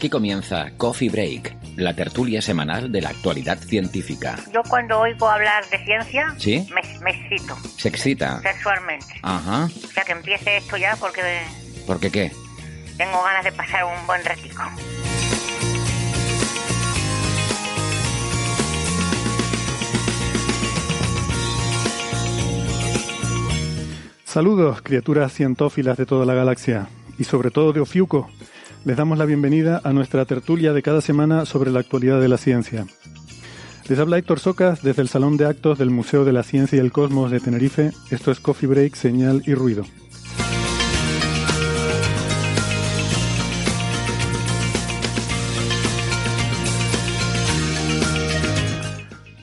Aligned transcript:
Aquí 0.00 0.08
comienza 0.08 0.70
Coffee 0.78 1.10
Break, 1.10 1.76
la 1.76 1.92
tertulia 1.92 2.40
semanal 2.40 2.90
de 2.90 3.02
la 3.02 3.10
actualidad 3.10 3.58
científica. 3.58 4.38
Yo 4.50 4.62
cuando 4.66 4.98
oigo 4.98 5.28
hablar 5.28 5.62
de 5.68 5.76
ciencia, 5.84 6.34
¿Sí? 6.38 6.66
me, 6.74 6.80
me 7.04 7.10
excito 7.10 7.54
¿Se 7.76 7.88
excita? 7.88 8.40
sexualmente. 8.40 9.20
Ajá. 9.20 9.66
O 9.66 9.88
sea 9.92 10.02
que 10.04 10.12
empiece 10.12 10.56
esto 10.56 10.78
ya 10.78 10.96
porque 10.96 11.20
¿Por 11.86 12.00
qué 12.00 12.10
qué? 12.10 12.32
tengo 12.96 13.22
ganas 13.22 13.44
de 13.44 13.52
pasar 13.52 13.84
un 13.84 14.06
buen 14.06 14.24
ratico. 14.24 14.62
Saludos, 24.24 24.80
criaturas 24.82 25.32
cientófilas 25.32 25.96
de 25.96 26.06
toda 26.06 26.24
la 26.24 26.34
galaxia 26.34 26.88
y 27.18 27.24
sobre 27.24 27.50
todo 27.50 27.72
de 27.72 27.80
Ofiuco. 27.80 28.30
Les 28.82 28.96
damos 28.96 29.18
la 29.18 29.26
bienvenida 29.26 29.82
a 29.84 29.92
nuestra 29.92 30.24
tertulia 30.24 30.72
de 30.72 30.80
cada 30.82 31.02
semana 31.02 31.44
sobre 31.44 31.70
la 31.70 31.80
actualidad 31.80 32.18
de 32.18 32.28
la 32.28 32.38
ciencia. 32.38 32.86
Les 33.86 33.98
habla 33.98 34.16
Héctor 34.16 34.40
Socas 34.40 34.82
desde 34.82 35.02
el 35.02 35.08
Salón 35.08 35.36
de 35.36 35.44
Actos 35.44 35.78
del 35.78 35.90
Museo 35.90 36.24
de 36.24 36.32
la 36.32 36.42
Ciencia 36.42 36.76
y 36.76 36.80
el 36.80 36.90
Cosmos 36.90 37.30
de 37.30 37.40
Tenerife. 37.40 37.90
Esto 38.10 38.30
es 38.30 38.40
Coffee 38.40 38.68
Break, 38.68 38.94
Señal 38.94 39.42
y 39.46 39.52
Ruido. 39.52 39.84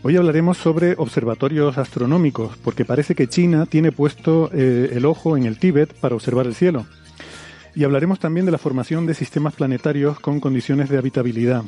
Hoy 0.01 0.15
hablaremos 0.15 0.57
sobre 0.57 0.95
observatorios 0.97 1.77
astronómicos, 1.77 2.57
porque 2.63 2.85
parece 2.85 3.13
que 3.13 3.27
China 3.27 3.67
tiene 3.67 3.91
puesto 3.91 4.49
eh, 4.51 4.93
el 4.93 5.05
ojo 5.05 5.37
en 5.37 5.45
el 5.45 5.59
Tíbet 5.59 5.93
para 5.93 6.15
observar 6.15 6.47
el 6.47 6.55
cielo. 6.55 6.87
Y 7.77 7.83
hablaremos 7.83 8.17
también 8.17 8.47
de 8.47 8.51
la 8.51 8.57
formación 8.57 9.05
de 9.05 9.13
sistemas 9.13 9.53
planetarios 9.53 10.19
con 10.19 10.39
condiciones 10.39 10.89
de 10.89 10.97
habitabilidad. 10.97 11.63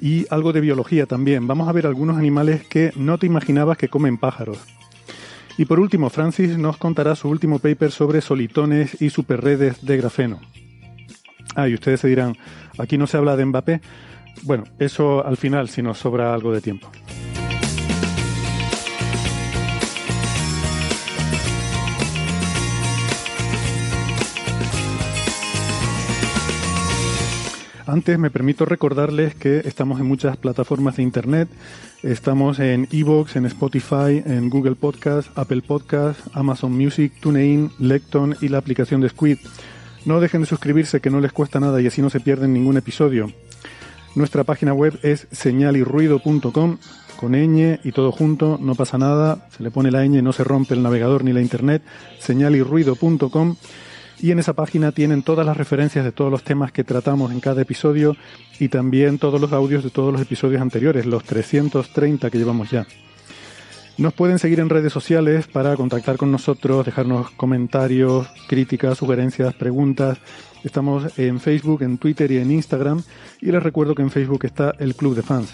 Y 0.00 0.26
algo 0.30 0.52
de 0.52 0.60
biología 0.60 1.06
también. 1.06 1.48
Vamos 1.48 1.68
a 1.68 1.72
ver 1.72 1.88
algunos 1.88 2.18
animales 2.18 2.64
que 2.68 2.92
no 2.94 3.18
te 3.18 3.26
imaginabas 3.26 3.76
que 3.78 3.88
comen 3.88 4.16
pájaros. 4.16 4.58
Y 5.56 5.64
por 5.64 5.80
último, 5.80 6.08
Francis 6.08 6.56
nos 6.56 6.76
contará 6.76 7.16
su 7.16 7.28
último 7.28 7.58
paper 7.58 7.90
sobre 7.90 8.20
solitones 8.20 9.02
y 9.02 9.10
superredes 9.10 9.84
de 9.84 9.96
grafeno. 9.96 10.38
Ah, 11.56 11.68
y 11.68 11.74
ustedes 11.74 11.98
se 11.98 12.06
dirán, 12.06 12.36
aquí 12.78 12.96
no 12.96 13.08
se 13.08 13.16
habla 13.16 13.34
de 13.34 13.44
Mbappé. 13.44 13.80
Bueno, 14.44 14.62
eso 14.78 15.26
al 15.26 15.36
final, 15.36 15.68
si 15.68 15.82
nos 15.82 15.98
sobra 15.98 16.32
algo 16.32 16.52
de 16.52 16.60
tiempo. 16.60 16.92
Antes 27.88 28.18
me 28.18 28.28
permito 28.28 28.66
recordarles 28.66 29.34
que 29.34 29.60
estamos 29.60 29.98
en 29.98 30.04
muchas 30.04 30.36
plataformas 30.36 30.96
de 30.96 31.02
internet. 31.02 31.48
Estamos 32.02 32.58
en 32.58 32.86
Evox, 32.92 33.36
en 33.36 33.46
Spotify, 33.46 34.22
en 34.26 34.50
Google 34.50 34.74
Podcast, 34.74 35.30
Apple 35.38 35.62
Podcast, 35.62 36.20
Amazon 36.34 36.72
Music, 36.72 37.14
TuneIn, 37.18 37.70
Lecton 37.78 38.36
y 38.42 38.48
la 38.48 38.58
aplicación 38.58 39.00
de 39.00 39.08
Squid. 39.08 39.38
No 40.04 40.20
dejen 40.20 40.42
de 40.42 40.46
suscribirse 40.46 41.00
que 41.00 41.08
no 41.08 41.22
les 41.22 41.32
cuesta 41.32 41.60
nada 41.60 41.80
y 41.80 41.86
así 41.86 42.02
no 42.02 42.10
se 42.10 42.20
pierden 42.20 42.52
ningún 42.52 42.76
episodio. 42.76 43.32
Nuestra 44.14 44.44
página 44.44 44.74
web 44.74 44.98
es 45.02 45.26
señalirruido.com 45.32 46.76
con 47.16 47.32
ñ 47.32 47.80
y 47.84 47.92
todo 47.92 48.12
junto, 48.12 48.58
no 48.60 48.74
pasa 48.74 48.98
nada, 48.98 49.48
se 49.56 49.62
le 49.62 49.70
pone 49.70 49.90
la 49.90 50.04
ñ, 50.04 50.22
no 50.22 50.34
se 50.34 50.44
rompe 50.44 50.74
el 50.74 50.82
navegador 50.82 51.24
ni 51.24 51.32
la 51.32 51.40
internet, 51.40 51.82
señalirruido.com 52.18 53.56
y 54.20 54.30
en 54.30 54.38
esa 54.38 54.52
página 54.52 54.92
tienen 54.92 55.22
todas 55.22 55.46
las 55.46 55.56
referencias 55.56 56.04
de 56.04 56.12
todos 56.12 56.30
los 56.30 56.42
temas 56.42 56.72
que 56.72 56.84
tratamos 56.84 57.32
en 57.32 57.40
cada 57.40 57.62
episodio 57.62 58.16
y 58.58 58.68
también 58.68 59.18
todos 59.18 59.40
los 59.40 59.52
audios 59.52 59.84
de 59.84 59.90
todos 59.90 60.12
los 60.12 60.20
episodios 60.20 60.60
anteriores, 60.60 61.06
los 61.06 61.24
330 61.24 62.30
que 62.30 62.38
llevamos 62.38 62.70
ya. 62.70 62.86
Nos 63.96 64.14
pueden 64.14 64.38
seguir 64.38 64.60
en 64.60 64.68
redes 64.68 64.92
sociales 64.92 65.48
para 65.48 65.74
contactar 65.74 66.16
con 66.16 66.30
nosotros, 66.30 66.86
dejarnos 66.86 67.30
comentarios, 67.32 68.28
críticas, 68.48 68.98
sugerencias, 68.98 69.54
preguntas. 69.54 70.18
Estamos 70.62 71.18
en 71.18 71.40
Facebook, 71.40 71.82
en 71.82 71.98
Twitter 71.98 72.30
y 72.30 72.38
en 72.38 72.52
Instagram 72.52 73.02
y 73.40 73.50
les 73.50 73.62
recuerdo 73.62 73.96
que 73.96 74.02
en 74.02 74.10
Facebook 74.10 74.44
está 74.44 74.72
el 74.78 74.94
Club 74.94 75.16
de 75.16 75.22
Fans. 75.22 75.52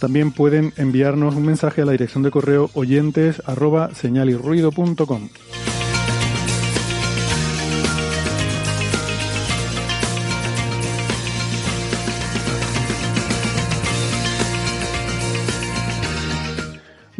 También 0.00 0.32
pueden 0.32 0.72
enviarnos 0.76 1.34
un 1.34 1.44
mensaje 1.44 1.82
a 1.82 1.84
la 1.84 1.92
dirección 1.92 2.22
de 2.22 2.30
correo 2.30 2.70
oyentes. 2.74 3.42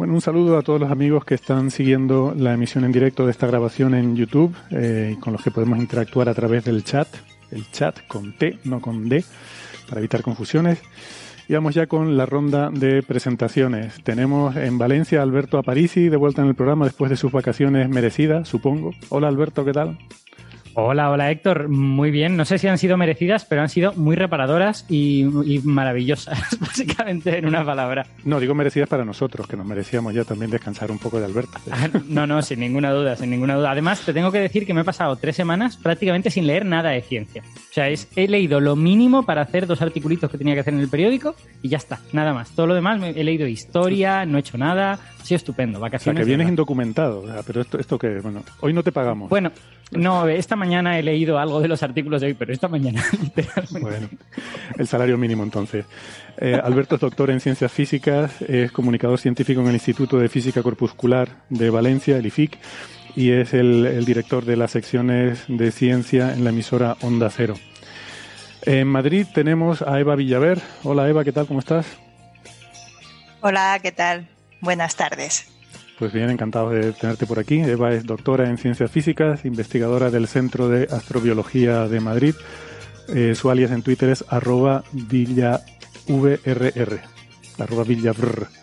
Un 0.09 0.21
saludo 0.21 0.57
a 0.57 0.63
todos 0.63 0.79
los 0.79 0.89
amigos 0.89 1.23
que 1.23 1.35
están 1.35 1.69
siguiendo 1.69 2.33
la 2.35 2.55
emisión 2.55 2.83
en 2.83 2.91
directo 2.91 3.25
de 3.25 3.31
esta 3.31 3.45
grabación 3.45 3.93
en 3.93 4.15
YouTube, 4.15 4.55
eh, 4.71 5.15
con 5.19 5.33
los 5.33 5.43
que 5.43 5.51
podemos 5.51 5.77
interactuar 5.77 6.27
a 6.29 6.33
través 6.33 6.65
del 6.65 6.83
chat, 6.83 7.07
el 7.51 7.69
chat 7.69 8.07
con 8.07 8.35
T, 8.35 8.57
no 8.63 8.81
con 8.81 9.07
D, 9.07 9.23
para 9.87 9.99
evitar 10.01 10.23
confusiones. 10.23 10.79
Y 11.47 11.53
vamos 11.53 11.75
ya 11.75 11.85
con 11.85 12.17
la 12.17 12.25
ronda 12.25 12.71
de 12.71 13.03
presentaciones. 13.03 14.03
Tenemos 14.03 14.55
en 14.55 14.79
Valencia 14.79 15.19
a 15.19 15.21
Alberto 15.21 15.59
Aparici, 15.59 16.09
de 16.09 16.17
vuelta 16.17 16.41
en 16.41 16.47
el 16.47 16.55
programa 16.55 16.85
después 16.85 17.11
de 17.11 17.15
sus 17.15 17.31
vacaciones 17.31 17.87
merecidas, 17.87 18.47
supongo. 18.47 18.95
Hola 19.09 19.27
Alberto, 19.27 19.63
¿qué 19.63 19.73
tal? 19.73 19.99
Hola, 20.75 21.09
hola 21.09 21.29
Héctor, 21.31 21.67
muy 21.67 22.11
bien. 22.11 22.37
No 22.37 22.45
sé 22.45 22.57
si 22.57 22.67
han 22.67 22.77
sido 22.77 22.95
merecidas, 22.95 23.43
pero 23.43 23.61
han 23.61 23.69
sido 23.69 23.91
muy 23.93 24.15
reparadoras 24.15 24.85
y, 24.87 25.21
y 25.23 25.59
maravillosas, 25.63 26.57
básicamente 26.59 27.37
en 27.37 27.45
una 27.47 27.65
palabra. 27.65 28.05
No, 28.23 28.39
digo 28.39 28.53
merecidas 28.55 28.87
para 28.87 29.03
nosotros, 29.03 29.47
que 29.47 29.57
nos 29.57 29.65
merecíamos 29.65 30.13
ya 30.13 30.23
también 30.23 30.51
descansar 30.51 30.91
un 30.91 30.99
poco 30.99 31.19
de 31.19 31.25
Alberto. 31.25 31.57
Ah, 31.71 31.87
No, 32.07 32.25
no, 32.27 32.41
sin 32.41 32.59
ninguna 32.59 32.91
duda, 32.91 33.15
sin 33.15 33.29
ninguna 33.29 33.55
duda. 33.55 33.71
Además, 33.71 34.01
te 34.01 34.13
tengo 34.13 34.31
que 34.31 34.39
decir 34.39 34.65
que 34.65 34.73
me 34.73 34.81
he 34.81 34.85
pasado 34.85 35.15
tres 35.15 35.35
semanas 35.35 35.77
prácticamente 35.77 36.29
sin 36.29 36.45
leer 36.47 36.65
nada 36.65 36.89
de 36.91 37.01
ciencia. 37.01 37.43
O 37.69 37.73
sea, 37.73 37.89
es, 37.89 38.07
he 38.15 38.27
leído 38.27 38.59
lo 38.59 38.75
mínimo 38.75 39.23
para 39.23 39.41
hacer 39.41 39.67
dos 39.67 39.81
articulitos 39.81 40.29
que 40.29 40.37
tenía 40.37 40.53
que 40.53 40.61
hacer 40.61 40.73
en 40.73 40.79
el 40.81 40.89
periódico 40.89 41.35
y 41.61 41.69
ya 41.69 41.77
está, 41.77 41.99
nada 42.13 42.33
más. 42.33 42.51
Todo 42.51 42.67
lo 42.67 42.75
demás 42.75 43.01
he 43.03 43.23
leído 43.23 43.47
historia, 43.47 44.25
no 44.25 44.37
he 44.37 44.41
hecho 44.41 44.57
nada, 44.57 44.99
sido 45.29 45.37
estupendo. 45.37 45.77
O 45.77 45.81
sea, 45.81 45.87
Vacaciones. 45.87 46.21
que 46.21 46.25
vienes 46.25 46.49
indocumentado. 46.49 47.23
Pero 47.45 47.61
esto, 47.61 47.79
esto 47.79 47.97
que, 47.97 48.19
bueno, 48.19 48.43
hoy 48.59 48.73
no 48.73 48.83
te 48.83 48.91
pagamos. 48.91 49.29
Bueno, 49.29 49.51
no, 49.91 50.27
esta 50.27 50.55
mañana 50.55 50.99
he 50.99 51.03
leído 51.03 51.39
algo 51.39 51.61
de 51.61 51.67
los 51.67 51.81
artículos 51.81 52.21
de 52.21 52.27
hoy, 52.27 52.33
pero 52.33 52.51
esta 52.51 52.67
mañana, 52.67 53.03
literalmente. 53.21 53.79
Bueno, 53.79 54.09
el 54.77 54.87
salario 54.87 55.17
mínimo 55.17 55.43
entonces. 55.43 55.85
Eh, 56.37 56.59
Alberto 56.61 56.95
es 56.95 57.01
doctor 57.01 57.29
en 57.29 57.39
ciencias 57.39 57.71
físicas, 57.71 58.41
es 58.41 58.71
comunicador 58.71 59.19
científico 59.19 59.61
en 59.61 59.67
el 59.67 59.73
Instituto 59.73 60.17
de 60.17 60.29
Física 60.29 60.61
Corpuscular 60.61 61.29
de 61.49 61.69
Valencia, 61.69 62.17
el 62.17 62.25
IFIC, 62.25 62.57
y 63.15 63.31
es 63.31 63.53
el, 63.53 63.85
el 63.85 64.05
director 64.05 64.45
de 64.45 64.57
las 64.57 64.71
secciones 64.71 65.45
de 65.47 65.71
ciencia 65.71 66.33
en 66.33 66.43
la 66.43 66.49
emisora 66.51 66.97
Onda 67.01 67.29
Cero. 67.29 67.55
En 68.63 68.87
Madrid 68.87 69.25
tenemos 69.33 69.81
a 69.81 69.99
Eva 69.99 70.15
Villaver. 70.15 70.59
Hola 70.83 71.07
Eva, 71.09 71.23
¿qué 71.23 71.31
tal? 71.31 71.47
¿Cómo 71.47 71.59
estás? 71.59 71.85
Hola, 73.41 73.79
¿qué 73.81 73.91
tal? 73.91 74.27
Buenas 74.61 74.95
tardes. 74.95 75.47
Pues 75.97 76.13
bien, 76.13 76.29
encantado 76.29 76.69
de 76.69 76.93
tenerte 76.93 77.25
por 77.25 77.39
aquí. 77.39 77.59
Eva 77.59 77.93
es 77.93 78.05
doctora 78.05 78.49
en 78.49 78.57
ciencias 78.57 78.89
físicas, 78.89 79.43
investigadora 79.43 80.09
del 80.09 80.27
Centro 80.27 80.69
de 80.69 80.87
Astrobiología 80.89 81.87
de 81.87 81.99
Madrid. 81.99 82.35
Eh, 83.09 83.35
su 83.35 83.49
alias 83.49 83.71
en 83.71 83.81
Twitter 83.81 84.09
es 84.09 84.23
arroba 84.29 84.83
villavrr, 84.91 85.61
arroba 87.57 87.83
villavrr. 87.83 88.47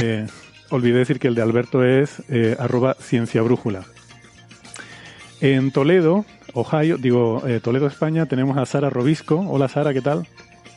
Eh, 0.00 0.26
olvidé 0.70 0.98
decir 0.98 1.20
que 1.20 1.28
el 1.28 1.36
de 1.36 1.42
Alberto 1.42 1.84
es 1.84 2.20
eh, 2.28 2.56
arroba 2.58 2.94
cienciabrújula. 2.94 3.84
En 5.40 5.70
Toledo, 5.70 6.24
Ohio, 6.52 6.98
digo, 6.98 7.44
eh, 7.46 7.60
Toledo, 7.60 7.86
España, 7.86 8.26
tenemos 8.26 8.56
a 8.56 8.66
Sara 8.66 8.90
Robisco. 8.90 9.36
Hola 9.48 9.68
Sara, 9.68 9.92
¿qué 9.92 10.00
tal? 10.00 10.26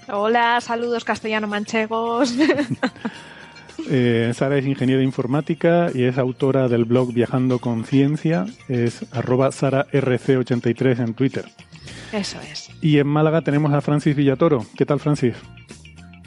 Hola, 0.07 0.61
saludos 0.61 1.03
castellano-manchegos. 1.03 2.35
Eh, 3.89 4.31
Sara 4.33 4.57
es 4.57 4.65
ingeniera 4.65 5.01
informática 5.03 5.89
y 5.93 6.03
es 6.03 6.17
autora 6.17 6.67
del 6.67 6.85
blog 6.85 7.13
Viajando 7.13 7.59
con 7.59 7.83
Ciencia. 7.83 8.45
Es 8.67 9.05
arroba 9.11 9.49
SaraRC83 9.49 10.99
en 10.99 11.13
Twitter. 11.13 11.45
Eso 12.11 12.39
es. 12.41 12.69
Y 12.81 12.99
en 12.99 13.07
Málaga 13.07 13.41
tenemos 13.41 13.73
a 13.73 13.81
Francis 13.81 14.15
Villatoro. 14.15 14.65
¿Qué 14.77 14.85
tal, 14.85 14.99
Francis? 14.99 15.35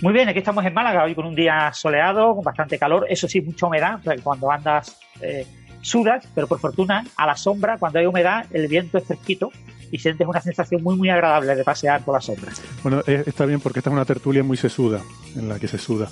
Muy 0.00 0.12
bien, 0.12 0.28
aquí 0.28 0.38
estamos 0.38 0.64
en 0.64 0.74
Málaga, 0.74 1.04
hoy 1.04 1.14
con 1.14 1.24
un 1.24 1.34
día 1.34 1.72
soleado, 1.72 2.34
con 2.34 2.44
bastante 2.44 2.78
calor, 2.78 3.06
eso 3.08 3.28
sí, 3.28 3.40
mucha 3.40 3.66
humedad, 3.66 4.00
cuando 4.22 4.50
andas 4.50 4.98
eh, 5.20 5.46
sudas, 5.80 6.28
pero 6.34 6.46
por 6.46 6.58
fortuna, 6.58 7.06
a 7.16 7.26
la 7.26 7.36
sombra, 7.36 7.78
cuando 7.78 8.00
hay 8.00 8.06
humedad, 8.06 8.44
el 8.50 8.66
viento 8.66 8.98
es 8.98 9.04
fresquito 9.04 9.50
y 9.90 9.98
sientes 9.98 10.26
una 10.26 10.40
sensación 10.40 10.82
muy, 10.82 10.96
muy 10.96 11.08
agradable 11.08 11.54
de 11.54 11.62
pasear 11.62 12.02
por 12.02 12.14
la 12.14 12.20
sombra. 12.20 12.52
Bueno, 12.82 13.02
eh, 13.06 13.22
está 13.26 13.46
bien 13.46 13.60
porque 13.60 13.78
esta 13.78 13.90
es 13.90 13.94
una 13.94 14.04
tertulia 14.04 14.42
muy 14.42 14.56
sesuda, 14.56 15.00
en 15.36 15.48
la 15.48 15.58
que 15.58 15.68
se 15.68 15.78
suda. 15.78 16.08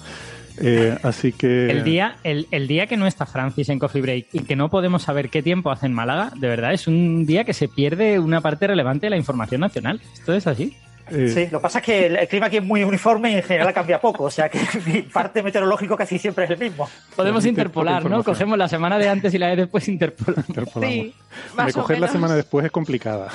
Eh, 0.58 0.98
así 1.02 1.32
que. 1.32 1.70
El 1.70 1.84
día, 1.84 2.16
el, 2.24 2.46
el, 2.50 2.68
día 2.68 2.86
que 2.86 2.96
no 2.96 3.06
está 3.06 3.26
Francis 3.26 3.68
en 3.68 3.78
Coffee 3.78 4.02
Break 4.02 4.26
y 4.32 4.40
que 4.40 4.56
no 4.56 4.68
podemos 4.68 5.02
saber 5.02 5.30
qué 5.30 5.42
tiempo 5.42 5.70
hace 5.70 5.86
en 5.86 5.92
Málaga, 5.92 6.32
de 6.36 6.48
verdad 6.48 6.72
es 6.72 6.86
un 6.86 7.26
día 7.26 7.44
que 7.44 7.54
se 7.54 7.68
pierde 7.68 8.18
una 8.18 8.40
parte 8.40 8.66
relevante 8.66 9.06
de 9.06 9.10
la 9.10 9.16
información 9.16 9.60
nacional. 9.60 10.00
¿Esto 10.14 10.34
es 10.34 10.46
así? 10.46 10.76
Eh, 11.10 11.28
sí, 11.28 11.48
lo 11.50 11.58
que 11.58 11.62
pasa 11.62 11.80
es 11.80 11.84
que 11.84 12.06
el, 12.06 12.28
clima 12.28 12.46
aquí 12.46 12.58
es 12.58 12.64
muy 12.64 12.84
uniforme 12.84 13.32
y 13.32 13.34
en 13.34 13.42
general 13.42 13.72
cambia 13.74 14.00
poco, 14.00 14.24
o 14.24 14.30
sea 14.30 14.48
que 14.48 14.58
mi 14.86 15.02
parte 15.02 15.42
meteorológico 15.42 15.96
casi 15.96 16.18
siempre 16.18 16.44
es 16.44 16.50
el 16.50 16.58
mismo. 16.58 16.88
Podemos 17.16 17.44
interpolar, 17.44 18.08
¿no? 18.08 18.22
Cogemos 18.22 18.56
la 18.56 18.68
semana 18.68 18.98
de 18.98 19.08
antes 19.08 19.34
y 19.34 19.38
la 19.38 19.48
de 19.48 19.56
después 19.56 19.88
interpolamos. 19.88 20.48
interpolamos. 20.48 20.94
Sí, 20.94 21.14
Recoger 21.56 22.00
la 22.00 22.08
semana 22.08 22.34
después 22.34 22.64
es 22.64 22.72
complicada. 22.72 23.28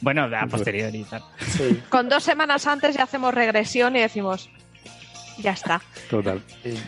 Bueno, 0.00 0.24
a 0.24 0.46
posteriori. 0.46 1.04
Sí. 1.48 1.82
Con 1.88 2.08
dos 2.08 2.22
semanas 2.22 2.66
antes 2.66 2.94
ya 2.94 3.02
hacemos 3.02 3.34
regresión 3.34 3.96
y 3.96 4.00
decimos, 4.00 4.48
ya 5.38 5.52
está. 5.52 5.80
Total. 6.10 6.42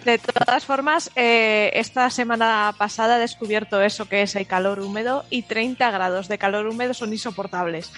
De 0.05 0.19
todas 0.19 0.65
formas, 0.65 1.11
eh, 1.17 1.71
esta 1.75 2.11
semana 2.11 2.75
pasada 2.77 3.17
he 3.17 3.21
descubierto 3.21 3.81
eso 3.81 4.09
que 4.09 4.23
es 4.23 4.37
el 4.37 4.47
calor 4.47 4.81
húmedo 4.81 5.25
y 5.31 5.43
30 5.43 5.91
grados 5.91 6.29
de 6.29 6.39
calor 6.39 6.67
húmedo 6.67 6.95
son 6.95 7.13
insoportables. 7.13 7.93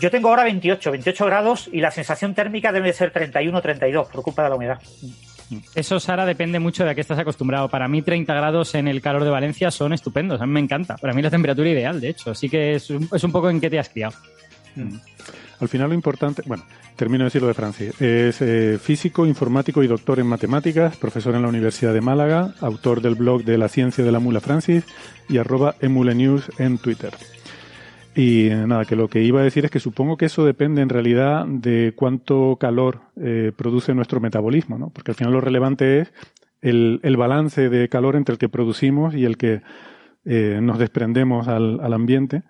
Yo 0.00 0.10
tengo 0.10 0.28
ahora 0.28 0.44
28, 0.44 0.90
28 0.90 1.26
grados 1.26 1.70
y 1.72 1.80
la 1.80 1.90
sensación 1.90 2.34
térmica 2.34 2.72
debe 2.72 2.92
ser 2.92 3.12
31, 3.12 3.60
32 3.60 4.08
por 4.08 4.22
culpa 4.22 4.42
de 4.44 4.48
la 4.48 4.56
humedad. 4.56 4.80
Eso, 5.74 6.00
Sara, 6.00 6.24
depende 6.24 6.58
mucho 6.58 6.84
de 6.84 6.90
a 6.90 6.94
qué 6.94 7.00
estás 7.00 7.18
acostumbrado. 7.18 7.68
Para 7.68 7.88
mí, 7.88 8.02
30 8.02 8.32
grados 8.34 8.74
en 8.74 8.88
el 8.88 9.02
calor 9.02 9.24
de 9.24 9.30
Valencia 9.30 9.70
son 9.70 9.92
estupendos. 9.92 10.40
A 10.40 10.46
mí 10.46 10.52
me 10.52 10.60
encanta. 10.60 10.96
Para 10.96 11.12
mí, 11.12 11.22
la 11.22 11.30
temperatura 11.30 11.68
ideal, 11.68 12.00
de 12.00 12.08
hecho. 12.08 12.30
Así 12.30 12.48
que 12.48 12.74
es 12.74 12.88
un, 12.90 13.08
es 13.12 13.22
un 13.22 13.32
poco 13.32 13.50
en 13.50 13.60
qué 13.60 13.68
te 13.68 13.78
has 13.78 13.88
criado. 13.88 14.14
Al 15.62 15.68
final, 15.68 15.90
lo 15.90 15.94
importante, 15.94 16.42
bueno, 16.46 16.64
termino 16.96 17.22
de 17.22 17.26
decirlo 17.26 17.48
de 17.48 17.54
Francis. 17.54 18.00
Es 18.00 18.42
eh, 18.42 18.78
físico, 18.80 19.26
informático 19.26 19.82
y 19.82 19.86
doctor 19.86 20.18
en 20.18 20.26
matemáticas, 20.26 20.96
profesor 20.96 21.34
en 21.34 21.42
la 21.42 21.48
Universidad 21.48 21.94
de 21.94 22.00
Málaga, 22.00 22.54
autor 22.60 23.00
del 23.00 23.14
blog 23.14 23.44
de 23.44 23.58
la 23.58 23.68
ciencia 23.68 24.04
de 24.04 24.12
la 24.12 24.18
mula 24.18 24.40
Francis 24.40 24.84
y 25.28 25.38
arroba 25.38 25.76
emulenews 25.80 26.50
en 26.58 26.78
Twitter. 26.78 27.12
Y 28.14 28.48
eh, 28.48 28.66
nada, 28.66 28.84
que 28.84 28.96
lo 28.96 29.08
que 29.08 29.22
iba 29.22 29.40
a 29.40 29.44
decir 29.44 29.64
es 29.64 29.70
que 29.70 29.78
supongo 29.78 30.16
que 30.16 30.26
eso 30.26 30.44
depende 30.44 30.82
en 30.82 30.88
realidad 30.88 31.46
de 31.46 31.92
cuánto 31.94 32.56
calor 32.60 33.00
eh, 33.20 33.52
produce 33.56 33.94
nuestro 33.94 34.20
metabolismo, 34.20 34.78
¿no? 34.78 34.90
Porque 34.90 35.12
al 35.12 35.16
final 35.16 35.32
lo 35.32 35.40
relevante 35.40 36.00
es 36.00 36.12
el, 36.60 37.16
balance 37.16 37.68
de 37.68 37.88
calor 37.88 38.16
entre 38.16 38.32
el 38.32 38.38
que 38.38 38.48
producimos 38.48 39.14
y 39.14 39.24
el 39.24 39.36
que 39.36 39.62
nos 40.24 40.78
desprendemos 40.78 41.48
al 41.48 41.92
ambiente 41.92 42.42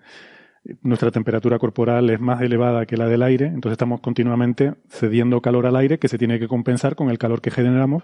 nuestra 0.81 1.11
temperatura 1.11 1.59
corporal 1.59 2.09
es 2.09 2.19
más 2.19 2.41
elevada 2.41 2.85
que 2.85 2.97
la 2.97 3.07
del 3.07 3.21
aire, 3.21 3.47
entonces 3.47 3.73
estamos 3.73 3.99
continuamente 3.99 4.75
cediendo 4.89 5.41
calor 5.41 5.65
al 5.65 5.75
aire 5.75 5.99
que 5.99 6.07
se 6.07 6.17
tiene 6.17 6.39
que 6.39 6.47
compensar 6.47 6.95
con 6.95 7.09
el 7.09 7.17
calor 7.17 7.41
que 7.41 7.51
generamos 7.51 8.03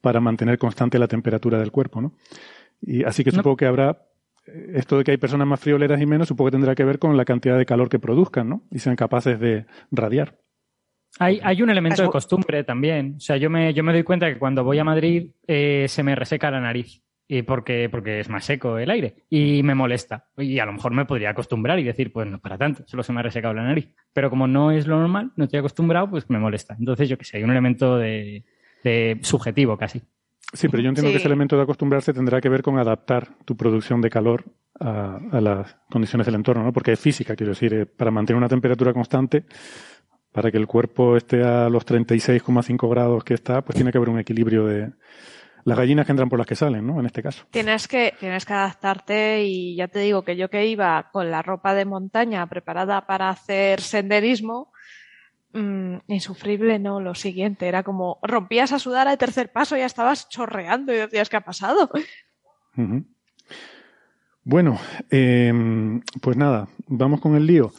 para 0.00 0.20
mantener 0.20 0.58
constante 0.58 0.98
la 0.98 1.08
temperatura 1.08 1.58
del 1.58 1.72
cuerpo, 1.72 2.02
¿no? 2.02 2.12
Y 2.82 3.04
así 3.04 3.24
que 3.24 3.30
supongo 3.30 3.56
que 3.56 3.66
habrá 3.66 4.02
esto 4.74 4.98
de 4.98 5.04
que 5.04 5.12
hay 5.12 5.16
personas 5.16 5.46
más 5.46 5.60
frioleras 5.60 6.00
y 6.00 6.06
menos, 6.06 6.28
supongo 6.28 6.50
que 6.50 6.56
tendrá 6.56 6.74
que 6.74 6.84
ver 6.84 6.98
con 6.98 7.16
la 7.16 7.24
cantidad 7.24 7.56
de 7.56 7.64
calor 7.64 7.88
que 7.88 7.98
produzcan, 7.98 8.48
¿no? 8.48 8.62
Y 8.70 8.78
sean 8.78 8.96
capaces 8.96 9.40
de 9.40 9.66
radiar. 9.90 10.38
Hay, 11.18 11.40
hay 11.42 11.62
un 11.62 11.70
elemento 11.70 12.02
de 12.02 12.08
costumbre 12.08 12.64
también. 12.64 13.14
O 13.16 13.20
sea, 13.20 13.36
yo 13.36 13.48
me, 13.48 13.72
yo 13.72 13.82
me 13.82 13.92
doy 13.92 14.02
cuenta 14.02 14.30
que 14.30 14.38
cuando 14.38 14.64
voy 14.64 14.78
a 14.78 14.84
Madrid 14.84 15.30
eh, 15.46 15.86
se 15.88 16.02
me 16.02 16.14
reseca 16.14 16.50
la 16.50 16.60
nariz 16.60 17.02
y 17.26 17.42
porque, 17.42 17.88
porque 17.90 18.20
es 18.20 18.28
más 18.28 18.44
seco 18.44 18.78
el 18.78 18.90
aire 18.90 19.24
y 19.30 19.62
me 19.62 19.74
molesta. 19.74 20.26
Y 20.36 20.58
a 20.58 20.66
lo 20.66 20.72
mejor 20.72 20.92
me 20.92 21.06
podría 21.06 21.30
acostumbrar 21.30 21.78
y 21.78 21.84
decir, 21.84 22.12
pues 22.12 22.26
no 22.26 22.38
para 22.38 22.58
tanto, 22.58 22.84
solo 22.86 23.02
se 23.02 23.12
me 23.12 23.20
ha 23.20 23.22
resecado 23.22 23.54
la 23.54 23.64
nariz. 23.64 23.88
Pero 24.12 24.30
como 24.30 24.46
no 24.46 24.70
es 24.70 24.86
lo 24.86 24.98
normal, 24.98 25.32
no 25.36 25.44
estoy 25.44 25.58
acostumbrado, 25.58 26.10
pues 26.10 26.28
me 26.28 26.38
molesta. 26.38 26.76
Entonces, 26.78 27.08
yo 27.08 27.16
que 27.16 27.24
sé, 27.24 27.38
hay 27.38 27.44
un 27.44 27.50
elemento 27.50 27.96
de, 27.96 28.44
de 28.82 29.18
subjetivo 29.22 29.76
casi. 29.76 30.02
Sí, 30.52 30.68
pero 30.68 30.82
yo 30.82 30.90
entiendo 30.90 31.10
que 31.10 31.16
ese 31.16 31.26
elemento 31.26 31.56
de 31.56 31.62
acostumbrarse 31.62 32.12
tendrá 32.12 32.40
que 32.40 32.48
ver 32.48 32.62
con 32.62 32.78
adaptar 32.78 33.28
tu 33.44 33.56
producción 33.56 34.00
de 34.00 34.10
calor 34.10 34.44
a, 34.78 35.18
a 35.32 35.40
las 35.40 35.76
condiciones 35.90 36.26
del 36.26 36.36
entorno, 36.36 36.62
¿no? 36.62 36.72
Porque 36.72 36.92
es 36.92 37.00
física, 37.00 37.34
quiero 37.34 37.52
decir, 37.52 37.74
eh, 37.74 37.86
para 37.86 38.10
mantener 38.10 38.36
una 38.36 38.48
temperatura 38.48 38.92
constante, 38.92 39.46
para 40.30 40.50
que 40.50 40.58
el 40.58 40.66
cuerpo 40.66 41.16
esté 41.16 41.42
a 41.42 41.68
los 41.70 41.86
36,5 41.86 42.90
grados 42.90 43.24
que 43.24 43.34
está, 43.34 43.62
pues 43.62 43.74
tiene 43.74 43.90
que 43.90 43.98
haber 43.98 44.10
un 44.10 44.18
equilibrio 44.18 44.66
de, 44.66 44.92
las 45.64 45.78
gallinas 45.78 46.06
que 46.06 46.12
entran 46.12 46.28
por 46.28 46.38
las 46.38 46.46
que 46.46 46.56
salen, 46.56 46.86
¿no? 46.86 47.00
En 47.00 47.06
este 47.06 47.22
caso. 47.22 47.44
Tienes 47.50 47.88
que, 47.88 48.14
tienes 48.20 48.44
que 48.44 48.52
adaptarte 48.52 49.44
y 49.44 49.76
ya 49.76 49.88
te 49.88 50.00
digo 50.00 50.22
que 50.22 50.36
yo 50.36 50.50
que 50.50 50.66
iba 50.66 51.10
con 51.12 51.30
la 51.30 51.42
ropa 51.42 51.74
de 51.74 51.84
montaña 51.84 52.46
preparada 52.46 53.06
para 53.06 53.30
hacer 53.30 53.80
senderismo, 53.80 54.72
mmm, 55.52 55.96
insufrible, 56.08 56.78
no, 56.78 57.00
lo 57.00 57.14
siguiente, 57.14 57.66
era 57.66 57.82
como 57.82 58.18
rompías 58.22 58.72
a 58.72 58.78
sudar 58.78 59.08
al 59.08 59.18
tercer 59.18 59.52
paso 59.52 59.76
y 59.76 59.80
ya 59.80 59.86
estabas 59.86 60.28
chorreando 60.28 60.92
y 60.92 60.96
decías, 60.96 61.28
¿qué 61.28 61.36
ha 61.36 61.44
pasado? 61.44 61.90
Uh 62.76 62.80
-huh. 62.80 63.04
Bueno, 64.42 64.78
eh, 65.10 65.52
pues 66.20 66.36
nada, 66.36 66.68
vamos 66.86 67.20
con 67.20 67.34
el 67.34 67.46
lío. 67.46 67.72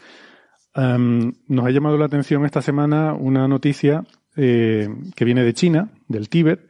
Um, 0.76 1.32
nos 1.48 1.66
ha 1.66 1.70
llamado 1.70 1.98
la 1.98 2.06
atención 2.06 2.44
esta 2.44 2.62
semana 2.62 3.14
una 3.14 3.48
noticia 3.48 4.04
eh, 4.36 4.90
que 5.16 5.24
viene 5.24 5.44
de 5.44 5.54
China, 5.54 5.90
del 6.08 6.28
Tíbet, 6.28 6.68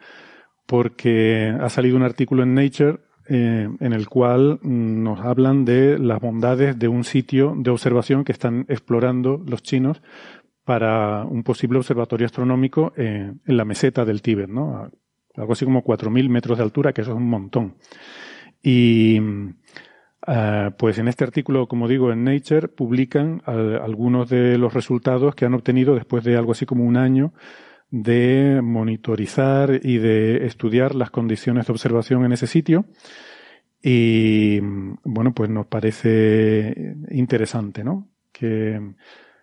porque 0.65 1.55
ha 1.59 1.69
salido 1.69 1.95
un 1.95 2.03
artículo 2.03 2.43
en 2.43 2.55
Nature 2.55 2.99
eh, 3.27 3.67
en 3.79 3.93
el 3.93 4.07
cual 4.07 4.59
nos 4.61 5.19
hablan 5.19 5.65
de 5.65 5.97
las 5.97 6.21
bondades 6.21 6.77
de 6.77 6.87
un 6.87 7.03
sitio 7.03 7.55
de 7.57 7.71
observación 7.71 8.23
que 8.23 8.31
están 8.31 8.65
explorando 8.69 9.41
los 9.45 9.63
chinos 9.63 10.01
para 10.63 11.23
un 11.25 11.43
posible 11.43 11.79
observatorio 11.79 12.25
astronómico 12.25 12.93
eh, 12.97 13.31
en 13.45 13.57
la 13.57 13.65
meseta 13.65 14.05
del 14.05 14.21
Tíbet, 14.21 14.49
¿no? 14.49 14.91
Algo 15.35 15.53
así 15.53 15.65
como 15.65 15.83
4.000 15.83 16.29
metros 16.29 16.57
de 16.57 16.63
altura, 16.63 16.93
que 16.93 17.01
eso 17.01 17.11
es 17.11 17.17
un 17.17 17.29
montón. 17.29 17.75
Y 18.61 19.19
uh, 19.19 20.71
pues 20.77 20.97
en 20.97 21.07
este 21.07 21.23
artículo, 21.23 21.67
como 21.67 21.87
digo, 21.87 22.11
en 22.11 22.23
Nature, 22.23 22.67
publican 22.67 23.41
uh, 23.45 23.83
algunos 23.83 24.29
de 24.29 24.57
los 24.57 24.73
resultados 24.73 25.35
que 25.35 25.45
han 25.45 25.53
obtenido 25.53 25.93
después 25.93 26.23
de 26.23 26.37
algo 26.37 26.53
así 26.53 26.65
como 26.65 26.83
un 26.83 26.97
año 26.97 27.33
de 27.89 28.61
monitorizar 28.63 29.79
y 29.83 29.97
de 29.97 30.45
estudiar 30.45 30.95
las 30.95 31.11
condiciones 31.11 31.67
de 31.67 31.73
observación 31.73 32.25
en 32.25 32.33
ese 32.33 32.47
sitio. 32.47 32.85
Y 33.81 34.59
bueno, 35.03 35.33
pues 35.33 35.49
nos 35.49 35.67
parece 35.67 36.95
interesante, 37.11 37.83
¿no? 37.83 38.09
¿Qué, 38.31 38.81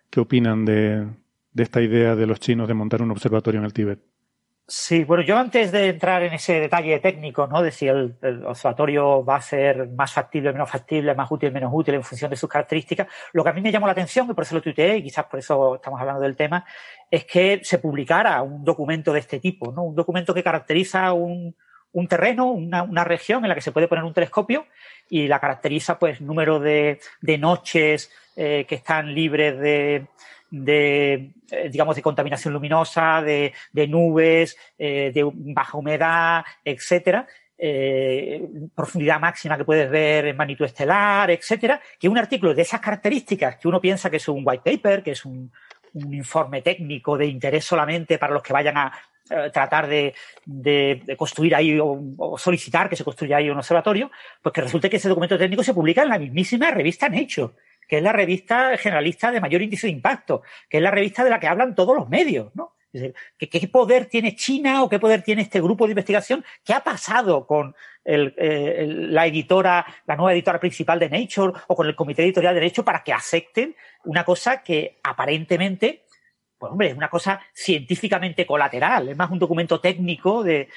qué 0.09 0.19
opinan 0.19 0.65
de, 0.65 1.07
de 1.53 1.63
esta 1.63 1.81
idea 1.81 2.15
de 2.15 2.27
los 2.27 2.39
chinos 2.39 2.67
de 2.67 2.73
montar 2.73 3.01
un 3.01 3.11
observatorio 3.11 3.59
en 3.59 3.65
el 3.65 3.73
Tíbet? 3.73 4.12
Sí, 4.65 5.03
bueno, 5.03 5.23
yo 5.23 5.37
antes 5.37 5.73
de 5.73 5.89
entrar 5.89 6.23
en 6.23 6.33
ese 6.33 6.57
detalle 6.57 6.99
técnico, 6.99 7.47
¿no? 7.47 7.61
De 7.61 7.69
si 7.69 7.85
el, 7.87 8.15
observatorio 8.45 9.23
va 9.23 9.35
a 9.35 9.41
ser 9.41 9.89
más 9.89 10.13
factible, 10.13 10.53
menos 10.53 10.71
factible, 10.71 11.13
más 11.13 11.29
útil, 11.29 11.51
menos 11.51 11.69
útil 11.73 11.95
en 11.95 12.03
función 12.03 12.31
de 12.31 12.37
sus 12.37 12.49
características, 12.49 13.07
lo 13.33 13.43
que 13.43 13.49
a 13.49 13.53
mí 13.53 13.59
me 13.61 13.73
llamó 13.73 13.87
la 13.87 13.91
atención, 13.91 14.29
y 14.29 14.33
por 14.33 14.43
eso 14.45 14.55
lo 14.55 14.61
tuiteé, 14.61 14.97
y 14.97 15.03
quizás 15.03 15.25
por 15.25 15.39
eso 15.39 15.75
estamos 15.75 15.99
hablando 15.99 16.21
del 16.21 16.37
tema, 16.37 16.65
es 17.11 17.25
que 17.25 17.59
se 17.61 17.79
publicara 17.79 18.41
un 18.41 18.63
documento 18.63 19.11
de 19.11 19.19
este 19.19 19.41
tipo, 19.41 19.73
¿no? 19.73 19.83
Un 19.83 19.95
documento 19.95 20.33
que 20.33 20.43
caracteriza 20.43 21.11
un, 21.11 21.53
un 21.91 22.07
terreno, 22.07 22.49
una, 22.49 22.83
una, 22.83 23.03
región 23.03 23.43
en 23.43 23.49
la 23.49 23.55
que 23.55 23.61
se 23.61 23.73
puede 23.73 23.89
poner 23.89 24.05
un 24.05 24.13
telescopio 24.13 24.65
y 25.09 25.27
la 25.27 25.41
caracteriza, 25.41 25.99
pues, 25.99 26.21
número 26.21 26.61
de, 26.61 27.01
de 27.19 27.37
noches 27.37 28.11
eh, 28.37 28.65
que 28.67 28.75
están 28.75 29.13
libres 29.13 29.59
de, 29.59 30.07
de, 30.53 31.31
digamos, 31.71 31.95
de 31.95 32.03
contaminación 32.03 32.53
luminosa, 32.53 33.23
de, 33.23 33.53
de 33.71 33.87
nubes, 33.87 34.55
eh, 34.77 35.11
de 35.11 35.27
baja 35.33 35.77
humedad, 35.77 36.45
etcétera. 36.63 37.25
Eh, 37.57 38.47
profundidad 38.75 39.19
máxima 39.19 39.57
que 39.57 39.65
puedes 39.65 39.89
ver 39.89 40.27
en 40.27 40.37
magnitud 40.37 40.65
estelar, 40.65 41.31
etcétera, 41.31 41.81
que 41.99 42.07
un 42.07 42.19
artículo 42.19 42.53
de 42.53 42.61
esas 42.61 42.81
características 42.81 43.55
que 43.57 43.67
uno 43.67 43.81
piensa 43.81 44.11
que 44.11 44.17
es 44.17 44.27
un 44.27 44.43
white 44.45 44.77
paper, 44.77 45.01
que 45.01 45.11
es 45.11 45.25
un, 45.25 45.51
un 45.93 46.13
informe 46.13 46.61
técnico 46.61 47.17
de 47.17 47.25
interés 47.25 47.65
solamente 47.65 48.19
para 48.19 48.33
los 48.33 48.43
que 48.43 48.53
vayan 48.53 48.77
a 48.77 48.93
eh, 49.31 49.49
tratar 49.51 49.87
de, 49.87 50.13
de, 50.45 51.01
de, 51.03 51.17
construir 51.17 51.55
ahí 51.55 51.79
o, 51.79 51.99
o, 52.17 52.37
solicitar 52.37 52.89
que 52.89 52.95
se 52.95 53.03
construya 53.03 53.37
ahí 53.37 53.49
un 53.49 53.57
observatorio, 53.57 54.11
pues 54.41 54.53
que 54.53 54.61
resulte 54.61 54.87
que 54.87 54.97
ese 54.97 55.09
documento 55.09 55.37
técnico 55.37 55.63
se 55.63 55.73
publica 55.73 56.03
en 56.03 56.09
la 56.09 56.19
mismísima 56.19 56.69
revista 56.69 57.09
Nature 57.09 57.53
que 57.87 57.97
es 57.97 58.03
la 58.03 58.11
revista 58.11 58.77
generalista 58.77 59.31
de 59.31 59.41
mayor 59.41 59.61
índice 59.61 59.87
de 59.87 59.93
impacto, 59.93 60.41
que 60.69 60.77
es 60.77 60.83
la 60.83 60.91
revista 60.91 61.23
de 61.23 61.29
la 61.29 61.39
que 61.39 61.47
hablan 61.47 61.75
todos 61.75 61.95
los 61.95 62.09
medios, 62.09 62.53
¿no? 62.55 62.73
Es 62.93 63.01
decir, 63.01 63.15
¿qué, 63.37 63.67
poder 63.67 64.05
tiene 64.05 64.35
China 64.35 64.83
o 64.83 64.89
qué 64.89 64.99
poder 64.99 65.23
tiene 65.23 65.41
este 65.41 65.59
grupo 65.59 65.85
de 65.85 65.93
investigación? 65.93 66.45
¿Qué 66.63 66.73
ha 66.73 66.83
pasado 66.83 67.47
con 67.47 67.75
eh, 68.05 68.85
la 68.87 69.25
editora, 69.25 69.83
la 70.05 70.15
nueva 70.15 70.33
editora 70.33 70.59
principal 70.59 70.99
de 70.99 71.09
Nature 71.09 71.53
o 71.67 71.75
con 71.75 71.87
el 71.87 71.95
comité 71.95 72.23
editorial 72.23 72.53
de 72.53 72.61
Nature 72.61 72.85
para 72.85 73.03
que 73.03 73.11
acepten 73.11 73.75
una 74.03 74.23
cosa 74.23 74.61
que 74.61 74.99
aparentemente 75.01 76.02
pues 76.63 76.71
hombre, 76.71 76.87
es 76.91 76.95
una 76.95 77.09
cosa 77.09 77.41
científicamente 77.53 78.45
colateral, 78.45 79.09
es 79.09 79.17
más 79.17 79.29
un 79.29 79.37
documento 79.37 79.81
técnico 79.81 80.43
de, 80.43 80.69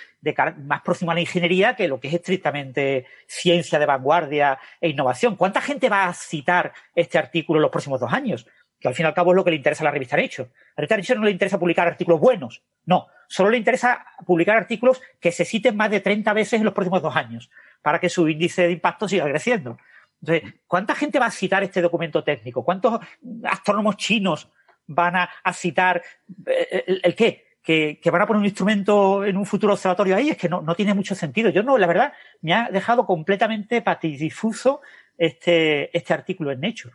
más 0.64 0.82
próximo 0.82 1.12
a 1.12 1.14
la 1.14 1.20
ingeniería 1.20 1.76
que 1.76 1.86
lo 1.86 2.00
que 2.00 2.08
es 2.08 2.14
estrictamente 2.14 3.06
ciencia 3.28 3.78
de 3.78 3.86
vanguardia 3.86 4.58
e 4.80 4.88
innovación. 4.88 5.36
¿Cuánta 5.36 5.60
gente 5.60 5.88
va 5.88 6.06
a 6.06 6.12
citar 6.12 6.72
este 6.92 7.18
artículo 7.18 7.60
en 7.60 7.62
los 7.62 7.70
próximos 7.70 8.00
dos 8.00 8.12
años? 8.12 8.48
Que 8.80 8.88
al 8.88 8.94
fin 8.96 9.04
y 9.04 9.06
al 9.06 9.14
cabo 9.14 9.30
es 9.30 9.36
lo 9.36 9.44
que 9.44 9.50
le 9.50 9.58
interesa 9.58 9.84
a 9.84 9.86
la 9.86 9.92
revista 9.92 10.16
Nature. 10.16 10.48
A 10.74 10.82
la 10.82 10.88
revista 10.88 10.96
Nature 10.96 11.18
no 11.20 11.24
le 11.26 11.30
interesa 11.30 11.56
publicar 11.56 11.86
artículos 11.86 12.18
buenos, 12.18 12.64
no, 12.84 13.06
solo 13.28 13.50
le 13.50 13.58
interesa 13.58 14.04
publicar 14.26 14.56
artículos 14.56 15.00
que 15.20 15.30
se 15.30 15.44
citen 15.44 15.76
más 15.76 15.92
de 15.92 16.00
30 16.00 16.32
veces 16.32 16.54
en 16.54 16.64
los 16.64 16.74
próximos 16.74 17.00
dos 17.00 17.14
años, 17.14 17.48
para 17.80 18.00
que 18.00 18.10
su 18.10 18.28
índice 18.28 18.62
de 18.62 18.72
impacto 18.72 19.08
siga 19.08 19.24
creciendo. 19.26 19.78
Entonces, 20.20 20.52
¿cuánta 20.66 20.96
gente 20.96 21.20
va 21.20 21.26
a 21.26 21.30
citar 21.30 21.62
este 21.62 21.80
documento 21.80 22.24
técnico? 22.24 22.64
¿Cuántos 22.64 22.98
astrónomos 23.44 23.96
chinos 23.98 24.50
van 24.86 25.16
a, 25.16 25.52
citar 25.52 26.02
eh, 26.46 27.00
el, 27.02 27.14
qué, 27.14 27.46
que, 27.62 28.10
van 28.10 28.22
a 28.22 28.26
poner 28.26 28.40
un 28.40 28.46
instrumento 28.46 29.24
en 29.24 29.36
un 29.36 29.44
futuro 29.44 29.72
observatorio 29.72 30.16
ahí, 30.16 30.30
es 30.30 30.36
que 30.36 30.48
no, 30.48 30.62
no 30.62 30.74
tiene 30.74 30.94
mucho 30.94 31.14
sentido. 31.14 31.50
Yo 31.50 31.62
no, 31.62 31.76
la 31.76 31.86
verdad, 31.86 32.12
me 32.42 32.54
ha 32.54 32.70
dejado 32.70 33.04
completamente 33.04 33.82
patidifuso 33.82 34.80
este, 35.18 35.96
este 35.96 36.14
artículo 36.14 36.52
en 36.52 36.60
Nature. 36.60 36.94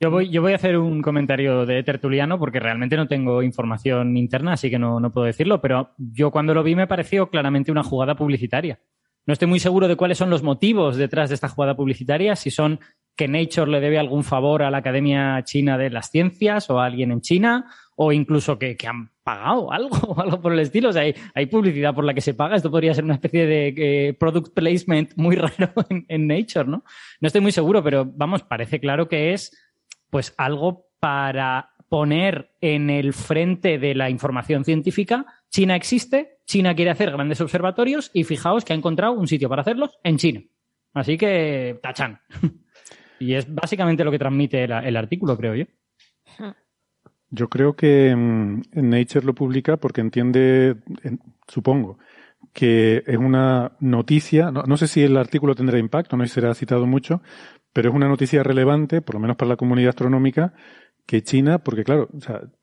Yo 0.00 0.10
voy, 0.10 0.30
yo 0.30 0.42
voy 0.42 0.52
a 0.52 0.56
hacer 0.56 0.76
un 0.78 1.00
comentario 1.00 1.64
de 1.64 1.82
tertuliano 1.84 2.38
porque 2.38 2.58
realmente 2.58 2.96
no 2.96 3.06
tengo 3.06 3.42
información 3.42 4.16
interna, 4.16 4.54
así 4.54 4.68
que 4.68 4.78
no, 4.78 4.98
no 4.98 5.12
puedo 5.12 5.26
decirlo, 5.26 5.60
pero 5.60 5.90
yo 5.96 6.32
cuando 6.32 6.54
lo 6.54 6.64
vi 6.64 6.74
me 6.74 6.88
pareció 6.88 7.30
claramente 7.30 7.70
una 7.70 7.84
jugada 7.84 8.16
publicitaria. 8.16 8.80
No 9.26 9.32
estoy 9.32 9.46
muy 9.46 9.60
seguro 9.60 9.86
de 9.86 9.94
cuáles 9.94 10.18
son 10.18 10.30
los 10.30 10.42
motivos 10.42 10.96
detrás 10.96 11.28
de 11.28 11.36
esta 11.36 11.48
jugada 11.48 11.76
publicitaria, 11.76 12.34
si 12.34 12.50
son 12.50 12.80
que 13.16 13.28
Nature 13.28 13.70
le 13.70 13.80
debe 13.80 13.98
algún 13.98 14.24
favor 14.24 14.62
a 14.62 14.70
la 14.70 14.78
Academia 14.78 15.42
China 15.44 15.76
de 15.76 15.90
las 15.90 16.10
Ciencias 16.10 16.70
o 16.70 16.80
a 16.80 16.86
alguien 16.86 17.12
en 17.12 17.20
China, 17.20 17.66
o 17.96 18.12
incluso 18.12 18.58
que, 18.58 18.76
han 18.86 19.10
pagado 19.22 19.70
algo 19.70 20.18
algo 20.20 20.40
por 20.40 20.52
el 20.52 20.60
estilo. 20.60 20.88
O 20.88 20.92
sea, 20.92 21.04
hay, 21.34 21.46
publicidad 21.46 21.94
por 21.94 22.04
la 22.04 22.14
que 22.14 22.20
se 22.20 22.34
paga. 22.34 22.56
Esto 22.56 22.70
podría 22.70 22.94
ser 22.94 23.04
una 23.04 23.14
especie 23.14 23.46
de 23.46 23.74
eh, 23.76 24.14
product 24.14 24.54
placement 24.54 25.12
muy 25.16 25.36
raro 25.36 25.72
en, 25.88 26.26
Nature, 26.26 26.66
¿no? 26.66 26.84
No 27.20 27.26
estoy 27.26 27.40
muy 27.40 27.52
seguro, 27.52 27.82
pero 27.82 28.04
vamos, 28.04 28.42
parece 28.42 28.80
claro 28.80 29.08
que 29.08 29.32
es 29.32 29.56
pues 30.10 30.34
algo 30.36 30.88
para 31.00 31.70
poner 31.88 32.52
en 32.60 32.88
el 32.88 33.12
frente 33.12 33.78
de 33.78 33.94
la 33.94 34.08
información 34.08 34.64
científica. 34.64 35.26
China 35.50 35.76
existe, 35.76 36.38
China 36.46 36.74
quiere 36.74 36.90
hacer 36.90 37.10
grandes 37.10 37.40
observatorios 37.40 38.10
y 38.14 38.24
fijaos 38.24 38.64
que 38.64 38.72
ha 38.72 38.76
encontrado 38.76 39.12
un 39.12 39.28
sitio 39.28 39.48
para 39.48 39.60
hacerlos 39.62 39.98
en 40.02 40.16
China. 40.16 40.42
Así 40.94 41.18
que, 41.18 41.78
tachan. 41.82 42.20
Y 43.22 43.34
es 43.34 43.52
básicamente 43.52 44.02
lo 44.04 44.10
que 44.10 44.18
transmite 44.18 44.64
el, 44.64 44.96
artículo, 44.96 45.36
creo 45.36 45.54
yo. 45.54 45.64
Yo 47.30 47.48
creo 47.48 47.74
que 47.74 48.14
mm, 48.14 48.62
Nature 48.74 49.24
lo 49.24 49.34
publica 49.34 49.76
porque 49.76 50.00
entiende, 50.00 50.76
supongo, 51.46 51.98
que 52.52 53.04
es 53.06 53.16
una 53.16 53.76
noticia, 53.78 54.50
no, 54.50 54.76
sé 54.76 54.88
si 54.88 55.02
el 55.02 55.16
artículo 55.16 55.54
tendrá 55.54 55.78
impacto, 55.78 56.16
no 56.16 56.26
será 56.26 56.52
citado 56.54 56.84
mucho, 56.86 57.22
pero 57.72 57.90
es 57.90 57.94
una 57.94 58.08
noticia 58.08 58.42
relevante, 58.42 59.00
por 59.00 59.14
lo 59.14 59.20
menos 59.20 59.36
para 59.36 59.50
la 59.50 59.56
comunidad 59.56 59.90
astronómica, 59.90 60.52
que 61.06 61.22
China, 61.22 61.58
porque 61.58 61.84
claro, 61.84 62.08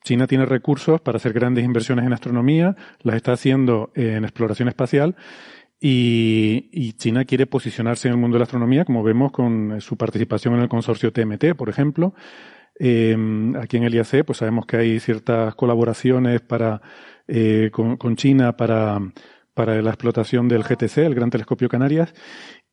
China 0.04 0.28
tiene 0.28 0.46
recursos 0.46 1.00
para 1.02 1.18
hacer 1.18 1.34
grandes 1.34 1.64
inversiones 1.64 2.06
en 2.06 2.14
astronomía, 2.14 2.76
las 3.02 3.16
está 3.16 3.32
haciendo 3.32 3.92
en 3.96 4.24
exploración 4.24 4.68
espacial, 4.68 5.16
y, 5.82 6.94
China 6.94 7.24
quiere 7.24 7.48
posicionarse 7.48 8.08
en 8.08 8.16
el 8.16 8.20
mundo 8.20 8.36
de 8.36 8.40
la 8.40 8.44
astronomía, 8.44 8.84
como 8.84 9.04
vemos 9.04 9.32
con 9.32 9.74
eh, 9.74 9.82
su 9.82 9.96
participación 9.96 10.56
en 10.56 10.62
el 10.62 10.70
consorcio 10.70 11.14
TMT, 11.14 11.56
por 11.56 11.70
ejemplo. 11.70 12.14
Em, 12.76 13.56
aquí 13.56 13.78
en 13.78 13.84
el 13.84 13.94
IAC, 13.96 14.26
pues 14.26 14.40
sabemos 14.40 14.66
que 14.66 14.78
hay 14.78 15.00
ciertas 15.00 15.56
colaboraciones 15.56 16.42
para, 16.42 16.82
eh, 17.28 17.72
con, 17.72 18.16
China 18.16 18.58
para, 18.58 19.00
para 19.54 19.82
la 19.82 19.90
explotación 19.92 20.48
del 20.48 20.64
GTC, 20.64 20.98
el 21.00 21.16
Gran 21.16 21.30
Telescopio 21.30 21.70
Canarias. 21.70 22.14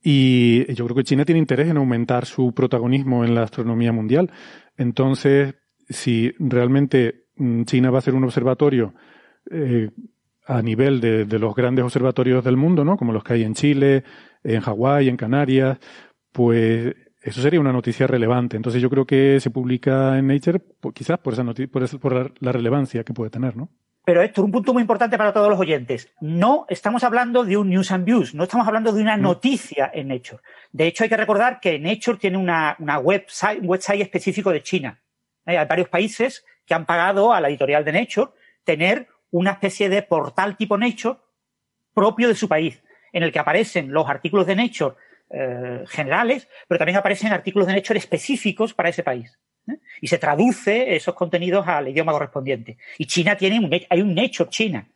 Y 0.02 0.72
yo 0.74 0.84
creo 0.84 0.96
que 0.96 1.04
China 1.04 1.24
tiene 1.24 1.40
interés 1.40 1.68
en 1.68 1.76
aumentar 1.78 2.26
su 2.26 2.52
protagonismo 2.54 3.24
en 3.24 3.34
la 3.34 3.42
astronomía 3.42 3.92
mundial. 3.92 4.30
Entonces, 4.76 5.54
si 5.88 6.32
realmente 6.38 7.26
mm, 7.36 7.64
China 7.64 7.90
va 7.90 7.98
a 7.98 8.02
ser 8.02 8.14
un 8.14 8.24
observatorio 8.24 8.94
eh, 9.50 9.90
a 10.46 10.62
nivel 10.62 11.00
de, 11.00 11.24
de, 11.24 11.38
los 11.38 11.54
grandes 11.54 11.84
observatorios 11.84 12.44
del 12.44 12.56
mundo, 12.56 12.84
¿no? 12.84 12.96
Como 12.96 13.12
los 13.12 13.24
que 13.24 13.34
hay 13.34 13.42
en 13.42 13.54
Chile, 13.54 14.04
en 14.44 14.60
Hawái, 14.60 15.08
en 15.08 15.16
Canarias, 15.16 15.78
pues 16.32 16.94
eso 17.26 17.42
sería 17.42 17.58
una 17.58 17.72
noticia 17.72 18.06
relevante. 18.06 18.56
Entonces 18.56 18.80
yo 18.80 18.88
creo 18.88 19.04
que 19.04 19.40
se 19.40 19.50
publica 19.50 20.16
en 20.16 20.28
Nature 20.28 20.60
pues, 20.80 20.94
quizás 20.94 21.18
por 21.18 21.32
esa 21.32 21.44
por, 21.44 21.98
por 21.98 22.32
la, 22.40 22.52
relevancia 22.52 23.02
que 23.02 23.12
puede 23.12 23.30
tener, 23.30 23.56
¿no? 23.56 23.68
Pero 24.04 24.22
esto 24.22 24.40
es 24.40 24.44
un 24.44 24.52
punto 24.52 24.72
muy 24.72 24.82
importante 24.82 25.18
para 25.18 25.32
todos 25.32 25.50
los 25.50 25.58
oyentes. 25.58 26.14
No 26.20 26.66
estamos 26.68 27.02
hablando 27.02 27.44
de 27.44 27.56
un 27.56 27.68
news 27.68 27.90
and 27.90 28.04
views, 28.04 28.32
no 28.36 28.44
estamos 28.44 28.68
hablando 28.68 28.92
de 28.92 29.02
una 29.02 29.16
mm. 29.16 29.20
noticia 29.20 29.90
en 29.92 30.06
Nature. 30.06 30.40
De 30.70 30.86
hecho, 30.86 31.02
hay 31.02 31.10
que 31.10 31.16
recordar 31.16 31.58
que 31.58 31.80
Nature 31.80 32.18
tiene 32.18 32.38
una, 32.38 32.76
una 32.78 33.00
website, 33.00 33.60
un 33.60 33.68
website 33.68 34.02
específico 34.02 34.52
de 34.52 34.62
China. 34.62 35.02
Hay 35.44 35.56
varios 35.66 35.88
países 35.88 36.44
que 36.64 36.74
han 36.74 36.86
pagado 36.86 37.32
a 37.32 37.40
la 37.40 37.48
editorial 37.48 37.84
de 37.84 37.92
Nature 37.92 38.30
tener 38.62 39.08
una 39.30 39.52
especie 39.52 39.88
de 39.88 40.02
portal 40.02 40.56
tipo 40.56 40.78
Nature 40.78 41.18
propio 41.94 42.28
de 42.28 42.34
su 42.34 42.48
país, 42.48 42.82
en 43.12 43.22
el 43.22 43.32
que 43.32 43.38
aparecen 43.38 43.92
los 43.92 44.08
artículos 44.08 44.46
de 44.46 44.56
Nature 44.56 44.96
eh, 45.30 45.84
generales, 45.88 46.48
pero 46.68 46.78
también 46.78 46.98
aparecen 46.98 47.32
artículos 47.32 47.66
de 47.66 47.74
Nature 47.74 47.98
específicos 47.98 48.74
para 48.74 48.90
ese 48.90 49.02
país. 49.02 49.38
¿eh? 49.68 49.78
Y 50.00 50.08
se 50.08 50.18
traduce 50.18 50.94
esos 50.94 51.14
contenidos 51.14 51.66
al 51.66 51.88
idioma 51.88 52.12
correspondiente. 52.12 52.78
Y 52.98 53.06
China 53.06 53.36
tiene 53.36 53.58
un, 53.58 53.70
hay 53.88 54.00
un 54.00 54.14
Nature 54.14 54.50
China. 54.50 54.88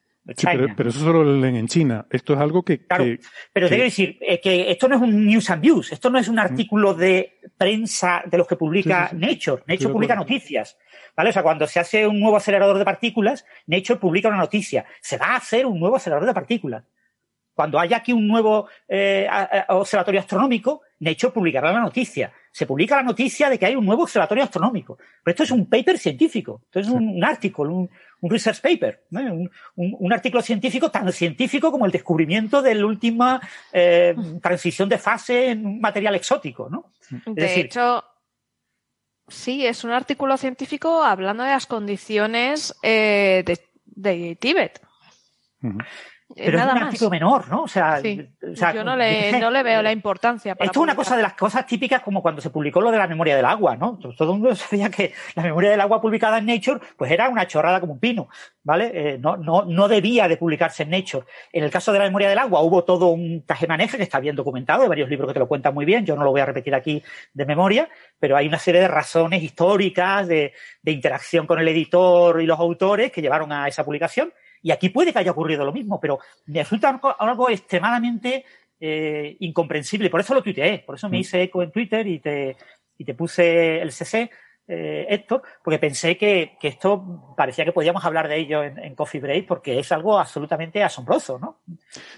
Pero, 0.77 0.91
eso 0.91 1.01
solo 1.01 1.25
lo 1.25 1.37
leen 1.37 1.57
en 1.57 1.67
China. 1.67 2.07
Esto 2.11 2.35
es 2.35 2.41
algo 2.41 2.63
que. 2.63 2.87
Claro, 2.87 3.05
pero 3.53 3.69
que... 3.69 3.77
decir 3.77 4.19
eh, 4.21 4.41
que 4.41 4.71
esto 4.71 4.89
no 4.89 4.97
es 4.97 5.03
un 5.03 5.27
news 5.27 5.51
and 5.51 5.63
views, 5.63 5.93
esto 5.93 6.11
no 6.11 6.19
es 6.19 6.29
un 6.29 6.39
artículo 6.39 6.95
de 6.95 7.39
prensa 7.57 8.23
de 8.27 8.39
los 8.39 8.47
que 8.47 8.57
publica 8.57 9.11
Nature. 9.13 9.63
Nature 9.67 9.93
publica 9.93 10.15
noticias. 10.15 10.77
¿Vale? 11.17 11.31
O 11.31 11.33
sea, 11.33 11.43
cuando 11.43 11.67
se 11.67 11.81
hace 11.81 12.07
un 12.07 12.21
nuevo 12.21 12.37
acelerador 12.37 12.79
de 12.79 12.85
partículas, 12.85 13.45
Nature 13.67 13.99
publica 13.99 14.29
una 14.29 14.39
noticia. 14.39 14.85
Se 15.01 15.17
va 15.17 15.27
a 15.27 15.37
hacer 15.37 15.67
un 15.67 15.81
nuevo 15.81 15.97
acelerador 15.97 16.27
de 16.27 16.35
partículas. 16.35 16.85
Cuando 17.55 17.79
haya 17.79 17.99
aquí 17.99 18.13
un 18.13 18.27
nuevo 18.27 18.69
eh, 18.89 19.29
observatorio 19.69 20.21
astronómico, 20.21 20.83
Nature 21.01 21.33
publicará 21.33 21.73
la 21.73 21.81
noticia. 21.81 22.33
Se 22.51 22.67
publica 22.67 22.97
la 22.97 23.03
noticia 23.03 23.51
de 23.51 23.59
que 23.59 23.67
hay 23.67 23.77
un 23.77 23.85
nuevo 23.85 24.05
observatorio 24.05 24.45
astronómico. 24.45 24.97
Pero 25.23 25.33
esto 25.33 25.43
es 25.43 25.51
un 25.51 25.69
paper 25.69 25.99
científico. 25.99 26.63
Esto 26.65 26.81
es 26.81 26.89
un, 26.89 27.23
artículo, 27.23 27.75
un, 27.75 27.91
research 28.23 28.61
paper. 28.61 29.05
Un, 29.77 30.13
artículo 30.13 30.43
científico 30.43 30.91
tan 30.91 31.13
científico 31.13 31.71
como 31.71 31.87
el 31.87 31.93
descubrimiento 31.93 32.63
de 32.63 32.75
la 32.75 32.87
última 32.87 33.41
eh, 33.73 34.15
transición 34.43 34.89
de 34.89 34.99
fase 34.99 35.51
en 35.51 35.67
un 35.67 35.81
material 35.81 36.15
exótico. 36.15 36.69
¿no? 36.69 36.93
De 37.27 37.61
hecho, 37.61 38.05
Sí, 39.31 39.65
es 39.65 39.85
un 39.85 39.93
artículo 39.93 40.37
científico 40.37 41.05
hablando 41.05 41.45
de 41.45 41.51
las 41.51 41.67
condiciones 41.67 42.75
eh, 42.83 43.45
de, 43.87 44.37
Tíbet. 44.37 44.81
Pero 46.35 46.59
es 46.59 46.65
un 46.65 46.71
artículo 46.71 47.11
menor, 47.11 47.49
¿no? 47.49 47.63
O 47.63 47.69
sea, 47.69 48.01
yo 48.01 48.85
no 48.85 48.97
le, 48.97 49.63
veo 49.63 49.83
la 49.83 49.93
importancia. 49.93 50.53
esto 50.53 50.65
es 50.65 50.77
una 50.77 50.95
cosa 50.95 51.17
de 51.17 51.23
las 51.23 51.35
cosas 51.35 51.67
típicas 51.67 52.03
como 52.03 52.23
cuando 52.23 52.41
se 52.41 52.51
publicó 52.51 52.81
lo 52.81 52.91
de 52.91 52.99
la 52.99 53.09
memoria 53.09 53.37
del 53.37 53.45
agua, 53.45 53.77
¿no? 53.77 53.99
Todo 53.99 54.33
el 54.33 54.39
mundo 54.39 54.55
sabía 54.55 54.91
que 54.91 55.13
la 55.35 55.43
memoria 55.43 55.71
del 55.71 55.81
agua 55.81 56.01
publicada 56.01 56.39
en 56.39 56.47
Nature, 56.47 56.81
pues 56.97 57.11
era 57.11 57.29
una 57.29 57.47
chorrada 57.47 57.81
como 57.81 57.95
un 57.95 57.99
pino, 57.99 58.29
¿vale? 58.63 58.91
Eh, 58.95 59.19
no, 59.19 59.37
no, 59.37 59.65
no 59.65 59.89
debía 59.89 60.29
de 60.29 60.37
publicarse 60.37 60.85
en 60.85 60.91
Nature. 60.91 61.27
En 61.53 61.65
el 61.65 61.71
caso 61.71 61.93
de 61.93 61.99
la 61.99 62.05
memoria 62.05 62.29
del 62.29 62.39
agua 62.39 62.61
hubo 62.61 62.85
todo 62.85 63.09
un 63.09 63.45
manejo 63.69 63.97
que 63.97 64.03
está 64.05 64.21
bien 64.21 64.37
documentado, 64.37 64.83
hay 64.83 64.89
varios 64.89 65.09
libros 65.09 65.29
que 65.29 65.35
te 65.35 65.41
lo 65.41 65.49
cuentan 65.49 65.75
muy 65.75 65.85
bien, 65.85 66.07
yo 66.07 66.17
no 66.17 66.25
lo 66.25 66.31
voy 66.31 66.41
a 66.41 66.47
repetir 66.47 66.75
aquí 66.75 67.03
de 67.33 67.45
memoria, 67.45 67.89
pero 68.19 68.37
hay 68.37 68.47
una 68.47 68.59
serie 68.59 68.81
de 68.81 68.89
razones 68.89 69.43
históricas 69.43 70.29
de, 70.29 70.53
de 70.83 70.93
interacción 70.93 71.47
con 71.47 71.59
el 71.59 71.69
editor 71.69 72.41
y 72.41 72.47
los 72.47 72.59
autores 72.59 73.11
que 73.11 73.21
llevaron 73.21 73.53
a 73.53 73.67
esa 73.67 73.85
publicación 73.85 74.33
y 74.63 74.71
aquí 74.71 74.89
puede 74.91 75.13
que 75.13 75.19
haya 75.19 75.31
ocurrido 75.31 75.65
lo 75.65 75.73
mismo, 75.73 76.01
pero 76.01 76.19
me 76.47 76.61
resulta 76.63 77.01
algo, 77.19 77.51
extremadamente 77.51 78.45
eh, 78.79 79.37
incomprensible. 79.41 80.11
Por 80.11 80.21
eso 80.21 80.35
lo 80.35 80.43
tuiteé, 80.43 80.81
por 80.81 80.97
eso 80.97 81.09
me 81.09 81.19
mm. 81.19 81.21
hice 81.21 81.43
eco 81.43 81.63
en 81.63 81.71
Twitter 81.71 82.07
y 82.07 82.19
te, 82.19 82.57
y 82.99 83.05
te 83.05 83.15
puse 83.15 83.81
el 83.81 83.93
CC, 83.93 84.31
eh, 84.73 85.07
Héctor, 85.09 85.43
porque 85.65 85.81
pensé 85.81 86.17
que, 86.17 86.57
esto 86.63 87.35
parecía 87.37 87.65
que 87.65 87.73
podíamos 87.73 88.05
hablar 88.05 88.29
de 88.29 88.37
ello 88.37 88.63
en, 88.63 88.95
Coffee 88.95 89.21
Break, 89.21 89.47
porque 89.47 89.79
es 89.79 89.91
algo 89.91 90.17
absolutamente 90.17 90.81
asombroso, 90.85 91.41
¿no? 91.41 91.61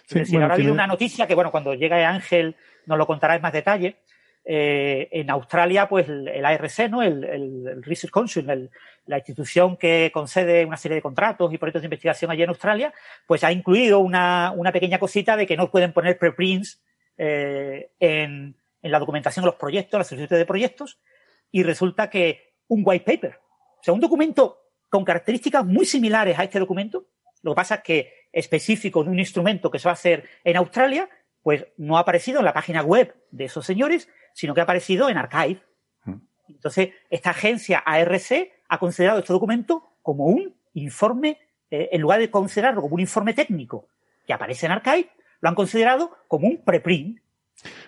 Sí, 0.04 0.36
ahora 0.36 0.48
ha 0.48 0.54
habido 0.54 0.72
una 0.72 0.86
noticia 0.86 1.26
que, 1.26 1.34
bueno, 1.34 1.50
cuando 1.50 1.72
llega 1.72 2.06
Ángel 2.06 2.54
nos 2.84 2.98
lo 2.98 3.06
contará 3.06 3.36
en 3.36 3.42
más 3.42 3.54
detalle, 3.54 4.00
eh, 4.44 5.08
en 5.12 5.30
Australia, 5.30 5.88
pues 5.88 6.08
el, 6.08 6.44
ARC, 6.44 6.90
¿no? 6.90 7.02
El, 7.02 7.82
Research 7.82 8.12
Council, 8.12 8.70
la 9.06 9.18
institución 9.18 9.76
que 9.76 10.10
concede 10.12 10.64
una 10.64 10.76
serie 10.76 10.96
de 10.96 11.02
contratos 11.02 11.52
y 11.52 11.58
proyectos 11.58 11.82
de 11.82 11.86
investigación 11.86 12.30
allí 12.30 12.42
en 12.42 12.48
Australia, 12.48 12.92
pues 13.26 13.44
ha 13.44 13.52
incluido 13.52 14.00
una, 14.00 14.52
pequeña 14.72 14.98
cosita 14.98 15.36
de 15.36 15.46
que 15.46 15.56
no 15.56 15.70
pueden 15.70 15.92
poner 15.92 16.18
preprints 16.18 16.82
eh, 17.18 17.90
en, 18.00 18.56
la 18.82 18.98
documentación 18.98 19.44
de 19.44 19.46
los 19.46 19.54
proyectos, 19.54 19.98
la 19.98 20.04
solicitud 20.04 20.36
de 20.36 20.44
proyectos, 20.44 20.98
y 21.52 21.62
resulta 21.62 22.10
que 22.10 22.54
un 22.66 22.82
white 22.84 23.04
paper, 23.04 23.38
o 23.78 23.82
sea, 23.82 23.94
un 23.94 24.00
documento 24.00 24.58
con 24.88 25.04
características 25.04 25.64
muy 25.64 25.86
similares 25.86 26.36
a 26.36 26.44
este 26.44 26.58
documento, 26.58 27.06
lo 27.42 27.52
que 27.52 27.56
pasa 27.56 27.76
es 27.76 27.82
que 27.82 28.12
específico 28.32 29.04
de 29.04 29.10
un 29.10 29.18
instrumento 29.18 29.70
que 29.70 29.78
se 29.78 29.84
va 29.84 29.90
a 29.90 29.94
hacer 29.94 30.28
en 30.42 30.56
Australia, 30.56 31.08
pues 31.42 31.66
no 31.76 31.96
ha 31.96 32.00
aparecido 32.00 32.38
en 32.38 32.44
la 32.44 32.52
página 32.52 32.82
web 32.82 33.14
de 33.30 33.44
esos 33.44 33.66
señores, 33.66 34.08
sino 34.32 34.54
que 34.54 34.60
ha 34.60 34.64
aparecido 34.64 35.08
en 35.08 35.16
Archive. 35.16 35.62
Mm. 36.04 36.14
Entonces, 36.48 36.90
esta 37.10 37.30
agencia 37.30 37.78
ARC 37.78 38.50
ha 38.68 38.78
considerado 38.78 39.18
este 39.18 39.32
documento 39.32 39.96
como 40.02 40.26
un 40.26 40.54
informe, 40.74 41.38
eh, 41.70 41.90
en 41.92 42.00
lugar 42.00 42.20
de 42.20 42.30
considerarlo 42.30 42.80
como 42.80 42.94
un 42.94 43.00
informe 43.00 43.34
técnico 43.34 43.88
que 44.26 44.32
aparece 44.32 44.66
en 44.66 44.72
Archive, 44.72 45.10
lo 45.40 45.48
han 45.48 45.54
considerado 45.54 46.16
como 46.28 46.48
un 46.48 46.64
preprint. 46.64 47.18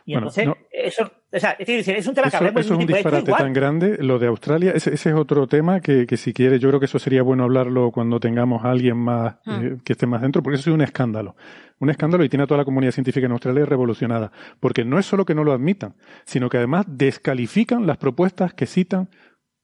Y 0.06 0.14
entonces, 0.14 0.48
eso, 0.70 1.10
o 1.32 1.40
sea, 1.40 1.56
es, 1.58 1.66
decir, 1.66 1.96
es 1.96 2.06
un 2.06 2.14
tema 2.14 2.30
que 2.30 2.36
Eso 2.36 2.58
es 2.58 2.70
un 2.70 2.86
disparate 2.86 3.32
tan 3.32 3.54
grande, 3.54 3.96
lo 4.00 4.18
de 4.18 4.26
Australia, 4.26 4.72
ese, 4.72 4.92
es 4.92 5.06
otro 5.06 5.46
tema 5.46 5.80
que, 5.80 6.06
que, 6.06 6.18
si 6.18 6.34
quiere, 6.34 6.58
yo 6.58 6.68
creo 6.68 6.78
que 6.78 6.84
eso 6.84 6.98
sería 6.98 7.22
bueno 7.22 7.44
hablarlo 7.44 7.90
cuando 7.90 8.20
tengamos 8.20 8.64
a 8.64 8.70
alguien 8.70 8.98
más 8.98 9.36
ah. 9.46 9.60
eh, 9.62 9.78
que 9.82 9.94
esté 9.94 10.06
más 10.06 10.20
dentro, 10.20 10.42
porque 10.42 10.58
eso 10.58 10.70
es 10.70 10.74
un 10.74 10.82
escándalo. 10.82 11.36
Un 11.78 11.88
escándalo 11.88 12.22
y 12.22 12.28
tiene 12.28 12.44
a 12.44 12.46
toda 12.46 12.58
la 12.58 12.64
comunidad 12.66 12.92
científica 12.92 13.24
en 13.24 13.32
Australia 13.32 13.64
revolucionada. 13.64 14.30
Porque 14.60 14.84
no 14.84 14.98
es 14.98 15.06
solo 15.06 15.24
que 15.24 15.34
no 15.34 15.42
lo 15.42 15.52
admitan, 15.52 15.96
sino 16.24 16.48
que 16.48 16.58
además 16.58 16.86
descalifican 16.86 17.86
las 17.86 17.96
propuestas 17.96 18.52
que 18.52 18.66
citan 18.66 19.08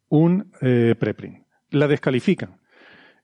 un 0.08 0.50
eh, 0.62 0.94
preprint. 0.98 1.44
La 1.70 1.86
descalifican. 1.86 2.60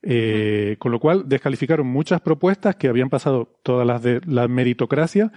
Eh, 0.08 0.76
con 0.78 0.92
lo 0.92 1.00
cual 1.00 1.25
descalificaron 1.26 1.87
muchas 1.87 2.20
propuestas 2.20 2.76
que 2.76 2.87
habían 2.87 3.11
pasado 3.11 3.58
todas 3.64 3.85
las 3.85 4.02
de 4.02 4.20
la 4.25 4.46
meritocracia 4.46 5.32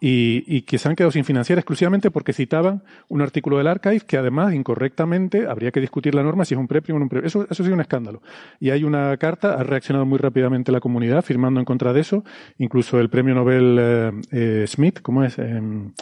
y, 0.00 0.62
que 0.62 0.78
se 0.78 0.88
han 0.88 0.96
quedado 0.96 1.12
sin 1.12 1.24
financiar 1.24 1.58
exclusivamente 1.58 2.10
porque 2.10 2.32
citaban 2.32 2.82
un 3.08 3.22
artículo 3.22 3.58
del 3.58 3.66
Archive 3.66 4.00
que 4.00 4.18
además 4.18 4.52
incorrectamente 4.52 5.46
habría 5.48 5.70
que 5.70 5.80
discutir 5.80 6.14
la 6.14 6.22
norma 6.22 6.44
si 6.44 6.54
es 6.54 6.60
un 6.60 6.68
preprint 6.68 6.96
o 6.96 6.98
no 6.98 7.04
un 7.04 7.08
preprint. 7.08 7.28
Eso, 7.28 7.46
eso 7.48 7.62
ha 7.62 7.64
sido 7.64 7.74
un 7.74 7.80
escándalo. 7.80 8.20
Y 8.60 8.70
hay 8.70 8.84
una 8.84 9.16
carta, 9.16 9.54
ha 9.54 9.62
reaccionado 9.62 10.04
muy 10.04 10.18
rápidamente 10.18 10.72
la 10.72 10.80
comunidad 10.80 11.22
firmando 11.22 11.60
en 11.60 11.64
contra 11.64 11.92
de 11.92 12.00
eso, 12.00 12.24
incluso 12.58 13.00
el 13.00 13.08
premio 13.08 13.34
Nobel 13.34 13.78
eh, 13.80 14.12
eh, 14.30 14.64
Smith, 14.66 15.00
¿cómo 15.00 15.24
es? 15.24 15.38
Em, 15.38 15.92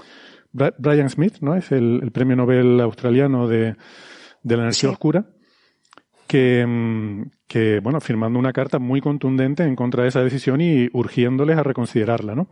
Brian 0.52 1.08
Smith, 1.08 1.36
¿no? 1.40 1.54
Es 1.54 1.72
el, 1.72 2.10
premio 2.12 2.36
Nobel 2.36 2.80
australiano 2.80 3.48
de, 3.48 3.76
la 4.42 4.54
energía 4.54 4.90
oscura. 4.90 5.26
Que, 6.32 6.60
em, 6.60 7.28
que, 7.46 7.80
bueno, 7.80 8.00
firmando 8.00 8.38
una 8.38 8.54
carta 8.54 8.78
muy 8.78 9.02
contundente 9.02 9.64
en 9.64 9.76
contra 9.76 10.04
de 10.04 10.08
esa 10.08 10.22
decisión 10.22 10.62
y 10.62 10.88
urgiéndoles 10.94 11.58
a 11.58 11.62
reconsiderarla, 11.62 12.34
¿no? 12.34 12.48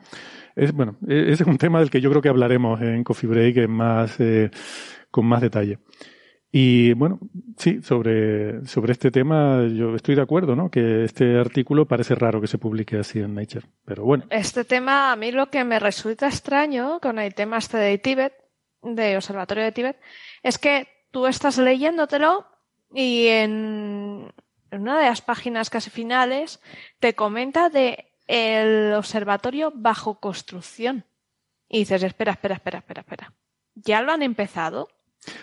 Es, 0.54 0.72
bueno, 0.72 0.98
e, 1.08 1.32
ese 1.32 1.44
es 1.44 1.48
un 1.48 1.56
tema 1.56 1.78
del 1.78 1.88
que 1.88 2.02
yo 2.02 2.10
creo 2.10 2.20
que 2.20 2.28
hablaremos 2.28 2.78
en 2.82 3.02
Coffee 3.04 3.30
Break 3.30 3.68
más, 3.70 4.20
eh, 4.20 4.50
con 5.10 5.24
más 5.24 5.40
detalle. 5.40 5.78
Y 6.52 6.92
bueno, 6.92 7.20
sí, 7.56 7.80
sobre, 7.80 8.66
sobre 8.66 8.92
este 8.92 9.10
tema 9.10 9.66
yo 9.66 9.94
estoy 9.94 10.14
de 10.14 10.20
acuerdo, 10.20 10.54
¿no? 10.54 10.70
Que 10.70 11.04
este 11.04 11.38
artículo 11.38 11.86
parece 11.86 12.14
raro 12.14 12.42
que 12.42 12.48
se 12.48 12.58
publique 12.58 12.98
así 12.98 13.18
en 13.20 13.32
Nature, 13.34 13.64
pero 13.86 14.04
bueno. 14.04 14.24
Este 14.28 14.66
tema, 14.66 15.10
a 15.10 15.16
mí 15.16 15.32
lo 15.32 15.48
que 15.48 15.64
me 15.64 15.78
resulta 15.78 16.26
extraño 16.26 17.00
con 17.00 17.18
el 17.18 17.34
tema 17.34 17.56
este 17.56 17.78
de 17.78 17.96
Tíbet, 17.96 18.34
de 18.82 19.16
Observatorio 19.16 19.64
de 19.64 19.72
Tíbet, 19.72 19.96
es 20.42 20.58
que 20.58 20.86
tú 21.10 21.26
estás 21.26 21.56
leyéndotelo 21.56 22.49
y 22.92 23.26
en, 23.28 24.32
en 24.70 24.80
una 24.80 24.98
de 24.98 25.06
las 25.06 25.22
páginas 25.22 25.70
casi 25.70 25.90
finales 25.90 26.60
te 26.98 27.14
comenta 27.14 27.68
de 27.68 28.06
el 28.26 28.94
observatorio 28.94 29.72
bajo 29.74 30.20
construcción. 30.20 31.04
Y 31.68 31.80
dices, 31.80 32.02
espera, 32.02 32.32
espera, 32.32 32.54
espera, 32.56 32.78
espera, 32.78 33.00
espera. 33.00 33.32
¿Ya 33.74 34.02
lo 34.02 34.12
han 34.12 34.22
empezado? 34.22 34.88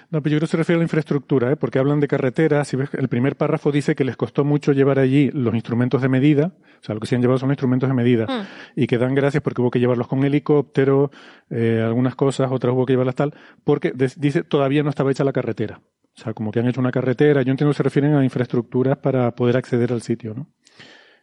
No, 0.10 0.24
pero 0.24 0.34
yo 0.34 0.38
creo 0.40 0.48
que 0.48 0.52
se 0.52 0.58
refiere 0.58 0.78
a 0.78 0.80
la 0.80 0.86
infraestructura, 0.86 1.52
¿eh? 1.52 1.56
porque 1.56 1.80
hablan 1.80 2.00
de 2.00 2.08
carreteras. 2.08 2.68
Si 2.68 2.76
ves, 2.76 2.90
el 2.94 3.08
primer 3.10 3.36
párrafo 3.36 3.72
dice 3.72 3.96
que 3.96 4.04
les 4.04 4.18
costó 4.18 4.44
mucho 4.44 4.72
llevar 4.72 5.00
allí 5.00 5.30
los 5.32 5.54
instrumentos 5.54 6.02
de 6.02 6.10
medida, 6.10 6.54
o 6.82 6.84
sea, 6.84 6.96
lo 6.96 7.02
que 7.02 7.08
se 7.08 7.16
han 7.16 7.22
llevado 7.22 7.38
son 7.38 7.50
instrumentos 7.50 7.88
de 7.88 7.94
medida, 7.94 8.26
hmm. 8.26 8.48
y 8.76 8.88
que 8.88 8.98
dan 8.98 9.14
gracias 9.14 9.44
porque 9.44 9.62
hubo 9.62 9.70
que 9.70 9.80
llevarlos 9.80 10.08
con 10.08 10.24
helicóptero, 10.24 11.12
eh, 11.50 11.84
algunas 11.86 12.16
cosas, 12.16 12.52
otras 12.52 12.74
hubo 12.74 12.86
que 12.86 12.94
llevarlas 12.94 13.16
tal, 13.16 13.36
porque 13.64 13.94
dice 13.96 14.44
todavía 14.44 14.82
no 14.84 14.90
estaba 14.90 15.12
hecha 15.12 15.24
la 15.24 15.34
carretera. 15.34 15.82
O 16.18 16.22
sea, 16.22 16.34
como 16.34 16.52
que 16.52 16.60
han 16.60 16.68
hecho 16.68 16.80
una 16.80 16.92
carretera. 16.92 17.44
Yo 17.44 17.52
entiendo 17.52 17.72
que 17.72 17.78
se 17.78 17.84
refieren 17.84 18.16
a 18.16 18.24
infraestructuras 18.24 18.98
para 18.98 19.36
poder 19.36 19.58
acceder 19.58 19.94
al 19.94 20.02
sitio, 20.02 20.34
¿no? 20.34 20.48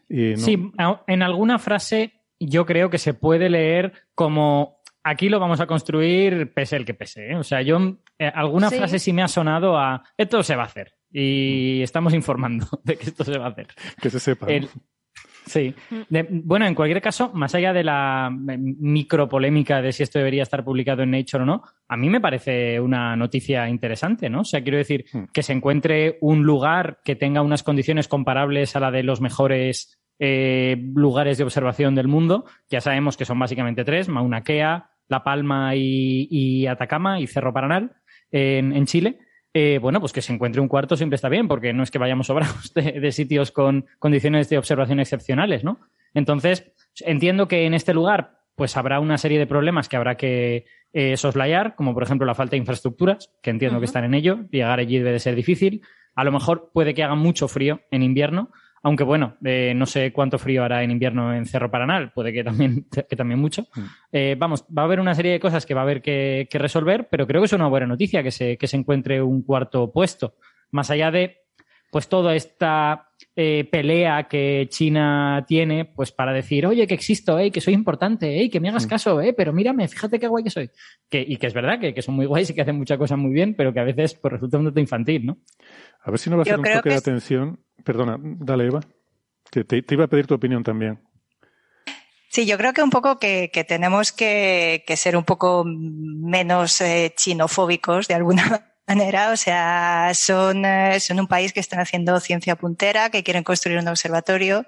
Sí, 0.09 0.71
en 1.07 1.23
alguna 1.23 1.59
frase 1.59 2.21
yo 2.39 2.67
creo 2.67 2.91
que 2.91 2.99
se 2.99 3.15
puede 3.15 3.49
leer 3.49 3.93
como 4.15 4.79
aquí 5.03 5.29
lo 5.29 5.41
vamos 5.41 5.61
a 5.61 5.67
construir 5.67 6.53
pese 6.53 6.77
el 6.77 6.85
que 6.85 6.95
pese. 6.95 7.33
¿eh? 7.33 7.37
O 7.37 7.43
sea, 7.43 7.63
yo 7.63 7.99
eh, 8.19 8.31
alguna 8.33 8.71
frase 8.71 8.99
sí 8.99 9.13
me 9.13 9.23
ha 9.23 9.29
sonado 9.29 9.77
a 9.79 10.03
esto 10.17 10.43
se 10.43 10.57
va 10.57 10.63
a 10.63 10.67
hacer 10.67 10.95
y 11.11 11.83
estamos 11.83 12.15
informando 12.15 12.67
de 12.85 12.97
que 12.97 13.07
esto 13.07 13.25
se 13.25 13.39
va 13.39 13.47
a 13.47 13.51
hacer. 13.51 13.69
Que 14.01 14.11
se 14.11 14.21
sepa. 14.21 14.47
Sí. 15.47 15.75
bueno, 16.31 16.67
en 16.67 16.75
cualquier 16.75 17.01
caso, 17.01 17.31
más 17.35 17.55
allá 17.55 17.73
de 17.73 17.85
la 17.85 18.31
micropolémica 18.31 19.83
de 19.83 19.93
si 19.93 20.03
esto 20.03 20.19
debería 20.19 20.43
estar 20.43 20.65
publicado 20.65 21.03
en 21.03 21.11
Nature 21.11 21.43
o 21.43 21.47
no, 21.47 21.63
a 21.89 21.97
mí 21.97 22.11
me 22.11 22.21
parece 22.21 22.81
una 22.81 23.17
noticia 23.17 23.69
interesante, 23.69 24.29
¿no? 24.29 24.41
O 24.41 24.45
sea, 24.45 24.63
quiero 24.63 24.79
decir 24.79 25.05
hmm. 25.13 25.25
que 25.33 25.43
se 25.43 25.53
encuentre 25.53 26.19
un 26.21 26.43
lugar 26.43 27.01
que 27.05 27.17
tenga 27.17 27.43
unas 27.43 27.63
condiciones 27.63 28.09
comparables 28.09 28.77
a 28.77 28.81
la 28.81 28.91
de 28.91 29.03
los 29.03 29.21
mejores 29.21 29.99
eh, 30.21 30.77
lugares 30.95 31.39
de 31.39 31.45
observación 31.45 31.95
del 31.95 32.09
mundo. 32.09 32.45
Ya 32.71 32.81
sabemos 32.81 33.17
que 33.17 33.25
son 33.25 33.39
básicamente 33.39 33.85
tres, 33.85 34.09
Mauna 34.09 34.43
Kea, 34.43 34.91
La 35.09 35.25
Palma 35.25 35.75
y, 35.75 36.67
Atacama 36.67 37.21
y 37.21 37.27
Cerro 37.27 37.53
Paranal 37.53 37.97
en, 38.31 38.87
Chile. 38.87 39.19
Eh, 39.57 39.79
bueno, 39.81 40.01
pues 40.01 40.13
que 40.13 40.21
se 40.21 40.33
encuentre 40.33 40.61
un 40.61 40.67
cuarto 40.67 40.97
siempre 40.97 41.15
está 41.15 41.29
bien, 41.29 41.47
porque 41.47 41.73
no 41.73 41.85
es 41.85 41.93
que 41.93 41.99
vayamos 41.99 42.27
sobrados 42.29 42.75
de, 42.75 43.13
sitios 43.13 43.53
con 43.53 43.87
condiciones 44.01 44.49
de 44.49 44.59
observación 44.59 44.99
excepcionales, 44.99 45.63
¿no? 45.63 45.79
Entonces, 46.13 46.73
entiendo 47.01 47.47
que 47.47 47.65
en 47.65 47.73
este 47.73 47.95
lugar, 47.95 48.39
pues 48.57 48.77
habrá 48.77 48.99
una 48.99 49.17
serie 49.17 49.39
de 49.39 49.47
problemas 49.47 49.89
que 49.89 49.97
habrá 49.97 50.17
que 50.17 50.67
eh, 50.93 51.17
soslayar, 51.17 51.77
como 51.77 51.95
por 51.95 52.03
ejemplo 52.03 52.27
la 52.27 52.35
falta 52.35 52.53
de 52.53 52.59
infraestructuras, 52.59 53.31
que 53.43 53.51
entiendo 53.51 53.79
que 53.79 53.87
están 53.87 54.05
en 54.05 54.15
ello. 54.15 54.41
Llegar 54.51 54.79
allí 54.79 54.99
debe 54.99 55.13
de 55.13 55.19
ser 55.21 55.35
difícil. 55.35 55.83
A 56.15 56.25
lo 56.25 56.33
mejor 56.33 56.71
puede 56.73 56.95
que 56.95 57.03
haga 57.03 57.17
mucho 57.17 57.49
frío 57.49 57.81
en 57.91 58.03
invierno, 58.03 58.51
aunque 58.85 59.03
bueno, 59.03 59.39
eh, 59.43 59.73
no 59.75 59.87
sé 59.87 60.13
cuánto 60.13 60.39
frío 60.39 60.63
hará 60.63 60.83
en 60.83 60.91
invierno 60.91 61.35
en 61.35 61.47
Cerro 61.47 61.71
Paranal, 61.71 62.13
puede 62.13 62.35
que 62.35 62.45
también, 62.45 62.87
que 63.09 63.17
también 63.17 63.41
mucho. 63.41 63.63
Mm. 63.75 63.81
Eh, 64.13 64.37
vamos, 64.39 64.65
va 64.65 64.83
a 64.83 64.85
haber 64.85 65.01
una 65.01 65.15
serie 65.15 65.33
de 65.33 65.41
cosas 65.41 65.65
que 65.65 65.73
va 65.73 65.81
a 65.81 65.85
haber 65.85 66.03
que, 66.03 66.47
resolver, 66.53 67.09
pero 67.11 67.27
creo 67.27 67.41
que 67.41 67.47
es 67.47 67.53
una 67.55 67.67
buena 67.67 67.87
noticia 67.87 68.23
que 68.23 68.31
se, 68.31 68.59
que 68.59 68.67
se 68.67 68.77
encuentre 68.77 69.23
un 69.23 69.43
cuarto 69.43 69.91
puesto. 69.91 70.35
Más 70.71 70.91
allá 70.91 71.11
de 71.11 71.45
pues 71.91 72.09
toda 72.09 72.35
esta 72.35 73.09
eh, 73.37 73.69
pelea 73.71 74.25
que 74.25 74.67
China 74.69 75.45
tiene, 75.47 75.87
pues 75.87 76.13
para 76.13 76.33
decir, 76.33 76.67
oye, 76.67 76.87
que 76.87 76.95
existo, 76.95 77.39
eh, 77.39 77.51
que 77.51 77.61
soy 77.61 77.73
importante, 77.73 78.43
eh, 78.43 78.51
que 78.51 78.61
me 78.61 78.69
hagas 78.69 78.85
mm. 78.85 78.89
caso, 78.89 79.21
eh, 79.23 79.33
pero 79.33 79.53
mírame, 79.53 79.89
fíjate 79.89 80.19
qué 80.19 80.27
guay 80.27 80.45
que 80.45 80.51
soy. 80.51 80.71
Que, 81.09 81.25
y 81.27 81.37
que 81.37 81.47
es 81.47 81.55
verdad 81.55 81.81
que, 81.81 81.95
que, 81.95 82.03
son 82.03 82.17
muy 82.17 82.27
guays 82.27 82.51
y 82.51 82.55
que 82.55 82.61
hacen 82.61 82.77
muchas 82.77 82.99
cosas 82.99 83.17
muy 83.17 83.33
bien, 83.33 83.55
pero 83.55 83.73
que 83.73 83.81
a 83.81 83.85
veces 83.85 84.15
pues, 84.15 84.33
resulta 84.33 84.59
un 84.59 84.67
dato 84.67 84.81
infantil, 84.81 85.25
¿no? 85.25 85.39
A 86.03 86.11
ver 86.11 86.19
si 86.19 86.29
no 86.29 86.37
va 86.37 86.43
a 86.43 86.45
ser 86.45 86.59
un 86.59 86.65
toque 86.65 86.91
de 86.91 86.97
atención 86.97 87.64
Perdona, 87.83 88.17
dale 88.21 88.67
Eva. 88.67 88.81
Te, 89.51 89.65
te, 89.65 89.83
iba 89.91 90.05
a 90.05 90.09
pedir 90.09 90.27
tu 90.27 90.35
opinión 90.35 90.63
también. 90.63 91.01
Sí, 92.31 92.47
yo 92.47 92.59
creo 92.59 92.73
que 92.73 92.83
un 92.83 92.91
poco 92.91 93.19
que, 93.19 93.49
tenemos 93.69 94.13
que, 94.13 94.83
ser 94.97 95.17
un 95.17 95.25
poco 95.25 95.65
menos 95.65 96.81
eh, 96.81 97.13
chinofóbicos 97.17 98.09
de 98.09 98.15
alguna 98.15 98.69
manera. 98.89 99.31
O 99.31 99.37
sea, 99.37 100.11
son, 100.15 100.65
eh, 100.65 100.99
son 101.01 101.21
un 101.21 101.29
país 101.29 101.53
que 101.53 101.61
están 101.61 101.81
haciendo 101.81 102.19
ciencia 102.21 102.57
puntera, 102.57 103.11
que 103.11 103.23
quieren 103.23 103.45
construir 103.45 103.79
un 103.79 103.89
observatorio 103.89 104.67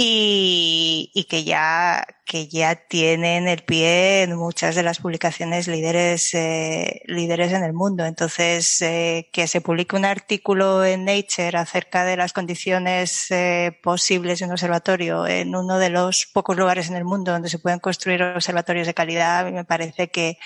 y, 0.00 1.10
y, 1.12 1.24
que 1.24 1.42
ya 1.42 2.06
que 2.24 2.46
ya 2.46 2.76
tienen 2.76 3.48
el 3.48 3.64
pie 3.64 4.22
en 4.22 4.36
muchas 4.36 4.76
de 4.76 4.84
las 4.84 5.00
publicaciones 5.00 5.66
líderes 5.66 6.32
eh, 6.34 7.02
líderes 7.06 7.52
en 7.52 7.64
el 7.64 7.72
mundo 7.72 8.04
entonces 8.04 8.80
eh, 8.80 9.28
que 9.32 9.48
se 9.48 9.60
publique 9.60 9.96
un 9.96 10.04
artículo 10.04 10.84
en 10.84 11.04
Nature 11.04 11.58
acerca 11.58 12.04
de 12.04 12.16
las 12.16 12.32
condiciones 12.32 13.28
eh, 13.32 13.76
posibles 13.82 14.38
de 14.38 14.44
un 14.44 14.52
observatorio 14.52 15.26
en 15.26 15.56
uno 15.56 15.78
de 15.80 15.90
los 15.90 16.26
pocos 16.32 16.56
lugares 16.56 16.88
en 16.88 16.94
el 16.94 17.04
mundo 17.04 17.32
donde 17.32 17.48
se 17.48 17.58
pueden 17.58 17.80
construir 17.80 18.22
observatorios 18.22 18.86
de 18.86 18.94
calidad 18.94 19.50
me 19.50 19.64
parece 19.64 20.10
que 20.10 20.38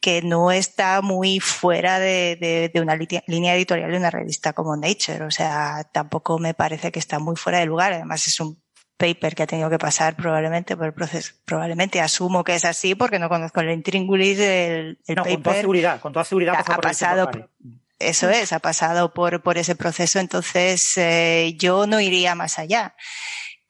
que 0.00 0.22
no 0.22 0.52
está 0.52 1.02
muy 1.02 1.40
fuera 1.40 1.98
de, 1.98 2.36
de, 2.40 2.70
de, 2.72 2.80
una 2.80 2.96
línea 3.26 3.56
editorial 3.56 3.90
de 3.90 3.96
una 3.96 4.10
revista 4.12 4.52
como 4.52 4.76
Nature. 4.76 5.24
O 5.24 5.30
sea, 5.32 5.82
tampoco 5.92 6.38
me 6.38 6.54
parece 6.54 6.92
que 6.92 7.00
está 7.00 7.18
muy 7.18 7.34
fuera 7.34 7.58
de 7.58 7.66
lugar. 7.66 7.92
Además, 7.92 8.24
es 8.28 8.38
un 8.38 8.62
paper 8.98 9.34
que 9.34 9.44
ha 9.44 9.46
tenido 9.46 9.70
que 9.70 9.78
pasar 9.78 10.16
probablemente 10.16 10.76
por 10.76 10.86
el 10.86 10.92
proceso. 10.92 11.32
Probablemente 11.44 12.00
asumo 12.00 12.44
que 12.44 12.54
es 12.54 12.64
así 12.64 12.94
porque 12.94 13.18
no 13.18 13.28
conozco 13.28 13.60
el 13.60 13.70
intríngulis 13.70 14.36
del 14.36 14.98
el 15.06 15.14
no, 15.14 15.22
paper. 15.22 15.34
Con 15.34 15.42
toda 15.42 15.56
seguridad, 15.56 16.00
con 16.00 16.12
toda 16.12 16.24
seguridad 16.24 16.54
ha, 16.56 16.74
ha 16.74 16.78
pasado. 16.78 17.30
Eso 17.98 18.28
es, 18.30 18.52
ha 18.52 18.60
pasado 18.60 19.12
por, 19.12 19.42
por 19.42 19.58
ese 19.58 19.74
proceso, 19.74 20.20
entonces 20.20 20.96
eh, 20.98 21.54
yo 21.58 21.86
no 21.88 21.98
iría 22.00 22.36
más 22.36 22.58
allá 22.60 22.94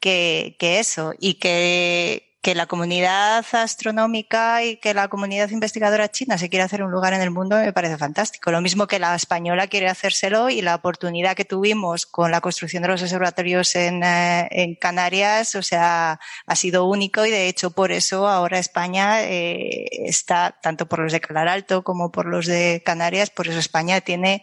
que, 0.01 0.57
que 0.59 0.81
eso 0.81 1.15
y 1.19 1.35
que, 1.35 2.28
que 2.49 2.55
la 2.55 2.65
comunidad 2.65 3.45
astronómica 3.53 4.65
y 4.65 4.79
que 4.79 4.95
la 4.95 5.09
comunidad 5.09 5.51
investigadora 5.51 6.09
china 6.09 6.39
se 6.39 6.49
quiere 6.49 6.63
hacer 6.63 6.83
un 6.83 6.91
lugar 6.91 7.13
en 7.13 7.21
el 7.21 7.31
mundo 7.31 7.57
me 7.59 7.75
parece 7.75 7.99
fantástico. 7.99 8.51
Lo 8.51 8.63
mismo 8.63 8.87
que 8.87 8.99
la 8.99 9.15
española 9.15 9.67
quiere 9.67 9.87
hacérselo 9.87 10.49
y 10.49 10.63
la 10.63 10.77
oportunidad 10.77 11.37
que 11.37 11.45
tuvimos 11.45 12.07
con 12.07 12.31
la 12.31 12.41
construcción 12.41 12.83
de 12.83 12.89
los 12.89 13.03
observatorios 13.03 13.77
en, 13.77 14.03
eh, 14.03 14.79
Canarias, 14.81 15.57
o 15.57 15.63
sea, 15.63 16.21
ha 16.47 16.57
sido 16.57 16.87
único 16.87 17.27
y 17.27 17.31
de 17.31 17.49
hecho 17.49 17.73
por 17.73 17.93
eso 17.93 18.27
ahora 18.27 18.59
España 18.59 19.25
eh, 19.25 19.85
está, 20.07 20.57
tanto 20.63 20.89
por 20.89 21.01
los 21.01 21.13
de 21.13 21.21
Calar 21.21 21.49
Alto 21.49 21.85
como 21.85 22.11
por 22.11 22.25
los 22.25 22.47
de 22.47 22.83
Canarias, 22.83 23.29
por 23.29 23.49
eso 23.49 23.59
España 23.59 24.01
tiene 24.01 24.43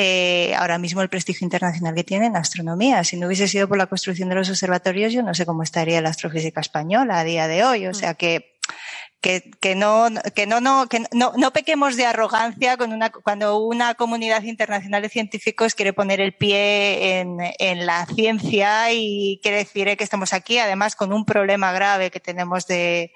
eh, 0.00 0.54
ahora 0.54 0.78
mismo 0.78 1.02
el 1.02 1.08
prestigio 1.08 1.44
internacional 1.44 1.92
que 1.92 2.04
tiene 2.04 2.26
en 2.26 2.36
astronomía. 2.36 3.02
Si 3.02 3.16
no 3.16 3.26
hubiese 3.26 3.48
sido 3.48 3.66
por 3.66 3.78
la 3.78 3.88
construcción 3.88 4.28
de 4.28 4.36
los 4.36 4.48
observatorios, 4.48 5.12
yo 5.12 5.24
no 5.24 5.34
sé 5.34 5.44
cómo 5.44 5.64
estaría 5.64 6.00
la 6.00 6.10
astrofísica 6.10 6.60
española 6.60 7.18
a 7.18 7.24
día 7.24 7.48
de 7.48 7.64
hoy. 7.64 7.88
O 7.88 7.94
sea 7.94 8.14
que 8.14 8.54
que, 9.20 9.50
que, 9.60 9.74
no, 9.74 10.06
que, 10.36 10.46
no, 10.46 10.60
no, 10.60 10.88
que 10.88 11.00
no, 11.12 11.32
no 11.36 11.52
pequemos 11.52 11.96
de 11.96 12.06
arrogancia 12.06 12.76
con 12.76 12.92
una, 12.92 13.10
cuando 13.10 13.58
una 13.58 13.94
comunidad 13.94 14.44
internacional 14.44 15.02
de 15.02 15.08
científicos 15.08 15.74
quiere 15.74 15.92
poner 15.92 16.20
el 16.20 16.36
pie 16.36 17.18
en, 17.18 17.38
en 17.58 17.84
la 17.84 18.06
ciencia 18.06 18.92
y 18.92 19.40
quiere 19.42 19.58
decir 19.58 19.96
que 19.96 20.04
estamos 20.04 20.32
aquí, 20.32 20.58
además, 20.58 20.94
con 20.94 21.12
un 21.12 21.24
problema 21.24 21.72
grave 21.72 22.12
que 22.12 22.20
tenemos 22.20 22.68
de, 22.68 23.12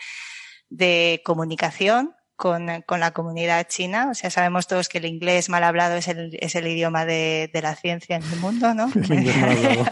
de 0.68 1.22
comunicación 1.24 2.16
con, 2.42 2.82
con, 2.86 2.98
la 2.98 3.12
comunidad 3.12 3.68
china. 3.68 4.08
O 4.10 4.14
sea, 4.14 4.28
sabemos 4.28 4.66
todos 4.66 4.88
que 4.88 4.98
el 4.98 5.04
inglés 5.04 5.48
mal 5.48 5.62
hablado 5.62 5.94
es 5.94 6.08
el, 6.08 6.36
es 6.40 6.56
el 6.56 6.66
idioma 6.66 7.06
de, 7.06 7.48
de 7.52 7.62
la 7.62 7.76
ciencia 7.76 8.16
en 8.16 8.24
el 8.24 8.40
mundo, 8.40 8.74
¿no? 8.74 8.90
El 8.94 9.12
inglés 9.12 9.36
mal 9.36 9.56
hablado. 9.56 9.86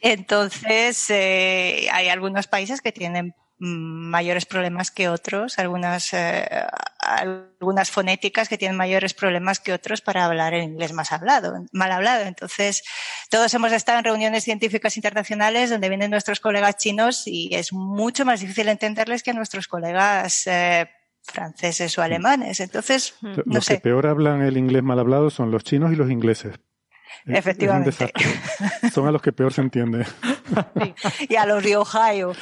Entonces, 0.00 1.10
eh, 1.10 1.88
hay 1.92 2.08
algunos 2.08 2.46
países 2.46 2.80
que 2.80 2.92
tienen 2.92 3.34
mayores 3.58 4.44
problemas 4.44 4.90
que 4.90 5.08
otros, 5.08 5.58
algunas, 5.58 6.12
eh, 6.12 6.46
algunas 6.98 7.90
fonéticas 7.90 8.48
que 8.48 8.58
tienen 8.58 8.76
mayores 8.76 9.14
problemas 9.14 9.60
que 9.60 9.72
otros 9.72 10.02
para 10.02 10.24
hablar 10.24 10.52
el 10.52 10.64
inglés 10.64 10.92
más 10.92 11.12
hablado, 11.12 11.64
mal 11.72 11.92
hablado. 11.92 12.24
Entonces, 12.24 12.82
todos 13.30 13.52
hemos 13.54 13.72
estado 13.72 13.98
en 13.98 14.04
reuniones 14.04 14.44
científicas 14.44 14.96
internacionales 14.96 15.70
donde 15.70 15.88
vienen 15.88 16.10
nuestros 16.10 16.40
colegas 16.40 16.76
chinos 16.76 17.22
y 17.26 17.54
es 17.54 17.72
mucho 17.72 18.24
más 18.24 18.40
difícil 18.40 18.68
entenderles 18.68 19.22
que 19.22 19.30
a 19.30 19.34
nuestros 19.34 19.68
colegas 19.68 20.46
eh, 20.46 20.90
franceses 21.22 21.96
o 21.98 22.02
alemanes. 22.02 22.60
Entonces, 22.60 23.14
no 23.22 23.42
los 23.46 23.64
sé. 23.64 23.74
que 23.74 23.80
peor 23.80 24.06
hablan 24.06 24.42
el 24.42 24.56
inglés 24.56 24.82
mal 24.82 24.98
hablado 24.98 25.30
son 25.30 25.50
los 25.50 25.64
chinos 25.64 25.92
y 25.92 25.96
los 25.96 26.10
ingleses. 26.10 26.56
Efectivamente. 27.26 27.90
Es 27.90 28.00
un 28.00 28.06
desastre. 28.06 28.90
Son 28.90 29.06
a 29.06 29.10
los 29.10 29.22
que 29.22 29.32
peor 29.32 29.52
se 29.52 29.62
entiende. 29.62 30.04
Sí. 30.04 31.26
Y 31.30 31.36
a 31.36 31.46
los 31.46 31.62
de 31.62 31.76
Ohio. 31.76 32.32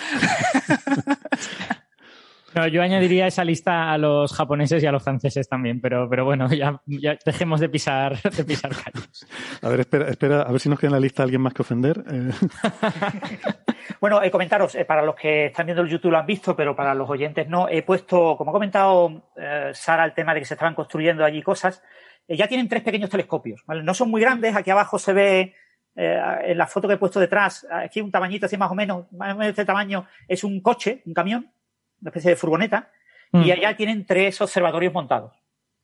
No, 2.55 2.69
yo 2.69 2.83
añadiría 2.83 3.27
esa 3.27 3.45
lista 3.45 3.91
a 3.93 3.99
los 3.99 4.33
japoneses 4.33 4.83
y 4.83 4.87
a 4.87 4.93
los 4.93 5.03
franceses 5.03 5.49
también, 5.49 5.81
pero, 5.81 6.09
pero 6.09 6.25
bueno, 6.25 6.49
ya, 6.53 6.81
ya 6.87 7.19
dejemos 7.25 7.59
de 7.59 7.69
pisar, 7.69 8.21
de 8.23 8.45
pisar 8.45 8.71
callos. 8.71 9.27
A 9.61 9.69
ver, 9.69 9.81
espera, 9.81 10.09
espera, 10.09 10.43
a 10.43 10.53
ver 10.53 10.61
si 10.61 10.69
nos 10.69 10.79
queda 10.79 10.89
en 10.89 10.95
la 10.95 11.01
lista 11.01 11.25
alguien 11.25 11.41
más 11.41 11.53
que 11.53 11.63
ofender. 11.63 12.05
Eh. 12.09 12.31
Bueno, 14.01 14.23
eh, 14.23 14.31
comentaros, 14.31 14.75
eh, 14.75 14.85
para 14.85 15.03
los 15.03 15.15
que 15.15 15.47
están 15.47 15.67
viendo 15.67 15.83
el 15.83 15.89
YouTube 15.89 16.11
lo 16.11 16.19
han 16.19 16.27
visto, 16.27 16.55
pero 16.55 16.77
para 16.77 16.95
los 16.95 17.09
oyentes 17.09 17.49
no, 17.49 17.69
he 17.69 17.83
puesto, 17.83 18.37
como 18.37 18.51
ha 18.51 18.53
comentado 18.53 19.31
eh, 19.37 19.71
Sara, 19.73 20.05
el 20.05 20.13
tema 20.13 20.35
de 20.35 20.41
que 20.41 20.47
se 20.47 20.55
estaban 20.55 20.75
construyendo 20.75 21.25
allí 21.25 21.43
cosas, 21.43 21.83
eh, 22.29 22.37
ya 22.37 22.49
tienen 22.49 22.69
tres 22.69 22.83
pequeños 22.83 23.11
telescopios, 23.11 23.63
¿vale? 23.67 23.83
No 23.83 23.95
son 23.95 24.11
muy 24.11 24.21
grandes, 24.21 24.57
aquí 24.57 24.71
abajo 24.71 24.99
se 24.99 25.13
ve 25.13 25.55
eh, 25.97 26.21
en 26.45 26.59
la 26.59 26.67
foto 26.67 26.89
que 26.89 26.95
he 26.95 26.99
puesto 26.99 27.21
detrás, 27.21 27.67
aquí 27.71 28.01
un 28.01 28.11
tamañito 28.11 28.47
así 28.47 28.57
más 28.57 28.71
o 28.71 28.75
menos, 28.75 29.11
más 29.13 29.35
o 29.35 29.39
menos 29.39 29.51
este 29.51 29.65
tamaño, 29.65 30.07
es 30.27 30.43
un 30.43 30.61
coche, 30.61 31.03
un 31.07 31.15
camión, 31.15 31.53
una 32.01 32.09
especie 32.09 32.31
de 32.31 32.37
furgoneta, 32.37 32.91
mm. 33.33 33.43
y 33.43 33.53
allá 33.53 33.77
tienen 33.77 34.05
tres 34.07 34.41
observatorios 34.41 34.93
montados, 34.93 35.33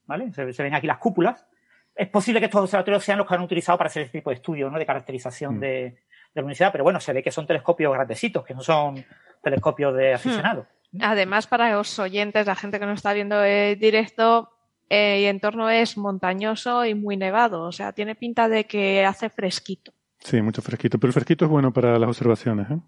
¿vale? 0.04 0.32
Se, 0.32 0.52
se, 0.52 0.62
ven 0.62 0.74
aquí 0.74 0.86
las 0.86 0.98
cúpulas. 0.98 1.46
Es 1.94 2.08
posible 2.08 2.40
que 2.40 2.46
estos 2.46 2.62
observatorios 2.62 3.04
sean 3.04 3.18
los 3.18 3.26
que 3.26 3.34
han 3.34 3.42
utilizado 3.42 3.76
para 3.76 3.88
hacer 3.88 4.04
este 4.04 4.18
tipo 4.18 4.30
de 4.30 4.36
estudios, 4.36 4.72
¿no? 4.72 4.78
De 4.78 4.86
caracterización 4.86 5.56
mm. 5.56 5.60
de, 5.60 5.68
de, 5.68 5.96
la 6.34 6.42
universidad, 6.42 6.72
pero 6.72 6.84
bueno, 6.84 7.00
se 7.00 7.12
ve 7.12 7.22
que 7.22 7.30
son 7.30 7.46
telescopios 7.46 7.92
grandecitos, 7.92 8.44
que 8.44 8.54
no 8.54 8.62
son 8.62 9.04
telescopios 9.42 9.94
de 9.94 10.14
aficionados. 10.14 10.66
Mm. 10.92 11.02
Además, 11.02 11.46
para 11.46 11.70
los 11.70 11.98
oyentes, 11.98 12.46
la 12.46 12.56
gente 12.56 12.80
que 12.80 12.86
nos 12.86 12.96
está 12.96 13.12
viendo 13.12 13.44
en 13.44 13.78
directo, 13.78 14.50
eh, 14.90 15.20
y 15.20 15.24
el 15.24 15.30
entorno 15.36 15.70
es 15.70 15.96
montañoso 15.96 16.84
y 16.84 16.94
muy 16.94 17.16
nevado, 17.16 17.62
o 17.62 17.72
sea, 17.72 17.92
tiene 17.92 18.14
pinta 18.14 18.48
de 18.48 18.66
que 18.66 19.04
hace 19.06 19.30
fresquito. 19.30 19.92
Sí, 20.18 20.42
mucho 20.42 20.60
fresquito, 20.60 20.98
pero 20.98 21.08
el 21.08 21.14
fresquito 21.14 21.46
es 21.46 21.50
bueno 21.50 21.72
para 21.72 21.98
las 21.98 22.08
observaciones, 22.08 22.70
¿eh? 22.70 22.78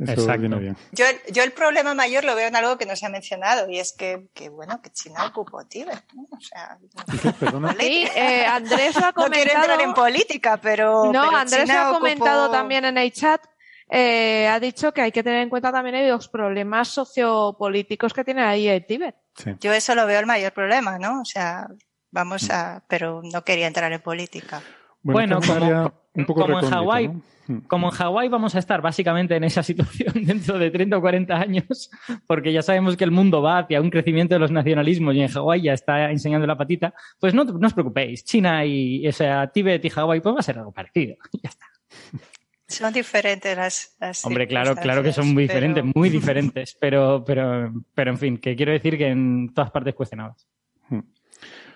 Eso 0.00 0.12
Exacto. 0.12 0.40
viene 0.40 0.58
bien. 0.58 0.76
Yo, 0.92 1.04
yo, 1.32 1.44
el 1.44 1.52
problema 1.52 1.94
mayor 1.94 2.24
lo 2.24 2.34
veo 2.34 2.48
en 2.48 2.56
algo 2.56 2.76
que 2.76 2.86
no 2.86 2.96
se 2.96 3.06
ha 3.06 3.08
mencionado 3.08 3.70
y 3.70 3.78
es 3.78 3.92
que, 3.92 4.26
que 4.34 4.48
bueno, 4.48 4.80
que 4.82 4.90
China 4.90 5.26
ocupó 5.26 5.64
Tíbet. 5.64 6.02
¿no? 6.14 6.26
O 6.30 6.40
sea, 6.40 6.78
Perdona. 7.38 7.76
Sí, 7.78 8.06
eh, 8.16 8.44
Andrés 8.46 8.98
lo 8.98 9.06
ha 9.06 9.12
comentado. 9.12 9.28
No 9.28 9.30
quiero 9.30 9.60
entrar 9.60 9.80
en 9.80 9.94
política, 9.94 10.56
pero. 10.56 11.04
No, 11.12 11.12
pero 11.12 11.36
Andrés 11.36 11.62
China 11.62 11.74
lo 11.74 11.80
ha 11.80 11.90
ocupó... 11.90 12.00
comentado 12.00 12.50
también 12.50 12.84
en 12.84 12.98
el 12.98 13.12
chat. 13.12 13.42
Eh, 13.90 14.48
ha 14.48 14.58
dicho 14.60 14.92
que 14.92 15.02
hay 15.02 15.12
que 15.12 15.22
tener 15.22 15.42
en 15.42 15.50
cuenta 15.50 15.72
también 15.72 16.08
los 16.08 16.28
problemas 16.28 16.88
sociopolíticos 16.88 18.12
que 18.12 18.24
tiene 18.24 18.42
ahí 18.42 18.68
el 18.68 18.86
Tíbet. 18.86 19.14
Sí. 19.34 19.52
Yo 19.60 19.72
eso 19.72 19.94
lo 19.94 20.06
veo 20.06 20.20
el 20.20 20.26
mayor 20.26 20.52
problema, 20.52 20.98
¿no? 20.98 21.20
O 21.20 21.24
sea, 21.24 21.68
vamos 22.10 22.50
a. 22.50 22.82
Pero 22.88 23.22
no 23.22 23.42
quería 23.44 23.66
entrar 23.66 23.92
en 23.92 24.00
política. 24.00 24.62
Bueno, 25.02 25.40
como, 25.40 25.52
área 25.54 25.92
un 26.14 26.26
poco 26.26 26.42
como 26.42 26.60
en 26.60 26.70
Hawái, 26.70 27.08
¿no? 27.08 27.22
Mm. 27.48 27.58
como 27.66 27.88
en 27.88 27.94
Hawái 27.94 28.28
vamos 28.28 28.54
a 28.54 28.60
estar 28.60 28.80
básicamente 28.80 29.34
en 29.34 29.44
esa 29.44 29.62
situación 29.62 30.24
dentro 30.24 30.58
de 30.58 30.70
30 30.70 30.96
o 30.96 31.00
40 31.00 31.34
años, 31.34 31.90
porque 32.26 32.52
ya 32.52 32.62
sabemos 32.62 32.96
que 32.96 33.04
el 33.04 33.10
mundo 33.10 33.42
va 33.42 33.58
hacia 33.58 33.80
un 33.80 33.90
crecimiento 33.90 34.34
de 34.34 34.38
los 34.38 34.52
nacionalismos 34.52 35.14
y 35.14 35.22
en 35.22 35.28
Hawái 35.28 35.62
ya 35.62 35.72
está 35.72 36.10
enseñando 36.10 36.46
la 36.46 36.56
patita, 36.56 36.94
pues 37.18 37.34
no, 37.34 37.44
no 37.44 37.66
os 37.66 37.74
preocupéis, 37.74 38.24
China 38.24 38.64
y 38.64 39.06
o 39.08 39.12
sea, 39.12 39.48
Tíbet 39.48 39.84
y 39.84 39.90
Hawái 39.90 40.20
pues 40.20 40.34
va 40.34 40.40
a 40.40 40.44
ser 40.44 40.58
algo 40.58 40.72
parecido, 40.72 41.16
ya 41.42 41.50
está. 41.50 41.66
Son 42.66 42.92
diferentes 42.92 43.56
las, 43.56 43.96
las 44.00 44.24
Hombre, 44.24 44.46
claro, 44.46 44.74
claro 44.76 45.02
que 45.02 45.12
son 45.12 45.34
muy 45.34 45.46
pero... 45.46 45.60
diferentes, 45.60 45.84
muy 45.94 46.08
diferentes, 46.08 46.76
pero, 46.80 47.24
pero, 47.24 47.72
pero 47.94 48.10
en 48.10 48.18
fin, 48.18 48.38
que 48.38 48.56
quiero 48.56 48.72
decir 48.72 48.96
que 48.96 49.08
en 49.08 49.52
todas 49.52 49.70
partes 49.70 49.94
cuestionadas. 49.94 50.46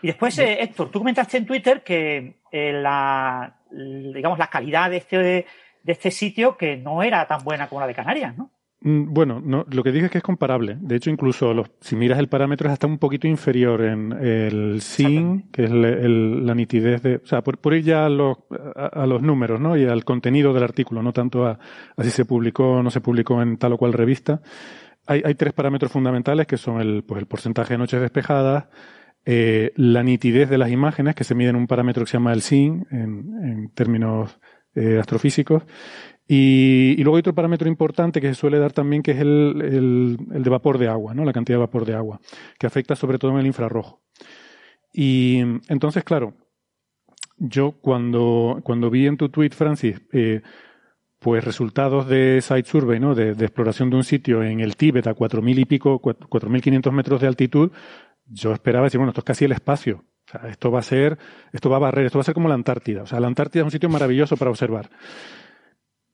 Y 0.03 0.07
después, 0.09 0.39
eh, 0.39 0.63
Héctor, 0.63 0.91
tú 0.91 0.99
comentaste 1.01 1.39
en 1.39 1.47
Twitter 1.47 1.83
que 1.83 2.41
eh, 2.53 2.73
la, 2.73 3.61
digamos, 3.71 4.39
la 4.39 4.49
calidad 4.49 4.91
de 4.91 4.99
este, 4.99 5.17
de 5.17 5.47
este 5.85 6.11
sitio 6.11 6.57
que 6.57 6.77
no 6.77 7.03
era 7.03 7.27
tan 7.27 7.43
buena 7.43 7.69
como 7.69 7.81
la 7.81 7.87
de 7.87 7.95
Canarias, 7.95 8.37
¿no? 8.37 8.51
Mm, 8.81 9.13
Bueno, 9.13 9.41
no, 9.43 9.65
lo 9.71 9.83
que 9.83 9.91
dije 9.93 10.07
es 10.07 10.13
que 10.13 10.19
es 10.19 10.25
comparable. 10.25 10.77
De 10.81 10.97
hecho, 10.97 11.11
incluso 11.11 11.55
los, 11.55 11.71
si 11.81 11.97
miras 11.97 12.19
el 12.19 12.29
parámetro 12.29 12.69
es 12.69 12.75
hasta 12.75 12.87
un 12.87 12.99
poquito 12.99 13.27
inferior 13.27 13.83
en 13.83 14.13
el 14.13 14.81
SIN, 14.83 15.51
que 15.51 15.65
es 15.65 15.71
el, 15.71 15.85
el, 15.85 16.47
la 16.47 16.55
nitidez 16.55 17.03
de... 17.03 17.17
O 17.17 17.27
sea, 17.27 17.43
por, 17.43 17.59
por 17.59 17.75
ir 17.75 17.85
ya 17.85 18.07
a 18.07 18.09
los, 18.11 18.37
a, 18.77 18.87
a, 18.87 19.07
los 19.07 19.23
números, 19.23 19.61
¿no? 19.61 19.77
Y 19.77 19.85
al 19.85 20.05
contenido 20.05 20.53
del 20.53 20.63
artículo, 20.65 21.03
no 21.03 21.13
tanto 21.13 21.47
a, 21.47 21.59
a 21.97 22.05
si 22.05 22.11
se 22.11 22.25
publicó 22.25 22.75
o 22.75 22.83
no 22.83 22.91
se 22.91 23.01
publicó 23.01 23.41
en 23.43 23.57
tal 23.57 23.73
o 23.73 23.79
cual 23.79 23.93
revista. 23.93 24.41
Hay, 25.07 25.23
hay 25.25 25.35
tres 25.37 25.53
parámetros 25.53 25.91
fundamentales 25.93 26.47
que 26.47 26.57
son 26.57 26.81
el, 26.81 27.03
pues 27.05 27.21
el 27.21 27.27
porcentaje 27.27 27.75
de 27.75 27.79
noches 27.79 28.01
despejadas, 28.01 28.67
eh, 29.25 29.73
la 29.77 30.03
nitidez 30.03 30.49
de 30.51 30.59
las 30.59 30.71
imágenes, 30.71 31.15
que 31.15 31.25
se 31.25 31.35
mide 31.35 31.49
en 31.51 31.57
un 31.57 31.67
parámetro 31.67 32.05
que 32.05 32.11
se 32.11 32.17
llama 32.19 32.33
el 32.33 32.43
SIN, 32.43 32.87
en, 32.91 33.25
en 33.43 33.71
términos 33.71 34.39
eh, 34.75 34.99
astrofísicos, 35.01 35.63
y, 36.29 36.97
luego 37.03 37.17
hay 37.17 37.21
otro 37.21 37.35
parámetro 37.35 37.69
importante 37.69 38.21
que 38.21 38.29
se 38.29 38.35
suele 38.35 38.59
dar 38.59 38.73
también, 38.73 39.03
que 39.03 39.13
es 39.13 39.19
el, 39.19 40.19
el, 40.33 40.43
de 40.43 40.51
vapor 40.51 40.79
de 40.79 40.89
agua, 40.89 41.15
¿no? 41.15 41.25
la 41.25 41.33
cantidad 41.33 41.57
de 41.57 41.65
vapor 41.65 41.85
de 41.85 41.95
agua, 41.95 42.21
que 42.59 42.67
afecta 42.67 42.97
sobre 42.97 43.19
todo 43.19 43.33
en 43.33 43.39
el 43.39 43.47
infrarrojo. 43.47 44.03
Y 44.93 45.39
entonces, 45.69 46.03
claro, 46.05 46.35
yo 47.39 47.73
cuando, 47.73 48.61
cuando 48.65 48.91
vi 48.91 49.07
en 49.07 49.17
tu 49.17 49.29
tweet, 49.29 49.51
Francis, 49.51 50.01
eh, 50.13 50.43
pues 51.19 51.45
resultados 51.45 52.09
de 52.09 52.41
site 52.43 52.69
survey, 52.69 53.01
¿no? 53.01 53.15
De, 53.15 53.31
exploración 53.33 53.91
de 53.91 53.97
un 53.97 54.05
sitio 54.05 54.43
en 54.43 54.61
el 54.61 54.77
Tíbet 54.77 55.07
a 55.07 55.15
4.000 55.15 55.59
y 55.59 55.65
pico, 55.65 56.01
4.500 56.01 56.93
metros 56.93 57.21
de 57.21 57.27
altitud, 57.27 57.71
yo 58.27 58.53
esperaba 58.53 58.85
decir, 58.85 58.99
bueno, 58.99 59.11
esto 59.11 59.21
es 59.21 59.25
casi 59.25 59.45
el 59.45 59.53
espacio. 59.53 60.05
Esto 60.49 60.73
va 60.73 60.81
a 60.81 60.83
ser, 60.83 61.19
esto 61.53 61.71
va 61.71 61.77
a 61.77 61.81
barrer, 61.81 62.07
esto 62.07 62.19
va 62.19 62.23
a 62.23 62.25
ser 62.25 62.35
como 62.35 62.49
la 62.49 62.55
Antártida. 62.55 63.03
O 63.03 63.07
sea, 63.07 63.21
la 63.21 63.29
Antártida 63.29 63.63
es 63.63 63.67
un 63.67 63.71
sitio 63.71 63.89
maravilloso 63.89 64.37
para 64.37 64.51
observar. 64.51 64.91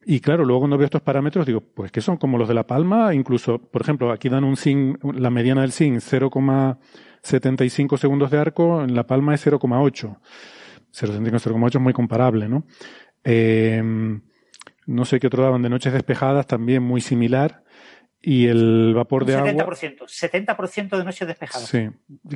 Y 0.04 0.20
claro, 0.20 0.44
luego 0.44 0.60
cuando 0.60 0.76
veo 0.78 0.84
estos 0.86 1.02
parámetros 1.02 1.46
digo, 1.46 1.60
pues 1.60 1.92
que 1.92 2.00
son 2.00 2.16
como 2.16 2.38
los 2.38 2.48
de 2.48 2.54
La 2.54 2.66
Palma, 2.66 3.14
incluso, 3.14 3.58
por 3.58 3.82
ejemplo, 3.82 4.10
aquí 4.10 4.28
dan 4.28 4.42
un 4.44 4.56
SIN, 4.56 4.98
la 5.14 5.30
mediana 5.30 5.60
del 5.62 5.70
SIN 5.72 6.00
0,75 6.00 7.96
segundos 7.98 8.30
de 8.30 8.38
arco, 8.38 8.82
en 8.82 8.94
La 8.94 9.06
Palma 9.06 9.34
es 9.34 9.46
0,8. 9.46 10.18
0,75, 10.92 11.40
0,8 11.40 11.76
es 11.76 11.80
muy 11.80 11.92
comparable, 11.92 12.48
¿no? 12.48 12.66
Eh, 13.24 13.82
no 14.86 15.04
sé 15.04 15.20
qué 15.20 15.28
otro 15.28 15.42
daban 15.42 15.62
de 15.62 15.68
noches 15.70 15.92
despejadas, 15.92 16.46
también 16.46 16.82
muy 16.82 17.00
similar. 17.00 17.62
Y 18.20 18.46
el 18.46 18.94
vapor 18.94 19.24
de 19.24 19.36
70%, 19.36 19.60
agua. 19.60 19.74
70% 19.74 20.96
de 20.96 21.04
noches 21.04 21.26
despejadas. 21.26 21.68
Sí, 21.68 21.88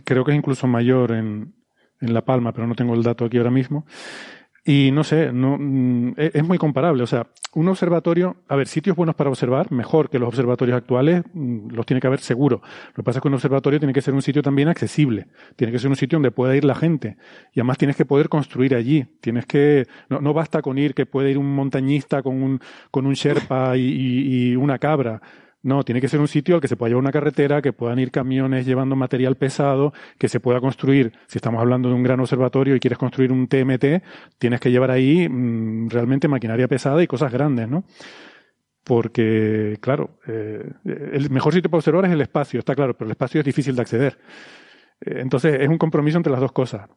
creo 0.05 0.25
que 0.25 0.33
es 0.33 0.37
incluso 0.37 0.67
mayor 0.67 1.13
en, 1.13 1.55
en 2.01 2.15
La 2.15 2.25
Palma, 2.25 2.53
pero 2.53 2.67
no 2.67 2.75
tengo 2.75 2.95
el 2.95 3.05
dato 3.05 3.25
aquí 3.25 3.39
ahora 3.39 3.53
mismo. 3.53 3.87
Y 4.69 4.91
no 4.91 5.05
sé, 5.05 5.33
no, 5.33 5.57
mm, 5.61 6.15
es 6.17 6.35
es 6.35 6.45
muy 6.45 6.59
comparable. 6.59 7.05
O 7.05 7.07
sea, 7.07 7.29
un 7.55 7.69
observatorio, 7.69 8.39
a 8.49 8.57
ver, 8.57 8.67
sitios 8.67 8.97
buenos 8.97 9.15
para 9.15 9.31
observar, 9.31 9.71
mejor 9.71 10.11
que 10.11 10.19
los 10.19 10.27
observatorios 10.29 10.77
actuales, 10.77 11.23
mm, 11.35 11.69
los 11.73 11.87
tiene 11.87 12.01
que 12.01 12.09
haber 12.09 12.19
seguro. 12.19 12.61
Lo 12.89 12.95
que 12.95 13.03
pasa 13.05 13.19
es 13.19 13.23
que 13.23 13.29
un 13.29 13.35
observatorio 13.35 13.79
tiene 13.79 13.93
que 13.93 14.03
ser 14.03 14.13
un 14.13 14.23
sitio 14.23 14.43
también 14.43 14.67
accesible. 14.69 15.29
Tiene 15.55 15.73
que 15.73 15.79
ser 15.79 15.89
un 15.89 15.95
sitio 15.95 16.17
donde 16.17 16.33
pueda 16.33 16.57
ir 16.57 16.65
la 16.65 16.75
gente. 16.75 17.17
Y 17.53 17.61
además 17.61 17.79
tienes 17.79 17.95
que 17.97 18.05
poder 18.07 18.29
construir 18.29 18.75
allí. 18.75 19.07
Tienes 19.21 19.47
que, 19.47 19.87
no, 20.09 20.21
no 20.21 20.35
basta 20.35 20.61
con 20.63 20.79
ir 20.79 20.95
que 20.95 21.07
puede 21.07 21.31
ir 21.31 21.39
un 21.39 21.55
montañista 21.55 22.23
con 22.25 22.43
un, 22.43 22.61
con 22.91 23.07
un 23.07 23.15
Sherpa 23.15 23.77
y- 23.77 24.51
y 24.53 24.57
una 24.57 24.79
cabra. 24.81 25.23
No, 25.63 25.83
tiene 25.83 26.01
que 26.01 26.09
ser 26.09 26.21
un 26.21 26.29
sitio 26.29 26.55
al 26.55 26.61
que 26.61 26.69
se 26.69 26.77
pueda 26.77 26.91
llevar 26.91 27.03
una 27.03 27.13
carretera, 27.13 27.61
que 27.61 27.73
puedan 27.73 27.99
ir 27.99 28.13
camiones 28.13 28.67
llevando 28.67 28.95
material 28.95 29.37
pesado, 29.37 29.93
que 30.19 30.29
se 30.29 30.39
pueda 30.39 30.61
construir. 30.61 31.13
Si 31.27 31.39
estamos 31.39 31.61
hablando 31.61 31.89
de 31.89 31.95
un 31.97 32.05
gran 32.05 32.21
observatorio 32.21 32.77
y 32.77 32.81
quieres 32.81 32.99
construir 32.99 33.33
un 33.33 33.49
TMT, 33.49 34.03
tienes 34.39 34.61
que 34.61 34.71
llevar 34.71 34.91
ahí 34.93 35.29
mm, 35.29 35.89
realmente 35.91 36.29
maquinaria 36.29 36.69
pesada 36.69 37.03
y 37.03 37.07
cosas 37.09 37.33
grandes, 37.33 37.69
¿no? 37.69 37.85
Porque, 38.85 39.79
claro, 39.81 40.21
eh, 40.29 40.65
el 40.85 41.31
mejor 41.31 41.53
sitio 41.53 41.69
para 41.71 41.79
observar 41.79 42.05
es 42.05 42.13
el 42.13 42.21
espacio, 42.21 42.61
está 42.61 42.75
claro, 42.77 42.97
pero 42.97 43.07
el 43.07 43.13
espacio 43.13 43.41
es 43.41 43.45
difícil 43.45 43.75
de 43.75 43.83
acceder. 43.83 44.19
Eh, 45.01 45.21
Entonces, 45.21 45.59
es 45.61 45.69
un 45.69 45.79
compromiso 45.79 46.19
entre 46.19 46.33
las 46.33 46.41
dos 46.41 46.53
cosas. 46.53 46.89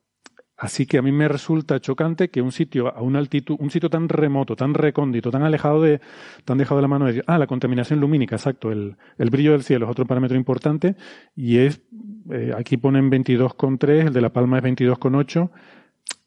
Así 0.60 0.86
que 0.86 0.98
a 0.98 1.02
mí 1.02 1.14
me 1.14 1.30
resulta 1.30 1.80
chocante 1.80 2.30
que 2.30 2.42
un 2.42 2.52
sitio 2.52 2.94
a 2.94 3.02
una 3.02 3.20
altitud, 3.20 3.56
un 3.60 3.72
sitio 3.72 3.90
tan 3.90 4.10
remoto, 4.10 4.58
tan 4.58 4.74
recóndito, 4.74 5.32
tan 5.32 5.44
alejado 5.44 5.82
de, 5.82 6.02
tan 6.44 6.58
dejado 6.58 6.80
de 6.80 6.82
la 6.82 6.88
mano 6.90 7.06
de, 7.06 7.24
ah, 7.28 7.38
la 7.38 7.48
contaminación 7.48 8.02
lumínica, 8.02 8.36
exacto, 8.36 8.70
el, 8.70 8.98
brillo 9.18 9.54
del 9.54 9.64
cielo 9.64 9.86
es 9.86 9.92
otro 9.92 10.06
parámetro 10.06 10.36
importante 10.36 10.98
y 11.34 11.60
es, 11.60 11.82
eh, 12.30 12.52
aquí 12.58 12.76
ponen 12.76 13.10
22,3, 13.10 14.08
el 14.08 14.14
de 14.14 14.20
La 14.20 14.34
Palma 14.34 14.58
es 14.58 14.64
22,8, 14.66 15.50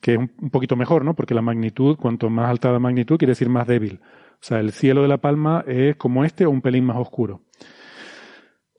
que 0.00 0.14
es 0.14 0.18
un 0.18 0.50
poquito 0.50 0.76
mejor, 0.76 1.04
¿no? 1.04 1.14
Porque 1.14 1.34
la 1.34 1.42
magnitud, 1.42 1.98
cuanto 1.98 2.30
más 2.30 2.48
alta 2.48 2.72
la 2.72 2.78
magnitud, 2.78 3.18
quiere 3.18 3.32
decir 3.32 3.50
más 3.50 3.66
débil. 3.66 4.00
O 4.02 4.44
sea, 4.44 4.60
el 4.60 4.72
cielo 4.72 5.02
de 5.02 5.08
La 5.08 5.18
Palma 5.18 5.62
es 5.66 5.96
como 5.96 6.24
este 6.24 6.46
o 6.46 6.50
un 6.50 6.62
pelín 6.62 6.86
más 6.86 6.96
oscuro. 6.96 7.42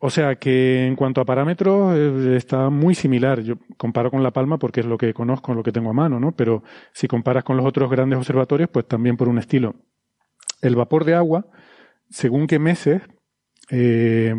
O 0.06 0.10
sea 0.10 0.36
que 0.36 0.86
en 0.86 0.98
cuanto 0.98 1.22
a 1.22 1.26
parámetros 1.26 1.96
eh, 1.96 2.36
está 2.36 2.70
muy 2.70 2.94
similar. 2.94 3.40
Yo 3.40 3.56
comparo 3.78 4.12
con 4.12 4.22
La 4.22 4.32
Palma 4.32 4.58
porque 4.58 4.82
es 4.82 4.86
lo 4.86 4.98
que 4.98 5.14
conozco, 5.14 5.54
lo 5.54 5.64
que 5.64 5.72
tengo 5.72 5.92
a 5.92 5.94
mano, 5.94 6.20
¿no? 6.20 6.34
Pero 6.34 6.62
si 6.92 7.08
comparas 7.08 7.46
con 7.46 7.56
los 7.56 7.66
otros 7.66 7.90
grandes 7.90 8.20
observatorios, 8.20 8.70
pues 8.70 8.86
también 8.86 9.16
por 9.16 9.30
un 9.30 9.40
estilo. 9.40 9.76
El 10.62 10.76
vapor 10.76 11.06
de 11.06 11.14
agua, 11.14 11.46
según 12.10 12.48
qué 12.48 12.60
meses, 12.60 13.02
eh, 13.70 14.36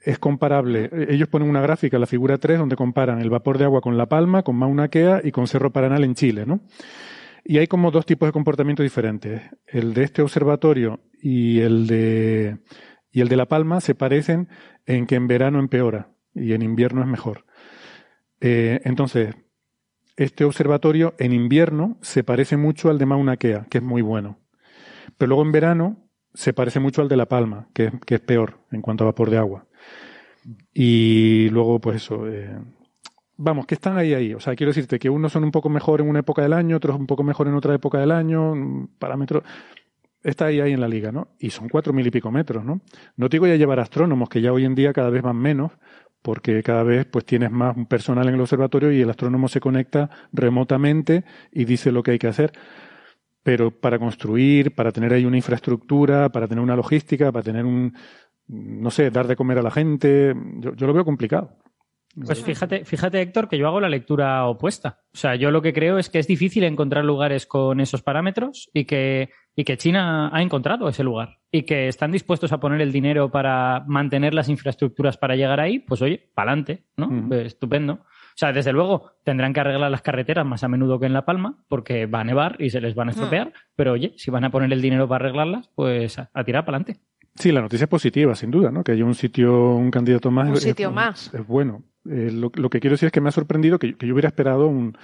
es 0.00 0.18
comparable. 0.18 0.88
Ellos 1.10 1.28
ponen 1.28 1.50
una 1.50 1.60
gráfica, 1.60 1.98
la 1.98 2.06
figura 2.06 2.38
3, 2.38 2.58
donde 2.58 2.74
comparan 2.74 3.20
el 3.20 3.28
vapor 3.28 3.58
de 3.58 3.64
agua 3.64 3.82
con 3.82 3.98
La 3.98 4.06
Palma, 4.06 4.44
con 4.44 4.56
Mauna 4.56 4.88
Kea 4.88 5.20
y 5.22 5.30
con 5.30 5.46
Cerro 5.46 5.74
Paranal 5.74 6.04
en 6.04 6.14
Chile, 6.14 6.46
¿no? 6.46 6.60
Y 7.44 7.58
hay 7.58 7.66
como 7.66 7.90
dos 7.90 8.06
tipos 8.06 8.26
de 8.26 8.32
comportamiento 8.32 8.82
diferentes. 8.82 9.42
El 9.66 9.92
de 9.92 10.04
este 10.04 10.22
observatorio 10.22 11.00
y 11.20 11.60
el 11.60 11.86
de 11.86 12.56
y 13.18 13.20
el 13.20 13.28
de 13.28 13.36
La 13.36 13.46
Palma 13.46 13.80
se 13.80 13.96
parecen 13.96 14.48
en 14.86 15.04
que 15.08 15.16
en 15.16 15.26
verano 15.26 15.58
empeora 15.58 16.12
y 16.36 16.52
en 16.52 16.62
invierno 16.62 17.00
es 17.00 17.08
mejor. 17.08 17.46
Eh, 18.40 18.80
entonces, 18.84 19.34
este 20.16 20.44
observatorio 20.44 21.16
en 21.18 21.32
invierno 21.32 21.98
se 22.00 22.22
parece 22.22 22.56
mucho 22.56 22.90
al 22.90 22.98
de 22.98 23.06
Mauna 23.06 23.36
Kea, 23.36 23.66
que 23.68 23.78
es 23.78 23.84
muy 23.84 24.02
bueno. 24.02 24.38
Pero 25.16 25.30
luego 25.30 25.42
en 25.42 25.50
verano 25.50 26.08
se 26.32 26.52
parece 26.52 26.78
mucho 26.78 27.02
al 27.02 27.08
de 27.08 27.16
La 27.16 27.26
Palma, 27.26 27.66
que, 27.74 27.90
es 28.06 28.20
peor 28.20 28.60
en 28.70 28.82
cuanto 28.82 29.02
a 29.02 29.06
vapor 29.06 29.30
de 29.30 29.38
agua. 29.38 29.66
Y 30.72 31.48
luego, 31.48 31.80
pues 31.80 31.96
eso. 31.96 32.28
eh, 32.28 32.56
vamos, 33.36 33.66
que 33.66 33.74
están 33.74 33.98
ahí, 33.98 34.14
ahí. 34.14 34.32
O 34.32 34.38
sea, 34.38 34.54
quiero 34.54 34.70
decirte 34.70 35.00
que 35.00 35.10
unos 35.10 35.32
son 35.32 35.42
un 35.42 35.50
poco 35.50 35.68
mejor 35.70 36.02
en 36.02 36.08
una 36.08 36.20
época 36.20 36.42
del 36.42 36.52
año, 36.52 36.76
otros 36.76 36.96
un 36.96 37.08
poco 37.08 37.24
mejor 37.24 37.48
en 37.48 37.54
otra 37.54 37.74
época 37.74 37.98
del 37.98 38.12
año, 38.12 38.52
un 38.52 38.90
parámetro. 38.96 39.42
Está 40.28 40.46
ahí, 40.46 40.60
ahí 40.60 40.72
en 40.74 40.80
la 40.80 40.88
liga, 40.88 41.10
¿no? 41.10 41.28
Y 41.38 41.48
son 41.48 41.70
cuatro 41.70 41.94
mil 41.94 42.06
y 42.06 42.10
pico 42.10 42.30
metros, 42.30 42.62
¿no? 42.62 42.82
No 43.16 43.28
te 43.30 43.36
digo 43.36 43.46
ya 43.46 43.56
llevar 43.56 43.80
astrónomos, 43.80 44.28
que 44.28 44.42
ya 44.42 44.52
hoy 44.52 44.66
en 44.66 44.74
día 44.74 44.92
cada 44.92 45.08
vez 45.08 45.22
van 45.22 45.36
menos, 45.36 45.72
porque 46.20 46.62
cada 46.62 46.82
vez 46.82 47.06
pues 47.06 47.24
tienes 47.24 47.50
más 47.50 47.74
personal 47.88 48.28
en 48.28 48.34
el 48.34 48.40
observatorio 48.42 48.92
y 48.92 49.00
el 49.00 49.08
astrónomo 49.08 49.48
se 49.48 49.58
conecta 49.58 50.10
remotamente 50.30 51.24
y 51.50 51.64
dice 51.64 51.92
lo 51.92 52.02
que 52.02 52.10
hay 52.10 52.18
que 52.18 52.26
hacer. 52.26 52.52
Pero 53.42 53.70
para 53.70 53.98
construir, 53.98 54.74
para 54.74 54.92
tener 54.92 55.14
ahí 55.14 55.24
una 55.24 55.38
infraestructura, 55.38 56.28
para 56.28 56.46
tener 56.46 56.62
una 56.62 56.76
logística, 56.76 57.32
para 57.32 57.42
tener 57.42 57.64
un, 57.64 57.94
no 58.48 58.90
sé, 58.90 59.10
dar 59.10 59.28
de 59.28 59.36
comer 59.36 59.56
a 59.56 59.62
la 59.62 59.70
gente, 59.70 60.34
yo, 60.58 60.74
yo 60.74 60.86
lo 60.86 60.92
veo 60.92 61.06
complicado. 61.06 61.56
Pues 62.24 62.42
fíjate, 62.42 62.84
fíjate, 62.84 63.20
Héctor, 63.20 63.48
que 63.48 63.58
yo 63.58 63.68
hago 63.68 63.80
la 63.80 63.88
lectura 63.88 64.46
opuesta. 64.46 65.00
O 65.14 65.16
sea, 65.16 65.36
yo 65.36 65.50
lo 65.50 65.62
que 65.62 65.72
creo 65.72 65.98
es 65.98 66.10
que 66.10 66.18
es 66.18 66.26
difícil 66.26 66.64
encontrar 66.64 67.04
lugares 67.04 67.46
con 67.46 67.80
esos 67.80 68.02
parámetros 68.02 68.70
y 68.74 68.84
que, 68.84 69.30
y 69.60 69.64
que 69.64 69.76
China 69.76 70.30
ha 70.32 70.40
encontrado 70.40 70.88
ese 70.88 71.02
lugar 71.02 71.38
y 71.50 71.62
que 71.62 71.88
están 71.88 72.12
dispuestos 72.12 72.52
a 72.52 72.60
poner 72.60 72.80
el 72.80 72.92
dinero 72.92 73.28
para 73.32 73.82
mantener 73.88 74.32
las 74.32 74.48
infraestructuras 74.48 75.16
para 75.16 75.34
llegar 75.34 75.58
ahí, 75.58 75.80
pues 75.80 76.00
oye, 76.00 76.30
pa'lante, 76.32 76.84
¿no? 76.96 77.34
Eh, 77.34 77.42
Estupendo. 77.46 77.94
O 77.94 78.36
sea, 78.36 78.52
desde 78.52 78.72
luego 78.72 79.14
tendrán 79.24 79.52
que 79.52 79.58
arreglar 79.58 79.90
las 79.90 80.00
carreteras 80.02 80.46
más 80.46 80.62
a 80.62 80.68
menudo 80.68 81.00
que 81.00 81.06
en 81.06 81.12
La 81.12 81.24
Palma, 81.24 81.56
porque 81.66 82.06
va 82.06 82.20
a 82.20 82.24
nevar 82.24 82.54
y 82.60 82.70
se 82.70 82.80
les 82.80 82.94
van 82.94 83.08
a 83.08 83.10
estropear. 83.10 83.52
Pero 83.74 83.94
oye, 83.94 84.12
si 84.16 84.30
van 84.30 84.44
a 84.44 84.50
poner 84.50 84.72
el 84.72 84.80
dinero 84.80 85.08
para 85.08 85.24
arreglarlas, 85.24 85.68
pues 85.74 86.20
a, 86.20 86.30
a 86.32 86.44
tirar 86.44 86.64
para 86.64 86.76
adelante. 86.78 87.00
Sí, 87.34 87.50
la 87.50 87.60
noticia 87.60 87.86
es 87.86 87.90
positiva, 87.90 88.36
sin 88.36 88.52
duda, 88.52 88.70
¿no? 88.70 88.84
Que 88.84 88.92
haya 88.92 89.04
un 89.04 89.16
sitio, 89.16 89.74
un 89.74 89.90
candidato 89.90 90.30
más. 90.30 90.48
Un 90.50 90.54
es- 90.54 90.62
sitio 90.62 90.88
es, 90.90 90.94
más. 90.94 91.34
Es 91.34 91.44
bueno. 91.44 91.82
Eh, 92.08 92.30
lo, 92.32 92.52
lo 92.54 92.70
que 92.70 92.78
quiero 92.78 92.94
decir 92.94 93.06
es 93.06 93.12
que 93.12 93.20
me 93.20 93.28
ha 93.28 93.32
sorprendido 93.32 93.80
que, 93.80 93.96
que 93.96 94.06
yo 94.06 94.14
hubiera 94.14 94.28
esperado 94.28 94.68
un- 94.68 94.96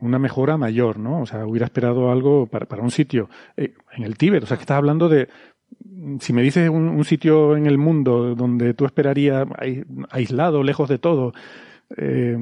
una 0.00 0.18
mejora 0.18 0.56
mayor, 0.56 0.98
¿no? 0.98 1.20
O 1.22 1.26
sea, 1.26 1.46
hubiera 1.46 1.66
esperado 1.66 2.10
algo 2.10 2.46
para, 2.46 2.66
para 2.66 2.82
un 2.82 2.90
sitio 2.90 3.28
eh, 3.56 3.74
en 3.96 4.04
el 4.04 4.16
Tíbet. 4.16 4.42
O 4.42 4.46
sea, 4.46 4.56
que 4.56 4.62
estás 4.62 4.76
hablando 4.78 5.08
de. 5.08 5.28
Si 6.20 6.32
me 6.32 6.42
dices 6.42 6.68
un, 6.70 7.04
sitio 7.04 7.56
en 7.56 7.66
el 7.66 7.78
mundo 7.78 8.34
donde 8.34 8.74
tú 8.74 8.84
esperarías 8.84 9.46
ai- 9.58 9.84
aislado, 10.10 10.62
lejos 10.62 10.88
de 10.88 10.98
todo, 10.98 11.32
eh, 11.96 12.36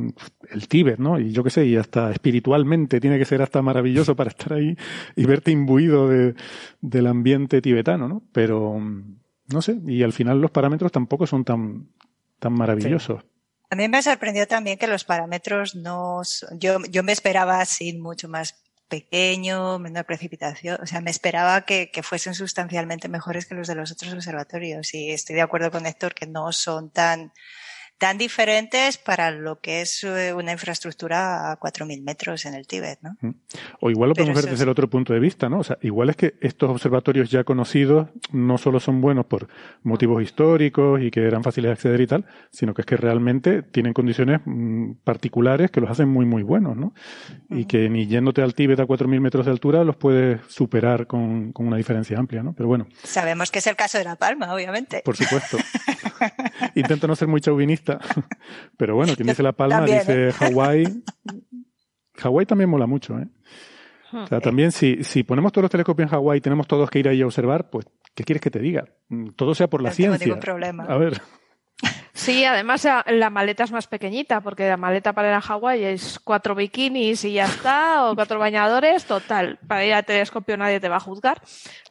el 0.50 0.68
Tíbet, 0.68 0.98
¿no? 0.98 1.18
Y 1.18 1.32
yo 1.32 1.42
qué 1.44 1.50
sé, 1.50 1.66
y 1.66 1.76
hasta 1.76 2.10
espiritualmente 2.10 3.00
tiene 3.00 3.18
que 3.18 3.24
ser 3.24 3.42
hasta 3.42 3.62
maravilloso 3.62 4.14
para 4.16 4.30
estar 4.30 4.52
ahí 4.54 4.76
y 5.16 5.24
verte 5.24 5.50
imbuido 5.50 6.08
de, 6.08 6.34
del 6.80 7.06
ambiente 7.06 7.60
tibetano, 7.62 8.08
¿no? 8.08 8.22
Pero, 8.32 8.78
mm, 8.78 9.16
no 9.52 9.62
sé, 9.62 9.78
y 9.86 10.02
al 10.02 10.12
final 10.12 10.40
los 10.40 10.50
parámetros 10.50 10.92
tampoco 10.92 11.26
son 11.26 11.44
tan, 11.44 11.86
tan 12.38 12.52
maravillosos. 12.54 13.22
A 13.74 13.76
mí 13.76 13.88
me 13.88 14.04
sorprendió 14.04 14.46
también 14.46 14.78
que 14.78 14.86
los 14.86 15.02
parámetros 15.02 15.74
no. 15.74 16.22
Yo, 16.60 16.78
yo 16.88 17.02
me 17.02 17.10
esperaba 17.10 17.60
así 17.60 17.92
mucho 17.92 18.28
más 18.28 18.54
pequeño, 18.86 19.80
menor 19.80 20.04
precipitación. 20.04 20.78
O 20.80 20.86
sea, 20.86 21.00
me 21.00 21.10
esperaba 21.10 21.62
que, 21.62 21.90
que 21.90 22.04
fuesen 22.04 22.34
sustancialmente 22.34 23.08
mejores 23.08 23.46
que 23.46 23.56
los 23.56 23.66
de 23.66 23.74
los 23.74 23.90
otros 23.90 24.12
observatorios. 24.12 24.94
Y 24.94 25.10
estoy 25.10 25.34
de 25.34 25.42
acuerdo 25.42 25.72
con 25.72 25.86
Héctor 25.86 26.14
que 26.14 26.28
no 26.28 26.52
son 26.52 26.92
tan, 26.92 27.32
tan 27.98 28.18
diferentes 28.18 28.98
para 28.98 29.30
lo 29.30 29.60
que 29.60 29.80
es 29.80 30.02
eh, 30.04 30.32
una 30.34 30.52
infraestructura 30.52 31.52
a 31.52 31.58
4.000 31.58 32.02
metros 32.02 32.44
en 32.44 32.54
el 32.54 32.66
Tíbet, 32.66 32.98
¿no? 33.02 33.16
O 33.80 33.88
igual 33.90 34.08
lo 34.10 34.14
Pero 34.14 34.24
podemos 34.26 34.42
ver 34.42 34.44
desde 34.50 34.54
es- 34.56 34.60
el 34.62 34.68
otro 34.68 34.90
punto 34.90 35.12
de 35.14 35.20
vista, 35.20 35.48
¿no? 35.48 35.60
O 35.60 35.64
sea, 35.64 35.78
igual 35.80 36.10
es 36.10 36.16
que 36.16 36.34
estos 36.40 36.70
observatorios 36.70 37.30
ya 37.30 37.44
conocidos 37.44 38.08
no 38.32 38.58
solo 38.58 38.80
son 38.80 39.00
buenos 39.00 39.26
por 39.26 39.48
motivos 39.84 40.22
históricos 40.22 41.00
y 41.00 41.10
que 41.10 41.22
eran 41.26 41.42
fáciles 41.42 41.68
de 41.68 41.72
acceder 41.72 42.00
y 42.00 42.06
tal, 42.06 42.24
sino 42.50 42.74
que 42.74 42.82
es 42.82 42.86
que 42.86 42.96
realmente 42.96 43.62
tienen 43.62 43.92
condiciones 43.94 44.40
mm, 44.44 44.94
particulares 45.04 45.70
que 45.70 45.80
los 45.80 45.90
hacen 45.90 46.08
muy, 46.08 46.26
muy 46.26 46.42
buenos, 46.42 46.76
¿no? 46.76 46.94
Y 47.48 47.64
que 47.66 47.88
ni 47.88 48.06
yéndote 48.06 48.42
al 48.42 48.54
Tíbet 48.54 48.80
a 48.80 48.86
4.000 48.86 49.20
metros 49.20 49.46
de 49.46 49.52
altura 49.52 49.84
los 49.84 49.96
puedes 49.96 50.40
superar 50.48 51.06
con, 51.06 51.52
con 51.52 51.66
una 51.68 51.76
diferencia 51.76 52.18
amplia, 52.18 52.42
¿no? 52.42 52.52
Pero 52.54 52.68
bueno, 52.68 52.86
Sabemos 53.04 53.50
que 53.50 53.60
es 53.60 53.66
el 53.66 53.76
caso 53.76 53.98
de 53.98 54.04
La 54.04 54.16
Palma, 54.16 54.52
obviamente. 54.52 55.00
por 55.04 55.16
supuesto. 55.16 55.58
Intento 56.74 57.06
no 57.06 57.14
ser 57.16 57.28
muy 57.28 57.40
chauvinista, 57.40 57.83
pero 58.76 58.94
bueno, 58.96 59.14
quien 59.14 59.28
dice 59.28 59.42
La 59.42 59.52
Palma 59.52 59.76
También, 59.78 59.98
dice 60.00 60.28
¿eh? 60.28 60.32
Hawái. 60.32 61.02
Hawái 62.16 62.46
también 62.46 62.70
mola 62.70 62.86
mucho, 62.86 63.18
¿eh? 63.18 63.26
O 64.12 64.26
sea, 64.28 64.40
también 64.40 64.70
si, 64.70 65.02
si 65.02 65.24
ponemos 65.24 65.50
todos 65.50 65.64
los 65.64 65.70
telescopios 65.70 66.06
en 66.06 66.10
Hawái 66.10 66.38
y 66.38 66.40
tenemos 66.40 66.68
todos 66.68 66.88
que 66.88 67.00
ir 67.00 67.08
ahí 67.08 67.20
a 67.22 67.26
observar, 67.26 67.68
pues, 67.70 67.84
¿qué 68.14 68.22
quieres 68.22 68.40
que 68.40 68.50
te 68.50 68.60
diga? 68.60 68.84
Mm, 69.08 69.30
Todo 69.30 69.56
sea 69.56 69.66
por 69.68 69.82
la 69.82 69.90
No 69.90 69.96
tengo 69.96 70.06
ciencia. 70.10 70.26
ningún 70.26 70.40
problema. 70.40 70.84
A 70.84 70.96
ver, 70.96 71.20
Sí, 72.16 72.44
además 72.44 72.84
la, 72.84 73.04
la 73.08 73.28
maleta 73.28 73.64
es 73.64 73.72
más 73.72 73.88
pequeñita, 73.88 74.40
porque 74.40 74.68
la 74.68 74.76
maleta 74.76 75.12
para 75.12 75.28
ir 75.30 75.34
a 75.34 75.40
Hawái 75.40 75.82
es 75.82 76.20
cuatro 76.22 76.54
bikinis 76.54 77.24
y 77.24 77.32
ya 77.32 77.46
está, 77.46 78.08
o 78.08 78.14
cuatro 78.14 78.38
bañadores, 78.38 79.04
total. 79.04 79.58
Para 79.66 79.84
ir 79.84 79.92
al 79.94 80.04
telescopio 80.04 80.56
nadie 80.56 80.78
te 80.78 80.88
va 80.88 80.96
a 80.96 81.00
juzgar. 81.00 81.42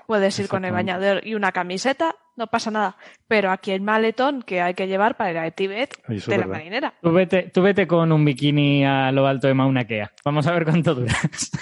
Puedes 0.08 0.38
ir 0.40 0.48
con 0.48 0.66
el 0.66 0.72
bañador 0.72 1.26
y 1.26 1.36
una 1.36 1.52
camiseta 1.52 2.16
no 2.36 2.48
pasa 2.48 2.72
nada. 2.72 2.98
Pero 3.28 3.52
aquí 3.52 3.72
el 3.72 3.82
maletón 3.82 4.42
que 4.42 4.62
hay 4.62 4.74
que 4.74 4.88
llevar 4.88 5.16
para 5.18 5.32
ir 5.32 5.38
a 5.38 5.52
Tíbet 5.52 5.94
Eso 6.06 6.14
es 6.14 6.26
de 6.26 6.32
la 6.32 6.38
verdad. 6.38 6.54
marinera. 6.54 6.94
Tú 7.02 7.12
vete, 7.12 7.44
tú 7.54 7.62
vete 7.62 7.88
con 7.88 8.12
un 8.12 8.26
bikini 8.26 8.86
a 8.86 9.12
lo 9.12 9.28
alto 9.28 9.48
de 9.48 9.54
Mauna 9.54 9.86
Kea. 9.86 10.12
Vamos 10.26 10.48
a 10.48 10.52
ver 10.52 10.66
cuánto 10.66 10.96
duras. 10.96 11.52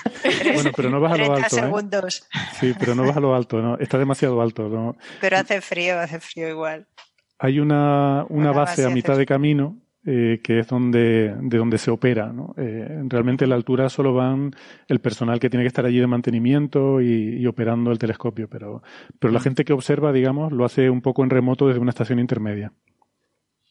Bueno, 0.54 0.72
pero 0.76 0.90
no 0.90 1.00
vas 1.00 1.14
a 1.14 1.18
lo 1.18 1.26
30 1.26 1.44
alto, 1.44 1.56
¿eh? 1.56 1.60
segundos. 1.60 2.28
Sí, 2.60 2.74
pero 2.80 2.94
no 2.96 3.04
vas 3.06 3.18
a 3.18 3.20
lo 3.20 3.36
alto, 3.36 3.62
¿no? 3.62 3.78
Está 3.78 3.98
demasiado 3.98 4.42
alto, 4.42 4.70
¿no? 4.70 4.96
Pero 5.20 5.38
hace 5.38 5.62
frío, 5.62 6.00
hace 6.00 6.20
frío 6.20 6.50
igual. 6.50 6.88
Hay 7.40 7.60
una, 7.60 8.26
una 8.30 8.50
Una 8.50 8.52
base 8.52 8.84
base 8.84 8.86
a 8.86 8.90
mitad 8.94 9.18
de 9.18 9.26
camino 9.26 9.81
eh, 10.06 10.40
que 10.44 10.60
es 10.60 10.68
donde, 10.68 11.36
de 11.40 11.58
donde 11.58 11.78
se 11.78 11.92
opera, 11.92 12.34
¿no? 12.34 12.56
Eh, 12.58 13.04
realmente 13.08 13.46
a 13.46 13.48
la 13.48 13.56
altura 13.56 13.88
solo 13.90 14.14
van 14.14 14.52
el 14.88 15.00
personal 15.00 15.40
que 15.40 15.50
tiene 15.50 15.64
que 15.64 15.68
estar 15.68 15.86
allí 15.86 16.00
de 16.00 16.08
mantenimiento 16.08 17.02
y, 17.02 17.38
y 17.40 17.46
operando 17.48 17.92
el 17.92 18.00
telescopio, 18.00 18.48
pero, 18.50 18.82
pero 19.20 19.32
la 19.32 19.40
Mm. 19.40 19.44
gente 19.44 19.66
que 19.66 19.74
observa, 19.74 20.12
digamos, 20.12 20.52
lo 20.52 20.66
hace 20.66 20.90
un 20.90 21.02
poco 21.02 21.24
en 21.24 21.30
remoto 21.30 21.68
desde 21.68 21.80
una 21.80 21.92
estación 21.92 22.20
intermedia. 22.20 22.72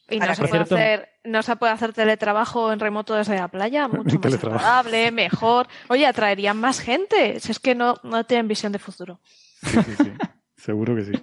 Y 0.09 0.19
no 0.19 0.35
se, 0.35 0.45
puede 0.45 0.63
hacer, 0.63 1.09
no 1.23 1.41
se 1.41 1.55
puede 1.55 1.71
hacer 1.71 1.93
teletrabajo 1.93 2.73
en 2.73 2.79
remoto 2.81 3.15
desde 3.15 3.35
la 3.37 3.47
playa, 3.47 3.87
mucho 3.87 4.19
más 4.19 4.33
agradable, 4.33 5.11
mejor. 5.11 5.67
Oye, 5.87 6.05
atraerían 6.05 6.57
más 6.57 6.81
gente. 6.81 7.39
Si 7.39 7.51
es 7.51 7.59
que 7.59 7.75
no, 7.75 7.95
no 8.03 8.25
tienen 8.25 8.47
visión 8.49 8.73
de 8.73 8.79
futuro. 8.79 9.21
Sí, 9.63 9.77
sí, 9.83 9.91
sí. 10.03 10.11
Seguro 10.57 10.95
que 10.95 11.03
sí. 11.03 11.13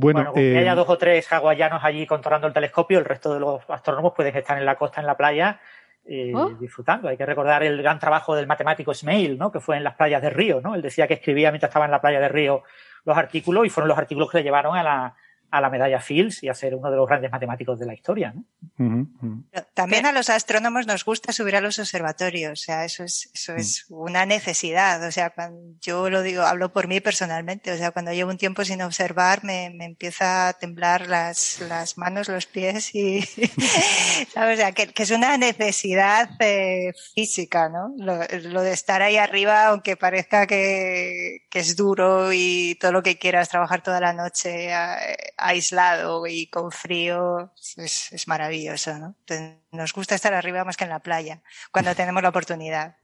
Bueno, 0.00 0.18
Bueno, 0.20 0.32
con 0.32 0.40
que 0.42 0.52
eh, 0.54 0.58
haya 0.58 0.76
dos 0.76 0.88
o 0.88 0.96
tres 0.96 1.26
hawaianos 1.32 1.82
allí 1.82 2.06
controlando 2.06 2.46
el 2.46 2.52
telescopio, 2.52 3.00
el 3.00 3.04
resto 3.04 3.34
de 3.34 3.40
los 3.40 3.68
astrónomos 3.68 4.12
pueden 4.14 4.36
estar 4.36 4.56
en 4.56 4.64
la 4.64 4.76
costa, 4.76 5.00
en 5.00 5.08
la 5.08 5.16
playa, 5.16 5.60
eh, 6.04 6.32
Oh. 6.32 6.50
disfrutando. 6.50 7.08
Hay 7.08 7.16
que 7.16 7.26
recordar 7.26 7.64
el 7.64 7.82
gran 7.82 7.98
trabajo 7.98 8.36
del 8.36 8.46
matemático 8.46 8.94
Smail, 8.94 9.36
¿no? 9.36 9.50
que 9.50 9.58
fue 9.58 9.76
en 9.76 9.82
las 9.82 9.96
playas 9.96 10.22
de 10.22 10.30
Río. 10.30 10.60
¿no? 10.60 10.76
Él 10.76 10.82
decía 10.82 11.08
que 11.08 11.14
escribía 11.14 11.50
mientras 11.50 11.70
estaba 11.70 11.86
en 11.86 11.90
la 11.90 12.00
playa 12.00 12.20
de 12.20 12.28
Río 12.28 12.62
los 13.04 13.16
artículos 13.16 13.66
y 13.66 13.70
fueron 13.70 13.88
los 13.88 13.98
artículos 13.98 14.30
que 14.30 14.38
le 14.38 14.44
llevaron 14.44 14.76
a 14.76 14.84
la, 14.84 15.16
a 15.50 15.60
la 15.60 15.70
medalla 15.70 16.00
Fields 16.00 16.42
y 16.42 16.48
a 16.48 16.54
ser 16.54 16.74
uno 16.74 16.90
de 16.90 16.96
los 16.96 17.08
grandes 17.08 17.30
matemáticos 17.30 17.78
de 17.78 17.86
la 17.86 17.94
historia. 17.94 18.34
¿no? 18.34 18.44
ujú, 18.78 19.08
ujú. 19.22 19.44
Pero 19.50 19.66
También 19.74 20.06
a 20.06 20.12
los 20.12 20.28
astrónomos 20.30 20.86
nos 20.86 21.04
gusta 21.04 21.32
subir 21.32 21.56
a 21.56 21.60
los 21.60 21.78
observatorios, 21.78 22.52
o 22.52 22.62
sea, 22.62 22.84
eso 22.84 23.04
es, 23.04 23.30
eso 23.34 23.54
es 23.54 23.86
una 23.88 24.26
necesidad, 24.26 25.02
o 25.06 25.10
sea, 25.10 25.30
cuando 25.30 25.60
yo 25.80 26.10
lo 26.10 26.22
digo, 26.22 26.42
hablo 26.42 26.72
por 26.72 26.86
mí 26.88 27.00
personalmente, 27.00 27.72
o 27.72 27.76
sea, 27.76 27.90
cuando 27.92 28.12
llevo 28.12 28.30
un 28.30 28.38
tiempo 28.38 28.64
sin 28.64 28.82
observar 28.82 29.42
me, 29.44 29.70
me 29.70 29.84
empieza 29.86 30.48
a 30.48 30.52
temblar 30.52 31.06
las, 31.06 31.60
las 31.60 31.96
manos, 31.98 32.28
los 32.28 32.46
pies 32.46 32.94
y, 32.94 33.22
¿sabes? 34.32 34.58
O 34.58 34.60
sea, 34.60 34.72
que, 34.72 34.88
que 34.88 35.02
es 35.02 35.10
una 35.10 35.36
necesidad 35.38 36.30
eh, 36.40 36.92
física, 37.14 37.68
¿no? 37.68 37.94
Lo, 37.98 38.18
lo 38.50 38.62
de 38.62 38.72
estar 38.72 39.02
ahí 39.02 39.16
arriba, 39.16 39.66
aunque 39.68 39.96
parezca 39.96 40.46
que, 40.46 41.46
que 41.50 41.58
es 41.60 41.76
duro 41.76 42.32
y 42.32 42.76
todo 42.80 42.92
lo 42.92 43.02
que 43.02 43.18
quieras, 43.18 43.48
trabajar 43.48 43.82
toda 43.82 44.00
la 44.00 44.12
noche 44.12 44.72
a- 44.72 44.98
aislado 45.38 46.26
y 46.26 46.46
con 46.48 46.70
frío, 46.70 47.52
es, 47.76 48.12
es 48.12 48.28
maravilloso, 48.28 48.98
¿no? 48.98 49.14
Entonces, 49.20 49.56
nos 49.72 49.92
gusta 49.92 50.14
estar 50.14 50.34
arriba 50.34 50.64
más 50.64 50.76
que 50.76 50.84
en 50.84 50.90
la 50.90 51.00
playa, 51.00 51.42
cuando 51.72 51.94
tenemos 51.94 52.22
la 52.22 52.28
oportunidad. 52.28 52.96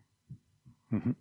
Ujú. 0.91 1.15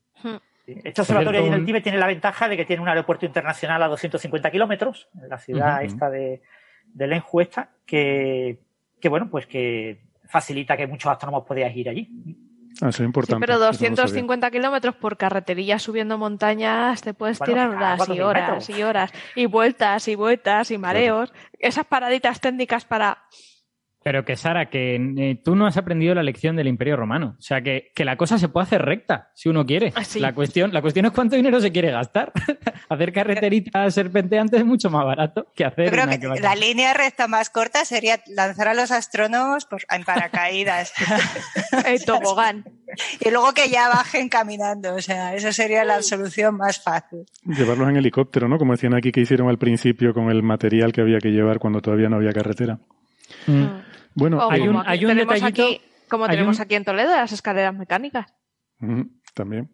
Este 0.66 1.02
observatorio 1.02 1.42
allí 1.42 1.50
en 1.50 1.56
el 1.56 1.66
Tíbet 1.66 1.84
tiene 1.84 1.98
la 1.98 2.08
ventaja 2.08 2.48
de 2.48 2.56
que 2.56 2.66
tiene 2.66 2.82
un 2.82 2.88
aeropuerto 2.88 3.26
internacional 3.26 3.84
a 3.84 3.88
250 3.88 4.50
kilómetros, 4.50 5.10
en 5.22 5.30
la 5.30 5.38
ciudad 5.38 5.84
esta 5.84 6.10
de, 6.10 6.42
de 6.86 7.08
Lenju 7.08 7.42
esta, 7.42 7.70
que, 7.86 8.60
que 9.02 9.10
bueno, 9.10 9.30
pues 9.30 9.46
que 9.46 10.02
facilita 10.26 10.78
que 10.78 10.88
muchos 10.88 11.12
astrónomos 11.12 11.46
podáis 11.46 11.76
ir 11.76 11.90
allí. 11.90 12.10
Ah, 12.82 12.88
eso 12.88 12.88
es 12.90 12.96
Sí, 12.98 13.04
importante. 13.04 13.40
pero 13.46 13.54
eso 13.54 13.62
no 13.62 13.68
lo 13.68 13.74
sabía. 13.74 13.90
250 13.92 14.52
kilómetros 14.52 14.96
por 14.96 15.18
carreterilla 15.18 15.80
subiendo 15.80 16.18
montañas, 16.18 17.02
te 17.02 17.14
puedes 17.14 17.40
Bueno, 17.40 17.54
tirar 17.54 17.70
horas 17.70 18.00
y 18.10 18.12
4.000 18.14 18.24
horas 18.24 18.50
metros. 18.50 18.70
y 18.78 18.84
horas, 18.84 19.12
y 19.36 19.46
vueltas 19.46 20.08
y 20.08 20.16
vueltas 20.16 20.72
y 20.72 20.78
mareos. 20.78 21.32
Esas 21.60 21.86
paraditas 21.86 22.40
técnicas 22.42 22.86
para... 22.86 23.20
Pero 24.04 24.26
que 24.26 24.36
Sara, 24.36 24.70
que 24.70 24.96
eh, 24.96 25.40
tú 25.44 25.56
no 25.56 25.66
has 25.66 25.78
aprendido 25.78 26.14
la 26.14 26.24
lección 26.24 26.56
del 26.56 26.68
Imperio 26.68 26.98
Romano. 26.98 27.36
O 27.40 27.42
sea, 27.42 27.62
que, 27.62 27.92
que 27.96 28.04
la 28.06 28.18
cosa 28.18 28.38
se 28.38 28.50
puede 28.50 28.64
hacer 28.66 28.82
recta, 28.82 29.30
si 29.34 29.50
uno 29.50 29.66
quiere. 29.66 29.94
Ah, 29.96 30.04
sí. 30.04 30.20
La, 30.20 30.34
cuestión, 30.34 30.74
la 30.74 30.82
cuestión 30.82 31.06
es 31.06 31.12
cuánto 31.14 31.36
dinero 31.36 31.60
se 31.62 31.72
quiere 31.72 31.92
gastar. 31.92 32.32
hacer 32.90 33.14
carreteritas 33.14 33.94
serpenteantes 33.94 34.60
es 34.60 34.66
mucho 34.66 34.90
más 34.90 35.06
barato 35.06 35.48
que 35.56 35.66
hacer 35.66 35.86
Yo 35.86 35.92
creo 35.92 36.08
que 36.34 36.42
la 36.42 36.56
línea 36.56 36.94
recta 36.94 37.28
más 37.28 37.50
corta 37.50 37.86
sería 37.86 38.20
lanzar 38.28 38.68
a 38.68 38.74
los 38.74 38.92
astrónomos 38.92 39.66
por- 39.66 39.82
en 39.90 40.04
paracaídas 40.04 40.94
El 41.86 42.04
tobogán. 42.06 42.66
y 43.20 43.30
luego 43.32 43.54
que 43.54 43.70
ya 43.70 43.88
bajen 43.90 44.30
caminando, 44.30 44.96
o 44.96 45.02
sea, 45.02 45.34
esa 45.34 45.52
sería 45.54 45.84
la 45.86 46.02
solución 46.02 46.58
más 46.58 46.82
fácil. 46.82 47.26
Llevarlos 47.46 47.90
en 47.90 47.98
helicóptero, 47.98 48.48
¿no? 48.48 48.58
Como 48.58 48.74
decían 48.74 48.94
aquí 48.96 49.12
que 49.12 49.22
hicieron 49.22 49.50
al 49.50 49.58
principio 49.58 50.14
con 50.14 50.30
el 50.30 50.44
material 50.44 50.92
que 50.92 51.02
había 51.02 51.20
que 51.20 51.30
llevar 51.30 51.60
cuando 51.60 51.82
todavía 51.82 52.10
no 52.10 52.18
había 52.18 52.32
carretera. 52.34 52.80
Mm. 53.48 53.66
Bueno, 54.16 54.38
O 54.46 54.52
Hay 54.52 54.62
un- 54.68 54.84
hay 54.86 55.04
un 55.06 55.10
tenemos 55.12 55.34
detallito- 55.36 55.64
aquí, 55.64 55.82
como 56.10 56.26
hay 56.26 56.32
tenemos 56.32 56.58
un- 56.58 56.62
aquí 56.64 56.76
en 56.76 56.84
Toledo, 56.86 57.10
las 57.12 57.32
escaleras 57.32 57.74
mecánicas. 57.76 58.34
también. 59.34 59.70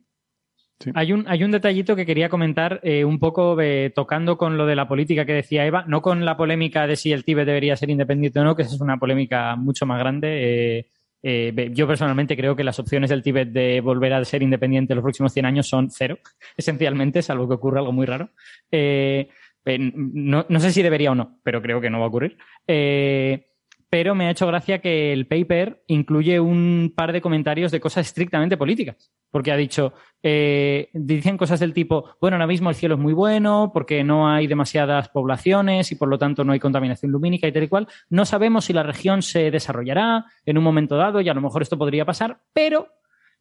Hay 0.94 1.12
un, 1.12 1.28
hay 1.28 1.44
un 1.44 1.52
detallito 1.52 1.94
que 1.94 2.06
quería 2.06 2.30
comentar 2.30 2.80
eh, 2.84 3.04
un 3.04 3.20
poco 3.20 3.60
eh, 3.60 3.92
tocando 3.94 4.38
con 4.38 4.58
lo 4.58 4.66
de 4.66 4.78
la 4.78 4.88
política 4.88 5.26
que 5.26 5.34
decía 5.34 5.66
Eva, 5.66 5.84
no 5.88 6.02
con 6.02 6.24
la 6.24 6.38
polémica 6.38 6.88
de 6.88 6.96
si 6.96 7.12
el 7.12 7.26
Tíbet 7.26 7.46
debería 7.46 7.76
ser 7.76 7.90
independiente 7.90 8.40
o 8.40 8.46
no, 8.46 8.56
que 8.56 8.62
esa 8.62 8.76
es 8.76 8.80
una 8.82 8.96
polémica 8.98 9.56
mucho 9.58 9.86
más 9.86 10.00
grande. 10.00 10.78
eh, 10.80 10.88
eh, 11.22 11.70
yo 11.74 11.86
personalmente 11.86 12.38
creo 12.38 12.56
que 12.56 12.64
las 12.64 12.80
opciones 12.80 13.10
del 13.10 13.22
Tíbet 13.22 13.50
de 13.50 13.82
volver 13.82 14.14
a 14.14 14.24
ser 14.24 14.42
independiente 14.42 14.94
en 14.94 14.98
los 14.98 15.04
próximos 15.04 15.34
100 15.34 15.46
años 15.48 15.68
son 15.68 15.90
cero, 15.92 16.18
esencialmente, 16.56 17.22
salvo 17.22 17.50
que 17.50 17.56
ocurra 17.56 17.80
algo 17.82 17.92
muy 17.92 18.06
raro. 18.06 18.30
Eh, 18.72 19.28
eh, 19.66 19.78
no, 19.94 20.46
no 20.48 20.60
sé 20.62 20.72
si 20.72 20.82
debería 20.82 21.12
o 21.12 21.16
no, 21.16 21.40
pero 21.44 21.62
creo 21.62 21.82
que 21.82 21.90
no 21.90 22.00
va 22.00 22.06
a 22.06 22.08
ocurrir. 22.08 22.38
Eh, 22.66 23.49
pero 23.90 24.14
me 24.14 24.28
ha 24.28 24.32
hecho 24.32 24.46
gracia 24.48 24.80
que 24.80 25.12
el 25.12 25.26
paper 25.26 25.84
incluye 25.88 26.40
un 26.40 26.94
par 26.96 27.12
de 27.12 27.22
comentarios 27.22 27.72
de 27.72 27.80
cosas 27.80 28.08
estrictamente 28.08 28.58
políticas, 28.58 29.12
porque 29.32 29.52
ha 29.52 29.58
dicho, 29.58 29.94
eh, 30.22 30.90
dicen 30.94 31.38
cosas 31.38 31.60
del 31.60 31.74
tipo, 31.74 32.16
bueno, 32.22 32.36
ahora 32.36 32.48
mismo 32.48 32.70
el 32.70 32.76
cielo 32.76 32.96
es 32.96 33.02
muy 33.02 33.14
bueno 33.14 33.72
porque 33.74 34.04
no 34.04 34.30
hay 34.30 34.48
demasiadas 34.48 35.10
poblaciones 35.10 35.92
y 35.92 35.96
por 35.96 36.08
lo 36.08 36.20
tanto 36.20 36.44
no 36.44 36.54
hay 36.54 36.60
contaminación 36.60 37.12
lumínica 37.12 37.48
y 37.48 37.52
tal 37.52 37.64
y 37.64 37.68
cual. 37.68 37.88
No 38.10 38.26
sabemos 38.26 38.66
si 38.66 38.74
la 38.74 38.84
región 38.84 39.22
se 39.24 39.50
desarrollará 39.50 40.26
en 40.46 40.58
un 40.58 40.64
momento 40.64 40.96
dado 40.96 41.22
y 41.22 41.30
a 41.30 41.34
lo 41.34 41.42
mejor 41.42 41.64
esto 41.64 41.78
podría 41.78 42.06
pasar, 42.06 42.42
pero 42.54 42.90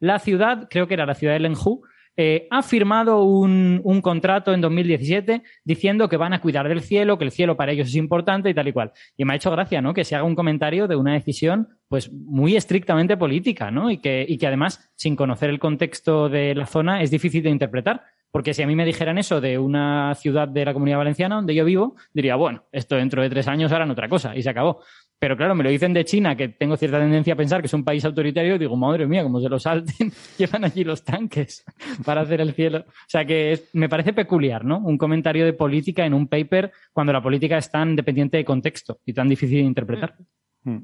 la 0.00 0.18
ciudad, 0.18 0.68
creo 0.70 0.86
que 0.86 0.94
era 0.94 1.06
la 1.06 1.14
ciudad 1.14 1.34
de 1.34 1.40
Lenju, 1.40 1.82
eh, 2.20 2.48
ha 2.50 2.62
firmado 2.62 3.22
un, 3.22 3.80
un 3.84 4.02
contrato 4.02 4.52
en 4.52 4.60
2017 4.60 5.44
diciendo 5.62 6.08
que 6.08 6.16
van 6.16 6.32
a 6.32 6.40
cuidar 6.40 6.68
del 6.68 6.80
cielo, 6.80 7.16
que 7.16 7.24
el 7.24 7.30
cielo 7.30 7.56
para 7.56 7.70
ellos 7.70 7.86
es 7.86 7.94
importante 7.94 8.50
y 8.50 8.54
tal 8.54 8.66
y 8.66 8.72
cual. 8.72 8.90
Y 9.16 9.24
me 9.24 9.32
ha 9.32 9.36
hecho 9.36 9.52
gracia, 9.52 9.80
¿no? 9.80 9.94
Que 9.94 10.02
se 10.02 10.16
haga 10.16 10.24
un 10.24 10.34
comentario 10.34 10.88
de 10.88 10.96
una 10.96 11.12
decisión, 11.12 11.68
pues, 11.86 12.10
muy 12.12 12.56
estrictamente 12.56 13.16
política, 13.16 13.70
¿no? 13.70 13.88
Y 13.88 13.98
que, 13.98 14.26
y 14.28 14.36
que 14.36 14.48
además, 14.48 14.90
sin 14.96 15.14
conocer 15.14 15.48
el 15.48 15.60
contexto 15.60 16.28
de 16.28 16.56
la 16.56 16.66
zona, 16.66 17.02
es 17.02 17.12
difícil 17.12 17.44
de 17.44 17.50
interpretar. 17.50 18.02
Porque 18.32 18.52
si 18.52 18.62
a 18.62 18.66
mí 18.66 18.74
me 18.74 18.84
dijeran 18.84 19.16
eso 19.16 19.40
de 19.40 19.56
una 19.56 20.12
ciudad 20.16 20.48
de 20.48 20.64
la 20.64 20.74
comunidad 20.74 20.98
valenciana 20.98 21.36
donde 21.36 21.54
yo 21.54 21.64
vivo, 21.64 21.94
diría, 22.12 22.34
bueno, 22.34 22.64
esto 22.72 22.96
dentro 22.96 23.22
de 23.22 23.30
tres 23.30 23.46
años 23.46 23.70
harán 23.70 23.92
otra 23.92 24.08
cosa 24.08 24.36
y 24.36 24.42
se 24.42 24.50
acabó. 24.50 24.82
Pero 25.20 25.36
claro, 25.36 25.54
me 25.54 25.64
lo 25.64 25.70
dicen 25.70 25.92
de 25.92 26.04
China, 26.04 26.36
que 26.36 26.48
tengo 26.48 26.76
cierta 26.76 26.98
tendencia 26.98 27.34
a 27.34 27.36
pensar 27.36 27.60
que 27.60 27.66
es 27.66 27.74
un 27.74 27.84
país 27.84 28.04
autoritario, 28.04 28.56
digo, 28.56 28.76
madre 28.76 29.06
mía, 29.06 29.24
como 29.24 29.40
se 29.40 29.48
lo 29.48 29.58
salten, 29.58 30.12
llevan 30.38 30.64
allí 30.64 30.84
los 30.84 31.02
tanques 31.02 31.64
para 32.04 32.20
hacer 32.20 32.40
el 32.40 32.52
cielo. 32.52 32.84
O 32.86 33.08
sea 33.08 33.24
que 33.24 33.64
me 33.72 33.88
parece 33.88 34.12
peculiar, 34.12 34.64
¿no? 34.64 34.78
Un 34.78 34.96
comentario 34.96 35.44
de 35.44 35.52
política 35.52 36.06
en 36.06 36.14
un 36.14 36.28
paper 36.28 36.72
cuando 36.92 37.12
la 37.12 37.22
política 37.22 37.58
es 37.58 37.70
tan 37.70 37.96
dependiente 37.96 38.36
de 38.36 38.44
contexto 38.44 39.00
y 39.04 39.12
tan 39.12 39.28
difícil 39.28 39.58
de 39.58 39.64
interpretar. 39.64 40.14
Mm. 40.62 40.78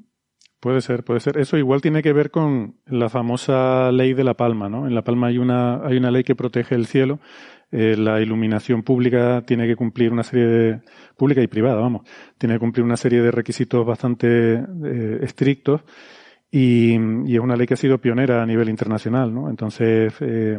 Puede 0.64 0.81
ser, 0.81 1.05
puede 1.05 1.20
ser. 1.20 1.37
Eso 1.37 1.59
igual 1.59 1.83
tiene 1.83 2.03
que 2.03 2.14
ver 2.14 2.31
con 2.31 2.77
la 2.87 3.11
famosa 3.11 3.92
ley 3.92 4.14
de 4.14 4.24
La 4.24 4.33
Palma, 4.33 4.70
¿no? 4.70 4.87
En 4.87 4.94
La 4.94 5.05
Palma 5.05 5.27
hay 5.27 5.37
una, 5.37 5.87
hay 5.87 5.98
una 5.98 6.11
ley 6.11 6.24
que 6.24 6.35
protege 6.35 6.74
el 6.74 6.87
cielo. 6.87 7.20
Eh, 7.70 7.98
la 7.98 8.18
iluminación 8.22 8.83
pública 8.83 9.42
tiene 9.46 9.66
que 9.66 9.77
cumplir 9.77 10.11
una 10.11 10.22
serie 10.22 10.46
de, 10.46 10.81
pública 11.18 11.42
y 11.42 11.48
privada, 11.48 11.83
vamos, 11.83 12.09
tiene 12.38 12.55
que 12.55 12.61
cumplir 12.61 12.83
una 12.83 12.96
serie 12.96 13.20
de 13.20 13.31
requisitos 13.31 13.85
bastante 13.85 14.55
eh, 14.55 15.18
estrictos 15.20 15.83
y, 16.50 16.94
es 16.94 17.40
una 17.40 17.57
ley 17.57 17.66
que 17.66 17.74
ha 17.74 17.77
sido 17.77 17.98
pionera 17.98 18.42
a 18.42 18.46
nivel 18.46 18.70
internacional, 18.70 19.35
¿no? 19.35 19.50
Entonces, 19.50 20.14
eh, 20.20 20.59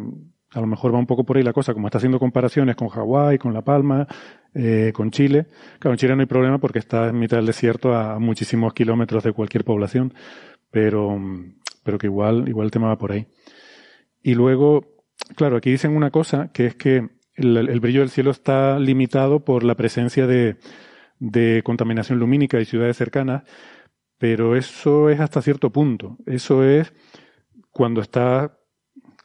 a 0.55 0.61
lo 0.61 0.67
mejor 0.67 0.93
va 0.93 0.99
un 0.99 1.05
poco 1.05 1.25
por 1.25 1.35
ahí 1.35 1.43
la 1.43 1.51
cosa, 1.51 1.73
como 1.73 1.87
está 1.87 1.97
haciendo 1.97 2.17
comparaciones 2.17 2.77
con 2.77 2.87
Hawái, 2.87 3.37
con 3.37 3.53
La 3.53 3.61
Palma, 3.61 4.07
eh, 4.53 4.93
con 4.95 5.11
Chile. 5.11 5.47
Claro, 5.79 5.93
en 5.93 5.97
Chile 5.97 6.15
no 6.15 6.21
hay 6.21 6.27
problema 6.27 6.59
porque 6.59 6.79
está 6.79 7.09
en 7.09 7.19
mitad 7.19 7.37
del 7.37 7.45
desierto 7.45 7.93
a 7.93 8.19
muchísimos 8.19 8.73
kilómetros 8.73 9.21
de 9.25 9.33
cualquier 9.33 9.65
población, 9.65 10.13
pero, 10.71 11.19
pero 11.83 11.97
que 11.97 12.07
igual, 12.07 12.47
igual 12.47 12.67
el 12.67 12.71
tema 12.71 12.87
va 12.87 12.97
por 12.97 13.11
ahí. 13.11 13.27
Y 14.23 14.33
luego, 14.33 14.95
claro, 15.35 15.57
aquí 15.57 15.71
dicen 15.71 15.93
una 15.93 16.09
cosa, 16.09 16.51
que 16.53 16.67
es 16.67 16.75
que 16.75 17.09
el, 17.35 17.79
brillo 17.81 17.99
del 17.99 18.09
cielo 18.09 18.31
está 18.31 18.79
limitado 18.79 19.43
por 19.43 19.65
la 19.65 19.75
presencia 19.75 20.25
de, 20.25 20.55
de 21.19 21.63
contaminación 21.65 22.17
lumínica 22.17 22.61
y 22.61 22.65
ciudades 22.65 22.95
cercanas, 22.95 23.43
pero 24.17 24.55
eso 24.55 25.09
es 25.09 25.19
hasta 25.19 25.41
cierto 25.41 25.69
punto. 25.71 26.17
Eso 26.25 26.63
es 26.63 26.93
cuando 27.71 27.99
está 27.99 28.57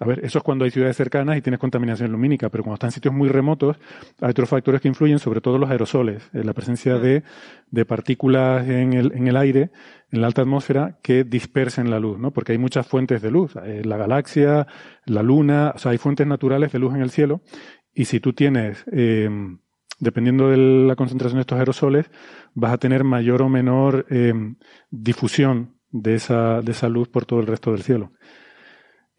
A 0.02 0.06
ver, 0.06 0.24
eso 0.24 0.38
es 0.38 0.44
cuando 0.44 0.64
hay 0.64 0.70
ciudades 0.70 0.96
cercanas 0.96 1.36
y 1.36 1.42
tienes 1.42 1.60
contaminación 1.60 2.10
lumínica, 2.10 2.48
pero 2.48 2.64
cuando 2.64 2.76
están 2.76 2.88
en 2.88 2.92
sitios 2.92 3.12
muy 3.12 3.28
remotos, 3.28 3.76
hay 4.22 4.30
otros 4.30 4.48
factores 4.48 4.80
que 4.80 4.88
influyen, 4.88 5.18
sobre 5.18 5.42
todo 5.42 5.58
los 5.58 5.68
aerosoles, 5.68 6.26
eh, 6.32 6.42
la 6.42 6.54
presencia 6.54 6.98
de, 6.98 7.22
de 7.70 7.84
partículas 7.84 8.66
en 8.66 8.94
el, 8.94 9.12
en 9.12 9.28
el 9.28 9.36
aire, 9.36 9.70
en 10.10 10.22
la 10.22 10.26
alta 10.28 10.40
atmósfera, 10.40 10.98
que 11.02 11.24
dispersen 11.24 11.90
la 11.90 12.00
luz, 12.00 12.18
¿no? 12.18 12.30
Porque 12.30 12.52
hay 12.52 12.58
muchas 12.58 12.86
fuentes 12.86 13.20
de 13.20 13.30
luz, 13.30 13.54
eh, 13.62 13.82
la 13.84 13.98
galaxia, 13.98 14.66
la 15.04 15.22
luna, 15.22 15.74
o 15.74 15.78
sea, 15.78 15.92
hay 15.92 15.98
fuentes 15.98 16.26
naturales 16.26 16.72
de 16.72 16.78
luz 16.78 16.94
en 16.94 17.02
el 17.02 17.10
cielo, 17.10 17.42
y 17.92 18.06
si 18.06 18.20
tú 18.20 18.32
tienes, 18.32 18.86
eh, 18.92 19.28
dependiendo 19.98 20.48
de 20.48 20.56
la 20.56 20.96
concentración 20.96 21.36
de 21.36 21.42
estos 21.42 21.58
aerosoles, 21.58 22.10
vas 22.54 22.72
a 22.72 22.78
tener 22.78 23.04
mayor 23.04 23.42
o 23.42 23.50
menor 23.50 24.06
difusión 24.90 25.74
de 25.90 26.14
esa, 26.14 26.62
de 26.62 26.72
esa 26.72 26.88
luz 26.88 27.08
por 27.08 27.26
todo 27.26 27.40
el 27.40 27.46
resto 27.46 27.72
del 27.72 27.82
cielo. 27.82 28.12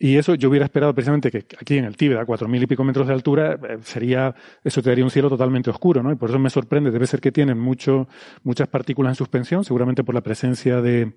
Y 0.04 0.18
eso 0.18 0.34
yo 0.34 0.49
hubiera 0.49 0.66
esperado 0.66 0.95
precisamente 0.95 1.30
que 1.30 1.45
aquí 1.60 1.78
en 1.78 1.86
el 1.86 1.95
Tíbet, 1.95 2.18
a 2.18 2.26
cuatro 2.26 2.47
mil 2.47 2.64
y 2.64 2.66
pico 2.66 2.84
metros 2.84 3.06
de 3.06 3.14
altura, 3.14 3.54
eh, 3.54 3.78
sería, 3.84 4.34
eso 4.64 4.82
te 4.82 4.89
daría 4.89 5.04
un 5.04 5.12
cielo 5.12 5.30
totalmente 5.30 5.70
oscuro, 5.70 6.02
¿no? 6.02 6.12
Y 6.12 6.16
por 6.16 6.32
eso 6.32 6.39
me 6.39 6.49
sorprende, 6.49 6.89
debe 6.89 7.06
ser 7.06 7.22
que 7.22 7.32
tienen 7.32 7.60
mucho, 7.60 8.08
muchas 8.41 8.68
partículas 8.68 9.12
en 9.12 9.16
suspensión, 9.16 9.64
seguramente 9.64 10.04
por 10.04 10.16
la 10.16 10.22
presencia 10.22 10.82
de, 10.82 11.14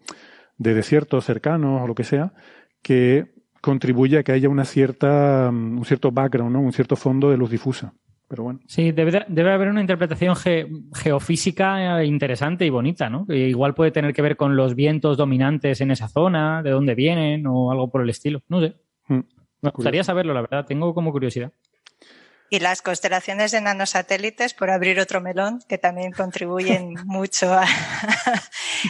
de 0.58 0.74
desiertos 0.74 1.24
cercanos 1.24 1.80
o 1.80 1.86
lo 1.86 1.94
que 1.94 2.04
sea, 2.04 2.34
que 2.82 3.32
contribuye 3.62 4.18
a 4.18 4.22
que 4.22 4.32
haya 4.32 4.50
una 4.50 4.66
cierta, 4.66 5.50
mm, 5.50 5.78
un 5.78 5.84
cierto 5.86 6.12
background, 6.12 6.52
¿no? 6.52 6.60
Un 6.60 6.74
cierto 6.74 6.94
fondo 6.94 7.30
de 7.30 7.38
luz 7.38 7.48
difusa. 7.48 7.94
Pero 8.28 8.42
bueno. 8.44 8.60
Sí, 8.66 8.92
debe, 8.92 9.24
debe 9.28 9.52
haber 9.52 9.68
una 9.68 9.80
interpretación 9.80 10.34
ge, 10.34 10.66
geofísica 10.94 12.02
interesante 12.04 12.64
y 12.64 12.70
bonita, 12.70 13.10
¿no? 13.10 13.26
Que 13.26 13.48
igual 13.48 13.74
puede 13.74 13.90
tener 13.90 14.12
que 14.14 14.22
ver 14.22 14.36
con 14.36 14.56
los 14.56 14.74
vientos 14.74 15.16
dominantes 15.16 15.80
en 15.80 15.90
esa 15.90 16.08
zona, 16.08 16.62
de 16.62 16.70
dónde 16.70 16.94
vienen 16.94 17.46
o 17.46 17.70
algo 17.70 17.90
por 17.90 18.02
el 18.02 18.10
estilo. 18.10 18.42
No 18.48 18.60
sé. 18.60 18.74
Mm, 19.08 19.20
Me 19.62 19.70
gustaría 19.70 20.04
saberlo, 20.04 20.32
la 20.34 20.40
verdad. 20.40 20.64
Tengo 20.66 20.94
como 20.94 21.12
curiosidad. 21.12 21.52
Y 22.54 22.60
las 22.60 22.82
constelaciones 22.82 23.50
de 23.50 23.60
nanosatélites, 23.60 24.54
por 24.54 24.70
abrir 24.70 25.00
otro 25.00 25.20
melón, 25.20 25.58
que 25.68 25.76
también 25.76 26.12
contribuyen 26.12 26.94
mucho 27.04 27.52
a, 27.52 27.64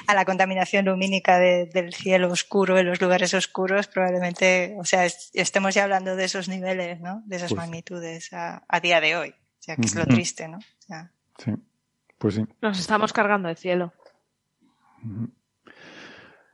a, 0.07 0.15
la 0.15 0.27
contaminación 0.27 0.85
lumínica 0.85 1.39
de, 1.39 1.65
del 1.73 1.95
cielo 1.95 2.31
oscuro 2.31 2.77
en 2.79 2.85
los 2.87 3.01
lugares 3.01 3.33
oscuros, 3.33 3.87
probablemente, 3.87 4.75
o 4.79 4.85
sea, 4.85 5.07
es, 5.07 5.31
estemos 5.33 5.73
ya 5.75 5.85
hablando 5.85 6.15
de 6.15 6.25
esos 6.25 6.47
niveles, 6.49 7.01
¿no? 7.01 7.23
De 7.25 7.37
esas 7.37 7.49
Pues- 7.55 7.57
magnitudes 7.59 8.35
a, 8.35 8.65
a 8.69 8.81
día 8.81 9.01
de 9.01 9.17
hoy. 9.17 9.31
O 9.31 9.63
sea, 9.65 9.77
que 9.77 9.87
es 9.87 9.95
lo 9.95 10.05
triste, 10.05 10.47
¿no? 10.47 10.59
O 10.59 10.83
sea, 10.87 11.11
Sí, 11.43 11.53
pues 12.19 12.35
sí. 12.35 12.45
Nos 12.61 12.79
estamos 12.79 13.15
cargando 13.15 13.49
de 13.49 13.57
cielo. 13.57 13.95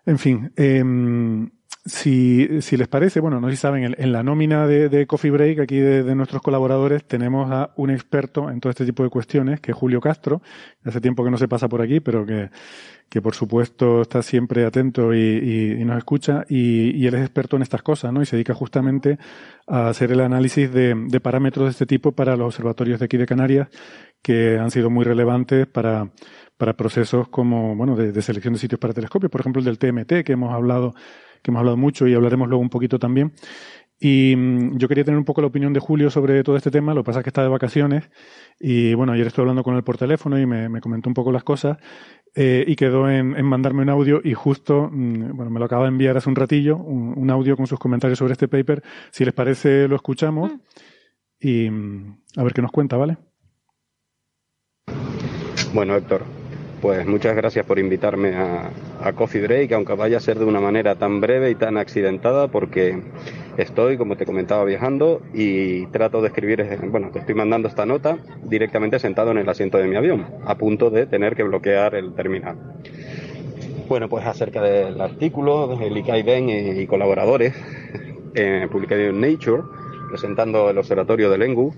En 0.07 0.19
fin, 0.19 0.53
em, 0.57 1.51
si, 1.85 2.61
si 2.61 2.77
les 2.77 2.89
parece, 2.89 3.21
bueno, 3.21 3.41
no 3.41 3.49
sé 3.49 3.57
si 3.57 3.61
saben, 3.61 3.95
en, 3.97 4.13
la 4.13 4.23
nómina 4.23 4.67
de, 4.67 5.07
Coffee 5.07 5.31
Break, 5.31 5.61
aquí 5.61 5.79
de, 5.79 6.15
nuestros 6.15 6.43
colaboradores, 6.43 7.05
tenemos 7.05 7.51
a 7.51 7.73
un 7.77 7.91
experto 7.91 8.51
en 8.51 8.61
todo 8.61 8.71
este 8.71 8.85
tipo 8.85 9.03
de 9.03 9.09
cuestiones, 9.09 9.61
que 9.61 9.73
es 9.73 9.77
Julio 9.77 10.01
Castro. 10.01 10.43
Hace 10.85 11.01
tiempo 11.01 11.25
que 11.25 11.31
no 11.31 11.39
se 11.39 11.49
pasa 11.49 11.69
por 11.69 11.81
aquí, 11.81 12.01
pero 12.01 12.27
que, 12.27 12.51
que 13.09 13.23
por 13.23 13.35
supuesto 13.35 14.03
está 14.03 14.23
siempre 14.23 14.67
atento 14.67 15.15
y, 15.15 15.83
nos 15.85 15.97
escucha. 15.97 16.45
Y, 16.49 17.07
él 17.07 17.15
es 17.15 17.23
experto 17.23 17.57
en 17.57 17.63
estas 17.63 17.83
cosas, 17.83 18.13
¿no? 18.13 18.21
Y 18.21 18.27
se 18.27 18.37
dedica 18.37 18.53
justamente 18.53 19.19
a 19.67 19.89
hacer 19.89 20.13
el 20.13 20.21
análisis 20.21 20.71
de, 20.71 20.95
de 20.95 21.21
parámetros 21.21 21.65
de 21.65 21.71
este 21.71 21.87
tipo 21.87 22.13
para 22.13 22.37
los 22.37 22.47
observatorios 22.49 23.01
de 23.01 23.07
aquí 23.07 23.17
de 23.17 23.27
Canarias, 23.27 23.69
que 24.23 24.59
han 24.59 24.71
sido 24.71 24.91
muy 24.91 25.05
relevantes 25.05 25.67
para, 25.67 26.11
para 26.59 26.75
procesos 26.75 27.29
como, 27.29 27.75
bueno, 27.75 27.97
de, 27.97 28.13
de 28.13 28.21
selección 28.23 28.53
de 28.53 28.61
sitios 28.61 28.79
para 28.79 28.93
telescopios, 28.93 29.31
por 29.31 29.41
ejemplo 29.41 29.61
el 29.61 29.65
del 29.65 29.79
TMT, 29.79 30.25
que 30.25 30.33
hemos 30.33 30.53
hablado, 30.53 30.95
que 31.43 31.51
hemos 31.51 31.61
hablado 31.61 31.77
mucho 31.77 32.07
y 32.07 32.15
hablaremos 32.15 32.49
luego 32.49 32.63
un 32.63 32.71
poquito 32.71 32.99
también. 32.99 33.33
Y 34.01 34.35
mm, 34.35 34.79
yo 34.79 34.89
quería 34.89 35.05
tener 35.05 35.19
un 35.19 35.27
poco 35.27 35.43
la 35.43 35.49
opinión 35.49 35.75
de 35.75 35.81
Julio 35.81 36.11
sobre 36.11 36.43
todo 36.43 36.57
este 36.57 36.71
tema, 36.71 36.95
lo 36.95 37.03
que 37.03 37.07
pasa 37.07 37.21
es 37.21 37.25
que 37.25 37.31
está 37.31 37.43
de 37.43 37.49
vacaciones 37.49 38.11
y 38.59 38.95
bueno, 38.95 39.13
ayer 39.13 39.27
estuve 39.27 39.43
hablando 39.43 39.63
con 39.63 39.77
él 39.77 39.85
por 39.85 39.99
teléfono 39.99 40.39
y 40.39 40.47
me, 40.47 40.71
me 40.71 40.81
comentó 40.81 41.11
un 41.11 41.15
poco 41.15 41.31
las 41.33 41.45
cosas 41.45 41.77
eh, 42.35 42.65
y 42.67 42.77
quedó 42.77 43.11
en, 43.11 43.37
en 43.37 43.45
mandarme 43.45 43.83
un 43.83 43.91
audio 43.91 44.21
y 44.25 44.33
justo, 44.33 44.89
mm, 44.91 45.37
bueno, 45.37 45.51
me 45.51 45.59
lo 45.59 45.67
acaba 45.67 45.83
de 45.83 45.89
enviar 45.89 46.17
hace 46.17 46.31
un 46.31 46.37
ratillo, 46.37 46.79
un, 46.79 47.13
un 47.17 47.31
audio 47.31 47.57
con 47.57 47.67
sus 47.67 47.79
comentarios 47.79 48.19
sobre 48.19 48.33
este 48.33 48.49
paper. 48.49 48.83
Si 49.11 49.25
les 49.25 49.35
parece, 49.35 49.87
lo 49.87 49.97
escuchamos 49.97 50.53
y 51.39 51.69
mm, 51.69 52.23
a 52.37 52.43
ver 52.43 52.55
qué 52.55 52.63
nos 52.63 52.73
cuenta, 52.73 52.97
¿vale? 52.97 53.19
Bueno, 55.75 55.95
Héctor, 55.95 56.25
pues 56.81 57.07
muchas 57.07 57.37
gracias 57.37 57.67
por 57.67 57.79
invitarme 57.79 58.35
a, 58.35 58.71
Coffee 59.15 59.43
Break, 59.43 59.73
aunque 59.73 59.95
vaya 59.95 60.19
a 60.19 60.21
ser 60.21 60.39
de 60.39 60.45
una 60.45 60.61
manera 60.61 60.95
tan 60.95 61.21
breve 61.21 61.51
y 61.51 61.55
tan 61.55 61.77
accidentada, 61.77 62.49
porque 62.49 63.01
estoy, 63.57 63.97
como 63.97 64.17
te 64.17 64.27
comentaba, 64.27 64.65
viajando 64.65 65.21
y 65.35 65.87
trato 65.87 66.21
de 66.21 66.29
escribir, 66.29 66.61
eh, 66.61 66.79
bueno, 66.83 67.11
te 67.11 67.19
estoy 67.19 67.35
mandando 67.35 67.69
esta 67.69 67.87
nota 67.87 68.19
directamente 68.45 68.99
sentado 68.99 69.31
en 69.31 69.39
el 69.39 69.49
asiento 69.49 69.79
de 69.79 69.87
mi 69.87 69.97
avión, 69.97 70.27
a 70.45 70.57
punto 70.57 70.91
de 70.91 71.07
tener 71.07 71.35
que 71.35 71.43
bloquear 71.43 71.95
el 71.95 72.15
terminal. 72.15 72.57
Bueno, 73.89 74.09
pues 74.09 74.25
acerca 74.25 74.63
del 74.63 75.01
artículo 75.01 75.77
de 75.77 75.91
Likai 75.91 76.23
Ben 76.23 76.49
y, 76.49 76.81
y 76.81 76.87
colaboradores, 76.87 77.55
eh, 78.35 78.69
publicado 78.71 79.01
en 79.01 79.21
Nature, 79.21 79.63
presentando 80.09 80.71
el 80.71 80.79
observatorio 80.79 81.31
de 81.31 81.39
Lengu, 81.39 81.75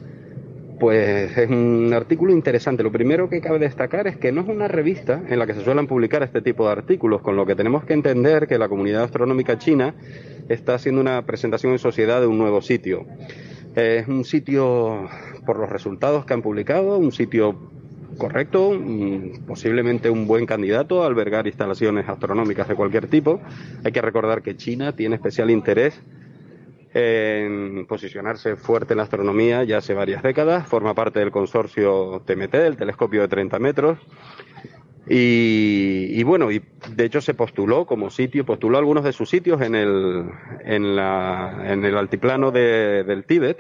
pues 0.83 1.39
es 1.39 1.49
un 1.49 1.93
artículo 1.95 2.33
interesante. 2.33 2.83
Lo 2.83 2.91
primero 2.91 3.29
que 3.29 3.41
cabe 3.41 3.61
destacar 3.61 4.09
es 4.09 4.17
que 4.17 4.33
no 4.33 4.41
es 4.41 4.49
una 4.49 4.67
revista 4.67 5.23
en 5.29 5.39
la 5.39 5.47
que 5.47 5.55
se 5.55 5.63
suelen 5.63 5.87
publicar 5.87 6.25
este 6.25 6.43
tipo 6.43 6.67
de 6.67 6.73
artículos, 6.73 7.23
con 7.23 7.37
lo 7.37 7.47
que 7.47 7.55
tenemos 7.55 7.85
que 7.85 7.93
entender 7.93 8.49
que 8.49 8.59
la 8.59 8.69
comunidad 8.69 9.05
astronómica 9.05 9.57
china 9.59 9.95
está 10.49 10.75
haciendo 10.75 11.01
una 11.01 11.25
presentación 11.25 11.71
en 11.71 11.79
sociedad 11.79 12.21
de 12.21 12.27
un 12.27 12.37
nuevo 12.37 12.61
sitio. 12.63 13.07
Es 13.77 14.09
un 14.09 14.25
sitio, 14.25 15.09
por 15.47 15.61
los 15.61 15.71
resultados 15.71 16.25
que 16.25 16.35
han 16.35 16.43
publicado, 16.43 16.99
un 16.99 17.13
sitio 17.13 17.71
correcto, 18.19 18.73
mm, 18.73 19.45
posiblemente 19.47 20.11
un 20.11 20.27
buen 20.27 20.47
candidato 20.47 21.05
a 21.05 21.07
albergar 21.07 21.47
instalaciones 21.47 22.09
astronómicas 22.09 22.67
de 22.67 22.75
cualquier 22.75 23.07
tipo. 23.07 23.41
Hay 23.85 23.93
que 23.93 24.03
recordar 24.03 24.43
que 24.43 24.57
China 24.57 24.97
tiene 24.97 25.15
especial 25.15 25.49
interés 25.49 26.03
en 26.95 27.87
posicionarse 27.87 28.57
fuerte 28.57 28.93
en 28.95 28.99
la 28.99 29.05
astronomía 29.05 29.65
ya 29.65 29.79
hace 29.79 29.95
varias 29.95 30.23
décadas, 30.23 30.67
forma 30.67 30.95
parte 30.95 31.21
del 31.21 31.31
consorcio 31.31 32.23
TMT, 32.27 32.53
del 32.53 32.77
telescopio 32.77 33.23
de 33.23 33.29
30 33.29 33.59
metros. 33.59 33.99
Y, 35.09 36.23
bueno, 36.23 36.51
y 36.53 36.63
de 36.95 37.05
hecho 37.05 37.21
se 37.21 37.35
postuló 37.35 37.87
como 37.87 38.09
sitio, 38.11 38.47
postuló 38.47 38.79
algunos 38.79 39.03
de 39.05 39.13
sus 39.13 39.29
sitios 39.29 39.61
en 39.61 39.75
el, 39.75 40.25
en 40.65 40.95
la, 40.97 41.65
en 41.67 41.85
el 41.85 41.97
altiplano 41.99 42.51
de- 42.53 43.03
del 43.05 43.25
Tíbet 43.25 43.59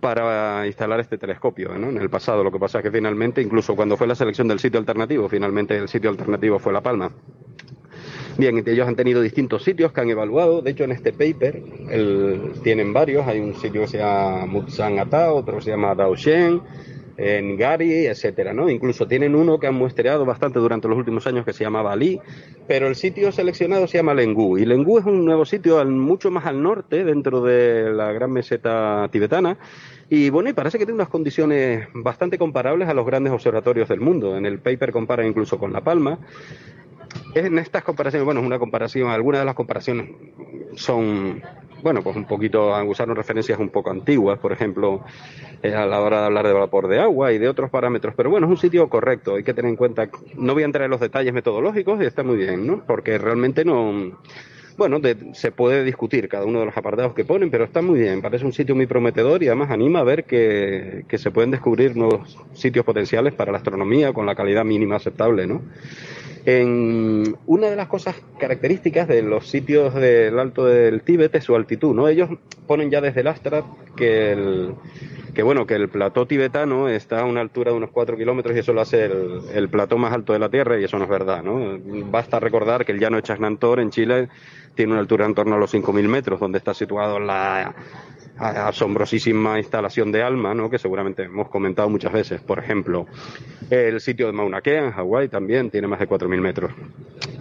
para 0.00 0.66
instalar 0.66 1.00
este 1.00 1.16
telescopio 1.16 1.74
en 1.74 1.96
el 1.96 2.10
pasado. 2.10 2.44
Lo 2.44 2.52
que 2.52 2.58
pasa 2.58 2.78
es 2.78 2.84
que 2.84 2.90
finalmente, 2.90 3.40
incluso 3.40 3.74
cuando 3.74 3.96
fue 3.96 4.06
la 4.06 4.14
selección 4.14 4.46
del 4.48 4.58
sitio 4.58 4.78
alternativo, 4.78 5.28
finalmente 5.28 5.76
el 5.76 5.88
sitio 5.88 6.10
alternativo 6.10 6.58
fue 6.58 6.72
La 6.72 6.80
Palma. 6.82 7.10
Bien, 8.38 8.62
ellos 8.66 8.88
han 8.88 8.96
tenido 8.96 9.20
distintos 9.20 9.62
sitios 9.62 9.92
que 9.92 10.00
han 10.00 10.08
evaluado. 10.10 10.62
De 10.62 10.70
hecho, 10.70 10.84
en 10.84 10.92
este 10.92 11.12
paper 11.12 11.62
el- 11.90 12.52
tienen 12.62 12.92
varios. 12.92 13.26
Hay 13.26 13.40
un 13.40 13.54
sitio 13.54 13.82
que 13.82 13.86
se 13.88 13.98
llama 13.98 14.46
Mutsan 14.46 14.98
Ata, 14.98 15.32
otro 15.32 15.60
se 15.60 15.70
llama 15.70 15.94
Daoshen, 15.94 16.62
en 17.16 17.56
Gari, 17.58 18.06
etcétera, 18.06 18.54
¿no? 18.54 18.70
Incluso 18.70 19.06
tienen 19.06 19.34
uno 19.34 19.58
que 19.58 19.66
han 19.66 19.74
muestreado 19.74 20.24
bastante 20.24 20.58
durante 20.58 20.88
los 20.88 20.96
últimos 20.96 21.26
años 21.26 21.44
que 21.44 21.52
se 21.52 21.62
llama 21.62 21.82
Bali, 21.82 22.18
pero 22.66 22.86
el 22.88 22.94
sitio 22.96 23.30
seleccionado 23.32 23.86
se 23.86 23.98
llama 23.98 24.14
Lengu. 24.14 24.56
Y 24.56 24.64
Lengu 24.64 24.98
es 24.98 25.04
un 25.04 25.24
nuevo 25.26 25.44
sitio 25.44 25.78
al- 25.78 25.88
mucho 25.88 26.30
más 26.30 26.46
al 26.46 26.62
norte, 26.62 27.04
dentro 27.04 27.42
de 27.42 27.92
la 27.92 28.12
gran 28.12 28.32
meseta 28.32 29.08
tibetana. 29.12 29.58
Y 30.08 30.30
bueno, 30.30 30.48
y 30.50 30.52
parece 30.54 30.78
que 30.78 30.84
tiene 30.86 30.96
unas 30.96 31.08
condiciones 31.08 31.86
bastante 31.94 32.38
comparables 32.38 32.88
a 32.88 32.94
los 32.94 33.06
grandes 33.06 33.32
observatorios 33.32 33.88
del 33.88 34.00
mundo. 34.00 34.36
En 34.36 34.46
el 34.46 34.58
paper 34.60 34.90
compara 34.92 35.26
incluso 35.26 35.58
con 35.58 35.72
La 35.72 35.82
Palma. 35.82 36.18
En 37.34 37.58
estas 37.58 37.82
comparaciones, 37.82 38.24
bueno, 38.24 38.40
es 38.40 38.46
una 38.46 38.58
comparación, 38.58 39.08
algunas 39.10 39.40
de 39.40 39.44
las 39.46 39.54
comparaciones 39.54 40.10
son, 40.76 41.42
bueno, 41.82 42.02
pues 42.02 42.16
un 42.16 42.24
poquito, 42.26 42.72
usaron 42.84 43.16
referencias 43.16 43.58
un 43.58 43.70
poco 43.70 43.90
antiguas, 43.90 44.38
por 44.38 44.52
ejemplo, 44.52 45.02
eh, 45.62 45.74
a 45.74 45.86
la 45.86 46.00
hora 46.00 46.20
de 46.20 46.26
hablar 46.26 46.46
de 46.46 46.52
vapor 46.52 46.88
de 46.88 47.00
agua 47.00 47.32
y 47.32 47.38
de 47.38 47.48
otros 47.48 47.70
parámetros, 47.70 48.14
pero 48.16 48.30
bueno, 48.30 48.46
es 48.46 48.50
un 48.50 48.58
sitio 48.58 48.88
correcto, 48.88 49.34
hay 49.36 49.44
que 49.44 49.54
tener 49.54 49.70
en 49.70 49.76
cuenta, 49.76 50.08
no 50.36 50.52
voy 50.54 50.62
a 50.62 50.66
entrar 50.66 50.84
en 50.84 50.90
los 50.90 51.00
detalles 51.00 51.32
metodológicos 51.32 52.00
y 52.02 52.06
está 52.06 52.22
muy 52.22 52.36
bien, 52.36 52.66
¿no? 52.66 52.84
Porque 52.86 53.16
realmente 53.18 53.64
no, 53.64 54.18
bueno, 54.76 54.98
de- 55.00 55.34
se 55.34 55.52
puede 55.52 55.84
discutir 55.84 56.28
cada 56.28 56.44
uno 56.44 56.60
de 56.60 56.66
los 56.66 56.76
apartados 56.76 57.14
que 57.14 57.24
ponen, 57.24 57.50
pero 57.50 57.64
está 57.64 57.82
muy 57.82 57.98
bien, 58.00 58.20
parece 58.22 58.44
un 58.44 58.52
sitio 58.52 58.74
muy 58.74 58.86
prometedor 58.86 59.42
y 59.42 59.46
además 59.48 59.70
anima 59.70 60.00
a 60.00 60.04
ver 60.04 60.24
que, 60.24 61.04
que 61.08 61.18
se 61.18 61.30
pueden 61.30 61.50
descubrir 61.50 61.96
nuevos 61.96 62.38
sitios 62.54 62.84
potenciales 62.84 63.32
para 63.34 63.52
la 63.52 63.58
astronomía 63.58 64.12
con 64.12 64.26
la 64.26 64.34
calidad 64.34 64.64
mínima 64.64 64.96
aceptable, 64.96 65.46
¿no? 65.46 65.62
En 66.44 67.36
una 67.46 67.70
de 67.70 67.76
las 67.76 67.86
cosas 67.86 68.16
características 68.38 69.06
de 69.06 69.22
los 69.22 69.48
sitios 69.48 69.94
del 69.94 70.38
Alto 70.38 70.64
del 70.64 71.02
Tíbet 71.02 71.34
es 71.36 71.44
su 71.44 71.54
altitud, 71.54 71.94
¿no? 71.94 72.08
Ellos 72.08 72.30
ponen 72.66 72.90
ya 72.90 73.00
desde 73.00 73.20
el 73.20 73.28
Astra 73.28 73.62
que 73.96 74.32
el, 74.32 74.74
que 75.34 75.42
bueno, 75.42 75.66
que 75.66 75.74
el 75.74 75.88
plató 75.88 76.26
tibetano 76.26 76.88
está 76.88 77.20
a 77.20 77.24
una 77.24 77.40
altura 77.40 77.70
de 77.70 77.76
unos 77.76 77.90
4 77.90 78.16
kilómetros 78.16 78.56
y 78.56 78.58
eso 78.58 78.72
lo 78.72 78.80
hace 78.80 79.04
el, 79.04 79.40
el, 79.54 79.68
plató 79.68 79.98
más 79.98 80.12
alto 80.12 80.32
de 80.32 80.40
la 80.40 80.48
Tierra 80.48 80.80
y 80.80 80.84
eso 80.84 80.98
no 80.98 81.04
es 81.04 81.10
verdad, 81.10 81.42
¿no? 81.42 81.78
Basta 82.10 82.40
recordar 82.40 82.84
que 82.84 82.92
el 82.92 82.98
llano 82.98 83.16
de 83.16 83.22
Chasnantor 83.22 83.80
en 83.80 83.90
Chile 83.90 84.28
tiene 84.74 84.92
una 84.92 85.00
altura 85.00 85.26
en 85.26 85.34
torno 85.34 85.54
a 85.54 85.58
los 85.58 85.72
5.000 85.72 86.08
metros, 86.08 86.40
donde 86.40 86.58
está 86.58 86.74
situado 86.74 87.18
la 87.18 87.74
asombrosísima 88.42 89.58
instalación 89.58 90.10
de 90.10 90.22
Alma, 90.22 90.54
¿no? 90.54 90.68
que 90.68 90.78
seguramente 90.78 91.24
hemos 91.24 91.48
comentado 91.48 91.88
muchas 91.88 92.12
veces. 92.12 92.40
Por 92.40 92.58
ejemplo, 92.58 93.06
el 93.70 94.00
sitio 94.00 94.26
de 94.26 94.32
Mauna 94.32 94.60
Kea 94.60 94.86
en 94.86 94.92
Hawái 94.92 95.28
también 95.28 95.70
tiene 95.70 95.86
más 95.86 96.00
de 96.00 96.08
4.000 96.08 96.40
metros. 96.40 96.72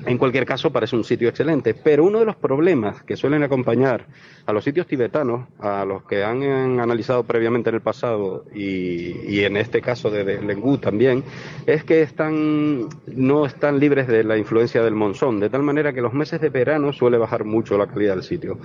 En 0.06 0.18
cualquier 0.18 0.46
caso, 0.46 0.72
parece 0.72 0.96
un 0.96 1.04
sitio 1.04 1.30
excelente, 1.30 1.74
pero 1.76 2.04
uno 2.04 2.20
de 2.20 2.26
los 2.26 2.36
problemas 2.36 3.04
que 3.04 3.16
suelen 3.16 3.44
acompañar 3.44 4.06
a 4.46 4.54
los 4.54 4.64
sitios 4.64 4.88
tibetanos, 4.88 5.48
a 5.60 5.86
los 5.86 6.04
que 6.04 6.24
han, 6.24 6.80
analizado 6.80 7.24
previamente 7.24 7.70
en 7.70 7.76
el 7.76 7.82
pasado 7.82 8.46
y, 8.54 9.44
en 9.44 9.58
este 9.58 9.82
caso 9.82 10.10
de, 10.10 10.24
de 10.24 10.42
Lengu 10.42 10.78
también, 10.80 11.24
es 11.68 11.84
que 11.84 12.02
están, 12.02 12.90
no 13.08 13.46
están 13.46 13.80
libres 13.80 14.08
de 14.08 14.24
la 14.24 14.38
influencia 14.38 14.82
del 14.82 14.96
monzón, 14.96 15.40
de 15.40 15.50
tal 15.50 15.62
manera 15.62 15.94
que 15.94 16.02
los 16.02 16.14
meses 16.14 16.42
de 16.42 16.50
verano 16.50 16.94
suele 16.94 17.18
bajar 17.18 17.44
mucho 17.44 17.78
la 17.78 17.88
calidad 17.88 18.16
del 18.16 18.24
sitio. 18.24 18.58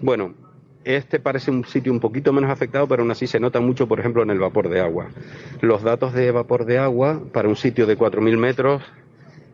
Bueno, 0.00 0.34
este 0.84 1.18
parece 1.20 1.50
un 1.50 1.64
sitio 1.64 1.92
un 1.92 2.00
poquito 2.00 2.32
menos 2.32 2.50
afectado, 2.50 2.86
pero 2.86 3.02
aún 3.02 3.10
así 3.10 3.26
se 3.26 3.40
nota 3.40 3.60
mucho, 3.60 3.86
por 3.86 4.00
ejemplo, 4.00 4.22
en 4.22 4.30
el 4.30 4.38
vapor 4.38 4.68
de 4.68 4.80
agua. 4.80 5.08
Los 5.60 5.82
datos 5.82 6.12
de 6.12 6.30
vapor 6.30 6.64
de 6.64 6.78
agua 6.78 7.20
para 7.32 7.48
un 7.48 7.56
sitio 7.56 7.86
de 7.86 7.98
4.000 7.98 8.36
metros, 8.38 8.82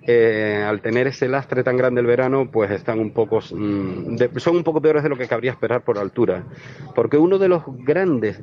eh, 0.07 0.63
al 0.67 0.83
tener 0.83 1.07
ese 1.07 1.29
lastre 1.29 1.65
tan 1.65 1.77
grande 1.77 2.03
el 2.03 2.07
verano, 2.07 2.51
pues 2.51 2.71
están 2.71 3.01
un 3.01 3.13
poco, 3.13 3.41
mm, 3.41 4.17
son 4.37 4.57
un 4.57 4.63
poco 4.65 4.83
peores 4.83 5.03
de 5.03 5.09
lo 5.09 5.17
que 5.17 5.27
cabría 5.27 5.51
esperar 5.51 5.83
por 5.83 5.99
altura. 5.99 6.45
Porque 6.95 7.17
uno 7.17 7.39
de 7.39 7.49
los 7.49 7.63
grandes, 7.67 8.39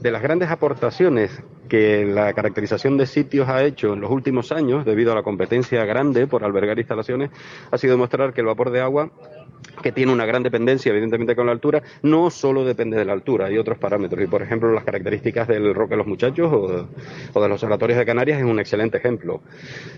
de 0.00 0.10
las 0.10 0.20
grandes 0.20 0.50
aportaciones 0.50 1.42
que 1.68 2.04
la 2.04 2.32
caracterización 2.32 2.96
de 2.96 3.06
sitios 3.06 3.48
ha 3.48 3.62
hecho 3.64 3.94
en 3.94 4.00
los 4.00 4.10
últimos 4.10 4.50
años, 4.52 4.84
debido 4.84 5.12
a 5.12 5.14
la 5.14 5.22
competencia 5.22 5.84
grande 5.84 6.26
por 6.26 6.44
albergar 6.44 6.78
instalaciones, 6.78 7.30
ha 7.70 7.78
sido 7.78 7.92
demostrar 7.92 8.32
que 8.32 8.40
el 8.40 8.46
vapor 8.46 8.70
de 8.70 8.80
agua 8.80 9.10
que 9.82 9.92
tiene 9.92 10.12
una 10.12 10.26
gran 10.26 10.42
dependencia, 10.42 10.90
evidentemente, 10.90 11.36
con 11.36 11.46
la 11.46 11.52
altura, 11.52 11.82
no 12.02 12.30
solo 12.30 12.64
depende 12.64 12.96
de 12.96 13.04
la 13.04 13.12
altura, 13.12 13.46
hay 13.46 13.58
otros 13.58 13.78
parámetros. 13.78 14.22
Y, 14.22 14.26
por 14.26 14.42
ejemplo, 14.42 14.72
las 14.72 14.84
características 14.84 15.48
del 15.48 15.74
Roque 15.74 15.90
de 15.90 15.98
los 15.98 16.06
Muchachos 16.06 16.52
o 16.52 16.68
de, 16.68 17.48
los 17.48 17.62
observatorios 17.62 17.98
de 17.98 18.06
Canarias 18.06 18.38
es 18.38 18.44
un 18.44 18.58
excelente 18.58 18.98
ejemplo, 18.98 19.40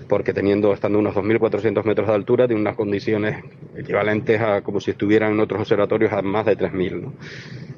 porque 0.08 0.32
teniendo, 0.32 0.72
estando 0.72 0.98
unos 0.98 1.14
2.400 1.14 1.84
metros 1.84 2.08
de 2.08 2.14
altura, 2.14 2.46
tiene 2.46 2.60
unas 2.60 2.76
condiciones 2.76 3.44
equivalentes 3.76 4.40
a 4.40 4.62
como 4.62 4.80
si 4.80 4.90
estuvieran 4.90 5.32
en 5.32 5.40
otros 5.40 5.60
observatorios 5.60 6.12
a 6.12 6.22
más 6.22 6.46
de 6.46 6.56
3.000. 6.56 7.00
¿no? 7.00 7.12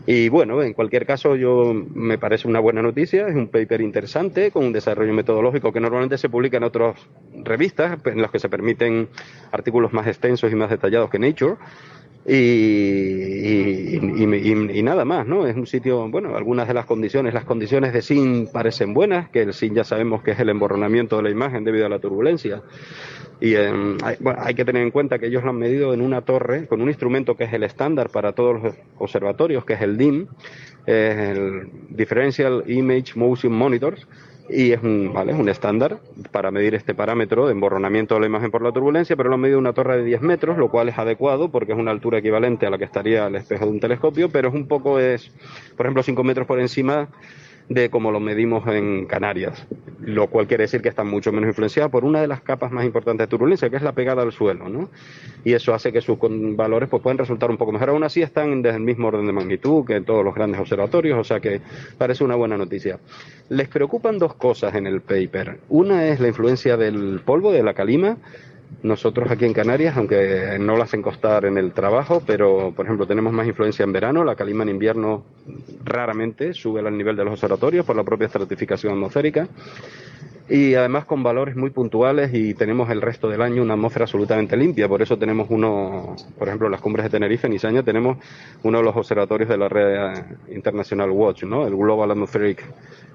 Y 0.07 0.29
bueno, 0.29 0.63
en 0.63 0.73
cualquier 0.73 1.07
caso, 1.07 1.37
yo 1.37 1.73
me 1.73 2.19
parece 2.19 2.49
una 2.49 2.59
buena 2.59 2.83
noticia, 2.83 3.29
es 3.29 3.35
un 3.37 3.49
paper 3.49 3.83
interesante 3.83 4.51
con 4.51 4.65
un 4.65 4.73
desarrollo 4.73 5.13
metodológico 5.13 5.73
que 5.73 5.81
normalmente 5.81 6.19
se 6.19 6.29
publica 6.29 6.57
en 6.57 6.65
otras 6.65 6.97
revistas, 7.45 7.99
en 8.07 8.23
las 8.23 8.31
que 8.31 8.39
se 8.39 8.49
permiten 8.49 9.09
artículos 9.53 9.93
más 9.93 10.07
extensos 10.07 10.51
y 10.51 10.55
más 10.57 10.71
detallados 10.71 11.11
que 11.11 11.19
Nature. 11.19 11.57
Y, 12.27 13.97
y, 13.97 14.83
nada 14.83 15.05
más, 15.07 15.27
¿no? 15.27 15.47
Es 15.47 15.57
un 15.57 15.67
sitio, 15.67 16.09
bueno, 16.11 16.37
algunas 16.37 16.69
de 16.69 16.75
las 16.75 16.85
condiciones, 16.85 17.33
las 17.33 17.45
condiciones 17.45 17.95
de 17.95 18.03
SIN 18.03 18.49
parecen 18.53 18.93
buenas, 18.93 19.31
que 19.31 19.43
el 19.43 19.55
SIN 19.55 19.75
ya 19.75 19.85
sabemos 19.85 20.23
que 20.23 20.33
es 20.33 20.41
el 20.41 20.51
emborronamiento 20.51 21.17
de 21.17 21.23
la 21.23 21.31
imagen 21.31 21.65
debido 21.65 21.87
a 21.87 21.89
la 21.89 21.99
turbulencia. 21.99 22.63
Y 23.41 23.55
eh, 23.55 23.73
hay, 24.03 24.17
hay, 24.39 24.55
que 24.55 24.67
tener 24.67 24.83
en 24.83 24.91
cuenta 24.91 25.19
que 25.19 25.27
ellos 25.27 25.43
lo 25.43 25.51
han 25.51 25.57
medido 25.57 25.95
en 25.95 26.03
una 26.03 26.21
torre 26.21 26.67
con 26.67 26.83
un 26.83 26.89
instrumento 26.89 27.37
que 27.37 27.45
es 27.45 27.53
el 27.55 27.63
estándar 27.63 28.11
para 28.11 28.33
todos 28.33 28.63
los 28.63 28.75
observatorios, 28.99 29.65
que 29.65 29.73
es 29.73 29.81
el 29.81 29.97
DIM, 29.97 30.27
es 30.85 31.17
el 31.17 31.71
Differential 31.89 32.65
Image 32.67 33.15
Motion 33.17 33.55
Monitors, 33.55 34.07
y 34.53 34.73
es 34.73 34.83
un, 34.83 35.13
¿vale? 35.13 35.33
es 35.33 35.39
un 35.39 35.49
estándar 35.49 35.99
para 36.33 36.51
medir 36.51 36.75
este 36.75 36.95
parámetro 36.95 37.47
de 37.47 37.53
emborronamiento 37.53 38.15
de 38.15 38.21
la 38.21 38.27
imagen 38.27 38.51
por 38.51 38.63
la 38.63 38.73
turbulencia, 38.73 39.17
pero 39.17 39.29
lo 39.29 39.37
han 39.37 39.41
medido 39.41 39.59
una 39.59 39.73
torre 39.73 39.99
de 39.99 40.05
10 40.05 40.23
metros, 40.23 40.59
lo 40.59 40.71
cual 40.71 40.89
es 40.89 40.99
adecuado 40.99 41.51
porque 41.51 41.73
es 41.73 41.79
una 41.79 41.91
altura 41.91 42.19
equivalente 42.19 42.67
a 42.67 42.71
la 42.71 42.79
que 42.79 42.85
estaría 42.85 43.27
el 43.27 43.37
espejo 43.37 43.67
de 43.67 43.71
un 43.71 43.81
telescopio, 43.81 44.29
pero 44.29 44.49
es 44.49 44.55
un 44.55 44.67
poco, 44.67 44.99
es, 44.99 45.31
por 45.77 45.87
ejemplo, 45.87 46.03
5 46.03 46.25
metros 46.25 46.47
por 46.47 46.61
encima 46.61 47.09
de 47.71 47.89
como 47.89 48.11
lo 48.11 48.19
medimos 48.19 48.67
en 48.67 49.07
Canarias, 49.07 49.65
lo 50.01 50.27
cual 50.27 50.49
quiere 50.49 50.65
decir 50.65 50.83
que 50.83 50.89
está 50.89 51.05
mucho 51.05 51.31
menos 51.31 51.47
influenciada 51.49 51.89
por 51.89 52.05
una 52.05 52.21
de 52.21 52.27
las 52.27 52.41
capas 52.41 52.73
más 52.73 52.85
importantes 52.85 53.29
de 53.29 53.31
turbulencia, 53.31 53.71
que 53.71 53.77
es 53.77 53.83
la 53.83 53.93
pegada 53.93 54.23
al 54.23 54.33
suelo, 54.33 54.69
¿no? 54.69 54.91
Y 55.45 55.53
eso 55.53 55.73
hace 55.73 55.93
que 55.93 56.01
sus 56.01 56.19
valores 56.21 56.89
pues, 56.89 57.01
pueden 57.01 57.17
resultar 57.17 57.49
un 57.49 57.57
poco 57.57 57.71
mejor. 57.71 57.91
Aún 57.91 58.03
así 58.03 58.23
están 58.23 58.61
desde 58.61 58.79
el 58.79 58.83
mismo 58.83 59.07
orden 59.07 59.25
de 59.25 59.33
magnitud 59.33 59.87
que 59.87 59.95
en 59.95 60.05
todos 60.05 60.25
los 60.25 60.35
grandes 60.35 60.61
observatorios, 60.61 61.17
o 61.17 61.23
sea 61.23 61.39
que 61.39 61.61
parece 61.97 62.25
una 62.25 62.35
buena 62.35 62.59
noticia. 62.59 62.99
Les 63.49 63.69
preocupan 63.69 64.19
dos 64.19 64.35
cosas 64.35 64.75
en 64.75 64.89
el 64.89 65.01
paper. 65.01 65.61
Una 65.69 66.09
es 66.09 66.19
la 66.19 66.27
influencia 66.27 66.77
del 66.77 67.21
polvo, 67.25 67.53
de 67.53 67.63
la 67.63 67.75
calima, 67.75 68.17
nosotros 68.83 69.31
aquí 69.31 69.45
en 69.45 69.53
Canarias, 69.53 69.97
aunque 69.97 70.57
no 70.59 70.77
lo 70.77 70.83
hacen 70.83 71.03
costar 71.03 71.45
en 71.45 71.59
el 71.59 71.73
trabajo, 71.73 72.23
pero 72.27 72.73
por 72.75 72.87
ejemplo 72.87 73.07
tenemos 73.07 73.33
más 73.33 73.47
influencia 73.47 73.85
en 73.85 73.93
verano, 73.93 74.25
la 74.25 74.37
calima 74.37 74.63
en 74.63 74.71
invierno 74.71 75.25
raramente 75.85 76.55
sube 76.55 76.81
al 76.81 76.97
nivel 76.97 77.17
de 77.17 77.25
los 77.25 77.35
observatorios 77.35 77.85
por 77.85 77.97
la 77.97 78.05
propia 78.05 78.27
estratificación 78.27 78.93
atmosférica 78.93 79.49
y 80.51 80.75
además 80.75 81.05
con 81.05 81.23
valores 81.23 81.55
muy 81.55 81.71
puntuales 81.71 82.35
y 82.35 82.55
tenemos 82.55 82.91
el 82.91 83.01
resto 83.01 83.29
del 83.29 83.41
año 83.41 83.63
una 83.63 83.75
atmósfera 83.75 84.05
absolutamente 84.05 84.57
limpia. 84.57 84.89
Por 84.89 85.01
eso 85.01 85.17
tenemos 85.17 85.47
uno, 85.49 86.17
por 86.37 86.49
ejemplo, 86.49 86.67
en 86.67 86.73
las 86.73 86.81
cumbres 86.81 87.05
de 87.05 87.11
Tenerife, 87.11 87.47
en 87.47 87.53
Izaña, 87.53 87.85
tenemos 87.85 88.19
uno 88.65 88.79
de 88.79 88.85
los 88.85 88.97
observatorios 88.97 89.49
de 89.49 89.57
la 89.57 89.69
red 89.69 90.25
internacional 90.53 91.11
Watch, 91.11 91.45
¿no? 91.45 91.67
El 91.67 91.77
Global 91.77 92.11
Atmospheric 92.11 92.65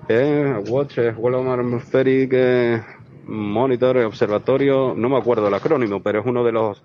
eh, 0.08 0.56
Watch, 0.70 0.98
Global 0.98 1.60
Atmospheric 1.60 2.32
eh, 2.34 2.82
Monitor, 3.28 3.98
Observatorio, 3.98 4.94
no 4.96 5.10
me 5.10 5.18
acuerdo 5.18 5.48
el 5.48 5.54
acrónimo, 5.54 6.02
pero 6.02 6.20
es 6.20 6.26
uno 6.26 6.44
de 6.44 6.52
los 6.52 6.84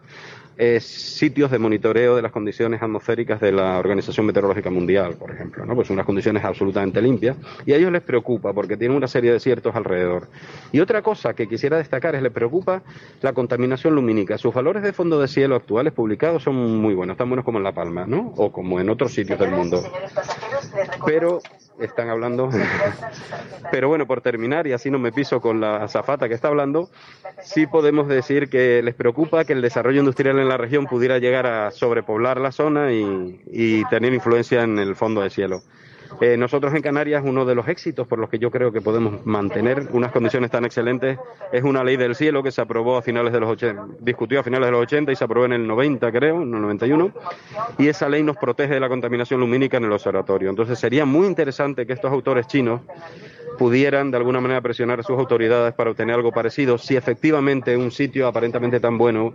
eh, 0.63 0.79
sitios 0.79 1.51
de 1.51 1.59
monitoreo 1.59 2.17
de 2.17 2.21
las 2.21 2.33
condiciones 2.33 2.83
atmosféricas 2.83 3.41
de 3.41 3.51
la 3.51 3.79
Organización 3.79 4.27
Meteorológica 4.27 4.69
Mundial, 4.69 5.15
por 5.15 5.31
ejemplo, 5.31 5.65
¿no? 5.65 5.75
Pues 5.75 5.89
unas 5.89 6.05
condiciones 6.05 6.45
absolutamente 6.45 7.01
limpias 7.01 7.39
y 7.65 7.73
a 7.73 7.77
ellos 7.77 7.91
les 7.91 8.03
preocupa 8.03 8.53
porque 8.53 8.77
tienen 8.77 8.95
una 8.95 9.09
serie 9.09 9.31
de 9.31 9.35
desiertos 9.35 9.75
alrededor. 9.75 10.29
Y 10.71 10.81
otra 10.81 11.01
cosa 11.01 11.33
que 11.33 11.49
quisiera 11.49 11.79
destacar 11.79 12.15
es 12.15 12.21
les 12.21 12.31
preocupa 12.31 12.83
la 13.23 13.33
contaminación 13.33 13.95
lumínica. 13.95 14.37
Sus 14.37 14.53
valores 14.53 14.83
de 14.83 14.93
fondo 14.93 15.19
de 15.19 15.29
cielo 15.29 15.57
actuales 15.57 15.95
publicados 15.95 16.43
son 16.43 16.57
muy 16.57 16.93
buenos, 16.93 17.17
tan 17.17 17.31
buenos 17.31 17.45
como 17.47 17.57
en 17.57 17.65
La 17.65 17.73
Palma, 17.73 18.05
¿no? 18.07 18.35
O 18.37 18.53
como 18.53 18.81
en 18.81 18.91
otros 18.91 19.15
sitios 19.15 19.39
del 19.39 19.53
mundo. 19.53 19.83
Pero 21.07 21.41
están 21.81 22.09
hablando. 22.09 22.51
Pero 23.71 23.89
bueno, 23.89 24.07
por 24.07 24.21
terminar, 24.21 24.67
y 24.67 24.73
así 24.73 24.91
no 24.91 24.99
me 24.99 25.13
piso 25.13 25.41
con 25.41 25.61
la 25.61 25.87
zafata 25.89 26.29
que 26.29 26.35
está 26.35 26.49
hablando, 26.49 26.91
sí 27.43 27.67
podemos 27.67 28.09
decir 28.09 28.49
que 28.49 28.83
les 28.83 28.95
preocupa 28.95 29.45
que 29.45 29.53
el 29.53 29.63
desarrollo 29.63 30.01
industrial 30.01 30.39
en 30.39 30.49
la 30.49 30.57
región 30.57 30.87
pudiera 30.87 31.19
llegar 31.19 31.47
a 31.47 31.71
sobrepoblar 31.71 32.41
la 32.41 32.53
zona 32.53 32.93
y, 32.93 33.41
y 33.47 33.85
tener 33.87 34.13
influencia 34.13 34.63
en 34.63 34.79
el 34.79 34.97
fondo 34.97 35.21
del 35.21 35.31
cielo. 35.31 35.63
Eh, 36.21 36.37
nosotros 36.37 36.75
en 36.75 36.83
Canarias, 36.83 37.23
uno 37.25 37.45
de 37.45 37.55
los 37.55 37.69
éxitos 37.69 38.07
por 38.07 38.19
los 38.19 38.29
que 38.29 38.39
yo 38.39 38.51
creo 38.51 38.73
que 38.73 38.81
podemos 38.81 39.25
mantener 39.25 39.89
unas 39.93 40.13
condiciones 40.13 40.51
tan 40.51 40.65
excelentes 40.65 41.19
es 41.53 41.63
una 41.63 41.85
ley 41.85 41.97
del 41.97 42.15
cielo 42.15 42.43
que 42.43 42.51
se 42.51 42.61
aprobó 42.61 42.97
a 42.97 43.03
finales 43.03 43.33
de 43.33 43.41
los 43.41 43.51
80, 43.51 43.87
discutió 44.01 44.41
a 44.41 44.43
finales 44.43 44.67
de 44.67 44.73
los 44.73 44.83
80 44.83 45.13
y 45.13 45.17
se 45.17 45.25
aprobó 45.25 45.47
en 45.47 45.53
el 45.53 45.67
90, 45.67 46.11
creo, 46.13 46.43
en 46.43 46.55
el 46.55 46.63
91, 46.63 47.13
y 47.79 47.89
esa 47.89 48.09
ley 48.09 48.23
nos 48.23 48.37
protege 48.37 48.75
de 48.75 48.81
la 48.81 48.89
contaminación 48.89 49.41
lumínica 49.41 49.77
en 49.77 49.85
el 49.85 49.93
observatorio. 49.93 50.51
Entonces 50.51 50.79
sería 50.79 51.05
muy 51.05 51.27
interesante 51.27 51.87
que 51.87 51.93
estos 51.93 52.13
autores 52.13 52.47
chinos 52.47 52.81
pudieran 53.61 54.11
de 54.11 54.17
alguna 54.17 54.41
manera 54.41 54.63
presionar 54.63 55.01
a 55.01 55.03
sus 55.03 55.19
autoridades 55.19 55.75
para 55.75 55.91
obtener 55.91 56.15
algo 56.15 56.33
parecido, 56.33 56.79
si 56.79 56.97
efectivamente 56.97 57.77
un 57.77 57.91
sitio 57.91 58.27
aparentemente 58.27 58.81
tan 58.81 58.97
bueno 58.97 59.35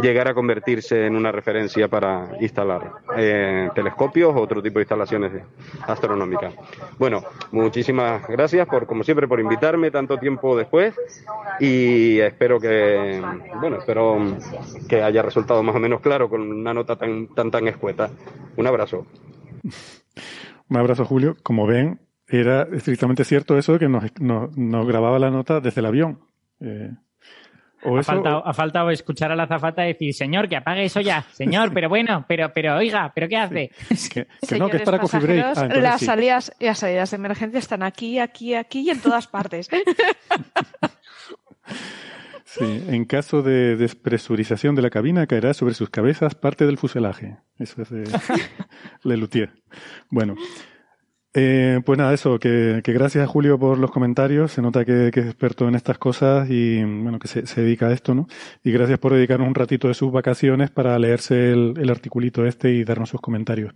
llegara 0.00 0.30
a 0.30 0.34
convertirse 0.34 1.04
en 1.04 1.14
una 1.14 1.32
referencia 1.32 1.86
para 1.86 2.30
instalar 2.40 2.92
eh, 3.14 3.68
telescopios 3.74 4.34
o 4.34 4.40
otro 4.40 4.62
tipo 4.62 4.78
de 4.78 4.84
instalaciones 4.84 5.42
astronómicas. 5.86 6.54
Bueno, 6.98 7.22
muchísimas 7.52 8.26
gracias 8.26 8.66
por, 8.66 8.86
como 8.86 9.04
siempre, 9.04 9.28
por 9.28 9.38
invitarme 9.38 9.90
tanto 9.90 10.16
tiempo 10.16 10.56
después 10.56 10.94
y 11.60 12.20
espero 12.20 12.58
que, 12.58 13.22
bueno, 13.60 13.76
espero 13.76 14.18
que 14.88 15.02
haya 15.02 15.20
resultado 15.20 15.62
más 15.62 15.76
o 15.76 15.78
menos 15.78 16.00
claro 16.00 16.30
con 16.30 16.40
una 16.40 16.72
nota 16.72 16.96
tan 16.96 17.26
tan 17.34 17.50
tan 17.50 17.68
escueta. 17.68 18.08
Un 18.56 18.66
abrazo. 18.66 19.04
Un 20.70 20.76
abrazo, 20.78 21.04
Julio. 21.04 21.36
Como 21.42 21.66
ven, 21.66 22.00
era 22.30 22.62
estrictamente 22.72 23.24
cierto 23.24 23.56
eso 23.56 23.72
de 23.74 23.78
que 23.78 23.88
nos, 23.88 24.04
nos, 24.20 24.56
nos 24.56 24.86
grababa 24.86 25.18
la 25.18 25.30
nota 25.30 25.60
desde 25.60 25.80
el 25.80 25.86
avión. 25.86 26.20
Eh, 26.60 26.90
o 27.84 27.96
ha, 27.96 28.00
eso, 28.00 28.12
faltado, 28.12 28.38
o- 28.40 28.46
ha 28.46 28.52
faltado 28.52 28.90
escuchar 28.90 29.30
a 29.30 29.36
la 29.36 29.46
zafata 29.46 29.82
decir, 29.82 30.12
señor, 30.12 30.48
que 30.48 30.56
apague 30.56 30.84
eso 30.84 31.00
ya, 31.00 31.22
señor, 31.32 31.72
pero 31.72 31.88
bueno, 31.88 32.24
pero, 32.28 32.52
pero 32.52 32.76
oiga, 32.76 33.12
pero 33.14 33.28
¿qué 33.28 33.36
hace? 33.36 33.70
que, 34.12 34.26
que 34.48 34.58
no, 34.58 34.68
que 34.68 34.78
es 34.78 34.82
para 34.82 34.98
coffee 34.98 35.20
break. 35.20 35.44
Ah, 35.44 35.48
entonces 35.62 35.82
las, 35.82 36.00
sí. 36.00 36.06
salidas, 36.06 36.52
las 36.58 36.78
salidas 36.78 37.10
de 37.10 37.16
emergencia 37.16 37.58
están 37.58 37.82
aquí, 37.84 38.18
aquí, 38.18 38.54
aquí 38.54 38.80
y 38.80 38.90
en 38.90 39.00
todas 39.00 39.26
partes. 39.26 39.68
Sí, 42.44 42.82
en 42.88 43.04
caso 43.04 43.42
de 43.42 43.76
despresurización 43.76 44.74
de 44.74 44.80
la 44.82 44.88
cabina 44.90 45.26
caerá 45.26 45.52
sobre 45.52 45.74
sus 45.74 45.90
cabezas 45.90 46.34
parte 46.34 46.64
del 46.64 46.78
fuselaje. 46.78 47.36
Eso 47.58 47.82
es 47.82 47.90
de 47.90 48.04
Lelutier. 49.04 49.52
Bueno, 50.10 50.34
Eh, 51.34 51.80
pues 51.84 51.98
nada, 51.98 52.14
eso, 52.14 52.38
que, 52.38 52.80
que, 52.82 52.92
gracias 52.92 53.22
a 53.24 53.26
Julio 53.26 53.58
por 53.58 53.78
los 53.78 53.90
comentarios. 53.90 54.52
Se 54.52 54.62
nota 54.62 54.84
que, 54.84 55.10
que 55.12 55.20
es 55.20 55.26
experto 55.26 55.68
en 55.68 55.74
estas 55.74 55.98
cosas 55.98 56.48
y 56.50 56.82
bueno, 56.82 57.18
que 57.18 57.28
se, 57.28 57.46
se, 57.46 57.62
dedica 57.62 57.88
a 57.88 57.92
esto, 57.92 58.14
¿no? 58.14 58.26
Y 58.64 58.72
gracias 58.72 58.98
por 58.98 59.12
dedicarnos 59.12 59.46
un 59.46 59.54
ratito 59.54 59.88
de 59.88 59.94
sus 59.94 60.10
vacaciones 60.10 60.70
para 60.70 60.98
leerse 60.98 61.52
el, 61.52 61.74
el 61.78 61.90
articulito 61.90 62.46
este 62.46 62.70
y 62.72 62.84
darnos 62.84 63.10
sus 63.10 63.20
comentarios. 63.20 63.74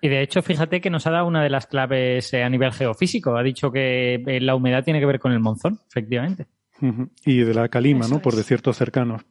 Y 0.00 0.08
de 0.08 0.22
hecho, 0.22 0.42
fíjate 0.42 0.80
que 0.80 0.90
nos 0.90 1.06
ha 1.06 1.10
dado 1.10 1.26
una 1.26 1.42
de 1.42 1.50
las 1.50 1.66
claves 1.66 2.32
eh, 2.32 2.42
a 2.42 2.48
nivel 2.48 2.72
geofísico. 2.72 3.36
Ha 3.36 3.42
dicho 3.42 3.72
que 3.72 4.14
eh, 4.14 4.40
la 4.40 4.54
humedad 4.54 4.84
tiene 4.84 5.00
que 5.00 5.06
ver 5.06 5.18
con 5.18 5.32
el 5.32 5.40
monzón, 5.40 5.80
efectivamente. 5.88 6.46
Y 7.24 7.38
de 7.40 7.54
la 7.54 7.68
calima, 7.68 8.02
Eso 8.04 8.10
¿no? 8.10 8.16
Es. 8.18 8.22
Por 8.22 8.36
desiertos 8.36 8.76
cercanos. 8.76 9.22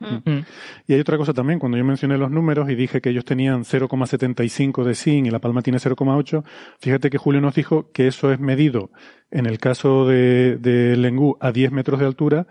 Mm. 0.00 0.40
Y 0.86 0.94
hay 0.94 1.00
otra 1.00 1.18
cosa 1.18 1.34
también, 1.34 1.58
cuando 1.58 1.76
yo 1.76 1.84
mencioné 1.84 2.16
los 2.16 2.30
números 2.30 2.70
y 2.70 2.74
dije 2.74 3.00
que 3.00 3.10
ellos 3.10 3.24
tenían 3.24 3.64
0,75 3.64 4.82
de 4.82 4.94
zinc 4.94 5.26
y 5.26 5.30
La 5.30 5.40
Palma 5.40 5.62
tiene 5.62 5.78
0,8, 5.78 6.42
fíjate 6.80 7.10
que 7.10 7.18
Julio 7.18 7.40
nos 7.40 7.54
dijo 7.54 7.90
que 7.92 8.06
eso 8.06 8.32
es 8.32 8.40
medido 8.40 8.90
en 9.30 9.46
el 9.46 9.58
caso 9.58 10.06
de, 10.06 10.56
de 10.56 10.96
Lengú 10.96 11.36
a 11.40 11.52
10 11.52 11.72
metros 11.72 12.00
de 12.00 12.06
altura 12.06 12.46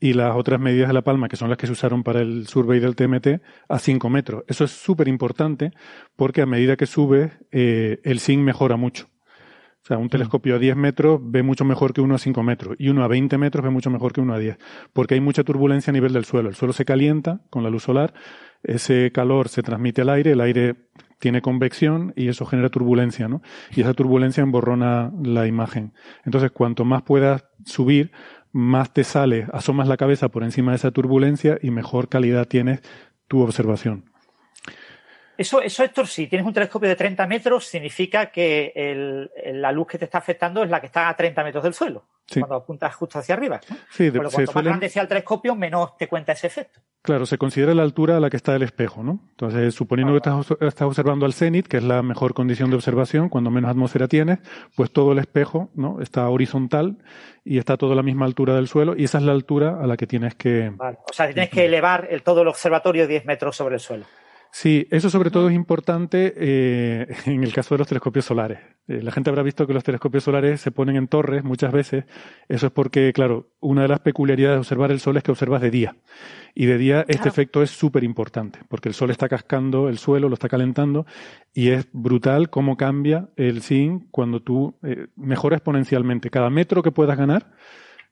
y 0.00 0.12
las 0.12 0.36
otras 0.36 0.60
medidas 0.60 0.88
de 0.88 0.94
La 0.94 1.02
Palma, 1.02 1.28
que 1.28 1.36
son 1.36 1.48
las 1.48 1.58
que 1.58 1.66
se 1.66 1.72
usaron 1.72 2.02
para 2.02 2.20
el 2.20 2.46
survey 2.46 2.80
del 2.80 2.96
TMT, 2.96 3.42
a 3.68 3.78
5 3.78 4.10
metros. 4.10 4.44
Eso 4.46 4.64
es 4.64 4.70
súper 4.70 5.08
importante 5.08 5.72
porque 6.16 6.42
a 6.42 6.46
medida 6.46 6.76
que 6.76 6.86
sube, 6.86 7.32
eh, 7.50 8.00
el 8.04 8.20
zinc 8.20 8.42
mejora 8.42 8.76
mucho. 8.76 9.08
O 9.86 9.88
sea, 9.88 9.98
un 9.98 10.08
telescopio 10.08 10.56
a 10.56 10.58
10 10.58 10.74
metros 10.74 11.20
ve 11.22 11.44
mucho 11.44 11.64
mejor 11.64 11.92
que 11.92 12.00
uno 12.00 12.16
a 12.16 12.18
5 12.18 12.42
metros 12.42 12.74
y 12.76 12.88
uno 12.88 13.04
a 13.04 13.06
20 13.06 13.38
metros 13.38 13.62
ve 13.62 13.70
mucho 13.70 13.88
mejor 13.88 14.12
que 14.12 14.20
uno 14.20 14.34
a 14.34 14.38
10, 14.40 14.58
porque 14.92 15.14
hay 15.14 15.20
mucha 15.20 15.44
turbulencia 15.44 15.92
a 15.92 15.94
nivel 15.94 16.12
del 16.12 16.24
suelo. 16.24 16.48
El 16.48 16.56
suelo 16.56 16.72
se 16.72 16.84
calienta 16.84 17.42
con 17.50 17.62
la 17.62 17.70
luz 17.70 17.84
solar, 17.84 18.12
ese 18.64 19.12
calor 19.12 19.48
se 19.48 19.62
transmite 19.62 20.02
al 20.02 20.08
aire, 20.08 20.32
el 20.32 20.40
aire 20.40 20.74
tiene 21.20 21.40
convección 21.40 22.12
y 22.16 22.26
eso 22.26 22.46
genera 22.46 22.68
turbulencia, 22.68 23.28
¿no? 23.28 23.42
Y 23.76 23.82
esa 23.82 23.94
turbulencia 23.94 24.42
emborrona 24.42 25.12
la 25.22 25.46
imagen. 25.46 25.92
Entonces, 26.24 26.50
cuanto 26.50 26.84
más 26.84 27.02
puedas 27.02 27.44
subir, 27.64 28.10
más 28.50 28.92
te 28.92 29.04
sale, 29.04 29.46
asomas 29.52 29.86
la 29.86 29.96
cabeza 29.96 30.30
por 30.30 30.42
encima 30.42 30.72
de 30.72 30.78
esa 30.78 30.90
turbulencia 30.90 31.58
y 31.62 31.70
mejor 31.70 32.08
calidad 32.08 32.48
tienes 32.48 32.80
tu 33.28 33.40
observación. 33.40 34.15
Eso, 35.38 35.60
eso, 35.60 35.84
Héctor, 35.84 36.06
si 36.06 36.26
tienes 36.26 36.46
un 36.46 36.54
telescopio 36.54 36.88
de 36.88 36.96
30 36.96 37.26
metros, 37.26 37.66
significa 37.66 38.26
que 38.26 38.72
el, 38.74 39.30
la 39.60 39.70
luz 39.72 39.86
que 39.86 39.98
te 39.98 40.06
está 40.06 40.18
afectando 40.18 40.62
es 40.62 40.70
la 40.70 40.80
que 40.80 40.86
está 40.86 41.08
a 41.08 41.16
30 41.16 41.44
metros 41.44 41.64
del 41.64 41.74
suelo, 41.74 42.04
sí. 42.26 42.40
cuando 42.40 42.56
apuntas 42.56 42.94
justo 42.94 43.18
hacia 43.18 43.34
arriba. 43.34 43.60
¿no? 43.68 43.76
Sí, 43.90 44.04
de, 44.04 44.12
Pero 44.12 44.30
cuanto 44.30 44.52
suelen... 44.52 44.54
más 44.54 44.78
grande 44.78 44.88
sea 44.88 45.02
el 45.02 45.08
telescopio, 45.08 45.54
menos 45.54 45.96
te 45.96 46.08
cuenta 46.08 46.32
ese 46.32 46.46
efecto. 46.46 46.80
Claro, 47.02 47.24
se 47.24 47.38
considera 47.38 47.72
la 47.74 47.82
altura 47.82 48.16
a 48.16 48.20
la 48.20 48.30
que 48.30 48.36
está 48.36 48.56
el 48.56 48.62
espejo, 48.62 49.04
¿no? 49.04 49.20
Entonces, 49.30 49.74
suponiendo 49.74 50.12
que 50.12 50.16
estás, 50.16 50.50
estás, 50.60 50.88
observando 50.88 51.24
al 51.24 51.34
cenit, 51.34 51.68
que 51.68 51.76
es 51.76 51.84
la 51.84 52.02
mejor 52.02 52.34
condición 52.34 52.70
de 52.70 52.76
observación, 52.76 53.28
cuando 53.28 53.50
menos 53.50 53.70
atmósfera 53.70 54.08
tienes, 54.08 54.40
pues 54.74 54.90
todo 54.90 55.12
el 55.12 55.18
espejo, 55.18 55.70
¿no? 55.74 56.00
Está 56.00 56.28
horizontal 56.28 56.98
y 57.44 57.58
está 57.58 57.74
a 57.74 57.76
toda 57.76 57.94
la 57.94 58.02
misma 58.02 58.26
altura 58.26 58.56
del 58.56 58.66
suelo, 58.66 58.96
y 58.96 59.04
esa 59.04 59.18
es 59.18 59.24
la 59.24 59.32
altura 59.32 59.78
a 59.80 59.86
la 59.86 59.96
que 59.96 60.08
tienes 60.08 60.34
que... 60.34 60.72
Vale. 60.74 60.98
O 61.08 61.12
sea, 61.12 61.26
tienes 61.26 61.50
que 61.50 61.66
elevar 61.66 62.08
el, 62.10 62.22
todo 62.24 62.42
el 62.42 62.48
observatorio 62.48 63.06
10 63.06 63.24
metros 63.24 63.54
sobre 63.54 63.76
el 63.76 63.80
suelo. 63.80 64.06
Sí, 64.58 64.88
eso 64.90 65.10
sobre 65.10 65.30
todo 65.30 65.50
es 65.50 65.54
importante 65.54 66.32
eh, 66.34 67.14
en 67.26 67.44
el 67.44 67.52
caso 67.52 67.74
de 67.74 67.80
los 67.80 67.88
telescopios 67.88 68.24
solares. 68.24 68.58
Eh, 68.88 69.02
la 69.02 69.12
gente 69.12 69.28
habrá 69.28 69.42
visto 69.42 69.66
que 69.66 69.74
los 69.74 69.84
telescopios 69.84 70.24
solares 70.24 70.62
se 70.62 70.70
ponen 70.70 70.96
en 70.96 71.08
torres 71.08 71.44
muchas 71.44 71.70
veces. 71.72 72.06
Eso 72.48 72.68
es 72.68 72.72
porque, 72.72 73.12
claro, 73.12 73.50
una 73.60 73.82
de 73.82 73.88
las 73.88 74.00
peculiaridades 74.00 74.54
de 74.54 74.60
observar 74.60 74.90
el 74.90 74.98
sol 74.98 75.18
es 75.18 75.24
que 75.24 75.30
observas 75.30 75.60
de 75.60 75.70
día. 75.70 75.96
Y 76.54 76.64
de 76.64 76.78
día 76.78 77.00
este 77.00 77.16
claro. 77.16 77.28
efecto 77.28 77.62
es 77.62 77.70
súper 77.70 78.02
importante, 78.02 78.60
porque 78.66 78.88
el 78.88 78.94
sol 78.94 79.10
está 79.10 79.28
cascando 79.28 79.90
el 79.90 79.98
suelo, 79.98 80.30
lo 80.30 80.34
está 80.34 80.48
calentando, 80.48 81.04
y 81.52 81.68
es 81.68 81.86
brutal 81.92 82.48
cómo 82.48 82.78
cambia 82.78 83.28
el 83.36 83.60
zinc 83.60 84.04
cuando 84.10 84.40
tú 84.40 84.78
eh, 84.82 85.08
mejora 85.16 85.56
exponencialmente. 85.56 86.30
Cada 86.30 86.48
metro 86.48 86.82
que 86.82 86.92
puedas 86.92 87.18
ganar 87.18 87.52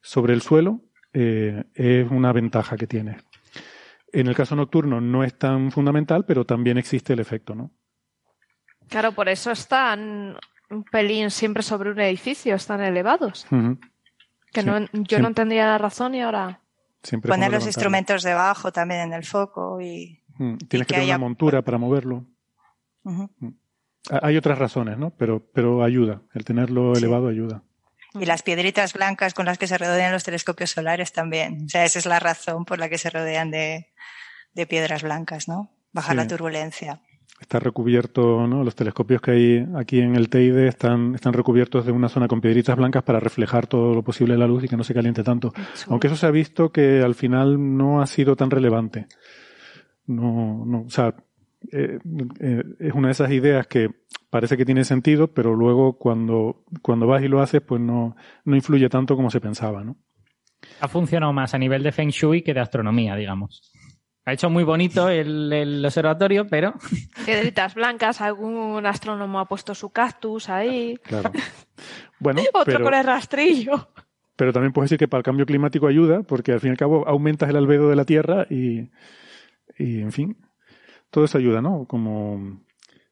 sobre 0.03 0.34
el 0.34 0.42
suelo 0.42 0.82
eh, 1.14 1.64
es 1.72 2.11
una 2.11 2.34
ventaja 2.34 2.76
que 2.76 2.86
tienes. 2.86 3.16
En 4.15 4.29
el 4.29 4.35
caso 4.37 4.55
nocturno 4.55 5.01
no 5.01 5.25
es 5.25 5.37
tan 5.37 5.73
fundamental, 5.73 6.25
pero 6.25 6.45
también 6.45 6.79
existe 6.79 7.12
el 7.15 7.19
efecto, 7.19 7.55
¿no? 7.55 7.73
Claro, 8.89 9.12
por 9.12 9.29
eso 9.29 9.51
están 9.51 10.37
un 10.71 10.85
pelín 10.85 11.31
siempre 11.31 11.65
sobre 11.65 11.91
un 11.91 12.01
edificio, 12.01 12.55
están 12.55 12.81
elevados. 12.81 13.47
Uh 13.51 13.57
-huh. 13.57 13.79
Que 14.53 14.61
sí. 14.61 14.67
no, 14.67 14.79
yo 14.79 14.87
siempre. 14.93 15.19
no 15.19 15.29
entendía 15.29 15.67
la 15.67 15.79
razón 15.79 16.15
y 16.15 16.23
ahora. 16.23 16.61
Siempre 17.03 17.29
Poner 17.29 17.51
los 17.51 17.67
instrumentos 17.67 18.23
debajo 18.23 18.73
también 18.73 19.01
en 19.01 19.12
el 19.12 19.25
foco 19.25 19.81
y. 19.81 20.23
Tienes 20.39 20.62
y 20.62 20.67
que, 20.69 20.79
que, 20.79 20.85
tener 20.85 21.03
haya... 21.03 21.17
una 21.17 21.27
montura 21.27 21.62
para 21.62 21.79
moverlo. 21.79 22.25
Uh 23.03 23.29
-huh. 23.29 23.55
Hay 24.23 24.37
otras 24.37 24.59
razones, 24.59 24.97
¿no? 24.97 25.11
Pero, 25.11 25.43
pero 25.53 25.83
ayuda. 25.83 26.23
El 26.35 26.45
tenerlo 26.45 26.95
sí. 26.95 27.03
elevado 27.03 27.29
ayuda. 27.29 27.62
Y 28.15 28.27
las 28.27 28.43
piedritas 28.43 28.93
blancas 28.93 29.35
con 29.35 29.47
las 29.47 29.59
que 29.59 29.67
se 29.67 29.77
rodean 29.77 30.12
los 30.12 30.25
telescopios 30.25 30.71
solares 30.71 31.12
también. 31.12 31.65
O 31.67 31.69
sea, 31.69 31.85
esa 31.85 31.99
es 31.99 32.07
la 32.07 32.21
razón 32.21 32.65
por 32.65 32.79
la 32.79 32.89
que 32.89 32.99
se 32.99 33.11
rodean 33.11 33.51
de, 33.51 33.89
de 34.55 34.67
piedras 34.67 35.03
blancas, 35.03 35.49
¿no? 35.49 35.71
Bajar 35.93 36.12
sí. 36.12 36.17
la 36.17 36.27
turbulencia. 36.29 37.01
Está 37.41 37.59
recubierto, 37.59 38.47
¿no? 38.47 38.62
Los 38.62 38.77
telescopios 38.77 39.21
que 39.21 39.31
hay 39.33 39.67
aquí 39.77 40.01
en 40.01 40.15
el 40.15 40.29
Teide 40.29 40.69
están, 40.69 41.15
están 41.15 41.33
recubiertos 41.33 41.85
de 41.85 41.93
una 41.93 42.09
zona 42.09 42.29
con 42.29 42.41
piedritas 42.41 42.77
blancas 42.77 43.03
para 43.03 43.19
reflejar 43.19 43.67
todo 43.67 43.93
lo 43.95 44.03
posible 44.03 44.39
la 44.39 44.47
luz 44.47 44.65
y 44.65 44.69
que 44.69 44.77
no 44.77 44.85
se 44.85 44.95
caliente 44.95 45.25
tanto. 45.25 45.53
Sí. 45.75 45.87
Aunque 45.89 46.07
eso 46.07 46.17
se 46.17 46.27
ha 46.27 46.31
visto 46.31 46.71
que 46.71 47.03
al 47.03 47.15
final 47.15 47.77
no 47.77 48.01
ha 48.01 48.07
sido 48.07 48.37
tan 48.37 48.51
relevante. 48.51 49.07
No, 50.07 50.65
no, 50.65 50.83
o 50.83 50.91
sea, 50.91 51.15
eh, 51.73 51.99
eh, 52.41 52.62
es 52.79 52.93
una 52.93 53.09
de 53.09 53.12
esas 53.12 53.31
ideas 53.31 53.67
que 53.67 53.91
parece 54.31 54.57
que 54.57 54.65
tiene 54.65 54.85
sentido, 54.85 55.29
pero 55.29 55.55
luego 55.55 55.99
cuando, 55.99 56.65
cuando 56.83 57.07
vas 57.07 57.23
y 57.23 57.29
lo 57.29 57.41
haces, 57.41 57.62
pues 57.62 57.81
no, 57.81 58.17
no 58.45 58.57
influye 58.57 58.89
tanto 58.89 59.17
como 59.17 59.31
se 59.31 59.41
pensaba, 59.41 59.85
¿no? 59.85 59.97
Ha 60.81 60.89
funcionado 60.89 61.33
más 61.33 61.55
a 61.55 61.59
nivel 61.59 61.83
de 61.83 61.93
Feng 61.93 62.09
Shui 62.09 62.43
que 62.43 62.55
de 62.55 62.61
astronomía, 62.61 63.17
digamos. 63.17 63.73
Ha 64.27 64.33
hecho 64.33 64.49
muy 64.49 64.65
bonito 64.65 65.11
el, 65.11 65.53
el 65.53 65.85
observatorio, 65.85 66.47
pero... 66.47 66.75
Piedritas 67.27 67.75
blancas, 67.75 68.21
algún 68.21 68.85
astrónomo 68.87 69.39
ha 69.39 69.47
puesto 69.47 69.75
su 69.75 69.91
cactus 69.91 70.49
ahí. 70.49 70.97
Claro. 71.03 71.31
Bueno, 72.19 72.41
Otro 72.55 72.65
pero, 72.65 72.85
con 72.85 72.95
el 72.95 73.05
rastrillo. 73.05 73.89
Pero 74.37 74.53
también 74.53 74.73
puedes 74.73 74.91
decir 74.91 74.99
que 74.99 75.09
para 75.09 75.19
el 75.19 75.25
cambio 75.25 75.47
climático 75.47 75.87
ayuda, 75.87 76.23
porque 76.23 76.53
al 76.53 76.61
fin 76.61 76.69
y 76.69 76.73
al 76.73 76.79
cabo 76.79 77.07
aumentas 77.07 77.51
el 77.51 77.57
albedo 77.57 77.89
de 77.91 77.97
la 77.97 78.05
Tierra 78.05 78.47
y, 78.49 78.91
y 79.79 80.01
en 80.01 80.11
fin, 80.11 80.37
todo 81.15 81.27
eso 81.27 81.39
ayuda, 81.39 81.62
¿no? 81.62 81.87
Como... 81.87 82.61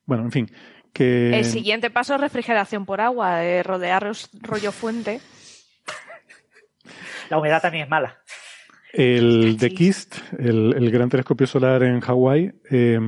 Bueno, 0.06 0.24
en 0.24 0.32
fin, 0.32 0.50
que... 0.92 1.38
El 1.38 1.44
siguiente 1.44 1.88
paso 1.88 2.16
es 2.16 2.20
refrigeración 2.20 2.84
por 2.84 3.00
agua, 3.00 3.44
eh, 3.44 3.62
rodear 3.62 4.10
rollo 4.40 4.72
fuente. 4.72 5.20
La 7.30 7.38
humedad 7.38 7.62
también 7.62 7.84
es 7.84 7.90
mala. 7.90 8.18
El 8.92 9.56
The 9.58 9.70
KIST, 9.70 10.16
el, 10.40 10.74
el, 10.76 10.90
gran 10.90 11.08
telescopio 11.08 11.46
solar 11.46 11.84
en 11.84 12.00
Hawái, 12.00 12.52
eh, 12.70 12.98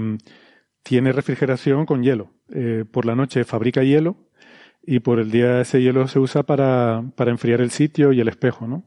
tiene 0.84 1.10
refrigeración 1.10 1.86
con 1.86 2.04
hielo. 2.04 2.30
Eh, 2.54 2.84
por 2.88 3.04
la 3.04 3.16
noche 3.16 3.42
fabrica 3.42 3.82
hielo 3.82 4.28
y 4.80 5.00
por 5.00 5.18
el 5.18 5.32
día 5.32 5.60
ese 5.60 5.82
hielo 5.82 6.06
se 6.06 6.20
usa 6.20 6.44
para, 6.44 7.02
para 7.16 7.32
enfriar 7.32 7.60
el 7.60 7.70
sitio 7.70 8.12
y 8.12 8.20
el 8.20 8.28
espejo, 8.28 8.68
¿no? 8.68 8.84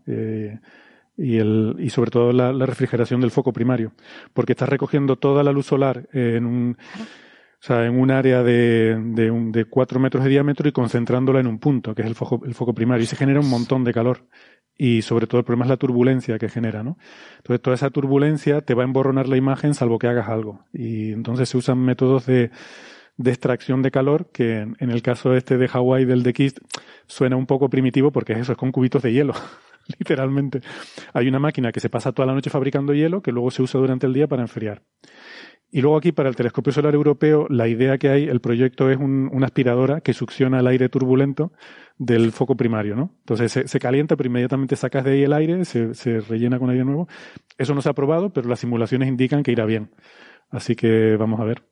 Y, 1.17 1.37
el, 1.37 1.75
y 1.79 1.89
sobre 1.89 2.11
todo 2.11 2.31
la, 2.31 2.51
refrigeración 2.65 3.21
del 3.21 3.31
foco 3.31 3.51
primario, 3.51 3.93
porque 4.33 4.53
estás 4.53 4.69
recogiendo 4.69 5.15
toda 5.15 5.43
la 5.43 5.51
luz 5.51 5.65
solar 5.65 6.07
en 6.13 6.45
un, 6.45 6.77
o 6.79 7.59
sea, 7.59 7.85
en 7.85 7.99
un 7.99 8.11
área 8.11 8.43
de, 8.43 8.95
de, 9.15 9.31
un, 9.31 9.51
de 9.51 9.65
cuatro 9.65 9.99
metros 9.99 10.23
de 10.23 10.29
diámetro 10.29 10.69
y 10.69 10.71
concentrándola 10.71 11.39
en 11.39 11.47
un 11.47 11.57
punto, 11.57 11.95
que 11.95 12.03
es 12.03 12.07
el 12.07 12.13
foco, 12.13 12.45
el 12.45 12.53
foco 12.53 12.73
primario, 12.73 13.03
y 13.03 13.07
se 13.07 13.15
genera 13.15 13.39
un 13.39 13.49
montón 13.49 13.83
de 13.83 13.93
calor 13.93 14.27
y 14.77 15.01
sobre 15.01 15.25
todo 15.25 15.39
el 15.39 15.45
problema 15.45 15.65
es 15.65 15.69
la 15.69 15.77
turbulencia 15.77 16.37
que 16.37 16.49
genera, 16.49 16.83
¿no? 16.83 16.97
Entonces 17.37 17.61
toda 17.61 17.75
esa 17.75 17.89
turbulencia 17.89 18.61
te 18.61 18.75
va 18.75 18.83
a 18.83 18.85
emborronar 18.85 19.27
la 19.27 19.37
imagen 19.37 19.73
salvo 19.73 19.97
que 19.97 20.07
hagas 20.07 20.29
algo. 20.29 20.65
Y 20.71 21.13
entonces 21.13 21.49
se 21.49 21.57
usan 21.57 21.79
métodos 21.79 22.27
de, 22.27 22.51
de 23.17 23.31
extracción 23.31 23.81
de 23.81 23.91
calor 23.91 24.29
que 24.31 24.59
en, 24.59 24.91
el 24.91 25.01
caso 25.01 25.35
este 25.35 25.57
de 25.57 25.67
Hawái 25.67 26.05
del 26.05 26.23
de 26.23 26.33
Kist 26.33 26.59
suena 27.07 27.35
un 27.35 27.47
poco 27.47 27.69
primitivo 27.69 28.11
porque 28.11 28.33
eso 28.33 28.51
es 28.51 28.57
con 28.57 28.71
cubitos 28.71 29.01
de 29.01 29.11
hielo, 29.13 29.33
literalmente. 29.99 30.61
Hay 31.13 31.27
una 31.27 31.39
máquina 31.39 31.71
que 31.71 31.79
se 31.79 31.89
pasa 31.89 32.11
toda 32.11 32.25
la 32.25 32.33
noche 32.33 32.49
fabricando 32.49 32.93
hielo 32.93 33.21
que 33.21 33.31
luego 33.31 33.51
se 33.51 33.61
usa 33.61 33.79
durante 33.79 34.07
el 34.07 34.13
día 34.13 34.27
para 34.27 34.41
enfriar. 34.41 34.83
Y 35.69 35.81
luego 35.81 35.97
aquí 35.97 36.13
para 36.13 36.29
el 36.29 36.35
telescopio 36.35 36.71
solar 36.71 36.95
europeo, 36.95 37.45
la 37.49 37.67
idea 37.67 37.97
que 37.97 38.09
hay, 38.09 38.23
el 38.23 38.39
proyecto 38.39 38.89
es 38.89 38.97
un, 38.97 39.29
una 39.33 39.47
aspiradora 39.47 39.99
que 39.99 40.13
succiona 40.13 40.59
el 40.59 40.67
aire 40.67 40.87
turbulento 40.87 41.51
del 41.97 42.31
foco 42.31 42.55
primario, 42.55 42.95
¿no? 42.95 43.11
Entonces 43.19 43.69
se, 43.69 43.79
calienta, 43.79 44.15
pero 44.15 44.27
inmediatamente 44.27 44.77
sacas 44.77 45.03
de 45.03 45.11
ahí 45.11 45.23
el 45.23 45.33
aire, 45.33 45.65
se, 45.65 46.21
rellena 46.21 46.57
con 46.57 46.69
aire 46.69 46.85
nuevo. 46.85 47.09
Eso 47.57 47.73
no 47.75 47.81
se 47.81 47.89
ha 47.89 47.93
probado, 47.93 48.31
pero 48.31 48.47
las 48.47 48.59
simulaciones 48.59 49.09
indican 49.09 49.43
que 49.43 49.51
irá 49.51 49.65
bien. 49.65 49.91
Así 50.49 50.75
que 50.75 51.17
vamos 51.17 51.41
a 51.41 51.43
ver. 51.43 51.63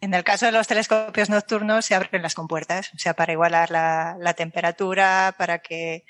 En 0.00 0.12
el 0.12 0.24
caso 0.24 0.46
de 0.46 0.52
los 0.52 0.66
telescopios 0.66 1.30
nocturnos 1.30 1.86
se 1.86 1.94
abren 1.94 2.22
las 2.22 2.34
compuertas, 2.34 2.92
o 2.94 2.98
sea, 2.98 3.14
para 3.14 3.32
igualar 3.32 3.70
la, 3.70 4.16
la 4.20 4.34
temperatura, 4.34 5.34
para 5.38 5.60
que, 5.60 6.04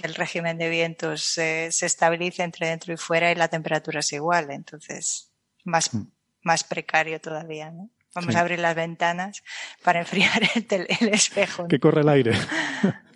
que, 0.00 0.06
el 0.06 0.14
régimen 0.14 0.56
de 0.58 0.68
vientos 0.70 1.22
se, 1.24 1.70
se 1.72 1.86
estabilice 1.86 2.42
entre 2.42 2.68
dentro 2.68 2.92
y 2.92 2.96
fuera 2.96 3.30
y 3.30 3.34
la 3.34 3.48
temperatura 3.48 4.00
es 4.00 4.12
igual. 4.12 4.50
Entonces, 4.50 5.32
más, 5.64 5.92
mm. 5.94 6.02
más 6.42 6.64
precario 6.64 7.20
todavía, 7.20 7.70
¿no? 7.70 7.90
Vamos 8.14 8.32
Sí. 8.32 8.38
a 8.38 8.40
abrir 8.40 8.58
las 8.58 8.74
ventanas 8.74 9.42
para 9.84 10.00
enfriar 10.00 10.42
el, 10.54 10.66
tel- 10.66 10.86
el 11.00 11.08
espejo. 11.08 11.68
Que 11.68 11.78
corre 11.78 12.00
el 12.00 12.08
aire. 12.08 12.32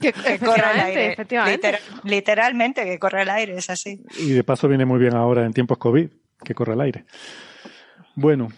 Que, 0.01 0.13
Que 0.13 0.39
corre 0.39 0.71
el 0.75 0.81
aire. 0.81 1.13
efectivamente. 1.15 1.73
Literal- 1.73 2.01
literalmente, 2.05 2.85
que 2.85 2.99
corre 2.99 3.23
el 3.23 3.31
aire, 3.31 3.57
es 3.57 3.71
así. 3.71 4.03
Y 4.19 4.31
de 4.33 4.45
paso 4.45 4.69
viene 4.69 4.85
muy 4.85 4.99
bien 5.01 5.15
ahora 5.15 5.45
en 5.47 5.53
tiempos 5.55 5.79
COVID, 5.79 6.09
que 6.45 6.55
corre 6.55 6.75
el 6.75 6.81
aire. 6.83 7.05
Bueno, 8.15 8.49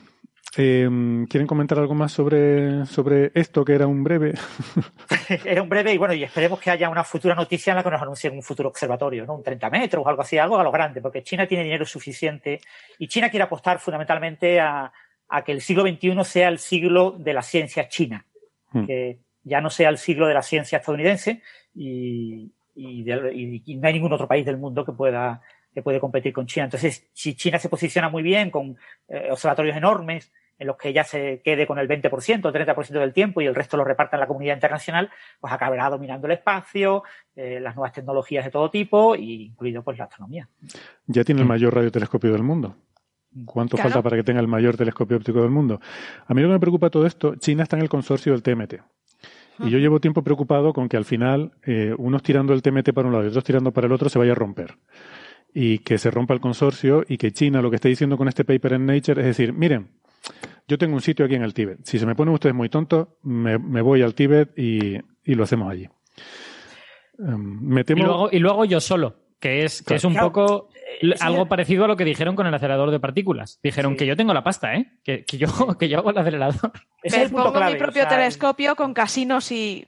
eh, 0.59 0.89
¿quieren 1.29 1.47
comentar 1.47 1.79
algo 1.79 1.95
más 1.95 2.13
sobre, 2.13 2.85
sobre 2.87 3.31
esto 3.35 3.65
que 3.65 3.75
era 3.75 3.87
un 3.87 4.03
breve? 4.05 4.35
Era 5.45 5.63
un 5.63 5.69
breve 5.69 5.93
y 5.93 5.99
bueno, 5.99 6.15
y 6.15 6.23
esperemos 6.25 6.61
que 6.61 6.71
haya 6.71 6.89
una 6.91 7.05
futura 7.05 7.35
noticia 7.35 7.71
en 7.71 7.77
la 7.77 7.83
que 7.83 7.91
nos 7.91 8.03
anuncien 8.03 8.35
un 8.35 8.43
futuro 8.43 8.69
observatorio, 8.69 9.25
¿no? 9.27 9.35
Un 9.37 9.43
30 9.43 9.71
metros 9.71 10.05
o 10.05 10.09
algo 10.09 10.23
así, 10.23 10.37
algo 10.39 10.59
a 10.59 10.63
lo 10.65 10.71
grande, 10.73 11.01
porque 11.01 11.23
China 11.23 11.47
tiene 11.47 11.65
dinero 11.65 11.85
suficiente 11.87 12.61
y 12.99 13.09
China 13.09 13.31
quiere 13.31 13.45
apostar 13.45 13.79
fundamentalmente 13.79 14.61
a, 14.61 14.93
a 15.29 15.43
que 15.45 15.53
el 15.53 15.61
siglo 15.61 15.83
XXI 15.83 16.25
sea 16.25 16.49
el 16.49 16.59
siglo 16.59 17.13
de 17.19 17.33
la 17.35 17.43
ciencia 17.43 17.89
china, 17.89 18.27
Hmm. 18.73 18.87
que 18.87 19.19
ya 19.45 19.61
no 19.61 19.71
sea 19.71 19.89
el 19.89 19.99
siglo 19.99 20.27
de 20.27 20.35
la 20.35 20.43
ciencia 20.43 20.79
estadounidense 20.79 21.43
y, 21.75 22.51
y, 22.75 23.03
de- 23.05 23.33
y- 23.35 23.63
y 23.67 23.77
no 23.77 23.87
hay 23.87 23.95
ningún 23.95 24.13
otro 24.13 24.27
país 24.29 24.45
del 24.45 24.57
mundo 24.59 24.85
que 24.85 24.93
pueda 24.93 25.41
que 25.73 25.83
puede 25.83 25.99
competir 25.99 26.33
con 26.33 26.47
China. 26.47 26.67
Entonces, 26.67 27.09
si 27.13 27.35
China 27.35 27.59
se 27.59 27.69
posiciona 27.69 28.09
muy 28.09 28.23
bien 28.23 28.51
con 28.53 28.77
eh, 29.09 29.29
observatorios 29.33 29.77
enormes 29.77 30.33
en 30.59 30.67
los 30.67 30.77
que 30.77 30.93
ya 30.93 31.05
se 31.05 31.41
quede 31.45 31.67
con 31.67 31.79
el 31.79 31.89
20%, 31.89 32.47
el 32.55 32.67
30% 32.67 32.87
del 33.01 33.13
tiempo 33.13 33.41
y 33.41 33.47
el 33.47 33.55
resto 33.55 33.77
lo 33.77 33.85
reparta 33.85 34.17
en 34.17 34.21
la 34.21 34.27
comunidad 34.27 34.55
internacional, 34.55 35.11
pues 35.41 35.53
acabará 35.53 35.91
dominando 35.91 36.27
el 36.27 36.33
espacio, 36.35 37.03
eh, 37.35 37.59
las 37.61 37.75
nuevas 37.75 37.93
tecnologías 37.93 38.45
de 38.45 38.51
todo 38.51 38.71
tipo, 38.71 39.17
y 39.17 39.47
incluido 39.47 39.83
pues 39.83 39.99
la 39.99 40.05
astronomía. 40.05 40.49
Ya 41.07 41.25
tiene 41.25 41.41
el 41.43 41.49
mayor 41.49 41.75
radiotelescopio 41.75 42.33
del 42.33 42.43
mundo. 42.43 42.77
¿Cuánto 43.45 43.77
Claro. 43.77 43.91
falta 43.91 44.03
para 44.03 44.17
que 44.17 44.23
tenga 44.23 44.41
el 44.41 44.47
mayor 44.47 44.77
telescopio 44.77 45.17
óptico 45.17 45.41
del 45.41 45.51
mundo? 45.51 45.81
A 46.27 46.35
mí 46.35 46.41
lo 46.41 46.49
que 46.49 46.53
me 46.55 46.61
preocupa 46.61 46.89
todo 46.89 47.05
esto, 47.05 47.35
China 47.37 47.65
está 47.65 47.77
en 47.77 47.83
el 47.83 47.89
consorcio 47.89 48.33
del 48.33 48.43
TMT. 48.43 48.75
Y 49.61 49.71
yo 49.71 49.79
llevo 49.79 50.01
tiempo 50.01 50.23
preocupado 50.23 50.73
con 50.73 50.89
que 50.89 50.97
al 50.97 51.05
final 51.05 51.53
eh, 51.65 51.95
unos 51.97 52.23
tirando 52.23 52.53
el 52.53 52.63
TMT 52.63 52.93
para 52.93 53.07
un 53.07 53.13
lado 53.13 53.25
y 53.25 53.29
otros 53.29 53.45
tirando 53.45 53.73
para 53.73 53.87
el 53.87 53.93
otro 53.93 54.09
se 54.09 54.19
vaya 54.19 54.33
a 54.33 54.35
romper. 54.37 54.77
Y 55.53 55.79
que 55.79 55.99
se 55.99 56.11
rompa 56.11 56.35
el 56.35 56.41
consorcio 56.41 57.05
y 57.09 57.19
que 57.19 57.31
China 57.33 57.63
lo 57.63 57.71
que 57.71 57.77
está 57.77 57.89
diciendo 57.89 58.17
con 58.17 58.27
este 58.29 58.45
paper 58.45 58.75
en 58.75 58.87
Nature 58.87 59.21
es 59.21 59.27
decir, 59.29 59.53
miren, 59.53 59.91
yo 60.67 60.79
tengo 60.79 60.95
un 60.95 61.01
sitio 61.01 61.25
aquí 61.27 61.35
en 61.35 61.43
el 61.43 61.55
Tíbet. 61.55 61.79
Si 61.85 61.99
se 61.99 62.07
me 62.07 62.15
ponen 62.15 62.35
ustedes 62.35 62.55
muy 62.55 62.69
tontos, 62.69 63.09
me, 63.23 63.59
me 63.59 63.83
voy 63.83 64.03
al 64.03 64.15
Tíbet 64.15 64.59
y, 64.59 64.97
y 65.25 65.35
lo 65.35 65.45
hacemos 65.45 65.71
allí. 65.71 65.89
Em, 67.19 67.61
me 67.61 67.83
Y 67.87 68.37
y 68.37 68.39
luego 68.41 68.65
yo 68.65 68.81
solo, 68.81 69.17
que 69.39 69.65
es, 69.65 69.81
que 69.81 69.85
Claro. 69.87 69.97
es 69.99 70.05
un 70.05 70.13
Claro. 70.15 70.33
poco 70.33 70.69
l- 71.01 71.15
ese- 71.15 71.25
algo 71.25 71.47
parecido 71.47 71.85
a 71.85 71.89
lo 71.89 71.97
que 71.97 72.05
dijeron 72.05 72.35
con 72.35 72.47
el 72.47 72.55
acelerador 72.55 72.91
de 72.91 73.01
partículas. 73.01 73.61
Dijeron 73.63 73.93
Sí. 73.93 73.99
que 73.99 74.07
yo 74.07 74.17
tengo 74.17 74.35
la 74.35 74.43
pasta, 74.43 74.75
¿eh? 74.75 74.93
Que, 75.05 75.25
que 75.25 75.39
yo, 75.39 75.49
que 75.79 75.89
yo 75.89 75.99
hago 75.99 76.11
el 76.11 76.19
acelerador. 76.19 76.73
Es 77.03 77.15
el 77.15 77.29
punto 77.31 77.45
pongo 77.45 77.53
clave. 77.59 77.73
mi 77.75 77.79
propio 77.79 78.03
o 78.03 78.09
sea, 78.09 78.17
telescopio 78.19 78.75
con 78.75 78.95
casinos 78.95 79.53
y 79.53 79.87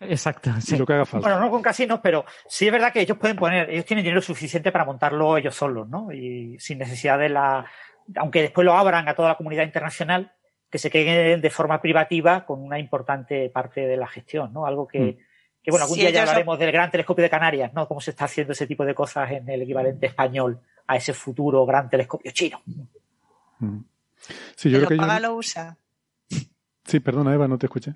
Exacto. 0.00 0.50
y 0.58 0.60
sí. 0.62 0.76
lo 0.76 0.86
que 0.86 0.94
haga 0.94 1.04
falta. 1.06 1.28
Bueno, 1.28 1.40
no 1.44 1.50
con 1.50 1.62
casinos, 1.62 2.00
pero 2.02 2.24
sí 2.48 2.66
es 2.66 2.72
verdad 2.72 2.92
que 2.92 3.00
ellos 3.00 3.16
pueden 3.18 3.36
poner, 3.36 3.70
ellos 3.70 3.84
tienen 3.84 4.04
dinero 4.04 4.20
suficiente 4.22 4.72
para 4.72 4.84
montarlo 4.84 5.36
ellos 5.36 5.54
solos, 5.54 5.88
¿no? 5.88 6.10
Y 6.12 6.58
sin 6.58 6.78
necesidad 6.78 7.18
de 7.18 7.28
la, 7.28 7.64
aunque 8.14 8.42
después 8.42 8.64
lo 8.64 8.74
abran 8.74 9.08
a 9.08 9.14
toda 9.14 9.30
la 9.30 9.34
comunidad 9.36 9.64
internacional, 9.64 10.32
que 10.70 10.78
se 10.78 10.90
queden 10.90 11.40
de 11.40 11.50
forma 11.50 11.80
privativa 11.80 12.44
con 12.44 12.62
una 12.62 12.78
importante 12.78 13.48
parte 13.50 13.86
de 13.86 13.96
la 13.96 14.06
gestión, 14.06 14.52
¿no? 14.52 14.66
Algo 14.66 14.86
que, 14.86 15.00
Mm. 15.00 15.16
que 15.62 15.70
bueno, 15.70 15.84
algún 15.84 15.98
día 15.98 16.10
ya 16.10 16.22
hablaremos 16.22 16.58
del 16.58 16.72
gran 16.72 16.90
telescopio 16.90 17.22
de 17.22 17.30
Canarias, 17.30 17.72
¿no? 17.72 17.86
Cómo 17.88 18.00
se 18.00 18.10
está 18.10 18.24
haciendo 18.26 18.52
ese 18.52 18.66
tipo 18.66 18.84
de 18.84 18.94
cosas 18.94 19.30
en 19.30 19.48
el 19.48 19.62
equivalente 19.62 20.06
español 20.06 20.60
a 20.86 20.96
ese 20.96 21.12
futuro 21.12 21.64
gran 21.66 21.88
telescopio 21.88 22.30
chino. 22.32 22.60
Mm. 23.58 23.78
Sí, 24.56 24.70
yo 24.70 24.78
creo 24.78 24.88
que 24.88 24.96
paga 24.96 25.20
lo 25.20 25.34
usa. 25.34 25.76
Sí, 26.84 27.00
perdona, 27.00 27.34
Eva, 27.34 27.48
no 27.48 27.58
te 27.58 27.66
escuché. 27.66 27.94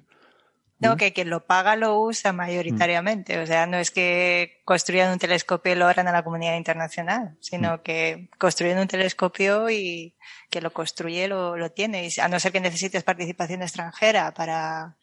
No, 0.81 0.97
que 0.97 1.13
quien 1.13 1.29
lo 1.31 1.45
paga 1.47 1.77
lo 1.77 1.99
usa 2.01 2.33
mayoritariamente. 2.33 3.39
O 3.39 3.47
sea, 3.47 3.67
no 3.67 3.77
es 3.77 3.91
que 3.91 4.61
construyan 4.65 5.13
un 5.13 5.19
telescopio 5.19 5.73
y 5.73 5.77
lo 5.77 5.87
abran 5.87 6.09
a 6.09 6.13
la 6.13 6.23
comunidad 6.25 6.57
internacional, 6.57 7.37
sino 7.41 7.83
que 7.83 8.31
construyen 8.39 8.79
un 8.79 8.89
telescopio 8.89 9.69
y 9.71 10.17
que 10.51 10.61
lo 10.61 10.73
construye 10.73 11.29
lo, 11.29 11.57
lo 11.57 11.71
tiene. 11.71 12.07
Y 12.07 12.21
a 12.21 12.29
no 12.29 12.41
ser 12.41 12.53
que 12.53 12.61
necesites 12.61 13.03
participación 13.05 13.63
extranjera 13.63 14.33
para, 14.33 14.97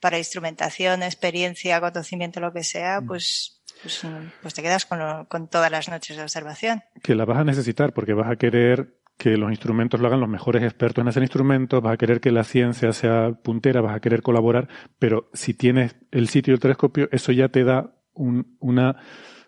para 0.00 0.18
instrumentación, 0.18 1.02
experiencia, 1.02 1.80
conocimiento, 1.80 2.40
lo 2.40 2.52
que 2.52 2.64
sea, 2.64 3.00
pues, 3.00 3.62
pues, 3.82 4.02
pues 4.42 4.54
te 4.54 4.62
quedas 4.62 4.84
con, 4.84 4.98
lo- 4.98 5.28
con 5.28 5.48
todas 5.48 5.70
las 5.70 5.88
noches 5.88 6.16
de 6.16 6.22
observación. 6.22 6.82
que 7.02 7.14
la 7.14 7.24
vas 7.24 7.38
a 7.38 7.44
necesitar 7.44 7.92
porque 7.92 8.14
vas 8.14 8.30
a 8.30 8.36
querer 8.36 8.99
que 9.20 9.36
los 9.36 9.50
instrumentos 9.50 10.00
lo 10.00 10.06
hagan 10.06 10.18
los 10.20 10.30
mejores 10.30 10.62
expertos 10.62 11.02
en 11.02 11.08
hacer 11.08 11.22
instrumentos, 11.22 11.82
vas 11.82 11.92
a 11.92 11.96
querer 11.98 12.20
que 12.22 12.30
la 12.32 12.42
ciencia 12.42 12.90
sea 12.94 13.32
puntera, 13.42 13.82
vas 13.82 13.94
a 13.94 14.00
querer 14.00 14.22
colaborar, 14.22 14.66
pero 14.98 15.28
si 15.34 15.52
tienes 15.52 15.94
el 16.10 16.28
sitio 16.28 16.54
del 16.54 16.60
telescopio, 16.60 17.06
eso 17.12 17.30
ya 17.30 17.50
te 17.50 17.62
da 17.64 17.92
un- 18.14 18.56
una, 18.60 18.96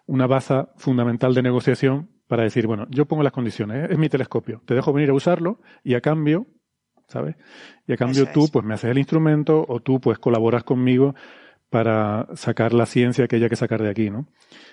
una 0.04 0.26
baza 0.26 0.68
fundamental 0.76 1.32
de 1.32 1.40
negociación 1.42 2.10
para 2.28 2.42
decir, 2.42 2.66
bueno, 2.66 2.86
yo 2.90 3.06
pongo 3.06 3.22
las 3.22 3.32
condiciones, 3.32 3.84
¿eh? 3.84 3.92
es 3.94 3.98
mi 3.98 4.10
telescopio, 4.10 4.60
te 4.66 4.74
dejo 4.74 4.92
venir 4.92 5.08
a 5.08 5.14
usarlo 5.14 5.60
y 5.82 5.94
a 5.94 6.02
cambio, 6.02 6.46
¿sabes? 7.08 7.36
Y 7.86 7.94
a 7.94 7.96
cambio 7.96 8.26
tú 8.26 8.44
es. 8.44 8.50
pues 8.50 8.66
me 8.66 8.74
haces 8.74 8.90
el 8.90 8.98
instrumento 8.98 9.64
o 9.66 9.80
tú 9.80 10.00
pues 10.00 10.18
colaboras 10.18 10.64
conmigo 10.64 11.14
para 11.70 12.28
sacar 12.34 12.74
la 12.74 12.84
ciencia 12.84 13.26
que 13.26 13.36
haya 13.36 13.48
que 13.48 13.56
sacar 13.56 13.82
de 13.82 13.88
aquí, 13.88 14.10
¿no? 14.10 14.28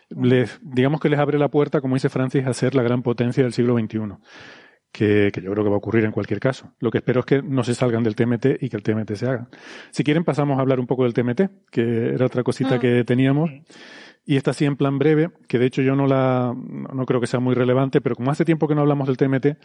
Les, 0.10 0.60
digamos 0.62 1.00
que 1.00 1.08
les 1.08 1.20
abre 1.20 1.39
la 1.39 1.47
puerta, 1.47 1.80
como 1.80 1.95
dice 1.95 2.10
Francis, 2.10 2.45
a 2.45 2.54
ser 2.54 2.76
la 2.76 2.84
gran 2.84 3.02
potencia 3.02 3.43
del 3.43 3.54
siglo 3.54 3.78
XXI, 3.78 4.00
que, 4.92 5.32
que 5.34 5.42
yo 5.42 5.52
creo 5.52 5.64
que 5.64 5.70
va 5.70 5.76
a 5.76 5.80
ocurrir 5.80 6.04
en 6.06 6.12
cualquier 6.12 6.40
caso. 6.40 6.72
Lo 6.80 6.90
que 6.92 6.98
espero 7.00 7.20
es 7.22 7.26
que 7.26 7.42
no 7.42 7.64
se 7.64 7.76
salgan 7.76 8.04
del 8.04 8.16
TMT 8.16 8.62
y 8.62 8.70
que 8.70 8.78
el 8.78 8.84
TMT 8.84 9.14
se 9.16 9.28
haga. 9.28 9.48
Si 9.92 10.04
quieren 10.04 10.24
pasamos 10.24 10.58
a 10.58 10.62
hablar 10.62 10.80
un 10.80 10.88
poco 10.88 11.04
del 11.04 11.14
TMT, 11.14 11.70
que 11.72 12.10
era 12.14 12.26
otra 12.26 12.44
cosita 12.44 12.78
Mm. 12.78 12.80
que 12.80 13.04
teníamos. 13.04 13.52
Y 14.26 14.36
esta 14.36 14.54
sí 14.54 14.66
en 14.66 14.76
plan 14.76 15.00
breve, 15.00 15.32
que 15.48 15.58
de 15.58 15.66
hecho 15.66 15.82
yo 15.82 15.96
no 15.96 16.06
la, 16.06 16.54
no 16.56 17.06
creo 17.06 17.20
que 17.20 17.26
sea 17.28 17.40
muy 17.40 17.56
relevante, 17.56 18.00
pero 18.02 18.16
como 18.16 18.30
hace 18.30 18.46
tiempo 18.46 18.68
que 18.68 18.76
no 18.76 18.82
hablamos 18.82 19.08
del 19.08 19.18
TMT, 19.18 19.58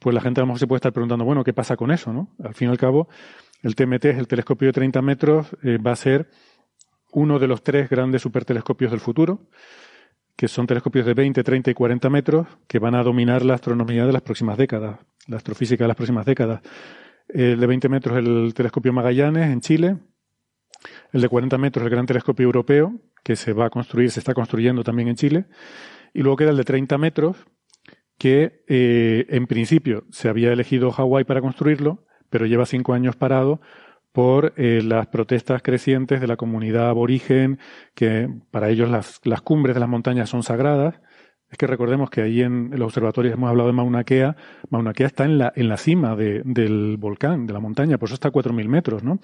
pues 0.00 0.14
la 0.14 0.20
gente 0.20 0.40
a 0.40 0.42
lo 0.42 0.46
mejor 0.48 0.58
se 0.58 0.66
puede 0.66 0.78
estar 0.78 0.92
preguntando, 0.92 1.24
bueno, 1.24 1.44
¿qué 1.44 1.52
pasa 1.52 1.76
con 1.76 1.90
eso? 1.92 2.12
¿no? 2.12 2.34
Al 2.42 2.54
fin 2.54 2.68
y 2.68 2.70
al 2.72 2.78
cabo, 2.78 3.08
el 3.62 3.76
TMT 3.76 4.06
es 4.06 4.18
el 4.18 4.26
telescopio 4.26 4.68
de 4.68 4.72
30 4.72 5.02
metros, 5.02 5.56
eh, 5.62 5.78
va 5.78 5.92
a 5.92 5.96
ser 5.96 6.28
uno 7.12 7.38
de 7.38 7.46
los 7.46 7.62
tres 7.62 7.88
grandes 7.88 8.22
supertelescopios 8.22 8.90
del 8.90 9.00
futuro, 9.00 9.46
que 10.40 10.48
son 10.48 10.66
telescopios 10.66 11.04
de 11.04 11.12
20, 11.12 11.44
30 11.44 11.70
y 11.70 11.74
40 11.74 12.08
metros, 12.08 12.46
que 12.66 12.78
van 12.78 12.94
a 12.94 13.02
dominar 13.02 13.44
la 13.44 13.52
astronomía 13.52 14.06
de 14.06 14.12
las 14.14 14.22
próximas 14.22 14.56
décadas, 14.56 14.98
la 15.26 15.36
astrofísica 15.36 15.84
de 15.84 15.88
las 15.88 15.96
próximas 15.98 16.24
décadas. 16.24 16.62
El 17.28 17.60
de 17.60 17.66
20 17.66 17.90
metros 17.90 18.16
el 18.16 18.54
telescopio 18.54 18.90
Magallanes 18.90 19.50
en 19.50 19.60
Chile, 19.60 19.98
el 21.12 21.20
de 21.20 21.28
40 21.28 21.58
metros 21.58 21.84
el 21.84 21.90
gran 21.90 22.06
telescopio 22.06 22.44
europeo, 22.46 22.94
que 23.22 23.36
se 23.36 23.52
va 23.52 23.66
a 23.66 23.68
construir, 23.68 24.10
se 24.10 24.20
está 24.20 24.32
construyendo 24.32 24.82
también 24.82 25.08
en 25.08 25.16
Chile, 25.16 25.44
y 26.14 26.22
luego 26.22 26.38
queda 26.38 26.52
el 26.52 26.56
de 26.56 26.64
30 26.64 26.96
metros, 26.96 27.36
que 28.16 28.64
eh, 28.66 29.26
en 29.28 29.46
principio 29.46 30.04
se 30.10 30.30
había 30.30 30.54
elegido 30.54 30.90
Hawái 30.90 31.24
para 31.24 31.42
construirlo, 31.42 32.06
pero 32.30 32.46
lleva 32.46 32.64
cinco 32.64 32.94
años 32.94 33.14
parado 33.14 33.60
por 34.12 34.52
eh, 34.56 34.82
las 34.82 35.06
protestas 35.06 35.62
crecientes 35.62 36.20
de 36.20 36.26
la 36.26 36.36
comunidad 36.36 36.88
aborigen, 36.88 37.58
que 37.94 38.28
para 38.50 38.68
ellos 38.70 38.88
las, 38.90 39.20
las 39.24 39.40
cumbres 39.42 39.74
de 39.74 39.80
las 39.80 39.88
montañas 39.88 40.28
son 40.28 40.42
sagradas. 40.42 41.00
Es 41.50 41.58
que 41.58 41.66
recordemos 41.66 42.10
que 42.10 42.22
ahí 42.22 42.42
en 42.42 42.70
los 42.70 42.86
observatorios 42.86 43.34
hemos 43.34 43.50
hablado 43.50 43.68
de 43.68 43.72
Mauna 43.72 44.04
Kea. 44.04 44.36
Mauna 44.70 44.92
Kea 44.92 45.06
está 45.08 45.24
en 45.24 45.38
la, 45.38 45.52
en 45.56 45.68
la 45.68 45.76
cima 45.76 46.14
de- 46.14 46.42
del 46.44 46.96
volcán, 46.96 47.46
de 47.46 47.52
la 47.52 47.58
montaña, 47.60 47.98
por 47.98 48.08
eso 48.08 48.14
está 48.14 48.28
a 48.28 48.32
4.000 48.32 48.68
metros, 48.68 49.02
¿no? 49.02 49.18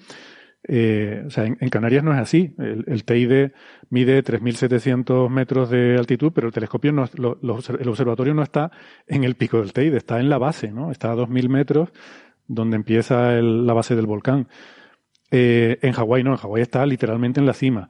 Eh, 0.69 1.23
o 1.25 1.29
sea, 1.29 1.45
en, 1.45 1.55
Canarias 1.69 2.03
no 2.03 2.11
es 2.13 2.19
así. 2.19 2.53
El, 2.57 2.83
el 2.87 3.05
Teide 3.05 3.53
mide 3.89 4.21
3.700 4.23 5.29
metros 5.29 5.69
de 5.69 5.95
altitud, 5.97 6.31
pero 6.33 6.47
el 6.47 6.53
telescopio, 6.53 6.91
no, 6.91 7.05
lo- 7.15 7.37
el 7.41 7.87
observatorio 7.89 8.33
no 8.33 8.43
está 8.43 8.71
en 9.07 9.23
el 9.23 9.35
pico 9.35 9.59
del 9.59 9.71
Teide, 9.71 9.97
está 9.97 10.19
en 10.19 10.29
la 10.29 10.37
base, 10.37 10.71
¿no? 10.71 10.91
Está 10.91 11.11
a 11.11 11.15
2.000 11.15 11.47
metros, 11.47 11.89
donde 12.47 12.75
empieza 12.75 13.33
la 13.41 13.73
base 13.73 13.95
del 13.95 14.05
volcán. 14.05 14.47
Eh, 15.31 15.79
en 15.81 15.93
Hawái 15.93 16.23
no, 16.23 16.31
en 16.31 16.37
Hawái 16.37 16.61
está 16.61 16.85
literalmente 16.85 17.39
en 17.39 17.45
la 17.45 17.53
cima. 17.53 17.89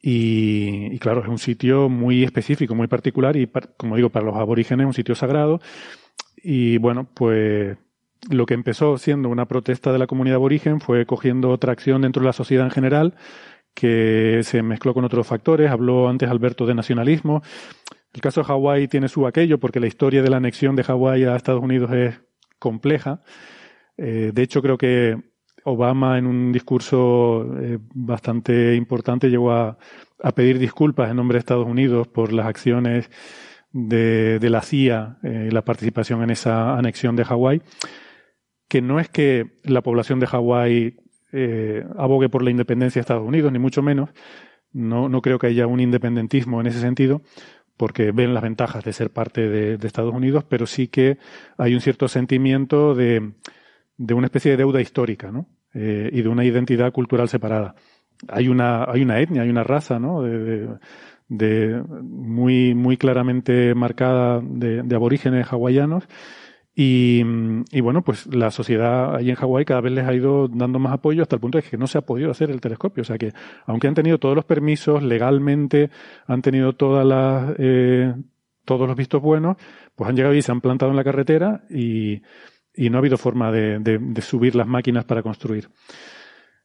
Y, 0.00 0.88
y 0.92 0.98
claro, 0.98 1.22
es 1.22 1.28
un 1.28 1.38
sitio 1.38 1.88
muy 1.88 2.24
específico, 2.24 2.74
muy 2.74 2.88
particular 2.88 3.36
y, 3.36 3.48
como 3.76 3.96
digo, 3.96 4.10
para 4.10 4.26
los 4.26 4.36
aborígenes 4.36 4.86
un 4.86 4.94
sitio 4.94 5.14
sagrado. 5.14 5.60
Y 6.36 6.78
bueno, 6.78 7.08
pues 7.14 7.76
lo 8.30 8.46
que 8.46 8.54
empezó 8.54 8.98
siendo 8.98 9.28
una 9.28 9.46
protesta 9.46 9.92
de 9.92 9.98
la 9.98 10.06
comunidad 10.06 10.36
aborigen 10.36 10.80
fue 10.80 11.06
cogiendo 11.06 11.56
tracción 11.58 12.02
dentro 12.02 12.20
de 12.20 12.26
la 12.26 12.32
sociedad 12.32 12.64
en 12.64 12.70
general, 12.70 13.14
que 13.74 14.40
se 14.42 14.62
mezcló 14.62 14.94
con 14.94 15.04
otros 15.04 15.26
factores. 15.26 15.70
Habló 15.70 16.08
antes 16.08 16.28
Alberto 16.28 16.66
de 16.66 16.74
nacionalismo. 16.74 17.42
El 18.12 18.20
caso 18.20 18.40
de 18.40 18.46
Hawái 18.46 18.88
tiene 18.88 19.08
su 19.08 19.26
aquello, 19.26 19.58
porque 19.58 19.80
la 19.80 19.86
historia 19.86 20.22
de 20.22 20.30
la 20.30 20.36
anexión 20.36 20.76
de 20.76 20.84
Hawái 20.84 21.24
a 21.24 21.36
Estados 21.36 21.62
Unidos 21.62 21.90
es 21.92 22.20
compleja. 22.58 23.20
Eh, 23.96 24.30
de 24.34 24.42
hecho, 24.42 24.62
creo 24.62 24.78
que 24.78 25.31
Obama 25.64 26.18
en 26.18 26.26
un 26.26 26.52
discurso 26.52 27.46
eh, 27.60 27.78
bastante 27.94 28.74
importante 28.74 29.30
llegó 29.30 29.52
a, 29.52 29.78
a 30.22 30.32
pedir 30.32 30.58
disculpas 30.58 31.10
en 31.10 31.16
nombre 31.16 31.36
de 31.36 31.40
Estados 31.40 31.66
Unidos 31.66 32.08
por 32.08 32.32
las 32.32 32.46
acciones 32.46 33.10
de, 33.72 34.48
la 34.50 34.62
CIA, 34.62 35.18
eh, 35.22 35.48
la 35.50 35.64
participación 35.64 36.22
en 36.22 36.30
esa 36.30 36.76
anexión 36.76 37.16
de 37.16 37.24
Hawái, 37.24 37.62
que 38.68 38.82
no 38.82 39.00
es 39.00 39.08
que 39.08 39.58
la 39.64 39.82
población 39.82 40.20
de 40.20 40.26
Hawái 40.26 40.96
eh, 41.32 41.84
abogue 41.96 42.28
por 42.28 42.42
la 42.42 42.50
independencia 42.50 43.00
de 43.00 43.02
Estados 43.02 43.26
Unidos, 43.26 43.52
ni 43.52 43.58
mucho 43.58 43.82
menos. 43.82 44.10
No, 44.72 45.08
no 45.08 45.20
creo 45.20 45.38
que 45.38 45.48
haya 45.48 45.66
un 45.66 45.80
independentismo 45.80 46.60
en 46.60 46.66
ese 46.66 46.80
sentido, 46.80 47.22
porque 47.76 48.12
ven 48.12 48.34
las 48.34 48.42
ventajas 48.42 48.84
de 48.84 48.92
ser 48.92 49.10
parte 49.10 49.48
de, 49.48 49.86
Estados 49.86 50.14
Unidos, 50.14 50.44
pero 50.44 50.66
sí 50.66 50.88
que 50.88 51.18
hay 51.58 51.74
un 51.74 51.80
cierto 51.80 52.08
sentimiento 52.08 52.94
de, 52.94 53.32
de 54.02 54.14
una 54.14 54.26
especie 54.26 54.50
de 54.50 54.56
deuda 54.56 54.80
histórica, 54.80 55.30
¿no? 55.30 55.46
Eh, 55.74 56.10
y 56.12 56.22
de 56.22 56.28
una 56.28 56.44
identidad 56.44 56.92
cultural 56.92 57.28
separada. 57.28 57.74
Hay 58.28 58.48
una, 58.48 58.84
hay 58.84 59.02
una 59.02 59.20
etnia, 59.20 59.42
hay 59.42 59.50
una 59.50 59.62
raza, 59.64 59.98
¿no? 59.98 60.22
De, 60.22 60.68
de, 61.28 61.82
muy, 62.02 62.74
muy 62.74 62.96
claramente 62.96 63.74
marcada 63.74 64.40
de, 64.42 64.82
de 64.82 64.94
aborígenes 64.96 65.46
hawaianos 65.46 66.04
y, 66.74 67.22
y, 67.70 67.80
bueno, 67.80 68.02
pues 68.02 68.26
la 68.34 68.50
sociedad 68.50 69.14
allí 69.14 69.30
en 69.30 69.36
Hawái 69.36 69.64
cada 69.66 69.82
vez 69.82 69.92
les 69.92 70.06
ha 70.06 70.14
ido 70.14 70.48
dando 70.48 70.78
más 70.78 70.94
apoyo 70.94 71.22
hasta 71.22 71.36
el 71.36 71.40
punto 71.40 71.58
de 71.58 71.64
que 71.64 71.76
no 71.76 71.86
se 71.86 71.98
ha 71.98 72.00
podido 72.00 72.30
hacer 72.30 72.50
el 72.50 72.60
telescopio. 72.60 73.02
O 73.02 73.04
sea 73.04 73.18
que, 73.18 73.32
aunque 73.66 73.88
han 73.88 73.94
tenido 73.94 74.18
todos 74.18 74.34
los 74.34 74.46
permisos 74.46 75.02
legalmente, 75.02 75.90
han 76.26 76.40
tenido 76.40 76.72
todas 76.74 77.06
las, 77.06 77.54
eh, 77.58 78.14
todos 78.64 78.88
los 78.88 78.96
vistos 78.96 79.20
buenos, 79.20 79.58
pues 79.94 80.08
han 80.08 80.16
llegado 80.16 80.34
y 80.34 80.40
se 80.40 80.50
han 80.50 80.62
plantado 80.62 80.90
en 80.90 80.96
la 80.96 81.04
carretera 81.04 81.64
y, 81.68 82.22
y 82.74 82.90
no 82.90 82.98
ha 82.98 83.00
habido 83.00 83.18
forma 83.18 83.50
de, 83.52 83.78
de, 83.78 84.22
subir 84.22 84.54
las 84.54 84.66
máquinas 84.66 85.04
para 85.04 85.22
construir. 85.22 85.68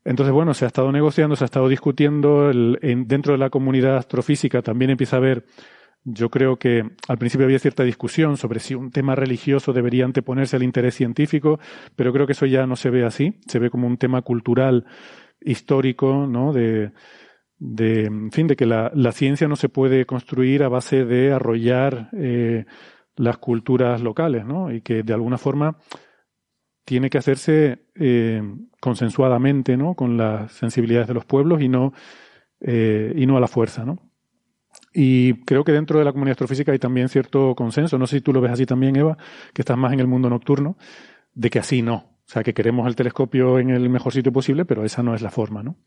Entonces, 0.05 0.33
bueno, 0.33 0.53
se 0.53 0.65
ha 0.65 0.67
estado 0.67 0.91
negociando, 0.91 1.35
se 1.35 1.43
ha 1.43 1.45
estado 1.45 1.67
discutiendo. 1.67 2.51
Dentro 2.53 3.33
de 3.33 3.37
la 3.37 3.49
comunidad 3.49 3.97
astrofísica 3.97 4.61
también 4.61 4.91
empieza 4.91 5.17
a 5.17 5.19
haber 5.19 5.45
yo 6.09 6.29
creo 6.29 6.57
que 6.57 6.83
al 7.09 7.17
principio 7.17 7.45
había 7.45 7.59
cierta 7.59 7.83
discusión 7.83 8.37
sobre 8.37 8.61
si 8.61 8.75
un 8.75 8.91
tema 8.91 9.13
religioso 9.15 9.73
debería 9.73 10.05
anteponerse 10.05 10.55
al 10.55 10.63
interés 10.63 10.95
científico, 10.95 11.59
pero 11.97 12.13
creo 12.13 12.25
que 12.25 12.31
eso 12.31 12.45
ya 12.45 12.65
no 12.65 12.77
se 12.77 12.89
ve 12.89 13.03
así, 13.05 13.41
se 13.45 13.59
ve 13.59 13.69
como 13.69 13.87
un 13.87 13.97
tema 13.97 14.21
cultural, 14.21 14.85
histórico, 15.41 16.25
¿no? 16.25 16.53
De, 16.53 16.93
de 17.59 18.05
en 18.05 18.31
fin, 18.31 18.47
de 18.47 18.55
que 18.55 18.65
la, 18.65 18.89
la 18.95 19.11
ciencia 19.11 19.49
no 19.49 19.57
se 19.57 19.67
puede 19.67 20.05
construir 20.05 20.63
a 20.63 20.69
base 20.69 21.03
de 21.03 21.33
arrollar 21.33 22.09
eh, 22.13 22.65
las 23.17 23.37
culturas 23.37 24.01
locales, 24.01 24.45
¿no? 24.45 24.71
Y 24.71 24.81
que 24.81 25.03
de 25.03 25.13
alguna 25.13 25.37
forma 25.37 25.77
tiene 26.85 27.09
que 27.09 27.17
hacerse 27.17 27.87
eh, 27.95 28.41
consensuadamente, 28.79 29.75
¿no? 29.75 29.93
Con 29.95 30.17
las 30.17 30.53
sensibilidades 30.53 31.07
de 31.07 31.13
los 31.13 31.25
pueblos 31.25 31.61
y 31.61 31.67
no, 31.67 31.93
eh, 32.61 33.13
y 33.15 33.25
no 33.25 33.35
a 33.37 33.41
la 33.41 33.47
fuerza, 33.47 33.83
¿no? 33.83 34.11
Y 34.93 35.43
creo 35.43 35.63
que 35.63 35.71
dentro 35.71 35.99
de 35.99 36.05
la 36.05 36.11
comunidad 36.11 36.33
astrofísica 36.33 36.71
hay 36.71 36.79
también 36.79 37.09
cierto 37.09 37.55
consenso, 37.55 37.97
no 37.97 38.07
sé 38.07 38.17
si 38.17 38.21
tú 38.21 38.31
lo 38.31 38.41
ves 38.41 38.51
así 38.51 38.65
también, 38.65 38.95
Eva, 38.95 39.17
que 39.53 39.61
estás 39.61 39.77
más 39.77 39.91
en 39.93 39.99
el 39.99 40.07
mundo 40.07 40.29
nocturno, 40.29 40.77
de 41.33 41.49
que 41.49 41.59
así 41.59 41.81
no. 41.81 41.95
O 41.95 42.29
sea, 42.29 42.43
que 42.43 42.53
queremos 42.53 42.87
el 42.87 42.95
telescopio 42.95 43.59
en 43.59 43.69
el 43.69 43.89
mejor 43.89 44.13
sitio 44.13 44.31
posible, 44.31 44.65
pero 44.65 44.83
esa 44.83 45.03
no 45.03 45.15
es 45.15 45.21
la 45.21 45.29
forma, 45.29 45.63
¿no? 45.63 45.77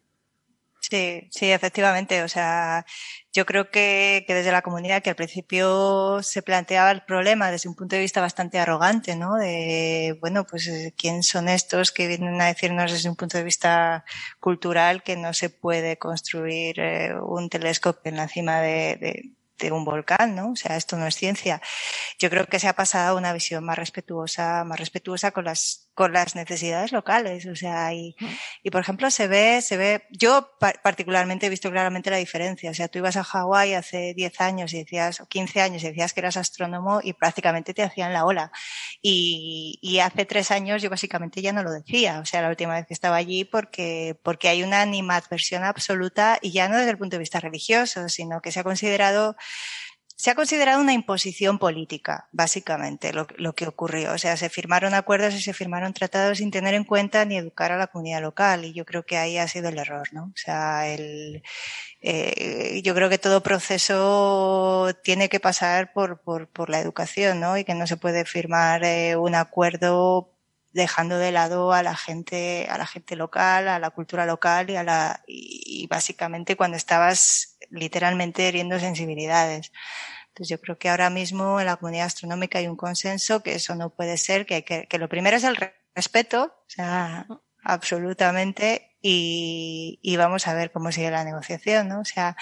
Sí, 0.91 1.29
sí, 1.31 1.53
efectivamente. 1.53 2.25
O 2.25 2.29
sea, 2.29 2.85
yo 3.33 3.47
creo 3.47 3.71
que, 3.71 4.25
que, 4.27 4.35
desde 4.35 4.51
la 4.51 4.63
comunidad 4.63 5.03
que 5.03 5.11
al 5.11 5.15
principio 5.17 6.21
se 6.23 6.43
planteaba 6.43 6.91
el 6.91 7.05
problema 7.05 7.51
desde 7.53 7.69
un 7.69 7.77
punto 7.77 7.95
de 7.95 8.03
vista 8.03 8.21
bastante 8.21 8.59
arrogante, 8.59 9.15
¿no? 9.15 9.37
De, 9.37 10.19
bueno, 10.21 10.45
pues, 10.45 10.69
¿quién 10.97 11.23
son 11.23 11.49
estos 11.49 11.93
que 11.93 12.09
vienen 12.09 12.41
a 12.41 12.47
decirnos 12.47 12.91
desde 12.91 13.09
un 13.09 13.15
punto 13.15 13.39
de 13.39 13.45
vista 13.45 14.05
cultural 14.41 15.05
que 15.05 15.17
no 15.17 15.33
se 15.33 15.49
puede 15.49 15.97
construir 15.97 16.81
eh, 16.81 17.15
un 17.23 17.49
telescopio 17.49 18.11
en 18.11 18.17
la 18.17 18.27
cima 18.29 18.61
de, 18.61 18.97
de 18.97 19.31
de 19.61 19.73
un 19.73 19.85
volcán, 19.85 20.35
¿no? 20.35 20.53
O 20.53 20.57
sea, 20.57 20.77
esto 20.77 20.97
no 20.97 21.07
es 21.07 21.15
ciencia. 21.17 21.61
Yo 22.19 22.31
creo 22.31 22.47
que 22.47 22.59
se 22.59 22.69
ha 22.69 22.73
pasado 22.75 23.17
a 23.17 23.19
una 23.19 23.33
visión 23.33 23.65
más 23.65 23.79
respetuosa, 23.79 24.65
más 24.65 24.79
respetuosa 24.79 25.31
con 25.33 25.45
las 25.45 25.90
con 25.95 26.13
las 26.13 26.35
necesidades 26.35 26.93
locales, 26.93 27.47
o 27.47 27.57
sea, 27.57 27.93
y, 27.93 28.15
y 28.63 28.71
por 28.71 28.81
ejemplo 28.81 29.11
se 29.11 29.29
ve, 29.29 29.61
se 29.61 29.77
ve, 29.77 30.05
yo 30.11 30.51
particularmente 30.83 31.47
he 31.47 31.51
visto 31.51 31.71
claramente 31.71 32.11
la 32.11 32.17
diferencia, 32.17 32.71
o 32.71 32.75
sea, 32.75 32.89
tú 32.89 32.99
ibas 32.99 33.17
a 33.17 33.25
Hawái 33.25 33.75
hace 33.75 34.15
10 34.15 34.41
años 34.41 34.73
y 34.73 34.79
decías, 34.79 35.21
o 35.21 35.27
15 35.27 35.61
años 35.61 35.83
y 35.83 35.89
decías 35.89 36.13
que 36.13 36.21
eras 36.21 36.37
astrónomo 36.37 37.01
y 37.03 37.13
prácticamente 37.13 37.75
te 37.75 37.83
hacían 37.83 38.13
la 38.13 38.25
ola. 38.25 38.53
Y, 39.03 39.79
y 39.83 39.99
hace 40.01 40.25
tres 40.25 40.51
años 40.51 40.83
yo 40.83 40.91
básicamente 40.91 41.43
ya 41.43 41.53
no 41.53 41.63
lo 41.63 41.73
decía, 41.73 42.21
o 42.21 42.25
sea, 42.25 42.43
la 42.43 42.49
última 42.49 42.75
vez 42.75 42.87
que 42.87 42.95
estaba 42.95 43.17
allí 43.17 43.45
porque, 43.45 44.19
porque 44.23 44.49
hay 44.49 44.63
una 44.63 44.83
animadversión 44.83 45.65
absoluta 45.65 46.39
y 46.41 46.53
ya 46.53 46.69
no 46.69 46.77
desde 46.77 46.91
el 46.91 46.99
punto 46.99 47.17
de 47.17 47.21
vista 47.21 47.41
religioso, 47.41 48.09
sino 48.09 48.41
que 48.41 48.53
se 48.53 48.61
ha 48.61 48.65
considerado 48.65 49.37
se 50.21 50.31
ha 50.31 50.35
considerado 50.35 50.83
una 50.83 50.93
imposición 50.93 51.59
política, 51.59 52.29
básicamente, 52.31 53.15
lo, 53.15 53.27
lo, 53.39 53.55
que 53.55 53.67
ocurrió. 53.67 54.13
O 54.13 54.19
sea, 54.19 54.37
se 54.37 54.51
firmaron 54.51 54.93
acuerdos 54.93 55.33
y 55.33 55.41
se 55.41 55.55
firmaron 55.55 55.95
tratados 55.95 56.39
sin 56.39 56.51
tener 56.51 56.75
en 56.75 56.85
cuenta 56.85 57.25
ni 57.25 57.39
educar 57.39 57.73
a 57.73 57.79
la 57.79 57.87
comunidad 57.87 58.21
local. 58.21 58.67
Y 58.67 58.75
yo 58.75 58.85
creo 58.85 59.07
que 59.07 59.17
ahí 59.17 59.39
ha 59.39 59.49
sido 59.49 59.71
el 59.71 59.79
error, 59.79 60.13
¿no? 60.13 60.25
O 60.25 60.37
sea, 60.37 60.89
el, 60.89 61.43
eh, 62.03 62.83
yo 62.85 62.95
creo 62.95 63.09
que 63.09 63.17
todo 63.17 63.43
proceso 63.43 64.95
tiene 65.03 65.31
que 65.31 65.41
pasar 65.41 65.95
por, 65.95 66.21
por, 66.21 66.49
por 66.49 66.69
la 66.69 66.81
educación, 66.81 67.41
¿no? 67.41 67.57
Y 67.57 67.65
que 67.65 67.75
no 67.75 67.87
se 67.87 67.97
puede 67.97 68.27
firmar 68.27 68.85
eh, 68.85 69.17
un 69.17 69.35
acuerdo 69.35 70.35
dejando 70.75 71.17
de 71.17 71.33
lado 71.33 71.73
a 71.73 71.83
la 71.83 71.97
gente, 71.97 72.67
a 72.69 72.77
la 72.77 72.87
gente 72.87 73.17
local, 73.17 73.69
a 73.69 73.79
la 73.79 73.89
cultura 73.89 74.27
local 74.27 74.69
y 74.69 74.77
a 74.77 74.83
la, 74.85 75.25
y, 75.27 75.63
y 75.65 75.87
básicamente 75.87 76.57
cuando 76.57 76.77
estabas 76.77 77.57
literalmente 77.71 78.47
heriendo 78.49 78.79
sensibilidades. 78.79 79.73
Entonces 80.29 80.49
yo 80.49 80.61
creo 80.61 80.79
que 80.79 80.89
ahora 80.89 81.11
mismo 81.11 81.61
en 81.61 81.67
la 81.67 81.77
comunidad 81.77 82.07
astronómica 82.07 82.59
hay 82.59 82.69
un 82.69 82.77
consenso 82.77 83.43
que 83.43 83.55
eso 83.55 83.75
no 83.75 83.91
puede 83.91 84.17
ser, 84.17 84.47
que, 84.47 84.65
que, 84.65 84.87
que 84.87 84.99
lo 84.99 85.09
primero 85.09 85.37
es 85.37 85.45
el 85.45 85.57
respeto, 85.95 86.45
o 86.45 86.65
sea, 86.69 87.27
absolutamente, 87.65 88.97
y, 89.03 89.99
y, 90.03 90.17
vamos 90.17 90.47
a 90.47 90.55
ver 90.55 90.71
cómo 90.73 90.93
sigue 90.93 91.11
la 91.11 91.25
negociación, 91.25 91.89
¿no? 91.89 92.01
O 92.01 92.05
sea, 92.05 92.37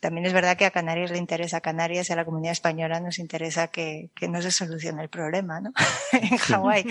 también 0.00 0.26
es 0.26 0.32
verdad 0.32 0.56
que 0.56 0.64
a 0.64 0.70
Canarias 0.70 1.10
le 1.10 1.18
interesa 1.18 1.58
a 1.58 1.60
Canarias 1.60 2.08
y 2.08 2.12
a 2.12 2.16
la 2.16 2.24
comunidad 2.24 2.52
española 2.52 2.98
nos 2.98 3.18
interesa 3.18 3.68
que, 3.68 4.10
que 4.16 4.26
no 4.26 4.42
se 4.42 4.50
solucione 4.50 5.02
el 5.02 5.08
problema, 5.08 5.60
¿no? 5.60 5.72
en 6.12 6.36
Hawái, 6.38 6.86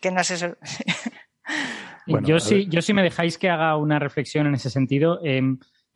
que 0.00 0.10
no 0.10 0.24
se 0.24 0.38
solucione. 0.38 0.92
Bueno, 2.06 2.26
yo 2.26 2.38
sí, 2.38 2.66
yo 2.68 2.82
sí 2.82 2.94
me 2.94 3.02
dejáis 3.02 3.36
que 3.36 3.50
haga 3.50 3.76
una 3.76 3.98
reflexión 3.98 4.46
en 4.46 4.54
ese 4.54 4.70
sentido. 4.70 5.20
Eh, 5.24 5.42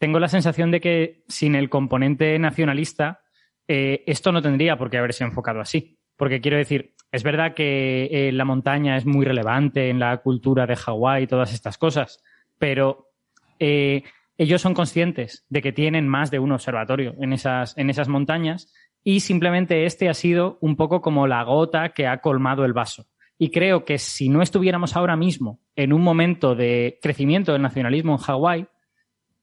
tengo 0.00 0.18
la 0.18 0.28
sensación 0.28 0.70
de 0.70 0.80
que 0.80 1.24
sin 1.28 1.54
el 1.54 1.68
componente 1.68 2.38
nacionalista, 2.38 3.20
eh, 3.68 4.02
esto 4.06 4.32
no 4.32 4.40
tendría 4.40 4.78
por 4.78 4.88
qué 4.88 4.96
haberse 4.96 5.24
enfocado 5.24 5.60
así. 5.60 5.98
Porque 6.16 6.40
quiero 6.40 6.56
decir, 6.56 6.94
es 7.12 7.22
verdad 7.22 7.52
que 7.52 8.08
eh, 8.10 8.32
la 8.32 8.46
montaña 8.46 8.96
es 8.96 9.04
muy 9.04 9.26
relevante 9.26 9.90
en 9.90 9.98
la 9.98 10.16
cultura 10.16 10.66
de 10.66 10.74
Hawái 10.74 11.24
y 11.24 11.26
todas 11.26 11.52
estas 11.52 11.76
cosas, 11.76 12.22
pero 12.58 13.10
eh, 13.58 14.02
ellos 14.38 14.62
son 14.62 14.72
conscientes 14.72 15.44
de 15.50 15.60
que 15.60 15.72
tienen 15.72 16.08
más 16.08 16.30
de 16.30 16.38
un 16.38 16.52
observatorio 16.52 17.14
en 17.20 17.34
esas, 17.34 17.76
en 17.76 17.90
esas 17.90 18.08
montañas 18.08 18.72
y 19.04 19.20
simplemente 19.20 19.84
este 19.84 20.08
ha 20.08 20.14
sido 20.14 20.56
un 20.62 20.76
poco 20.76 21.02
como 21.02 21.26
la 21.26 21.42
gota 21.44 21.90
que 21.90 22.06
ha 22.06 22.22
colmado 22.22 22.64
el 22.64 22.72
vaso. 22.72 23.04
Y 23.36 23.50
creo 23.50 23.84
que 23.84 23.98
si 23.98 24.30
no 24.30 24.40
estuviéramos 24.40 24.96
ahora 24.96 25.16
mismo 25.16 25.60
en 25.76 25.92
un 25.92 26.00
momento 26.00 26.54
de 26.54 26.98
crecimiento 27.02 27.52
del 27.52 27.60
nacionalismo 27.60 28.12
en 28.12 28.18
Hawái, 28.18 28.66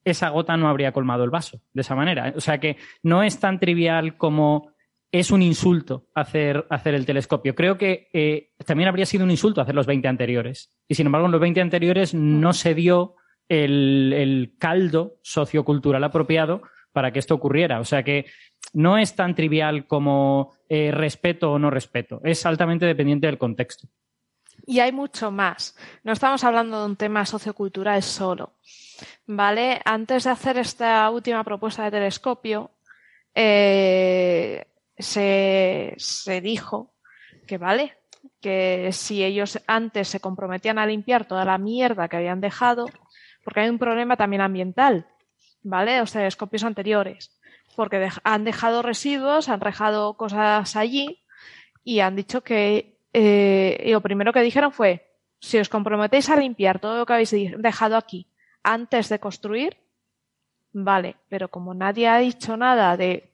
esa 0.10 0.30
gota 0.30 0.58
no 0.58 0.68
habría 0.68 0.91
colmado 0.91 1.24
el 1.24 1.30
vaso 1.30 1.62
de 1.74 1.82
esa 1.82 1.95
manera. 1.95 2.34
O 2.36 2.41
sea 2.41 2.60
que 2.60 2.78
no 3.03 3.24
es 3.24 3.39
tan 3.39 3.60
trivial 3.60 4.18
como 4.18 4.72
es 5.12 5.32
un 5.32 5.41
insulto 5.41 6.08
hacer, 6.14 6.66
hacer 6.70 6.93
el 6.93 7.05
telescopio. 7.05 7.55
Creo 7.55 7.78
que 7.78 8.10
eh, 8.14 8.51
también 8.66 8.89
habría 8.89 9.05
sido 9.05 9.24
un 9.24 9.32
insulto 9.32 9.62
hacer 9.62 9.76
los 9.76 9.86
20 9.86 10.08
anteriores. 10.08 10.74
Y 10.88 10.95
sin 10.95 11.05
embargo, 11.05 11.28
en 11.28 11.32
los 11.32 11.41
20 11.41 11.62
anteriores 11.62 12.14
no 12.14 12.53
se 12.53 12.74
dio 12.74 13.16
el, 13.49 14.14
el 14.16 14.55
caldo 14.60 15.20
sociocultural 15.24 16.03
apropiado 16.03 16.62
para 16.91 17.12
que 17.12 17.20
esto 17.20 17.36
ocurriera. 17.36 17.80
O 17.80 17.86
sea 17.86 18.03
que 18.03 18.26
no 18.74 18.97
es 18.97 19.16
tan 19.16 19.36
trivial 19.36 19.88
como 19.88 20.53
eh, 20.70 20.91
respeto 20.91 21.51
o 21.51 21.60
no 21.60 21.70
respeto. 21.70 22.22
Es 22.24 22.45
altamente 22.45 22.86
dependiente 22.86 23.28
del 23.28 23.38
contexto. 23.38 23.88
Y 24.68 24.80
hay 24.82 24.91
mucho 24.91 25.32
más. 25.32 25.76
No 26.03 26.11
estamos 26.11 26.43
hablando 26.43 26.82
de 26.82 26.86
un 26.86 26.95
tema 26.95 27.26
sociocultural 27.26 28.03
solo. 28.03 28.51
¿vale? 29.26 29.82
Antes 29.86 30.24
de 30.24 30.30
hacer 30.30 30.57
esta 30.57 31.09
última 31.09 31.43
propuesta 31.43 31.84
de 31.84 31.91
telescopio, 31.91 32.72
eh, 33.34 34.65
se, 34.97 35.93
se 35.97 36.41
dijo 36.41 36.93
que, 37.45 37.57
¿vale? 37.57 37.97
Que 38.41 38.89
si 38.91 39.24
ellos 39.24 39.59
antes 39.68 40.07
se 40.07 40.20
comprometían 40.20 40.80
a 40.80 40.86
limpiar 40.86 41.26
toda 41.26 41.45
la 41.45 41.57
mierda 41.57 42.07
que 42.07 42.18
habían 42.18 42.41
dejado, 42.41 42.89
porque 43.43 43.61
hay 43.61 43.70
un 43.70 43.80
problema 43.80 44.18
también 44.18 44.41
ambiental, 44.41 45.07
¿vale? 45.63 45.99
Los 45.99 46.11
telescopios 46.11 46.63
anteriores, 46.63 47.39
porque 47.76 48.09
han 48.24 48.43
dejado 48.43 48.82
residuos, 48.82 49.49
han 49.49 49.59
dejado 49.59 50.15
cosas 50.15 50.76
allí 50.76 51.24
y 51.84 51.99
han 51.99 52.15
dicho 52.15 52.43
que 52.43 52.97
eh, 53.14 53.82
y 53.86 53.91
lo 53.91 54.01
primero 54.01 54.34
que 54.34 54.41
dijeron 54.41 54.72
fue, 54.72 55.08
si 55.39 55.58
os 55.58 55.70
comprometéis 55.70 56.30
a 56.30 56.36
limpiar 56.36 56.80
todo 56.80 56.97
lo 56.97 57.05
que 57.05 57.14
habéis 57.14 57.34
dejado 57.58 57.95
aquí 57.95 58.28
antes 58.64 59.10
de 59.10 59.20
construir, 59.20 59.78
vale, 60.74 61.16
pero 61.30 61.49
como 61.49 61.74
nadie 61.74 62.08
ha 62.08 62.18
dicho 62.18 62.58
nada 62.58 62.97
de 62.97 63.32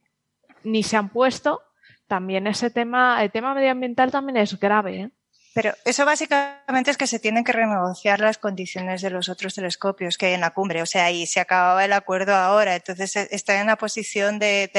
ni 0.63 0.83
se 0.83 0.97
han 0.97 1.09
puesto, 1.09 1.61
también 2.07 2.47
ese 2.47 2.69
tema, 2.69 3.23
el 3.23 3.31
tema 3.31 3.53
medioambiental 3.53 4.11
también 4.11 4.37
es 4.37 4.59
grave. 4.59 5.01
¿eh? 5.01 5.11
Pero 5.53 5.73
eso 5.85 6.03
básicamente 6.05 6.89
es 6.89 6.97
que 6.97 7.05
se 7.05 7.19
tienen 7.19 7.43
que 7.43 7.51
renegociar 7.51 8.19
las 8.19 8.39
condiciones 8.39 9.01
de 9.01 9.11
los 9.11 9.29
otros 9.29 9.53
telescopios 9.53 10.17
que 10.17 10.27
hay 10.27 10.33
en 10.33 10.41
la 10.41 10.49
cumbre. 10.49 10.81
O 10.81 10.85
sea, 10.87 11.05
ahí 11.05 11.27
se 11.27 11.39
acababa 11.39 11.85
el 11.85 11.93
acuerdo 11.93 12.33
ahora. 12.33 12.75
Entonces 12.75 13.15
e, 13.15 13.27
está 13.31 13.55
en 13.55 13.63
una 13.63 13.77
posición 13.77 14.39
de, 14.39 14.69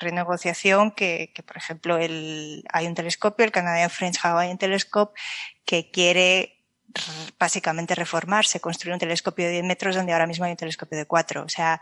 renegociación 0.00 0.90
que, 0.90 1.30
que, 1.32 1.42
por 1.44 1.56
ejemplo, 1.56 1.96
el, 1.96 2.64
hay 2.72 2.86
un 2.86 2.94
telescopio, 2.94 3.44
el 3.44 3.52
Canadian 3.52 3.90
French 3.90 4.18
Hawaiian 4.22 4.58
Telescope, 4.58 5.18
que 5.64 5.90
quiere 5.90 6.54
básicamente 7.38 7.94
reformarse, 7.94 8.60
construir 8.60 8.94
un 8.94 9.00
telescopio 9.00 9.46
de 9.46 9.52
10 9.52 9.64
metros 9.64 9.96
donde 9.96 10.12
ahora 10.12 10.26
mismo 10.26 10.44
hay 10.44 10.52
un 10.52 10.56
telescopio 10.56 10.98
de 10.98 11.06
4. 11.06 11.42
O 11.42 11.48
sea, 11.48 11.80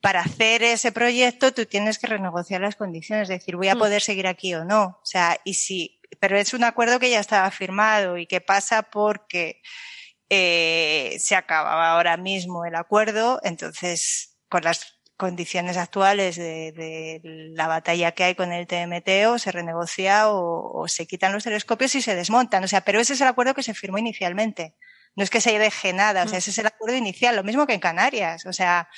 para 0.00 0.20
hacer 0.20 0.62
ese 0.62 0.92
proyecto 0.92 1.52
tú 1.52 1.64
tienes 1.66 1.98
que 1.98 2.06
renegociar 2.06 2.60
las 2.60 2.76
condiciones, 2.76 3.30
es 3.30 3.40
decir, 3.40 3.56
voy 3.56 3.68
a 3.68 3.74
mm. 3.74 3.78
poder 3.78 4.02
seguir 4.02 4.26
aquí 4.26 4.54
o 4.54 4.64
no. 4.64 4.98
O 5.02 5.06
sea, 5.06 5.38
y 5.44 5.54
si, 5.54 6.00
pero 6.20 6.38
es 6.38 6.54
un 6.54 6.64
acuerdo 6.64 6.98
que 6.98 7.10
ya 7.10 7.20
estaba 7.20 7.50
firmado 7.50 8.18
y 8.18 8.26
que 8.26 8.40
pasa 8.40 8.82
porque 8.82 9.60
eh, 10.28 11.16
se 11.18 11.34
acababa 11.34 11.90
ahora 11.90 12.16
mismo 12.16 12.64
el 12.64 12.74
acuerdo, 12.74 13.40
entonces 13.42 14.38
con 14.48 14.62
las 14.64 14.98
condiciones 15.16 15.76
actuales 15.76 16.36
de, 16.36 17.20
la 17.54 17.68
batalla 17.68 18.12
que 18.12 18.24
hay 18.24 18.34
con 18.34 18.52
el 18.52 18.66
TMT 18.66 19.28
o 19.28 19.38
se 19.38 19.52
renegocia 19.52 20.30
o, 20.30 20.80
o, 20.82 20.88
se 20.88 21.06
quitan 21.06 21.32
los 21.32 21.44
telescopios 21.44 21.94
y 21.94 22.02
se 22.02 22.14
desmontan. 22.16 22.64
O 22.64 22.68
sea, 22.68 22.80
pero 22.80 22.98
ese 22.98 23.12
es 23.12 23.20
el 23.20 23.28
acuerdo 23.28 23.54
que 23.54 23.62
se 23.62 23.74
firmó 23.74 23.98
inicialmente. 23.98 24.74
No 25.14 25.22
es 25.22 25.30
que 25.30 25.40
se 25.40 25.58
deje 25.58 25.92
nada, 25.92 26.24
o 26.24 26.26
sea, 26.28 26.36
mm. 26.36 26.38
ese 26.38 26.50
es 26.50 26.58
el 26.58 26.66
acuerdo 26.66 26.96
inicial, 26.96 27.36
lo 27.36 27.44
mismo 27.44 27.66
que 27.66 27.74
en 27.74 27.80
Canarias. 27.80 28.46
O 28.46 28.52
sea, 28.52 28.88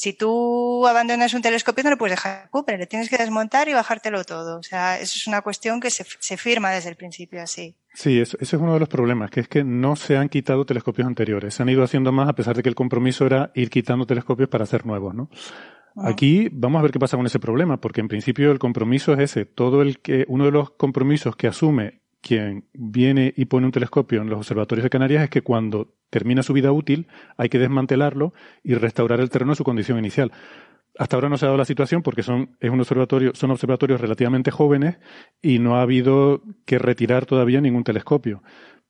si 0.00 0.14
tú 0.14 0.86
abandonas 0.86 1.34
un 1.34 1.42
telescopio 1.42 1.84
no 1.84 1.90
le 1.90 1.98
puedes 1.98 2.16
dejar 2.16 2.48
Cooper, 2.48 2.78
le 2.78 2.86
tienes 2.86 3.10
que 3.10 3.18
desmontar 3.18 3.68
y 3.68 3.74
bajártelo 3.74 4.24
todo. 4.24 4.58
O 4.58 4.62
sea, 4.62 4.98
eso 4.98 5.12
es 5.14 5.26
una 5.26 5.42
cuestión 5.42 5.78
que 5.78 5.90
se, 5.90 6.06
se 6.20 6.38
firma 6.38 6.70
desde 6.70 6.88
el 6.88 6.96
principio 6.96 7.42
así. 7.42 7.76
Sí, 7.92 8.18
eso, 8.18 8.38
ese 8.40 8.56
es 8.56 8.62
uno 8.62 8.72
de 8.72 8.80
los 8.80 8.88
problemas, 8.88 9.30
que 9.30 9.40
es 9.40 9.48
que 9.48 9.62
no 9.62 9.96
se 9.96 10.16
han 10.16 10.30
quitado 10.30 10.64
telescopios 10.64 11.06
anteriores. 11.06 11.52
Se 11.52 11.62
han 11.62 11.68
ido 11.68 11.84
haciendo 11.84 12.12
más 12.12 12.30
a 12.30 12.32
pesar 12.32 12.56
de 12.56 12.62
que 12.62 12.70
el 12.70 12.74
compromiso 12.74 13.26
era 13.26 13.52
ir 13.54 13.68
quitando 13.68 14.06
telescopios 14.06 14.48
para 14.48 14.64
hacer 14.64 14.86
nuevos, 14.86 15.14
¿no? 15.14 15.28
Aquí 15.96 16.48
vamos 16.50 16.78
a 16.78 16.82
ver 16.82 16.92
qué 16.92 16.98
pasa 16.98 17.18
con 17.18 17.26
ese 17.26 17.38
problema, 17.38 17.78
porque 17.78 18.00
en 18.00 18.08
principio 18.08 18.52
el 18.52 18.58
compromiso 18.58 19.12
es 19.12 19.18
ese. 19.18 19.44
Todo 19.44 19.82
el 19.82 19.98
que, 19.98 20.24
uno 20.28 20.46
de 20.46 20.50
los 20.50 20.70
compromisos 20.70 21.36
que 21.36 21.46
asume 21.46 22.00
quien 22.22 22.64
viene 22.72 23.34
y 23.36 23.44
pone 23.44 23.66
un 23.66 23.72
telescopio 23.72 24.22
en 24.22 24.30
los 24.30 24.38
observatorios 24.38 24.84
de 24.84 24.90
Canarias 24.90 25.24
es 25.24 25.30
que 25.30 25.42
cuando 25.42 25.99
termina 26.10 26.42
su 26.42 26.52
vida 26.52 26.72
útil 26.72 27.06
hay 27.36 27.48
que 27.48 27.58
desmantelarlo 27.58 28.34
y 28.62 28.74
restaurar 28.74 29.20
el 29.20 29.30
terreno 29.30 29.52
a 29.52 29.56
su 29.56 29.64
condición 29.64 29.98
inicial. 29.98 30.32
Hasta 30.98 31.16
ahora 31.16 31.28
no 31.28 31.38
se 31.38 31.46
ha 31.46 31.48
dado 31.48 31.58
la 31.58 31.64
situación 31.64 32.02
porque 32.02 32.22
son, 32.22 32.56
observatorio, 32.60 33.32
son 33.34 33.50
observatorios 33.52 34.00
relativamente 34.00 34.50
jóvenes 34.50 34.98
y 35.40 35.58
no 35.58 35.76
ha 35.76 35.82
habido 35.82 36.42
que 36.66 36.78
retirar 36.78 37.26
todavía 37.26 37.60
ningún 37.60 37.84
telescopio. 37.84 38.42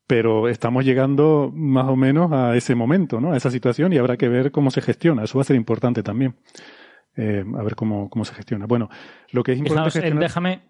Pero 0.07 0.49
estamos 0.49 0.85
llegando 0.85 1.53
más 1.55 1.87
o 1.89 1.95
menos 1.95 2.33
a 2.33 2.57
ese 2.57 2.75
momento, 2.75 3.21
¿no? 3.21 3.33
A 3.33 3.37
esa 3.37 3.51
situación 3.51 3.93
y 3.93 3.99
habrá 3.99 4.17
que 4.17 4.29
ver 4.29 4.51
cómo 4.51 4.73
se 4.73 4.81
gestiona. 4.81 5.23
Eso 5.23 5.39
va 5.39 5.43
a 5.43 5.45
ser 5.45 5.57
importante 5.57 6.03
también. 6.03 6.35
Eh, 7.17 7.45
a 7.59 7.63
ver 7.63 7.75
cómo, 7.75 8.09
cómo 8.09 8.25
se 8.25 8.35
gestiona. 8.35 8.67
Bueno, 8.67 8.89
lo 9.33 9.43
que 9.43 9.53
es 9.53 9.59
importante 9.59 10.07
eh, 10.07 10.13
déjame, 10.15 10.63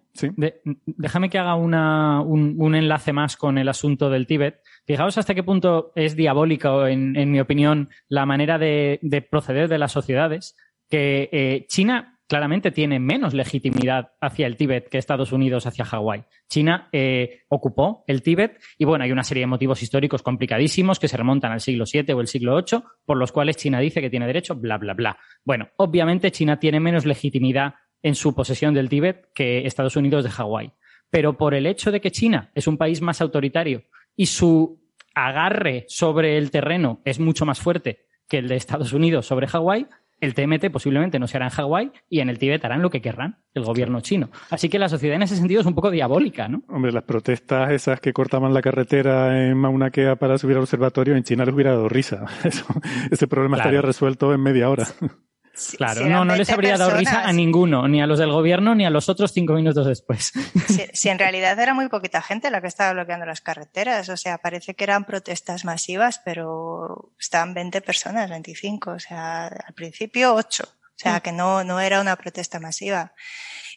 déjame 0.86 1.28
que 1.28 1.38
haga 1.38 1.54
una, 1.54 2.22
un, 2.22 2.74
enlace 2.74 3.12
más 3.12 3.36
con 3.36 3.58
el 3.58 3.68
asunto 3.68 4.08
del 4.08 4.26
Tíbet. 4.26 4.60
Fijaos 4.86 5.18
hasta 5.18 5.34
qué 5.34 5.42
punto 5.42 5.92
es 5.94 6.16
diabólico, 6.16 6.86
en, 6.86 7.14
en 7.16 7.30
mi 7.30 7.40
opinión, 7.40 7.90
la 8.08 8.24
manera 8.26 8.58
de, 8.58 8.98
de, 9.02 9.22
proceder 9.22 9.68
de 9.68 9.78
las 9.78 9.92
sociedades, 9.92 10.56
que 10.88 11.28
eh, 11.30 11.66
China 11.68 12.09
claramente 12.30 12.70
tiene 12.70 13.00
menos 13.00 13.34
legitimidad 13.34 14.12
hacia 14.20 14.46
el 14.46 14.56
Tíbet 14.56 14.88
que 14.88 14.98
Estados 14.98 15.32
Unidos 15.32 15.66
hacia 15.66 15.84
Hawái. 15.84 16.22
China 16.48 16.88
eh, 16.92 17.40
ocupó 17.48 18.04
el 18.06 18.22
Tíbet 18.22 18.62
y 18.78 18.84
bueno, 18.84 19.02
hay 19.02 19.10
una 19.10 19.24
serie 19.24 19.40
de 19.40 19.48
motivos 19.48 19.82
históricos 19.82 20.22
complicadísimos 20.22 21.00
que 21.00 21.08
se 21.08 21.16
remontan 21.16 21.50
al 21.50 21.60
siglo 21.60 21.86
VII 21.92 22.12
o 22.12 22.20
el 22.20 22.28
siglo 22.28 22.54
VIII, 22.54 22.84
por 23.04 23.16
los 23.16 23.32
cuales 23.32 23.56
China 23.56 23.80
dice 23.80 24.00
que 24.00 24.10
tiene 24.10 24.28
derecho, 24.28 24.54
bla, 24.54 24.78
bla, 24.78 24.94
bla. 24.94 25.18
Bueno, 25.44 25.70
obviamente 25.76 26.30
China 26.30 26.60
tiene 26.60 26.78
menos 26.78 27.04
legitimidad 27.04 27.74
en 28.00 28.14
su 28.14 28.32
posesión 28.32 28.74
del 28.74 28.88
Tíbet 28.88 29.26
que 29.34 29.66
Estados 29.66 29.96
Unidos 29.96 30.22
de 30.22 30.30
Hawái. 30.30 30.72
Pero 31.10 31.36
por 31.36 31.52
el 31.52 31.66
hecho 31.66 31.90
de 31.90 32.00
que 32.00 32.12
China 32.12 32.52
es 32.54 32.68
un 32.68 32.78
país 32.78 33.02
más 33.02 33.20
autoritario 33.20 33.82
y 34.14 34.26
su 34.26 34.80
agarre 35.16 35.84
sobre 35.88 36.38
el 36.38 36.52
terreno 36.52 37.02
es 37.04 37.18
mucho 37.18 37.44
más 37.44 37.58
fuerte 37.58 38.06
que 38.28 38.38
el 38.38 38.46
de 38.46 38.54
Estados 38.54 38.92
Unidos 38.92 39.26
sobre 39.26 39.48
Hawái, 39.48 39.88
el 40.20 40.34
TMT 40.34 40.70
posiblemente 40.70 41.18
no 41.18 41.26
se 41.26 41.36
hará 41.36 41.46
en 41.46 41.52
Hawái 41.52 41.92
y 42.08 42.20
en 42.20 42.28
el 42.28 42.38
Tíbet 42.38 42.64
harán 42.64 42.82
lo 42.82 42.90
que 42.90 43.00
querrán, 43.00 43.38
el 43.54 43.64
gobierno 43.64 44.00
chino. 44.00 44.30
Así 44.50 44.68
que 44.68 44.78
la 44.78 44.88
sociedad 44.88 45.16
en 45.16 45.22
ese 45.22 45.36
sentido 45.36 45.60
es 45.60 45.66
un 45.66 45.74
poco 45.74 45.90
diabólica, 45.90 46.48
¿no? 46.48 46.62
Hombre, 46.68 46.92
las 46.92 47.04
protestas 47.04 47.70
esas 47.70 48.00
que 48.00 48.12
cortaban 48.12 48.54
la 48.54 48.62
carretera 48.62 49.46
en 49.46 49.56
Mauna 49.56 49.90
Kea 49.90 50.16
para 50.16 50.38
subir 50.38 50.56
al 50.56 50.62
observatorio, 50.62 51.16
en 51.16 51.24
China 51.24 51.44
les 51.44 51.54
hubiera 51.54 51.72
dado 51.72 51.88
risa. 51.88 52.26
ese 53.10 53.26
problema 53.26 53.56
estaría 53.56 53.82
resuelto 53.82 54.32
en 54.32 54.42
media 54.42 54.68
hora. 54.68 54.86
claro, 55.76 56.06
no, 56.06 56.24
no 56.24 56.36
les 56.36 56.50
habría 56.50 56.76
dado 56.76 56.96
risa 56.96 57.22
a 57.22 57.32
ninguno, 57.32 57.88
ni 57.88 58.02
a 58.02 58.06
los 58.06 58.18
del 58.18 58.30
gobierno, 58.32 58.74
ni 58.74 58.86
a 58.86 58.90
los 58.90 59.08
otros 59.08 59.32
cinco 59.32 59.54
minutos 59.54 59.86
después. 59.86 60.32
Si, 60.92 61.08
en 61.08 61.18
realidad 61.18 61.58
era 61.58 61.74
muy 61.74 61.88
poquita 61.88 62.22
gente 62.22 62.50
la 62.50 62.60
que 62.60 62.66
estaba 62.66 62.92
bloqueando 62.92 63.26
las 63.26 63.40
carreteras, 63.40 64.08
o 64.08 64.16
sea, 64.16 64.38
parece 64.38 64.74
que 64.74 64.84
eran 64.84 65.04
protestas 65.04 65.64
masivas, 65.64 66.20
pero 66.24 67.12
estaban 67.18 67.54
20 67.54 67.80
personas, 67.80 68.30
25, 68.30 68.90
o 68.90 68.98
sea, 68.98 69.46
al 69.46 69.74
principio 69.74 70.34
8, 70.34 70.62
o 70.64 70.68
sea, 70.96 71.18
mm. 71.18 71.20
que 71.20 71.32
no, 71.32 71.64
no 71.64 71.80
era 71.80 72.00
una 72.00 72.16
protesta 72.16 72.60
masiva. 72.60 73.12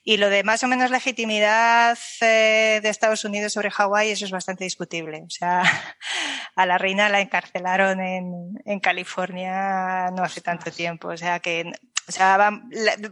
Y 0.03 0.17
lo 0.17 0.29
de 0.29 0.43
más 0.43 0.63
o 0.63 0.67
menos 0.67 0.91
legitimidad 0.91 1.97
eh, 2.21 2.79
de 2.83 2.89
Estados 2.89 3.23
Unidos 3.23 3.53
sobre 3.53 3.71
Hawái, 3.71 4.11
eso 4.11 4.25
es 4.25 4.31
bastante 4.31 4.65
discutible. 4.65 5.23
O 5.25 5.29
sea, 5.29 5.63
a 6.55 6.65
la 6.65 6.77
reina 6.77 7.09
la 7.09 7.21
encarcelaron 7.21 8.01
en, 8.01 8.61
en 8.65 8.79
California 8.79 10.11
no 10.11 10.23
hace 10.23 10.41
tanto 10.41 10.71
tiempo. 10.71 11.07
O 11.07 11.17
sea 11.17 11.39
que 11.39 11.71
o 12.07 12.11
sea, 12.11 12.37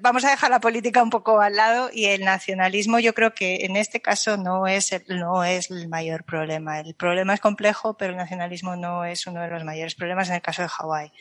vamos 0.01 0.25
a 0.25 0.31
dejar 0.31 0.51
la 0.51 0.59
política 0.59 1.01
un 1.01 1.09
poco 1.09 1.39
al 1.39 1.55
lado 1.55 1.89
y 1.93 2.05
el 2.05 2.25
nacionalismo 2.25 2.99
yo 2.99 3.13
creo 3.13 3.33
que 3.33 3.65
en 3.65 3.77
este 3.77 4.01
caso 4.01 4.35
no 4.35 4.67
es 4.67 4.91
el, 4.91 5.03
no 5.07 5.45
es 5.45 5.71
el 5.71 5.87
mayor 5.87 6.25
problema. 6.25 6.81
El 6.81 6.93
problema 6.95 7.33
es 7.33 7.39
complejo, 7.39 7.95
pero 7.95 8.11
el 8.11 8.17
nacionalismo 8.17 8.75
no 8.75 9.05
es 9.05 9.27
uno 9.27 9.41
de 9.41 9.47
los 9.47 9.63
mayores 9.63 9.95
problemas 9.95 10.27
en 10.27 10.35
el 10.35 10.41
caso 10.41 10.61
de 10.61 10.67
Hawái, 10.67 11.11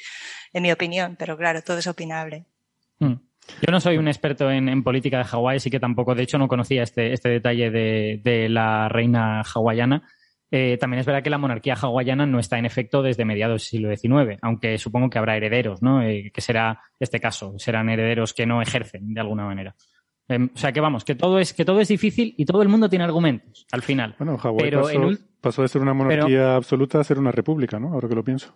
en 0.52 0.62
mi 0.64 0.72
opinión, 0.72 1.14
pero 1.16 1.36
claro, 1.36 1.62
todo 1.62 1.78
es 1.78 1.86
opinable. 1.86 2.44
Mm. 2.98 3.14
Yo 3.60 3.70
no 3.70 3.80
soy 3.80 3.98
un 3.98 4.08
experto 4.08 4.50
en, 4.50 4.82
política 4.82 5.18
de 5.18 5.24
Hawái, 5.24 5.56
así 5.56 5.70
que 5.70 5.80
tampoco, 5.80 6.14
de 6.14 6.22
hecho, 6.22 6.38
no 6.38 6.48
conocía 6.48 6.82
este, 6.82 7.12
este 7.12 7.28
detalle 7.28 7.70
de, 7.70 8.48
la 8.48 8.88
reina 8.88 9.42
hawaiana. 9.42 10.02
Eh, 10.52 10.76
también 10.78 11.00
es 11.00 11.06
verdad 11.06 11.22
que 11.22 11.30
la 11.30 11.38
monarquía 11.38 11.74
hawaiana 11.74 12.26
no 12.26 12.40
está 12.40 12.58
en 12.58 12.66
efecto 12.66 13.02
desde 13.02 13.24
mediados 13.24 13.62
del 13.62 13.68
siglo 13.68 13.96
XIX, 13.96 14.38
aunque 14.42 14.78
supongo 14.78 15.08
que 15.08 15.18
habrá 15.18 15.36
herederos, 15.36 15.80
¿no? 15.80 16.02
Eh, 16.02 16.32
que 16.34 16.40
será 16.40 16.80
este 16.98 17.20
caso, 17.20 17.54
serán 17.56 17.88
herederos 17.88 18.34
que 18.34 18.46
no 18.46 18.60
ejercen 18.60 19.14
de 19.14 19.20
alguna 19.20 19.44
manera. 19.44 19.76
Em, 20.30 20.48
o 20.54 20.58
sea 20.58 20.72
que 20.72 20.80
vamos, 20.80 21.04
que 21.04 21.16
todo 21.16 21.40
es 21.40 21.52
que 21.52 21.64
todo 21.64 21.80
es 21.80 21.88
difícil 21.88 22.34
y 22.36 22.44
todo 22.44 22.62
el 22.62 22.68
mundo 22.68 22.88
tiene 22.88 23.04
argumentos 23.04 23.66
al 23.72 23.82
final. 23.82 24.14
Bueno, 24.16 24.38
Hawái 24.38 24.70
pasó, 25.40 25.62
de 25.62 25.68
ser 25.68 25.82
una 25.82 25.92
monarquía 25.92 26.54
absoluta 26.54 27.00
a 27.00 27.04
ser 27.04 27.18
una 27.18 27.32
república, 27.32 27.80
¿no? 27.80 27.92
Ahora 27.92 28.08
que 28.08 28.14
lo 28.14 28.22
pienso. 28.22 28.54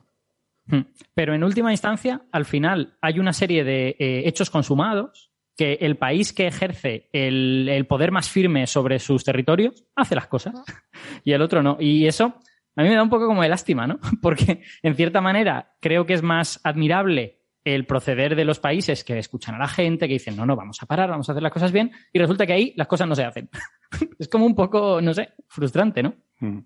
Hmm. 0.67 0.81
Pero 1.15 1.35
en 1.35 1.45
última 1.45 1.71
instancia, 1.71 2.23
al 2.33 2.45
final 2.45 2.97
hay 3.01 3.19
una 3.19 3.33
serie 3.33 3.65
de 3.65 3.97
eh, 3.99 4.23
hechos 4.27 4.51
consumados 4.51 5.31
que 5.57 5.75
el 5.81 5.97
país 5.97 6.33
que 6.33 6.47
ejerce 6.47 7.09
el, 7.13 7.87
poder 7.89 8.11
más 8.11 8.29
firme 8.29 8.67
sobre 8.67 8.99
sus 8.99 9.25
territorios 9.25 9.85
hace 9.95 10.15
las 10.15 10.27
cosas 10.27 10.55
y 11.25 11.33
el 11.33 11.43
otro 11.43 11.63
no. 11.63 11.77
Y 11.79 12.07
eso 12.07 12.41
a 12.77 12.83
mí 12.83 12.89
me 12.89 12.97
da 12.97 13.03
un 13.03 13.11
poco 13.11 13.27
como 13.27 13.43
de 13.43 13.49
lástima, 13.49 13.87
¿no? 13.87 14.01
Porque 14.23 14.63
en 14.83 14.95
cierta 14.95 15.21
manera 15.21 15.75
creo 15.81 16.07
que 16.07 16.15
es 16.15 16.23
más 16.23 16.61
admirable 16.65 17.41
el 17.65 17.87
proceder 17.87 18.37
de 18.37 18.45
los 18.45 18.61
países 18.61 19.05
que 19.05 19.19
escuchan 19.19 19.55
a 19.55 19.59
la 19.59 19.69
gente, 19.69 20.07
que 20.07 20.15
dicen, 20.15 20.37
no, 20.37 20.45
no, 20.45 20.55
vamos 20.55 20.83
a 20.83 20.87
parar, 20.87 21.09
vamos 21.09 21.29
a 21.29 21.33
hacer 21.33 21.43
las 21.43 21.53
cosas 21.53 21.73
bien, 21.73 21.93
y 22.13 22.19
resulta 22.19 22.47
que 22.47 22.53
ahí 22.53 22.75
las 22.77 22.87
cosas 22.87 23.09
no 23.09 23.15
se 23.15 23.25
hacen. 23.25 23.49
es 24.19 24.29
como 24.29 24.45
un 24.45 24.55
poco, 24.55 25.01
no 25.01 25.15
sé, 25.15 25.31
frustrante, 25.49 26.03
¿no? 26.03 26.15
Hmm. 26.41 26.59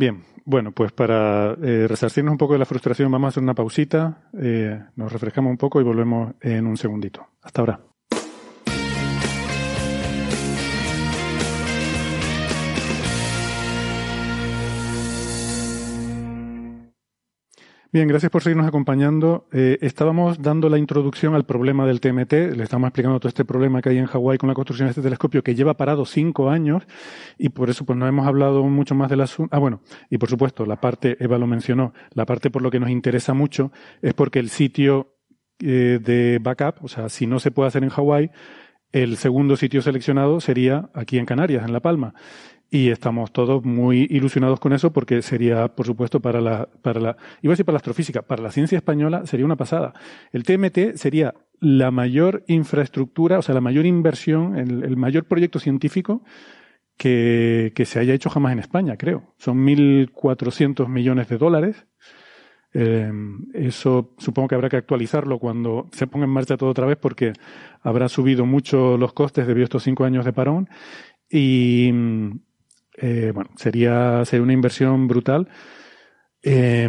Bien, 0.00 0.24
bueno, 0.46 0.72
pues 0.72 0.92
para 0.92 1.52
eh, 1.62 1.86
resarcirnos 1.86 2.32
un 2.32 2.38
poco 2.38 2.54
de 2.54 2.58
la 2.58 2.64
frustración 2.64 3.12
vamos 3.12 3.26
a 3.26 3.28
hacer 3.28 3.42
una 3.42 3.52
pausita, 3.52 4.30
eh, 4.40 4.82
nos 4.96 5.12
refrescamos 5.12 5.50
un 5.50 5.58
poco 5.58 5.78
y 5.78 5.84
volvemos 5.84 6.32
en 6.40 6.66
un 6.66 6.78
segundito. 6.78 7.26
Hasta 7.42 7.60
ahora. 7.60 7.89
Bien, 17.92 18.06
gracias 18.06 18.30
por 18.30 18.44
seguirnos 18.44 18.68
acompañando. 18.68 19.48
Eh, 19.50 19.78
estábamos 19.80 20.40
dando 20.40 20.68
la 20.68 20.78
introducción 20.78 21.34
al 21.34 21.44
problema 21.44 21.84
del 21.86 22.00
TMT. 22.00 22.54
Le 22.54 22.62
estamos 22.62 22.86
explicando 22.86 23.18
todo 23.18 23.28
este 23.28 23.44
problema 23.44 23.82
que 23.82 23.88
hay 23.88 23.98
en 23.98 24.06
Hawái 24.06 24.38
con 24.38 24.48
la 24.48 24.54
construcción 24.54 24.86
de 24.86 24.90
este 24.90 25.02
telescopio 25.02 25.42
que 25.42 25.56
lleva 25.56 25.76
parado 25.76 26.04
cinco 26.04 26.50
años 26.50 26.84
y 27.36 27.48
por 27.48 27.68
eso 27.68 27.84
pues 27.84 27.98
no 27.98 28.06
hemos 28.06 28.28
hablado 28.28 28.62
mucho 28.62 28.94
más 28.94 29.10
del 29.10 29.22
asunto. 29.22 29.56
Ah, 29.56 29.58
bueno, 29.58 29.80
y 30.08 30.18
por 30.18 30.28
supuesto, 30.28 30.66
la 30.66 30.80
parte, 30.80 31.16
Eva 31.18 31.36
lo 31.36 31.48
mencionó, 31.48 31.92
la 32.14 32.26
parte 32.26 32.48
por 32.48 32.62
lo 32.62 32.70
que 32.70 32.78
nos 32.78 32.90
interesa 32.90 33.34
mucho 33.34 33.72
es 34.02 34.14
porque 34.14 34.38
el 34.38 34.50
sitio 34.50 35.16
eh, 35.58 35.98
de 36.00 36.38
backup, 36.40 36.84
o 36.84 36.88
sea, 36.88 37.08
si 37.08 37.26
no 37.26 37.40
se 37.40 37.50
puede 37.50 37.66
hacer 37.66 37.82
en 37.82 37.90
Hawái, 37.90 38.30
el 38.92 39.16
segundo 39.16 39.56
sitio 39.56 39.82
seleccionado 39.82 40.40
sería 40.40 40.90
aquí 40.94 41.18
en 41.18 41.26
Canarias, 41.26 41.64
en 41.64 41.72
La 41.72 41.80
Palma. 41.80 42.14
Y 42.72 42.90
estamos 42.90 43.32
todos 43.32 43.64
muy 43.64 44.06
ilusionados 44.10 44.60
con 44.60 44.72
eso 44.72 44.92
porque 44.92 45.22
sería, 45.22 45.68
por 45.68 45.86
supuesto, 45.86 46.20
para 46.20 46.40
la, 46.40 46.68
para 46.82 47.00
la, 47.00 47.16
iba 47.42 47.50
a 47.50 47.54
decir 47.54 47.66
para 47.66 47.74
la 47.74 47.78
astrofísica, 47.78 48.22
para 48.22 48.42
la 48.42 48.52
ciencia 48.52 48.78
española 48.78 49.26
sería 49.26 49.44
una 49.44 49.56
pasada. 49.56 49.92
El 50.32 50.44
TMT 50.44 50.96
sería 50.96 51.34
la 51.58 51.90
mayor 51.90 52.44
infraestructura, 52.46 53.40
o 53.40 53.42
sea, 53.42 53.56
la 53.56 53.60
mayor 53.60 53.86
inversión, 53.86 54.56
el, 54.56 54.84
el 54.84 54.96
mayor 54.96 55.24
proyecto 55.24 55.58
científico 55.58 56.22
que, 56.96 57.72
que, 57.74 57.86
se 57.86 57.98
haya 57.98 58.14
hecho 58.14 58.30
jamás 58.30 58.52
en 58.52 58.60
España, 58.60 58.96
creo. 58.96 59.34
Son 59.36 59.66
1.400 59.66 60.86
millones 60.86 61.28
de 61.28 61.38
dólares. 61.38 61.86
Eh, 62.72 63.12
eso 63.54 64.14
supongo 64.18 64.48
que 64.48 64.54
habrá 64.54 64.68
que 64.68 64.76
actualizarlo 64.76 65.38
cuando 65.38 65.88
se 65.92 66.06
ponga 66.06 66.24
en 66.24 66.30
marcha 66.30 66.56
todo 66.56 66.70
otra 66.70 66.86
vez 66.86 66.96
porque 66.98 67.32
habrá 67.82 68.08
subido 68.08 68.46
mucho 68.46 68.96
los 68.96 69.12
costes 69.12 69.46
debido 69.46 69.64
a 69.64 69.66
estos 69.66 69.82
cinco 69.82 70.04
años 70.04 70.24
de 70.24 70.32
parón. 70.32 70.68
Y, 71.28 71.90
eh, 72.96 73.32
bueno, 73.34 73.50
sería, 73.56 74.24
sería 74.24 74.42
una 74.42 74.52
inversión 74.52 75.08
brutal. 75.08 75.48
Eh, 76.42 76.88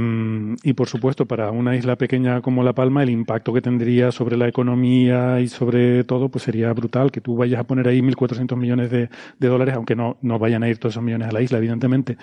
y 0.63 0.73
por 0.73 0.87
supuesto, 0.87 1.25
para 1.25 1.51
una 1.51 1.75
isla 1.75 1.97
pequeña 1.97 2.41
como 2.41 2.63
La 2.63 2.73
Palma, 2.73 3.03
el 3.03 3.09
impacto 3.09 3.53
que 3.53 3.61
tendría 3.61 4.11
sobre 4.11 4.37
la 4.37 4.47
economía 4.47 5.41
y 5.41 5.49
sobre 5.49 6.05
todo, 6.05 6.29
pues 6.29 6.45
sería 6.45 6.71
brutal 6.73 7.11
que 7.11 7.19
tú 7.19 7.35
vayas 7.35 7.59
a 7.59 7.65
poner 7.65 7.87
ahí 7.87 8.01
1.400 8.01 8.55
millones 8.55 8.89
de, 8.91 9.09
de, 9.39 9.47
dólares, 9.47 9.75
aunque 9.75 9.95
no, 9.95 10.17
no 10.21 10.39
vayan 10.39 10.63
a 10.63 10.69
ir 10.69 10.77
todos 10.77 10.93
esos 10.93 11.03
millones 11.03 11.27
a 11.27 11.31
la 11.33 11.41
isla, 11.41 11.57
evidentemente. 11.57 12.17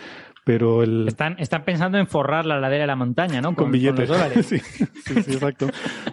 Pero 0.48 0.82
el... 0.82 1.06
están, 1.06 1.36
están 1.38 1.62
pensando 1.62 1.98
en 1.98 2.06
forrar 2.06 2.46
la 2.46 2.58
ladera 2.58 2.84
de 2.84 2.86
la 2.86 2.96
montaña, 2.96 3.42
¿no? 3.42 3.48
Con, 3.48 3.66
con 3.66 3.70
billetes. 3.70 4.08
Con 4.08 4.16
dólares. 4.16 4.46
sí, 4.48 4.58
sí, 4.58 5.22
sí, 5.22 5.32
exacto. 5.32 5.66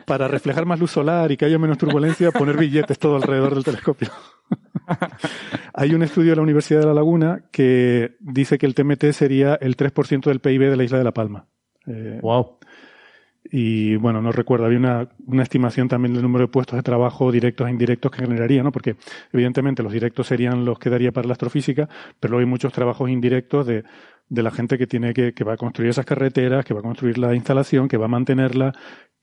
Para 0.06 0.28
reflejar 0.28 0.66
más 0.66 0.78
luz 0.78 0.92
solar 0.92 1.32
y 1.32 1.38
que 1.38 1.46
haya 1.46 1.58
menos 1.58 1.78
turbulencia, 1.78 2.32
poner 2.32 2.58
billetes 2.58 3.00
todo 3.00 3.16
alrededor 3.16 3.54
del 3.56 3.64
telescopio. 3.64 4.10
Hay 5.74 5.94
un 5.94 6.04
estudio 6.04 6.32
de 6.32 6.36
la 6.36 6.42
Universidad 6.42 6.82
de 6.82 6.88
La 6.88 6.94
Laguna 6.94 7.46
que 7.50 8.18
dice 8.20 8.58
que 8.58 8.66
el 8.66 8.76
TMT 8.76 9.06
sería 9.14 9.56
el 9.56 9.78
3% 9.78 10.26
del 10.26 10.42
PIB 10.42 10.70
de 10.70 10.76
la 10.76 10.84
isla 10.84 10.98
de 10.98 11.04
La 11.06 11.14
Palma. 11.14 11.46
Eh, 11.88 12.20
wow. 12.22 12.58
Y 13.50 13.96
bueno, 13.96 14.22
no 14.22 14.34
recuerdo, 14.34 14.66
había 14.66 14.80
una, 14.80 15.08
una, 15.28 15.44
estimación 15.44 15.88
también 15.88 16.14
del 16.14 16.24
número 16.24 16.48
de 16.48 16.52
puestos 16.52 16.76
de 16.76 16.84
trabajo 16.84 17.32
directos 17.32 17.68
e 17.68 17.72
indirectos 17.72 18.12
que 18.12 18.24
generaría, 18.24 18.64
¿no? 18.64 18.72
Porque 18.72 18.96
evidentemente 19.32 19.84
los 19.84 19.94
directos 19.94 20.28
serían 20.28 20.66
los 20.66 20.80
que 20.80 20.90
daría 20.90 21.12
para 21.12 21.28
la 21.28 21.34
astrofísica, 21.34 21.88
pero 22.20 22.32
luego 22.32 22.40
hay 22.40 22.50
muchos 22.50 22.74
trabajos 22.74 23.08
indirectos 23.08 23.68
de, 23.68 23.84
de 24.28 24.44
la 24.44 24.52
gente 24.52 24.78
que 24.78 24.88
tiene 24.88 25.14
que, 25.14 25.34
que 25.34 25.44
va 25.44 25.54
a 25.54 25.58
construir 25.58 25.90
esas 25.90 26.06
carreteras, 26.06 26.66
que 26.66 26.74
va 26.74 26.80
a 26.80 26.84
construir 26.84 27.18
la 27.18 27.36
instalación, 27.36 27.88
que 27.88 27.98
va 27.98 28.06
a 28.06 28.10
mantenerla, 28.10 28.74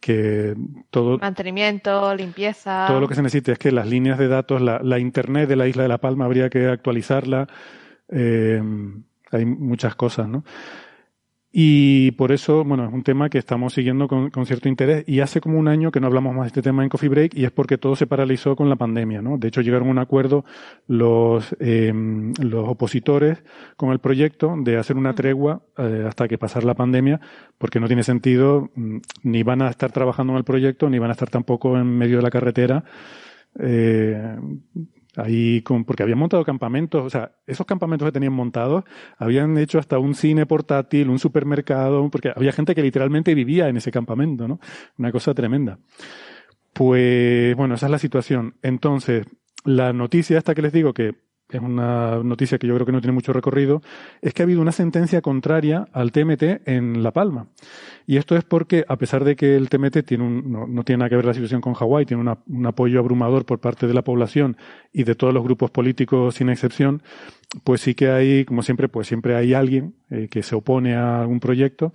que 0.01 0.55
todo 0.91 1.19
mantenimiento, 1.19 2.15
limpieza, 2.15 2.87
todo 2.89 3.01
lo 3.01 3.09
que 3.09 3.15
se 3.15 3.23
necesite 3.23 3.53
es 3.53 3.59
que 3.59 3.71
las 3.71 3.87
líneas 3.87 4.19
de 4.19 4.29
datos, 4.29 4.61
la, 4.61 4.81
la 4.83 4.99
internet 4.99 5.49
de 5.49 5.57
la 5.57 5.69
isla 5.69 5.85
de 5.85 5.89
La 5.89 5.99
Palma 5.99 6.25
habría 6.25 6.51
que 6.51 6.67
actualizarla. 6.67 7.47
Eh, 8.09 8.61
hay 9.31 9.47
muchas 9.47 9.95
cosas, 9.95 10.29
¿no? 10.29 10.45
Y 11.55 12.13
por 12.13 12.33
eso, 12.33 12.65
bueno, 12.65 12.87
es 12.87 12.93
un 12.95 13.03
tema 13.03 13.29
que 13.29 13.37
estamos 13.37 13.75
siguiendo 13.75 14.09
con, 14.09 14.31
con, 14.31 14.47
cierto 14.47 14.71
interés. 14.71 15.05
Y 15.07 15.21
hace 15.21 15.43
como 15.43 15.59
un 15.59 15.69
año 15.69 15.91
que 15.91 16.01
no 16.01 16.07
hablamos 16.07 16.35
más 16.35 16.45
de 16.45 16.47
este 16.49 16.63
tema 16.63 16.83
en 16.83 16.89
Coffee 16.89 17.11
Break 17.11 17.35
y 17.35 17.45
es 17.45 17.51
porque 17.51 17.77
todo 17.77 17.95
se 17.95 18.07
paralizó 18.07 18.57
con 18.57 18.71
la 18.71 18.77
pandemia, 18.77 19.21
¿no? 19.21 19.37
De 19.37 19.49
hecho, 19.49 19.61
llegaron 19.61 19.89
a 19.89 19.91
un 19.91 19.99
acuerdo 19.99 20.47
los, 20.87 21.55
eh, 21.61 21.93
los 22.43 22.69
opositores 22.69 23.45
con 23.77 23.93
el 23.93 23.99
proyecto 23.99 24.55
de 24.59 24.79
hacer 24.79 24.97
una 24.97 25.15
tregua 25.15 25.61
eh, 25.77 26.05
hasta 26.09 26.27
que 26.27 26.39
pasara 26.39 26.65
la 26.65 26.75
pandemia, 26.75 27.21
porque 27.59 27.81
no 27.81 27.87
tiene 27.87 28.03
sentido, 28.03 28.71
ni 29.23 29.43
van 29.43 29.61
a 29.61 29.69
estar 29.69 29.93
trabajando 29.93 30.33
en 30.33 30.39
el 30.39 30.45
proyecto, 30.45 30.89
ni 30.89 30.99
van 30.99 31.11
a 31.11 31.13
estar 31.13 31.29
tampoco 31.29 31.77
en 31.77 31.87
medio 31.87 32.17
de 32.17 32.23
la 32.23 32.31
carretera. 32.31 32.85
Eh, 33.59 34.37
Ahí, 35.17 35.61
con, 35.63 35.85
porque 35.85 36.03
habían 36.03 36.19
montado 36.19 36.43
campamentos, 36.45 37.05
o 37.05 37.11
sea, 37.11 37.33
esos 37.47 37.67
campamentos 37.67 38.07
que 38.07 38.13
tenían 38.13 38.33
montados, 38.33 38.85
habían 39.19 39.59
hecho 39.59 39.79
hasta 39.79 39.99
un 39.99 40.15
cine 40.15 40.47
portátil, 40.47 41.11
un 41.11 41.19
supermercado, 41.19 42.09
porque 42.11 42.33
había 42.35 42.53
gente 42.53 42.75
que 42.75 42.83
literalmente 42.83 43.35
vivía 43.35 43.69
en 43.69 43.77
ese 43.77 43.91
campamento, 43.91 44.49
¿no? 44.49 44.59
Una 44.97 45.13
cosa 45.13 45.35
tremenda. 45.35 45.79
Pues, 46.73 47.55
bueno, 47.57 47.75
esa 47.75 47.87
es 47.87 47.93
la 47.93 47.99
situación. 47.99 48.57
Entonces, 48.63 49.27
la 49.65 49.93
noticia 49.93 50.39
esta 50.39 50.55
que 50.55 50.63
les 50.63 50.73
digo 50.73 50.95
que 50.95 51.15
es 51.53 51.61
una 51.61 52.23
noticia 52.23 52.59
que 52.59 52.67
yo 52.67 52.75
creo 52.75 52.87
que 52.87 52.93
no 52.93 53.01
tiene 53.01 53.13
mucho 53.13 53.33
recorrido, 53.33 53.83
es 54.21 54.33
que 54.33 54.43
ha 54.43 54.45
habido 54.45 54.61
una 54.61 54.73
sentencia 54.73 55.21
contraria 55.21 55.87
al 55.93 56.13
TMT 56.13 56.67
en 56.67 57.03
La 57.03 57.13
Palma. 57.13 57.47
Y 58.07 58.17
esto 58.17 58.37
es 58.37 58.45
porque, 58.45 58.85
a 58.89 58.97
pesar 58.97 59.25
de 59.25 59.37
que 59.37 59.57
el 59.57 59.69
TMT 59.69 60.05
tiene 60.05 60.25
un, 60.25 60.75
no, 60.75 60.85
tiene 60.85 61.01
nada 61.01 61.11
que 61.11 61.17
ver 61.17 61.25
la 61.25 61.35
situación 61.35 61.61
con 61.61 61.75
Hawái, 61.75 62.07
tiene 62.07 62.23
un 62.47 62.67
apoyo 62.67 62.99
abrumador 62.99 63.45
por 63.45 63.61
parte 63.61 63.87
de 63.87 63.95
la 63.95 64.03
población 64.03 64.57
y 64.93 65.05
de 65.05 65.15
todos 65.15 65.33
los 65.33 65.43
grupos 65.43 65.71
políticos 65.71 66.37
sin 66.37 66.49
excepción, 66.49 67.03
pues 67.65 67.81
sí 67.83 67.95
que 67.95 68.11
hay, 68.11 68.45
como 68.45 68.63
siempre, 68.63 68.89
pues 68.89 69.07
siempre 69.07 69.37
hay 69.37 69.55
alguien 69.55 69.95
eh, 70.11 70.29
que 70.31 70.43
se 70.43 70.55
opone 70.55 70.95
a 70.95 71.21
algún 71.21 71.41
proyecto. 71.41 71.93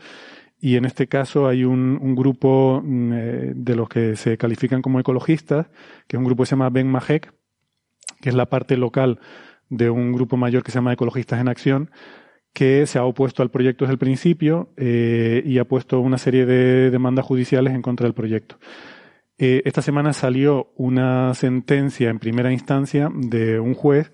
Y 0.60 0.76
en 0.76 0.86
este 0.86 1.08
caso 1.08 1.47
hay 1.47 1.64
un, 1.64 1.99
un 2.01 2.16
grupo 2.16 2.84
eh, 2.86 3.53
de 3.55 3.76
los 3.76 3.89
que 3.89 4.16
se 4.16 4.38
califican 4.38 4.82
como 4.82 4.99
ecologistas, 4.99 5.68
que 6.08 6.18
es 6.18 6.20
un 6.20 6.26
grupo 6.26 6.43
que 6.43 6.47
se 6.47 6.55
llama 6.55 6.70
Ben 6.70 6.91
que 8.22 8.30
es 8.30 8.36
la 8.36 8.47
parte 8.47 8.78
local 8.78 9.20
de 9.70 9.89
un 9.89 10.13
grupo 10.13 10.38
mayor 10.38 10.63
que 10.63 10.72
se 10.72 10.78
llama 10.78 10.93
Ecologistas 10.93 11.39
en 11.39 11.47
Acción, 11.47 11.91
que 12.53 12.88
se 12.88 12.97
ha 12.97 13.05
opuesto 13.05 13.43
al 13.43 13.51
proyecto 13.51 13.86
desde 13.86 13.93
el 13.93 13.99
principio 13.99 14.74
eh, 14.78 15.43
y 15.45 15.59
ha 15.59 15.65
puesto 15.65 15.99
una 15.99 16.18
serie 16.18 16.45
de 16.45 16.89
demandas 16.89 17.26
judiciales 17.26 17.74
en 17.74 17.82
contra 17.82 18.05
del 18.05 18.15
proyecto. 18.15 18.57
Eh, 19.38 19.61
esta 19.65 19.84
semana 19.84 20.13
salió 20.13 20.72
una 20.76 21.34
sentencia 21.36 22.09
en 22.09 22.18
primera 22.18 22.51
instancia 22.51 23.11
de 23.13 23.59
un 23.59 23.76
juez 23.76 24.11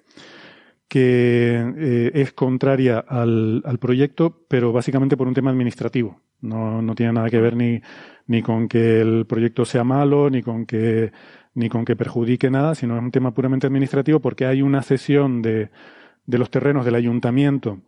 que 0.90 1.74
eh, 1.78 2.12
es 2.14 2.34
contraria 2.34 3.00
al, 3.00 3.64
al, 3.66 3.80
proyecto, 3.80 4.44
pero 4.50 4.74
básicamente 4.74 5.16
por 5.16 5.28
un 5.28 5.34
tema 5.34 5.50
administrativo. 5.50 6.22
No, 6.42 6.82
no 6.82 6.94
tiene 6.94 7.14
nada 7.14 7.30
que 7.30 7.40
ver 7.40 7.56
ni, 7.56 7.82
ni 8.28 8.42
con 8.42 8.68
que 8.68 9.00
el 9.00 9.26
proyecto 9.26 9.64
sea 9.64 9.86
malo, 9.86 10.30
ni 10.30 10.44
con 10.44 10.66
que 10.66 11.12
ni 11.56 11.70
con 11.70 11.86
que 11.86 11.96
perjudique 11.96 12.50
nada, 12.50 12.76
sino 12.76 12.96
es 12.96 13.04
un 13.04 13.12
tema 13.12 13.34
puramente 13.34 13.68
administrativo 13.68 14.20
porque 14.20 14.46
hay 14.46 14.62
una 14.62 14.82
cesión 14.82 15.42
de, 15.42 15.70
de 16.26 16.38
los 16.38 16.50
terrenos 16.50 16.86
del 16.86 16.96
ayuntamiento 16.96 17.82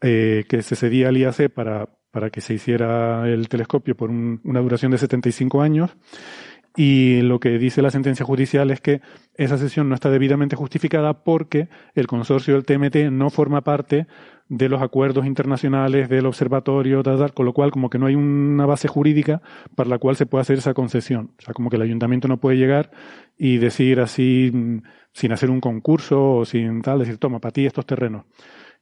eh, 0.00 0.44
que 0.48 0.62
se 0.62 0.76
cedía 0.76 1.08
al 1.08 1.16
IAC 1.16 1.50
para, 1.50 1.88
para 2.10 2.30
que 2.30 2.40
se 2.40 2.54
hiciera 2.54 3.28
el 3.28 3.48
telescopio 3.48 3.96
por 3.96 4.10
un, 4.10 4.40
una 4.44 4.60
duración 4.60 4.92
de 4.92 4.98
75 4.98 5.62
años. 5.62 5.90
Y 6.76 7.22
lo 7.22 7.40
que 7.40 7.58
dice 7.58 7.82
la 7.82 7.90
sentencia 7.90 8.24
judicial 8.24 8.70
es 8.70 8.80
que 8.80 9.00
esa 9.34 9.58
cesión 9.58 9.88
no 9.88 9.94
está 9.94 10.08
debidamente 10.10 10.54
justificada 10.54 11.24
porque 11.24 11.68
el 11.94 12.06
consorcio 12.06 12.54
del 12.54 12.64
TMT 12.64 13.10
no 13.10 13.30
forma 13.30 13.62
parte 13.62 14.06
de 14.50 14.68
los 14.68 14.82
acuerdos 14.82 15.26
internacionales 15.26 16.08
del 16.08 16.26
observatorio, 16.26 17.02
tal, 17.04 17.32
con 17.32 17.46
lo 17.46 17.52
cual 17.52 17.70
como 17.70 17.88
que 17.88 17.98
no 17.98 18.06
hay 18.06 18.16
una 18.16 18.66
base 18.66 18.88
jurídica 18.88 19.42
para 19.76 19.88
la 19.88 19.98
cual 19.98 20.16
se 20.16 20.26
pueda 20.26 20.42
hacer 20.42 20.58
esa 20.58 20.74
concesión. 20.74 21.32
O 21.38 21.42
sea, 21.42 21.54
como 21.54 21.70
que 21.70 21.76
el 21.76 21.82
ayuntamiento 21.82 22.26
no 22.26 22.40
puede 22.40 22.56
llegar 22.56 22.90
y 23.38 23.58
decir 23.58 24.00
así, 24.00 24.50
mm, 24.52 24.82
sin 25.12 25.32
hacer 25.32 25.50
un 25.50 25.60
concurso 25.60 26.38
o 26.38 26.44
sin 26.44 26.82
tal, 26.82 26.98
decir, 26.98 27.18
toma, 27.18 27.38
para 27.40 27.52
ti 27.52 27.64
estos 27.64 27.86
terrenos. 27.86 28.24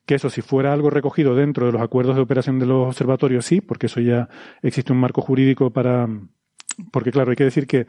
Que 0.06 0.14
eso, 0.14 0.30
si 0.30 0.40
fuera 0.40 0.72
algo 0.72 0.88
recogido 0.88 1.34
dentro 1.34 1.66
de 1.66 1.72
los 1.72 1.82
acuerdos 1.82 2.16
de 2.16 2.22
operación 2.22 2.58
de 2.58 2.66
los 2.66 2.88
observatorios, 2.88 3.44
sí, 3.44 3.60
porque 3.60 3.86
eso 3.86 4.00
ya 4.00 4.28
existe 4.62 4.92
un 4.92 5.00
marco 5.00 5.20
jurídico 5.22 5.70
para... 5.70 6.08
Porque 6.92 7.10
claro, 7.10 7.30
hay 7.30 7.36
que 7.36 7.44
decir 7.44 7.66
que 7.66 7.86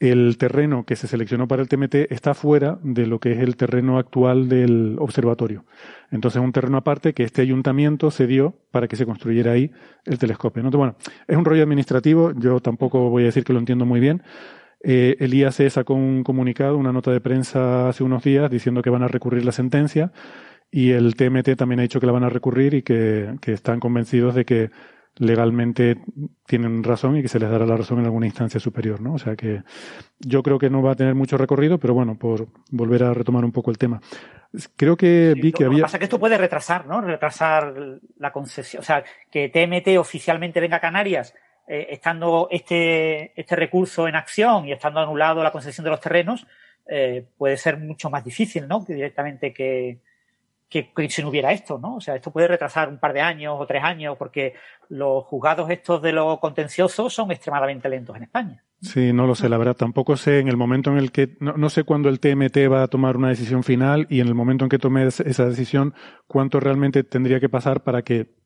el 0.00 0.38
terreno 0.38 0.84
que 0.84 0.94
se 0.94 1.08
seleccionó 1.08 1.48
para 1.48 1.62
el 1.62 1.68
TMT 1.68 1.94
está 2.10 2.34
fuera 2.34 2.78
de 2.82 3.06
lo 3.06 3.18
que 3.18 3.32
es 3.32 3.40
el 3.40 3.56
terreno 3.56 3.98
actual 3.98 4.48
del 4.48 4.96
observatorio. 5.00 5.64
Entonces 6.10 6.40
es 6.40 6.44
un 6.44 6.52
terreno 6.52 6.78
aparte 6.78 7.14
que 7.14 7.24
este 7.24 7.42
ayuntamiento 7.42 8.10
cedió 8.10 8.54
para 8.70 8.86
que 8.86 8.96
se 8.96 9.06
construyera 9.06 9.52
ahí 9.52 9.72
el 10.04 10.18
telescopio. 10.18 10.60
Entonces, 10.60 10.78
bueno, 10.78 10.96
es 11.26 11.36
un 11.36 11.44
rollo 11.44 11.62
administrativo, 11.64 12.32
yo 12.36 12.60
tampoco 12.60 13.10
voy 13.10 13.24
a 13.24 13.26
decir 13.26 13.44
que 13.44 13.52
lo 13.52 13.58
entiendo 13.58 13.86
muy 13.86 13.98
bien. 13.98 14.22
Eh, 14.84 15.16
el 15.18 15.34
IAC 15.34 15.68
sacó 15.70 15.94
un 15.94 16.22
comunicado, 16.22 16.76
una 16.76 16.92
nota 16.92 17.10
de 17.10 17.20
prensa 17.20 17.88
hace 17.88 18.04
unos 18.04 18.22
días 18.22 18.48
diciendo 18.48 18.82
que 18.82 18.90
van 18.90 19.02
a 19.02 19.08
recurrir 19.08 19.44
la 19.44 19.50
sentencia 19.50 20.12
y 20.70 20.90
el 20.90 21.16
TMT 21.16 21.56
también 21.56 21.80
ha 21.80 21.82
dicho 21.82 21.98
que 21.98 22.06
la 22.06 22.12
van 22.12 22.22
a 22.22 22.28
recurrir 22.28 22.74
y 22.74 22.82
que 22.82 23.36
están 23.46 23.80
convencidos 23.80 24.36
de 24.36 24.44
que 24.44 24.70
legalmente 25.18 25.98
tienen 26.46 26.82
razón 26.82 27.16
y 27.16 27.22
que 27.22 27.28
se 27.28 27.38
les 27.38 27.50
dará 27.50 27.66
la 27.66 27.76
razón 27.76 27.98
en 27.98 28.06
alguna 28.06 28.26
instancia 28.26 28.60
superior, 28.60 29.00
¿no? 29.00 29.14
O 29.14 29.18
sea 29.18 29.36
que 29.36 29.62
yo 30.18 30.42
creo 30.42 30.58
que 30.58 30.70
no 30.70 30.82
va 30.82 30.92
a 30.92 30.96
tener 30.96 31.14
mucho 31.14 31.36
recorrido, 31.36 31.78
pero 31.78 31.94
bueno, 31.94 32.18
por 32.18 32.48
volver 32.70 33.04
a 33.04 33.14
retomar 33.14 33.44
un 33.44 33.52
poco 33.52 33.70
el 33.70 33.78
tema. 33.78 34.00
Creo 34.76 34.96
que 34.96 35.32
sí, 35.34 35.40
vi 35.40 35.52
que 35.52 35.64
lo 35.64 35.70
había. 35.70 35.78
Lo 35.78 35.82
que 35.82 35.86
pasa 35.86 35.96
es 35.96 35.98
que 36.00 36.04
esto 36.04 36.20
puede 36.20 36.38
retrasar, 36.38 36.86
¿no? 36.86 37.00
Retrasar 37.00 37.74
la 38.18 38.32
concesión. 38.32 38.80
O 38.80 38.84
sea, 38.84 39.04
que 39.30 39.48
TMT 39.48 39.98
oficialmente 39.98 40.60
venga 40.60 40.76
a 40.76 40.80
Canarias, 40.80 41.34
eh, 41.66 41.88
estando 41.90 42.48
este, 42.50 43.38
este 43.38 43.56
recurso 43.56 44.08
en 44.08 44.16
acción 44.16 44.66
y 44.66 44.72
estando 44.72 45.00
anulado 45.00 45.42
la 45.42 45.52
concesión 45.52 45.84
de 45.84 45.90
los 45.90 46.00
terrenos, 46.00 46.46
eh, 46.88 47.26
puede 47.36 47.58
ser 47.58 47.76
mucho 47.76 48.08
más 48.08 48.24
difícil, 48.24 48.66
¿no? 48.66 48.84
Que 48.84 48.94
directamente 48.94 49.52
que, 49.52 49.98
que, 50.68 50.92
si 51.08 51.22
no 51.22 51.30
hubiera 51.30 51.52
esto, 51.52 51.78
¿no? 51.78 51.96
O 51.96 52.00
sea, 52.00 52.14
esto 52.16 52.30
puede 52.30 52.48
retrasar 52.48 52.88
un 52.88 52.98
par 52.98 53.12
de 53.12 53.20
años 53.20 53.56
o 53.58 53.66
tres 53.66 53.82
años 53.82 54.16
porque 54.18 54.54
los 54.88 55.24
juzgados 55.24 55.70
estos 55.70 56.02
de 56.02 56.12
lo 56.12 56.38
contencioso 56.40 57.08
son 57.08 57.30
extremadamente 57.30 57.88
lentos 57.88 58.16
en 58.16 58.24
España. 58.24 58.62
Sí, 58.80 59.12
no 59.12 59.26
lo 59.26 59.34
sé, 59.34 59.48
la 59.48 59.58
verdad. 59.58 59.76
Tampoco 59.76 60.16
sé 60.16 60.40
en 60.40 60.48
el 60.48 60.56
momento 60.56 60.90
en 60.90 60.98
el 60.98 61.10
que, 61.10 61.36
no, 61.40 61.68
sé 61.70 61.84
cuándo 61.84 62.08
el 62.08 62.20
TMT 62.20 62.70
va 62.70 62.82
a 62.82 62.88
tomar 62.88 63.16
una 63.16 63.30
decisión 63.30 63.64
final 63.64 64.06
y 64.10 64.20
en 64.20 64.28
el 64.28 64.34
momento 64.34 64.64
en 64.64 64.68
que 64.68 64.78
tome 64.78 65.06
esa 65.06 65.46
decisión, 65.46 65.94
cuánto 66.26 66.60
realmente 66.60 67.02
tendría 67.02 67.40
que 67.40 67.48
pasar 67.48 67.82
para 67.82 68.02
que 68.02 68.36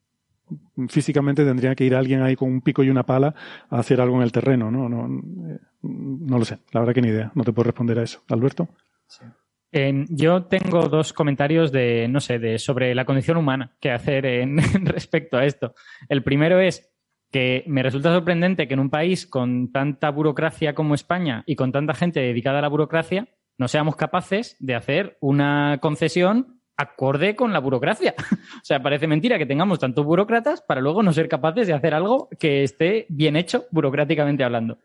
físicamente 0.89 1.44
tendría 1.44 1.74
que 1.74 1.85
ir 1.85 1.94
alguien 1.94 2.23
ahí 2.23 2.36
con 2.36 2.51
un 2.51 2.61
pico 2.61 2.82
y 2.82 2.90
una 2.90 3.05
pala 3.05 3.35
a 3.69 3.78
hacer 3.78 4.01
algo 4.01 4.16
en 4.16 4.23
el 4.23 4.32
terreno, 4.32 4.70
¿no? 4.70 4.89
No, 4.89 5.07
eh, 5.51 5.59
no 5.82 6.39
lo 6.39 6.44
sé, 6.44 6.59
la 6.73 6.81
verdad 6.81 6.94
que 6.94 7.03
ni 7.03 7.09
idea. 7.09 7.32
No 7.35 7.44
te 7.44 7.53
puedo 7.53 7.66
responder 7.66 7.99
a 7.99 8.03
eso. 8.03 8.23
Alberto. 8.28 8.69
Sí. 9.07 9.24
Yo 9.73 10.44
tengo 10.44 10.89
dos 10.89 11.12
comentarios 11.12 11.73
de, 11.73 12.07
no 12.09 12.20
sé, 12.20 12.39
de 12.39 12.59
sobre 12.59 12.94
la 12.94 13.05
condición 13.05 13.39
humana 13.39 13.73
que 13.81 13.90
hacer 13.90 14.27
en 14.27 14.59
respecto 14.85 15.39
a 15.39 15.44
esto. 15.44 15.74
El 16.09 16.23
primero 16.23 16.61
es 16.61 16.93
que 17.31 17.65
me 17.66 17.82
resulta 17.82 18.12
sorprendente 18.12 18.69
que 18.69 18.74
en 18.74 18.81
un 18.81 18.90
país 18.90 19.27
con 19.27 19.73
tanta 19.73 20.11
burocracia 20.11 20.74
como 20.74 20.94
España 20.94 21.43
y 21.47 21.57
con 21.57 21.73
tanta 21.73 21.94
gente 21.94 22.20
dedicada 22.20 22.59
a 22.59 22.62
la 22.62 22.69
burocracia 22.69 23.28
no 23.57 23.69
seamos 23.69 23.97
capaces 23.97 24.57
de 24.61 24.74
hacer 24.74 25.16
una 25.20 25.78
concesión 25.81 26.61
acorde 26.77 27.35
con 27.35 27.53
la 27.53 27.61
burocracia. 27.61 28.15
o 28.31 28.65
sea, 28.65 28.82
parece 28.82 29.07
mentira 29.07 29.39
que 29.39 29.47
tengamos 29.47 29.78
tantos 29.78 30.05
burócratas 30.05 30.61
para 30.61 30.82
luego 30.82 31.03
no 31.03 31.12
ser 31.12 31.28
capaces 31.28 31.66
de 31.66 31.73
hacer 31.73 31.94
algo 31.94 32.28
que 32.39 32.62
esté 32.62 33.07
bien 33.09 33.36
hecho 33.36 33.65
burocráticamente 33.70 34.44
hablando. 34.44 34.78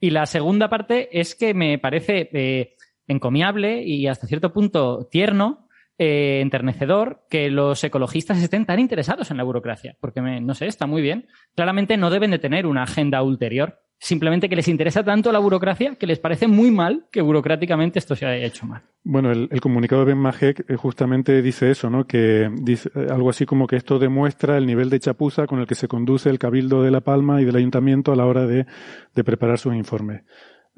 Y 0.00 0.10
la 0.10 0.26
segunda 0.26 0.68
parte 0.68 1.08
es 1.18 1.34
que 1.34 1.54
me 1.54 1.78
parece 1.78 2.28
eh, 2.32 2.76
encomiable 3.08 3.82
y 3.82 4.06
hasta 4.06 4.26
cierto 4.26 4.52
punto 4.52 5.08
tierno 5.10 5.68
eh, 6.00 6.38
enternecedor 6.42 7.24
que 7.28 7.50
los 7.50 7.82
ecologistas 7.82 8.40
estén 8.40 8.66
tan 8.66 8.78
interesados 8.78 9.32
en 9.32 9.36
la 9.36 9.42
burocracia, 9.42 9.96
porque 10.00 10.20
no 10.20 10.54
sé, 10.54 10.66
está 10.66 10.86
muy 10.86 11.02
bien. 11.02 11.26
Claramente 11.56 11.96
no 11.96 12.10
deben 12.10 12.30
de 12.30 12.38
tener 12.38 12.66
una 12.66 12.84
agenda 12.84 13.20
ulterior, 13.22 13.80
simplemente 13.98 14.48
que 14.48 14.54
les 14.54 14.68
interesa 14.68 15.02
tanto 15.02 15.32
la 15.32 15.40
burocracia 15.40 15.96
que 15.96 16.06
les 16.06 16.20
parece 16.20 16.46
muy 16.46 16.70
mal 16.70 17.06
que 17.10 17.20
burocráticamente 17.20 17.98
esto 17.98 18.14
se 18.14 18.26
haya 18.26 18.46
hecho 18.46 18.64
mal. 18.64 18.82
Bueno, 19.02 19.32
el, 19.32 19.60
comunicado 19.60 20.04
de 20.04 20.12
Ben 20.12 20.18
Majek 20.18 20.70
eh, 20.70 20.76
justamente 20.76 21.42
dice 21.42 21.70
eso, 21.70 21.90
¿no? 21.90 22.06
Que 22.06 22.48
dice 22.62 22.90
eh, 22.94 23.08
algo 23.10 23.30
así 23.30 23.44
como 23.44 23.66
que 23.66 23.74
esto 23.74 23.98
demuestra 23.98 24.56
el 24.56 24.66
nivel 24.66 24.90
de 24.90 25.00
chapuza 25.00 25.46
con 25.46 25.58
el 25.58 25.66
que 25.66 25.74
se 25.74 25.88
conduce 25.88 26.30
el 26.30 26.38
Cabildo 26.38 26.82
de 26.82 26.92
La 26.92 27.00
Palma 27.00 27.42
y 27.42 27.44
del 27.44 27.56
Ayuntamiento 27.56 28.12
a 28.12 28.16
la 28.16 28.26
hora 28.26 28.46
de, 28.46 28.66
de 29.14 29.24
preparar 29.24 29.58
sus 29.58 29.74
informes. 29.74 30.22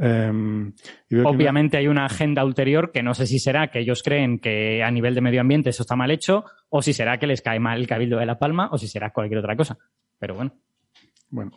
Em, 0.02 0.72
Obviamente 1.24 1.76
hay 1.76 1.86
una 1.86 2.06
agenda 2.06 2.42
ulterior 2.42 2.90
que 2.90 3.02
no 3.02 3.12
sé 3.12 3.26
si 3.26 3.38
será 3.38 3.70
que 3.70 3.80
ellos 3.80 4.02
creen 4.02 4.38
que 4.38 4.82
a 4.82 4.90
nivel 4.90 5.14
de 5.14 5.20
medio 5.20 5.42
ambiente 5.42 5.68
eso 5.68 5.82
está 5.82 5.94
mal 5.94 6.10
hecho, 6.10 6.46
o 6.70 6.80
si 6.80 6.94
será 6.94 7.18
que 7.18 7.26
les 7.26 7.42
cae 7.42 7.60
mal 7.60 7.78
el 7.78 7.86
cabildo 7.86 8.18
de 8.18 8.24
La 8.24 8.38
Palma, 8.38 8.70
o 8.72 8.78
si 8.78 8.88
será 8.88 9.12
cualquier 9.12 9.40
otra 9.40 9.56
cosa. 9.56 9.76
Pero 10.18 10.34
bueno. 10.34 10.54
Bueno, 11.28 11.52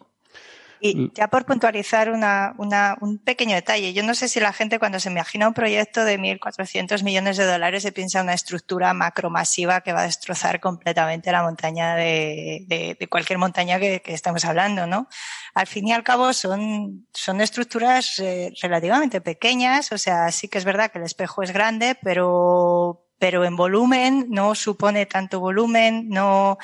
y 0.85 1.11
ya 1.13 1.29
por 1.29 1.45
puntualizar 1.45 2.11
una, 2.11 2.53
una, 2.57 2.97
un 2.99 3.17
pequeño 3.17 3.55
detalle, 3.55 3.93
yo 3.93 4.03
no 4.03 4.13
sé 4.13 4.27
si 4.27 4.41
la 4.41 4.51
gente 4.51 4.79
cuando 4.79 4.99
se 4.99 5.09
imagina 5.09 5.47
un 5.47 5.53
proyecto 5.53 6.03
de 6.03 6.19
1.400 6.19 7.03
millones 7.03 7.37
de 7.37 7.45
dólares 7.45 7.83
se 7.83 7.93
piensa 7.93 8.19
en 8.19 8.25
una 8.25 8.33
estructura 8.33 8.93
macromasiva 8.93 9.79
que 9.79 9.93
va 9.93 10.01
a 10.01 10.05
destrozar 10.05 10.59
completamente 10.59 11.31
la 11.31 11.41
montaña 11.41 11.95
de, 11.95 12.65
de, 12.67 12.97
de 12.99 13.07
cualquier 13.07 13.39
montaña 13.39 13.79
que, 13.79 14.01
que, 14.01 14.13
estamos 14.13 14.43
hablando, 14.43 14.85
¿no? 14.85 15.07
Al 15.53 15.67
fin 15.67 15.87
y 15.87 15.93
al 15.93 16.03
cabo 16.03 16.33
son, 16.33 17.07
son 17.13 17.39
estructuras 17.39 18.19
eh, 18.19 18.51
relativamente 18.61 19.21
pequeñas, 19.21 19.93
o 19.93 19.97
sea, 19.97 20.29
sí 20.33 20.49
que 20.49 20.57
es 20.57 20.65
verdad 20.65 20.91
que 20.91 20.97
el 20.97 21.05
espejo 21.05 21.43
es 21.43 21.53
grande, 21.53 21.97
pero, 22.03 23.02
pero 23.23 23.45
en 23.45 23.55
volumen 23.55 24.25
no 24.31 24.53
supone 24.53 25.05
tanto 25.05 25.39
volumen, 25.39 26.09
no. 26.09 26.57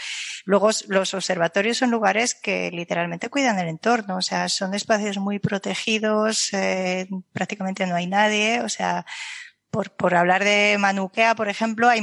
Luego 0.44 0.72
los 0.90 1.14
observatorios 1.14 1.78
son 1.78 1.90
lugares 1.90 2.36
que 2.36 2.70
literalmente 2.70 3.30
cuidan 3.30 3.60
el 3.60 3.70
entorno, 3.70 4.18
o 4.18 4.22
sea, 4.22 4.50
son 4.50 4.74
espacios 4.74 5.20
muy 5.20 5.40
protegidos, 5.40 6.54
eh, 6.54 7.08
prácticamente 7.32 7.88
no 7.88 7.96
hay 7.96 8.08
nadie, 8.08 8.60
o 8.60 8.68
sea, 8.68 9.06
por, 9.72 9.92
por 9.92 10.16
hablar 10.16 10.44
de 10.44 10.76
Manuquea, 10.78 11.34
por 11.34 11.48
ejemplo, 11.48 11.88
hay 11.88 12.02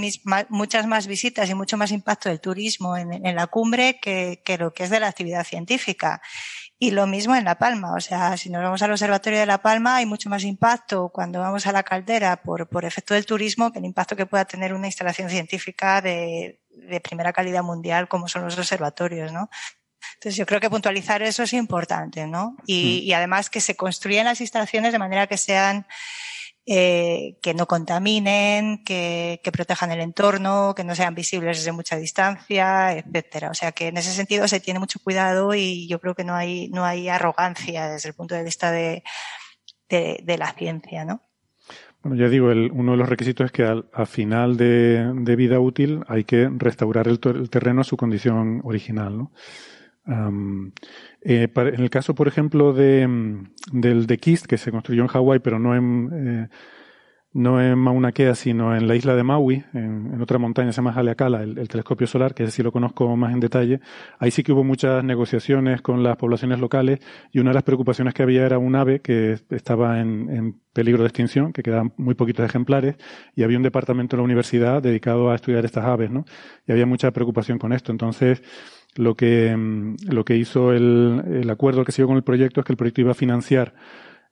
muchas 0.48 0.86
más 0.86 1.06
visitas 1.06 1.50
y 1.50 1.54
mucho 1.54 1.76
más 1.76 1.92
impacto 1.92 2.30
del 2.30 2.40
turismo 2.40 2.96
en, 2.96 3.12
en 3.12 3.36
la 3.36 3.48
cumbre 3.48 3.98
que, 4.00 4.40
que, 4.42 4.56
lo 4.56 4.72
que 4.72 4.84
es 4.84 4.90
de 4.90 5.00
la 5.00 5.08
actividad 5.08 5.44
científica. 5.44 6.22
Y 6.78 6.90
lo 6.90 7.06
mismo 7.06 7.34
en 7.34 7.44
La 7.44 7.56
Palma, 7.56 7.94
o 7.94 8.00
sea, 8.00 8.36
si 8.36 8.50
nos 8.50 8.62
vamos 8.62 8.82
al 8.82 8.90
Observatorio 8.90 9.38
de 9.38 9.46
La 9.46 9.62
Palma 9.62 9.96
hay 9.96 10.04
mucho 10.04 10.28
más 10.28 10.44
impacto 10.44 11.08
cuando 11.08 11.40
vamos 11.40 11.66
a 11.66 11.72
la 11.72 11.82
caldera 11.82 12.42
por, 12.42 12.68
por 12.68 12.84
efecto 12.84 13.14
del 13.14 13.24
turismo 13.24 13.72
que 13.72 13.78
el 13.78 13.86
impacto 13.86 14.14
que 14.14 14.26
pueda 14.26 14.44
tener 14.44 14.74
una 14.74 14.86
instalación 14.86 15.30
científica 15.30 16.02
de, 16.02 16.60
de 16.68 17.00
primera 17.00 17.32
calidad 17.32 17.62
mundial 17.62 18.08
como 18.08 18.28
son 18.28 18.44
los 18.44 18.58
observatorios, 18.58 19.32
¿no? 19.32 19.48
Entonces 20.14 20.36
yo 20.36 20.44
creo 20.44 20.60
que 20.60 20.68
puntualizar 20.68 21.22
eso 21.22 21.42
es 21.42 21.54
importante, 21.54 22.26
¿no? 22.26 22.56
Y, 22.66 23.00
mm. 23.02 23.08
y 23.08 23.12
además 23.14 23.48
que 23.48 23.60
se 23.60 23.74
construyan 23.74 24.26
las 24.26 24.42
instalaciones 24.42 24.92
de 24.92 24.98
manera 24.98 25.26
que 25.26 25.38
sean 25.38 25.86
eh, 26.68 27.38
que 27.42 27.54
no 27.54 27.66
contaminen, 27.66 28.82
que, 28.82 29.40
protejan 29.52 29.92
el 29.92 30.00
entorno, 30.00 30.74
que 30.74 30.82
no 30.82 30.96
sean 30.96 31.14
visibles 31.14 31.58
desde 31.58 31.70
mucha 31.70 31.96
distancia, 31.96 32.92
etcétera. 32.92 33.50
O 33.50 33.54
sea 33.54 33.70
que 33.70 33.86
en 33.86 33.96
ese 33.96 34.10
sentido 34.10 34.48
se 34.48 34.58
tiene 34.58 34.80
mucho 34.80 34.98
cuidado 34.98 35.54
y 35.54 35.86
yo 35.86 36.00
creo 36.00 36.16
que 36.16 36.24
no 36.24 36.34
hay, 36.34 36.68
no 36.70 36.84
hay 36.84 37.08
arrogancia 37.08 37.88
desde 37.88 38.08
el 38.08 38.16
punto 38.16 38.34
de 38.34 38.42
vista 38.42 38.72
de, 38.72 39.04
de, 39.88 40.36
la 40.36 40.52
ciencia, 40.54 41.04
¿no? 41.04 41.22
Bueno, 42.02 42.16
ya 42.16 42.28
digo, 42.28 42.50
el, 42.50 42.72
uno 42.72 42.92
de 42.92 42.98
los 42.98 43.08
requisitos 43.08 43.46
es 43.46 43.52
que 43.52 43.62
al, 43.62 43.88
a 43.92 44.04
final 44.04 44.56
de, 44.56 45.12
de, 45.14 45.36
vida 45.36 45.60
útil 45.60 46.02
hay 46.08 46.24
que 46.24 46.48
restaurar 46.52 47.06
el, 47.06 47.20
el 47.22 47.48
terreno 47.48 47.82
a 47.82 47.84
su 47.84 47.96
condición 47.96 48.60
original, 48.64 49.16
¿no? 49.16 49.32
Eh, 50.06 51.48
en 51.54 51.80
el 51.80 51.90
caso, 51.90 52.14
por 52.14 52.28
ejemplo, 52.28 52.72
de, 52.72 53.06
mm, 53.06 53.44
del 53.72 54.06
de 54.06 54.18
Kist, 54.18 54.46
que 54.46 54.58
se 54.58 54.70
construyó 54.70 55.02
en 55.02 55.08
Hawái, 55.08 55.40
pero 55.40 55.58
no 55.58 55.74
en, 55.74 56.10
eh, 56.12 56.48
no 57.32 57.60
en 57.60 57.78
Mauna 57.78 58.12
Kea, 58.12 58.34
sino 58.34 58.74
en 58.74 58.88
la 58.88 58.96
isla 58.96 59.14
de 59.14 59.22
Maui, 59.22 59.64
en, 59.74 60.14
en 60.14 60.22
otra 60.22 60.38
montaña, 60.38 60.72
se 60.72 60.76
llama 60.76 60.92
Haleakala, 60.92 61.42
el, 61.42 61.58
el, 61.58 61.68
telescopio 61.68 62.06
solar, 62.06 62.34
que 62.34 62.50
sí 62.50 62.62
lo 62.62 62.72
conozco 62.72 63.14
más 63.16 63.32
en 63.34 63.40
detalle. 63.40 63.80
Ahí 64.18 64.30
sí 64.30 64.42
que 64.42 64.52
hubo 64.52 64.64
muchas 64.64 65.04
negociaciones 65.04 65.82
con 65.82 66.02
las 66.02 66.16
poblaciones 66.16 66.60
locales 66.60 67.00
y 67.32 67.40
una 67.40 67.50
de 67.50 67.54
las 67.54 67.64
preocupaciones 67.64 68.14
que 68.14 68.22
había 68.22 68.46
era 68.46 68.58
un 68.58 68.74
ave 68.74 69.00
que 69.00 69.38
estaba 69.50 70.00
en, 70.00 70.30
en 70.30 70.60
peligro 70.72 71.02
de 71.02 71.08
extinción, 71.08 71.52
que 71.52 71.62
quedaban 71.62 71.92
muy 71.96 72.14
poquitos 72.14 72.46
ejemplares, 72.46 72.96
y 73.34 73.42
había 73.42 73.56
un 73.56 73.62
departamento 73.64 74.16
en 74.16 74.18
la 74.18 74.24
universidad 74.24 74.82
dedicado 74.82 75.30
a 75.30 75.34
estudiar 75.34 75.64
estas 75.64 75.84
aves, 75.84 76.10
¿no? 76.10 76.24
Y 76.66 76.72
había 76.72 76.86
mucha 76.86 77.10
preocupación 77.10 77.58
con 77.58 77.72
esto. 77.72 77.92
Entonces, 77.92 78.42
lo 78.96 79.14
que, 79.14 79.56
mm, 79.56 79.96
lo 80.10 80.24
que 80.24 80.36
hizo 80.36 80.72
el, 80.72 81.22
el 81.42 81.50
acuerdo 81.50 81.84
que 81.84 81.92
se 81.92 82.02
dio 82.02 82.08
con 82.08 82.16
el 82.16 82.22
proyecto 82.22 82.60
es 82.60 82.66
que 82.66 82.72
el 82.72 82.76
proyecto 82.76 83.00
iba 83.00 83.12
a 83.12 83.14
financiar 83.14 83.74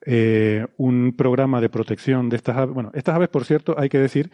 eh, 0.06 0.66
un 0.76 1.14
programa 1.16 1.62
de 1.62 1.70
protección 1.70 2.28
de 2.28 2.36
estas 2.36 2.56
aves. 2.58 2.74
Bueno, 2.74 2.90
estas 2.92 3.14
aves, 3.14 3.28
por 3.28 3.46
cierto, 3.46 3.74
hay 3.78 3.88
que 3.88 3.98
decir 3.98 4.30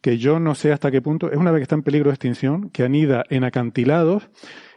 que 0.00 0.18
yo 0.18 0.40
no 0.40 0.56
sé 0.56 0.72
hasta 0.72 0.90
qué 0.90 1.00
punto, 1.00 1.30
es 1.30 1.36
una 1.36 1.50
ave 1.50 1.60
que 1.60 1.62
está 1.62 1.76
en 1.76 1.84
peligro 1.84 2.10
de 2.10 2.14
extinción, 2.14 2.70
que 2.70 2.82
anida 2.82 3.24
en 3.30 3.44
acantilados 3.44 4.28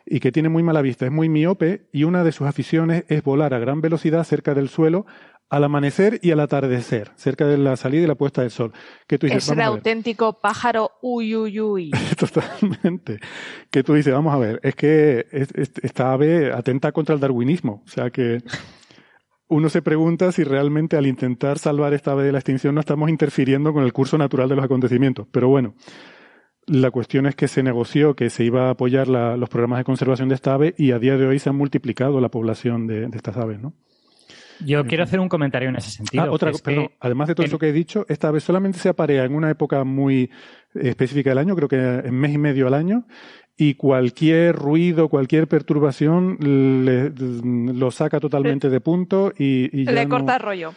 y 0.05 0.19
que 0.19 0.31
tiene 0.31 0.49
muy 0.49 0.61
mala 0.61 0.83
vista, 0.83 1.07
es 1.07 1.11
muy 1.11 1.29
miope 1.29 1.87
y 1.91 2.03
una 2.03 2.23
de 2.23 2.31
sus 2.31 2.45
aficiones 2.45 3.05
es 3.07 3.23
volar 3.23 3.55
a 3.55 3.59
gran 3.59 3.81
velocidad 3.81 4.23
cerca 4.23 4.53
del 4.53 4.69
suelo 4.69 5.07
al 5.49 5.63
amanecer 5.63 6.19
y 6.21 6.31
al 6.31 6.39
atardecer, 6.39 7.11
cerca 7.15 7.45
de 7.45 7.57
la 7.57 7.75
salida 7.77 8.03
y 8.03 8.07
la 8.07 8.15
puesta 8.15 8.41
del 8.41 8.51
sol. 8.51 8.73
Que 9.07 9.17
tú 9.17 9.27
dices, 9.27 9.43
es 9.43 9.51
el 9.51 9.61
auténtico 9.61 10.39
pájaro 10.39 10.91
uy, 11.01 11.35
uy, 11.35 11.59
uy. 11.59 11.91
Totalmente. 12.19 13.19
Que 13.69 13.83
tú 13.83 13.93
dices, 13.93 14.13
vamos 14.13 14.33
a 14.33 14.37
ver, 14.37 14.59
es 14.63 14.75
que 14.75 15.25
esta 15.31 16.11
ave 16.11 16.51
atenta 16.51 16.91
contra 16.91 17.13
el 17.13 17.21
darwinismo. 17.21 17.83
O 17.85 17.89
sea 17.89 18.09
que 18.09 18.39
uno 19.47 19.69
se 19.69 19.81
pregunta 19.81 20.31
si 20.31 20.43
realmente 20.43 20.97
al 20.97 21.05
intentar 21.05 21.59
salvar 21.59 21.93
esta 21.93 22.11
ave 22.13 22.23
de 22.23 22.31
la 22.31 22.39
extinción 22.39 22.73
no 22.73 22.81
estamos 22.81 23.09
interfiriendo 23.09 23.73
con 23.73 23.83
el 23.83 23.93
curso 23.93 24.17
natural 24.17 24.49
de 24.49 24.55
los 24.55 24.65
acontecimientos. 24.65 25.27
Pero 25.31 25.47
bueno, 25.49 25.75
la 26.65 26.89
cuestión 26.89 27.27
es 27.27 27.35
que 27.35 27.47
se 27.47 27.61
negoció 27.61 28.15
que 28.15 28.31
se 28.31 28.43
iba 28.43 28.67
a 28.67 28.71
apoyar 28.71 29.07
la, 29.07 29.37
los 29.37 29.49
programas 29.49 29.77
de 29.77 29.83
conservación 29.83 30.29
de 30.29 30.35
esta 30.35 30.55
ave 30.55 30.73
y 30.79 30.91
a 30.91 30.99
día 30.99 31.17
de 31.17 31.27
hoy 31.27 31.37
se 31.37 31.49
han 31.49 31.55
multiplicado 31.55 32.19
la 32.19 32.29
población 32.29 32.87
de, 32.87 33.07
de 33.07 33.17
estas 33.17 33.37
aves, 33.37 33.61
¿no? 33.61 33.73
Yo 34.59 34.85
quiero 34.85 35.03
hacer 35.03 35.19
un 35.19 35.29
comentario 35.29 35.69
en 35.69 35.75
ese 35.75 35.91
sentido. 35.91 36.23
Ah, 36.23 36.31
otra, 36.31 36.51
perdón, 36.63 36.91
además 36.99 37.27
de 37.27 37.35
todo 37.35 37.45
eso 37.45 37.59
que 37.59 37.69
he 37.69 37.73
dicho, 37.73 38.05
esta 38.09 38.31
vez 38.31 38.43
solamente 38.43 38.79
se 38.79 38.89
aparea 38.89 39.25
en 39.25 39.35
una 39.35 39.49
época 39.49 39.83
muy 39.83 40.29
específica 40.73 41.31
del 41.31 41.39
año, 41.39 41.55
creo 41.55 41.67
que 41.67 41.77
en 41.77 42.13
mes 42.13 42.33
y 42.33 42.37
medio 42.37 42.67
al 42.67 42.73
año, 42.73 43.05
y 43.57 43.75
cualquier 43.75 44.55
ruido, 44.55 45.07
cualquier 45.07 45.47
perturbación 45.47 46.37
le, 46.41 47.11
lo 47.73 47.91
saca 47.91 48.19
totalmente 48.19 48.69
de 48.69 48.81
punto 48.81 49.31
y, 49.37 49.69
y 49.71 49.85
ya 49.85 49.91
le 49.93 50.05
no, 50.05 50.09
corta 50.09 50.37
rollo. 50.37 50.73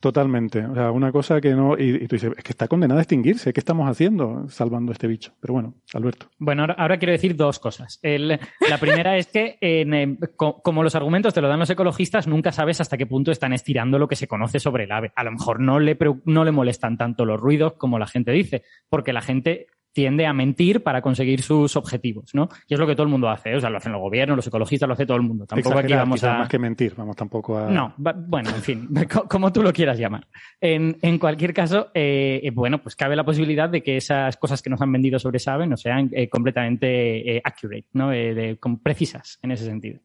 Totalmente. 0.00 0.64
O 0.64 0.74
sea, 0.74 0.92
una 0.92 1.10
cosa 1.10 1.40
que 1.40 1.54
no. 1.54 1.76
Y, 1.76 2.04
y, 2.04 2.06
tú 2.06 2.16
dices, 2.16 2.32
es 2.36 2.44
que 2.44 2.52
está 2.52 2.68
condenada 2.68 3.00
a 3.00 3.02
extinguirse. 3.02 3.52
¿Qué 3.52 3.60
estamos 3.60 3.88
haciendo 3.88 4.48
salvando 4.48 4.92
a 4.92 4.94
este 4.94 5.08
bicho? 5.08 5.32
Pero 5.40 5.54
bueno, 5.54 5.74
Alberto. 5.92 6.28
Bueno, 6.38 6.62
ahora, 6.62 6.74
ahora 6.74 6.98
quiero 6.98 7.12
decir 7.12 7.34
dos 7.34 7.58
cosas. 7.58 7.98
El, 8.02 8.28
la 8.28 8.78
primera 8.78 9.16
es 9.16 9.26
que, 9.26 9.58
en, 9.60 9.94
en, 9.94 10.18
como 10.36 10.82
los 10.84 10.94
argumentos 10.94 11.34
te 11.34 11.40
lo 11.40 11.48
dan 11.48 11.58
los 11.58 11.70
ecologistas, 11.70 12.28
nunca 12.28 12.52
sabes 12.52 12.80
hasta 12.80 12.96
qué 12.96 13.06
punto 13.06 13.32
están 13.32 13.52
estirando 13.52 13.98
lo 13.98 14.06
que 14.06 14.16
se 14.16 14.28
conoce 14.28 14.60
sobre 14.60 14.84
el 14.84 14.92
ave. 14.92 15.12
A 15.16 15.24
lo 15.24 15.32
mejor 15.32 15.60
no 15.60 15.80
le, 15.80 15.98
no 16.24 16.44
le 16.44 16.52
molestan 16.52 16.96
tanto 16.96 17.24
los 17.24 17.40
ruidos 17.40 17.72
como 17.74 17.98
la 17.98 18.06
gente 18.06 18.30
dice, 18.30 18.62
porque 18.88 19.12
la 19.12 19.22
gente 19.22 19.66
tiende 19.92 20.26
a 20.26 20.32
mentir 20.32 20.82
para 20.82 21.02
conseguir 21.02 21.42
sus 21.42 21.74
objetivos, 21.76 22.34
¿no? 22.34 22.48
Y 22.68 22.74
es 22.74 22.80
lo 22.80 22.86
que 22.86 22.94
todo 22.94 23.02
el 23.04 23.08
mundo 23.08 23.28
hace, 23.28 23.50
¿eh? 23.50 23.56
o 23.56 23.60
sea, 23.60 23.68
lo 23.70 23.78
hacen 23.78 23.90
los 23.92 24.00
gobiernos, 24.00 24.36
los 24.36 24.46
ecologistas, 24.46 24.86
lo 24.86 24.92
hace 24.92 25.06
todo 25.06 25.16
el 25.16 25.24
mundo. 25.24 25.44
Tampoco 25.46 25.78
aquí 25.78 25.92
vamos 25.94 26.22
a... 26.24 26.38
Más 26.38 26.48
que 26.48 26.58
mentir, 26.58 26.94
vamos 26.96 27.16
tampoco 27.16 27.58
a... 27.58 27.68
No, 27.68 27.94
va- 28.06 28.12
bueno, 28.16 28.50
en 28.50 28.62
fin, 28.62 28.88
co- 29.12 29.26
como 29.26 29.52
tú 29.52 29.62
lo 29.62 29.72
quieras 29.72 29.98
llamar. 29.98 30.28
En, 30.60 30.96
en 31.02 31.18
cualquier 31.18 31.52
caso, 31.52 31.90
eh, 31.94 32.40
eh, 32.44 32.50
bueno, 32.50 32.80
pues 32.80 32.94
cabe 32.94 33.16
la 33.16 33.24
posibilidad 33.24 33.68
de 33.68 33.82
que 33.82 33.96
esas 33.96 34.36
cosas 34.36 34.62
que 34.62 34.70
nos 34.70 34.80
han 34.80 34.92
vendido 34.92 35.18
sobre 35.18 35.38
ese 35.38 35.50
ave 35.50 35.66
no 35.66 35.76
sean 35.76 36.10
eh, 36.12 36.28
completamente 36.28 37.40
accurate, 37.42 37.86
¿no? 37.94 38.10
De- 38.10 38.58
precisas 38.82 39.38
en 39.42 39.50
ese 39.50 39.64
sentido. 39.64 40.00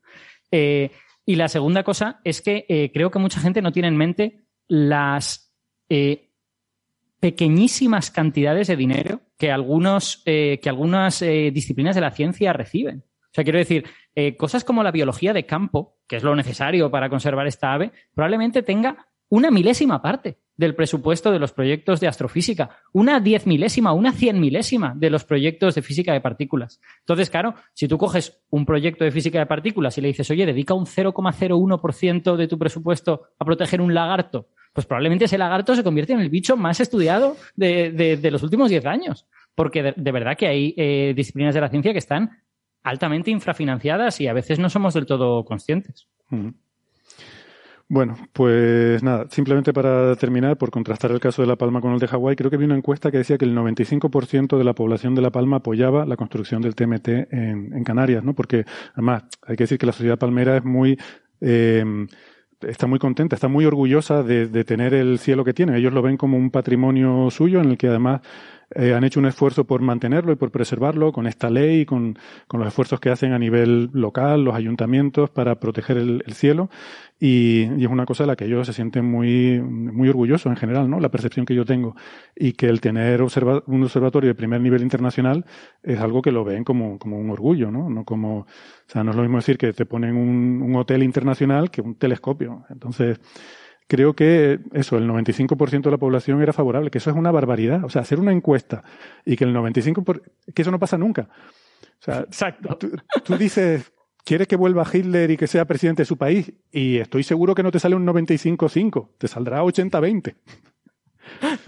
Y 0.51 1.35
la 1.35 1.47
segunda 1.47 1.83
cosa 1.83 2.19
es 2.23 2.41
que 2.41 2.89
creo 2.93 3.11
que 3.11 3.19
mucha 3.19 3.39
gente 3.39 3.61
no 3.61 3.71
tiene 3.71 3.87
en 3.89 3.97
mente 3.97 4.41
las 4.67 5.53
pequeñísimas 7.19 8.11
cantidades 8.11 8.67
de 8.67 8.75
dinero 8.75 9.21
que, 9.43 9.51
algunos, 9.51 10.21
eh, 10.25 10.57
que 10.63 10.69
algunas 10.69 11.21
eh, 11.21 11.51
disciplinas 11.53 11.95
de 11.95 11.99
la 12.01 12.11
ciencia 12.11 12.53
reciben. 12.53 13.03
O 13.23 13.29
sea, 13.33 13.43
quiero 13.43 13.59
decir, 13.59 13.83
eh, 14.15 14.37
cosas 14.37 14.63
como 14.63 14.83
la 14.83 14.91
biología 14.91 15.33
de 15.33 15.45
campo, 15.45 15.97
que 16.07 16.15
es 16.15 16.23
lo 16.23 16.33
necesario 16.33 16.89
para 16.89 17.09
conservar 17.09 17.45
esta 17.45 17.73
ave, 17.73 17.91
probablemente 18.15 18.63
tenga 18.63 19.05
una 19.27 19.51
milésima 19.51 20.01
parte 20.01 20.37
del 20.55 20.75
presupuesto 20.75 21.29
de 21.33 21.39
los 21.39 21.51
proyectos 21.51 21.99
de 21.99 22.07
astrofísica, 22.07 22.69
una 22.93 23.19
diez 23.19 23.45
milésima, 23.45 23.91
una 23.91 24.13
cien 24.13 24.39
milésima 24.39 24.93
de 24.95 25.09
los 25.09 25.25
proyectos 25.25 25.75
de 25.75 25.81
física 25.81 26.13
de 26.13 26.21
partículas. 26.21 26.79
Entonces, 26.99 27.29
claro, 27.29 27.55
si 27.73 27.89
tú 27.89 27.97
coges 27.97 28.39
un 28.49 28.65
proyecto 28.65 29.03
de 29.03 29.11
física 29.11 29.39
de 29.39 29.45
partículas 29.45 29.97
y 29.97 30.01
le 30.01 30.07
dices, 30.07 30.31
oye, 30.31 30.45
dedica 30.45 30.73
un 30.73 30.85
0,01% 30.85 32.37
de 32.37 32.47
tu 32.47 32.57
presupuesto 32.57 33.23
a 33.37 33.43
proteger 33.43 33.81
un 33.81 33.93
lagarto, 33.93 34.47
pues 34.73 34.87
probablemente 34.87 35.25
ese 35.25 35.37
lagarto 35.37 35.75
se 35.75 35.83
convierte 35.83 36.13
en 36.13 36.19
el 36.19 36.29
bicho 36.29 36.57
más 36.57 36.79
estudiado 36.79 37.37
de, 37.55 37.91
de- 37.91 38.31
los 38.31 38.41
últimos 38.41 38.69
10 38.71 38.85
años. 38.87 39.27
Porque 39.55 39.93
de, 39.95 40.11
verdad 40.11 40.35
que 40.37 40.47
hay 40.47 40.73
eh, 40.77 41.13
disciplinas 41.15 41.53
de 41.53 41.61
la 41.61 41.69
ciencia 41.69 41.91
que 41.91 41.99
están 41.99 42.43
altamente 42.83 43.31
infrafinanciadas 43.31 44.19
y 44.19 44.27
a 44.27 44.33
veces 44.33 44.59
no 44.59 44.69
somos 44.69 44.93
del 44.93 45.05
todo 45.05 45.45
conscientes. 45.45 46.07
Bueno, 47.87 48.15
pues 48.33 49.03
nada, 49.03 49.27
simplemente 49.29 49.71
para 49.71 50.15
terminar, 50.15 50.57
por 50.57 50.71
contrastar 50.71 51.11
el 51.11 51.19
caso 51.19 51.41
de 51.41 51.47
La 51.47 51.57
Palma 51.57 51.79
con 51.79 51.93
el 51.93 51.99
de 51.99 52.07
Hawái, 52.07 52.35
creo 52.35 52.49
que 52.49 52.57
vi 52.57 52.65
una 52.65 52.75
encuesta 52.75 53.11
que 53.11 53.19
decía 53.19 53.37
que 53.37 53.45
el 53.45 53.55
95% 53.55 54.57
de 54.57 54.63
la 54.63 54.73
población 54.73 55.13
de 55.15 55.21
La 55.21 55.29
Palma 55.29 55.57
apoyaba 55.57 56.05
la 56.05 56.17
construcción 56.17 56.61
del 56.61 56.75
TMT 56.75 57.07
en, 57.31 57.83
Canarias, 57.83 58.23
¿no? 58.23 58.33
Porque 58.33 58.65
además 58.93 59.25
hay 59.45 59.55
que 59.55 59.65
decir 59.65 59.77
que 59.77 59.85
la 59.85 59.91
sociedad 59.91 60.17
palmera 60.17 60.57
es 60.57 60.63
muy... 60.63 60.97
eh, 61.41 62.07
está 62.61 62.87
muy 62.87 62.97
contenta, 62.97 63.35
está 63.35 63.49
muy 63.49 63.65
orgullosa 63.65 64.23
de 64.23 64.63
tener 64.63 64.93
el 64.93 65.19
cielo 65.19 65.43
que 65.43 65.53
tiene. 65.53 65.77
Ellos 65.77 65.91
lo 65.91 66.01
ven 66.01 66.15
como 66.15 66.37
un 66.37 66.49
patrimonio 66.49 67.29
suyo 67.29 67.59
en 67.59 67.71
el 67.71 67.77
que 67.77 67.89
además 67.89 68.21
eh, 68.75 68.93
han 68.93 69.03
hecho 69.03 69.19
un 69.19 69.25
esfuerzo 69.25 69.65
por 69.65 69.81
mantenerlo 69.81 70.31
y 70.31 70.35
por 70.35 70.51
preservarlo 70.51 71.11
con 71.11 71.27
esta 71.27 71.49
ley, 71.49 71.85
con, 71.85 72.17
con 72.47 72.59
los 72.59 72.67
esfuerzos 72.67 72.99
que 72.99 73.09
hacen 73.09 73.33
a 73.33 73.39
nivel 73.39 73.89
local, 73.93 74.43
los 74.43 74.55
ayuntamientos 74.55 75.29
para 75.29 75.59
proteger 75.59 75.97
el, 75.97 76.23
el 76.25 76.33
cielo. 76.33 76.69
Y, 77.19 77.69
y 77.77 77.85
es 77.85 77.89
una 77.89 78.05
cosa 78.05 78.23
de 78.23 78.27
la 78.27 78.35
que 78.35 78.45
ellos 78.45 78.67
se 78.67 78.73
sienten 78.73 79.05
muy, 79.05 79.61
muy 79.61 80.09
orgullosos 80.09 80.49
en 80.51 80.57
general, 80.57 80.89
¿no? 80.89 80.99
La 80.99 81.09
percepción 81.09 81.45
que 81.45 81.55
yo 81.55 81.63
tengo. 81.63 81.95
Y 82.35 82.53
que 82.53 82.67
el 82.67 82.81
tener 82.81 83.21
observa- 83.21 83.63
un 83.67 83.83
observatorio 83.83 84.29
de 84.29 84.35
primer 84.35 84.59
nivel 84.59 84.81
internacional 84.81 85.45
es 85.83 85.99
algo 85.99 86.21
que 86.21 86.31
lo 86.31 86.43
ven 86.43 86.65
como, 86.65 86.99
como 86.99 87.17
un 87.17 87.29
orgullo, 87.29 87.71
¿no? 87.71 87.89
No 87.89 88.03
como, 88.03 88.39
o 88.39 88.47
sea, 88.87 89.03
no 89.03 89.11
es 89.11 89.15
lo 89.15 89.23
mismo 89.23 89.37
decir 89.37 89.57
que 89.57 89.71
te 89.71 89.85
ponen 89.85 90.17
un, 90.17 90.61
un 90.61 90.75
hotel 90.75 91.01
internacional 91.03 91.71
que 91.71 91.81
un 91.81 91.95
telescopio. 91.95 92.65
Entonces, 92.69 93.21
creo 93.87 94.13
que 94.15 94.59
eso, 94.73 94.97
el 94.97 95.07
95% 95.07 95.81
de 95.83 95.91
la 95.91 95.97
población 95.97 96.41
era 96.41 96.53
favorable, 96.53 96.89
que 96.91 96.97
eso 96.99 97.09
es 97.09 97.15
una 97.15 97.31
barbaridad. 97.31 97.83
O 97.83 97.89
sea, 97.89 98.01
hacer 98.01 98.19
una 98.19 98.31
encuesta 98.31 98.83
y 99.25 99.35
que 99.35 99.43
el 99.43 99.53
95%, 99.55 100.03
por- 100.03 100.21
que 100.53 100.61
eso 100.61 100.71
no 100.71 100.79
pasa 100.79 100.97
nunca. 100.97 101.27
O 101.99 102.03
sea, 102.03 102.19
Exacto. 102.21 102.75
tú, 102.77 102.91
tú 103.23 103.37
dices, 103.37 103.91
¿quieres 104.25 104.47
que 104.47 104.55
vuelva 104.55 104.85
Hitler 104.91 105.31
y 105.31 105.37
que 105.37 105.47
sea 105.47 105.65
presidente 105.65 106.01
de 106.01 106.05
su 106.05 106.17
país? 106.17 106.51
Y 106.71 106.97
estoy 106.97 107.23
seguro 107.23 107.55
que 107.55 107.63
no 107.63 107.71
te 107.71 107.79
sale 107.79 107.95
un 107.95 108.05
95-5, 108.05 109.09
te 109.17 109.27
saldrá 109.27 109.63
80-20. 109.63 110.35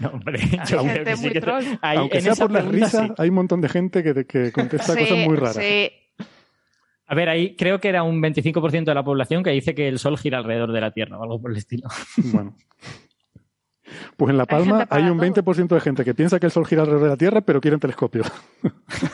No, 0.00 0.08
hombre, 0.10 0.38
Hay 0.42 0.50
yo 0.68 0.78
creo 0.78 0.84
gente 0.84 1.04
que 1.04 1.16
sí 1.16 1.22
muy 1.24 1.32
que 1.32 1.40
te- 1.40 1.78
ahí, 1.80 1.96
Aunque 1.98 2.18
en 2.18 2.22
sea 2.24 2.32
esa 2.34 2.44
por 2.44 2.52
las 2.52 2.66
risas, 2.66 3.06
sí. 3.06 3.12
hay 3.16 3.28
un 3.30 3.34
montón 3.36 3.60
de 3.62 3.68
gente 3.70 4.02
que, 4.02 4.26
que 4.26 4.52
contesta 4.52 4.92
Sí, 4.92 4.98
cosas 5.00 5.18
muy 5.26 5.36
raras. 5.36 5.56
sí. 5.56 5.90
A 7.08 7.14
ver, 7.14 7.28
ahí 7.28 7.54
creo 7.56 7.80
que 7.80 7.88
era 7.88 8.02
un 8.02 8.20
25% 8.20 8.84
de 8.84 8.94
la 8.94 9.04
población 9.04 9.42
que 9.44 9.50
dice 9.50 9.74
que 9.74 9.86
el 9.88 9.98
Sol 9.98 10.18
gira 10.18 10.38
alrededor 10.38 10.72
de 10.72 10.80
la 10.80 10.90
Tierra 10.90 11.18
o 11.18 11.22
algo 11.22 11.40
por 11.40 11.50
el 11.52 11.56
estilo. 11.58 11.88
Bueno. 12.32 12.56
Pues 14.16 14.30
en 14.30 14.36
La 14.38 14.46
Palma 14.46 14.86
hay 14.90 15.04
un 15.04 15.18
todo. 15.18 15.26
20% 15.54 15.68
de 15.68 15.80
gente 15.80 16.04
que 16.04 16.12
piensa 16.14 16.40
que 16.40 16.46
el 16.46 16.52
Sol 16.52 16.66
gira 16.66 16.82
alrededor 16.82 17.04
de 17.04 17.10
la 17.10 17.16
Tierra, 17.16 17.40
pero 17.42 17.60
quieren 17.60 17.80
telescopio. 17.80 18.24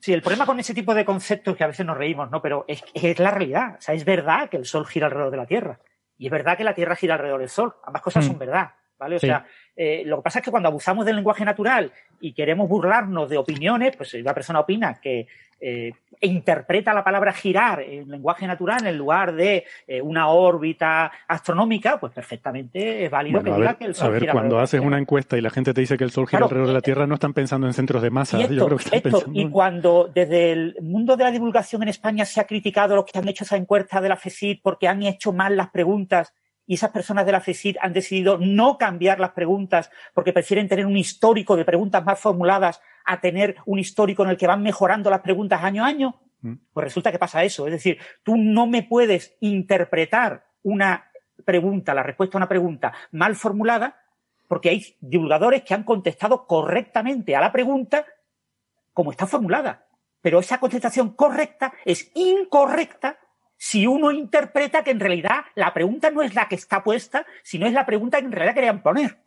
Sí, 0.00 0.12
el 0.12 0.20
problema 0.20 0.44
con 0.46 0.58
ese 0.58 0.74
tipo 0.74 0.96
de 0.96 1.04
conceptos 1.04 1.56
que 1.56 1.62
a 1.62 1.68
veces 1.68 1.86
nos 1.86 1.96
reímos, 1.96 2.28
¿no? 2.28 2.42
Pero 2.42 2.64
es, 2.66 2.82
es 2.92 3.20
la 3.20 3.30
realidad. 3.30 3.76
O 3.78 3.80
sea, 3.80 3.94
es 3.94 4.04
verdad 4.04 4.48
que 4.50 4.56
el 4.56 4.64
Sol 4.64 4.84
gira 4.84 5.06
alrededor 5.06 5.30
de 5.30 5.36
la 5.36 5.46
Tierra. 5.46 5.78
Y 6.18 6.26
es 6.26 6.32
verdad 6.32 6.56
que 6.56 6.64
la 6.64 6.74
Tierra 6.74 6.96
gira 6.96 7.14
alrededor 7.14 7.38
del 7.38 7.48
Sol. 7.48 7.72
Ambas 7.84 8.02
cosas 8.02 8.24
Mm. 8.24 8.28
son 8.30 8.38
verdad. 8.40 8.70
¿Vale? 8.98 9.14
O 9.14 9.18
Sí. 9.20 9.28
sea, 9.28 9.46
eh, 9.76 10.02
lo 10.04 10.16
que 10.16 10.22
pasa 10.22 10.40
es 10.40 10.44
que 10.44 10.50
cuando 10.50 10.68
abusamos 10.68 11.06
del 11.06 11.14
lenguaje 11.14 11.44
natural 11.44 11.92
y 12.20 12.34
queremos 12.34 12.68
burlarnos 12.68 13.30
de 13.30 13.36
opiniones, 13.38 13.94
pues 13.96 14.10
si 14.10 14.20
una 14.20 14.34
persona 14.34 14.58
opina 14.58 15.00
que 15.00 15.28
eh, 15.62 15.92
e 16.20 16.26
interpreta 16.26 16.92
la 16.92 17.04
palabra 17.04 17.32
girar 17.32 17.80
en 17.80 18.08
lenguaje 18.08 18.46
natural 18.46 18.86
en 18.86 18.98
lugar 18.98 19.34
de 19.34 19.64
eh, 19.86 20.02
una 20.02 20.28
órbita 20.28 21.10
astronómica, 21.26 21.98
pues 21.98 22.12
perfectamente 22.12 23.04
es 23.04 23.10
válido 23.10 23.40
Bueno, 23.40 23.54
que 23.54 23.60
diga 23.60 23.70
ver, 23.72 23.78
que 23.78 23.84
el 23.86 23.94
Sol 23.94 24.08
a 24.08 24.10
ver, 24.10 24.20
gira 24.20 24.32
cuando 24.32 24.58
haces 24.58 24.80
una 24.80 24.98
encuesta 24.98 25.38
y 25.38 25.40
la 25.40 25.50
gente 25.50 25.72
te 25.72 25.80
dice 25.80 25.96
que 25.96 26.04
el 26.04 26.10
Sol 26.10 26.26
gira 26.26 26.38
Claro, 26.38 26.46
alrededor 26.46 26.66
de 26.68 26.72
la 26.74 26.78
eh, 26.80 26.82
Tierra, 26.82 27.06
no 27.06 27.14
están 27.14 27.32
pensando 27.32 27.66
en 27.66 27.72
centros 27.74 28.02
de 28.02 28.10
masa. 28.10 28.38
Y 28.38 28.40
Yo 28.42 28.46
esto, 28.48 28.66
creo 28.66 28.78
que 28.78 28.84
están 28.84 28.96
esto, 28.98 29.10
pensando 29.10 29.40
y 29.40 29.50
cuando 29.50 30.10
desde 30.12 30.52
el 30.52 30.76
mundo 30.80 31.16
de 31.16 31.24
la 31.24 31.30
divulgación 31.30 31.82
en 31.82 31.88
España 31.88 32.24
se 32.24 32.40
ha 32.40 32.46
criticado 32.46 32.94
a 32.94 32.96
los 32.96 33.04
que 33.04 33.18
han 33.18 33.28
hecho 33.28 33.44
esa 33.44 33.56
encuesta 33.56 34.00
de 34.00 34.08
la 34.08 34.16
FECID 34.16 34.58
porque 34.62 34.88
han 34.88 35.02
hecho 35.02 35.32
mal 35.32 35.56
las 35.56 35.70
preguntas 35.70 36.34
y 36.72 36.76
esas 36.76 36.90
personas 36.90 37.26
de 37.26 37.32
la 37.32 37.40
FECID 37.40 37.76
han 37.80 37.92
decidido 37.92 38.38
no 38.38 38.78
cambiar 38.78 39.20
las 39.20 39.32
preguntas 39.32 39.90
porque 40.14 40.32
prefieren 40.32 40.68
tener 40.68 40.86
un 40.86 40.96
histórico 40.96 41.54
de 41.54 41.66
preguntas 41.66 42.02
más 42.04 42.18
formuladas 42.18 42.80
a 43.04 43.20
tener 43.20 43.56
un 43.66 43.78
histórico 43.78 44.24
en 44.24 44.30
el 44.30 44.36
que 44.36 44.46
van 44.46 44.62
mejorando 44.62 45.10
las 45.10 45.20
preguntas 45.20 45.62
año 45.62 45.84
a 45.84 45.88
año, 45.88 46.20
Mm. 46.42 46.54
pues 46.72 46.84
resulta 46.84 47.12
que 47.12 47.18
pasa 47.18 47.44
eso. 47.44 47.66
Es 47.66 47.72
decir, 47.72 47.98
tú 48.22 48.36
no 48.36 48.66
me 48.66 48.82
puedes 48.82 49.36
interpretar 49.40 50.44
una 50.62 51.10
pregunta, 51.44 51.94
la 51.94 52.02
respuesta 52.02 52.36
a 52.36 52.40
una 52.40 52.48
pregunta 52.48 52.92
mal 53.12 53.34
formulada, 53.36 53.98
porque 54.48 54.68
hay 54.68 54.96
divulgadores 55.00 55.62
que 55.62 55.74
han 55.74 55.84
contestado 55.84 56.46
correctamente 56.46 57.34
a 57.34 57.40
la 57.40 57.52
pregunta 57.52 58.04
como 58.92 59.12
está 59.12 59.26
formulada. 59.26 59.86
Pero 60.20 60.40
esa 60.40 60.60
contestación 60.60 61.14
correcta 61.14 61.72
es 61.84 62.10
incorrecta 62.14 63.18
si 63.64 63.86
uno 63.86 64.10
interpreta 64.10 64.82
que 64.82 64.90
en 64.90 64.98
realidad 64.98 65.44
la 65.54 65.72
pregunta 65.72 66.10
no 66.10 66.20
es 66.20 66.34
la 66.34 66.48
que 66.48 66.56
está 66.56 66.82
puesta, 66.82 67.24
sino 67.44 67.64
es 67.64 67.72
la 67.72 67.86
pregunta 67.86 68.18
que 68.18 68.26
en 68.26 68.32
realidad 68.32 68.56
querían 68.56 68.82
poner. 68.82 69.18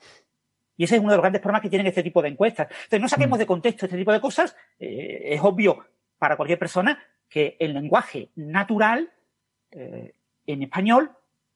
Y 0.76 0.84
ese 0.84 0.95
es 0.95 1.02
uno 1.02 1.12
de 1.12 1.16
los 1.16 1.24
grandes 1.24 1.41
problemas 1.41 1.62
que 1.62 1.70
tienen 1.70 1.88
este 1.88 2.03
tipo 2.03 2.22
de 2.22 2.28
encuestas. 2.28 2.68
Entonces, 2.70 2.99
no 2.99 3.07
saquemos 3.07 3.40
de 3.40 3.45
contexto 3.45 3.86
este 3.86 3.98
tipo 3.98 4.12
de 4.12 4.20
cosas. 4.20 4.53
Eh, 4.78 5.22
es 5.24 5.41
obvio 5.41 5.86
para 6.18 6.36
cualquier 6.36 6.60
persona 6.60 7.02
que 7.30 7.56
el 7.62 7.74
lenguaje 7.76 8.32
natural, 8.36 9.10
eh, 9.72 10.16
en 10.45 10.64
español, 10.64 11.12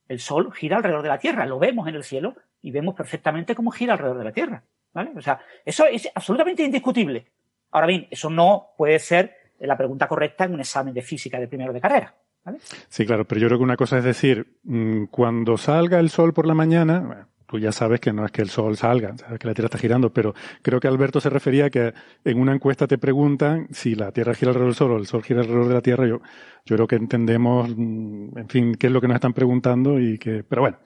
el 0.08 0.18
Sol 0.18 0.50
gira 0.54 0.78
alrededor 0.78 1.02
de 1.02 1.08
la 1.10 1.18
Tierra. 1.18 1.44
Lo 1.44 1.58
vemos 1.58 1.86
en 1.86 1.96
el 1.96 2.02
cielo 2.02 2.34
y 2.62 2.70
vemos 2.70 2.94
perfectamente 2.94 3.54
cómo 3.54 3.72
gira 3.72 3.92
alrededor 3.92 4.16
de 4.16 4.24
la 4.24 4.32
Tierra. 4.32 4.64
¿vale? 4.94 5.10
O 5.14 5.20
sea, 5.20 5.38
eso 5.66 5.84
es 5.84 6.08
absolutamente 6.14 6.62
indiscutible. 6.62 7.26
Ahora 7.72 7.88
bien, 7.88 8.08
eso 8.10 8.30
no 8.30 8.70
puede 8.78 8.98
ser 8.98 9.36
la 9.58 9.76
pregunta 9.76 10.08
correcta 10.08 10.44
en 10.44 10.54
un 10.54 10.60
examen 10.60 10.94
de 10.94 11.02
física 11.02 11.38
de 11.38 11.46
primero 11.46 11.74
de 11.74 11.80
carrera. 11.82 12.14
¿Vale? 12.44 12.58
Sí, 12.88 13.06
claro, 13.06 13.24
pero 13.24 13.40
yo 13.40 13.46
creo 13.48 13.58
que 13.58 13.64
una 13.64 13.76
cosa 13.76 13.98
es 13.98 14.04
decir, 14.04 14.58
mm, 14.64 15.04
cuando 15.04 15.56
salga 15.56 15.98
el 16.00 16.10
sol 16.10 16.32
por 16.32 16.46
la 16.46 16.54
mañana, 16.54 17.00
bueno, 17.00 17.26
tú 17.50 17.58
ya 17.58 17.72
sabes 17.72 18.00
que 18.00 18.12
no 18.12 18.24
es 18.24 18.30
que 18.30 18.42
el 18.42 18.48
sol 18.48 18.76
salga, 18.76 19.16
sabes 19.16 19.40
que 19.40 19.48
la 19.48 19.54
Tierra 19.54 19.66
está 19.66 19.78
girando, 19.78 20.12
pero 20.12 20.34
creo 20.62 20.78
que 20.78 20.86
Alberto 20.86 21.20
se 21.20 21.30
refería 21.30 21.66
a 21.66 21.70
que 21.70 21.92
en 22.24 22.40
una 22.40 22.54
encuesta 22.54 22.86
te 22.86 22.96
preguntan 22.96 23.66
si 23.72 23.96
la 23.96 24.12
Tierra 24.12 24.34
gira 24.34 24.50
alrededor 24.50 24.68
del 24.68 24.76
sol 24.76 24.92
o 24.92 24.96
el 24.96 25.06
sol 25.06 25.24
gira 25.24 25.40
alrededor 25.40 25.66
de 25.66 25.74
la 25.74 25.80
Tierra. 25.80 26.06
Yo, 26.06 26.20
yo 26.64 26.76
creo 26.76 26.86
que 26.86 26.96
entendemos, 26.96 27.68
mm, 27.76 28.38
en 28.38 28.48
fin, 28.48 28.74
qué 28.76 28.86
es 28.86 28.92
lo 28.92 29.00
que 29.00 29.08
nos 29.08 29.16
están 29.16 29.32
preguntando 29.32 29.98
y 29.98 30.16
que, 30.18 30.44
pero 30.44 30.62
bueno, 30.62 30.78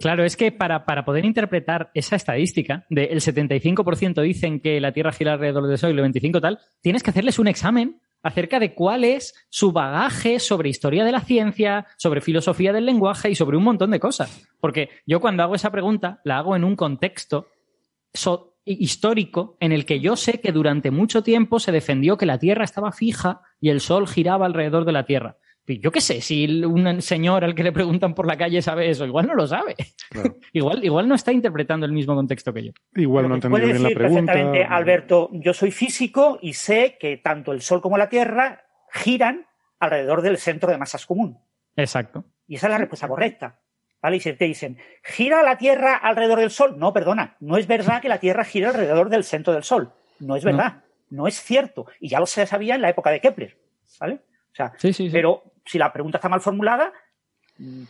Claro, 0.00 0.24
es 0.24 0.34
que 0.34 0.50
para, 0.50 0.86
para 0.86 1.04
poder 1.04 1.26
interpretar 1.26 1.90
esa 1.92 2.16
estadística 2.16 2.86
de 2.88 3.04
el 3.04 3.20
75% 3.20 4.22
dicen 4.22 4.60
que 4.60 4.80
la 4.80 4.92
Tierra 4.92 5.12
gira 5.12 5.34
alrededor 5.34 5.68
del 5.68 5.76
Sol 5.76 5.90
y 5.90 6.00
el 6.00 6.12
25% 6.12 6.40
tal, 6.40 6.58
tienes 6.80 7.02
que 7.02 7.10
hacerles 7.10 7.38
un 7.38 7.48
examen 7.48 8.00
acerca 8.22 8.58
de 8.58 8.74
cuál 8.74 9.04
es 9.04 9.34
su 9.48 9.72
bagaje 9.72 10.38
sobre 10.40 10.68
historia 10.68 11.04
de 11.04 11.12
la 11.12 11.20
ciencia, 11.20 11.86
sobre 11.96 12.20
filosofía 12.20 12.72
del 12.72 12.86
lenguaje 12.86 13.30
y 13.30 13.34
sobre 13.34 13.56
un 13.56 13.64
montón 13.64 13.90
de 13.90 14.00
cosas. 14.00 14.48
Porque 14.60 14.90
yo 15.06 15.20
cuando 15.20 15.42
hago 15.42 15.54
esa 15.54 15.70
pregunta 15.70 16.20
la 16.24 16.38
hago 16.38 16.56
en 16.56 16.64
un 16.64 16.76
contexto 16.76 17.48
histórico 18.64 19.56
en 19.60 19.72
el 19.72 19.84
que 19.84 20.00
yo 20.00 20.16
sé 20.16 20.40
que 20.40 20.52
durante 20.52 20.90
mucho 20.90 21.22
tiempo 21.22 21.58
se 21.58 21.72
defendió 21.72 22.16
que 22.16 22.26
la 22.26 22.38
Tierra 22.38 22.64
estaba 22.64 22.92
fija 22.92 23.40
y 23.60 23.70
el 23.70 23.80
Sol 23.80 24.06
giraba 24.06 24.46
alrededor 24.46 24.84
de 24.84 24.92
la 24.92 25.04
Tierra. 25.04 25.36
Yo 25.78 25.92
qué 25.92 26.00
sé, 26.00 26.20
si 26.20 26.64
un 26.64 27.02
señor 27.02 27.44
al 27.44 27.54
que 27.54 27.62
le 27.62 27.72
preguntan 27.72 28.14
por 28.14 28.26
la 28.26 28.36
calle 28.36 28.62
sabe 28.62 28.90
eso, 28.90 29.06
igual 29.06 29.26
no 29.26 29.34
lo 29.34 29.46
sabe. 29.46 29.76
igual, 30.52 30.84
igual 30.84 31.08
no 31.08 31.14
está 31.14 31.32
interpretando 31.32 31.86
el 31.86 31.92
mismo 31.92 32.14
contexto 32.14 32.52
que 32.52 32.64
yo. 32.64 32.72
Igual 32.96 33.28
no 33.28 33.36
entendido 33.36 33.66
bien 33.66 33.82
la 33.82 33.90
pregunta. 33.90 34.32
Perfectamente, 34.32 34.64
Alberto, 34.64 35.30
yo 35.32 35.54
soy 35.54 35.70
físico 35.70 36.38
y 36.42 36.54
sé 36.54 36.96
que 36.98 37.18
tanto 37.18 37.52
el 37.52 37.60
Sol 37.60 37.80
como 37.80 37.98
la 37.98 38.08
Tierra 38.08 38.64
giran 38.92 39.46
alrededor 39.78 40.22
del 40.22 40.38
centro 40.38 40.70
de 40.70 40.78
masas 40.78 41.06
común. 41.06 41.38
Exacto. 41.76 42.24
Y 42.46 42.56
esa 42.56 42.66
es 42.66 42.72
la 42.72 42.78
respuesta 42.78 43.08
correcta. 43.08 43.60
¿Vale? 44.02 44.16
Y 44.16 44.20
si 44.20 44.32
te 44.32 44.46
dicen, 44.46 44.78
¿gira 45.02 45.42
la 45.42 45.58
Tierra 45.58 45.94
alrededor 45.94 46.40
del 46.40 46.50
Sol? 46.50 46.78
No, 46.78 46.92
perdona, 46.92 47.36
no 47.40 47.58
es 47.58 47.66
verdad 47.66 48.00
que 48.00 48.08
la 48.08 48.18
Tierra 48.18 48.44
gira 48.44 48.70
alrededor 48.70 49.10
del 49.10 49.24
centro 49.24 49.52
del 49.52 49.62
Sol. 49.62 49.92
No 50.20 50.36
es 50.36 50.44
verdad, 50.44 50.84
no, 51.10 51.26
es 51.26 51.40
cierto. 51.40 51.86
Y 51.98 52.08
ya 52.08 52.18
lo 52.18 52.26
se 52.26 52.46
sabía 52.46 52.74
en 52.74 52.82
la 52.82 52.88
época 52.88 53.10
de 53.10 53.20
Kepler. 53.20 53.58
¿Vale? 53.98 54.20
O 54.52 54.54
sea, 54.54 54.72
pero 55.12 55.42
si 55.70 55.78
la 55.78 55.92
pregunta 55.92 56.18
está 56.18 56.28
mal 56.28 56.40
formulada, 56.40 56.92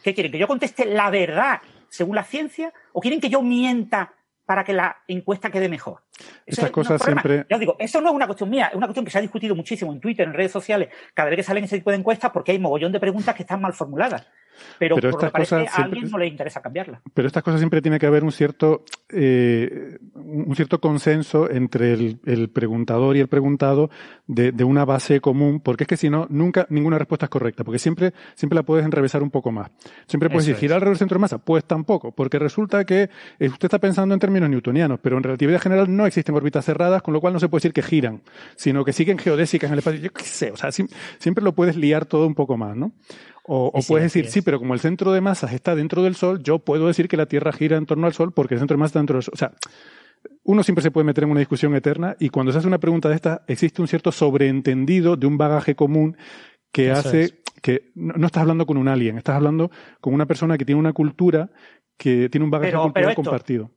¿qué 0.03 0.15
quieren? 0.15 0.31
¿Que 0.31 0.39
yo 0.39 0.47
conteste 0.47 0.85
la 0.85 1.09
verdad 1.09 1.63
según 1.89 2.15
la 2.15 2.25
ciencia? 2.25 2.75
¿O 2.93 3.01
quieren 3.01 3.21
que 3.21 3.31
yo 3.31 3.41
mienta 3.41 4.13
para 4.45 4.65
que 4.65 4.75
la 4.75 4.99
encuesta 5.09 5.51
quede 5.51 5.69
mejor? 5.69 6.03
Estas 6.45 6.71
cosas 6.71 7.01
siempre. 7.03 7.47
Yo 7.49 7.59
digo, 7.59 7.77
eso 7.79 8.03
no 8.03 8.11
es 8.11 8.15
una 8.15 8.27
cuestión 8.27 8.51
mía, 8.51 8.67
es 8.67 8.75
una 8.75 8.87
cuestión 8.87 9.07
que 9.07 9.11
se 9.11 9.17
ha 9.17 9.23
discutido 9.23 9.55
muchísimo 9.55 9.93
en 9.93 10.01
Twitter, 10.01 10.29
en 10.29 10.35
redes 10.35 10.53
sociales, 10.53 10.91
cada 11.15 11.31
vez 11.31 11.39
que 11.39 11.43
salen 11.43 11.65
ese 11.65 11.79
tipo 11.79 11.91
de 11.91 11.97
encuestas, 11.97 12.31
porque 12.33 12.53
hay 12.53 12.59
mogollón 12.59 12.93
de 12.93 13.01
preguntas 13.01 13.35
que 13.35 13.45
están 13.45 13.63
mal 13.63 13.73
formuladas. 13.73 14.27
Pero, 14.79 14.97
por 14.97 15.07
estas 15.07 15.33
cosas 15.33 15.79
a 15.79 15.83
alguien 15.83 16.11
no 16.11 16.19
le 16.19 16.27
interesa 16.27 16.61
cambiarla. 16.61 17.01
Pero 17.15 17.27
estas 17.27 17.43
cosas 17.43 17.61
siempre 17.61 17.83
tiene 17.83 17.99
que 17.99 18.07
haber 18.07 18.25
un 18.25 18.33
cierto, 18.33 18.85
eh, 19.11 19.99
un 20.15 20.55
cierto 20.57 20.81
consenso 20.81 21.51
entre 21.51 21.93
el, 21.93 22.51
preguntador 22.53 23.17
y 23.17 23.21
el 23.21 23.29
preguntado 23.29 23.91
de, 24.27 24.53
una 24.65 24.85
base 24.85 25.21
común, 25.21 25.61
porque 25.61 25.85
es 25.85 25.89
que 25.89 25.97
si 25.97 26.11
no, 26.11 26.27
nunca 26.31 26.67
ninguna 26.71 26.99
respuesta 26.99 27.27
es 27.27 27.31
correcta, 27.31 27.65
porque 27.65 27.79
siempre, 27.79 28.13
siempre 28.35 28.57
la 28.57 28.63
puedes 28.63 28.85
enrevesar 28.85 29.23
un 29.23 29.31
poco 29.31 29.53
más. 29.53 29.71
Siempre 30.07 30.29
puedes 30.29 30.47
decir, 30.47 30.61
¿girar 30.61 30.77
alrededor 30.77 30.95
del 30.95 30.99
centro 30.99 31.17
de 31.17 31.21
masa? 31.21 31.39
Pues 31.39 31.65
tampoco, 31.65 32.13
porque 32.13 32.39
resulta 32.39 32.85
que 32.85 33.11
eh, 33.39 33.49
usted 33.49 33.67
está 33.67 33.79
pensando 33.79 34.15
en 34.15 34.21
términos 34.21 34.49
newtonianos, 34.49 35.01
pero 35.01 35.17
en 35.17 35.23
relatividad 35.23 35.61
general 35.61 35.95
no 35.95 36.07
existen 36.07 36.35
órbitas 36.35 36.65
cerradas, 36.65 37.03
con 37.03 37.15
lo 37.15 37.21
cual 37.21 37.33
no 37.33 37.41
se 37.41 37.49
puede 37.49 37.61
decir 37.61 37.73
que 37.73 37.83
giran, 37.83 38.23
sino 38.57 38.85
que 38.85 38.93
siguen 38.93 39.19
geodésicas 39.19 39.69
en 39.69 39.75
el 39.75 39.79
espacio. 39.81 40.01
Yo 40.01 40.13
qué 40.13 40.25
sé, 40.25 40.51
o 40.51 40.57
sea, 40.57 40.71
siempre 40.73 41.45
lo 41.45 41.55
puedes 41.55 41.77
liar 41.77 42.07
todo 42.07 42.27
un 42.27 42.35
poco 42.35 42.57
más, 42.57 42.77
¿no? 42.77 42.93
O, 43.53 43.73
puedes 43.89 44.13
decir, 44.13 44.31
sí, 44.31 44.43
pero 44.43 44.61
como 44.61 44.75
el 44.75 44.81
centro 44.81 45.11
de 45.11 45.21
masas 45.21 45.53
está 45.53 45.75
dentro 45.75 46.05
del 46.05 46.15
Sol, 46.15 46.41
yo 46.41 46.61
puedo 46.61 46.87
decir 46.87 47.09
que 47.09 47.17
la 47.17 47.27
Tierra 47.27 47.51
gira 47.51 47.77
en 47.77 47.85
torno 47.85 48.07
al 48.07 48.13
Sol 48.13 48.33
porque 48.33 48.55
el 48.55 48.61
centro 48.61 48.77
de 48.77 48.79
masas 48.79 48.91
está 48.91 48.99
dentro 49.01 49.17
del 49.17 49.25
Sol. 49.25 49.35
O 49.35 49.37
sea, 49.37 49.53
uno 50.45 50.63
siempre 50.63 50.85
se 50.85 50.93
puede 50.93 51.05
meter 51.05 51.25
en 51.25 51.33
una 51.33 51.41
discusión 51.41 51.75
eterna 51.75 52.15
y 52.21 52.29
cuando 52.29 52.53
se 52.53 52.59
hace 52.59 52.69
una 52.69 52.79
pregunta 52.79 53.09
de 53.09 53.17
esta, 53.17 53.43
existe 53.49 53.83
un 53.83 53.89
cierto 53.89 54.13
sobreentendido 54.13 55.17
de 55.17 55.27
un 55.27 55.37
bagaje 55.37 55.75
común 55.75 56.17
que 56.71 56.93
hace 56.93 57.43
que 57.61 57.91
no, 57.97 58.25
estás 58.25 58.43
hablando 58.43 58.67
con 58.67 58.77
un 58.77 58.87
alien, 58.87 59.19
estás 59.19 59.35
hablando 59.35 59.73
con 60.01 60.15
una 60.15 60.27
persona 60.27 60.57
que 60.57 60.65
tiene 60.65 60.79
una 60.79 60.93
cultura, 60.93 61.51
que 61.97 62.29
tiene 62.29 62.45
un 62.45 62.53
bagaje 62.53 62.73
cultural 62.73 63.17
compartido. 63.17 63.71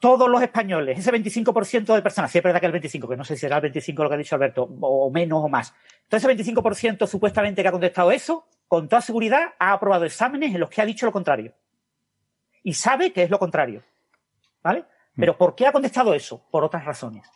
todos 0.00 0.30
los 0.30 0.40
españoles, 0.40 1.00
ese 1.00 1.12
25% 1.12 1.96
de 1.96 2.00
personas, 2.00 2.30
si 2.30 2.38
es 2.38 2.44
verdad 2.44 2.60
que 2.60 2.66
el 2.66 2.72
25, 2.72 3.08
que 3.08 3.16
no 3.16 3.24
sé 3.24 3.34
si 3.34 3.40
será 3.40 3.56
el 3.56 3.62
25 3.62 4.04
lo 4.04 4.08
que 4.08 4.14
ha 4.14 4.18
dicho 4.18 4.36
Alberto, 4.36 4.68
o 4.82 5.10
menos 5.10 5.42
o 5.42 5.48
más, 5.48 5.74
todo 6.08 6.16
ese 6.16 6.28
25% 6.28 7.08
supuestamente 7.08 7.60
que 7.60 7.68
ha 7.68 7.72
contestado 7.72 8.12
eso, 8.12 8.46
con 8.68 8.88
toda 8.88 9.00
seguridad 9.00 9.54
ha 9.58 9.72
aprobado 9.72 10.04
exámenes 10.04 10.54
en 10.54 10.60
los 10.60 10.70
que 10.70 10.82
ha 10.82 10.86
dicho 10.86 11.06
lo 11.06 11.12
contrario. 11.12 11.54
Y 12.62 12.74
sabe 12.74 13.12
que 13.12 13.22
es 13.22 13.30
lo 13.30 13.38
contrario. 13.38 13.82
¿Vale? 14.62 14.80
Mm. 14.80 15.20
Pero 15.20 15.38
¿por 15.38 15.54
qué 15.54 15.66
ha 15.66 15.72
contestado 15.72 16.14
eso? 16.14 16.46
Por 16.50 16.64
otras 16.64 16.84
razones. 16.84 17.28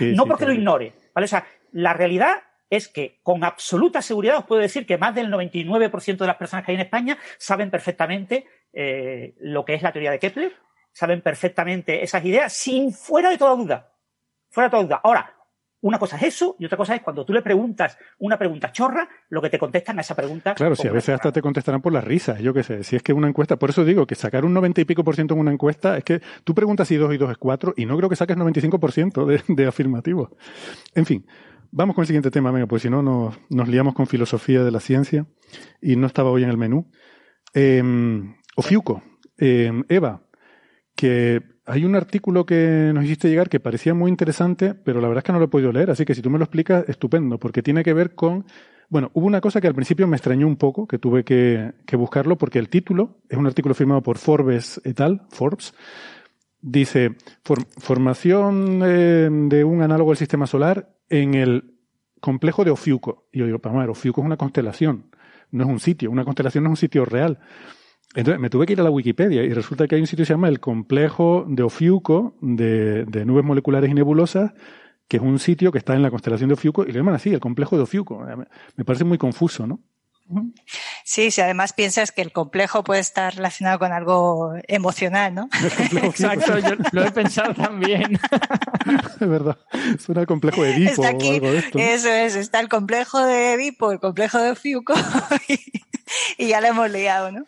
no 0.00 0.26
porque 0.26 0.46
lo 0.46 0.52
ignore. 0.52 0.92
¿vale? 1.14 1.24
O 1.24 1.28
sea, 1.28 1.46
la 1.72 1.92
realidad 1.92 2.42
es 2.68 2.88
que 2.88 3.20
con 3.22 3.44
absoluta 3.44 4.02
seguridad 4.02 4.38
os 4.38 4.44
puedo 4.44 4.60
decir 4.60 4.86
que 4.86 4.98
más 4.98 5.14
del 5.14 5.30
99% 5.30 6.16
de 6.16 6.26
las 6.26 6.36
personas 6.36 6.64
que 6.64 6.72
hay 6.72 6.76
en 6.76 6.82
España 6.82 7.18
saben 7.38 7.70
perfectamente 7.70 8.46
eh, 8.72 9.34
lo 9.38 9.64
que 9.64 9.74
es 9.74 9.82
la 9.82 9.92
teoría 9.92 10.10
de 10.10 10.18
Kepler, 10.18 10.52
saben 10.92 11.22
perfectamente 11.22 12.02
esas 12.02 12.24
ideas 12.24 12.52
sin 12.52 12.92
fuera 12.92 13.30
de 13.30 13.38
toda 13.38 13.54
duda. 13.54 13.92
Fuera 14.50 14.68
de 14.68 14.70
toda 14.70 14.82
duda. 14.82 15.00
Ahora, 15.04 15.35
una 15.80 15.98
cosa 15.98 16.16
es 16.16 16.22
eso 16.24 16.56
y 16.58 16.64
otra 16.64 16.76
cosa 16.76 16.94
es 16.94 17.02
cuando 17.02 17.24
tú 17.24 17.32
le 17.32 17.42
preguntas 17.42 17.98
una 18.18 18.38
pregunta 18.38 18.72
chorra, 18.72 19.08
lo 19.28 19.42
que 19.42 19.50
te 19.50 19.58
contestan 19.58 19.98
a 19.98 20.00
esa 20.00 20.14
pregunta. 20.14 20.54
Claro, 20.54 20.74
si 20.74 20.88
a 20.88 20.92
veces 20.92 21.14
hasta 21.14 21.32
te 21.32 21.42
contestarán 21.42 21.82
por 21.82 21.92
las 21.92 22.04
risas, 22.04 22.40
yo 22.40 22.54
qué 22.54 22.62
sé. 22.62 22.82
Si 22.82 22.96
es 22.96 23.02
que 23.02 23.12
una 23.12 23.28
encuesta, 23.28 23.56
por 23.56 23.70
eso 23.70 23.84
digo 23.84 24.06
que 24.06 24.14
sacar 24.14 24.44
un 24.44 24.54
90 24.54 24.80
y 24.80 24.84
pico 24.84 25.04
por 25.04 25.14
ciento 25.14 25.34
en 25.34 25.40
una 25.40 25.52
encuesta 25.52 25.96
es 25.96 26.04
que 26.04 26.20
tú 26.44 26.54
preguntas 26.54 26.88
si 26.88 26.96
2 26.96 27.14
y 27.14 27.18
2 27.18 27.30
es 27.30 27.38
4 27.38 27.74
y 27.76 27.86
no 27.86 27.96
creo 27.96 28.08
que 28.08 28.16
saques 28.16 28.36
95% 28.36 29.26
de, 29.26 29.42
de 29.54 29.66
afirmativo. 29.66 30.36
En 30.94 31.06
fin, 31.06 31.26
vamos 31.70 31.94
con 31.94 32.02
el 32.02 32.06
siguiente 32.06 32.30
tema, 32.30 32.50
venga, 32.50 32.66
pues 32.66 32.82
si 32.82 32.90
no 32.90 33.02
nos, 33.02 33.38
nos 33.50 33.68
liamos 33.68 33.94
con 33.94 34.06
filosofía 34.06 34.64
de 34.64 34.70
la 34.70 34.80
ciencia 34.80 35.26
y 35.80 35.96
no 35.96 36.06
estaba 36.06 36.30
hoy 36.30 36.42
en 36.42 36.50
el 36.50 36.56
menú. 36.56 36.90
Eh, 37.54 37.82
Ofiuco, 38.56 39.02
eh, 39.38 39.70
Eva, 39.88 40.26
que 40.94 41.42
hay 41.66 41.84
un 41.84 41.96
artículo 41.96 42.46
que 42.46 42.92
nos 42.94 43.04
hiciste 43.04 43.28
llegar 43.28 43.48
que 43.48 43.60
parecía 43.60 43.92
muy 43.92 44.10
interesante, 44.10 44.74
pero 44.74 45.00
la 45.00 45.08
verdad 45.08 45.22
es 45.22 45.24
que 45.24 45.32
no 45.32 45.40
lo 45.40 45.46
he 45.46 45.48
podido 45.48 45.72
leer, 45.72 45.90
así 45.90 46.04
que 46.04 46.14
si 46.14 46.22
tú 46.22 46.30
me 46.30 46.38
lo 46.38 46.44
explicas, 46.44 46.88
estupendo, 46.88 47.38
porque 47.38 47.62
tiene 47.62 47.82
que 47.82 47.92
ver 47.92 48.14
con... 48.14 48.44
Bueno, 48.88 49.10
hubo 49.14 49.26
una 49.26 49.40
cosa 49.40 49.60
que 49.60 49.66
al 49.66 49.74
principio 49.74 50.06
me 50.06 50.16
extrañó 50.16 50.46
un 50.46 50.56
poco, 50.56 50.86
que 50.86 50.98
tuve 50.98 51.24
que, 51.24 51.72
buscarlo, 51.96 52.38
porque 52.38 52.60
el 52.60 52.68
título 52.68 53.18
es 53.28 53.36
un 53.36 53.46
artículo 53.46 53.74
firmado 53.74 54.00
por 54.00 54.16
Forbes 54.16 54.80
et 54.84 55.00
al, 55.00 55.22
Forbes, 55.30 55.74
dice 56.60 57.16
formación 57.42 58.80
eh, 58.84 59.28
de 59.30 59.64
un 59.64 59.82
análogo 59.82 60.12
del 60.12 60.18
sistema 60.18 60.46
solar 60.46 60.94
en 61.08 61.34
el 61.34 61.74
complejo 62.20 62.64
de 62.64 62.70
Ofiuco. 62.70 63.26
Y 63.32 63.40
yo 63.40 63.46
digo, 63.46 63.58
vamos 63.60 63.84
a 63.84 63.90
Ofiuco 63.90 64.20
es 64.20 64.26
una 64.26 64.36
constelación, 64.36 65.10
no 65.50 65.64
es 65.64 65.70
un 65.70 65.80
sitio, 65.80 66.12
una 66.12 66.24
constelación 66.24 66.62
no 66.62 66.70
es 66.70 66.72
un 66.72 66.76
sitio 66.76 67.04
real. 67.04 67.40
Entonces 68.16 68.40
me 68.40 68.48
tuve 68.48 68.64
que 68.64 68.72
ir 68.72 68.80
a 68.80 68.82
la 68.82 68.90
Wikipedia 68.90 69.44
y 69.44 69.52
resulta 69.52 69.86
que 69.86 69.94
hay 69.94 70.00
un 70.00 70.06
sitio 70.06 70.22
que 70.22 70.26
se 70.26 70.32
llama 70.32 70.48
el 70.48 70.58
complejo 70.58 71.44
de 71.46 71.62
Ofiuco 71.62 72.34
de, 72.40 73.04
nubes 73.26 73.44
moleculares 73.44 73.90
y 73.90 73.94
nebulosas, 73.94 74.54
que 75.06 75.18
es 75.18 75.22
un 75.22 75.38
sitio 75.38 75.70
que 75.70 75.76
está 75.76 75.94
en 75.94 76.00
la 76.00 76.10
constelación 76.10 76.48
de 76.48 76.54
Ofiuco 76.54 76.84
y 76.84 76.92
lo 76.92 76.94
llaman 76.94 77.14
así, 77.14 77.28
el 77.34 77.40
complejo 77.40 77.76
de 77.76 77.82
Ofiuco. 77.82 78.26
Me 78.74 78.84
parece 78.86 79.04
muy 79.04 79.18
confuso, 79.18 79.66
¿no? 79.66 79.80
Sí, 81.04 81.30
si 81.30 81.40
además 81.40 81.72
piensas 81.72 82.10
que 82.10 82.22
el 82.22 82.32
complejo 82.32 82.82
puede 82.82 83.00
estar 83.00 83.34
relacionado 83.34 83.78
con 83.78 83.92
algo 83.92 84.54
emocional, 84.66 85.34
¿no? 85.34 85.48
Exacto, 86.02 86.58
yo 86.58 86.74
lo 86.92 87.04
he 87.04 87.12
pensado 87.12 87.54
también. 87.54 88.18
es 89.20 89.28
verdad, 89.28 89.58
suena 89.98 90.22
el 90.22 90.26
complejo 90.26 90.62
de 90.62 90.74
Edipo 90.74 91.02
o 91.02 91.06
algo 91.06 91.52
de 91.52 91.58
esto. 91.58 91.78
Eso 91.78 92.08
es, 92.08 92.34
está 92.34 92.60
el 92.60 92.68
complejo 92.68 93.24
de 93.24 93.54
Edipo, 93.54 93.92
el 93.92 94.00
complejo 94.00 94.38
de 94.38 94.50
Ofiuco 94.50 94.94
y 96.38 96.48
ya 96.48 96.60
lo 96.60 96.66
hemos 96.68 96.90
liado, 96.90 97.30
¿no? 97.30 97.44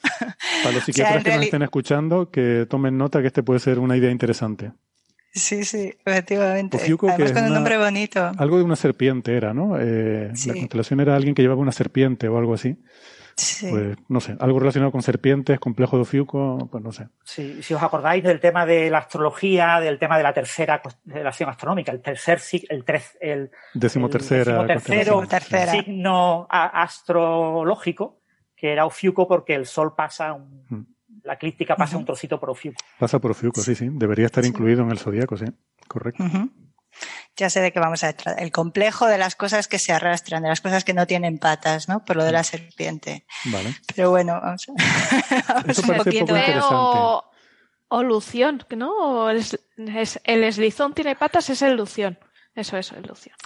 Para 0.63 0.75
los 0.75 0.85
psiquiatras 0.85 1.25
que 1.25 1.35
nos 1.35 1.45
estén 1.45 1.63
escuchando, 1.63 2.31
que 2.31 2.67
tomen 2.69 2.97
nota 2.97 3.21
que 3.21 3.29
este 3.29 3.43
puede 3.43 3.61
ser 3.61 3.79
una 3.79 3.97
idea 3.97 4.11
interesante. 4.11 4.73
Sí, 5.39 5.65
sí, 5.65 5.95
efectivamente. 6.05 6.79
Además 6.79 7.33
con 7.33 7.45
un 7.45 7.55
nombre 7.55 7.79
bonito. 7.79 8.33
Algo 8.37 8.59
de 8.59 8.65
una 8.65 8.77
serpiente 8.77 9.37
era, 9.37 9.55
¿no? 9.55 9.79
Eh, 9.79 10.33
La 10.47 10.55
constelación 10.55 11.01
era 11.01 11.17
alguien 11.17 11.35
que 11.35 11.43
llevaba 11.43 11.61
una 11.61 11.73
serpiente 11.73 12.29
o 12.29 12.39
algo 12.39 12.55
así. 12.55 12.77
Sí. 13.37 13.69
Pues 13.71 13.97
no 14.09 14.21
sé, 14.21 14.37
algo 14.41 14.59
relacionado 14.59 14.91
con 14.91 15.01
serpientes, 15.01 15.61
complejo 15.61 15.95
de 15.95 16.03
Ofiuco, 16.03 16.69
pues 16.73 16.83
no 16.83 16.91
sé. 16.91 17.07
Sí, 17.23 17.63
si 17.63 17.73
os 17.73 17.81
acordáis 17.81 18.25
del 18.25 18.41
tema 18.41 18.67
de 18.67 18.91
la 18.91 18.99
astrología, 18.99 19.79
del 19.79 19.97
tema 20.01 20.17
de 20.17 20.25
la 20.25 20.35
tercera 20.35 20.83
constelación 20.83 21.49
astronómica, 21.49 21.93
el 21.93 22.03
tercer 22.03 22.41
el, 22.69 22.85
tres, 22.85 23.17
el 23.21 23.53
decimotercera, 23.75 24.67
signo 25.71 26.49
astrológico, 26.51 28.23
que 28.57 28.73
era 28.73 28.87
Ofiuco 28.87 29.29
porque 29.29 29.55
el 29.55 29.67
Sol 29.67 29.95
pasa 29.97 30.33
un, 30.33 30.65
hmm 30.69 30.98
la 31.29 31.35
eclíptica 31.35 31.77
pasa 31.77 31.99
un 31.99 32.07
trocito 32.07 32.41
por 32.41 32.49
Ofiuco. 32.49 32.79
Pasa 32.99 33.19
por 33.19 33.33
Ofiuco, 33.33 33.61
sí, 33.61 33.75
sí. 33.75 33.87
Debería 33.93 34.25
estar 34.25 34.47
incluido 34.47 34.83
en 34.83 34.91
el 34.91 34.99
zodíaco, 34.99 35.37
sí. 35.37 35.45
Correcto. 35.87 36.25
Ya 37.37 37.51
sé 37.51 37.61
de 37.61 37.71
qué 37.71 37.79
vamos 37.79 38.03
a 38.03 38.09
entrar. 38.09 38.43
El 38.43 38.51
complejo 38.51 39.07
de 39.07 39.19
las 39.19 39.37
cosas 39.37 39.69
que 39.69 39.79
se 39.79 39.93
arrastran, 39.93 40.43
de 40.43 40.49
las 40.49 40.63
cosas 40.63 40.85
que 40.85 40.95
no 40.95 41.07
tienen 41.07 41.39
patas, 41.39 41.87
¿no? 41.87 42.03
Por 42.03 42.17
lo 42.17 42.25
de 42.25 42.33
la 42.33 42.45
serpiente. 42.45 43.27
Vale. 43.45 43.77
Pero 43.95 44.09
bueno, 44.09 44.41
vamos 44.43 44.67
a, 44.71 45.61
Eso 45.69 45.83
parece 45.83 46.05
poco 46.05 46.17
interesante. 46.17 46.99
O, 47.91 48.03
lución, 48.03 48.65
¿no? 48.75 49.29
el, 49.29 49.45
el 49.77 50.45
eslizón 50.45 50.95
tiene 50.95 51.15
patas, 51.15 51.51
es 51.51 51.61
el 51.61 51.77
lución. 51.77 52.19
Eso 52.59 52.77
es 52.77 52.93
ilusión. 52.93 53.37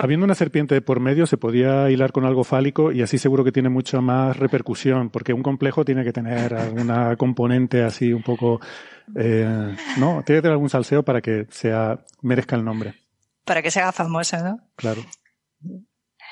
Habiendo 0.00 0.24
una 0.24 0.34
serpiente 0.34 0.80
por 0.80 0.98
medio, 0.98 1.24
se 1.24 1.36
podía 1.36 1.88
hilar 1.88 2.10
con 2.10 2.24
algo 2.24 2.42
fálico 2.42 2.90
y 2.90 3.00
así 3.00 3.16
seguro 3.16 3.44
que 3.44 3.52
tiene 3.52 3.68
mucha 3.68 4.00
más 4.00 4.36
repercusión, 4.36 5.08
porque 5.10 5.32
un 5.32 5.44
complejo 5.44 5.84
tiene 5.84 6.02
que 6.02 6.12
tener 6.12 6.52
alguna 6.52 7.14
componente 7.16 7.84
así 7.84 8.12
un 8.12 8.24
poco. 8.24 8.60
Eh, 9.14 9.76
¿No? 9.98 10.24
Tiene 10.26 10.38
que 10.38 10.42
tener 10.42 10.52
algún 10.52 10.68
salseo 10.68 11.04
para 11.04 11.20
que 11.20 11.46
sea 11.50 12.00
merezca 12.20 12.56
el 12.56 12.64
nombre. 12.64 12.94
Para 13.44 13.62
que 13.62 13.70
sea 13.70 13.92
famosa, 13.92 14.42
¿no? 14.42 14.68
Claro. 14.74 15.02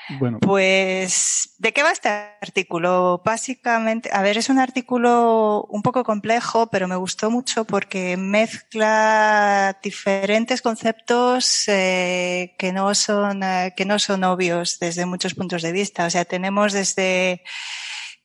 Bueno, 0.09 0.39
Pues, 0.39 1.55
¿de 1.57 1.73
qué 1.73 1.83
va 1.83 1.91
este 1.91 2.09
artículo? 2.41 3.21
Básicamente, 3.25 4.09
a 4.13 4.21
ver, 4.21 4.37
es 4.37 4.49
un 4.49 4.57
artículo 4.57 5.65
un 5.69 5.81
poco 5.81 6.03
complejo, 6.03 6.67
pero 6.67 6.87
me 6.87 6.95
gustó 6.95 7.29
mucho 7.29 7.65
porque 7.65 8.15
mezcla 8.15 9.77
diferentes 9.83 10.61
conceptos 10.61 11.67
eh, 11.67 12.55
que 12.57 12.71
no 12.71 12.95
son 12.95 13.43
eh, 13.43 13.73
que 13.75 13.85
no 13.85 13.99
son 13.99 14.23
obvios 14.23 14.79
desde 14.79 15.05
muchos 15.05 15.33
puntos 15.33 15.61
de 15.61 15.73
vista. 15.73 16.05
O 16.05 16.09
sea, 16.09 16.23
tenemos 16.23 16.71
desde 16.71 17.43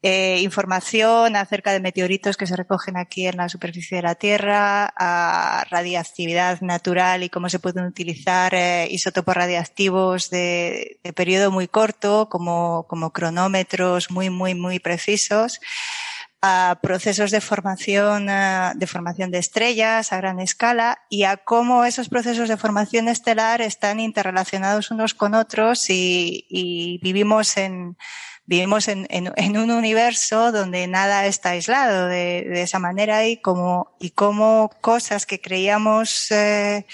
eh, 0.04 0.40
información 0.40 1.36
acerca 1.36 1.72
de 1.72 1.78
meteoritos 1.78 2.36
que 2.36 2.48
se 2.48 2.56
recogen 2.56 2.96
aquí 2.96 3.28
en 3.28 3.36
la 3.36 3.48
superficie 3.48 3.98
de 3.98 4.02
la 4.02 4.16
Tierra, 4.16 4.92
a 4.96 5.64
radiactividad 5.70 6.60
natural 6.60 7.22
y 7.22 7.28
cómo 7.28 7.48
se 7.48 7.60
pueden 7.60 7.84
utilizar 7.84 8.52
eh, 8.52 8.88
isótopos 8.90 9.36
radiactivos 9.36 10.28
de, 10.28 10.98
de, 11.04 11.12
periodo 11.12 11.52
muy 11.52 11.68
corto, 11.68 12.28
como, 12.28 12.84
como 12.88 13.12
cronómetros 13.12 14.10
muy, 14.10 14.28
muy, 14.28 14.56
muy 14.56 14.80
precisos 14.80 15.60
a 16.44 16.80
procesos 16.82 17.30
de 17.30 17.40
formación, 17.40 18.28
eh, 18.28 18.72
de 18.74 18.86
formación 18.88 19.30
de 19.30 19.38
estrellas 19.38 20.12
a 20.12 20.16
gran 20.16 20.40
escala 20.40 20.98
y 21.08 21.22
a 21.22 21.36
cómo 21.36 21.84
esos 21.84 22.08
procesos 22.08 22.48
de 22.48 22.56
formación 22.56 23.06
estelar 23.06 23.60
están 23.60 24.00
interrelacionados 24.00 24.90
unos 24.90 25.14
con 25.14 25.36
otros 25.36 25.88
y, 25.88 26.44
y 26.48 26.98
vivimos 27.00 27.56
en, 27.56 27.96
vivimos 28.44 28.88
en, 28.88 29.06
en, 29.10 29.56
un 29.56 29.70
universo 29.70 30.52
donde 30.52 30.86
nada 30.86 31.26
está 31.26 31.50
aislado 31.50 32.06
de, 32.08 32.46
de, 32.48 32.62
esa 32.62 32.78
manera 32.78 33.26
y 33.26 33.40
como, 33.40 33.96
y 34.00 34.10
como 34.10 34.70
cosas 34.80 35.26
que 35.26 35.40
creíamos 35.40 36.30
eh, 36.32 36.86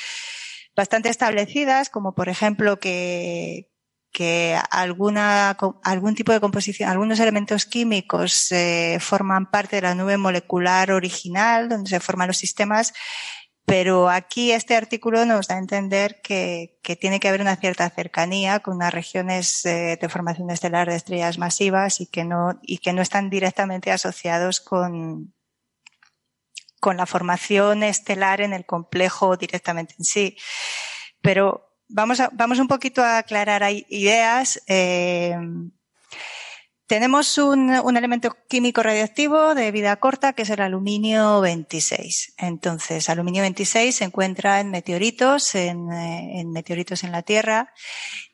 bastante 0.76 1.08
establecidas, 1.08 1.90
como 1.90 2.14
por 2.14 2.28
ejemplo 2.28 2.78
que, 2.78 3.70
que 4.12 4.58
alguna, 4.70 5.56
algún 5.82 6.14
tipo 6.14 6.32
de 6.32 6.40
composición, 6.40 6.90
algunos 6.90 7.20
elementos 7.20 7.66
químicos 7.66 8.50
eh, 8.52 8.98
forman 9.00 9.50
parte 9.50 9.76
de 9.76 9.82
la 9.82 9.94
nube 9.94 10.16
molecular 10.16 10.92
original, 10.92 11.68
donde 11.68 11.90
se 11.90 12.00
forman 12.00 12.28
los 12.28 12.38
sistemas, 12.38 12.94
pero 13.68 14.08
aquí 14.08 14.50
este 14.52 14.74
artículo 14.74 15.26
nos 15.26 15.46
da 15.46 15.56
a 15.56 15.58
entender 15.58 16.22
que, 16.22 16.80
que 16.82 16.96
tiene 16.96 17.20
que 17.20 17.28
haber 17.28 17.42
una 17.42 17.56
cierta 17.56 17.90
cercanía 17.90 18.60
con 18.60 18.76
unas 18.76 18.94
regiones 18.94 19.62
eh, 19.66 19.98
de 20.00 20.08
formación 20.08 20.48
estelar 20.48 20.88
de 20.88 20.96
estrellas 20.96 21.36
masivas 21.36 22.00
y 22.00 22.06
que 22.06 22.24
no, 22.24 22.58
y 22.62 22.78
que 22.78 22.94
no 22.94 23.02
están 23.02 23.28
directamente 23.28 23.92
asociados 23.92 24.60
con, 24.60 25.34
con 26.80 26.96
la 26.96 27.04
formación 27.04 27.82
estelar 27.82 28.40
en 28.40 28.54
el 28.54 28.64
complejo 28.64 29.36
directamente 29.36 29.94
en 29.98 30.04
sí. 30.06 30.36
Pero 31.20 31.76
vamos, 31.88 32.20
a, 32.20 32.30
vamos 32.32 32.60
un 32.60 32.68
poquito 32.68 33.02
a 33.02 33.18
aclarar 33.18 33.62
ideas. 33.70 34.62
Eh, 34.66 35.36
tenemos 36.88 37.36
un, 37.36 37.70
un, 37.70 37.96
elemento 37.96 38.34
químico 38.48 38.82
radioactivo 38.82 39.54
de 39.54 39.70
vida 39.70 39.94
corta 39.96 40.32
que 40.32 40.42
es 40.42 40.50
el 40.50 40.62
aluminio 40.62 41.40
26. 41.42 42.34
Entonces, 42.38 43.10
aluminio 43.10 43.42
26 43.42 43.94
se 43.94 44.04
encuentra 44.04 44.58
en 44.58 44.70
meteoritos, 44.70 45.54
en, 45.54 45.92
eh, 45.92 46.40
en 46.40 46.50
meteoritos 46.50 47.04
en 47.04 47.12
la 47.12 47.22
Tierra, 47.22 47.74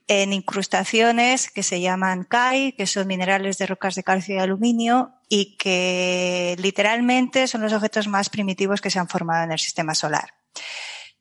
en 0.07 0.33
incrustaciones 0.33 1.51
que 1.51 1.65
se 1.65 1.81
llaman 1.81 2.25
CAI, 2.25 2.73
que 2.73 2.87
son 2.87 3.09
minerales 3.09 3.59
de 3.59 3.67
rocas 3.67 3.97
de 3.97 4.05
calcio 4.05 4.37
y 4.37 4.39
aluminio 4.39 5.15
y 5.29 5.57
que 5.57 6.55
literalmente 6.61 7.49
son 7.49 7.63
los 7.63 7.73
objetos 7.73 8.07
más 8.07 8.31
primitivos 8.31 8.81
que 8.81 8.91
se 8.91 9.01
han 9.01 9.09
formado 9.09 9.45
en 9.45 9.53
el 9.53 9.59
sistema 9.59 9.97
solar 9.97 10.33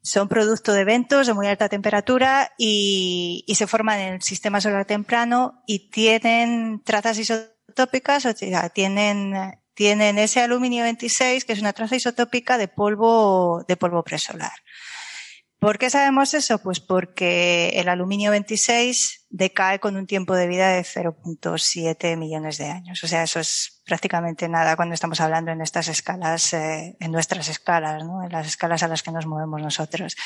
son 0.04 0.28
producto 0.28 0.74
de 0.74 0.82
eventos 0.82 1.28
de 1.28 1.34
muy 1.34 1.48
alta 1.48 1.70
temperatura 1.70 2.52
y, 2.58 3.46
y, 3.48 3.56
se 3.56 3.68
forman 3.68 4.00
en 4.02 4.14
el 4.16 4.22
sistema 4.22 4.60
solar 4.60 4.86
temprano 4.86 5.64
y 5.66 5.90
tienen 5.90 6.82
trazas 6.84 7.18
isotópicas, 7.18 8.26
o 8.26 8.34
sea, 8.34 8.70
tienen, 8.70 9.34
tienen 9.74 10.18
ese 10.18 10.42
aluminio 10.42 10.84
26, 10.84 11.46
que 11.46 11.54
es 11.54 11.62
una 11.62 11.72
traza 11.72 11.96
isotópica 11.96 12.58
de 12.58 12.68
polvo, 12.68 13.64
de 13.66 13.78
polvo 13.78 14.04
presolar. 14.04 14.52
¿Por 15.64 15.78
qué 15.78 15.90
sabemos 15.90 16.34
eso? 16.34 16.58
Pues 16.58 16.82
porque 16.82 17.70
el 17.76 17.88
aluminio 17.88 18.32
26 18.32 19.28
decae 19.30 19.80
con 19.80 19.96
un 19.96 20.06
tiempo 20.06 20.36
de 20.36 20.48
vida 20.48 20.68
de 20.68 20.82
0.7 20.82 22.18
millones 22.18 22.58
de 22.58 22.66
años. 22.66 23.02
O 23.02 23.08
sea, 23.08 23.24
eso 23.24 23.40
es 23.40 23.82
prácticamente 23.86 24.50
nada 24.50 24.76
cuando 24.76 24.94
estamos 24.94 25.22
hablando 25.22 25.52
en 25.52 25.62
estas 25.62 25.88
escalas, 25.88 26.54
eh, 26.54 26.98
en 27.00 27.14
nuestras 27.14 27.48
escalas, 27.48 28.04
en 28.04 28.30
las 28.30 28.46
escalas 28.46 28.84
a 28.84 28.90
las 28.90 29.04
que 29.04 29.14
nos 29.14 29.26
movemos 29.26 29.62
nosotros. 29.62 30.18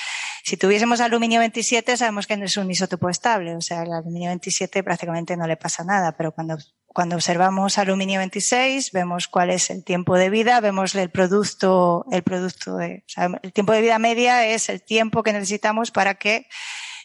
Si 0.44 0.58
tuviésemos 0.58 1.02
aluminio 1.02 1.40
27, 1.40 1.98
sabemos 1.98 2.26
que 2.26 2.36
no 2.36 2.46
es 2.46 2.58
un 2.58 2.72
isótopo 2.72 3.08
estable. 3.08 3.56
O 3.56 3.62
sea, 3.62 3.84
el 3.84 3.94
aluminio 3.94 4.30
27 4.30 4.82
prácticamente 4.82 5.38
no 5.38 5.46
le 5.46 5.56
pasa 5.56 5.84
nada, 5.84 6.14
pero 6.14 6.32
cuando 6.32 6.58
cuando 6.98 7.16
observamos 7.16 7.78
aluminio 7.78 8.18
26, 8.18 8.92
vemos 8.92 9.28
cuál 9.28 9.52
es 9.52 9.70
el 9.70 9.84
tiempo 9.84 10.18
de 10.18 10.32
vida, 10.32 10.60
vemos 10.62 10.96
el 10.96 11.12
producto, 11.12 12.08
el 12.12 12.24
producto 12.24 12.76
de, 12.76 13.04
o 13.06 13.10
sea, 13.10 13.30
el 13.44 13.54
tiempo 13.54 13.72
de 13.72 13.82
vida 13.82 14.00
media 14.00 14.48
es 14.48 14.68
el 14.68 14.82
tiempo 14.82 15.22
que 15.22 15.32
necesitamos 15.32 15.92
para 15.92 16.16
que 16.16 16.48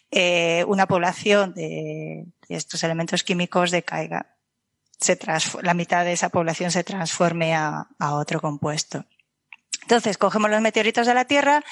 eh, 0.09 0.65
una 0.67 0.87
población 0.87 1.53
de, 1.53 2.25
estos 2.49 2.83
elementos 2.83 3.23
químicos 3.23 3.69
decaiga. 3.69 4.35
Se 4.99 5.15
la 5.61 5.75
mitad 5.75 6.03
de 6.05 6.13
esa 6.13 6.29
población 6.29 6.71
se 6.71 6.83
transforme 6.83 7.53
a, 7.53 7.87
a 7.99 8.15
otro 8.15 8.41
compuesto. 8.41 9.05
Entonces, 9.83 10.17
cogemos 10.17 10.49
los 10.49 10.61
meteoritos 10.61 11.05
de 11.05 11.13
la 11.13 11.25
Tierra 11.25 11.63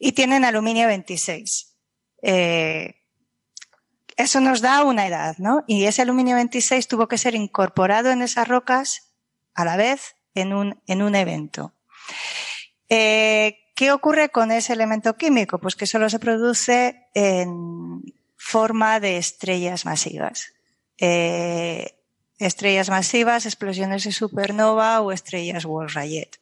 y 0.00 0.10
tienen 0.10 0.44
aluminio 0.44 0.88
26. 0.88 1.76
Eh, 2.20 3.03
eso 4.16 4.40
nos 4.40 4.60
da 4.60 4.84
una 4.84 5.06
edad, 5.06 5.36
¿no? 5.38 5.64
Y 5.66 5.84
ese 5.84 6.02
aluminio 6.02 6.36
26 6.36 6.88
tuvo 6.88 7.08
que 7.08 7.18
ser 7.18 7.34
incorporado 7.34 8.10
en 8.10 8.22
esas 8.22 8.48
rocas 8.48 9.12
a 9.54 9.64
la 9.64 9.76
vez 9.76 10.16
en 10.34 10.52
un, 10.52 10.80
en 10.86 11.02
un 11.02 11.14
evento. 11.14 11.72
Eh, 12.88 13.58
¿Qué 13.74 13.90
ocurre 13.90 14.28
con 14.28 14.52
ese 14.52 14.72
elemento 14.72 15.16
químico? 15.16 15.58
Pues 15.58 15.74
que 15.74 15.86
solo 15.86 16.08
se 16.08 16.18
produce 16.18 17.08
en 17.14 18.02
forma 18.36 19.00
de 19.00 19.16
estrellas 19.16 19.84
masivas. 19.84 20.52
Eh, 20.98 21.98
estrellas 22.38 22.88
masivas, 22.88 23.46
explosiones 23.46 24.04
de 24.04 24.12
supernova 24.12 25.00
o 25.00 25.12
estrellas 25.12 25.64
Wolf-Rayet. 25.64 26.38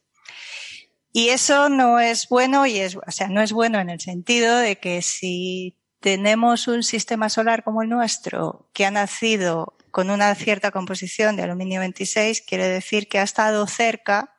Y 1.13 1.29
eso 1.29 1.69
no 1.69 2.01
es 2.01 2.29
bueno 2.29 2.67
y 2.67 2.79
es, 2.79 2.97
o 2.97 3.11
sea, 3.11 3.29
no 3.29 3.43
es 3.43 3.53
bueno 3.53 3.79
en 3.81 3.91
el 3.91 4.01
sentido 4.01 4.57
de 4.57 4.77
que 4.77 5.03
si 5.03 5.77
tenemos 6.03 6.69
un 6.69 6.83
sistema 6.83 7.31
solar 7.31 7.63
como 7.63 7.83
el 7.83 7.89
nuestro 7.89 8.69
que 8.75 8.85
ha 8.85 8.91
nacido 8.91 9.77
con 9.93 10.11
una 10.11 10.35
cierta 10.35 10.71
composición 10.71 11.37
de 11.37 11.45
aluminio 11.45 11.81
26, 11.81 12.43
quiere 12.43 12.67
decir 12.67 13.09
que 13.09 13.21
ha 13.21 13.23
estado 13.23 13.67
cerca 13.67 14.35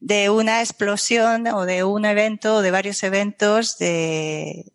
de 0.00 0.30
una 0.30 0.60
explosión 0.60 1.46
o 1.48 1.66
de 1.66 1.84
un 1.84 2.04
evento 2.04 2.56
o 2.56 2.62
de 2.62 2.70
varios 2.70 3.02
eventos 3.02 3.76
de, 3.78 4.72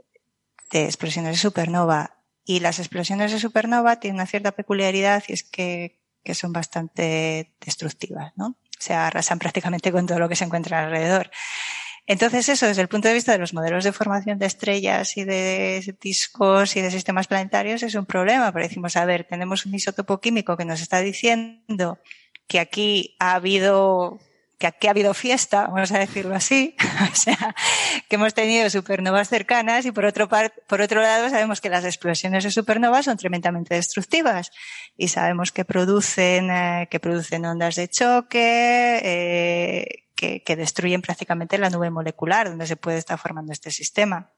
explosiones 0.72 1.31
de 1.34 1.38
supernova. 1.38 2.18
Y 2.45 2.60
las 2.60 2.80
explosiones 2.80 3.31
de 3.31 3.40
supernova 3.40 3.99
tienen 3.99 4.15
una 4.15 4.27
cierta 4.27 4.52
peculiaridad 4.52 5.23
y 5.27 5.34
es 5.34 5.44
que, 5.44 5.99
que 6.23 6.35
son 6.35 6.53
bastante 6.53 7.56
destructivas, 7.61 8.34
¿no? 8.35 8.57
Se 8.77 8.94
arrasan 8.94 9.40
prácticamente 9.40 9.91
con 9.94 10.06
todo 10.06 10.19
lo 10.19 10.27
que 10.27 10.35
se 10.35 10.44
encuentra 10.44 10.84
alrededor. 10.84 11.31
Entonces 12.05 12.49
eso, 12.49 12.67
desde 12.67 12.81
el 12.81 12.89
punto 12.89 13.07
de 13.07 13.13
vista 13.13 13.31
de 13.31 13.38
los 13.38 13.53
modelos 13.53 13.85
de 13.85 13.93
formación 13.93 14.38
de 14.38 14.45
estrellas 14.45 15.15
y 15.15 15.23
de 15.23 15.95
discos 16.01 16.75
y 16.75 16.81
de 16.81 16.91
sistemas 16.91 17.27
planetarios, 17.27 17.81
es 17.81 17.95
un 17.95 18.05
problema, 18.05 18.51
pero 18.51 18.67
decimos, 18.67 18.97
a 18.97 19.05
ver, 19.05 19.23
tenemos 19.23 19.65
un 19.65 19.73
isótopo 19.73 20.19
químico 20.19 20.57
que 20.57 20.65
nos 20.65 20.81
está 20.81 20.99
diciendo 20.99 21.99
que 22.47 22.59
aquí 22.59 23.15
ha 23.19 23.35
habido 23.35 24.19
que 24.64 24.68
aquí 24.68 24.88
ha 24.88 24.91
habido 24.91 25.14
fiesta, 25.14 25.68
vamos 25.68 25.91
a 25.91 25.99
decirlo 25.99 26.34
así, 26.34 26.77
o 27.11 27.15
sea, 27.15 27.53
que 28.07 28.15
hemos 28.15 28.34
tenido 28.34 28.69
supernovas 28.69 29.27
cercanas 29.27 29.85
y 29.85 29.91
por 29.91 30.06
otro, 30.06 30.30
por 30.30 30.80
otro 30.80 31.02
lado 31.02 31.30
sabemos 31.30 31.60
que 31.60 31.68
las 31.68 31.84
explosiones 31.84 32.45
de 32.45 32.52
supernovas 32.52 33.03
son 33.03 33.18
tremendamente 33.18 33.76
destructivas 33.76 34.52
y 34.95 35.10
sabemos 35.10 35.52
que 35.52 35.65
producen, 35.65 36.49
eh, 36.49 36.88
que 36.90 37.02
producen 37.02 37.45
ondas 37.45 37.76
de 37.76 37.90
choque, 37.90 39.02
eh, 39.03 40.06
que, 40.15 40.44
que 40.44 40.56
destruyen 40.56 41.02
prácticamente 41.02 41.57
la 41.57 41.69
nube 41.69 41.90
molecular 41.90 42.48
donde 42.48 42.65
se 42.65 42.77
puede 42.77 42.99
estar 42.99 43.19
formando 43.19 43.52
este 43.52 43.69
sistema. 43.69 44.31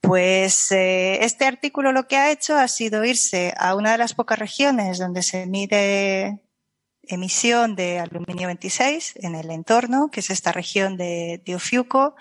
Pues 0.00 0.72
eh, 0.72 1.22
este 1.22 1.44
artículo 1.44 1.92
lo 1.92 2.06
que 2.06 2.16
ha 2.16 2.30
hecho 2.30 2.56
ha 2.56 2.68
sido 2.68 3.04
irse 3.04 3.52
a 3.58 3.74
una 3.74 3.92
de 3.92 3.98
las 3.98 4.14
pocas 4.14 4.38
regiones 4.38 4.96
donde 4.96 5.22
se 5.22 5.46
mide 5.46 6.45
emisión 7.08 7.76
de 7.76 7.98
aluminio 7.98 8.46
26 8.48 9.14
en 9.16 9.34
el 9.34 9.50
entorno, 9.50 10.10
que 10.10 10.20
es 10.20 10.30
esta 10.30 10.52
región 10.52 10.96
de, 10.96 11.42
de 11.44 11.54
Ofiuco. 11.54 12.16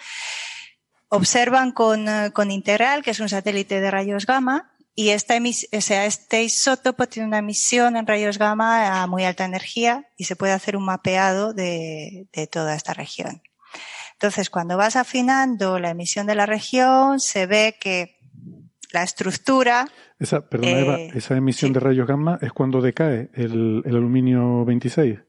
Observan 1.10 1.72
con, 1.72 2.08
con 2.34 2.52
Integral, 2.52 3.04
que 3.04 3.12
es 3.12 3.20
un 3.20 3.30
satélite 3.30 3.82
de 3.82 3.92
rayos 3.92 4.26
gamma, 4.26 4.76
y 4.98 5.10
esta 5.10 5.36
o 5.38 5.82
sea, 5.82 6.06
este 6.06 6.44
isótopo 6.44 7.06
tiene 7.08 7.28
una 7.28 7.40
emisión 7.40 7.98
en 7.98 8.08
rayos 8.08 8.38
gamma 8.38 9.02
a 9.02 9.08
muy 9.08 9.26
alta 9.26 9.44
energía 9.44 10.08
y 10.16 10.24
se 10.24 10.38
puede 10.38 10.54
hacer 10.54 10.78
un 10.78 10.86
mapeado 10.86 11.54
de, 11.54 12.28
de 12.32 12.48
toda 12.48 12.76
esta 12.76 12.94
región. 12.94 13.44
Entonces, 14.14 14.50
cuando 14.50 14.78
vas 14.78 14.96
afinando 14.96 15.80
la 15.80 15.90
emisión 15.90 16.26
de 16.28 16.36
la 16.36 16.46
región, 16.46 17.20
se 17.20 17.46
ve 17.46 17.78
que 17.78 18.18
la 18.92 19.04
estructura. 19.04 19.90
Esa, 20.18 20.48
perdona, 20.48 20.80
Eva, 20.80 21.00
eh, 21.00 21.12
esa 21.14 21.36
emisión 21.36 21.70
sí. 21.70 21.74
de 21.74 21.80
rayos 21.82 22.08
gamma 22.08 22.40
es 22.42 22.54
cuando 22.54 22.82
decae 22.82 23.30
el, 23.34 23.84
el 23.86 23.96
aluminio 23.96 24.64
26. 24.66 25.20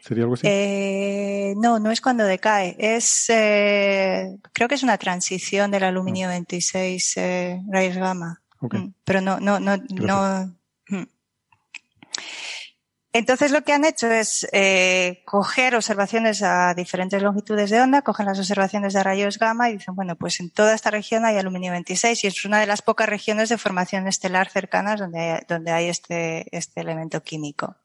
¿Sería 0.00 0.24
algo 0.24 0.34
así? 0.34 0.46
Eh, 0.48 1.54
no, 1.58 1.78
no 1.78 1.90
es 1.90 2.00
cuando 2.00 2.24
decae. 2.24 2.74
Es, 2.78 3.30
eh, 3.30 4.36
creo 4.52 4.68
que 4.68 4.74
es 4.74 4.82
una 4.82 4.98
transición 4.98 5.70
del 5.70 5.84
aluminio 5.84 6.28
26 6.28 7.16
eh, 7.18 7.62
rayos 7.68 7.96
gamma. 7.96 8.42
Mm, 8.60 8.88
Pero 9.04 9.20
no, 9.20 9.38
no, 9.38 9.60
no, 9.60 9.76
no. 9.76 10.56
Entonces 13.14 13.50
lo 13.50 13.62
que 13.62 13.74
han 13.74 13.84
hecho 13.84 14.10
es 14.10 14.48
eh, 14.52 15.22
coger 15.26 15.74
observaciones 15.74 16.42
a 16.42 16.72
diferentes 16.72 17.22
longitudes 17.22 17.68
de 17.68 17.80
onda, 17.80 18.00
cogen 18.00 18.24
las 18.24 18.38
observaciones 18.38 18.94
de 18.94 19.02
rayos 19.02 19.38
gamma 19.38 19.68
y 19.68 19.74
dicen, 19.74 19.94
bueno, 19.94 20.16
pues 20.16 20.40
en 20.40 20.50
toda 20.50 20.74
esta 20.74 20.90
región 20.90 21.26
hay 21.26 21.36
aluminio 21.36 21.72
26 21.72 22.24
y 22.24 22.26
es 22.28 22.44
una 22.46 22.58
de 22.58 22.66
las 22.66 22.80
pocas 22.80 23.08
regiones 23.08 23.50
de 23.50 23.58
formación 23.58 24.08
estelar 24.08 24.48
cercanas 24.48 24.98
donde, 24.98 25.44
donde 25.46 25.72
hay 25.72 25.88
este, 25.88 26.46
este 26.56 26.80
elemento 26.80 27.22
químico. 27.22 27.76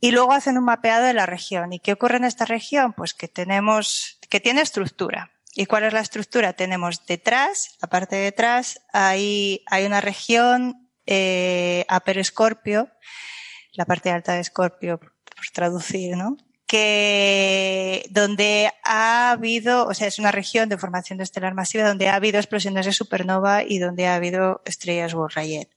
Y 0.00 0.10
luego 0.10 0.32
hacen 0.32 0.56
un 0.56 0.64
mapeado 0.64 1.04
de 1.04 1.14
la 1.14 1.26
región. 1.26 1.74
¿Y 1.74 1.80
qué 1.80 1.92
ocurre 1.92 2.16
en 2.16 2.24
esta 2.24 2.46
región? 2.46 2.94
Pues 2.94 3.12
que 3.12 3.28
tenemos, 3.28 4.18
que 4.30 4.40
tiene 4.40 4.62
estructura. 4.62 5.32
¿Y 5.54 5.66
cuál 5.66 5.84
es 5.84 5.92
la 5.92 6.00
estructura? 6.00 6.54
Tenemos 6.54 7.04
detrás, 7.06 7.76
la 7.80 7.88
parte 7.88 8.16
de 8.16 8.22
detrás, 8.22 8.80
hay, 8.92 9.62
hay 9.66 9.84
una 9.84 10.00
región 10.00 10.90
eh, 11.06 11.86
Upper 11.94 12.24
Scorpio, 12.24 12.90
la 13.74 13.84
parte 13.84 14.10
alta 14.10 14.34
de 14.34 14.40
Escorpio, 14.40 14.98
por 14.98 15.12
traducir, 15.52 16.16
¿no? 16.16 16.36
Que 16.66 18.06
donde 18.10 18.70
ha 18.84 19.30
habido, 19.30 19.86
o 19.86 19.94
sea, 19.94 20.08
es 20.08 20.18
una 20.18 20.32
región 20.32 20.68
de 20.68 20.78
formación 20.78 21.20
estelar 21.20 21.54
masiva 21.54 21.86
donde 21.86 22.08
ha 22.08 22.14
habido 22.14 22.38
explosiones 22.38 22.86
de 22.86 22.92
supernova 22.92 23.62
y 23.62 23.78
donde 23.78 24.06
ha 24.06 24.14
habido 24.14 24.62
estrellas 24.64 25.14
Wolf-Rayet. 25.14 25.68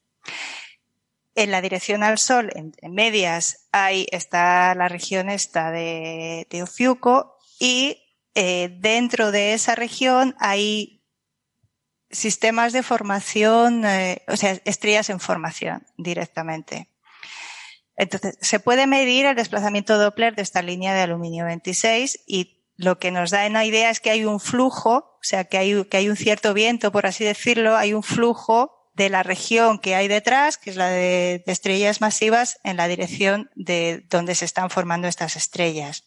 En 1.34 1.50
la 1.50 1.60
dirección 1.60 2.02
al 2.02 2.18
Sol, 2.18 2.50
en, 2.54 2.72
medias, 2.92 3.68
hay 3.70 4.06
está 4.10 4.74
la 4.74 4.88
región 4.88 5.28
esta 5.28 5.70
de, 5.70 6.46
de 6.50 6.62
Ofiuco 6.62 7.38
y 7.60 8.02
eh, 8.34 8.76
dentro 8.80 9.30
de 9.30 9.52
esa 9.52 9.74
región 9.74 10.34
hay 10.38 11.02
sistemas 12.10 12.72
de 12.72 12.82
formación, 12.82 13.84
eh, 13.84 14.22
o 14.28 14.36
sea, 14.36 14.60
estrellas 14.64 15.10
en 15.10 15.20
formación 15.20 15.86
directamente. 15.96 16.88
Entonces, 17.98 18.38
se 18.40 18.60
puede 18.60 18.86
medir 18.86 19.26
el 19.26 19.34
desplazamiento 19.34 19.98
Doppler 19.98 20.36
de 20.36 20.42
esta 20.42 20.62
línea 20.62 20.94
de 20.94 21.02
aluminio 21.02 21.44
26 21.44 22.20
y 22.26 22.62
lo 22.76 23.00
que 23.00 23.10
nos 23.10 23.30
da 23.30 23.44
una 23.46 23.64
idea 23.64 23.90
es 23.90 23.98
que 23.98 24.10
hay 24.10 24.24
un 24.24 24.38
flujo, 24.38 24.94
o 24.94 25.18
sea, 25.20 25.44
que 25.44 25.58
hay, 25.58 25.84
que 25.84 25.96
hay 25.96 26.08
un 26.08 26.16
cierto 26.16 26.54
viento, 26.54 26.92
por 26.92 27.06
así 27.06 27.24
decirlo, 27.24 27.76
hay 27.76 27.92
un 27.92 28.04
flujo 28.04 28.88
de 28.94 29.10
la 29.10 29.24
región 29.24 29.80
que 29.80 29.96
hay 29.96 30.06
detrás, 30.06 30.58
que 30.58 30.70
es 30.70 30.76
la 30.76 30.88
de, 30.88 31.42
de 31.44 31.52
estrellas 31.52 32.00
masivas, 32.00 32.60
en 32.62 32.76
la 32.76 32.86
dirección 32.86 33.50
de 33.56 34.06
donde 34.08 34.36
se 34.36 34.44
están 34.44 34.70
formando 34.70 35.08
estas 35.08 35.34
estrellas. 35.34 36.04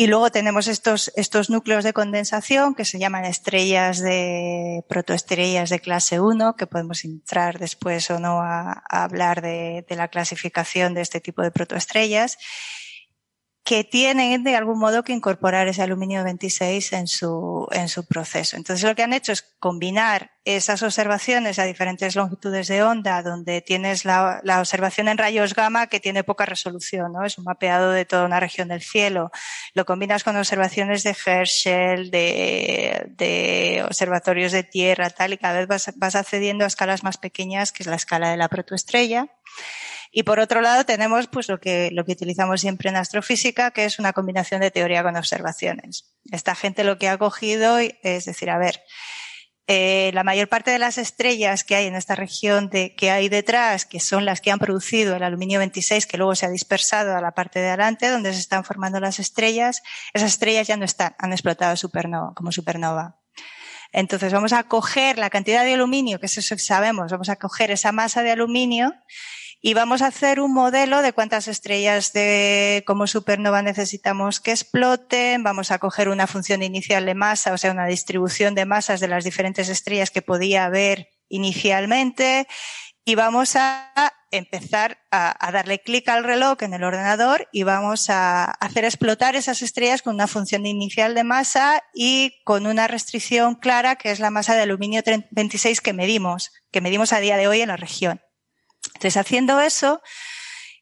Y 0.00 0.06
luego 0.06 0.30
tenemos 0.30 0.66
estos, 0.66 1.12
estos 1.14 1.50
núcleos 1.50 1.84
de 1.84 1.92
condensación 1.92 2.74
que 2.74 2.86
se 2.86 2.98
llaman 2.98 3.26
estrellas 3.26 4.00
de 4.00 4.82
protoestrellas 4.88 5.68
de 5.68 5.78
clase 5.78 6.20
1, 6.20 6.56
que 6.56 6.66
podemos 6.66 7.04
entrar 7.04 7.58
después 7.58 8.10
o 8.10 8.18
no 8.18 8.40
a, 8.40 8.82
hablar 8.88 9.42
de, 9.42 9.84
de, 9.86 9.96
la 9.96 10.08
clasificación 10.08 10.94
de 10.94 11.02
este 11.02 11.20
tipo 11.20 11.42
de 11.42 11.50
protoestrellas, 11.50 12.38
que 13.70 13.84
tienen 13.84 14.42
de 14.42 14.56
algún 14.56 14.80
modo 14.80 15.04
que 15.04 15.12
incorporar 15.12 15.68
ese 15.68 15.80
aluminio 15.80 16.24
26 16.24 16.92
en 16.92 17.06
su, 17.06 17.68
en 17.70 17.88
su 17.88 18.04
proceso. 18.04 18.56
Entonces 18.56 18.84
lo 18.84 18.96
que 18.96 19.04
han 19.04 19.12
hecho 19.12 19.30
es 19.30 19.42
combinar 19.60 20.32
esas 20.44 20.82
observaciones 20.82 21.60
a 21.60 21.66
diferentes 21.66 22.16
longitudes 22.16 22.66
de 22.66 22.82
onda, 22.82 23.22
donde 23.22 23.60
tienes 23.60 24.04
la, 24.04 24.40
la, 24.42 24.58
observación 24.58 25.06
en 25.06 25.18
rayos 25.18 25.54
gamma 25.54 25.86
que 25.86 26.00
tiene 26.00 26.24
poca 26.24 26.46
resolución, 26.46 27.12
¿no? 27.12 27.24
Es 27.24 27.38
un 27.38 27.44
mapeado 27.44 27.92
de 27.92 28.04
toda 28.04 28.24
una 28.24 28.40
región 28.40 28.66
del 28.66 28.82
cielo. 28.82 29.30
Lo 29.72 29.84
combinas 29.84 30.24
con 30.24 30.36
observaciones 30.36 31.04
de 31.04 31.16
Herschel, 31.24 32.10
de, 32.10 33.06
de 33.10 33.84
observatorios 33.86 34.50
de 34.50 34.64
tierra, 34.64 35.10
tal, 35.10 35.34
y 35.34 35.38
cada 35.38 35.60
vez 35.60 35.68
vas, 35.68 35.92
vas 35.94 36.16
accediendo 36.16 36.64
a 36.64 36.66
escalas 36.66 37.04
más 37.04 37.18
pequeñas, 37.18 37.70
que 37.70 37.84
es 37.84 37.86
la 37.86 37.94
escala 37.94 38.32
de 38.32 38.36
la 38.36 38.48
protoestrella. 38.48 39.28
Y 40.12 40.24
por 40.24 40.40
otro 40.40 40.60
lado 40.60 40.84
tenemos 40.84 41.28
pues 41.28 41.48
lo 41.48 41.60
que, 41.60 41.90
lo 41.92 42.04
que 42.04 42.12
utilizamos 42.12 42.60
siempre 42.60 42.90
en 42.90 42.96
astrofísica, 42.96 43.70
que 43.70 43.84
es 43.84 43.98
una 43.98 44.12
combinación 44.12 44.60
de 44.60 44.70
teoría 44.70 45.02
con 45.02 45.16
observaciones. 45.16 46.12
Esta 46.32 46.54
gente 46.54 46.82
lo 46.82 46.98
que 46.98 47.08
ha 47.08 47.18
cogido 47.18 47.78
es 47.78 48.24
decir, 48.24 48.50
a 48.50 48.58
ver, 48.58 48.82
eh, 49.72 50.10
la 50.14 50.24
mayor 50.24 50.48
parte 50.48 50.72
de 50.72 50.80
las 50.80 50.98
estrellas 50.98 51.62
que 51.62 51.76
hay 51.76 51.86
en 51.86 51.94
esta 51.94 52.16
región 52.16 52.70
de, 52.70 52.96
que 52.96 53.12
hay 53.12 53.28
detrás, 53.28 53.86
que 53.86 54.00
son 54.00 54.24
las 54.24 54.40
que 54.40 54.50
han 54.50 54.58
producido 54.58 55.14
el 55.14 55.22
aluminio 55.22 55.60
26, 55.60 56.08
que 56.08 56.16
luego 56.16 56.34
se 56.34 56.44
ha 56.44 56.50
dispersado 56.50 57.16
a 57.16 57.20
la 57.20 57.30
parte 57.30 57.60
de 57.60 57.68
adelante, 57.68 58.08
donde 58.08 58.32
se 58.32 58.40
están 58.40 58.64
formando 58.64 58.98
las 58.98 59.20
estrellas, 59.20 59.80
esas 60.12 60.32
estrellas 60.32 60.66
ya 60.66 60.76
no 60.76 60.84
están, 60.84 61.14
han 61.20 61.32
explotado 61.32 61.76
supernova, 61.76 62.34
como 62.34 62.50
supernova. 62.50 63.20
Entonces 63.92 64.32
vamos 64.32 64.52
a 64.52 64.64
coger 64.64 65.18
la 65.18 65.30
cantidad 65.30 65.64
de 65.64 65.74
aluminio, 65.74 66.18
que 66.18 66.26
es 66.26 66.36
eso 66.36 66.56
que 66.56 66.62
sabemos, 66.62 67.12
vamos 67.12 67.28
a 67.28 67.36
coger 67.36 67.70
esa 67.70 67.92
masa 67.92 68.24
de 68.24 68.32
aluminio 68.32 68.92
y 69.62 69.74
vamos 69.74 70.00
a 70.00 70.06
hacer 70.06 70.40
un 70.40 70.54
modelo 70.54 71.02
de 71.02 71.12
cuántas 71.12 71.46
estrellas 71.46 72.14
de 72.14 72.82
como 72.86 73.06
supernova 73.06 73.60
necesitamos 73.60 74.40
que 74.40 74.52
exploten. 74.52 75.42
Vamos 75.42 75.70
a 75.70 75.78
coger 75.78 76.08
una 76.08 76.26
función 76.26 76.62
inicial 76.62 77.04
de 77.04 77.14
masa, 77.14 77.52
o 77.52 77.58
sea, 77.58 77.72
una 77.72 77.86
distribución 77.86 78.54
de 78.54 78.64
masas 78.64 79.00
de 79.00 79.08
las 79.08 79.22
diferentes 79.22 79.68
estrellas 79.68 80.10
que 80.10 80.22
podía 80.22 80.64
haber 80.64 81.08
inicialmente. 81.28 82.48
Y 83.04 83.16
vamos 83.16 83.54
a 83.56 83.92
empezar 84.30 84.98
a, 85.10 85.46
a 85.46 85.52
darle 85.52 85.80
clic 85.80 86.08
al 86.08 86.24
reloj 86.24 86.62
en 86.62 86.72
el 86.72 86.84
ordenador 86.84 87.48
y 87.52 87.64
vamos 87.64 88.08
a 88.08 88.44
hacer 88.44 88.84
explotar 88.84 89.36
esas 89.36 89.60
estrellas 89.60 90.00
con 90.00 90.14
una 90.14 90.26
función 90.26 90.64
inicial 90.64 91.14
de 91.14 91.24
masa 91.24 91.82
y 91.92 92.42
con 92.44 92.66
una 92.66 92.86
restricción 92.86 93.56
clara 93.56 93.96
que 93.96 94.10
es 94.10 94.20
la 94.20 94.30
masa 94.30 94.54
de 94.54 94.62
aluminio 94.62 95.02
26 95.32 95.80
que 95.82 95.92
medimos, 95.92 96.50
que 96.70 96.80
medimos 96.80 97.12
a 97.12 97.20
día 97.20 97.36
de 97.36 97.48
hoy 97.48 97.60
en 97.60 97.68
la 97.68 97.76
región. 97.76 98.22
Entonces, 98.86 99.16
haciendo 99.16 99.60
eso, 99.60 100.00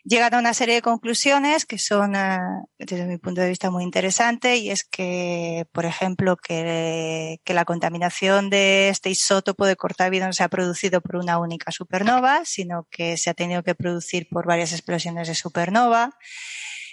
llegan 0.05 0.35
a 0.35 0.39
una 0.39 0.55
serie 0.55 0.77
de 0.77 0.83
conclusiones 0.83 1.66
que 1.66 1.79
son, 1.79 2.15
uh, 2.16 2.66
desde 2.79 3.07
mi 3.07 3.19
punto 3.19 3.41
de 3.41 3.49
vista, 3.49 3.70
muy 3.70 3.85
interesantes 3.85 4.59
y 4.59 4.70
es 4.70 4.85
que, 4.85 5.66
por 5.73 5.85
ejemplo, 5.85 6.37
que, 6.37 7.41
que, 7.45 7.55
la 7.55 7.65
contaminación 7.65 8.51
de 8.51 8.89
este 8.89 9.11
isótopo 9.11 9.66
de 9.66 9.77
corta 9.77 10.09
no 10.11 10.33
se 10.33 10.45
ha 10.45 10.49
producido 10.49 11.01
por 11.01 11.16
una 11.16 11.39
única 11.39 11.70
supernova, 11.73 12.43
sino 12.45 12.87
que 12.91 13.16
se 13.16 13.31
ha 13.31 13.35
tenido 13.35 13.62
que 13.62 13.75
producir 13.75 14.29
por 14.31 14.47
varias 14.47 14.73
explosiones 14.73 15.29
de 15.29 15.35
supernova 15.35 16.16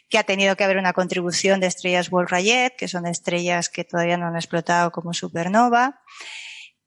que 0.10 0.18
ha 0.18 0.24
tenido 0.24 0.56
que 0.56 0.64
haber 0.64 0.78
una 0.78 0.94
contribución 0.94 1.60
de 1.60 1.68
estrellas 1.68 2.12
Wolf-Rayet, 2.12 2.76
que 2.78 2.88
son 2.88 3.08
estrellas 3.08 3.70
que 3.70 3.84
todavía 3.84 4.18
no 4.18 4.28
han 4.28 4.36
explotado 4.36 4.92
como 4.92 5.14
supernova, 5.14 6.02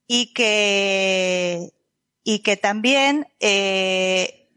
y 0.07 0.33
que, 0.33 1.71
y 2.29 2.41
que 2.41 2.59
también 2.59 3.27
eh, 3.41 4.51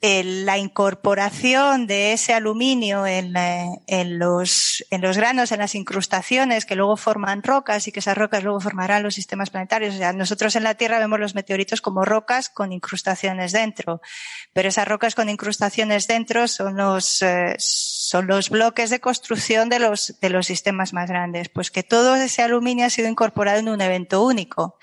el, 0.00 0.46
la 0.46 0.58
incorporación 0.58 1.88
de 1.88 2.12
ese 2.12 2.34
aluminio 2.34 3.04
en, 3.04 3.34
en, 3.36 4.18
los, 4.20 4.84
en 4.92 5.00
los 5.00 5.16
granos, 5.16 5.50
en 5.50 5.58
las 5.58 5.74
incrustaciones 5.74 6.64
que 6.64 6.76
luego 6.76 6.96
forman 6.96 7.42
rocas 7.42 7.88
y 7.88 7.90
que 7.90 7.98
esas 7.98 8.16
rocas 8.16 8.44
luego 8.44 8.60
formarán 8.60 9.02
los 9.02 9.16
sistemas 9.16 9.50
planetarios. 9.50 9.96
O 9.96 9.98
sea, 9.98 10.12
nosotros 10.12 10.54
en 10.54 10.62
la 10.62 10.76
Tierra 10.76 11.00
vemos 11.00 11.18
los 11.18 11.34
meteoritos 11.34 11.80
como 11.80 12.04
rocas 12.04 12.48
con 12.48 12.70
incrustaciones 12.70 13.50
dentro, 13.50 14.00
pero 14.52 14.68
esas 14.68 14.86
rocas 14.86 15.16
con 15.16 15.28
incrustaciones 15.28 16.06
dentro 16.06 16.46
son 16.46 16.76
los, 16.76 17.22
eh, 17.22 17.56
son 17.58 18.28
los 18.28 18.50
bloques 18.50 18.88
de 18.88 19.00
construcción 19.00 19.68
de 19.68 19.80
los, 19.80 20.14
de 20.20 20.30
los 20.30 20.46
sistemas 20.46 20.92
más 20.92 21.08
grandes. 21.10 21.48
Pues 21.48 21.72
que 21.72 21.82
todo 21.82 22.14
ese 22.14 22.40
aluminio 22.40 22.86
ha 22.86 22.90
sido 22.90 23.08
incorporado 23.08 23.58
en 23.58 23.68
un 23.68 23.80
evento 23.80 24.24
único 24.24 24.78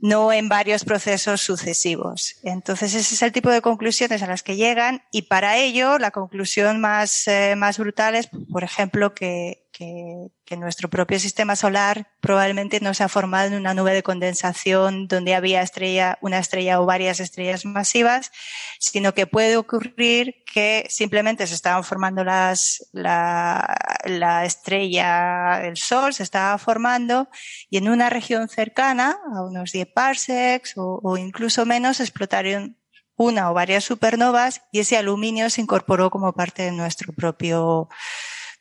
no 0.00 0.32
en 0.32 0.48
varios 0.48 0.84
procesos 0.84 1.40
sucesivos. 1.40 2.36
Entonces, 2.42 2.94
ese 2.94 3.14
es 3.14 3.22
el 3.22 3.32
tipo 3.32 3.50
de 3.50 3.62
conclusiones 3.62 4.22
a 4.22 4.26
las 4.26 4.42
que 4.42 4.56
llegan 4.56 5.02
y 5.10 5.22
para 5.22 5.56
ello 5.56 5.98
la 5.98 6.10
conclusión 6.10 6.80
más, 6.80 7.28
eh, 7.28 7.54
más 7.56 7.78
brutal 7.78 8.14
es, 8.14 8.28
por 8.50 8.64
ejemplo, 8.64 9.14
que, 9.14 9.62
que, 9.80 10.28
que, 10.44 10.58
nuestro 10.58 10.90
propio 10.90 11.18
sistema 11.18 11.56
solar 11.56 12.08
probablemente 12.20 12.80
no 12.80 12.92
se 12.92 13.02
ha 13.02 13.08
formado 13.08 13.48
en 13.48 13.54
una 13.54 13.72
nube 13.72 13.94
de 13.94 14.02
condensación 14.02 15.08
donde 15.08 15.34
había 15.34 15.62
estrella, 15.62 16.18
una 16.20 16.38
estrella 16.38 16.82
o 16.82 16.86
varias 16.86 17.18
estrellas 17.18 17.64
masivas, 17.64 18.30
sino 18.78 19.14
que 19.14 19.26
puede 19.26 19.56
ocurrir 19.56 20.44
que 20.44 20.86
simplemente 20.90 21.46
se 21.46 21.54
estaban 21.54 21.82
formando 21.82 22.24
las, 22.24 22.90
la, 22.92 23.74
la 24.04 24.44
estrella, 24.44 25.62
el 25.64 25.78
Sol 25.78 26.12
se 26.12 26.24
estaba 26.24 26.58
formando 26.58 27.30
y 27.70 27.78
en 27.78 27.88
una 27.88 28.10
región 28.10 28.50
cercana, 28.50 29.18
a 29.34 29.42
unos 29.42 29.72
10 29.72 29.88
parsecs 29.94 30.76
o, 30.76 31.00
o 31.02 31.16
incluso 31.16 31.64
menos, 31.64 32.00
explotaron 32.00 32.76
una 33.16 33.50
o 33.50 33.54
varias 33.54 33.84
supernovas 33.84 34.60
y 34.72 34.80
ese 34.80 34.98
aluminio 34.98 35.48
se 35.48 35.62
incorporó 35.62 36.10
como 36.10 36.34
parte 36.34 36.64
de 36.64 36.72
nuestro 36.72 37.14
propio 37.14 37.88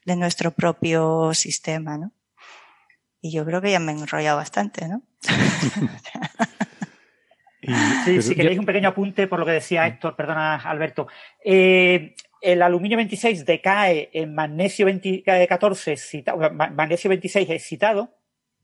de 0.05 0.15
nuestro 0.15 0.51
propio 0.51 1.33
sistema, 1.33 1.97
¿no? 1.97 2.11
Y 3.21 3.31
yo 3.31 3.45
creo 3.45 3.61
que 3.61 3.71
ya 3.71 3.79
me 3.79 3.91
he 3.91 3.95
enrollado 3.95 4.37
bastante, 4.37 4.87
¿no? 4.87 5.03
sí, 8.05 8.21
si 8.21 8.35
queréis 8.35 8.59
un 8.59 8.65
pequeño 8.65 8.89
apunte 8.89 9.27
por 9.27 9.39
lo 9.39 9.45
que 9.45 9.51
decía 9.51 9.85
Héctor, 9.85 10.15
perdona 10.15 10.55
Alberto. 10.55 11.07
Eh, 11.43 12.15
el 12.41 12.61
aluminio 12.61 12.97
26 12.97 13.45
decae 13.45 14.09
en 14.13 14.33
magnesio 14.33 14.87
14, 15.47 15.95
magnesio 16.53 17.09
26 17.09 17.49
excitado, 17.49 18.15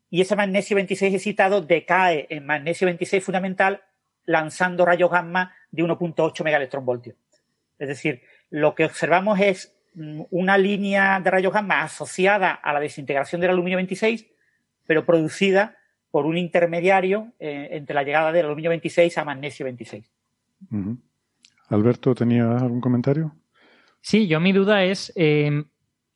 y 0.09 0.21
ese 0.21 0.35
magnesio 0.35 0.75
26 0.75 1.15
excitado 1.15 1.61
decae 1.61 2.27
en 2.29 2.45
magnesio 2.45 2.85
26 2.85 3.23
fundamental 3.23 3.81
lanzando 4.25 4.85
rayos 4.85 5.11
gamma 5.11 5.53
de 5.71 5.83
1.8 5.83 6.43
megaelectronvoltios. 6.43 7.17
Es 7.77 7.89
decir, 7.89 8.21
lo 8.49 8.75
que 8.75 8.85
observamos 8.85 9.39
es 9.39 9.74
una 9.95 10.57
línea 10.57 11.19
de 11.19 11.31
rayos 11.31 11.53
gamma 11.53 11.83
asociada 11.83 12.51
a 12.51 12.73
la 12.73 12.79
desintegración 12.79 13.41
del 13.41 13.51
aluminio 13.51 13.77
26, 13.77 14.25
pero 14.85 15.05
producida 15.05 15.77
por 16.11 16.25
un 16.25 16.37
intermediario 16.37 17.33
eh, 17.39 17.69
entre 17.71 17.93
la 17.93 18.03
llegada 18.03 18.31
del 18.31 18.45
aluminio 18.45 18.69
26 18.69 19.17
a 19.17 19.25
magnesio 19.25 19.65
26. 19.65 20.11
Alberto, 21.69 22.15
¿tenía 22.15 22.57
algún 22.57 22.81
comentario? 22.81 23.35
Sí, 24.01 24.27
yo 24.27 24.39
mi 24.39 24.53
duda 24.53 24.83
es 24.83 25.11
eh, 25.15 25.63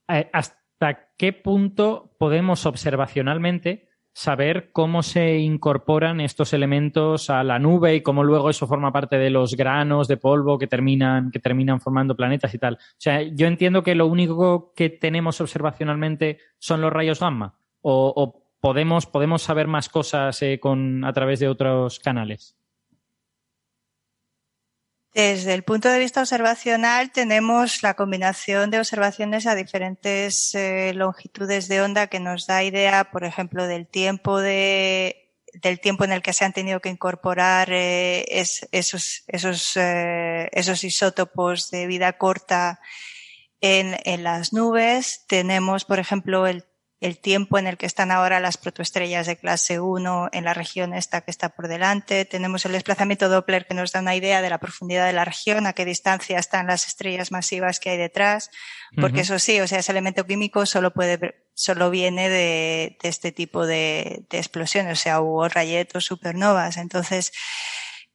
hasta 0.08 1.10
qué 1.18 1.34
punto 1.34 2.16
podemos 2.18 2.66
observacionalmente 2.66 3.89
saber 4.20 4.72
cómo 4.74 5.02
se 5.02 5.38
incorporan 5.38 6.20
estos 6.20 6.52
elementos 6.52 7.30
a 7.30 7.42
la 7.42 7.58
nube 7.58 7.96
y 7.96 8.02
cómo 8.02 8.22
luego 8.22 8.50
eso 8.50 8.68
forma 8.68 8.92
parte 8.92 9.18
de 9.18 9.30
los 9.30 9.56
granos 9.56 10.10
de 10.10 10.18
polvo 10.18 10.58
que 10.60 10.68
terminan, 10.68 11.32
que 11.32 11.40
terminan 11.40 11.80
formando 11.80 12.18
planetas 12.18 12.54
y 12.54 12.58
tal. 12.58 12.74
O 12.74 12.98
sea, 12.98 13.22
yo 13.22 13.48
entiendo 13.48 13.82
que 13.82 13.96
lo 13.96 14.08
único 14.08 14.74
que 14.76 14.90
tenemos 14.90 15.40
observacionalmente 15.40 16.38
son 16.58 16.82
los 16.82 16.92
rayos 16.92 17.22
gamma. 17.22 17.56
O, 17.82 18.44
podemos, 18.60 19.06
podemos 19.06 19.42
saber 19.42 19.68
más 19.68 19.88
cosas 19.88 20.42
eh, 20.42 20.60
con, 20.60 21.06
a 21.06 21.14
través 21.14 21.40
de 21.40 21.48
otros 21.48 22.02
canales. 22.02 22.59
Desde 25.14 25.56
el 25.56 25.64
punto 25.64 25.90
de 25.90 25.98
vista 25.98 26.22
observacional 26.22 27.12
tenemos 27.12 27.82
la 27.82 27.96
combinación 27.96 28.70
de 28.70 28.78
observaciones 28.78 29.48
a 29.48 29.56
diferentes 29.56 30.54
eh, 30.54 30.94
longitudes 30.94 31.68
de 31.68 31.82
onda 31.82 32.08
que 32.08 32.20
nos 32.20 32.46
da 32.46 32.64
idea, 32.64 33.10
por 33.12 33.24
ejemplo, 33.24 33.66
del 33.66 33.88
tiempo 33.88 34.40
de, 34.40 35.34
del 35.54 35.80
tiempo 35.80 36.04
en 36.04 36.12
el 36.12 36.22
que 36.22 36.34
se 36.34 36.46
han 36.46 36.54
tenido 36.54 36.80
que 36.80 36.90
incorporar 36.90 37.70
eh, 37.72 38.24
esos, 38.72 39.24
esos, 39.28 39.78
eh, 39.78 40.48
esos 40.52 40.84
isótopos 40.84 41.72
de 41.72 41.88
vida 41.88 42.14
corta 42.14 42.80
en, 43.62 43.98
en 44.06 44.24
las 44.24 44.54
nubes. 44.54 45.26
Tenemos, 45.28 45.86
por 45.86 45.98
ejemplo, 45.98 46.46
el 46.46 46.69
el 47.02 47.18
tiempo 47.18 47.58
en 47.58 47.68
el 47.68 47.78
que 47.78 47.86
están 47.86 48.12
ahora 48.12 48.42
las 48.42 48.58
protoestrellas 48.58 49.26
de 49.26 49.38
clase 49.38 49.80
1 49.80 50.30
en 50.34 50.44
la 50.44 50.54
región 50.54 50.94
esta 50.94 51.22
que 51.22 51.32
está 51.32 51.50
por 51.50 51.70
delante. 51.70 52.26
Tenemos 52.26 52.66
el 52.66 52.74
desplazamiento 52.74 53.30
Doppler 53.30 53.66
que 53.66 53.74
nos 53.74 53.94
da 53.94 54.02
una 54.02 54.16
idea 54.16 54.42
de 54.42 54.50
la 54.50 54.58
profundidad 54.58 55.06
de 55.06 55.14
la 55.14 55.24
región, 55.24 55.66
a 55.66 55.74
qué 55.74 55.86
distancia 55.86 56.38
están 56.38 56.68
las 56.68 56.88
estrellas 56.88 57.32
masivas 57.32 57.80
que 57.80 57.92
hay 57.92 57.98
detrás, 57.98 58.52
porque 59.00 59.22
eso 59.22 59.40
sí, 59.40 59.62
o 59.62 59.68
sea, 59.68 59.80
ese 59.80 59.92
elemento 59.92 60.26
químico 60.26 60.66
solo 60.66 60.92
puede, 60.92 61.46
solo 61.54 61.90
viene 61.90 62.30
de, 62.30 62.98
este 63.04 63.32
tipo 63.32 63.66
de, 63.66 64.26
de, 64.30 64.38
explosiones, 64.38 65.00
o 65.00 65.02
sea, 65.02 65.22
hubo 65.22 65.48
rayetos, 65.48 66.06
supernovas. 66.06 66.76
Entonces, 66.76 67.32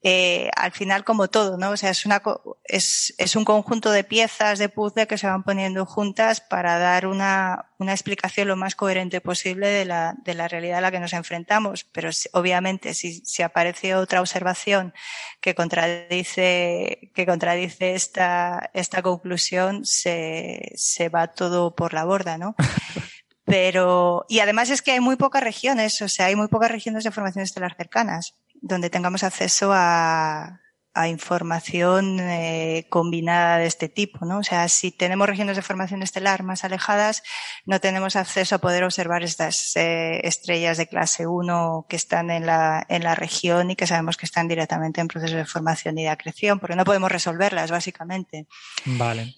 eh, 0.06 0.50
al 0.54 0.70
final 0.72 1.02
como 1.02 1.28
todo, 1.28 1.56
¿no? 1.56 1.70
O 1.70 1.78
sea, 1.78 1.88
es, 1.88 2.04
una, 2.04 2.20
es, 2.64 3.14
es, 3.16 3.36
un 3.36 3.44
conjunto 3.46 3.90
de 3.90 4.04
piezas 4.04 4.58
de 4.58 4.68
puzzle 4.68 5.06
que 5.06 5.16
se 5.16 5.26
van 5.26 5.44
poniendo 5.44 5.86
juntas 5.86 6.42
para 6.42 6.78
dar 6.78 7.06
una, 7.06 7.70
una 7.78 7.92
explicación 7.92 8.48
lo 8.48 8.56
más 8.56 8.74
coherente 8.74 9.22
posible 9.22 9.68
de 9.68 9.86
la, 9.86 10.14
de 10.22 10.34
la 10.34 10.46
realidad 10.46 10.76
a 10.76 10.80
la 10.82 10.90
que 10.90 11.00
nos 11.00 11.14
enfrentamos. 11.14 11.84
Pero 11.84 12.10
obviamente 12.34 12.92
si, 12.92 13.22
si 13.24 13.42
aparece 13.42 13.94
otra 13.94 14.20
observación 14.20 14.92
que 15.40 15.54
contradice, 15.54 17.10
que 17.14 17.24
contradice 17.24 17.94
esta, 17.94 18.70
esta 18.74 19.00
conclusión, 19.00 19.86
se, 19.86 20.70
se 20.74 21.08
va 21.08 21.28
todo 21.28 21.74
por 21.74 21.94
la 21.94 22.04
borda, 22.04 22.36
¿no? 22.36 22.54
Pero, 23.46 24.26
y 24.28 24.40
además 24.40 24.68
es 24.68 24.82
que 24.82 24.92
hay 24.92 25.00
muy 25.00 25.16
pocas 25.16 25.42
regiones, 25.42 26.02
o 26.02 26.08
sea, 26.08 26.26
hay 26.26 26.36
muy 26.36 26.48
pocas 26.48 26.70
regiones 26.70 27.04
de 27.04 27.10
formación 27.10 27.42
estelar 27.44 27.74
cercanas 27.74 28.34
donde 28.64 28.88
tengamos 28.88 29.22
acceso 29.22 29.70
a, 29.72 30.60
a 30.94 31.08
información 31.08 32.18
eh, 32.20 32.86
combinada 32.88 33.58
de 33.58 33.66
este 33.66 33.88
tipo, 33.88 34.24
¿no? 34.24 34.38
O 34.38 34.42
sea, 34.42 34.68
si 34.68 34.90
tenemos 34.90 35.28
regiones 35.28 35.56
de 35.56 35.62
formación 35.62 36.02
estelar 36.02 36.44
más 36.44 36.64
alejadas, 36.64 37.22
no 37.66 37.78
tenemos 37.78 38.16
acceso 38.16 38.54
a 38.54 38.58
poder 38.58 38.84
observar 38.84 39.22
estas 39.22 39.76
eh, 39.76 40.20
estrellas 40.26 40.78
de 40.78 40.86
clase 40.86 41.26
1 41.26 41.86
que 41.88 41.96
están 41.96 42.30
en 42.30 42.46
la, 42.46 42.86
en 42.88 43.02
la 43.02 43.14
región 43.14 43.70
y 43.70 43.76
que 43.76 43.86
sabemos 43.86 44.16
que 44.16 44.26
están 44.26 44.48
directamente 44.48 45.02
en 45.02 45.08
proceso 45.08 45.36
de 45.36 45.44
formación 45.44 45.98
y 45.98 46.04
de 46.04 46.10
acreción, 46.10 46.58
porque 46.58 46.76
no 46.76 46.84
podemos 46.84 47.12
resolverlas, 47.12 47.70
básicamente. 47.70 48.46
Vale. 48.86 49.34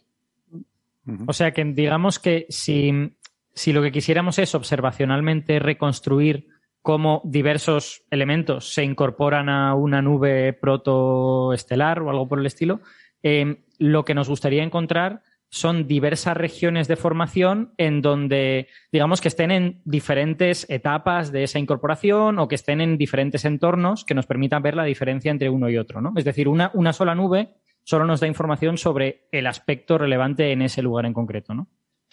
O 1.27 1.33
sea 1.33 1.53
que 1.53 1.65
digamos 1.65 2.19
que 2.19 2.47
si, 2.49 3.17
si 3.55 3.73
lo 3.73 3.83
que 3.83 3.93
quisiéramos 3.93 4.39
es 4.39 4.55
observacionalmente 4.55 5.59
reconstruir 5.59 6.56
cómo 6.87 7.21
diversos 7.25 8.05
elementos 8.13 8.73
se 8.73 8.85
incorporan 8.85 9.49
a 9.49 9.75
una 9.75 10.03
nube 10.03 10.53
protoestelar 10.53 12.01
o 12.01 12.11
algo 12.11 12.29
por 12.29 12.39
el 12.39 12.47
estilo, 12.47 12.81
eh, 13.25 13.65
lo 13.81 14.05
que 14.05 14.15
nos 14.15 14.29
gustaría 14.29 14.63
encontrar 14.63 15.23
son 15.49 15.89
diversas 15.89 16.37
regiones 16.37 16.87
de 16.87 16.95
formación 16.95 17.75
en 17.77 18.03
donde, 18.03 18.69
digamos, 18.93 19.21
que 19.21 19.27
estén 19.27 19.51
en 19.51 19.83
diferentes 19.85 20.65
etapas 20.71 21.33
de 21.33 21.43
esa 21.43 21.59
incorporación 21.59 22.39
o 22.39 22.47
que 22.47 22.55
estén 22.55 22.81
en 22.81 22.99
diferentes 22.99 23.45
entornos 23.45 24.05
que 24.05 24.15
nos 24.15 24.27
permitan 24.27 24.63
ver 24.63 24.77
la 24.77 24.85
diferencia 24.85 25.33
entre 25.33 25.51
uno 25.51 25.69
y 25.69 25.79
otro, 25.79 26.01
¿no? 26.01 26.13
Es 26.15 26.25
decir, 26.25 26.47
una, 26.47 26.71
una 26.73 26.93
sola 26.93 27.17
nube 27.17 27.57
solo 27.83 28.05
nos 28.05 28.21
da 28.21 28.29
información 28.29 28.79
sobre 28.79 29.27
el 29.33 29.49
aspecto 29.49 29.99
relevante 29.99 30.53
en 30.53 30.63
ese 30.63 30.83
lugar 30.83 31.05
en 31.05 31.15
concreto, 31.15 31.53
¿no? 31.53 31.67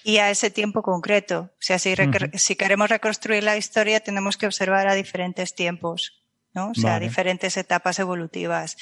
Y 0.04 0.18
a 0.18 0.30
ese 0.30 0.50
tiempo 0.50 0.82
concreto. 0.82 1.52
O 1.54 1.62
sea, 1.62 1.80
si, 1.80 1.96
si, 2.34 2.56
queremos 2.56 2.90
reconstruir 2.90 3.44
la 3.44 3.58
historia, 3.58 4.00
tenemos 4.00 4.38
que 4.38 4.46
observar 4.46 4.88
a 4.88 4.96
diferentes 4.96 5.56
tiempos, 5.56 6.24
¿no? 6.54 6.70
O 6.70 6.74
sea, 6.76 7.00
diferentes 7.00 7.58
etapas 7.58 8.00
evolutivas. 8.00 8.78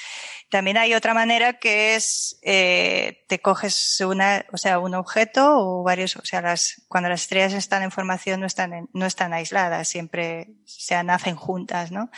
También 0.49 0.77
hay 0.77 0.93
otra 0.93 1.13
manera 1.13 1.59
que 1.59 1.95
es, 1.95 2.39
eh, 2.41 3.23
te 3.29 3.39
coges 3.39 4.01
una, 4.01 4.45
o 4.51 4.57
sea, 4.57 4.79
un 4.79 4.95
objeto 4.95 5.57
o 5.57 5.83
varios, 5.83 6.17
o 6.17 6.25
sea, 6.25 6.41
las, 6.41 6.81
cuando 6.87 7.09
las 7.09 7.21
estrellas 7.21 7.53
están 7.53 7.83
en 7.83 7.91
formación 7.91 8.39
no 8.41 8.47
están, 8.47 8.89
no 8.93 9.05
están 9.05 9.33
aisladas, 9.33 9.87
siempre 9.87 10.49
se 10.65 11.01
nacen 11.03 11.35
juntas, 11.35 11.91
¿no? 11.91 12.09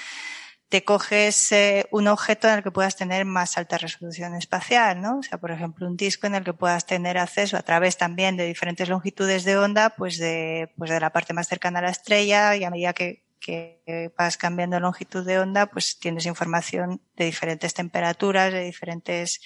Te 0.74 0.84
coges 0.84 1.52
eh, 1.52 1.86
un 1.92 2.08
objeto 2.08 2.48
en 2.48 2.56
el 2.56 2.64
que 2.64 2.72
puedas 2.72 2.96
tener 2.96 3.26
más 3.26 3.60
alta 3.60 3.78
resolución 3.78 4.34
espacial, 4.34 5.00
¿no? 5.00 5.20
O 5.20 5.22
sea, 5.22 5.38
por 5.38 5.52
ejemplo, 5.52 5.86
un 5.86 5.96
disco 5.96 6.26
en 6.26 6.34
el 6.34 6.44
que 6.44 6.54
puedas 6.54 6.88
tener 6.88 7.20
acceso 7.20 7.58
a 7.58 7.62
través 7.62 7.96
también 7.96 8.38
de 8.38 8.48
diferentes 8.48 8.90
longitudes 8.90 9.44
de 9.44 9.56
onda, 9.56 9.92
pues 9.92 10.18
de, 10.18 10.72
pues 10.76 10.90
de 10.90 11.00
la 11.00 11.12
parte 11.12 11.32
más 11.32 11.48
cercana 11.48 11.78
a 11.78 11.84
la 11.84 11.92
estrella 11.92 12.56
y 12.56 12.64
a 12.64 12.72
medida 12.72 12.94
que, 12.94 13.24
que 13.40 14.12
vas 14.18 14.36
cambiando 14.36 14.80
longitud 14.80 15.24
de 15.24 15.38
onda, 15.38 15.68
pues 15.68 16.00
tienes 16.00 16.26
información 16.26 17.04
de 17.18 17.26
diferentes 17.26 17.76
temperaturas, 17.76 18.52
de 18.52 18.64
diferentes, 18.64 19.42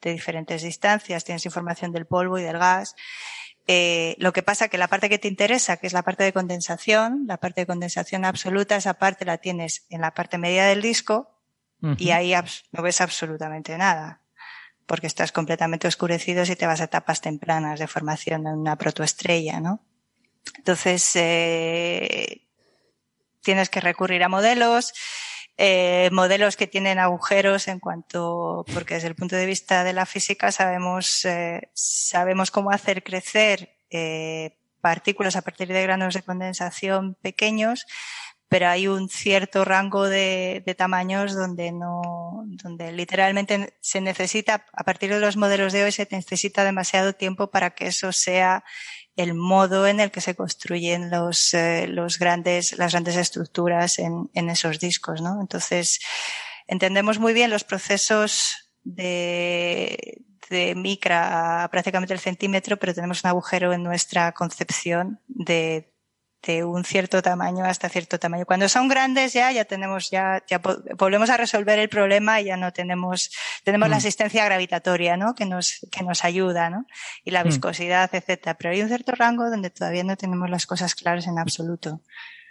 de 0.00 0.12
diferentes 0.12 0.62
distancias, 0.62 1.22
tienes 1.22 1.44
información 1.44 1.92
del 1.92 2.06
polvo 2.06 2.38
y 2.38 2.44
del 2.44 2.56
gas. 2.56 2.96
Eh, 3.68 4.16
lo 4.18 4.32
que 4.32 4.42
pasa 4.42 4.68
que 4.68 4.78
la 4.78 4.88
parte 4.88 5.08
que 5.08 5.18
te 5.18 5.28
interesa, 5.28 5.76
que 5.76 5.86
es 5.86 5.92
la 5.92 6.02
parte 6.02 6.24
de 6.24 6.32
condensación, 6.32 7.24
la 7.26 7.36
parte 7.36 7.60
de 7.60 7.66
condensación 7.66 8.24
absoluta, 8.24 8.76
esa 8.76 8.94
parte 8.94 9.24
la 9.24 9.38
tienes 9.38 9.86
en 9.88 10.00
la 10.00 10.14
parte 10.14 10.38
media 10.38 10.66
del 10.66 10.82
disco 10.82 11.28
y 11.98 12.10
ahí 12.10 12.32
no 12.70 12.80
ves 12.80 13.00
absolutamente 13.00 13.76
nada, 13.76 14.20
porque 14.86 15.08
estás 15.08 15.32
completamente 15.32 15.88
oscurecido 15.88 16.46
si 16.46 16.54
te 16.54 16.66
vas 16.66 16.80
a 16.80 16.84
etapas 16.84 17.20
tempranas 17.20 17.80
de 17.80 17.88
formación 17.88 18.46
en 18.46 18.54
una 18.54 18.76
protoestrella, 18.76 19.58
¿no? 19.58 19.84
Entonces, 20.58 21.10
eh, 21.16 22.46
tienes 23.42 23.68
que 23.68 23.80
recurrir 23.80 24.22
a 24.22 24.28
modelos 24.28 24.92
eh, 25.58 26.08
modelos 26.12 26.56
que 26.56 26.66
tienen 26.66 26.98
agujeros 26.98 27.68
en 27.68 27.78
cuanto, 27.78 28.64
porque 28.72 28.94
desde 28.94 29.08
el 29.08 29.14
punto 29.14 29.36
de 29.36 29.46
vista 29.46 29.84
de 29.84 29.92
la 29.92 30.06
física 30.06 30.50
sabemos, 30.50 31.24
eh, 31.24 31.70
sabemos 31.74 32.50
cómo 32.50 32.70
hacer 32.70 33.02
crecer 33.02 33.76
eh, 33.90 34.58
partículas 34.80 35.36
a 35.36 35.42
partir 35.42 35.68
de 35.68 35.82
granos 35.82 36.14
de 36.14 36.22
condensación 36.22 37.16
pequeños, 37.20 37.84
pero 38.48 38.68
hay 38.68 38.88
un 38.88 39.08
cierto 39.08 39.64
rango 39.64 40.08
de, 40.08 40.62
de, 40.64 40.74
tamaños 40.74 41.34
donde 41.34 41.72
no, 41.72 42.44
donde 42.46 42.92
literalmente 42.92 43.76
se 43.80 44.00
necesita, 44.00 44.66
a 44.72 44.84
partir 44.84 45.10
de 45.10 45.20
los 45.20 45.36
modelos 45.36 45.72
de 45.72 45.84
hoy 45.84 45.92
se 45.92 46.08
necesita 46.10 46.64
demasiado 46.64 47.12
tiempo 47.12 47.50
para 47.50 47.70
que 47.70 47.86
eso 47.86 48.12
sea 48.12 48.64
el 49.16 49.34
modo 49.34 49.86
en 49.86 50.00
el 50.00 50.10
que 50.10 50.20
se 50.20 50.34
construyen 50.34 51.10
los, 51.10 51.54
eh, 51.54 51.86
los 51.86 52.18
grandes, 52.18 52.76
las 52.78 52.92
grandes 52.92 53.16
estructuras 53.16 53.98
en, 53.98 54.30
en 54.34 54.48
esos 54.48 54.78
discos, 54.80 55.20
¿no? 55.20 55.40
Entonces, 55.40 56.00
entendemos 56.66 57.18
muy 57.18 57.32
bien 57.32 57.50
los 57.50 57.64
procesos 57.64 58.72
de, 58.84 60.22
de 60.48 60.74
micra 60.74 61.64
a 61.64 61.70
prácticamente 61.70 62.14
el 62.14 62.20
centímetro, 62.20 62.78
pero 62.78 62.94
tenemos 62.94 63.22
un 63.24 63.30
agujero 63.30 63.72
en 63.72 63.82
nuestra 63.82 64.32
concepción 64.32 65.20
de, 65.28 65.91
de 66.46 66.64
un 66.64 66.84
cierto 66.84 67.22
tamaño 67.22 67.64
hasta 67.64 67.88
cierto 67.88 68.18
tamaño. 68.18 68.44
Cuando 68.46 68.68
son 68.68 68.88
grandes 68.88 69.32
ya, 69.32 69.52
ya 69.52 69.64
tenemos, 69.64 70.10
ya, 70.10 70.42
ya 70.48 70.60
volvemos 70.98 71.30
a 71.30 71.36
resolver 71.36 71.78
el 71.78 71.88
problema 71.88 72.40
y 72.40 72.46
ya 72.46 72.56
no 72.56 72.72
tenemos, 72.72 73.30
tenemos 73.64 73.88
la 73.88 73.96
mm. 73.96 73.98
asistencia 73.98 74.44
gravitatoria, 74.44 75.16
¿no? 75.16 75.34
Que 75.34 75.46
nos, 75.46 75.86
que 75.90 76.02
nos 76.02 76.24
ayuda, 76.24 76.70
¿no? 76.70 76.86
Y 77.24 77.30
la 77.30 77.44
mm. 77.44 77.46
viscosidad, 77.46 78.14
etcétera. 78.14 78.54
Pero 78.54 78.74
hay 78.74 78.82
un 78.82 78.88
cierto 78.88 79.12
rango 79.12 79.48
donde 79.50 79.70
todavía 79.70 80.04
no 80.04 80.16
tenemos 80.16 80.50
las 80.50 80.66
cosas 80.66 80.94
claras 80.94 81.26
en 81.26 81.38
absoluto. 81.38 82.00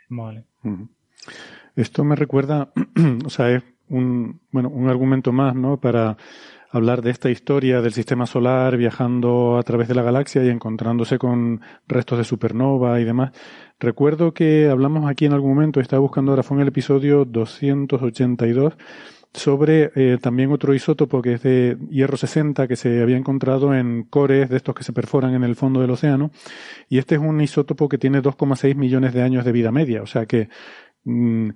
Vale. 0.10 0.46
Esto 1.76 2.04
me 2.04 2.16
recuerda, 2.16 2.72
o 3.26 3.30
sea, 3.30 3.50
es 3.50 3.64
un, 3.90 4.42
bueno, 4.52 4.70
un 4.70 4.90
argumento 4.90 5.32
más, 5.32 5.56
¿no? 5.56 5.78
Para 5.78 6.18
hablar 6.72 7.02
de 7.02 7.12
esta 7.12 7.30
historia 7.30 7.82
del 7.82 7.94
sistema 7.94 8.26
solar 8.26 8.78
viajando 8.78 9.58
a 9.58 9.64
través 9.64 9.88
de 9.88 9.96
la 9.96 10.02
galaxia 10.02 10.44
y 10.44 10.50
encontrándose 10.50 11.20
con 11.20 11.62
restos 11.88 12.18
de 12.18 12.24
supernova 12.24 13.00
y 13.00 13.04
demás. 13.04 13.32
Recuerdo 13.80 14.34
que 14.34 14.70
hablamos 14.70 15.10
aquí 15.10 15.26
en 15.26 15.34
algún 15.34 15.56
momento, 15.56 15.80
estaba 15.80 16.00
buscando 16.00 16.32
ahora, 16.32 16.44
fue 16.44 16.58
en 16.58 16.62
el 16.62 16.68
episodio 16.70 17.26
282, 17.26 18.74
sobre 19.34 19.92
eh, 19.96 20.18
también 20.22 20.52
otro 20.52 20.74
isótopo 20.74 21.22
que 21.22 21.34
es 21.34 21.44
de 21.44 21.78
hierro 21.90 22.18
60 22.18 22.68
que 22.68 22.76
se 22.76 23.02
había 23.02 23.18
encontrado 23.18 23.74
en 23.74 24.04
cores 24.04 24.50
de 24.50 24.58
estos 24.58 24.76
que 24.76 24.84
se 24.84 24.94
perforan 24.94 25.34
en 25.34 25.44
el 25.44 25.56
fondo 25.56 25.82
del 25.82 25.92
océano. 25.92 26.32
Y 26.90 26.98
este 26.98 27.16
es 27.16 27.22
un 27.22 27.40
isótopo 27.42 27.88
que 27.88 27.98
tiene 27.98 28.22
2,6 28.22 28.76
millones 28.76 29.14
de 29.14 29.22
años 29.22 29.46
de 29.46 29.52
vida 29.52 29.72
media. 29.72 30.02
O 30.02 30.08
sea 30.08 30.26
que 30.26 30.50
mm, 31.06 31.50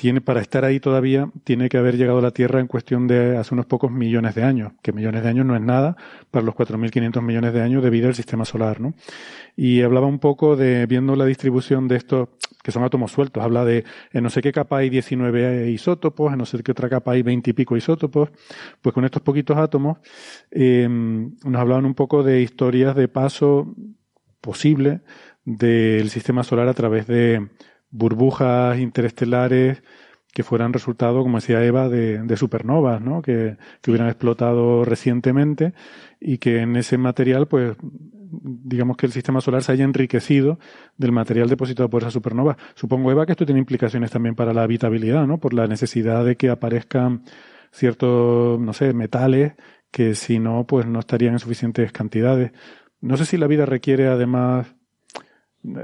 tiene, 0.00 0.22
para 0.22 0.40
estar 0.40 0.64
ahí 0.64 0.80
todavía, 0.80 1.30
tiene 1.44 1.68
que 1.68 1.76
haber 1.76 1.98
llegado 1.98 2.20
a 2.20 2.22
la 2.22 2.30
Tierra 2.30 2.58
en 2.58 2.68
cuestión 2.68 3.06
de 3.06 3.36
hace 3.36 3.52
unos 3.52 3.66
pocos 3.66 3.92
millones 3.92 4.34
de 4.34 4.42
años, 4.44 4.72
que 4.80 4.94
millones 4.94 5.22
de 5.22 5.28
años 5.28 5.44
no 5.44 5.54
es 5.54 5.60
nada 5.60 5.94
para 6.30 6.42
los 6.42 6.54
4.500 6.54 7.20
millones 7.20 7.52
de 7.52 7.60
años 7.60 7.82
de 7.82 7.90
vida 7.90 8.06
del 8.06 8.14
sistema 8.14 8.46
solar, 8.46 8.80
¿no? 8.80 8.94
Y 9.56 9.82
hablaba 9.82 10.06
un 10.06 10.18
poco 10.18 10.56
de, 10.56 10.86
viendo 10.86 11.16
la 11.16 11.26
distribución 11.26 11.86
de 11.86 11.96
estos, 11.96 12.30
que 12.62 12.72
son 12.72 12.82
átomos 12.82 13.12
sueltos, 13.12 13.44
habla 13.44 13.66
de, 13.66 13.84
en 14.10 14.22
no 14.22 14.30
sé 14.30 14.40
qué 14.40 14.52
capa 14.52 14.78
hay 14.78 14.88
19 14.88 15.68
isótopos, 15.70 16.32
en 16.32 16.38
no 16.38 16.46
sé 16.46 16.62
qué 16.62 16.72
otra 16.72 16.88
capa 16.88 17.12
hay 17.12 17.20
20 17.20 17.50
y 17.50 17.52
pico 17.52 17.76
isótopos, 17.76 18.30
pues 18.80 18.94
con 18.94 19.04
estos 19.04 19.20
poquitos 19.20 19.58
átomos, 19.58 19.98
eh, 20.50 20.88
nos 20.88 21.60
hablaban 21.60 21.84
un 21.84 21.94
poco 21.94 22.22
de 22.22 22.40
historias 22.40 22.96
de 22.96 23.06
paso 23.08 23.74
posible 24.40 25.02
del 25.44 26.08
sistema 26.08 26.42
solar 26.42 26.68
a 26.68 26.74
través 26.74 27.06
de, 27.06 27.50
burbujas 27.90 28.78
interestelares 28.78 29.82
que 30.32 30.42
fueran 30.44 30.72
resultado, 30.72 31.22
como 31.22 31.38
decía 31.38 31.64
Eva, 31.64 31.88
de, 31.88 32.22
de 32.22 32.36
supernovas, 32.36 33.00
¿no? 33.00 33.20
Que, 33.22 33.56
que, 33.82 33.90
hubieran 33.90 34.08
explotado 34.08 34.84
recientemente 34.84 35.74
y 36.20 36.38
que 36.38 36.60
en 36.60 36.76
ese 36.76 36.98
material, 36.98 37.48
pues, 37.48 37.76
digamos 37.82 38.96
que 38.96 39.06
el 39.06 39.12
sistema 39.12 39.40
solar 39.40 39.62
se 39.62 39.72
haya 39.72 39.84
enriquecido 39.84 40.58
del 40.96 41.12
material 41.12 41.48
depositado 41.48 41.90
por 41.90 42.02
esa 42.02 42.12
supernova. 42.12 42.56
Supongo, 42.74 43.10
Eva, 43.10 43.26
que 43.26 43.32
esto 43.32 43.44
tiene 43.44 43.58
implicaciones 43.58 44.10
también 44.10 44.36
para 44.36 44.54
la 44.54 44.62
habitabilidad, 44.62 45.26
¿no? 45.26 45.38
Por 45.38 45.52
la 45.52 45.66
necesidad 45.66 46.24
de 46.24 46.36
que 46.36 46.48
aparezcan 46.48 47.24
ciertos, 47.72 48.60
no 48.60 48.72
sé, 48.72 48.92
metales 48.92 49.54
que 49.90 50.14
si 50.14 50.38
no, 50.38 50.66
pues 50.66 50.86
no 50.86 51.00
estarían 51.00 51.34
en 51.34 51.38
suficientes 51.40 51.92
cantidades. 51.92 52.52
No 53.00 53.16
sé 53.16 53.24
si 53.24 53.36
la 53.36 53.46
vida 53.46 53.66
requiere 53.66 54.06
además 54.06 54.76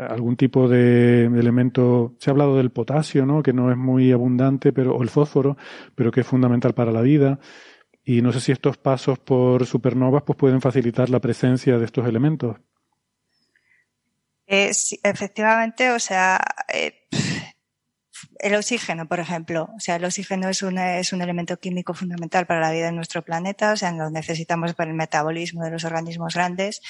algún 0.09 0.37
tipo 0.37 0.69
de 0.69 1.25
elemento, 1.25 2.15
se 2.19 2.31
ha 2.31 2.33
hablado 2.33 2.57
del 2.57 2.71
potasio, 2.71 3.27
¿no? 3.27 3.43
que 3.43 3.53
no 3.53 3.71
es 3.71 3.77
muy 3.77 4.13
abundante, 4.13 4.73
pero, 4.73 4.97
o 4.97 5.03
el 5.03 5.11
fósforo, 5.11 5.57
pero 5.95 6.11
que 6.11 6.21
es 6.21 6.27
fundamental 6.27 6.75
para 6.75 6.93
la 6.93 7.03
vida. 7.03 7.39
Y 8.05 8.23
no 8.23 8.33
sé 8.33 8.41
si 8.41 8.53
estos 8.53 8.77
pasos 8.77 9.19
por 9.19 9.67
supernovas 9.67 10.23
pues, 10.23 10.37
pueden 10.37 10.61
facilitar 10.61 11.11
la 11.11 11.21
presencia 11.21 11.79
de 11.79 11.85
estos 11.85 12.07
elementos. 12.07 12.57
Eh, 14.47 14.71
efectivamente, 15.03 15.91
o 15.91 15.99
sea, 15.99 16.39
eh, 16.73 16.96
el 18.39 18.55
oxígeno, 18.55 19.07
por 19.07 19.21
ejemplo. 19.21 19.71
O 19.77 19.81
sea, 19.81 19.97
el 19.97 20.05
oxígeno 20.05 20.49
es 20.49 20.63
un, 20.63 20.79
es 20.79 21.13
un 21.13 21.23
elemento 21.23 21.59
químico 21.59 21.95
fundamental 21.95 22.47
para 22.47 22.61
la 22.61 22.71
vida 22.71 22.89
en 22.89 22.97
nuestro 22.97 23.23
planeta, 23.23 23.73
o 23.73 23.77
sea, 23.77 23.93
lo 23.93 24.11
necesitamos 24.11 24.75
para 24.75 24.91
el 24.91 24.97
metabolismo 24.97 25.65
de 25.65 25.71
los 25.71 25.85
organismos 25.85 26.35
grandes 26.35 26.83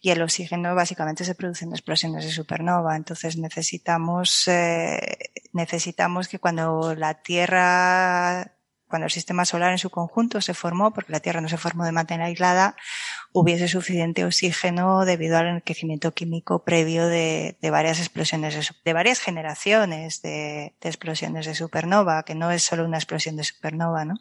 y 0.00 0.10
el 0.10 0.22
oxígeno 0.22 0.74
básicamente 0.74 1.24
se 1.24 1.34
produce 1.34 1.64
en 1.64 1.72
explosiones 1.72 2.24
de 2.24 2.30
supernova. 2.30 2.96
Entonces 2.96 3.36
necesitamos, 3.36 4.48
eh, 4.48 5.18
necesitamos 5.52 6.28
que 6.28 6.38
cuando 6.38 6.94
la 6.94 7.14
Tierra 7.22 8.54
cuando 8.94 9.06
el 9.06 9.10
sistema 9.10 9.44
solar 9.44 9.72
en 9.72 9.78
su 9.78 9.90
conjunto 9.90 10.40
se 10.40 10.54
formó, 10.54 10.92
porque 10.92 11.10
la 11.10 11.18
Tierra 11.18 11.40
no 11.40 11.48
se 11.48 11.56
formó 11.56 11.84
de 11.84 11.90
manera 11.90 12.26
aislada, 12.26 12.76
hubiese 13.32 13.66
suficiente 13.66 14.24
oxígeno 14.24 15.04
debido 15.04 15.36
al 15.36 15.48
enriquecimiento 15.48 16.14
químico 16.14 16.62
previo 16.62 17.08
de, 17.08 17.56
varias 17.60 17.98
explosiones, 17.98 18.72
de, 18.84 18.92
varias 18.92 19.18
generaciones 19.18 20.22
de, 20.22 20.76
explosiones 20.80 21.44
de 21.44 21.56
supernova, 21.56 22.22
que 22.22 22.36
no 22.36 22.52
es 22.52 22.62
solo 22.62 22.84
una 22.84 22.98
explosión 22.98 23.34
de 23.34 23.42
supernova, 23.42 24.04
¿no? 24.04 24.14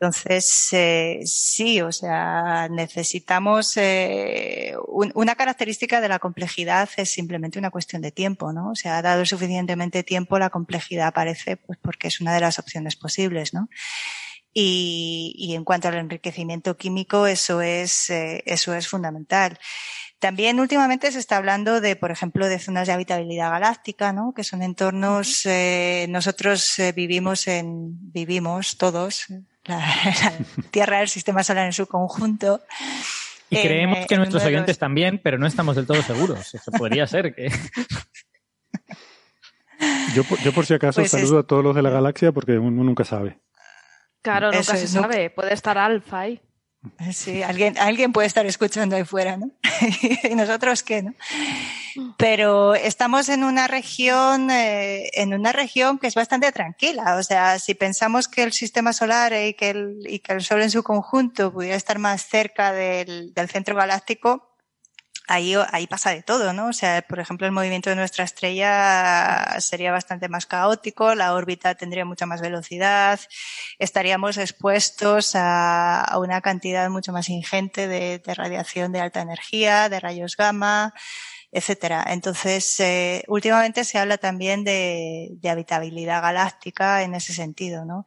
Entonces, 0.00 0.68
eh, 0.72 1.22
sí, 1.24 1.80
o 1.82 1.90
sea, 1.90 2.68
necesitamos 2.70 3.76
eh, 3.76 4.74
una 4.86 5.34
característica 5.34 6.00
de 6.00 6.08
la 6.08 6.20
complejidad 6.20 6.88
es 6.96 7.10
simplemente 7.10 7.58
una 7.58 7.72
cuestión 7.72 8.00
de 8.00 8.12
tiempo, 8.12 8.52
¿no? 8.52 8.70
O 8.70 8.74
sea, 8.76 9.02
dado 9.02 9.26
suficientemente 9.26 10.04
tiempo, 10.04 10.38
la 10.38 10.50
complejidad 10.50 11.08
aparece, 11.08 11.56
pues 11.56 11.80
porque 11.82 12.06
es 12.06 12.20
una 12.20 12.32
de 12.32 12.40
las 12.40 12.60
opciones 12.60 12.94
posibles, 12.94 13.52
¿no? 13.54 13.68
Y, 14.54 15.34
y 15.36 15.56
en 15.56 15.64
cuanto 15.64 15.88
al 15.88 15.94
enriquecimiento 15.94 16.76
químico, 16.76 17.26
eso 17.26 17.60
es, 17.60 18.08
eh, 18.10 18.44
eso 18.46 18.74
es 18.74 18.86
fundamental. 18.86 19.58
También 20.18 20.58
últimamente 20.58 21.12
se 21.12 21.20
está 21.20 21.36
hablando 21.36 21.80
de, 21.80 21.94
por 21.94 22.10
ejemplo, 22.10 22.48
de 22.48 22.58
zonas 22.58 22.88
de 22.88 22.92
habitabilidad 22.92 23.50
galáctica, 23.50 24.12
¿no? 24.12 24.32
Que 24.34 24.42
son 24.42 24.62
entornos, 24.62 25.46
eh, 25.46 26.06
nosotros 26.08 26.76
eh, 26.80 26.92
vivimos 26.92 27.46
en, 27.46 28.12
vivimos 28.12 28.78
todos, 28.78 29.26
la, 29.68 29.84
Tierra, 30.70 31.02
el 31.02 31.08
sistema 31.08 31.42
solar 31.42 31.66
en 31.66 31.72
su 31.72 31.86
conjunto. 31.86 32.62
Y 33.50 33.56
creemos 33.62 34.06
que 34.06 34.16
nuestros 34.16 34.44
oyentes 34.44 34.78
también, 34.78 35.20
pero 35.22 35.38
no 35.38 35.46
estamos 35.46 35.76
del 35.76 35.86
todo 35.86 36.02
seguros. 36.02 36.54
Eso 36.54 36.70
podría 36.72 37.06
ser 37.06 37.34
que. 37.34 37.50
Yo, 40.14 40.22
yo 40.42 40.52
por 40.52 40.66
si 40.66 40.74
acaso 40.74 41.00
pues 41.00 41.10
saludo 41.10 41.38
a 41.38 41.42
todos 41.44 41.62
los 41.62 41.76
de 41.76 41.82
la 41.82 41.90
galaxia 41.90 42.32
porque 42.32 42.58
uno 42.58 42.82
nunca 42.82 43.04
sabe. 43.04 43.38
Claro, 44.22 44.50
nunca 44.50 44.76
se 44.76 44.88
sabe. 44.88 45.30
Puede 45.30 45.54
estar 45.54 45.78
alfa 45.78 46.20
ahí. 46.20 46.40
Sí, 47.12 47.42
alguien, 47.42 47.78
alguien 47.78 48.12
puede 48.12 48.26
estar 48.26 48.46
escuchando 48.46 48.96
ahí 48.96 49.04
fuera, 49.04 49.36
¿no? 49.36 49.50
y 50.30 50.34
nosotros 50.34 50.82
qué, 50.82 51.02
¿no? 51.02 51.14
Pero 52.16 52.74
estamos 52.74 53.28
en 53.28 53.44
una 53.44 53.66
región, 53.66 54.50
eh, 54.50 55.10
en 55.14 55.34
una 55.34 55.52
región 55.52 55.98
que 55.98 56.06
es 56.06 56.14
bastante 56.14 56.52
tranquila. 56.52 57.16
O 57.16 57.22
sea, 57.22 57.58
si 57.58 57.74
pensamos 57.74 58.28
que 58.28 58.42
el 58.42 58.52
sistema 58.52 58.92
solar 58.92 59.32
y 59.32 59.54
que 59.54 59.70
el, 59.70 59.98
y 60.06 60.20
que 60.20 60.32
el 60.32 60.42
Sol 60.42 60.62
en 60.62 60.70
su 60.70 60.82
conjunto 60.82 61.52
pudiera 61.52 61.76
estar 61.76 61.98
más 61.98 62.26
cerca 62.26 62.72
del, 62.72 63.32
del 63.34 63.48
centro 63.48 63.74
galáctico, 63.74 64.47
ahí, 65.28 65.54
ahí 65.72 65.86
pasa 65.86 66.10
de 66.10 66.22
todo, 66.22 66.52
¿no? 66.52 66.68
O 66.68 66.72
sea, 66.72 67.02
por 67.02 67.20
ejemplo, 67.20 67.46
el 67.46 67.52
movimiento 67.52 67.90
de 67.90 67.96
nuestra 67.96 68.24
estrella 68.24 69.56
sería 69.60 69.92
bastante 69.92 70.28
más 70.28 70.46
caótico, 70.46 71.14
la 71.14 71.34
órbita 71.34 71.74
tendría 71.74 72.04
mucha 72.04 72.26
más 72.26 72.40
velocidad, 72.40 73.20
estaríamos 73.78 74.38
expuestos 74.38 75.32
a, 75.34 76.16
una 76.18 76.40
cantidad 76.40 76.88
mucho 76.90 77.12
más 77.12 77.28
ingente 77.28 77.86
de, 77.88 78.20
radiación 78.34 78.92
de 78.92 79.00
alta 79.00 79.20
energía, 79.20 79.88
de 79.88 80.00
rayos 80.00 80.36
gamma, 80.36 80.94
etcétera. 81.52 82.04
Entonces, 82.08 82.80
eh, 82.80 83.24
últimamente 83.28 83.84
se 83.84 83.98
habla 83.98 84.18
también 84.18 84.64
de 84.64 85.38
habitabilidad 85.48 86.22
galáctica 86.22 87.02
en 87.02 87.14
ese 87.14 87.32
sentido, 87.32 87.84
¿no? 87.84 88.06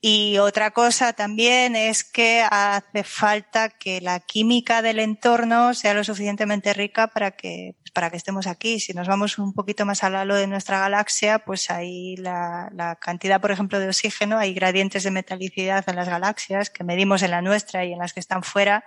Y 0.00 0.38
otra 0.38 0.72
cosa 0.72 1.14
también 1.14 1.74
es 1.74 2.04
que 2.04 2.46
hace 2.48 3.02
falta 3.02 3.70
que 3.70 4.00
la 4.00 4.20
química 4.20 4.82
del 4.82 4.98
entorno 4.98 5.72
sea 5.74 5.94
lo 5.94 6.04
suficientemente 6.04 6.74
rica 6.74 7.08
para 7.08 7.30
que, 7.30 7.76
para 7.94 8.10
que 8.10 8.18
estemos 8.18 8.46
aquí. 8.46 8.78
Si 8.78 8.92
nos 8.92 9.08
vamos 9.08 9.38
un 9.38 9.54
poquito 9.54 9.86
más 9.86 10.04
al 10.04 10.16
halo 10.16 10.36
de 10.36 10.46
nuestra 10.46 10.78
galaxia, 10.78 11.38
pues 11.40 11.70
ahí 11.70 12.14
la, 12.16 12.68
la 12.74 12.96
cantidad, 12.96 13.40
por 13.40 13.50
ejemplo, 13.50 13.80
de 13.80 13.88
oxígeno, 13.88 14.38
hay 14.38 14.52
gradientes 14.52 15.02
de 15.02 15.10
metalicidad 15.10 15.82
en 15.88 15.96
las 15.96 16.08
galaxias 16.08 16.68
que 16.68 16.84
medimos 16.84 17.22
en 17.22 17.30
la 17.30 17.40
nuestra 17.40 17.84
y 17.84 17.92
en 17.92 17.98
las 17.98 18.12
que 18.12 18.20
están 18.20 18.42
fuera, 18.42 18.84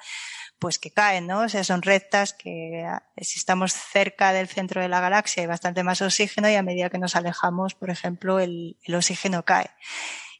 pues 0.59 0.77
que 0.77 0.91
caen, 0.91 1.25
¿no? 1.25 1.39
O 1.41 1.49
sea, 1.49 1.63
son 1.63 1.81
rectas 1.81 2.33
que 2.33 2.85
si 3.17 3.39
estamos 3.39 3.73
cerca 3.73 4.31
del 4.31 4.47
centro 4.47 4.79
de 4.81 4.89
la 4.89 4.99
galaxia 4.99 5.41
hay 5.41 5.47
bastante 5.47 5.83
más 5.83 6.01
oxígeno 6.01 6.49
y 6.49 6.55
a 6.55 6.63
medida 6.63 6.89
que 6.89 6.99
nos 6.99 7.15
alejamos, 7.15 7.73
por 7.73 7.89
ejemplo, 7.89 8.39
el, 8.39 8.77
el 8.83 8.95
oxígeno 8.95 9.43
cae. 9.43 9.71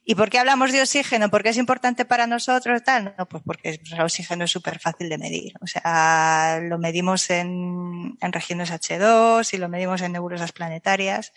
¿Y 0.04 0.16
por 0.16 0.30
qué 0.30 0.40
hablamos 0.40 0.72
de 0.72 0.82
oxígeno? 0.82 1.30
¿Por 1.30 1.44
qué 1.44 1.50
es 1.50 1.58
importante 1.58 2.04
para 2.04 2.26
nosotros? 2.26 2.84
Tal? 2.84 3.14
No, 3.18 3.28
pues 3.28 3.44
porque 3.46 3.80
el 3.92 4.02
oxígeno 4.02 4.46
es 4.46 4.52
súper 4.52 4.80
fácil 4.80 5.08
de 5.10 5.18
medir. 5.18 5.54
O 5.62 5.68
sea, 5.68 6.60
lo 6.64 6.80
medimos 6.80 7.30
en, 7.30 8.18
en 8.20 8.34
regiones 8.34 8.72
H2 8.72 9.54
y 9.54 9.58
lo 9.58 9.70
medimos 9.70 10.02
en 10.02 10.14
nebulosas 10.14 10.52
planetarias. 10.52 11.32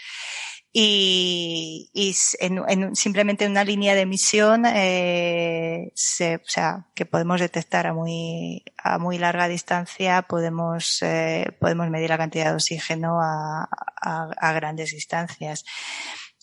y, 0.72 1.90
y 1.92 2.14
en, 2.40 2.62
en, 2.66 2.96
simplemente 2.96 3.46
una 3.46 3.62
línea 3.62 3.94
de 3.94 4.02
emisión 4.02 4.64
eh, 4.64 5.92
se, 5.94 6.36
o 6.36 6.40
sea, 6.46 6.86
que 6.94 7.04
podemos 7.04 7.40
detectar 7.40 7.86
a 7.86 7.92
muy, 7.92 8.64
a 8.78 8.98
muy 8.98 9.18
larga 9.18 9.48
distancia, 9.48 10.22
podemos, 10.22 11.02
eh, 11.02 11.46
podemos 11.60 11.90
medir 11.90 12.08
la 12.08 12.16
cantidad 12.16 12.46
de 12.46 12.54
oxígeno 12.54 13.20
a, 13.20 13.68
a, 14.00 14.30
a, 14.38 14.52
grandes 14.52 14.92
distancias. 14.92 15.64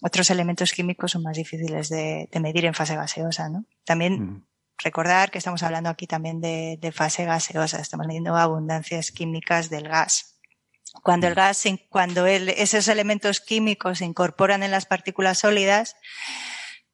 Otros 0.02 0.30
elementos 0.30 0.72
químicos 0.72 1.12
son 1.12 1.24
más 1.24 1.36
difíciles 1.36 1.90
de, 1.90 2.30
de 2.32 2.40
medir 2.40 2.66
en 2.66 2.74
fase 2.74 2.96
gaseosa, 2.96 3.50
¿no? 3.50 3.66
También 3.84 4.14
mm. 4.22 4.48
recordar 4.78 5.30
que 5.30 5.38
estamos 5.38 5.62
hablando 5.64 5.90
aquí 5.90 6.08
también 6.08 6.40
de, 6.40 6.78
de 6.80 6.92
fase 6.92 7.26
gaseosa, 7.26 7.80
estamos 7.80 8.08
midiendo 8.08 8.36
abundancias 8.36 9.12
químicas 9.12 9.70
del 9.70 9.88
gas. 9.88 10.40
Cuando 11.04 11.28
el 11.28 11.36
gas, 11.36 11.64
cuando 11.90 12.26
el, 12.26 12.50
esos 12.50 12.88
elementos 12.88 13.42
químicos 13.42 14.00
se 14.00 14.06
incorporan 14.06 14.64
en 14.64 14.72
las 14.72 14.86
partículas 14.86 15.40
sólidas, 15.40 15.96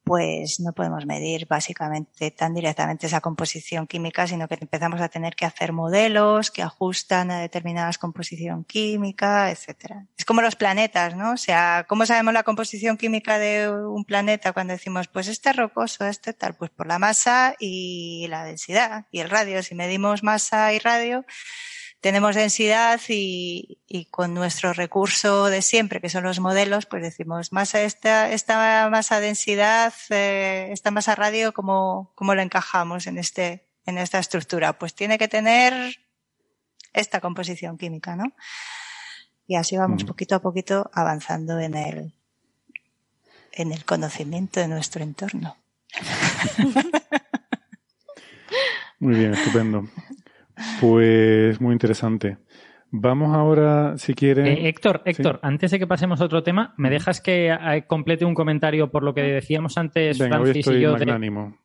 pues 0.06 0.60
no 0.60 0.72
podemos 0.72 1.04
medir 1.04 1.46
básicamente 1.48 2.30
tan 2.30 2.54
directamente 2.54 3.08
esa 3.08 3.20
composición 3.20 3.88
química, 3.88 4.28
sino 4.28 4.46
que 4.46 4.54
empezamos 4.54 5.00
a 5.00 5.08
tener 5.08 5.34
que 5.34 5.46
hacer 5.46 5.72
modelos 5.72 6.52
que 6.52 6.62
ajustan 6.62 7.32
a 7.32 7.40
determinadas 7.40 7.98
composición 7.98 8.62
química, 8.62 9.50
etcétera. 9.50 10.06
Es 10.16 10.24
como 10.24 10.42
los 10.42 10.54
planetas, 10.54 11.16
¿no? 11.16 11.32
O 11.32 11.36
sea, 11.36 11.86
¿cómo 11.88 12.06
sabemos 12.06 12.32
la 12.34 12.44
composición 12.44 12.96
química 12.96 13.40
de 13.40 13.68
un 13.68 14.04
planeta 14.04 14.52
cuando 14.52 14.74
decimos, 14.74 15.08
pues 15.08 15.26
este 15.26 15.50
es 15.50 15.56
rocoso, 15.56 16.06
este 16.06 16.32
tal? 16.32 16.54
Pues 16.54 16.70
por 16.70 16.86
la 16.86 17.00
masa 17.00 17.56
y 17.58 18.28
la 18.28 18.44
densidad 18.44 19.06
y 19.10 19.18
el 19.18 19.28
radio. 19.28 19.60
Si 19.64 19.74
medimos 19.74 20.22
masa 20.22 20.72
y 20.72 20.78
radio, 20.78 21.24
tenemos 22.00 22.34
densidad 22.34 23.00
y, 23.08 23.78
y, 23.86 24.04
con 24.06 24.34
nuestro 24.34 24.72
recurso 24.72 25.46
de 25.46 25.62
siempre, 25.62 26.00
que 26.00 26.10
son 26.10 26.24
los 26.24 26.40
modelos, 26.40 26.86
pues 26.86 27.02
decimos 27.02 27.52
masa 27.52 27.82
esta, 27.82 28.30
esta 28.30 28.88
masa 28.90 29.20
densidad, 29.20 29.92
eh, 30.10 30.68
esta 30.72 30.90
masa 30.90 31.14
radio, 31.14 31.52
¿cómo, 31.52 32.12
¿cómo 32.14 32.34
lo 32.34 32.42
encajamos 32.42 33.06
en 33.06 33.18
este, 33.18 33.66
en 33.86 33.98
esta 33.98 34.18
estructura? 34.18 34.78
Pues 34.78 34.94
tiene 34.94 35.18
que 35.18 35.28
tener 35.28 35.96
esta 36.92 37.20
composición 37.20 37.78
química, 37.78 38.16
¿no? 38.16 38.32
Y 39.46 39.56
así 39.56 39.76
vamos 39.76 40.04
mm. 40.04 40.06
poquito 40.06 40.34
a 40.34 40.40
poquito 40.40 40.90
avanzando 40.92 41.60
en 41.60 41.74
el, 41.74 42.12
en 43.52 43.72
el 43.72 43.84
conocimiento 43.84 44.60
de 44.60 44.68
nuestro 44.68 45.02
entorno. 45.02 45.56
Muy 48.98 49.14
bien, 49.14 49.34
estupendo. 49.34 49.88
Pues 50.80 51.60
muy 51.60 51.72
interesante. 51.72 52.38
Vamos 52.90 53.34
ahora, 53.34 53.98
si 53.98 54.14
quiere. 54.14 54.52
Eh, 54.52 54.68
Héctor, 54.68 55.02
Héctor, 55.04 55.40
antes 55.42 55.70
de 55.70 55.78
que 55.78 55.86
pasemos 55.86 56.20
a 56.20 56.24
otro 56.24 56.42
tema, 56.42 56.72
¿me 56.76 56.88
dejas 56.88 57.20
que 57.20 57.50
eh, 57.50 57.84
complete 57.86 58.24
un 58.24 58.34
comentario 58.34 58.90
por 58.90 59.02
lo 59.02 59.12
que 59.12 59.22
decíamos 59.22 59.76
antes, 59.76 60.18
Venga, 60.18 60.36
Francis 60.36 60.54
hoy 60.54 60.60
estoy 60.60 60.76
y 60.76 60.80
yo? 60.82 60.92
magnánimo. 60.92 61.58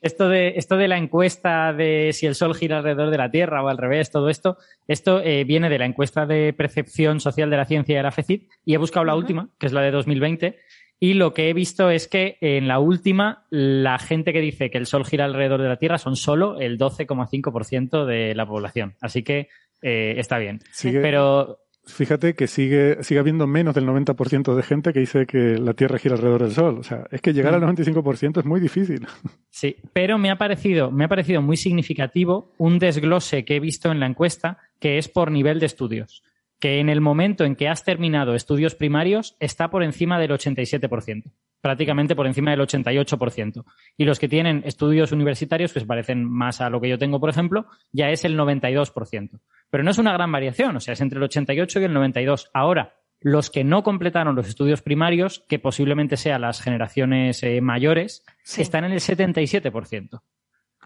Esto 0.00 0.28
de, 0.28 0.54
esto 0.56 0.76
de 0.76 0.86
la 0.86 0.98
encuesta 0.98 1.72
de 1.72 2.12
si 2.12 2.26
el 2.26 2.36
Sol 2.36 2.54
gira 2.54 2.78
alrededor 2.78 3.10
de 3.10 3.18
la 3.18 3.30
Tierra 3.30 3.64
o 3.64 3.68
al 3.68 3.78
revés, 3.78 4.10
todo 4.10 4.28
esto, 4.28 4.56
esto 4.86 5.20
eh, 5.20 5.42
viene 5.44 5.68
de 5.68 5.78
la 5.78 5.86
encuesta 5.86 6.26
de 6.26 6.52
percepción 6.52 7.18
social 7.18 7.50
de 7.50 7.56
la 7.56 7.64
ciencia 7.64 7.96
de 7.96 8.02
la 8.04 8.12
FECID 8.12 8.42
y 8.64 8.74
he 8.74 8.78
buscado 8.78 9.04
la 9.04 9.16
última, 9.16 9.48
que 9.58 9.66
es 9.66 9.72
la 9.72 9.80
de 9.80 9.90
2020, 9.90 10.58
y 10.98 11.14
lo 11.14 11.34
que 11.34 11.50
he 11.50 11.52
visto 11.52 11.90
es 11.90 12.08
que 12.08 12.38
en 12.40 12.68
la 12.68 12.78
última, 12.78 13.46
la 13.50 13.98
gente 13.98 14.32
que 14.32 14.40
dice 14.40 14.70
que 14.70 14.78
el 14.78 14.86
Sol 14.86 15.04
gira 15.04 15.24
alrededor 15.24 15.60
de 15.60 15.68
la 15.68 15.76
Tierra 15.76 15.98
son 15.98 16.16
solo 16.16 16.58
el 16.58 16.78
12,5% 16.78 18.06
de 18.06 18.34
la 18.34 18.46
población. 18.46 18.94
Así 19.00 19.22
que 19.22 19.48
eh, 19.82 20.14
está 20.16 20.38
bien. 20.38 20.60
Sigue, 20.72 21.00
Pero 21.00 21.58
Fíjate 21.88 22.34
que 22.34 22.48
sigue, 22.48 23.00
sigue 23.04 23.20
habiendo 23.20 23.46
menos 23.46 23.72
del 23.72 23.86
90% 23.86 24.56
de 24.56 24.62
gente 24.64 24.92
que 24.92 24.98
dice 24.98 25.24
que 25.24 25.56
la 25.56 25.74
Tierra 25.74 25.98
gira 25.98 26.16
alrededor 26.16 26.42
del 26.42 26.50
Sol. 26.50 26.78
O 26.80 26.82
sea, 26.82 27.06
es 27.12 27.20
que 27.20 27.32
llegar 27.32 27.54
al 27.54 27.62
95% 27.62 28.40
es 28.40 28.44
muy 28.44 28.60
difícil. 28.60 29.06
Sí, 29.48 29.76
pero 29.94 30.18
me 30.18 30.30
ha 30.30 30.36
parecido, 30.36 30.90
me 30.90 31.06
ha 31.06 31.08
parecido 31.08 31.40
muy 31.40 31.56
significativo 31.56 32.52
un 32.58 32.78
desglose 32.78 33.46
que 33.46 33.56
he 33.56 33.60
visto 33.60 33.90
en 33.90 34.00
la 34.00 34.06
encuesta 34.06 34.58
que 34.78 34.98
es 34.98 35.08
por 35.08 35.30
nivel 35.30 35.60
de 35.60 35.64
estudios 35.64 36.22
que 36.58 36.80
en 36.80 36.88
el 36.88 37.00
momento 37.00 37.44
en 37.44 37.54
que 37.56 37.68
has 37.68 37.84
terminado 37.84 38.34
estudios 38.34 38.74
primarios 38.74 39.36
está 39.40 39.68
por 39.68 39.82
encima 39.82 40.18
del 40.18 40.30
87%, 40.30 41.32
prácticamente 41.60 42.16
por 42.16 42.26
encima 42.26 42.50
del 42.52 42.60
88%. 42.60 43.64
Y 43.96 44.04
los 44.04 44.18
que 44.18 44.28
tienen 44.28 44.62
estudios 44.64 45.12
universitarios, 45.12 45.72
que 45.72 45.80
se 45.80 45.86
parecen 45.86 46.24
más 46.24 46.60
a 46.60 46.70
lo 46.70 46.80
que 46.80 46.88
yo 46.88 46.98
tengo, 46.98 47.20
por 47.20 47.30
ejemplo, 47.30 47.66
ya 47.92 48.08
es 48.10 48.24
el 48.24 48.38
92%. 48.38 49.40
Pero 49.70 49.84
no 49.84 49.90
es 49.90 49.98
una 49.98 50.12
gran 50.12 50.32
variación, 50.32 50.76
o 50.76 50.80
sea, 50.80 50.94
es 50.94 51.00
entre 51.00 51.18
el 51.18 51.24
88 51.24 51.80
y 51.80 51.84
el 51.84 51.92
92. 51.92 52.50
Ahora, 52.54 52.94
los 53.20 53.50
que 53.50 53.64
no 53.64 53.82
completaron 53.82 54.36
los 54.36 54.48
estudios 54.48 54.82
primarios, 54.82 55.44
que 55.48 55.58
posiblemente 55.58 56.16
sean 56.16 56.42
las 56.42 56.60
generaciones 56.62 57.42
eh, 57.42 57.60
mayores, 57.60 58.24
Sí. 58.42 58.62
están 58.62 58.84
en 58.84 58.92
el 58.92 59.00
77%. 59.00 60.22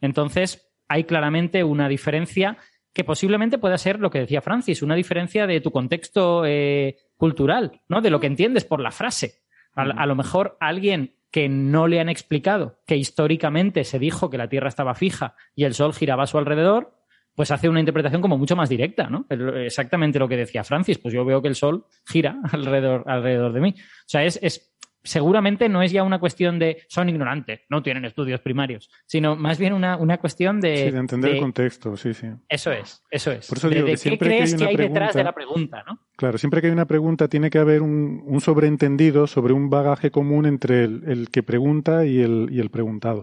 Entonces, 0.01 0.73
hay 0.89 1.05
claramente 1.05 1.63
una 1.65 1.89
diferencia 1.89 2.57
que 2.93 3.05
posiblemente 3.05 3.59
pueda 3.59 3.79
ser 3.79 4.01
lo 4.01 4.11
que 4.11 4.21
decía 4.21 4.41
Francis, 4.41 4.83
una 4.83 4.95
diferencia 4.95 5.47
de 5.47 5.61
tu 5.61 5.71
contexto 5.71 6.45
eh, 6.45 6.97
cultural, 7.17 7.81
¿no? 7.89 8.01
De 8.01 8.11
lo 8.11 8.21
que 8.21 8.27
entiendes 8.27 8.65
por 8.65 8.81
la 8.81 8.91
frase. 8.91 9.43
A, 9.75 9.83
a, 9.83 10.07
lo 10.07 10.17
mejor 10.17 10.57
alguien 10.59 11.15
que 11.31 11.49
no 11.49 11.87
le 11.87 12.01
han 12.01 12.09
explicado 12.09 12.81
que 12.87 12.97
históricamente 12.97 13.85
se 13.85 14.01
dijo 14.01 14.31
que 14.31 14.39
la 14.39 14.49
Tierra 14.49 14.69
estaba 14.69 14.97
fija 14.97 15.37
y 15.55 15.65
el 15.65 15.75
Sol 15.75 15.95
giraba 15.95 16.25
a 16.25 16.27
su 16.27 16.39
alrededor, 16.39 17.01
pues 17.35 17.51
hace 17.53 17.69
una 17.69 17.81
interpretación 17.81 18.21
como 18.21 18.37
mucho 18.37 18.57
más 18.57 18.69
directa, 18.69 19.09
¿no? 19.09 19.27
Exactamente 19.31 20.19
lo 20.19 20.29
que 20.29 20.37
decía 20.37 20.65
Francis, 20.65 20.99
pues 20.99 21.15
yo 21.15 21.25
veo 21.25 21.41
que 21.41 21.49
el 21.49 21.55
Sol 21.55 21.87
gira 22.05 22.41
alrededor, 22.53 23.05
alrededor 23.07 23.53
de 23.53 23.61
mí. 23.61 23.75
O 23.79 24.09
sea, 24.09 24.25
es, 24.25 24.39
es 24.43 24.75
seguramente 25.03 25.69
no 25.69 25.83
es 25.83 25.93
ya 25.93 26.03
una 26.03 26.21
cuestión 26.21 26.59
de 26.59 26.83
son 26.89 27.09
ignorantes, 27.09 27.61
no 27.69 27.83
tienen 27.83 28.05
estudios 28.05 28.41
primarios, 28.41 28.91
sino 29.07 29.35
más 29.37 29.59
bien 29.59 29.73
una, 29.73 29.97
una 29.97 30.19
cuestión 30.19 30.61
de... 30.61 30.77
Sí, 30.77 30.91
de 30.91 30.99
entender 30.99 31.31
de, 31.31 31.37
el 31.37 31.43
contexto, 31.43 31.97
sí, 31.97 32.13
sí. 32.13 32.27
Eso 32.49 32.71
es, 32.73 33.03
eso 33.11 33.33
es. 33.33 33.49
Por 33.49 33.59
eso 33.59 33.69
de, 33.69 33.77
digo 33.77 33.87
de 33.87 33.93
que 33.93 33.97
siempre 33.97 34.29
¿Qué 34.29 34.37
crees 34.37 34.53
que 34.55 34.59
que 34.59 34.67
hay, 34.67 34.77
detrás 34.77 35.15
de 35.15 35.25
la 35.25 35.33
pregunta, 35.33 35.83
no? 35.87 35.99
Claro, 36.17 36.37
siempre 36.37 36.61
que 36.61 36.67
hay 36.67 36.73
una 36.73 36.87
pregunta 36.87 37.29
tiene 37.29 37.49
que 37.49 37.59
haber 37.59 37.81
un, 37.81 38.23
un 38.27 38.41
sobreentendido 38.41 39.27
sobre 39.27 39.55
un 39.55 39.71
bagaje 39.71 40.11
común 40.11 40.45
entre 40.45 40.85
el, 40.85 41.03
el 41.07 41.31
que 41.31 41.43
pregunta 41.43 42.05
y 42.05 42.21
el, 42.21 42.49
y 42.51 42.61
el 42.61 42.71
preguntado. 42.71 43.23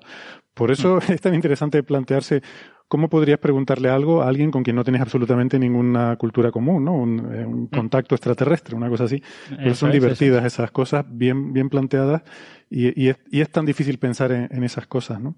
Por 0.54 0.72
eso 0.72 0.88
Mm. 0.96 1.00
es 1.12 1.22
tan 1.22 1.36
interesante 1.36 1.84
plantearse 1.84 2.42
¿Cómo 2.88 3.10
podrías 3.10 3.40
preguntarle 3.40 3.90
algo 3.90 4.22
a 4.22 4.30
alguien 4.30 4.50
con 4.50 4.64
quien 4.64 4.76
no 4.76 4.84
tienes 4.84 5.02
absolutamente 5.02 5.60
ninguna 5.60 6.16
cultura 6.16 6.52
común, 6.52 6.86
¿no? 6.86 6.94
Un, 6.94 7.20
eh, 7.34 7.46
un 7.46 7.68
contacto 7.68 8.16
extraterrestre, 8.16 8.76
una 8.76 8.90
cosa 8.90 9.06
así. 9.06 9.22
Pero 9.50 9.72
Mm. 9.72 9.76
Son 9.76 9.92
divertidas 9.92 10.46
es. 10.46 10.54
esas 10.54 10.72
cosas, 10.72 11.06
bien, 11.10 11.52
bien 11.54 11.70
planteadas, 11.70 12.24
y, 12.70 13.02
y, 13.02 13.10
es, 13.10 13.18
y 13.30 13.42
es 13.42 13.50
tan 13.50 13.66
difícil 13.66 14.00
pensar 14.00 14.32
en, 14.32 14.48
en 14.52 14.64
esas 14.64 14.88
cosas, 14.88 15.20
¿no? 15.20 15.36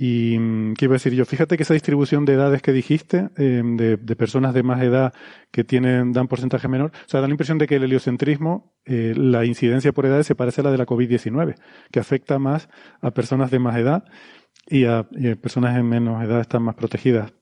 Y 0.00 0.38
mm, 0.38 0.74
qué 0.74 0.84
iba 0.84 0.94
a 0.94 1.00
decir 1.00 1.12
yo, 1.12 1.24
fíjate 1.24 1.56
que 1.56 1.64
esa 1.64 1.74
distribución 1.74 2.24
de 2.24 2.34
edades 2.34 2.62
que 2.62 2.72
dijiste, 2.72 3.30
eh, 3.36 3.62
de, 3.64 3.96
de, 3.96 4.16
personas 4.16 4.54
de 4.54 4.62
más 4.62 4.80
edad 4.80 5.12
que 5.50 5.64
tienen, 5.64 6.12
dan 6.12 6.28
porcentaje 6.28 6.68
menor, 6.68 6.92
o 6.94 7.08
sea, 7.08 7.20
da 7.20 7.26
la 7.26 7.32
impresión 7.32 7.58
de 7.58 7.66
que 7.66 7.74
el 7.76 7.82
heliocentrismo, 7.82 8.72
eh, 8.84 9.12
la 9.16 9.44
incidencia 9.44 9.92
por 9.92 10.06
edades 10.06 10.28
se 10.28 10.36
parece 10.36 10.60
a 10.60 10.64
la 10.64 10.70
de 10.70 10.78
la 10.78 10.86
COVID-19, 10.86 11.56
que 11.90 11.98
afecta 11.98 12.38
más 12.38 12.68
a 13.00 13.10
personas 13.10 13.50
de 13.50 13.58
más 13.58 13.76
edad 13.76 14.04
y 14.66 14.84
a, 14.84 15.06
y 15.12 15.30
a 15.30 15.36
personas 15.36 15.76
en 15.76 15.88
menos 15.88 16.22
edad 16.22 16.40
están 16.40 16.62
más 16.62 16.74
protegidas. 16.74 17.32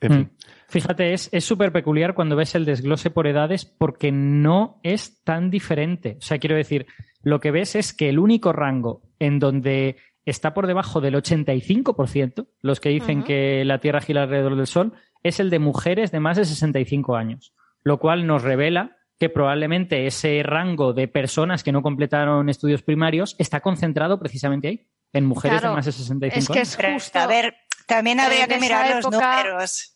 En 0.00 0.12
fin. 0.12 0.20
Mm. 0.20 0.30
Fíjate, 0.68 1.12
es 1.12 1.30
súper 1.44 1.72
peculiar 1.72 2.14
cuando 2.14 2.36
ves 2.36 2.54
el 2.54 2.64
desglose 2.64 3.10
por 3.10 3.26
edades 3.26 3.64
porque 3.64 4.10
no 4.12 4.80
es 4.82 5.22
tan 5.22 5.50
diferente. 5.50 6.16
O 6.18 6.22
sea, 6.22 6.38
quiero 6.38 6.56
decir, 6.56 6.86
lo 7.22 7.40
que 7.40 7.50
ves 7.50 7.74
es 7.76 7.92
que 7.92 8.08
el 8.08 8.18
único 8.18 8.52
rango 8.52 9.02
en 9.18 9.38
donde 9.38 9.96
está 10.24 10.54
por 10.54 10.66
debajo 10.66 11.00
del 11.00 11.14
85%, 11.14 12.48
los 12.60 12.80
que 12.80 12.88
dicen 12.88 13.22
que 13.22 13.64
la 13.64 13.78
Tierra 13.78 14.00
gira 14.00 14.22
alrededor 14.22 14.56
del 14.56 14.66
Sol, 14.66 14.92
es 15.22 15.40
el 15.40 15.50
de 15.50 15.58
mujeres 15.58 16.12
de 16.12 16.20
más 16.20 16.36
de 16.36 16.44
65 16.44 17.16
años, 17.16 17.54
lo 17.82 17.98
cual 17.98 18.26
nos 18.26 18.42
revela 18.42 18.96
que 19.18 19.28
probablemente 19.28 20.06
ese 20.06 20.42
rango 20.42 20.92
de 20.92 21.08
personas 21.08 21.64
que 21.64 21.72
no 21.72 21.82
completaron 21.82 22.48
estudios 22.48 22.82
primarios 22.82 23.34
está 23.38 23.60
concentrado 23.60 24.18
precisamente 24.18 24.68
ahí, 24.68 24.86
en 25.16 25.26
mujeres 25.26 25.60
Claro, 25.60 25.70
de 25.70 25.76
más 25.76 25.86
de 25.86 25.92
65 25.92 26.38
es 26.38 26.48
que 26.76 26.86
años. 26.86 26.96
es 26.96 27.02
justo. 27.04 27.18
a 27.18 27.26
ver, 27.26 27.56
también 27.86 28.20
habría 28.20 28.46
que 28.46 28.58
mirar 28.58 28.88
los 28.96 29.04
época- 29.04 29.42
números. 29.44 29.92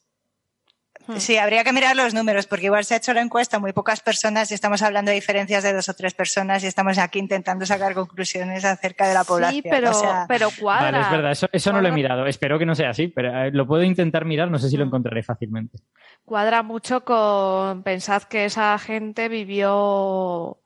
Hmm. 1.06 1.16
Sí, 1.16 1.38
habría 1.38 1.64
que 1.64 1.72
mirar 1.72 1.96
los 1.96 2.12
números, 2.12 2.46
porque 2.46 2.66
igual 2.66 2.84
se 2.84 2.92
ha 2.94 2.98
hecho 2.98 3.14
la 3.14 3.22
encuesta 3.22 3.58
muy 3.58 3.72
pocas 3.72 4.00
personas 4.00 4.50
y 4.50 4.54
estamos 4.54 4.82
hablando 4.82 5.08
de 5.10 5.14
diferencias 5.14 5.62
de 5.64 5.72
dos 5.72 5.88
o 5.88 5.94
tres 5.94 6.12
personas 6.12 6.62
y 6.62 6.66
estamos 6.66 6.98
aquí 6.98 7.18
intentando 7.18 7.64
sacar 7.64 7.94
conclusiones 7.94 8.64
acerca 8.66 9.08
de 9.08 9.14
la 9.14 9.24
población. 9.24 9.62
Sí, 9.62 9.68
pero, 9.68 9.90
o 9.90 9.94
sea, 9.94 10.26
pero 10.28 10.50
cuadra. 10.60 10.90
Vale, 10.90 11.04
es 11.04 11.10
verdad, 11.10 11.32
eso, 11.32 11.48
eso 11.52 11.72
no 11.72 11.80
lo 11.80 11.88
he 11.88 11.92
mirado. 11.92 12.26
Espero 12.26 12.58
que 12.58 12.66
no 12.66 12.74
sea 12.74 12.90
así, 12.90 13.08
pero 13.08 13.44
eh, 13.44 13.50
lo 13.50 13.66
puedo 13.66 13.82
intentar 13.82 14.24
mirar, 14.26 14.50
no 14.50 14.58
sé 14.58 14.68
si 14.68 14.76
lo 14.76 14.84
Mm. 14.84 14.88
encontraré 14.88 15.22
fácilmente. 15.22 15.78
cuadra 16.24 16.62
mucho 16.62 17.02
con 17.04 17.82
pensad 17.82 18.22
que 18.24 18.44
esa 18.44 18.78
gente 18.78 19.28
vivió 19.28 20.58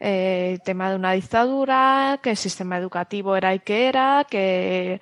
eh, 0.00 0.50
el 0.52 0.62
tema 0.62 0.90
de 0.90 0.96
una 0.96 1.12
dictadura, 1.12 2.18
que 2.22 2.30
el 2.30 2.36
sistema 2.36 2.76
educativo 2.78 3.36
era 3.36 3.52
el 3.52 3.62
que 3.62 3.88
era, 3.88 4.26
que 4.28 5.00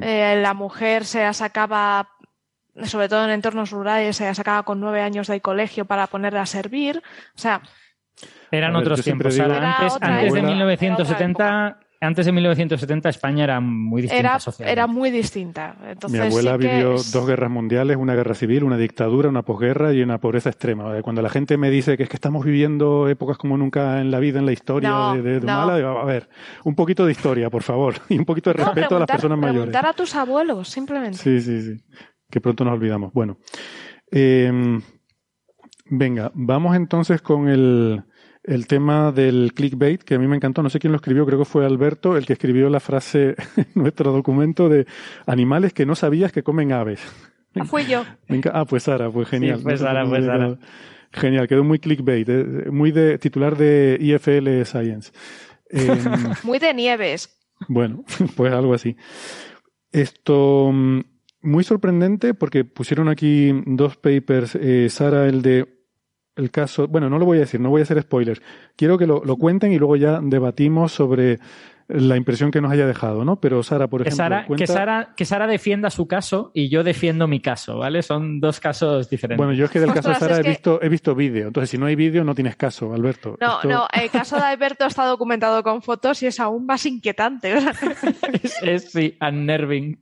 eh, 0.00 0.38
la 0.42 0.54
mujer 0.54 1.04
se 1.04 1.32
sacaba, 1.32 2.08
sobre 2.84 3.08
todo 3.08 3.24
en 3.24 3.30
entornos 3.30 3.70
rurales, 3.70 4.16
se 4.16 4.34
sacaba 4.34 4.62
con 4.64 4.80
nueve 4.80 5.00
años 5.02 5.26
del 5.28 5.40
colegio 5.42 5.84
para 5.84 6.06
ponerla 6.06 6.42
a 6.42 6.46
servir. 6.46 7.02
O 7.34 7.38
sea, 7.38 7.62
Eran 8.50 8.72
ver, 8.74 8.82
otros 8.82 9.02
tiempos. 9.02 9.34
digo- 9.34 9.46
Sara. 9.46 9.56
Era 9.58 9.76
Antes, 9.76 10.32
de 10.32 10.38
época. 10.38 10.42
1970, 10.52 11.78
antes 12.00 12.26
de 12.26 12.32
1970 12.32 13.08
España 13.08 13.44
era 13.44 13.60
muy 13.60 14.02
distinta 14.02 14.20
Era, 14.28 14.38
socialmente. 14.38 14.72
era 14.72 14.86
muy 14.86 15.10
distinta. 15.10 15.76
Entonces, 15.88 16.20
Mi 16.20 16.26
abuela 16.26 16.52
sí 16.58 16.66
vivió 16.66 16.94
es- 16.96 17.12
dos 17.12 17.26
guerras 17.26 17.50
mundiales, 17.50 17.96
una 17.96 18.14
guerra 18.14 18.34
civil, 18.34 18.64
una 18.64 18.76
dictadura, 18.76 19.28
una 19.28 19.42
posguerra 19.42 19.92
y 19.92 20.02
una 20.02 20.18
pobreza 20.18 20.50
extrema. 20.50 21.00
Cuando 21.02 21.22
la 21.22 21.28
gente 21.30 21.56
me 21.56 21.70
dice 21.70 21.96
que 21.96 22.02
es 22.02 22.08
que 22.08 22.16
estamos 22.16 22.44
viviendo 22.44 23.08
épocas 23.08 23.38
como 23.38 23.56
nunca 23.56 24.00
en 24.00 24.10
la 24.10 24.18
vida, 24.18 24.38
en 24.38 24.46
la 24.46 24.52
historia 24.52 24.88
No, 24.90 25.14
de, 25.14 25.22
de- 25.22 25.40
de 25.40 25.46
no. 25.46 25.52
Mala, 25.56 25.76
digo, 25.76 25.88
a 25.98 26.04
ver, 26.04 26.28
un 26.64 26.74
poquito 26.74 27.06
de 27.06 27.12
historia, 27.12 27.48
por 27.50 27.62
favor, 27.62 27.94
y 28.08 28.18
un 28.18 28.24
poquito 28.24 28.52
de 28.52 28.58
No, 28.58 28.64
respeto 28.66 28.96
a 28.96 29.00
las 29.00 29.06
personas 29.08 29.38
mayores. 29.38 29.60
Preguntar 29.62 29.86
a 29.86 29.92
tus 29.92 30.14
abuelos, 30.14 30.68
simplemente. 30.68 31.18
Sí, 31.18 31.40
sí, 31.40 31.62
sí. 31.62 31.84
Que 32.30 32.40
pronto 32.40 32.64
nos 32.64 32.74
olvidamos. 32.74 33.12
Bueno. 33.12 33.38
eh, 34.12 34.80
venga, 35.88 36.30
vamos 36.34 36.76
entonces 36.76 37.22
con 37.22 37.48
el, 37.48 38.02
el 38.46 38.66
tema 38.66 39.12
del 39.12 39.52
clickbait, 39.54 40.02
que 40.02 40.14
a 40.14 40.18
mí 40.18 40.26
me 40.26 40.36
encantó. 40.36 40.62
No 40.62 40.70
sé 40.70 40.78
quién 40.78 40.92
lo 40.92 40.96
escribió, 40.96 41.26
creo 41.26 41.38
que 41.38 41.44
fue 41.44 41.66
Alberto, 41.66 42.16
el 42.16 42.26
que 42.26 42.34
escribió 42.34 42.70
la 42.70 42.80
frase 42.80 43.34
en 43.56 43.66
nuestro 43.74 44.12
documento 44.12 44.68
de 44.68 44.86
animales 45.26 45.72
que 45.72 45.86
no 45.86 45.94
sabías 45.94 46.32
que 46.32 46.42
comen 46.42 46.72
aves. 46.72 47.00
Ah, 47.54 47.64
Fui 47.64 47.84
yo. 47.86 48.04
Ah, 48.52 48.64
pues 48.64 48.84
Sara, 48.84 49.10
pues 49.10 49.28
genial. 49.28 49.58
Sí, 49.58 49.62
fue 49.62 49.72
No 49.72 49.78
sé 49.78 49.84
Sara, 49.84 50.04
me 50.04 50.22
Sara. 50.22 50.58
Genial, 51.12 51.48
quedó 51.48 51.64
muy 51.64 51.78
clickbait, 51.78 52.28
eh, 52.28 52.70
muy 52.70 52.92
de 52.92 53.18
titular 53.18 53.56
de 53.56 53.96
IFL 54.00 54.64
Science. 54.64 55.12
Em, 55.68 55.98
Muy 56.44 56.60
de 56.60 56.72
nieves. 56.74 57.28
bueno, 57.66 58.04
pues 58.36 58.52
algo 58.52 58.72
así. 58.74 58.96
Esto, 59.90 60.70
mm, 60.72 61.00
muy 61.42 61.64
sorprendente 61.64 62.34
porque 62.34 62.64
pusieron 62.64 63.08
aquí 63.08 63.52
dos 63.66 63.96
papers, 63.96 64.56
eh, 64.60 64.88
Sara, 64.90 65.26
el 65.26 65.42
de 65.42 65.75
el 66.36 66.50
caso, 66.50 66.86
bueno, 66.86 67.08
no 67.10 67.18
lo 67.18 67.24
voy 67.24 67.38
a 67.38 67.40
decir, 67.40 67.60
no 67.60 67.70
voy 67.70 67.80
a 67.80 67.84
hacer 67.84 68.00
spoilers. 68.00 68.42
Quiero 68.76 68.98
que 68.98 69.06
lo, 69.06 69.24
lo 69.24 69.36
cuenten 69.36 69.72
y 69.72 69.78
luego 69.78 69.96
ya 69.96 70.20
debatimos 70.22 70.92
sobre 70.92 71.38
la 71.88 72.16
impresión 72.16 72.50
que 72.50 72.60
nos 72.60 72.72
haya 72.72 72.86
dejado, 72.86 73.24
¿no? 73.24 73.36
Pero 73.40 73.62
Sara, 73.62 73.86
por 73.86 74.02
Que 74.02 74.08
ejemplo, 74.08 74.24
Sara, 74.24 74.46
cuenta- 74.46 74.62
que, 74.62 74.66
Sara, 74.66 75.14
que 75.16 75.24
Sara 75.24 75.46
defienda 75.46 75.90
su 75.90 76.06
caso 76.08 76.50
y 76.52 76.68
yo 76.68 76.82
defiendo 76.82 77.28
mi 77.28 77.40
caso, 77.40 77.78
¿vale? 77.78 78.02
Son 78.02 78.40
dos 78.40 78.58
casos 78.60 79.08
diferentes. 79.08 79.38
Bueno, 79.38 79.52
yo 79.52 79.66
es 79.66 79.70
que 79.70 79.80
del 79.80 79.92
caso 79.92 80.08
de 80.08 80.14
Sara 80.16 80.38
he 80.38 80.42
que- 80.42 80.48
visto, 80.48 80.82
he 80.82 80.88
visto 80.88 81.14
vídeo, 81.14 81.46
entonces 81.46 81.70
si 81.70 81.78
no 81.78 81.86
hay 81.86 81.94
vídeo 81.94 82.24
no 82.24 82.34
tienes 82.34 82.56
caso, 82.56 82.92
Alberto. 82.92 83.36
No, 83.40 83.56
Esto- 83.56 83.68
no, 83.68 83.86
el 83.92 84.10
caso 84.10 84.36
de 84.36 84.42
Alberto 84.42 84.84
está 84.86 85.04
documentado 85.06 85.62
con 85.62 85.80
fotos 85.82 86.22
y 86.22 86.26
es 86.26 86.40
aún 86.40 86.66
más 86.66 86.84
inquietante. 86.86 87.54
es, 88.42 88.62
es, 88.62 88.90
sí, 88.90 89.16
unnerving. 89.20 89.98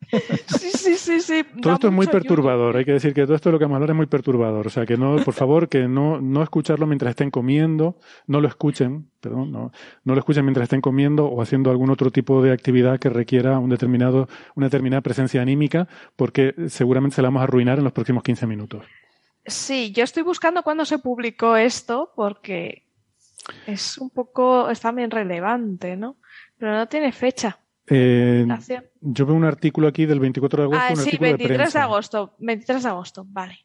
sí, 0.46 0.70
sí, 0.72 0.94
sí, 0.96 1.20
sí. 1.20 1.44
Todo 1.60 1.74
esto 1.74 1.88
es 1.88 1.92
muy 1.92 2.06
perturbador, 2.06 2.76
hay 2.76 2.84
que 2.84 2.92
decir 2.92 3.12
que 3.14 3.24
todo 3.24 3.34
esto 3.36 3.50
lo 3.52 3.58
que 3.58 3.64
vamos 3.66 3.74
a 3.74 3.76
hablar 3.76 3.90
es 3.90 3.96
muy 3.96 4.06
perturbador. 4.06 4.66
O 4.66 4.70
sea, 4.70 4.86
que 4.86 4.96
no, 4.96 5.16
por 5.16 5.34
favor, 5.34 5.68
que 5.68 5.86
no, 5.88 6.20
no 6.20 6.42
escucharlo 6.42 6.86
mientras 6.86 7.10
estén 7.10 7.30
comiendo, 7.30 7.98
no 8.26 8.40
lo 8.40 8.48
escuchen, 8.48 9.08
perdón, 9.20 9.52
no, 9.52 9.72
no 10.04 10.12
lo 10.14 10.18
escuchen 10.18 10.44
mientras 10.44 10.64
estén 10.64 10.80
comiendo 10.80 11.26
o 11.26 11.40
haciendo 11.42 11.70
algún 11.74 11.90
otro 11.90 12.10
tipo 12.10 12.42
de 12.42 12.52
actividad 12.52 12.98
que 12.98 13.10
requiera 13.10 13.58
un 13.58 13.70
determinado, 13.70 14.28
una 14.54 14.66
determinada 14.66 15.02
presencia 15.02 15.42
anímica, 15.42 15.86
porque 16.16 16.54
seguramente 16.68 17.16
se 17.16 17.22
la 17.22 17.28
vamos 17.28 17.40
a 17.40 17.44
arruinar 17.44 17.78
en 17.78 17.84
los 17.84 17.92
próximos 17.92 18.22
15 18.22 18.46
minutos. 18.46 18.84
Sí, 19.46 19.92
yo 19.92 20.04
estoy 20.04 20.22
buscando 20.22 20.62
cuándo 20.62 20.84
se 20.84 20.98
publicó 20.98 21.56
esto 21.56 22.12
porque 22.16 22.86
es 23.66 23.98
un 23.98 24.08
poco, 24.10 24.70
es 24.70 24.80
también 24.80 25.10
relevante, 25.10 25.96
¿no? 25.96 26.16
Pero 26.56 26.72
no 26.72 26.88
tiene 26.88 27.12
fecha. 27.12 27.58
Eh, 27.86 28.46
yo 29.02 29.26
veo 29.26 29.34
un 29.36 29.44
artículo 29.44 29.88
aquí 29.88 30.06
del 30.06 30.18
24 30.18 30.62
de 30.62 30.64
agosto, 30.64 30.82
Ah, 30.82 30.90
un 30.92 30.96
sí, 30.96 31.02
artículo 31.02 31.26
de 31.26 31.32
23 31.34 31.48
de, 31.50 31.62
prensa. 31.62 31.82
agosto. 31.82 32.34
23 32.38 32.82
de 32.82 32.88
agosto, 32.88 33.26
vale. 33.28 33.58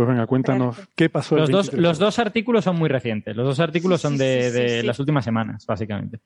Pues 0.00 0.08
venga, 0.08 0.26
cuéntanos 0.26 0.76
Perfecto. 0.76 0.94
qué 0.96 1.10
pasó 1.10 1.34
el 1.34 1.40
Los 1.42 1.50
dos, 1.50 1.66
23 1.66 1.76
de 1.76 1.82
los 1.82 1.98
dos 1.98 2.18
artículos 2.18 2.64
son 2.64 2.76
muy 2.76 2.88
recientes. 2.88 3.36
Los 3.36 3.48
dos 3.48 3.60
artículos 3.60 4.00
Sí, 4.00 4.02
son 4.06 4.12
sí, 4.14 4.18
de, 4.24 4.42
sí, 4.44 4.48
sí, 4.48 4.62
de 4.62 4.80
sí. 4.80 4.86
las 4.86 4.98
últimas 4.98 5.22
semanas, 5.26 5.66
básicamente. 5.66 6.20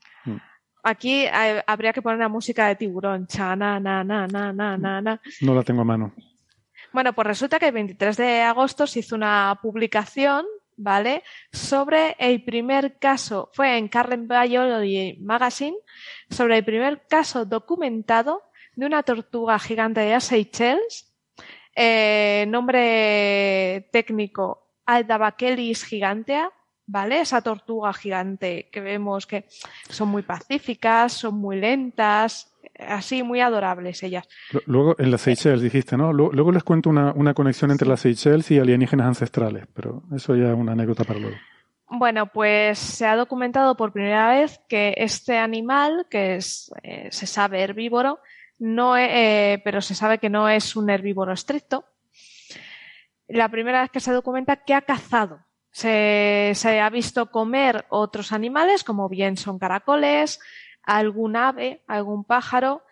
Aquí 0.84 1.24
eh, 1.24 1.60
habría 1.66 1.92
que 1.92 2.00
poner 2.00 2.20
la 2.20 2.28
música 2.28 2.68
de 2.68 2.76
tiburón. 2.76 3.26
Cha, 3.26 3.56
na, 3.56 3.80
na, 3.80 4.04
na, 4.04 4.28
na, 4.28 4.52
na, 4.52 4.76
na, 4.78 5.00
na. 5.00 5.20
No 5.40 5.56
la 5.56 5.64
tengo 5.64 5.80
a 5.80 5.84
mano. 5.84 6.14
Bueno, 6.92 7.12
pues 7.14 7.26
resulta 7.26 7.58
que 7.58 7.66
el 7.66 7.72
23 7.72 8.16
de 8.16 8.42
agosto 8.42 8.86
se 8.86 9.00
hizo 9.00 9.16
una 9.16 9.58
publicación, 9.60 10.46
¿vale? 10.76 11.24
Sobre 11.50 12.14
el 12.20 12.44
primer 12.44 12.96
caso, 13.00 13.50
fue 13.54 13.76
en 13.76 13.88
Current 13.88 14.30
Biology 14.30 15.18
Magazine, 15.20 15.76
sobre 16.30 16.58
el 16.58 16.64
primer 16.64 17.08
caso 17.08 17.44
documentado 17.44 18.40
de 18.76 18.86
una 18.86 19.02
tortuga 19.02 19.58
gigante 19.58 19.98
de 19.98 20.12
las 20.12 20.22
Seychelles, 20.22 21.10
eh, 21.74 22.44
nombre 22.48 23.88
técnico 23.92 24.68
Aldabakelis 24.86 25.84
gigantea, 25.84 26.50
¿vale? 26.86 27.20
Esa 27.20 27.40
tortuga 27.42 27.92
gigante 27.92 28.68
que 28.70 28.80
vemos 28.80 29.26
que 29.26 29.46
son 29.88 30.08
muy 30.08 30.22
pacíficas, 30.22 31.12
son 31.12 31.36
muy 31.36 31.56
lentas, 31.58 32.54
así 32.78 33.22
muy 33.22 33.40
adorables 33.40 34.02
ellas. 34.02 34.28
Lu- 34.52 34.62
Luego, 34.66 34.96
en 34.98 35.10
las 35.10 35.22
Seychelles 35.22 35.62
dijiste, 35.62 35.96
¿no? 35.96 36.12
Lu- 36.12 36.30
Luego 36.32 36.52
les 36.52 36.62
cuento 36.64 36.90
una, 36.90 37.12
una 37.12 37.32
conexión 37.34 37.70
entre 37.70 37.88
las 37.88 38.00
Seychelles 38.00 38.50
y 38.50 38.58
alienígenas 38.58 39.06
ancestrales, 39.06 39.66
pero 39.72 40.02
eso 40.14 40.34
ya 40.36 40.48
es 40.50 40.54
una 40.54 40.72
anécdota 40.72 41.04
para 41.04 41.18
luego. 41.20 41.36
Bueno, 41.88 42.26
pues 42.32 42.78
se 42.78 43.06
ha 43.06 43.14
documentado 43.14 43.76
por 43.76 43.92
primera 43.92 44.28
vez 44.30 44.60
que 44.68 44.94
este 44.96 45.36
animal, 45.38 46.06
que 46.10 46.36
es, 46.36 46.72
eh, 46.82 47.08
se 47.10 47.26
sabe 47.26 47.62
herbívoro, 47.62 48.18
no 48.58 48.96
eh, 48.96 49.60
pero 49.64 49.80
se 49.80 49.94
sabe 49.94 50.18
que 50.18 50.30
no 50.30 50.48
es 50.48 50.76
un 50.76 50.90
herbívoro 50.90 51.32
estricto. 51.32 51.84
La 53.28 53.48
primera 53.48 53.82
vez 53.82 53.90
que 53.90 54.00
se 54.00 54.12
documenta 54.12 54.64
que 54.64 54.74
ha 54.74 54.82
cazado. 54.82 55.40
Se, 55.70 56.52
se 56.54 56.80
ha 56.80 56.88
visto 56.90 57.30
comer 57.30 57.84
otros 57.88 58.30
animales, 58.32 58.84
como 58.84 59.08
bien 59.08 59.36
son 59.36 59.58
caracoles, 59.58 60.38
algún 60.84 61.34
ave, 61.36 61.82
algún 61.88 62.24
pájaro, 62.24 62.84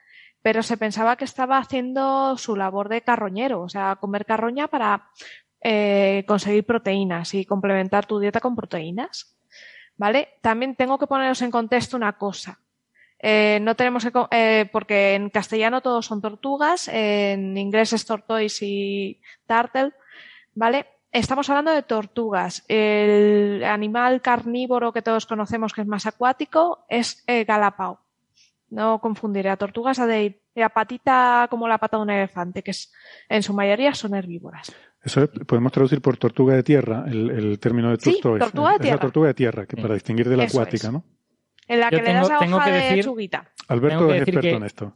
pero 0.42 0.62
se 0.62 0.76
pensaba 0.76 1.16
que 1.16 1.24
estaba 1.24 1.58
haciendo 1.58 2.36
su 2.36 2.56
labor 2.56 2.88
de 2.88 3.02
carroñero, 3.02 3.62
o 3.62 3.68
sea, 3.68 3.96
comer 3.96 4.26
carroña 4.26 4.66
para 4.66 5.10
eh, 5.60 6.24
conseguir 6.26 6.66
proteínas 6.66 7.34
y 7.34 7.44
complementar 7.44 8.06
tu 8.06 8.18
dieta 8.18 8.40
con 8.40 8.56
proteínas. 8.56 9.38
¿Vale? 9.96 10.30
También 10.40 10.74
tengo 10.74 10.98
que 10.98 11.06
poneros 11.06 11.42
en 11.42 11.52
contexto 11.52 11.96
una 11.96 12.14
cosa. 12.14 12.58
Eh, 13.22 13.60
no 13.62 13.76
tenemos 13.76 14.04
que, 14.04 14.12
eh, 14.32 14.68
porque 14.72 15.14
en 15.14 15.30
castellano 15.30 15.80
todos 15.80 16.06
son 16.06 16.20
tortugas, 16.20 16.88
en 16.88 17.56
inglés 17.56 17.92
es 17.92 18.04
tortoise 18.04 18.64
y 18.66 19.20
turtle, 19.46 19.92
¿vale? 20.54 20.86
Estamos 21.12 21.48
hablando 21.48 21.70
de 21.70 21.82
tortugas. 21.82 22.64
El 22.68 23.62
animal 23.64 24.22
carnívoro 24.22 24.92
que 24.92 25.02
todos 25.02 25.26
conocemos 25.26 25.72
que 25.72 25.82
es 25.82 25.86
más 25.86 26.06
acuático 26.06 26.84
es 26.88 27.22
el 27.26 27.44
galápago. 27.44 28.00
No 28.70 28.98
confundiré 29.00 29.50
a 29.50 29.56
tortugas 29.56 29.98
a 29.98 30.06
de 30.06 30.40
patita 30.74 31.46
como 31.50 31.68
la 31.68 31.78
pata 31.78 31.98
de 31.98 32.02
un 32.02 32.10
elefante, 32.10 32.62
que 32.62 32.70
es, 32.72 32.92
en 33.28 33.42
su 33.42 33.52
mayoría 33.54 33.94
son 33.94 34.14
herbívoras. 34.14 34.74
Eso 35.02 35.22
es- 35.24 35.30
podemos 35.46 35.70
traducir 35.72 36.00
por 36.00 36.16
tortuga 36.16 36.54
de 36.54 36.62
tierra, 36.62 37.04
el, 37.06 37.30
el 37.30 37.58
término 37.60 37.90
de 37.90 37.96
Sí, 38.00 38.12
tortoise. 38.20 38.44
tortuga 38.46 38.70
de 38.70 38.74
Es 38.74 38.78
la 38.80 38.82
tierra. 38.84 39.00
tortuga 39.00 39.26
de 39.28 39.34
tierra, 39.34 39.66
que 39.66 39.76
Sí. 39.76 39.82
para 39.82 39.94
distinguir 39.94 40.28
de 40.28 40.36
la 40.38 40.44
Eso 40.44 40.58
acuática, 40.58 40.86
es. 40.88 40.92
¿no? 40.92 41.04
En 41.68 41.80
la 41.80 41.90
Yo 41.90 41.98
que 41.98 42.04
le 42.04 42.12
das 42.12 42.28
la 42.28 42.38
tengo 42.38 42.56
hoja 42.56 42.64
que 42.66 42.70
de 42.72 42.78
decir- 42.80 43.04
chuguita. 43.04 43.50
Alberto 43.68 43.96
Tengo 43.98 44.08
que 44.10 44.14
es 44.18 44.20
decir 44.20 44.34
experto 44.34 44.48
que- 44.54 44.56
en 44.56 44.64
esto. 44.64 44.92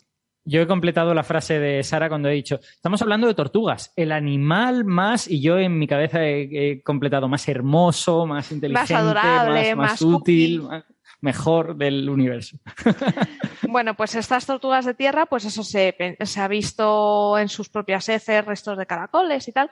Yo 0.49 0.61
he 0.63 0.67
completado 0.69 1.13
la 1.13 1.25
frase 1.25 1.59
de 1.59 1.83
Sara 1.83 2.09
cuando 2.09 2.29
he 2.29 2.33
dicho, 2.35 2.61
estamos 2.63 3.03
hablando 3.03 3.27
de 3.27 3.35
tortugas, 3.35 3.93
el 3.97 4.13
animal 4.13 4.85
más, 4.85 5.27
y 5.27 5.41
yo 5.41 5.59
en 5.59 5.77
mi 5.77 5.89
cabeza 5.89 6.25
he, 6.25 6.71
he 6.73 6.83
completado 6.85 7.27
más 7.27 7.49
hermoso, 7.49 8.27
más 8.27 8.53
inteligente, 8.53 8.95
adorable, 8.95 9.75
más, 9.75 9.91
más 9.91 10.03
útil, 10.03 10.63
más- 10.63 10.85
mejor 11.21 11.77
del 11.77 12.09
universo. 12.09 12.59
Bueno, 13.69 13.95
pues 13.97 14.15
estas 14.15 14.47
tortugas 14.47 14.85
de 14.85 14.95
tierra, 14.95 15.27
pues 15.27 15.45
eso 15.47 15.65
se 15.65 15.97
ha 16.37 16.49
visto 16.49 17.37
en 17.39 17.49
sus 17.49 17.69
propias 17.69 18.09
heces, 18.09 18.45
restos 18.45 18.79
de 18.79 18.87
caracoles 18.87 19.49
y 19.49 19.53
tal, 19.53 19.71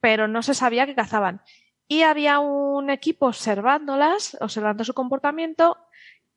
pero 0.00 0.26
no 0.26 0.42
se 0.42 0.54
sabía 0.54 0.86
que 0.86 0.96
cazaban. 0.96 1.40
Y 1.86 2.02
había 2.02 2.40
un 2.40 2.90
equipo 2.90 3.26
observándolas, 3.26 4.36
observando 4.40 4.82
su 4.82 4.92
comportamiento, 4.94 5.76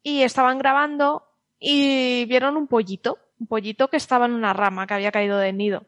y 0.03 0.21
estaban 0.23 0.57
grabando 0.59 1.25
y 1.59 2.25
vieron 2.25 2.55
un 2.57 2.67
pollito, 2.67 3.17
un 3.39 3.47
pollito 3.47 3.89
que 3.89 3.97
estaba 3.97 4.25
en 4.25 4.31
una 4.33 4.53
rama 4.53 4.87
que 4.87 4.93
había 4.93 5.11
caído 5.11 5.37
del 5.37 5.57
nido. 5.57 5.85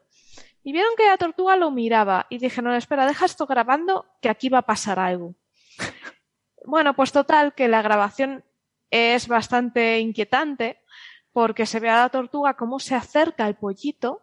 Y 0.64 0.72
vieron 0.72 0.92
que 0.96 1.06
la 1.06 1.16
tortuga 1.16 1.56
lo 1.56 1.70
miraba 1.70 2.26
y 2.30 2.38
dijeron, 2.38 2.74
espera, 2.74 3.06
deja 3.06 3.24
esto 3.26 3.46
grabando, 3.46 4.06
que 4.20 4.28
aquí 4.28 4.48
va 4.48 4.58
a 4.58 4.62
pasar 4.66 4.98
algo. 4.98 5.34
Bueno, 6.64 6.94
pues 6.94 7.10
total, 7.10 7.54
que 7.54 7.66
la 7.66 7.82
grabación 7.82 8.44
es 8.90 9.26
bastante 9.26 9.98
inquietante 9.98 10.78
porque 11.32 11.66
se 11.66 11.80
ve 11.80 11.88
a 11.90 11.96
la 12.02 12.08
tortuga 12.08 12.54
cómo 12.54 12.78
se 12.78 12.94
acerca 12.94 13.44
al 13.46 13.56
pollito 13.56 14.22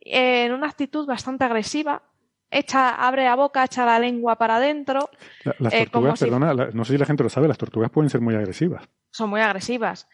en 0.00 0.52
una 0.54 0.68
actitud 0.68 1.06
bastante 1.06 1.44
agresiva. 1.44 2.02
Echa, 2.50 2.94
abre 2.94 3.24
la 3.24 3.34
boca, 3.36 3.64
echa 3.64 3.84
la 3.84 3.98
lengua 3.98 4.36
para 4.36 4.56
adentro, 4.56 5.10
La- 5.44 5.54
Las 5.58 5.74
eh, 5.74 5.76
como 5.92 6.06
tortugas, 6.06 6.18
si- 6.20 6.24
perdona, 6.24 6.54
la- 6.54 6.70
no 6.72 6.84
sé 6.86 6.92
si 6.94 6.98
la 6.98 7.04
gente 7.04 7.22
lo 7.22 7.28
sabe, 7.28 7.48
las 7.48 7.58
tortugas 7.58 7.90
pueden 7.90 8.08
ser 8.08 8.22
muy 8.22 8.34
agresivas. 8.34 8.88
Son 9.18 9.30
muy 9.30 9.40
agresivas 9.40 10.08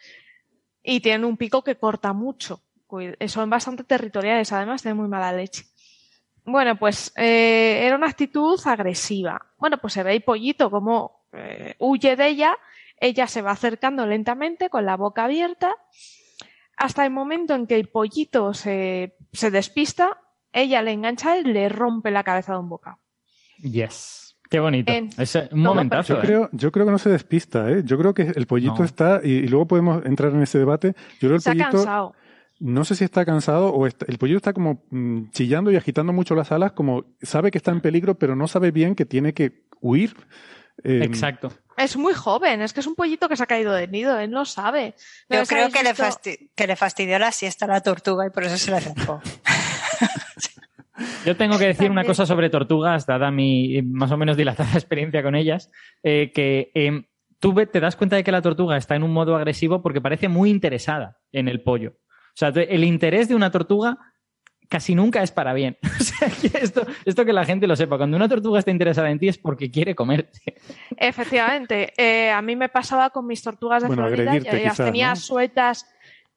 y 0.83 0.99
tienen 0.99 1.25
un 1.25 1.37
pico 1.37 1.63
que 1.63 1.75
corta 1.75 2.11
mucho. 2.11 2.61
Son 3.27 3.49
bastante 3.49 3.83
territoriales, 3.83 4.51
además 4.51 4.81
tienen 4.81 4.97
muy 4.97 5.07
mala 5.07 5.31
leche. 5.31 5.65
Bueno, 6.43 6.75
pues 6.77 7.11
eh, 7.15 7.81
era 7.83 7.95
una 7.95 8.07
actitud 8.07 8.59
agresiva. 8.65 9.53
Bueno, 9.57 9.77
pues 9.77 9.93
se 9.93 10.03
ve 10.03 10.13
el 10.13 10.23
pollito 10.23 10.71
como 10.71 11.27
eh, 11.33 11.75
huye 11.79 12.15
de 12.15 12.27
ella, 12.27 12.57
ella 12.99 13.27
se 13.27 13.41
va 13.41 13.51
acercando 13.51 14.05
lentamente 14.05 14.69
con 14.69 14.85
la 14.85 14.97
boca 14.97 15.25
abierta, 15.25 15.75
hasta 16.77 17.05
el 17.05 17.11
momento 17.11 17.53
en 17.53 17.67
que 17.67 17.75
el 17.75 17.89
pollito 17.89 18.53
se, 18.53 19.15
se 19.33 19.51
despista, 19.51 20.21
ella 20.51 20.81
le 20.81 20.91
engancha 20.91 21.37
y 21.37 21.43
le 21.43 21.69
rompe 21.69 22.11
la 22.11 22.23
cabeza 22.23 22.53
de 22.53 22.59
un 22.59 22.69
boca. 22.69 22.99
Yes. 23.57 24.24
Qué 24.55 24.59
bonito. 24.61 24.89
En 24.93 25.09
Es 25.17 25.35
un 25.51 25.59
momentazo. 25.59 26.13
Yo 26.13 26.19
¿eh? 26.19 26.25
creo, 26.25 26.49
yo 26.53 26.71
creo 26.71 26.85
que 26.85 26.91
no 26.93 26.97
se 26.97 27.09
despista, 27.09 27.69
¿eh? 27.69 27.81
Yo 27.83 27.97
creo 27.97 28.13
que 28.13 28.21
el 28.23 28.47
pollito 28.47 28.75
No. 28.79 28.85
está, 28.85 29.19
y, 29.21 29.31
y 29.31 29.47
luego 29.49 29.67
podemos 29.67 30.05
entrar 30.05 30.31
en 30.31 30.41
ese 30.41 30.57
debate. 30.59 30.93
Yo 31.19 31.27
creo 31.27 31.31
que 31.31 31.35
el 31.35 31.41
Se 31.41 31.49
ha 31.49 31.53
pollito, 31.53 31.71
cansado. 31.71 32.13
no 32.61 32.85
sé 32.85 32.95
si 32.95 33.03
está 33.03 33.25
cansado 33.25 33.73
o 33.73 33.85
está- 33.85 34.05
el 34.07 34.17
pollito 34.17 34.37
está 34.37 34.53
como 34.53 34.85
mm, 34.91 35.31
chillando 35.31 35.71
y 35.71 35.75
agitando 35.75 36.13
mucho 36.13 36.35
las 36.35 36.53
alas, 36.53 36.71
como 36.71 37.03
sabe 37.21 37.51
que 37.51 37.57
está 37.57 37.71
en 37.71 37.81
peligro, 37.81 38.15
pero 38.17 38.37
no 38.37 38.47
sabe 38.47 38.71
bien 38.71 38.95
que 38.95 39.03
tiene 39.05 39.33
que 39.33 39.65
huir. 39.81 40.15
Eh, 40.85 41.01
Exacto. 41.03 41.51
Es 41.77 41.97
muy 41.97 42.13
joven, 42.13 42.61
es 42.61 42.71
que 42.71 42.79
es 42.79 42.87
un 42.87 42.95
pollito 42.95 43.27
que 43.27 43.35
se 43.35 43.43
ha 43.43 43.47
caído 43.47 43.73
del 43.73 43.91
nido, 43.91 44.17
él 44.17 44.31
no 44.31 44.45
sabe. 44.45 44.95
¿No 45.29 45.35
Yo 45.39 45.45
creo 45.45 45.69
que 45.69 45.83
le, 45.83 45.89
visto? 45.89 46.03
fasti- 46.05 46.49
que 46.55 46.67
le 46.67 46.77
fastidió 46.77 47.19
la 47.19 47.33
siesta 47.33 47.65
a 47.65 47.67
la 47.67 47.81
tortuga 47.81 48.25
y 48.25 48.29
por 48.29 48.45
eso 48.45 48.57
se 48.57 48.71
la 48.71 48.77
acercó. 48.77 49.21
Yo 51.25 51.35
tengo 51.35 51.57
que 51.57 51.67
decir 51.67 51.91
una 51.91 52.03
cosa 52.03 52.25
sobre 52.25 52.49
tortugas, 52.49 53.05
dada 53.05 53.31
mi 53.31 53.81
más 53.81 54.11
o 54.11 54.17
menos 54.17 54.37
dilatada 54.37 54.71
experiencia 54.73 55.23
con 55.23 55.35
ellas, 55.35 55.71
eh, 56.03 56.31
que 56.33 56.71
eh, 56.73 57.03
tú 57.39 57.53
te 57.53 57.79
das 57.79 57.95
cuenta 57.95 58.15
de 58.15 58.23
que 58.23 58.31
la 58.31 58.41
tortuga 58.41 58.77
está 58.77 58.95
en 58.95 59.03
un 59.03 59.13
modo 59.13 59.35
agresivo 59.35 59.81
porque 59.81 60.01
parece 60.01 60.27
muy 60.29 60.49
interesada 60.49 61.17
en 61.31 61.47
el 61.47 61.61
pollo. 61.61 61.93
O 62.35 62.37
sea, 62.37 62.49
el 62.49 62.83
interés 62.83 63.29
de 63.29 63.35
una 63.35 63.51
tortuga 63.51 63.97
casi 64.67 64.95
nunca 64.95 65.23
es 65.23 65.31
para 65.31 65.53
bien. 65.53 65.77
O 65.99 66.03
sea, 66.03 66.29
que 66.29 66.57
esto, 66.59 66.85
esto 67.05 67.25
que 67.25 67.33
la 67.33 67.45
gente 67.45 67.67
lo 67.67 67.75
sepa. 67.75 67.97
Cuando 67.97 68.15
una 68.15 68.29
tortuga 68.29 68.59
está 68.59 68.71
interesada 68.71 69.09
en 69.09 69.19
ti 69.19 69.27
es 69.27 69.37
porque 69.37 69.71
quiere 69.71 69.95
comerte. 69.95 70.39
Efectivamente, 70.97 71.93
eh, 71.97 72.31
a 72.31 72.41
mí 72.41 72.55
me 72.55 72.69
pasaba 72.69 73.09
con 73.09 73.25
mis 73.25 73.41
tortugas 73.41 73.81
de 73.81 73.87
Bueno, 73.87 74.07
Florida, 74.07 74.39
las 74.63 74.77
tenía 74.77 75.09
¿no? 75.09 75.15
sueltas, 75.15 75.87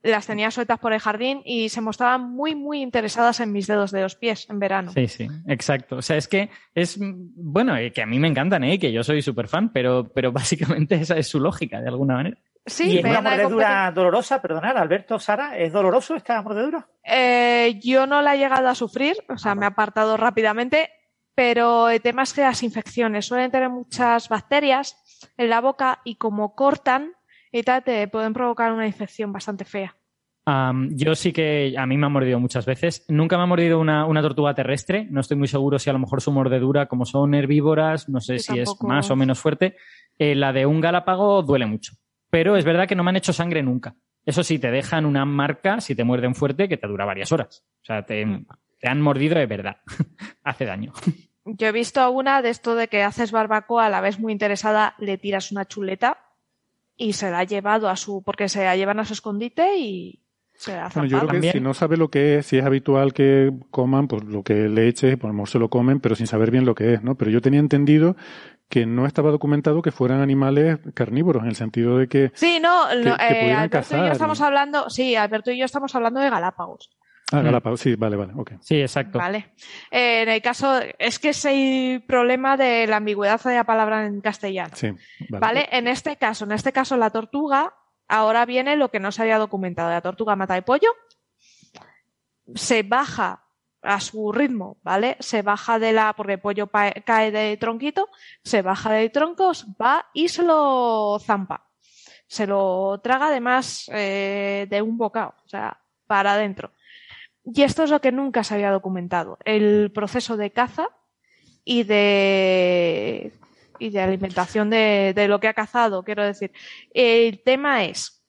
las 0.02 0.26
tenía 0.26 0.50
sueltas 0.50 0.78
por 0.78 0.92
el 0.92 1.00
jardín 1.00 1.42
y 1.44 1.68
se 1.68 1.80
mostraban 1.80 2.30
muy, 2.30 2.54
muy 2.54 2.82
interesadas 2.82 3.40
en 3.40 3.52
mis 3.52 3.66
dedos 3.66 3.90
de 3.90 4.02
los 4.02 4.14
pies 4.14 4.48
en 4.48 4.58
verano. 4.58 4.92
Sí, 4.92 5.08
sí, 5.08 5.28
exacto. 5.46 5.96
O 5.96 6.02
sea, 6.02 6.16
es 6.16 6.28
que 6.28 6.50
es, 6.74 6.96
bueno, 6.98 7.76
eh, 7.76 7.92
que 7.92 8.02
a 8.02 8.06
mí 8.06 8.18
me 8.18 8.28
encantan, 8.28 8.64
¿eh? 8.64 8.78
que 8.78 8.92
yo 8.92 9.02
soy 9.02 9.22
súper 9.22 9.48
fan, 9.48 9.72
pero, 9.72 10.10
pero 10.14 10.32
básicamente 10.32 10.94
esa 10.94 11.16
es 11.16 11.28
su 11.28 11.40
lógica, 11.40 11.80
de 11.80 11.88
alguna 11.88 12.14
manera. 12.14 12.38
Sí, 12.66 12.90
y 12.90 12.98
es 12.98 13.04
una 13.04 13.22
mordedura 13.22 13.90
dolorosa, 13.92 14.42
perdonad, 14.42 14.76
Alberto, 14.76 15.18
Sara, 15.18 15.56
¿es 15.56 15.72
doloroso 15.72 16.14
esta 16.14 16.42
mordedura? 16.42 16.86
Eh, 17.02 17.80
yo 17.82 18.06
no 18.06 18.20
la 18.20 18.34
he 18.34 18.38
llegado 18.38 18.68
a 18.68 18.74
sufrir, 18.74 19.16
o 19.28 19.38
sea, 19.38 19.54
me 19.54 19.64
he 19.64 19.68
apartado 19.68 20.18
rápidamente, 20.18 20.90
pero 21.34 21.88
el 21.88 22.02
tema 22.02 22.24
es 22.24 22.34
que 22.34 22.42
las 22.42 22.62
infecciones 22.62 23.24
suelen 23.24 23.50
tener 23.50 23.70
muchas 23.70 24.28
bacterias 24.28 24.96
en 25.38 25.48
la 25.48 25.62
boca 25.62 26.00
y 26.04 26.16
como 26.16 26.54
cortan 26.54 27.12
y 27.52 27.62
tal, 27.62 27.82
te 27.82 28.08
pueden 28.08 28.32
provocar 28.32 28.72
una 28.72 28.86
infección 28.86 29.32
bastante 29.32 29.64
fea. 29.64 29.94
Yo 30.90 31.14
sí 31.14 31.32
que 31.32 31.74
a 31.76 31.84
mí 31.86 31.98
me 31.98 32.06
ha 32.06 32.08
mordido 32.08 32.40
muchas 32.40 32.64
veces. 32.64 33.04
Nunca 33.08 33.36
me 33.36 33.42
ha 33.42 33.46
mordido 33.46 33.78
una, 33.78 34.06
una 34.06 34.22
tortuga 34.22 34.54
terrestre. 34.54 35.06
No 35.10 35.20
estoy 35.20 35.36
muy 35.36 35.48
seguro 35.48 35.78
si 35.78 35.90
a 35.90 35.92
lo 35.92 35.98
mejor 35.98 36.22
su 36.22 36.32
mordedura, 36.32 36.86
como 36.86 37.04
son 37.04 37.34
herbívoras, 37.34 38.08
no 38.08 38.20
sé 38.20 38.38
Yo 38.38 38.38
si 38.38 38.58
es 38.60 38.74
más 38.80 39.10
o 39.10 39.16
menos 39.16 39.38
fuerte. 39.38 39.76
Eh, 40.18 40.34
la 40.34 40.52
de 40.52 40.64
un 40.64 40.80
galápago 40.80 41.42
duele 41.42 41.66
mucho. 41.66 41.92
Pero 42.30 42.56
es 42.56 42.64
verdad 42.64 42.88
que 42.88 42.94
no 42.94 43.04
me 43.04 43.10
han 43.10 43.16
hecho 43.16 43.32
sangre 43.32 43.62
nunca. 43.62 43.94
Eso 44.24 44.42
sí, 44.42 44.58
te 44.58 44.70
dejan 44.70 45.04
una 45.04 45.24
marca, 45.24 45.80
si 45.80 45.94
te 45.94 46.04
muerden 46.04 46.34
fuerte, 46.34 46.68
que 46.68 46.76
te 46.76 46.86
dura 46.86 47.04
varias 47.04 47.30
horas. 47.30 47.64
O 47.82 47.84
sea, 47.84 48.04
te, 48.04 48.26
te 48.78 48.88
han 48.88 49.02
mordido 49.02 49.38
de 49.38 49.46
verdad. 49.46 49.76
Hace 50.44 50.64
daño. 50.64 50.92
Yo 51.44 51.66
he 51.66 51.72
visto 51.72 52.10
una 52.10 52.42
de 52.42 52.50
esto 52.50 52.74
de 52.74 52.88
que 52.88 53.02
haces 53.02 53.32
barbacoa, 53.32 53.88
la 53.88 54.00
ves 54.00 54.18
muy 54.18 54.32
interesada, 54.32 54.94
le 54.98 55.16
tiras 55.16 55.50
una 55.50 55.66
chuleta 55.66 56.27
y 56.98 57.14
se 57.14 57.30
la 57.30 57.38
ha 57.38 57.44
llevado 57.44 57.88
a 57.88 57.96
su, 57.96 58.22
porque 58.22 58.48
se 58.50 58.62
la 58.64 58.76
llevan 58.76 58.98
a 59.00 59.04
su 59.06 59.14
escondite 59.14 59.78
y 59.78 60.20
se 60.54 60.72
la 60.72 60.86
ha 60.86 60.88
Bueno, 60.90 61.08
yo 61.08 61.16
creo 61.18 61.28
que 61.28 61.32
También- 61.34 61.52
si 61.52 61.60
no 61.60 61.72
sabe 61.72 61.96
lo 61.96 62.10
que 62.10 62.38
es, 62.38 62.46
si 62.46 62.58
es 62.58 62.64
habitual 62.64 63.14
que 63.14 63.52
coman, 63.70 64.08
pues 64.08 64.24
lo 64.24 64.42
que 64.42 64.68
le 64.68 64.88
eche, 64.88 65.16
pues 65.16 65.24
a 65.24 65.28
lo 65.28 65.34
mejor 65.34 65.48
se 65.48 65.58
lo 65.60 65.70
comen, 65.70 66.00
pero 66.00 66.14
sin 66.16 66.26
saber 66.26 66.50
bien 66.50 66.66
lo 66.66 66.74
que 66.74 66.94
es, 66.94 67.02
¿no? 67.02 67.14
Pero 67.14 67.30
yo 67.30 67.40
tenía 67.40 67.60
entendido 67.60 68.16
que 68.68 68.84
no 68.84 69.06
estaba 69.06 69.30
documentado 69.30 69.80
que 69.80 69.92
fueran 69.92 70.20
animales 70.20 70.78
carnívoros, 70.94 71.42
en 71.44 71.48
el 71.48 71.56
sentido 71.56 71.96
de 71.96 72.08
que... 72.08 72.32
Sí, 72.34 72.58
no, 72.60 72.92
no, 72.96 73.16
que 73.16 73.24
eh, 73.24 73.28
pudieran 73.40 73.56
Alberto 73.60 73.66
y 73.66 73.80
cazar 73.80 74.00
yo 74.00 74.06
y- 74.08 74.12
estamos 74.12 74.40
hablando, 74.42 74.90
sí, 74.90 75.14
Alberto 75.14 75.50
y 75.52 75.58
yo 75.58 75.64
estamos 75.64 75.94
hablando 75.94 76.20
de 76.20 76.28
Galápagos. 76.28 76.90
Ah, 77.32 77.40
Mm. 77.40 77.44
Galápagos, 77.44 77.80
sí, 77.80 77.94
vale, 77.94 78.16
vale, 78.16 78.32
ok. 78.36 78.52
Sí, 78.60 78.80
exacto. 78.80 79.18
Vale. 79.18 79.52
Eh, 79.90 80.22
en 80.22 80.28
el 80.30 80.40
caso, 80.40 80.80
es 80.98 81.18
que 81.18 81.30
es 81.30 81.44
el 81.44 82.02
problema 82.06 82.56
de 82.56 82.86
la 82.86 82.96
ambigüedad 82.96 83.40
de 83.42 83.54
la 83.54 83.64
palabra 83.64 84.06
en 84.06 84.20
castellano. 84.20 84.74
Sí, 84.74 84.88
vale. 85.28 85.40
¿Vale? 85.40 85.68
En 85.72 85.88
este 85.88 86.16
caso, 86.16 86.44
en 86.44 86.52
este 86.52 86.72
caso 86.72 86.96
la 86.96 87.10
tortuga, 87.10 87.74
ahora 88.08 88.46
viene 88.46 88.76
lo 88.76 88.90
que 88.90 88.98
no 89.00 89.12
se 89.12 89.22
había 89.22 89.38
documentado. 89.38 89.90
La 89.90 90.00
tortuga 90.00 90.36
mata 90.36 90.56
el 90.56 90.62
pollo, 90.62 90.88
se 92.54 92.82
baja 92.82 93.44
a 93.82 94.00
su 94.00 94.32
ritmo, 94.32 94.78
¿vale? 94.82 95.16
Se 95.20 95.42
baja 95.42 95.78
de 95.78 95.92
la, 95.92 96.14
porque 96.14 96.34
el 96.34 96.40
pollo 96.40 96.68
cae 96.68 97.30
del 97.30 97.58
tronquito, 97.58 98.08
se 98.42 98.62
baja 98.62 98.92
del 98.92 99.12
tronco, 99.12 99.52
va 99.80 100.06
y 100.14 100.28
se 100.28 100.42
lo 100.42 101.18
zampa. 101.20 101.66
Se 102.26 102.46
lo 102.46 103.00
traga 103.02 103.28
además 103.28 103.88
eh, 103.92 104.66
de 104.68 104.82
un 104.82 104.98
bocado, 104.98 105.34
o 105.44 105.48
sea, 105.48 105.78
para 106.06 106.32
adentro. 106.32 106.72
Y 107.54 107.62
esto 107.62 107.84
es 107.84 107.90
lo 107.90 108.00
que 108.00 108.12
nunca 108.12 108.44
se 108.44 108.54
había 108.54 108.70
documentado. 108.70 109.38
El 109.44 109.90
proceso 109.92 110.36
de 110.36 110.50
caza 110.50 110.88
y 111.64 111.84
de 111.84 113.32
y 113.78 113.90
de 113.90 114.00
alimentación 114.00 114.70
de, 114.70 115.12
de 115.14 115.28
lo 115.28 115.38
que 115.40 115.48
ha 115.48 115.54
cazado, 115.54 116.02
quiero 116.02 116.24
decir. 116.24 116.52
El 116.92 117.42
tema 117.42 117.84
es, 117.84 118.24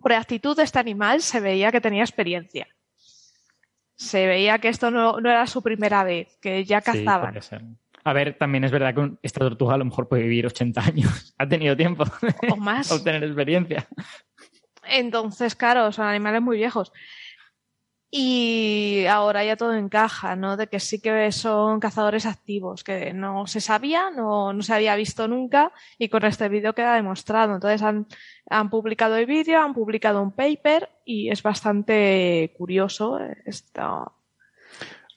por 0.00 0.12
actitud 0.12 0.56
de 0.56 0.62
este 0.62 0.78
animal 0.78 1.20
se 1.20 1.40
veía 1.40 1.72
que 1.72 1.80
tenía 1.80 2.02
experiencia. 2.02 2.68
Se 3.96 4.26
veía 4.26 4.58
que 4.58 4.68
esto 4.68 4.90
no, 4.90 5.20
no 5.20 5.30
era 5.30 5.46
su 5.46 5.62
primera 5.62 6.04
vez, 6.04 6.38
que 6.40 6.64
ya 6.64 6.80
cazaban. 6.80 7.38
A 8.04 8.12
ver, 8.12 8.36
también 8.36 8.64
es 8.64 8.70
verdad 8.70 8.94
que 8.94 9.12
esta 9.22 9.40
tortuga 9.40 9.74
a 9.74 9.78
lo 9.78 9.84
mejor 9.86 10.08
puede 10.08 10.22
vivir 10.22 10.46
80 10.46 10.80
años. 10.80 11.34
Ha 11.38 11.48
tenido 11.48 11.76
tiempo 11.76 12.04
o 12.50 12.56
más. 12.56 12.88
de 12.90 12.94
obtener 12.94 13.24
experiencia. 13.24 13.88
Entonces, 14.84 15.56
claro, 15.56 15.90
son 15.90 16.06
animales 16.06 16.42
muy 16.42 16.56
viejos. 16.56 16.92
Y 18.16 19.06
ahora 19.06 19.44
ya 19.44 19.56
todo 19.56 19.74
encaja, 19.74 20.36
¿no? 20.36 20.56
De 20.56 20.68
que 20.68 20.78
sí 20.78 21.00
que 21.00 21.32
son 21.32 21.80
cazadores 21.80 22.26
activos, 22.26 22.84
que 22.84 23.12
no 23.12 23.48
se 23.48 23.60
sabía, 23.60 24.12
no, 24.12 24.52
no 24.52 24.62
se 24.62 24.72
había 24.72 24.94
visto 24.94 25.26
nunca, 25.26 25.72
y 25.98 26.08
con 26.08 26.24
este 26.24 26.48
vídeo 26.48 26.76
queda 26.76 26.94
demostrado. 26.94 27.54
Entonces 27.54 27.82
han, 27.82 28.06
han 28.48 28.70
publicado 28.70 29.16
el 29.16 29.26
vídeo, 29.26 29.60
han 29.60 29.74
publicado 29.74 30.22
un 30.22 30.30
paper, 30.30 30.90
y 31.04 31.28
es 31.30 31.42
bastante 31.42 32.54
curioso 32.56 33.18
esto. 33.46 34.12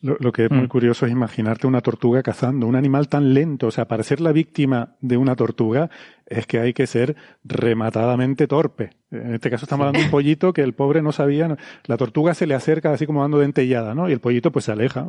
Lo, 0.02 0.16
lo 0.20 0.32
que 0.32 0.46
es 0.46 0.52
muy 0.52 0.66
Mm. 0.66 0.68
curioso 0.68 1.06
es 1.08 1.12
imaginarte 1.12 1.66
una 1.66 1.82
tortuga 1.82 2.22
cazando, 2.22 2.68
un 2.68 2.76
animal 2.76 3.08
tan 3.10 3.34
lento. 3.34 3.68
O 3.68 3.72
sea, 3.72 3.88
para 3.88 4.04
ser 4.04 4.22
la 4.22 4.32
víctima 4.32 4.96
de 5.02 5.18
una 5.18 5.36
tortuga 5.36 5.90
es 6.28 6.46
que 6.46 6.60
hay 6.60 6.74
que 6.74 6.86
ser 6.88 7.16
rematadamente 7.44 8.48
torpe. 8.48 8.92
En 9.12 9.36
este 9.36 9.50
caso 9.50 9.66
estamos 9.66 9.86
hablando 9.86 10.00
de 10.00 10.06
un 10.06 10.12
pollito 10.12 10.54
que 10.54 10.62
el 10.62 10.74
pobre 10.74 11.02
no 11.02 11.12
sabía. 11.12 11.58
La 11.86 11.98
tortuga 11.98 12.34
se 12.34 12.46
le 12.48 12.54
acerca 12.56 12.92
así 12.92 13.06
como 13.06 13.22
dando 13.22 13.40
dentellada, 13.40 13.96
¿no? 13.96 14.10
Y 14.10 14.14
el 14.14 14.20
pollito 14.20 14.52
pues 14.52 14.66
se 14.66 14.72
aleja. 14.72 15.06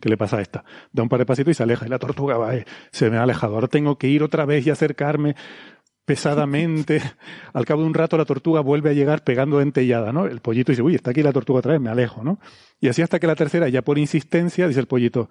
¿Qué 0.00 0.08
le 0.08 0.16
pasa 0.16 0.38
a 0.38 0.40
esta? 0.42 0.64
Da 0.92 1.02
un 1.02 1.08
par 1.08 1.18
de 1.18 1.26
pasitos 1.26 1.50
y 1.52 1.54
se 1.54 1.62
aleja. 1.62 1.86
Y 1.86 1.88
la 1.88 1.98
tortuga 1.98 2.36
va, 2.38 2.56
eh, 2.56 2.64
se 2.90 3.10
me 3.10 3.18
ha 3.18 3.22
alejado. 3.22 3.54
Ahora 3.54 3.68
tengo 3.68 3.96
que 3.98 4.08
ir 4.08 4.22
otra 4.22 4.44
vez 4.46 4.66
y 4.66 4.70
acercarme 4.70 5.36
pesadamente. 6.04 7.00
Al 7.52 7.64
cabo 7.64 7.82
de 7.82 7.88
un 7.88 7.94
rato 7.94 8.16
la 8.16 8.24
tortuga 8.24 8.60
vuelve 8.60 8.90
a 8.90 8.92
llegar 8.92 9.24
pegando 9.24 9.58
dentellada, 9.58 10.12
¿no? 10.12 10.26
El 10.26 10.40
pollito 10.40 10.72
dice, 10.72 10.82
uy, 10.82 10.94
está 10.94 11.10
aquí 11.10 11.22
la 11.22 11.32
tortuga 11.32 11.60
otra 11.60 11.72
vez, 11.72 11.80
me 11.80 11.90
alejo, 11.90 12.22
¿no? 12.22 12.38
Y 12.80 12.88
así 12.88 13.02
hasta 13.02 13.18
que 13.20 13.26
la 13.26 13.36
tercera, 13.36 13.68
ya 13.68 13.82
por 13.82 13.98
insistencia, 13.98 14.66
dice 14.66 14.80
el 14.80 14.86
pollito, 14.86 15.28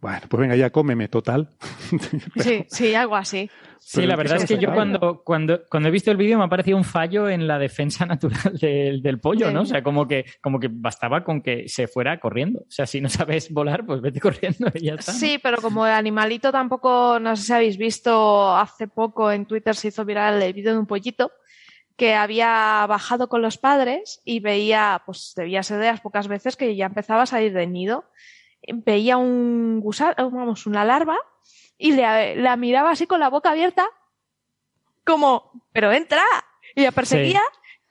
bueno, 0.00 0.20
pues 0.28 0.40
venga, 0.40 0.56
ya 0.56 0.70
cómeme, 0.70 1.08
total. 1.08 1.48
Sí, 2.36 2.64
sí, 2.68 2.94
algo 2.94 3.16
así. 3.16 3.50
Sí, 3.78 4.06
la 4.06 4.14
verdad 4.14 4.36
es 4.36 4.44
que 4.46 4.58
yo 4.58 4.72
cuando, 4.72 5.22
cuando, 5.24 5.62
cuando 5.68 5.88
he 5.88 5.92
visto 5.92 6.10
el 6.10 6.16
vídeo 6.16 6.38
me 6.38 6.44
ha 6.44 6.48
parecido 6.48 6.76
un 6.76 6.84
fallo 6.84 7.28
en 7.28 7.48
la 7.48 7.58
defensa 7.58 8.06
natural 8.06 8.56
del, 8.60 9.02
del 9.02 9.18
pollo, 9.18 9.48
Sí. 9.48 9.54
¿no? 9.54 9.62
O 9.62 9.66
sea, 9.66 9.82
como 9.82 10.06
que, 10.06 10.26
como 10.40 10.60
que 10.60 10.68
bastaba 10.70 11.24
con 11.24 11.42
que 11.42 11.68
se 11.68 11.88
fuera 11.88 12.20
corriendo. 12.20 12.60
O 12.60 12.70
sea, 12.70 12.86
si 12.86 13.00
no 13.00 13.08
sabes 13.08 13.52
volar, 13.52 13.84
pues 13.84 14.00
vete 14.00 14.20
corriendo 14.20 14.70
y 14.74 14.86
ya 14.86 14.94
está. 14.94 15.12
Sí, 15.12 15.38
pero 15.42 15.60
como 15.60 15.86
el 15.86 15.92
animalito 15.92 16.52
tampoco, 16.52 17.18
no 17.20 17.34
sé 17.36 17.42
si 17.42 17.52
habéis 17.52 17.78
visto, 17.78 18.56
hace 18.56 18.86
poco 18.86 19.32
en 19.32 19.46
Twitter 19.46 19.74
se 19.74 19.88
hizo 19.88 20.04
viral 20.04 20.40
el 20.42 20.52
vídeo 20.52 20.72
de 20.72 20.78
un 20.78 20.86
pollito 20.86 21.32
que 21.96 22.14
había 22.14 22.86
bajado 22.88 23.28
con 23.28 23.42
los 23.42 23.58
padres 23.58 24.22
y 24.24 24.40
veía, 24.40 25.02
pues 25.04 25.32
debía 25.36 25.62
ser 25.62 25.80
de 25.80 25.86
las 25.86 26.00
pocas 26.00 26.28
veces 26.28 26.56
que 26.56 26.74
ya 26.74 26.86
empezaba 26.86 27.22
a 27.22 27.26
salir 27.26 27.52
del 27.52 27.72
nido. 27.72 28.04
Veía 28.66 29.16
un 29.16 29.80
gusano, 29.80 30.30
vamos, 30.30 30.66
una 30.66 30.84
larva 30.84 31.16
y 31.78 31.92
le, 31.92 32.36
la 32.36 32.56
miraba 32.56 32.90
así 32.90 33.06
con 33.06 33.20
la 33.20 33.30
boca 33.30 33.50
abierta, 33.50 33.88
como, 35.04 35.50
pero 35.72 35.90
entra. 35.92 36.22
Y 36.74 36.82
la 36.82 36.92
perseguía, 36.92 37.40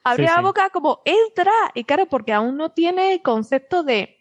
abría 0.04 0.30
Sí, 0.30 0.36
la 0.36 0.42
boca 0.42 0.70
como, 0.70 1.02
entra. 1.06 1.52
Y 1.74 1.84
claro, 1.84 2.06
porque 2.06 2.34
aún 2.34 2.56
no 2.56 2.72
tiene 2.72 3.22
concepto 3.22 3.84
de 3.84 4.19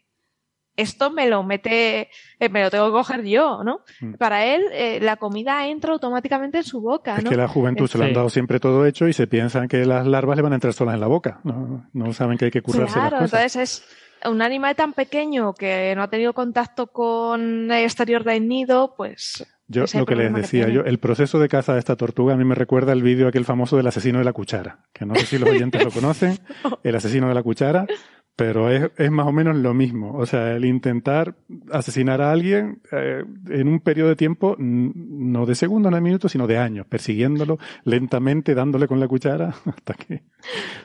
esto 0.79 1.11
me 1.11 1.29
lo 1.29 1.43
mete, 1.43 2.09
eh, 2.41 2.49
me 2.49 2.63
lo 2.63 2.71
tengo 2.71 2.87
que 2.87 2.93
coger 2.93 3.25
yo, 3.25 3.63
¿no? 3.65 3.81
Mm. 4.01 4.15
Para 4.15 4.47
él, 4.47 4.63
eh, 4.73 4.99
la 5.03 5.17
comida 5.17 5.67
entra 5.69 5.93
automáticamente 5.93 6.59
en 6.59 6.65
su 6.65 6.81
boca, 6.81 7.17
Es 7.19 7.25
¿no? 7.25 7.31
que 7.31 7.37
la 7.37 7.49
juventud 7.49 7.87
se 7.87 7.99
lo 7.99 8.05
han 8.05 8.13
dado 8.15 8.31
siempre 8.31 8.61
todo 8.61 8.87
hecho 8.87 9.07
y 9.09 9.13
se 9.13 9.27
piensan 9.27 9.69
que 9.69 9.85
las 9.85 10.07
larvas 10.07 10.37
le 10.37 10.43
van 10.43 10.53
a 10.53 10.57
entrar 10.57 10.73
solas 10.73 10.95
en 10.95 11.01
la 11.01 11.09
boca. 11.09 11.41
No, 11.45 11.87
no 11.93 12.13
saben 12.13 12.39
que 12.39 12.47
hay 12.47 12.51
que 12.51 12.63
currarse 12.63 12.95
Claro, 12.95 13.21
las 13.21 13.31
cosas. 13.31 13.41
entonces 13.57 13.83
es 14.23 14.29
un 14.31 14.41
animal 14.43 14.75
tan 14.75 14.93
pequeño 14.95 15.53
que 15.55 15.93
no 15.97 16.03
ha 16.03 16.09
tenido 16.09 16.33
contacto 16.33 16.87
con 16.89 17.71
el 17.71 17.85
exterior 17.85 18.25
del 18.25 18.49
nido, 18.49 18.95
pues 18.97 19.47
Yo 19.69 19.85
lo 19.95 20.07
que 20.07 20.17
les 20.17 20.33
que 20.33 20.41
decía, 20.41 20.69
yo, 20.69 20.81
el 20.81 20.99
proceso 20.99 21.39
de 21.39 21.49
caza 21.49 21.75
de 21.75 21.79
esta 21.79 21.95
tortuga 21.95 22.33
a 22.33 22.37
mí 22.37 22.45
me 22.45 22.55
recuerda 22.55 22.95
el 22.95 23.03
vídeo 23.03 23.29
aquel 23.29 23.45
famoso 23.45 23.77
del 23.77 23.87
asesino 23.87 24.19
de 24.19 24.25
la 24.25 24.33
cuchara, 24.33 24.87
que 24.95 25.05
no 25.05 25.15
sé 25.15 25.27
si 25.27 25.39
los 25.39 25.51
oyentes 25.51 25.85
lo 25.85 25.91
conocen, 25.91 26.39
el 26.83 26.97
asesino 26.97 27.29
de 27.29 27.35
la 27.35 27.43
cuchara, 27.43 27.87
pero 28.35 28.71
es, 28.71 28.91
es 28.97 29.11
más 29.11 29.27
o 29.27 29.33
menos 29.33 29.57
lo 29.57 29.75
mismo. 29.75 30.17
O 30.17 30.25
sea, 30.25 30.53
el 30.53 30.65
intentar 30.65 31.35
asesinar 31.71 32.23
a 32.23 32.31
alguien 32.31 32.81
eh, 32.93 33.25
en 33.49 33.69
un 33.69 33.81
periodo 33.81 34.11
de 34.11 34.17
tiempo, 34.17 34.57
no 34.59 35.45
de 35.45 35.55
segundos, 35.55 35.91
no 35.91 35.97
de 35.97 36.03
minutos, 36.03 36.33
sino 36.33 36.47
de 36.47 36.57
años, 36.57 36.87
persiguiéndolo 36.87 37.59
lentamente, 37.85 38.55
dándole 38.55 38.87
con 38.87 39.01
la 39.01 39.09
cuchara 39.09 39.49
hasta 39.67 39.95
que... 39.95 40.23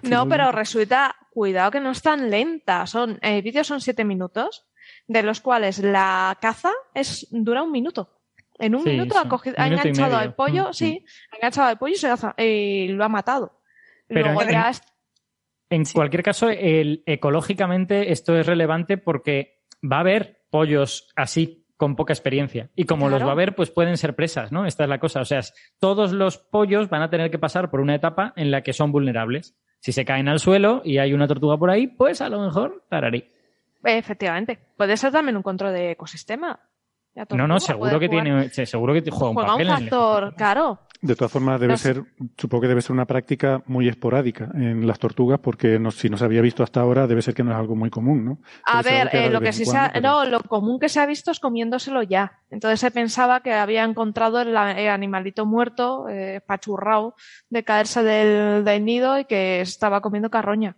No, 0.02 0.28
pero 0.28 0.52
resulta, 0.52 1.16
cuidado 1.32 1.72
que 1.72 1.80
no 1.80 1.92
es 1.92 2.02
tan 2.02 2.30
lenta. 2.30 2.86
Son, 2.86 3.20
el 3.22 3.42
vídeo 3.44 3.64
son 3.64 3.80
siete 3.80 4.04
minutos, 4.04 4.66
de 5.08 5.24
los 5.24 5.40
cuales 5.40 5.78
la 5.78 6.38
caza 6.42 6.72
es, 6.94 7.28
dura 7.32 7.62
un 7.62 7.72
minuto. 7.72 8.23
En 8.66 8.76
un 8.76 8.84
Sí, 8.84 8.90
minuto 8.92 9.18
ha, 9.18 9.28
cogido, 9.28 9.56
ha 9.58 9.64
minuto 9.66 9.82
enganchado 9.88 10.18
al 10.18 10.36
pollo, 10.36 10.70
Mm, 10.70 10.74
sí, 10.74 11.06
ha 11.32 11.36
enganchado 11.36 11.68
al 11.70 11.78
pollo 11.78 11.94
y, 11.94 11.98
se 11.98 12.08
lo 12.08 12.14
ha- 12.14 12.36
y 12.42 12.88
lo 12.90 13.04
ha 13.04 13.10
matado. 13.10 13.62
Pero 14.08 14.28
Luego 14.28 14.42
en- 14.44 14.50
ya 14.52 14.70
es- 14.70 14.82
En 15.70 15.84
cualquier 15.86 16.22
caso, 16.24 16.50
el, 16.50 17.02
ecológicamente 17.06 18.12
esto 18.12 18.38
es 18.38 18.46
relevante 18.46 18.98
porque 18.98 19.64
va 19.84 19.98
a 19.98 20.02
haber 20.02 20.44
pollos 20.52 21.12
así 21.16 21.66
con 21.78 21.96
poca 21.96 22.14
experiencia. 22.14 22.70
Y 22.76 22.86
como 22.86 23.10
los 23.10 23.22
va 23.24 23.30
a 23.30 23.32
haber, 23.32 23.56
pues 23.56 23.72
pueden 23.72 23.98
ser 23.98 24.16
presas, 24.16 24.52
¿no? 24.52 24.66
Esta 24.66 24.84
es 24.84 24.90
la 24.90 25.00
cosa. 25.00 25.22
O 25.22 25.26
sea, 25.26 25.42
todos 25.80 26.12
los 26.14 26.38
pollos 26.38 26.90
van 26.90 27.02
a 27.02 27.10
tener 27.10 27.32
que 27.32 27.40
pasar 27.40 27.70
por 27.72 27.82
una 27.82 27.96
etapa 27.96 28.34
en 28.36 28.52
la 28.52 28.62
que 28.62 28.72
son 28.72 28.92
vulnerables. 28.92 29.58
Si 29.80 29.92
se 29.92 30.06
caen 30.06 30.30
al 30.30 30.40
suelo 30.40 30.82
y 30.86 31.00
hay 31.00 31.12
una 31.14 31.28
tortuga 31.28 31.58
por 31.58 31.70
ahí, 31.72 31.88
pues 31.88 32.22
a 32.22 32.30
lo 32.30 32.40
mejor 32.40 32.86
tararí. 32.90 33.28
efectivamente, 33.84 34.60
puede 34.78 34.96
ser 34.96 35.12
también 35.12 35.36
un 35.36 35.44
control 35.44 35.74
de 35.74 35.92
ecosistema. 35.92 36.60
No, 37.36 37.48
no, 37.48 37.60
seguro 37.60 38.00
que 38.00 38.08
jugar- 38.08 38.24
tiene, 38.50 38.66
seguro 38.66 38.94
que 38.94 39.02
juega 39.12 39.30
un 39.30 39.34
juega 39.36 39.50
un 39.52 39.58
papel. 39.58 39.68
en 39.68 39.74
el 39.74 39.80
factor, 39.82 40.36
claro. 40.36 40.80
De 41.02 41.16
todas 41.18 41.32
formas, 41.34 41.60
debe 41.60 41.74
No 41.74 41.78
sé. 41.78 41.96
ser, 41.96 42.04
supongo 42.38 42.62
que 42.62 42.68
debe 42.70 42.82
ser 42.82 42.94
una 42.94 43.06
práctica 43.06 43.62
muy 43.66 43.90
esporádica 43.90 44.50
en 44.56 44.88
las 44.88 44.98
tortugas, 45.00 45.38
porque 45.42 45.78
no, 45.78 45.92
si 45.92 46.10
no 46.10 46.16
se 46.16 46.24
había 46.24 46.40
visto 46.42 46.64
hasta 46.64 46.80
ahora, 46.80 47.06
debe 47.08 47.22
ser 47.22 47.34
que 47.34 47.44
no 47.44 47.52
es 47.52 47.58
algo 47.58 47.76
muy 47.76 47.90
común, 47.90 48.24
¿no? 48.24 48.38
A 48.66 48.82
Debe 48.82 49.04
ver, 49.04 49.10
eh, 49.16 49.30
lo 49.30 49.42
que 49.42 49.48
en 49.48 49.54
sí 49.54 49.66
se 49.66 49.72
cuando, 49.72 49.90
ha- 49.90 49.92
pero- 49.94 50.08
no, 50.10 50.26
lo 50.26 50.40
común 50.44 50.80
que 50.80 50.88
se 50.88 51.02
ha 51.02 51.06
visto 51.06 51.30
es 51.32 51.42
comiéndoselo 51.42 52.04
ya. 52.04 52.40
Entonces 52.50 52.80
se 52.80 52.90
pensaba 52.90 53.42
que 53.42 53.52
había 53.54 53.84
encontrado 53.84 54.40
el, 54.40 54.50
el 54.56 54.88
animalito 54.88 55.46
muerto, 55.46 56.08
eh, 56.08 56.40
pachurrao, 56.48 57.16
de 57.50 57.64
caerse 57.66 58.02
del, 58.02 58.64
del 58.64 58.86
nido 58.86 59.20
y 59.20 59.26
que 59.26 59.60
estaba 59.60 60.00
comiendo 60.00 60.30
carroña. 60.30 60.78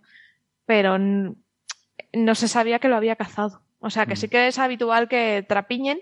Pero 0.66 0.98
no 0.98 2.34
se 2.34 2.48
sabía 2.48 2.78
que 2.80 2.88
lo 2.88 2.96
había 2.96 3.14
cazado. 3.16 3.62
O 3.78 3.90
sea 3.90 4.06
que 4.06 4.14
Mm. 4.14 4.16
sí 4.16 4.28
que 4.28 4.48
es 4.48 4.58
habitual 4.58 5.06
que 5.08 5.44
trapiñen, 5.48 6.00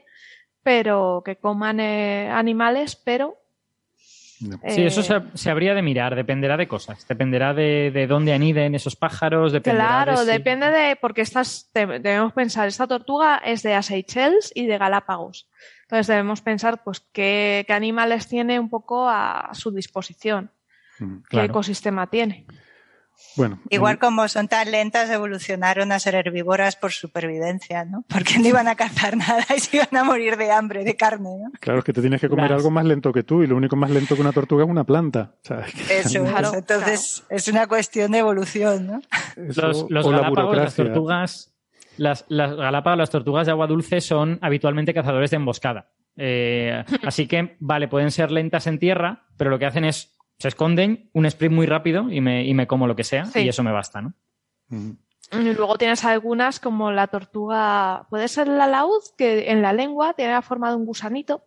pero 0.64 1.22
que 1.24 1.36
coman 1.36 1.78
eh, 1.78 2.28
animales, 2.28 2.96
pero 2.96 3.36
No. 4.40 4.58
Sí, 4.68 4.82
eso 4.82 5.02
se, 5.02 5.22
se 5.34 5.50
habría 5.50 5.74
de 5.74 5.80
mirar, 5.82 6.14
dependerá 6.16 6.56
de 6.56 6.66
cosas. 6.66 7.06
Dependerá 7.06 7.54
de, 7.54 7.90
de 7.92 8.06
dónde 8.08 8.32
aniden 8.32 8.74
esos 8.74 8.96
pájaros, 8.96 9.52
dependerá 9.52 10.02
Claro, 10.04 10.24
de 10.24 10.32
si- 10.32 10.38
depende 10.38 10.70
de, 10.70 10.96
porque 10.96 11.22
estas, 11.22 11.70
de- 11.72 12.00
debemos 12.00 12.32
pensar, 12.32 12.66
esta 12.66 12.86
tortuga 12.88 13.40
es 13.44 13.62
de 13.62 13.80
Seychelles 13.82 14.50
y 14.54 14.66
de 14.66 14.76
Galápagos. 14.76 15.48
Entonces 15.82 16.08
debemos 16.08 16.40
pensar, 16.42 16.82
pues, 16.82 17.00
qué, 17.12 17.64
qué 17.66 17.72
animales 17.72 18.26
tiene 18.28 18.58
un 18.58 18.68
poco 18.68 19.08
a 19.08 19.50
su 19.52 19.70
disposición, 19.70 20.50
Mm. 20.98 21.18
qué 21.30 21.44
ecosistema 21.44 22.08
tiene. 22.08 22.46
Bueno, 23.36 23.60
Igual 23.68 23.98
como 23.98 24.28
son 24.28 24.46
tan 24.46 24.70
lentas, 24.70 25.10
evolucionaron 25.10 25.90
a 25.90 25.98
ser 25.98 26.14
herbívoras 26.14 26.76
por 26.76 26.92
supervivencia, 26.92 27.84
¿no? 27.84 28.04
Porque 28.08 28.38
no 28.38 28.46
iban 28.48 28.68
a 28.68 28.76
cazar 28.76 29.16
nada 29.16 29.44
y 29.56 29.60
se 29.60 29.78
iban 29.78 29.96
a 29.96 30.04
morir 30.04 30.36
de 30.36 30.52
hambre, 30.52 30.84
de 30.84 30.96
carne, 30.96 31.30
¿no? 31.42 31.50
claro, 31.60 31.80
es 31.80 31.84
que 31.84 31.92
te 31.92 32.00
tienes 32.00 32.20
que 32.20 32.28
comer 32.28 32.52
algo 32.52 32.70
más 32.70 32.84
lento 32.84 33.12
que 33.12 33.22
tú, 33.24 33.42
y 33.42 33.46
lo 33.46 33.56
único 33.56 33.74
más 33.76 33.90
lento 33.90 34.14
que 34.14 34.20
una 34.20 34.32
tortuga 34.32 34.64
es 34.64 34.70
una 34.70 34.84
planta. 34.84 35.34
O 35.42 35.46
sea, 35.46 35.60
es 35.60 35.74
que- 35.74 35.98
Eso, 35.98 36.24
Claro, 36.24 36.54
entonces 36.54 37.24
es 37.28 37.48
una 37.48 37.66
cuestión 37.66 38.12
de 38.12 38.18
evolución, 38.18 38.86
¿no? 38.86 39.02
eso- 39.36 39.86
Los, 39.88 40.06
la 40.06 40.30
las 40.54 40.74
tortugas, 40.74 41.54
las, 41.96 42.24
las 42.28 42.54
galápagos, 42.54 42.98
las 42.98 43.10
tortugas 43.10 43.46
de 43.46 43.52
agua 43.52 43.66
dulce 43.66 44.00
son 44.00 44.38
habitualmente 44.42 44.94
cazadores 44.94 45.30
de 45.30 45.36
emboscada. 45.36 45.90
Eh, 46.16 46.84
así 47.04 47.26
que, 47.26 47.56
vale, 47.58 47.88
pueden 47.88 48.10
ser 48.12 48.30
lentas 48.30 48.66
en 48.68 48.78
tierra, 48.78 49.24
pero 49.36 49.50
lo 49.50 49.58
que 49.58 49.66
hacen 49.66 49.84
es 49.84 50.13
se 50.38 50.48
esconden, 50.48 51.10
un 51.12 51.26
sprint 51.26 51.54
muy 51.54 51.66
rápido 51.66 52.10
y 52.10 52.20
me, 52.20 52.44
y 52.44 52.54
me 52.54 52.66
como 52.66 52.86
lo 52.86 52.96
que 52.96 53.04
sea 53.04 53.24
Sí. 53.26 53.40
y 53.40 53.48
eso 53.48 53.62
me 53.62 53.72
basta, 53.72 54.02
¿no? 54.02 54.12
Y 54.70 55.52
luego 55.54 55.76
tienes 55.78 56.04
algunas 56.04 56.60
como 56.60 56.90
la 56.92 57.06
tortuga, 57.06 58.06
puede 58.10 58.28
ser 58.28 58.48
la 58.48 58.66
laúd, 58.66 59.02
que 59.16 59.50
en 59.50 59.62
la 59.62 59.72
lengua 59.72 60.14
tiene 60.14 60.32
la 60.32 60.42
forma 60.42 60.70
de 60.70 60.76
un 60.76 60.86
gusanito, 60.86 61.44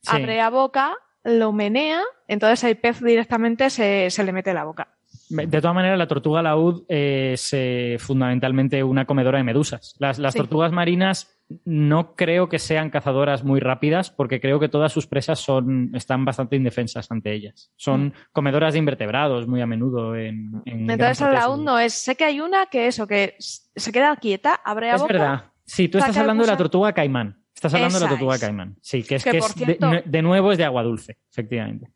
Sí. 0.00 0.16
abre 0.16 0.36
la 0.36 0.50
boca, 0.50 0.96
lo 1.22 1.52
menea, 1.52 2.00
entonces 2.26 2.64
el 2.64 2.76
pez 2.76 3.00
directamente 3.00 3.70
se, 3.70 4.10
se 4.10 4.24
le 4.24 4.32
mete 4.32 4.50
en 4.50 4.56
la 4.56 4.64
boca. 4.64 4.88
De 5.36 5.60
todas 5.60 5.74
maneras, 5.74 5.98
la 5.98 6.06
tortuga 6.08 6.42
laúd 6.42 6.84
es 6.88 7.50
eh, 7.52 7.96
fundamentalmente 7.98 8.82
una 8.84 9.04
comedora 9.04 9.38
de 9.38 9.44
medusas. 9.44 9.94
Las, 9.98 10.18
las 10.18 10.32
Sí. 10.34 10.38
tortugas 10.38 10.72
marinas 10.72 11.38
no 11.64 12.14
creo 12.14 12.48
que 12.48 12.58
sean 12.58 12.88
cazadoras 12.90 13.44
muy 13.44 13.60
rápidas 13.60 14.10
porque 14.10 14.40
creo 14.40 14.58
que 14.58 14.68
todas 14.68 14.92
sus 14.92 15.06
presas 15.06 15.38
son, 15.40 15.90
están 15.94 16.24
bastante 16.24 16.56
indefensas 16.56 17.10
ante 17.10 17.32
ellas. 17.32 17.70
Son 17.76 18.14
comedoras 18.32 18.72
de 18.72 18.78
invertebrados 18.78 19.46
muy 19.46 19.60
a 19.60 19.66
menudo. 19.66 20.14
En, 20.16 20.62
en 20.64 20.90
Entonces 20.90 21.20
la 21.20 21.54
no 21.58 21.78
es, 21.78 21.92
sé 21.94 22.14
que 22.16 22.24
hay 22.24 22.40
una 22.40 22.66
que 22.66 22.86
eso, 22.86 23.06
que 23.06 23.34
se 23.38 23.92
queda 23.92 24.16
quieta, 24.16 24.54
abre 24.64 24.88
la 24.88 24.94
Es 24.94 25.00
boca. 25.02 25.12
verdad. 25.12 25.44
Sí, 25.64 25.88
tú 25.88 25.98
estás 25.98 26.16
hablando 26.16 26.44
de 26.44 26.50
la 26.50 26.56
tortuga 26.56 26.92
caimán. 26.92 27.38
Estás 27.54 27.74
hablando 27.74 27.98
de 27.98 28.04
la 28.04 28.08
tortuga 28.10 28.34
es. 28.34 28.40
caimán. 28.40 28.76
Sí, 28.80 29.02
que 29.02 29.16
es 29.16 29.24
Que, 29.24 29.36
es 29.38 29.46
cierto- 29.54 29.90
de, 29.90 30.02
de 30.04 30.22
nuevo 30.22 30.52
es 30.52 30.58
de 30.58 30.64
agua 30.64 30.82
dulce, 30.82 31.18
efectivamente. 31.30 31.88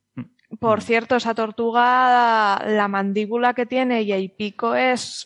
Mm. 0.50 0.56
Por 0.56 0.82
cierto, 0.82 1.16
esa 1.16 1.34
tortuga, 1.34 2.62
la 2.66 2.88
mandíbula 2.88 3.54
que 3.54 3.66
tiene 3.66 4.02
y 4.02 4.12
el 4.12 4.30
pico 4.30 4.74
es, 4.74 5.24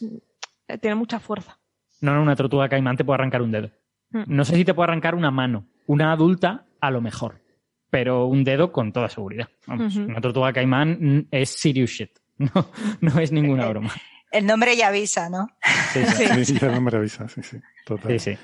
tiene 0.81 0.95
mucha 0.95 1.21
fuerza. 1.21 1.59
No, 2.01 2.15
no, 2.15 2.23
una 2.23 2.37
tortuga 2.37 2.69
caimán 2.69 2.97
te 2.97 3.05
puede 3.05 3.17
arrancar 3.17 3.43
un 3.43 3.51
dedo. 3.53 3.71
Mm. 4.11 4.23
No 4.27 4.45
sé 4.45 4.57
si 4.57 4.65
te 4.65 4.75
puede 4.75 4.89
arrancar 4.89 5.15
una 5.15 5.31
mano. 5.31 5.67
Una 5.87 6.13
adulta, 6.13 6.65
a 6.81 6.91
lo 6.91 7.01
mejor. 7.01 7.41
Pero 7.91 8.27
un 8.27 8.45
dedo 8.45 8.71
con 8.73 8.93
toda 8.93 9.09
seguridad. 9.09 9.49
Vamos. 9.67 9.97
Una 9.97 10.21
tortuga 10.21 10.53
caimán 10.53 10.99
mm, 11.01 11.27
es 11.31 11.51
serious 11.51 11.91
shit. 11.91 12.11
No, 12.41 12.67
no 13.03 13.21
es 13.21 13.33
ninguna 13.33 13.69
broma. 13.69 13.91
El 14.33 14.47
nombre 14.47 14.75
ya 14.77 14.89
avisa, 14.89 15.29
¿no? 15.29 15.49
Sí, 15.93 16.01
sí. 16.07 16.25
Sí, 16.45 16.59
ya 16.59 16.69
no 16.71 16.81
me 16.81 16.97
avisa, 16.97 17.29
sí, 17.29 17.43
sí, 17.43 17.59
total. 17.85 18.19
sí, 18.19 18.33
sí. 18.33 18.39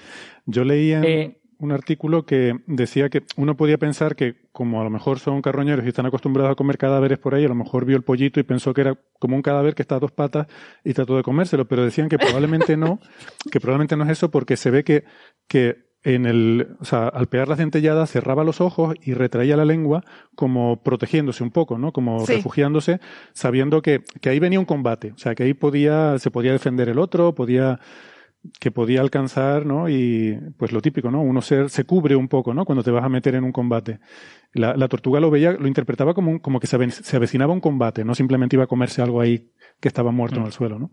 Yo 0.45 0.65
leí 0.65 0.93
en 0.93 1.05
Eh, 1.05 1.41
un 1.59 1.73
artículo 1.73 2.27
que 2.27 2.55
decía 2.67 3.09
que 3.09 3.23
uno 3.37 3.57
podía 3.57 3.79
pensar 3.79 4.15
que 4.17 4.35
como 4.53 4.81
a 4.81 4.85
lo 4.85 4.91
mejor 4.91 5.19
son 5.19 5.41
carroñeros 5.43 5.85
y 5.85 5.89
están 5.89 6.07
acostumbrados 6.07 6.53
a 6.53 6.55
comer 6.55 6.79
cadáveres 6.79 7.19
por 7.19 7.35
ahí, 7.35 7.45
a 7.45 7.49
lo 7.49 7.55
mejor 7.55 7.85
vio 7.85 7.97
el 7.97 8.03
pollito 8.03 8.41
y 8.41 8.43
pensó 8.43 8.75
que 8.75 8.83
era 8.83 8.99
como 9.19 9.37
un 9.37 9.43
cadáver 9.43 9.75
que 9.75 9.83
está 9.83 9.97
a 9.97 10.01
dos 10.01 10.13
patas 10.13 10.47
y 10.85 10.93
trató 10.93 11.17
de 11.17 11.23
comérselo, 11.23 11.67
pero 11.67 11.85
decían 11.85 12.09
que 12.09 12.19
probablemente 12.19 12.77
no, 12.77 13.01
que 13.51 13.61
probablemente 13.61 13.97
no 13.97 14.05
es 14.05 14.11
eso 14.11 14.31
porque 14.31 14.57
se 14.57 14.71
ve 14.71 14.85
que, 14.85 15.05
que 15.49 15.87
en 16.03 16.25
el, 16.25 16.77
o 16.79 16.85
sea, 16.85 17.09
al 17.09 17.27
pegar 17.27 17.49
la 17.49 17.57
centellada 17.57 18.07
cerraba 18.07 18.45
los 18.45 18.61
ojos 18.61 18.95
y 19.03 19.15
retraía 19.15 19.57
la 19.57 19.65
lengua 19.65 20.05
como 20.37 20.83
protegiéndose 20.85 21.43
un 21.43 21.51
poco, 21.51 21.79
¿no? 21.79 21.93
Como 21.93 22.25
Sí. 22.25 22.35
refugiándose, 22.35 23.01
sabiendo 23.33 23.83
que, 23.83 24.03
que 24.21 24.29
ahí 24.29 24.39
venía 24.39 24.61
un 24.61 24.67
combate, 24.67 25.13
o 25.17 25.19
sea, 25.19 25.35
que 25.35 25.43
ahí 25.43 25.55
podía, 25.55 26.17
se 26.21 26.31
podía 26.31 26.53
defender 26.53 26.89
el 26.89 27.01
otro, 27.01 27.35
podía, 27.35 27.81
que 28.59 28.71
podía 28.71 29.01
alcanzar, 29.01 29.67
¿no? 29.67 29.89
Y 29.89 30.39
pues 30.57 30.73
lo 30.73 30.81
típico, 30.81 31.11
¿no? 31.11 31.23
Uno 31.23 31.41
se, 31.43 31.69
se 31.69 31.85
cubre 31.85 32.17
un 32.17 32.29
poco, 32.29 32.55
¿no? 32.55 32.65
Cuando 32.65 32.83
te 32.83 32.91
vas 32.91 33.05
a 33.05 33.09
meter 33.09 33.35
en 33.35 33.45
un 33.45 33.53
combate. 33.53 33.99
La, 34.53 34.77
la 34.77 34.89
tortuga 34.89 35.21
lo 35.21 35.31
veía, 35.31 35.53
lo 35.53 35.67
interpretaba 35.69 36.15
como, 36.15 36.31
un- 36.31 36.39
como 36.39 36.61
que 36.61 36.67
se, 36.67 36.77
ave- 36.77 36.91
se 36.91 37.17
avecinaba 37.17 37.53
un 37.53 37.61
combate, 37.61 38.05
no 38.05 38.15
simplemente 38.15 38.57
iba 38.57 38.65
a 38.65 38.69
comerse 38.69 39.03
algo 39.03 39.21
ahí 39.21 39.51
que 39.81 39.89
estaba 39.89 40.11
muerto 40.13 40.37
en 40.37 40.43
Mm. 40.43 40.47
el 40.47 40.53
suelo, 40.53 40.79
¿no? 40.79 40.91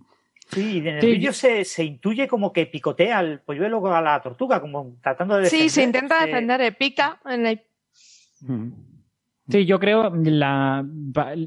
Sí, 0.50 0.74
y 0.74 0.78
en 0.80 0.88
el 0.96 1.02
Sí. 1.02 1.08
vídeo 1.08 1.32
se, 1.34 1.64
se 1.64 1.84
intuye 1.86 2.28
como 2.28 2.52
que 2.52 2.66
picotea 2.66 3.18
al 3.20 3.42
polluelo 3.42 3.94
a 3.96 4.02
la 4.02 4.22
tortuga, 4.22 4.60
como 4.60 4.98
tratando 5.02 5.38
de 5.38 5.46
Sí, 5.46 5.70
se 5.70 5.82
defender, 5.82 6.04
intenta 6.04 6.26
defender, 6.26 6.62
eh, 6.62 6.72
pica 6.74 7.20
en 7.26 7.46
el 7.48 7.62
Mm. 8.42 8.72
Sí, 9.50 9.66
yo 9.66 9.78
creo, 9.80 10.10
la, 10.16 10.86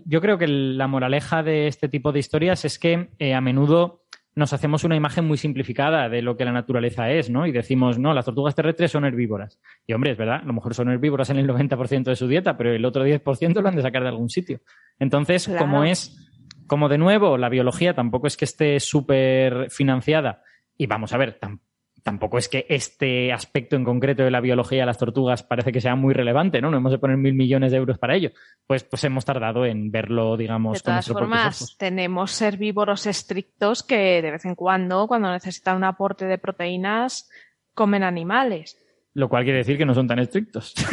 yo 0.04 0.20
creo 0.20 0.36
que 0.36 0.46
la 0.46 0.86
moraleja 0.86 1.42
de 1.42 1.66
este 1.66 1.88
tipo 1.88 2.12
de 2.12 2.18
historias 2.20 2.64
es 2.66 2.78
que 2.78 3.08
eh, 3.18 3.34
a 3.34 3.40
menudo 3.40 4.04
nos 4.36 4.52
hacemos 4.52 4.84
una 4.84 4.94
imagen 4.96 5.24
muy 5.26 5.38
simplificada 5.38 6.08
de 6.10 6.20
lo 6.20 6.36
que 6.36 6.44
la 6.44 6.52
naturaleza 6.52 7.10
es, 7.10 7.30
¿no? 7.30 7.46
Y 7.46 7.52
decimos, 7.52 7.98
no, 7.98 8.12
las 8.12 8.26
tortugas 8.26 8.54
terrestres 8.54 8.90
son 8.92 9.06
herbívoras. 9.06 9.58
Y 9.86 9.94
hombre, 9.94 10.12
es 10.12 10.18
verdad, 10.18 10.40
a 10.42 10.46
lo 10.46 10.52
mejor 10.52 10.74
son 10.74 10.90
herbívoras 10.90 11.30
en 11.30 11.38
el 11.38 11.48
90% 11.48 12.04
de 12.04 12.16
su 12.16 12.28
dieta, 12.28 12.56
pero 12.58 12.72
el 12.72 12.84
otro 12.84 13.04
10% 13.06 13.62
lo 13.62 13.68
han 13.68 13.76
de 13.76 13.82
sacar 13.82 14.02
de 14.02 14.08
algún 14.10 14.28
sitio. 14.28 14.60
Entonces, 14.98 15.46
Claro. 15.46 15.60
como 15.60 15.84
es, 15.84 16.30
como 16.66 16.88
de 16.90 16.98
nuevo, 16.98 17.38
la 17.38 17.48
biología 17.48 17.94
tampoco 17.94 18.26
es 18.26 18.36
que 18.36 18.44
esté 18.44 18.78
súper 18.78 19.70
financiada, 19.70 20.42
y 20.76 20.86
vamos 20.86 21.14
a 21.14 21.16
ver, 21.16 21.38
tam- 21.40 21.60
tampoco 22.06 22.38
es 22.38 22.48
que 22.48 22.66
este 22.68 23.32
aspecto 23.32 23.74
en 23.74 23.82
concreto 23.82 24.22
de 24.22 24.30
la 24.30 24.40
biología 24.40 24.82
de 24.82 24.86
las 24.86 24.96
tortugas 24.96 25.42
parece 25.42 25.72
que 25.72 25.80
sea 25.80 25.96
muy 25.96 26.14
relevante, 26.14 26.60
¿no? 26.60 26.70
No 26.70 26.76
hemos 26.76 26.92
de 26.92 26.98
poner 26.98 27.16
mil 27.16 27.34
millones 27.34 27.72
de 27.72 27.78
euros 27.78 27.98
para 27.98 28.14
ello. 28.14 28.30
Pues, 28.64 28.84
pues 28.84 29.02
hemos 29.02 29.24
tardado 29.24 29.66
en 29.66 29.90
verlo, 29.90 30.36
digamos, 30.36 30.78
de 30.78 30.84
todas 30.84 31.08
formas, 31.08 31.74
tenemos 31.76 32.40
herbívoros 32.40 33.06
estrictos 33.06 33.82
que 33.82 34.22
de 34.22 34.30
vez 34.30 34.44
en 34.44 34.54
cuando, 34.54 35.08
cuando 35.08 35.32
necesitan 35.32 35.78
un 35.78 35.82
aporte 35.82 36.26
de 36.26 36.38
proteínas, 36.38 37.28
comen 37.74 38.04
animales. 38.04 38.80
Lo 39.12 39.28
cual 39.28 39.42
quiere 39.42 39.58
decir 39.58 39.76
que 39.76 39.84
no 39.84 39.94
son 39.94 40.06
tan 40.06 40.20
estrictos. 40.20 40.74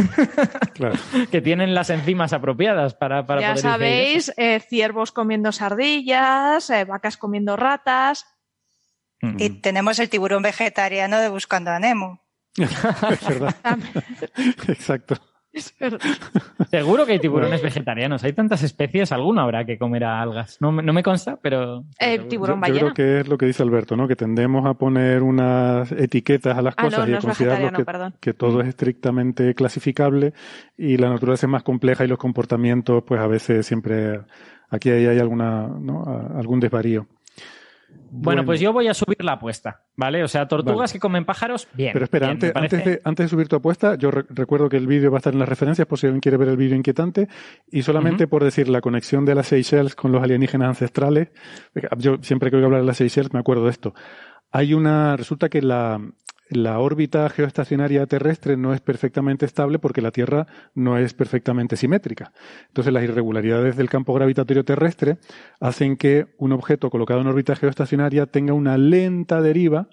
Claro. 0.74 0.96
que 1.32 1.42
tienen 1.42 1.76
las 1.76 1.92
enzimas 1.92 2.34
apropiadas 2.34 2.96
para, 2.96 3.28
para 3.28 3.42
ya 3.42 3.50
poder 3.50 3.62
sabéis, 3.62 4.34
eh, 4.38 4.60
ciervos 4.60 5.12
comiendo 5.12 5.52
sardillas, 5.52 6.72
eh, 6.72 6.86
vacas 6.86 7.18
comiendo 7.18 7.56
ratas. 7.56 8.26
Mm. 9.24 9.36
Y 9.40 9.50
tenemos 9.62 9.98
el 10.00 10.10
tiburón 10.10 10.44
vegetariano 10.44 11.18
de 11.20 11.30
Buscando 11.30 11.72
a 11.72 11.80
Nemo. 11.80 12.22
es 12.58 13.28
verdad. 13.28 13.56
Exacto. 14.68 15.16
Es 15.52 15.72
verdad. 15.80 16.00
Seguro 16.72 17.06
que 17.06 17.12
hay 17.12 17.20
tiburones 17.20 17.62
vegetarianos. 17.62 18.24
Hay 18.24 18.34
tantas 18.34 18.64
especies, 18.64 19.12
alguno 19.12 19.42
habrá 19.42 19.66
que 19.66 19.78
comerá 19.78 20.20
algas. 20.20 20.58
No, 20.60 20.72
me- 20.72 20.82
no 20.82 20.94
me 20.94 21.04
consta, 21.04 21.38
pero. 21.40 21.82
Eh, 22.00 22.18
pero 22.18 22.28
tiburón 22.28 22.56
Yo 22.58 22.62
ballena. 22.62 22.80
creo 22.80 22.94
que 22.96 23.20
es 23.22 23.28
lo 23.28 23.38
que 23.38 23.46
dice 23.46 23.62
Alberto, 23.62 23.96
¿no? 23.96 24.08
Que 24.08 24.16
tendemos 24.16 24.66
a 24.66 24.74
poner 24.74 25.22
unas 25.22 25.92
etiquetas 25.92 26.58
a 26.58 26.62
las 26.64 26.74
Ah, 26.76 26.84
cosas 26.86 27.00
no, 27.02 27.08
y 27.08 27.12
no 27.12 27.18
a 27.18 27.22
vegetariano, 27.22 27.78
que, 27.78 28.20
que 28.20 28.34
todo 28.34 28.62
es 28.62 28.68
estrictamente 28.68 29.54
clasificable 29.54 30.34
y 30.76 30.98
la 30.98 31.10
naturaleza 31.10 31.46
es 31.46 31.52
más 31.52 31.62
compleja 31.64 32.04
y 32.04 32.08
los 32.08 32.18
comportamientos, 32.18 33.04
pues 33.06 33.22
a 33.22 33.28
veces 33.28 33.64
siempre 33.68 34.22
aquí 34.72 34.90
hay, 34.90 35.06
hay 35.06 35.20
alguna, 35.20 35.68
¿no? 35.68 36.02
A- 36.04 36.40
algún 36.40 36.60
desvarío. 36.60 37.08
Bueno, 38.16 38.46
pues 38.46 38.60
yo 38.60 38.72
voy 38.72 38.88
a 38.88 38.94
subir 38.94 39.24
la 39.24 39.34
apuesta, 39.34 39.82
¿vale? 39.96 40.24
O 40.24 40.28
sea, 40.28 40.48
tortugas 40.48 40.78
Vale. 40.78 40.94
que 40.94 41.00
comen 41.00 41.26
pájaros, 41.26 41.68
bien. 41.74 41.94
Pero 41.94 42.06
espera, 42.06 42.28
bien, 42.34 42.52
antes, 42.54 42.86
de, 42.86 43.02
antes 43.04 43.26
de 43.26 43.28
subir 43.30 43.48
tu 43.48 43.56
apuesta, 43.56 43.96
yo 43.96 44.12
re- 44.12 44.26
recuerdo 44.30 44.70
que 44.70 44.78
el 44.78 44.86
vídeo 44.86 45.10
va 45.10 45.18
a 45.18 45.20
estar 45.20 45.34
en 45.34 45.40
las 45.40 45.50
referencias 45.50 45.88
por 45.88 45.98
si 45.98 46.06
alguien 46.06 46.22
quiere 46.22 46.38
ver 46.38 46.50
el 46.50 46.58
vídeo 46.58 46.76
inquietante. 46.76 47.28
Y 47.72 47.82
solamente 47.82 48.28
por 48.28 48.44
decir 48.44 48.70
la 48.70 48.82
conexión 48.82 49.26
de 49.26 49.34
las 49.34 49.48
Seychelles 49.48 49.96
con 49.96 50.12
los 50.12 50.22
alienígenas 50.22 50.68
ancestrales, 50.70 51.30
yo 51.98 52.18
siempre 52.22 52.52
que 52.52 52.58
oigo 52.58 52.68
hablar 52.68 52.82
de 52.82 52.88
las 52.88 52.98
Seychelles 52.98 53.34
me 53.34 53.40
acuerdo 53.40 53.64
de 53.66 53.72
esto. 53.72 53.96
Hay 54.52 54.76
una, 54.76 55.18
resulta 55.18 55.50
que 55.50 55.64
la, 55.64 56.00
la 56.54 56.80
órbita 56.80 57.28
geoestacionaria 57.30 58.06
terrestre 58.06 58.58
no 58.58 58.74
es 58.74 58.82
perfectamente 58.82 59.46
estable 59.46 59.80
porque 59.80 60.02
la 60.02 60.12
Tierra 60.12 60.48
no 60.74 60.98
es 60.98 61.14
perfectamente 61.14 61.76
simétrica. 61.76 62.34
Entonces 62.68 62.94
las 62.94 63.04
irregularidades 63.04 63.76
del 63.76 63.90
campo 63.90 64.14
gravitatorio 64.14 64.66
terrestre 64.66 65.18
hacen 65.60 65.98
que 65.98 66.28
un 66.38 66.52
objeto 66.52 66.90
colocado 66.90 67.22
en 67.22 67.28
órbita 67.28 67.56
geoestacionaria 67.56 68.26
tenga 68.26 68.54
una 68.54 68.78
lenta 68.78 69.42
deriva 69.42 69.88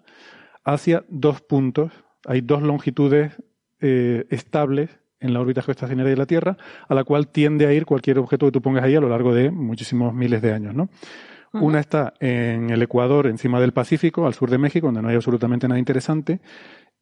hacia 0.64 1.04
dos 1.08 1.40
puntos. 1.40 1.92
Hay 2.26 2.40
dos 2.40 2.62
longitudes 2.62 3.32
eh, 3.80 4.26
estables 4.30 5.00
en 5.20 5.34
la 5.34 5.40
órbita 5.40 5.62
geoestacionaria 5.62 6.10
de 6.10 6.16
la 6.16 6.26
Tierra, 6.26 6.56
a 6.88 6.94
la 6.94 7.04
cual 7.04 7.28
tiende 7.28 7.66
a 7.66 7.72
ir 7.72 7.84
cualquier 7.84 8.18
objeto 8.18 8.46
que 8.46 8.52
tú 8.52 8.62
pongas 8.62 8.84
ahí 8.84 8.94
a 8.94 9.00
lo 9.00 9.08
largo 9.08 9.34
de 9.34 9.50
muchísimos 9.50 10.14
miles 10.14 10.40
de 10.42 10.52
años, 10.52 10.74
¿no? 10.74 10.88
Una 11.52 11.80
está 11.80 12.14
en 12.20 12.70
el 12.70 12.82
Ecuador, 12.82 13.26
encima 13.26 13.60
del 13.60 13.72
Pacífico, 13.72 14.26
al 14.26 14.34
sur 14.34 14.50
de 14.50 14.58
México, 14.58 14.86
donde 14.86 15.02
no 15.02 15.08
hay 15.08 15.16
absolutamente 15.16 15.66
nada 15.66 15.78
interesante, 15.78 16.40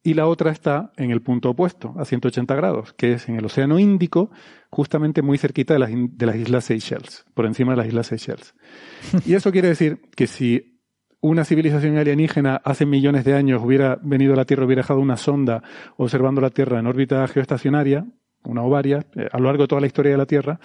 y 0.01 0.13
la 0.13 0.27
otra 0.27 0.51
está 0.51 0.91
en 0.95 1.11
el 1.11 1.21
punto 1.21 1.49
opuesto, 1.49 1.93
a 1.97 2.05
180 2.05 2.55
grados, 2.55 2.93
que 2.93 3.13
es 3.13 3.27
en 3.27 3.35
el 3.35 3.45
Océano 3.45 3.79
Índico, 3.79 4.31
justamente 4.69 5.21
muy 5.21 5.37
cerquita 5.37 5.73
de 5.73 5.79
las, 5.79 5.91
de 5.93 6.25
las 6.25 6.35
Islas 6.37 6.65
Seychelles, 6.65 7.25
por 7.33 7.45
encima 7.45 7.73
de 7.73 7.77
las 7.77 7.87
Islas 7.87 8.07
Seychelles. 8.07 8.53
Y 9.25 9.33
eso 9.33 9.51
quiere 9.51 9.67
decir 9.67 10.01
que 10.15 10.25
si 10.25 10.81
una 11.21 11.43
civilización 11.43 11.97
alienígena 11.97 12.61
hace 12.63 12.85
millones 12.85 13.25
de 13.25 13.33
años 13.33 13.61
hubiera 13.63 13.99
venido 14.01 14.33
a 14.33 14.37
la 14.37 14.45
Tierra, 14.45 14.65
hubiera 14.65 14.81
dejado 14.81 15.01
una 15.01 15.17
sonda 15.17 15.61
observando 15.97 16.39
la 16.39 16.49
Tierra 16.49 16.79
en 16.79 16.87
órbita 16.87 17.27
geoestacionaria, 17.27 18.05
una 18.45 18.63
o 18.63 18.69
varias, 18.69 19.05
eh, 19.15 19.27
a 19.29 19.37
lo 19.37 19.45
largo 19.45 19.63
de 19.63 19.67
toda 19.67 19.81
la 19.81 19.87
historia 19.87 20.13
de 20.13 20.17
la 20.17 20.25
Tierra, 20.25 20.59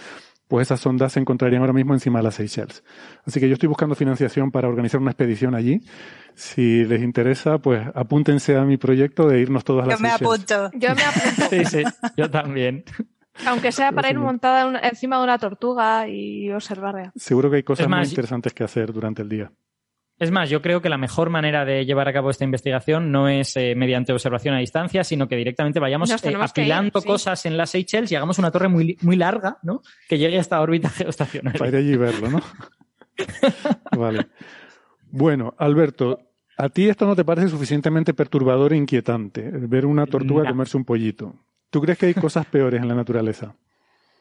pues 0.49 0.69
esas 0.69 0.81
sondas 0.81 1.12
se 1.12 1.21
encontrarían 1.21 1.62
ahora 1.62 1.73
mismo 1.73 1.95
encima 1.95 2.19
de 2.19 2.25
las 2.25 2.35
Seychelles. 2.37 2.85
Así 3.27 3.41
que 3.41 3.49
yo 3.49 3.55
estoy 3.55 3.69
buscando 3.69 3.95
financiación 3.95 4.51
para 4.51 4.69
organizar 4.69 5.01
una 5.01 5.11
expedición 5.11 5.55
allí. 5.55 5.81
Si 6.35 6.85
les 6.85 7.03
interesa, 7.03 7.59
pues 7.59 7.87
apúntense 7.95 8.57
a 8.57 8.65
mi 8.65 8.77
proyecto 8.77 9.27
de 9.29 9.41
irnos 9.41 9.65
todos 9.65 9.85
a 9.85 9.87
las 9.87 9.99
Yo 9.99 10.03
me 10.03 10.11
Seychelles. 10.11 10.51
apunto. 10.53 10.79
Yo 10.79 10.95
me 10.95 11.03
apunto, 11.03 11.45
Sí, 11.51 11.65
sí, 11.65 11.83
yo 12.16 12.31
también. 12.31 12.85
aunque 13.47 13.73
sea 13.73 13.91
para 13.93 14.11
ir 14.11 14.19
montada 14.19 14.66
una- 14.66 14.81
encima 14.81 15.19
de 15.19 15.25
una 15.25 15.39
tortuga 15.39 16.07
y 16.09 16.51
observarla. 16.53 17.12
Seguro 17.16 17.51
que 17.51 17.57
hay 17.57 17.62
cosas 17.62 17.89
más, 17.89 18.01
muy 18.01 18.09
interesantes 18.11 18.53
que 18.53 18.65
hacer 18.65 18.93
durante 18.93 19.23
el 19.23 19.29
día. 19.29 19.51
Es 20.24 20.30
más, 20.30 20.48
yo 20.48 20.62
creo 20.62 20.80
que 20.80 20.88
la 20.88 20.96
mejor 20.96 21.28
manera 21.28 21.66
de 21.66 21.84
llevar 21.84 22.09
a 22.09 22.12
cabo 22.14 22.30
esta 22.30 22.44
investigación 22.44 23.12
no 23.12 23.28
es 23.28 23.55
eh, 23.59 23.74
mediante 23.76 24.10
observación 24.10 24.55
a 24.55 24.59
distancia, 24.59 25.05
sino 25.05 25.28
que 25.28 25.36
directamente 25.36 25.78
vayamos 25.78 26.10
eh, 26.10 26.30
ir, 26.30 26.36
apilando 26.40 26.98
sí. 26.98 27.06
cosas 27.06 27.44
en 27.44 27.59
las 27.59 27.68
Seychelles 27.68 28.10
y 28.10 28.16
hagamos 28.16 28.38
una 28.38 28.51
torre 28.51 28.68
muy, 28.68 28.96
muy 29.02 29.16
larga, 29.16 29.59
¿no? 29.62 29.82
Que 30.09 30.16
llegue 30.16 30.38
hasta 30.38 30.62
órbita 30.62 30.88
Para 30.88 30.94
ir 30.94 30.98
geoestacionaria. 31.02 31.78
allí 31.78 31.92
y 31.92 31.96
verlo, 31.96 32.30
¿no? 32.30 32.40
vale. 33.98 34.26
Bueno, 35.10 35.55
Alberto, 35.59 36.18
¿a 36.56 36.70
ti 36.70 36.88
esto 36.88 37.05
no 37.05 37.14
te 37.14 37.24
parece 37.26 37.48
suficientemente 37.48 38.14
perturbador 38.14 38.72
e 38.72 38.76
inquietante? 38.76 39.51
Ver 39.52 39.84
una 39.84 40.06
tortuga 40.06 40.44
No. 40.44 40.48
comerse 40.48 40.78
un 40.78 40.86
pollito. 40.86 41.34
¿Tú 41.68 41.82
crees 41.82 41.98
que 41.98 42.06
hay 42.06 42.14
cosas 42.14 42.46
peores 42.46 42.80
en 42.80 42.88
la 42.88 42.94
naturaleza? 42.94 43.55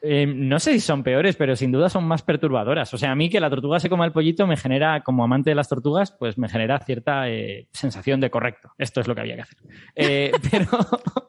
Eh, 0.06 0.26
no 0.26 0.60
sé 0.60 0.74
si 0.74 0.80
son 0.80 1.02
peores, 1.02 1.34
pero 1.34 1.56
sin 1.56 1.72
duda 1.72 1.88
son 1.88 2.04
más 2.04 2.22
perturbadoras. 2.22 2.92
O 2.92 2.98
sea, 2.98 3.10
a 3.10 3.14
mí 3.14 3.30
que 3.30 3.40
la 3.40 3.48
tortuga 3.48 3.80
se 3.80 3.88
coma 3.88 4.04
el 4.04 4.12
pollito 4.12 4.46
me 4.46 4.58
genera, 4.58 5.02
como 5.02 5.24
amante 5.24 5.50
de 5.50 5.56
las 5.56 5.68
tortugas, 5.68 6.12
pues 6.12 6.36
me 6.36 6.48
genera 6.50 6.78
cierta 6.80 7.30
eh, 7.30 7.68
sensación 7.72 8.20
de 8.20 8.30
correcto. 8.30 8.70
Esto 8.76 9.00
es 9.00 9.08
lo 9.08 9.14
que 9.14 9.22
había 9.22 9.36
que 9.36 9.42
hacer. 9.42 9.58
Eh, 9.94 10.32
pero 10.50 10.66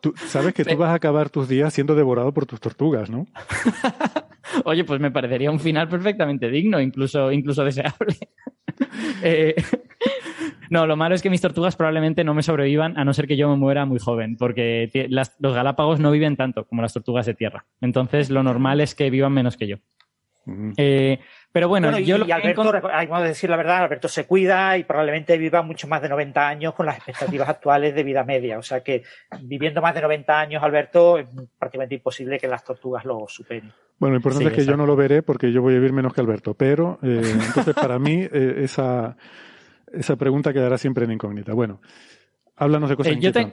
Tú 0.02 0.14
sabes 0.28 0.54
que 0.54 0.66
tú 0.66 0.76
vas 0.76 0.90
a 0.90 0.96
acabar 0.96 1.30
tus 1.30 1.48
días 1.48 1.74
siendo 1.74 1.96
devorado 1.96 2.34
por 2.34 2.46
tus 2.46 2.60
tortugas, 2.60 3.10
¿no? 3.10 3.26
Oye, 4.66 4.84
pues 4.84 5.00
me 5.00 5.10
parecería 5.10 5.50
un 5.50 5.60
final 5.60 5.88
perfectamente 5.88 6.50
digno, 6.50 6.82
incluso, 6.82 7.32
incluso 7.32 7.64
deseable. 7.64 8.18
No, 10.70 10.86
lo 10.88 10.96
malo 10.96 11.16
es 11.16 11.22
que 11.22 11.30
mis 11.30 11.42
tortugas 11.42 11.76
probablemente 11.76 12.24
no 12.24 12.34
me 12.34 12.44
sobrevivan 12.44 12.98
a 12.98 13.06
no 13.06 13.14
ser 13.14 13.28
que 13.28 13.38
yo 13.38 13.50
me 13.50 13.56
muera 13.56 13.86
muy 13.86 14.00
joven, 14.00 14.38
porque 14.38 14.90
las- 15.10 15.36
los 15.40 15.54
galápagos 15.54 16.00
no 16.00 16.12
viven 16.12 16.36
tanto 16.36 16.66
como 16.66 16.82
las 16.82 16.94
tortugas 16.94 17.26
de 17.26 17.34
tierra. 17.34 17.66
Entonces, 17.82 18.30
lo 18.30 18.44
normal 18.44 18.82
es 18.82 18.96
que 18.96 19.10
vivan 19.10 19.34
menos 19.34 19.58
que 19.58 19.68
yo. 19.68 19.78
Eh, 20.78 21.20
pero 21.52 21.68
bueno, 21.68 21.88
Bueno, 21.88 22.00
y, 22.00 22.06
yo 22.06 22.18
lo 22.20 22.28
y 22.28 22.32
Alberto, 22.32 22.88
hay 22.92 23.08
que 23.08 23.14
decir 23.24 23.50
la 23.50 23.58
verdad, 23.58 23.78
Alberto 23.78 24.08
se 24.08 24.26
cuida 24.28 24.78
y 24.78 24.84
probablemente 24.84 25.38
viva 25.40 25.64
mucho 25.64 25.88
más 25.88 26.02
de 26.04 26.10
90 26.10 26.48
años 26.48 26.76
con 26.76 26.86
las 26.86 26.98
expectativas 26.98 27.50
actuales 27.50 27.96
de 27.96 28.04
vida 28.04 28.24
media. 28.24 28.60
O 28.60 28.62
sea 28.62 28.82
que 28.82 29.04
viviendo 29.42 29.82
más 29.82 29.96
de 29.96 30.02
90 30.02 30.40
años, 30.40 30.62
Alberto, 30.62 31.18
es 31.18 31.26
prácticamente 31.58 31.96
imposible 31.96 32.38
que 32.38 32.48
las 32.48 32.64
tortugas 32.64 33.06
lo 33.06 33.26
superen. 33.28 33.72
Bueno, 33.98 34.14
lo 34.14 34.18
importante 34.18 34.50
Sí, 34.50 34.52
es 34.60 34.66
que 34.66 34.70
yo 34.72 34.78
no 34.78 34.86
lo 34.86 34.96
veré 34.96 35.24
porque 35.24 35.52
yo 35.52 35.62
voy 35.62 35.74
a 35.74 35.78
vivir 35.78 35.94
menos 35.94 36.14
que 36.14 36.22
Alberto. 36.22 36.54
Pero, 36.54 37.00
eh, 37.02 37.22
entonces, 37.48 37.74
para 37.74 37.98
mí, 37.98 38.28
eh, 38.32 38.56
esa, 38.64 39.16
esa 39.96 40.16
pregunta 40.16 40.54
quedará 40.54 40.78
siempre 40.78 41.06
en 41.06 41.12
incógnita. 41.12 41.54
Bueno, 41.54 41.82
háblanos 42.56 42.90
de 42.90 42.96
cosas 42.96 43.14
Eh, 43.14 43.20
yo 43.20 43.32
te- 43.32 43.50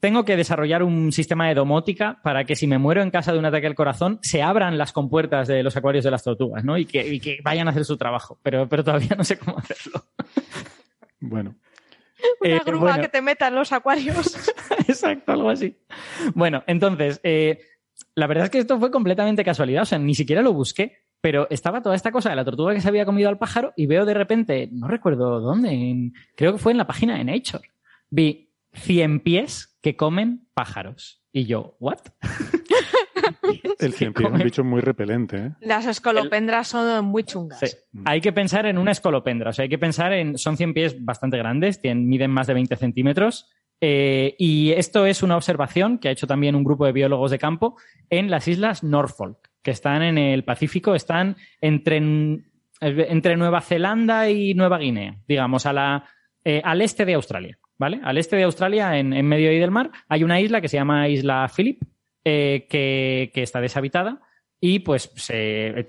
tengo 0.00 0.24
que 0.24 0.36
desarrollar 0.36 0.82
un 0.82 1.10
sistema 1.12 1.48
de 1.48 1.54
domótica 1.54 2.20
para 2.22 2.44
que 2.44 2.54
si 2.56 2.66
me 2.66 2.78
muero 2.78 3.02
en 3.02 3.10
casa 3.10 3.32
de 3.32 3.38
un 3.38 3.44
ataque 3.44 3.66
al 3.66 3.74
corazón, 3.74 4.18
se 4.22 4.42
abran 4.42 4.78
las 4.78 4.92
compuertas 4.92 5.48
de 5.48 5.62
los 5.62 5.76
acuarios 5.76 6.04
de 6.04 6.10
las 6.10 6.22
tortugas, 6.22 6.64
¿no? 6.64 6.76
Y 6.78 6.86
que, 6.86 7.06
y 7.06 7.20
que 7.20 7.38
vayan 7.42 7.66
a 7.68 7.70
hacer 7.70 7.84
su 7.84 7.96
trabajo. 7.96 8.38
Pero, 8.42 8.68
pero 8.68 8.84
todavía 8.84 9.14
no 9.16 9.24
sé 9.24 9.38
cómo 9.38 9.58
hacerlo. 9.58 10.04
Bueno, 11.18 11.56
Una 12.42 12.56
Eh, 12.56 12.60
grúa 12.64 12.80
bueno. 12.80 13.02
que 13.02 13.08
te 13.08 13.22
meta 13.22 13.48
en 13.48 13.54
los 13.54 13.72
acuarios. 13.72 14.36
Exacto, 14.88 15.32
algo 15.32 15.50
así. 15.50 15.76
Bueno, 16.34 16.62
entonces, 16.66 17.20
eh, 17.22 17.58
la 18.14 18.26
verdad 18.26 18.44
es 18.44 18.50
que 18.50 18.58
esto 18.58 18.78
fue 18.78 18.90
completamente 18.90 19.42
casualidad, 19.44 19.82
o 19.82 19.86
sea, 19.86 19.98
ni 19.98 20.14
siquiera 20.14 20.42
lo 20.42 20.52
busqué, 20.52 21.05
pero 21.26 21.48
estaba 21.50 21.82
toda 21.82 21.96
esta 21.96 22.12
cosa 22.12 22.30
de 22.30 22.36
la 22.36 22.44
tortuga 22.44 22.72
que 22.72 22.80
se 22.80 22.86
había 22.86 23.04
comido 23.04 23.28
al 23.28 23.36
pájaro 23.36 23.72
y 23.74 23.86
veo 23.86 24.04
de 24.04 24.14
repente, 24.14 24.68
no 24.70 24.86
recuerdo 24.86 25.40
dónde, 25.40 25.70
en- 25.72 26.14
creo 26.36 26.52
que 26.52 26.58
fue 26.60 26.70
en 26.70 26.78
la 26.78 26.86
página 26.86 27.18
de 27.18 27.24
Nature, 27.24 27.68
vi 28.10 28.52
100 28.74 29.18
pies 29.24 29.76
que 29.82 29.96
comen 29.96 30.46
pájaros. 30.54 31.24
Y 31.32 31.46
yo, 31.46 31.76
¿what? 31.80 31.98
el 33.80 33.92
cien 33.92 34.14
pies 34.14 34.28
es 34.28 34.34
un 34.34 34.38
bicho 34.38 34.62
muy 34.62 34.80
repelente, 34.80 35.36
¿eh? 35.36 35.52
Las 35.62 35.86
escolopendras 35.86 36.68
son 36.68 37.06
muy 37.06 37.24
chungas. 37.24 37.58
Sí. 37.58 37.76
Hay 38.04 38.20
que 38.20 38.32
pensar 38.32 38.64
en 38.66 38.78
una 38.78 38.92
escolopendra, 38.92 39.50
o 39.50 39.52
sea, 39.52 39.64
hay 39.64 39.68
que 39.68 39.78
pensar 39.78 40.12
en, 40.12 40.38
son 40.38 40.56
100 40.56 40.74
pies 40.74 41.04
bastante 41.04 41.38
grandes, 41.38 41.80
tienen, 41.80 42.08
miden 42.08 42.30
más 42.30 42.46
de 42.46 42.54
20 42.54 42.76
centímetros, 42.76 43.50
eh, 43.80 44.36
y 44.38 44.70
esto 44.70 45.06
es 45.06 45.24
una 45.24 45.36
observación 45.36 45.98
que 45.98 46.06
ha 46.06 46.12
hecho 46.12 46.28
también 46.28 46.54
un 46.54 46.62
grupo 46.62 46.86
de 46.86 46.92
biólogos 46.92 47.32
de 47.32 47.40
campo 47.40 47.76
en 48.10 48.30
las 48.30 48.46
islas 48.46 48.84
Norfolk, 48.84 49.45
que 49.66 49.72
están 49.72 50.02
en 50.02 50.16
el 50.16 50.44
Pacífico, 50.44 50.94
están 50.94 51.36
entre, 51.60 51.96
entre 52.80 53.36
Nueva 53.36 53.60
Zelanda 53.60 54.30
y 54.30 54.54
Nueva 54.54 54.78
Guinea, 54.78 55.16
digamos, 55.26 55.66
a 55.66 55.72
la, 55.72 56.04
eh, 56.44 56.62
al 56.62 56.82
este 56.82 57.04
de 57.04 57.14
Australia, 57.14 57.58
¿vale? 57.76 57.98
Al 58.04 58.16
este 58.16 58.36
de 58.36 58.44
Australia, 58.44 58.96
en, 58.96 59.12
en 59.12 59.26
medio 59.26 59.50
ahí 59.50 59.58
del 59.58 59.72
mar, 59.72 59.90
hay 60.08 60.22
una 60.22 60.40
isla 60.40 60.60
que 60.60 60.68
se 60.68 60.76
llama 60.76 61.08
Isla 61.08 61.50
Phillip, 61.54 61.82
eh, 62.24 62.68
que, 62.70 63.32
que 63.34 63.42
está 63.42 63.60
deshabitada 63.60 64.20
y 64.60 64.78
pues 64.78 65.12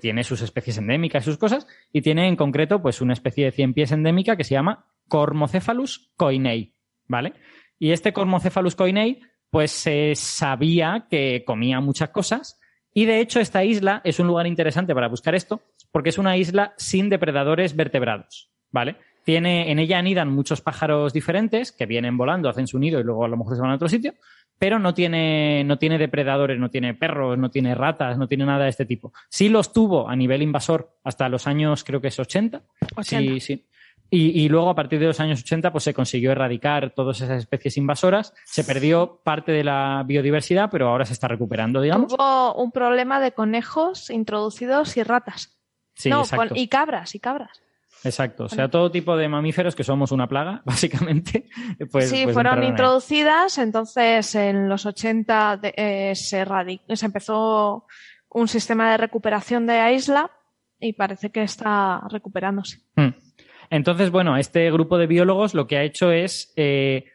tiene 0.00 0.24
sus 0.24 0.42
especies 0.42 0.78
endémicas 0.78 1.22
y 1.22 1.26
sus 1.26 1.38
cosas 1.38 1.68
y 1.92 2.02
tiene 2.02 2.26
en 2.26 2.34
concreto 2.34 2.82
pues 2.82 3.00
una 3.00 3.12
especie 3.12 3.44
de 3.44 3.52
cien 3.52 3.74
pies 3.74 3.92
endémica 3.92 4.36
que 4.36 4.44
se 4.44 4.54
llama 4.54 4.86
Cormocephalus 5.06 6.10
coinei, 6.16 6.74
¿vale? 7.06 7.34
Y 7.78 7.92
este 7.92 8.12
Cormocephalus 8.12 8.74
coinei, 8.74 9.20
pues 9.50 9.70
se 9.70 10.16
sabía 10.16 11.06
que 11.08 11.44
comía 11.46 11.80
muchas 11.80 12.10
cosas. 12.10 12.60
Y 12.98 13.04
de 13.04 13.20
hecho, 13.20 13.38
esta 13.38 13.62
isla 13.62 14.00
es 14.02 14.18
un 14.18 14.26
lugar 14.26 14.48
interesante 14.48 14.92
para 14.92 15.06
buscar 15.06 15.36
esto, 15.36 15.60
porque 15.92 16.08
es 16.08 16.18
una 16.18 16.36
isla 16.36 16.74
sin 16.78 17.08
depredadores 17.08 17.76
vertebrados. 17.76 18.50
¿Vale? 18.72 18.96
Tiene, 19.22 19.70
en 19.70 19.78
ella 19.78 20.00
anidan 20.00 20.32
muchos 20.32 20.62
pájaros 20.62 21.12
diferentes 21.12 21.70
que 21.70 21.86
vienen 21.86 22.16
volando, 22.16 22.48
hacen 22.48 22.66
su 22.66 22.76
nido 22.80 22.98
y 22.98 23.04
luego 23.04 23.24
a 23.24 23.28
lo 23.28 23.36
mejor 23.36 23.54
se 23.54 23.62
van 23.62 23.70
a 23.70 23.76
otro 23.76 23.88
sitio, 23.88 24.14
pero 24.58 24.80
no 24.80 24.94
tiene, 24.94 25.62
no 25.62 25.78
tiene 25.78 25.96
depredadores, 25.96 26.58
no 26.58 26.70
tiene 26.70 26.92
perros, 26.92 27.38
no 27.38 27.52
tiene 27.52 27.76
ratas, 27.76 28.18
no 28.18 28.26
tiene 28.26 28.44
nada 28.46 28.64
de 28.64 28.70
este 28.70 28.84
tipo. 28.84 29.12
Sí 29.28 29.48
los 29.48 29.72
tuvo 29.72 30.08
a 30.08 30.16
nivel 30.16 30.42
invasor 30.42 30.90
hasta 31.04 31.28
los 31.28 31.46
años, 31.46 31.84
creo 31.84 32.00
que 32.00 32.08
es 32.08 32.18
80. 32.18 32.62
80. 32.96 33.32
Sí, 33.34 33.38
sí. 33.38 33.66
Y, 34.10 34.42
y 34.42 34.48
luego, 34.48 34.70
a 34.70 34.74
partir 34.74 34.98
de 34.98 35.06
los 35.06 35.20
años 35.20 35.40
80, 35.40 35.70
pues 35.70 35.84
se 35.84 35.92
consiguió 35.92 36.32
erradicar 36.32 36.94
todas 36.94 37.20
esas 37.20 37.38
especies 37.38 37.76
invasoras. 37.76 38.32
Se 38.44 38.64
perdió 38.64 39.20
parte 39.22 39.52
de 39.52 39.64
la 39.64 40.02
biodiversidad, 40.06 40.70
pero 40.70 40.88
ahora 40.88 41.04
se 41.04 41.12
está 41.12 41.28
recuperando, 41.28 41.80
digamos. 41.82 42.12
Hubo 42.14 42.54
un 42.54 42.72
problema 42.72 43.20
de 43.20 43.32
conejos 43.32 44.08
introducidos 44.08 44.96
y 44.96 45.02
ratas. 45.02 45.58
Sí, 45.94 46.08
no, 46.08 46.20
exacto. 46.20 46.48
con- 46.50 46.56
y 46.58 46.68
cabras, 46.68 47.14
y 47.14 47.20
cabras. 47.20 47.60
Exacto. 48.04 48.44
O 48.44 48.48
sea, 48.48 48.70
todo 48.70 48.90
tipo 48.92 49.16
de 49.16 49.28
mamíferos 49.28 49.74
que 49.74 49.82
somos 49.84 50.12
una 50.12 50.28
plaga, 50.28 50.62
básicamente. 50.64 51.48
Pues, 51.90 52.08
sí, 52.08 52.20
pues 52.24 52.32
fueron 52.34 52.62
introducidas, 52.62 53.58
entonces 53.58 54.34
en 54.36 54.68
los 54.68 54.86
80 54.86 55.56
de- 55.58 55.74
eh, 55.76 56.14
se 56.14 56.44
empezó 57.04 57.86
un 58.30 58.48
sistema 58.48 58.90
de 58.92 58.96
recuperación 58.98 59.66
de 59.66 59.74
la 59.78 59.92
isla 59.92 60.30
y 60.78 60.92
parece 60.92 61.30
que 61.30 61.42
está 61.42 62.02
recuperándose. 62.08 62.78
Mm. 62.94 63.08
Entonces, 63.70 64.10
bueno, 64.10 64.36
este 64.36 64.70
grupo 64.70 64.98
de 64.98 65.06
biólogos 65.06 65.54
lo 65.54 65.66
que 65.66 65.76
ha 65.76 65.82
hecho 65.82 66.10
es, 66.10 66.52
eh, 66.56 67.06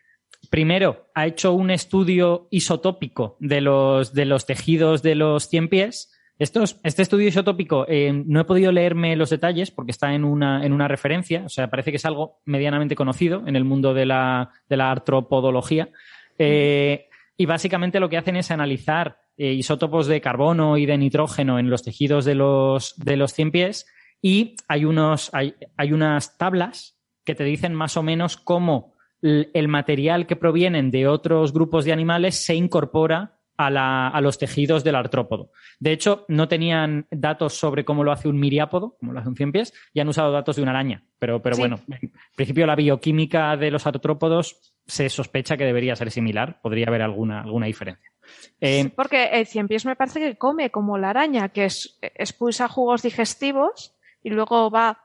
primero, 0.49 1.07
ha 1.15 1.25
hecho 1.25 1.53
un 1.53 1.71
estudio 1.71 2.47
isotópico 2.51 3.37
de 3.39 3.61
los, 3.61 4.13
de 4.13 4.25
los 4.25 4.45
tejidos 4.45 5.01
de 5.01 5.15
los 5.15 5.47
cien 5.49 5.67
pies. 5.67 6.11
Este 6.39 7.01
estudio 7.01 7.27
isotópico 7.27 7.85
eh, 7.87 8.11
no 8.11 8.41
he 8.41 8.43
podido 8.43 8.71
leerme 8.71 9.15
los 9.15 9.29
detalles 9.29 9.71
porque 9.71 9.91
está 9.91 10.13
en 10.13 10.23
una, 10.23 10.65
en 10.65 10.73
una 10.73 10.87
referencia, 10.87 11.43
o 11.45 11.49
sea, 11.49 11.69
parece 11.69 11.91
que 11.91 11.97
es 11.97 12.05
algo 12.05 12.41
medianamente 12.45 12.95
conocido 12.95 13.43
en 13.45 13.55
el 13.55 13.63
mundo 13.63 13.93
de 13.93 14.05
la, 14.05 14.49
de 14.67 14.77
la 14.77 14.91
artropodología. 14.91 15.89
Eh, 16.37 17.07
y 17.37 17.45
básicamente 17.45 17.99
lo 17.99 18.09
que 18.09 18.17
hacen 18.17 18.35
es 18.35 18.51
analizar 18.51 19.19
eh, 19.37 19.53
isótopos 19.53 20.07
de 20.07 20.21
carbono 20.21 20.77
y 20.77 20.85
de 20.85 20.97
nitrógeno 20.97 21.59
en 21.59 21.69
los 21.69 21.83
tejidos 21.83 22.25
de 22.25 22.35
los, 22.35 22.95
de 22.97 23.17
los 23.17 23.33
cien 23.33 23.51
pies 23.51 23.85
y 24.23 24.55
hay, 24.67 24.85
unos, 24.85 25.29
hay, 25.33 25.53
hay 25.77 25.91
unas 25.93 26.37
tablas 26.39 26.97
que 27.23 27.35
te 27.35 27.43
dicen 27.43 27.75
más 27.75 27.95
o 27.97 28.01
menos 28.03 28.37
cómo 28.37 28.93
el 29.21 29.67
material 29.67 30.25
que 30.27 30.35
provienen 30.35 30.89
de 30.91 31.07
otros 31.07 31.53
grupos 31.53 31.85
de 31.85 31.93
animales 31.93 32.43
se 32.43 32.55
incorpora 32.55 33.39
a, 33.55 33.69
la- 33.69 34.07
a 34.07 34.19
los 34.19 34.37
tejidos 34.37 34.83
del 34.83 34.95
artrópodo. 34.95 35.51
De 35.79 35.91
hecho, 35.93 36.25
no 36.27 36.47
tenían 36.47 37.05
datos 37.11 37.53
sobre 37.53 37.85
cómo 37.85 38.03
lo 38.03 38.11
hace 38.11 38.27
un 38.27 38.39
miriápodo, 38.39 38.97
como 38.99 39.13
lo 39.13 39.19
hace 39.19 39.29
un 39.29 39.35
cien 39.35 39.51
pies, 39.51 39.73
y 39.93 39.99
han 39.99 40.07
usado 40.09 40.31
datos 40.31 40.55
de 40.55 40.63
una 40.63 40.71
araña. 40.71 41.03
Pero, 41.19 41.41
pero 41.41 41.55
Sí. 41.55 41.61
bueno, 41.61 41.79
en 41.87 42.11
principio 42.35 42.65
la 42.65 42.75
bioquímica 42.75 43.55
de 43.55 43.71
los 43.71 43.85
artrópodos 43.87 44.73
se 44.85 45.07
sospecha 45.09 45.55
que 45.55 45.63
debería 45.65 45.95
ser 45.95 46.11
similar, 46.11 46.59
podría 46.61 46.87
haber 46.87 47.03
alguna, 47.03 47.41
alguna 47.43 47.67
diferencia. 47.67 48.09
Eh, 48.59 48.89
Porque 48.95 49.25
el 49.25 49.45
cien 49.45 49.67
pies 49.67 49.85
me 49.85 49.95
parece 49.95 50.19
que 50.19 50.37
come 50.37 50.69
como 50.71 50.97
la 50.97 51.11
araña, 51.11 51.49
que 51.49 51.65
es, 51.65 51.97
expulsa 52.01 52.67
jugos 52.67 53.01
digestivos 53.03 53.92
y 54.23 54.29
luego 54.29 54.69
va. 54.71 54.99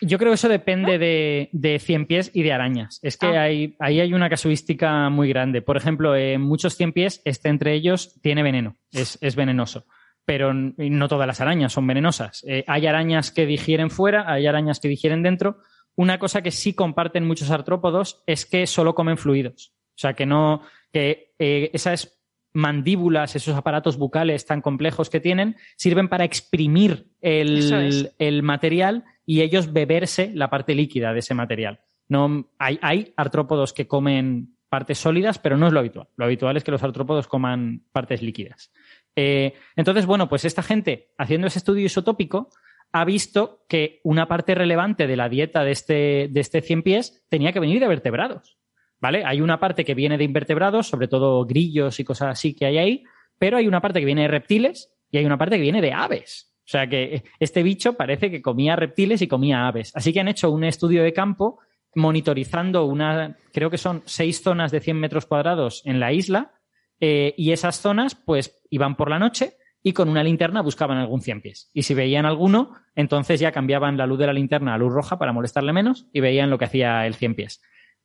Yo 0.00 0.18
creo 0.18 0.30
que 0.30 0.34
eso 0.36 0.48
depende 0.48 0.98
de, 0.98 1.48
de 1.52 1.78
cien 1.78 2.06
pies 2.06 2.30
y 2.34 2.42
de 2.42 2.52
arañas. 2.52 2.98
Es 3.02 3.16
que 3.16 3.26
Ah. 3.26 3.42
hay, 3.42 3.76
ahí 3.80 4.00
hay 4.00 4.14
una 4.14 4.28
casuística 4.30 5.08
muy 5.10 5.28
grande. 5.28 5.60
Por 5.62 5.76
ejemplo, 5.76 6.14
en 6.16 6.40
muchos 6.40 6.76
cien 6.76 6.92
pies, 6.92 7.20
este 7.24 7.48
entre 7.48 7.74
ellos 7.74 8.20
tiene 8.22 8.42
veneno, 8.42 8.76
es, 8.92 9.18
es 9.20 9.34
venenoso. 9.36 9.86
Pero 10.24 10.54
no 10.54 11.08
todas 11.08 11.26
las 11.26 11.40
arañas 11.40 11.72
son 11.72 11.86
venenosas. 11.86 12.44
Eh, 12.46 12.64
hay 12.68 12.86
arañas 12.86 13.32
que 13.32 13.44
digieren 13.44 13.90
fuera, 13.90 14.30
hay 14.32 14.46
arañas 14.46 14.78
que 14.78 14.86
digieren 14.88 15.22
dentro. 15.24 15.58
Una 15.96 16.18
cosa 16.20 16.42
que 16.42 16.52
sí 16.52 16.74
comparten 16.74 17.26
muchos 17.26 17.50
artrópodos 17.50 18.22
es 18.26 18.46
que 18.46 18.68
solo 18.68 18.94
comen 18.94 19.18
fluidos. 19.18 19.74
O 19.90 19.98
sea, 19.98 20.14
que 20.14 20.24
no, 20.26 20.62
que 20.92 21.34
eh, 21.40 21.70
esas 21.72 22.21
mandíbulas, 22.52 23.36
esos 23.36 23.56
aparatos 23.56 23.96
bucales 23.96 24.46
tan 24.46 24.60
complejos 24.60 25.10
que 25.10 25.20
tienen, 25.20 25.56
sirven 25.76 26.08
para 26.08 26.24
exprimir 26.24 27.08
el, 27.20 27.72
es. 27.72 28.14
el 28.18 28.42
material 28.42 29.04
y 29.24 29.40
ellos 29.40 29.72
beberse 29.72 30.30
la 30.34 30.50
parte 30.50 30.74
líquida 30.74 31.12
de 31.12 31.20
ese 31.20 31.34
material. 31.34 31.80
No, 32.08 32.50
hay, 32.58 32.78
hay 32.82 33.14
artrópodos 33.16 33.72
que 33.72 33.86
comen 33.86 34.56
partes 34.68 34.98
sólidas, 34.98 35.38
pero 35.38 35.56
no 35.56 35.66
es 35.66 35.72
lo 35.72 35.80
habitual. 35.80 36.08
Lo 36.16 36.24
habitual 36.24 36.56
es 36.56 36.64
que 36.64 36.70
los 36.70 36.82
artrópodos 36.82 37.28
coman 37.28 37.84
partes 37.92 38.22
líquidas. 38.22 38.72
Eh, 39.16 39.54
entonces, 39.76 40.06
bueno, 40.06 40.28
pues 40.28 40.44
esta 40.44 40.62
gente, 40.62 41.10
haciendo 41.18 41.46
ese 41.46 41.58
estudio 41.58 41.84
isotópico, 41.84 42.48
ha 42.92 43.04
visto 43.04 43.64
que 43.68 44.00
una 44.04 44.28
parte 44.28 44.54
relevante 44.54 45.06
de 45.06 45.16
la 45.16 45.28
dieta 45.28 45.64
de 45.64 45.72
este, 45.72 46.28
de 46.30 46.40
este 46.40 46.60
cien 46.60 46.82
pies 46.82 47.24
tenía 47.28 47.52
que 47.52 47.60
venir 47.60 47.80
de 47.80 47.88
vertebrados. 47.88 48.58
¿Vale? 49.02 49.24
Hay 49.24 49.40
una 49.40 49.58
parte 49.58 49.84
que 49.84 49.94
viene 49.94 50.16
de 50.16 50.22
invertebrados, 50.22 50.86
sobre 50.86 51.08
todo 51.08 51.44
grillos 51.44 51.98
y 51.98 52.04
cosas 52.04 52.28
así 52.28 52.54
que 52.54 52.66
hay 52.66 52.78
ahí, 52.78 53.04
pero 53.36 53.56
hay 53.56 53.66
una 53.66 53.80
parte 53.80 53.98
que 53.98 54.06
viene 54.06 54.22
de 54.22 54.28
reptiles 54.28 54.94
y 55.10 55.18
hay 55.18 55.26
una 55.26 55.36
parte 55.36 55.56
que 55.56 55.62
viene 55.62 55.82
de 55.82 55.92
aves. 55.92 56.54
O 56.60 56.68
sea 56.68 56.86
que 56.86 57.24
este 57.40 57.64
bicho 57.64 57.94
parece 57.94 58.30
que 58.30 58.40
comía 58.40 58.76
reptiles 58.76 59.20
y 59.20 59.26
comía 59.26 59.66
aves. 59.66 59.90
Así 59.96 60.12
que 60.12 60.20
han 60.20 60.28
hecho 60.28 60.52
un 60.52 60.62
estudio 60.62 61.02
de 61.02 61.12
campo 61.12 61.58
monitorizando 61.96 62.84
una, 62.84 63.36
creo 63.52 63.70
que 63.70 63.76
son 63.76 64.02
seis 64.06 64.40
zonas 64.40 64.70
de 64.70 64.78
100 64.78 64.96
metros 64.96 65.26
cuadrados 65.26 65.82
en 65.84 65.98
la 65.98 66.12
isla, 66.12 66.52
eh, 67.00 67.34
y 67.36 67.50
esas 67.50 67.80
zonas, 67.80 68.14
pues, 68.14 68.62
iban 68.70 68.94
por 68.94 69.10
la 69.10 69.18
noche 69.18 69.54
y 69.82 69.92
con 69.92 70.08
una 70.08 70.22
linterna 70.22 70.62
buscaban 70.62 70.98
algún 70.98 71.20
cien 71.20 71.40
pies. 71.40 71.72
Y 71.74 71.82
si 71.82 71.94
veían 71.94 72.24
alguno, 72.24 72.74
entonces 72.94 73.40
ya 73.40 73.50
cambiaban 73.50 73.96
la 73.96 74.06
luz 74.06 74.20
de 74.20 74.26
la 74.28 74.32
linterna 74.32 74.74
a 74.74 74.78
luz 74.78 74.92
roja 74.92 75.18
para 75.18 75.32
molestarle 75.32 75.72
menos 75.72 76.06
y 76.12 76.20
veían 76.20 76.50
lo 76.50 76.58
que 76.58 76.66
hacía 76.66 77.04
el 77.04 77.16
cien 77.16 77.34
pies. 77.34 77.60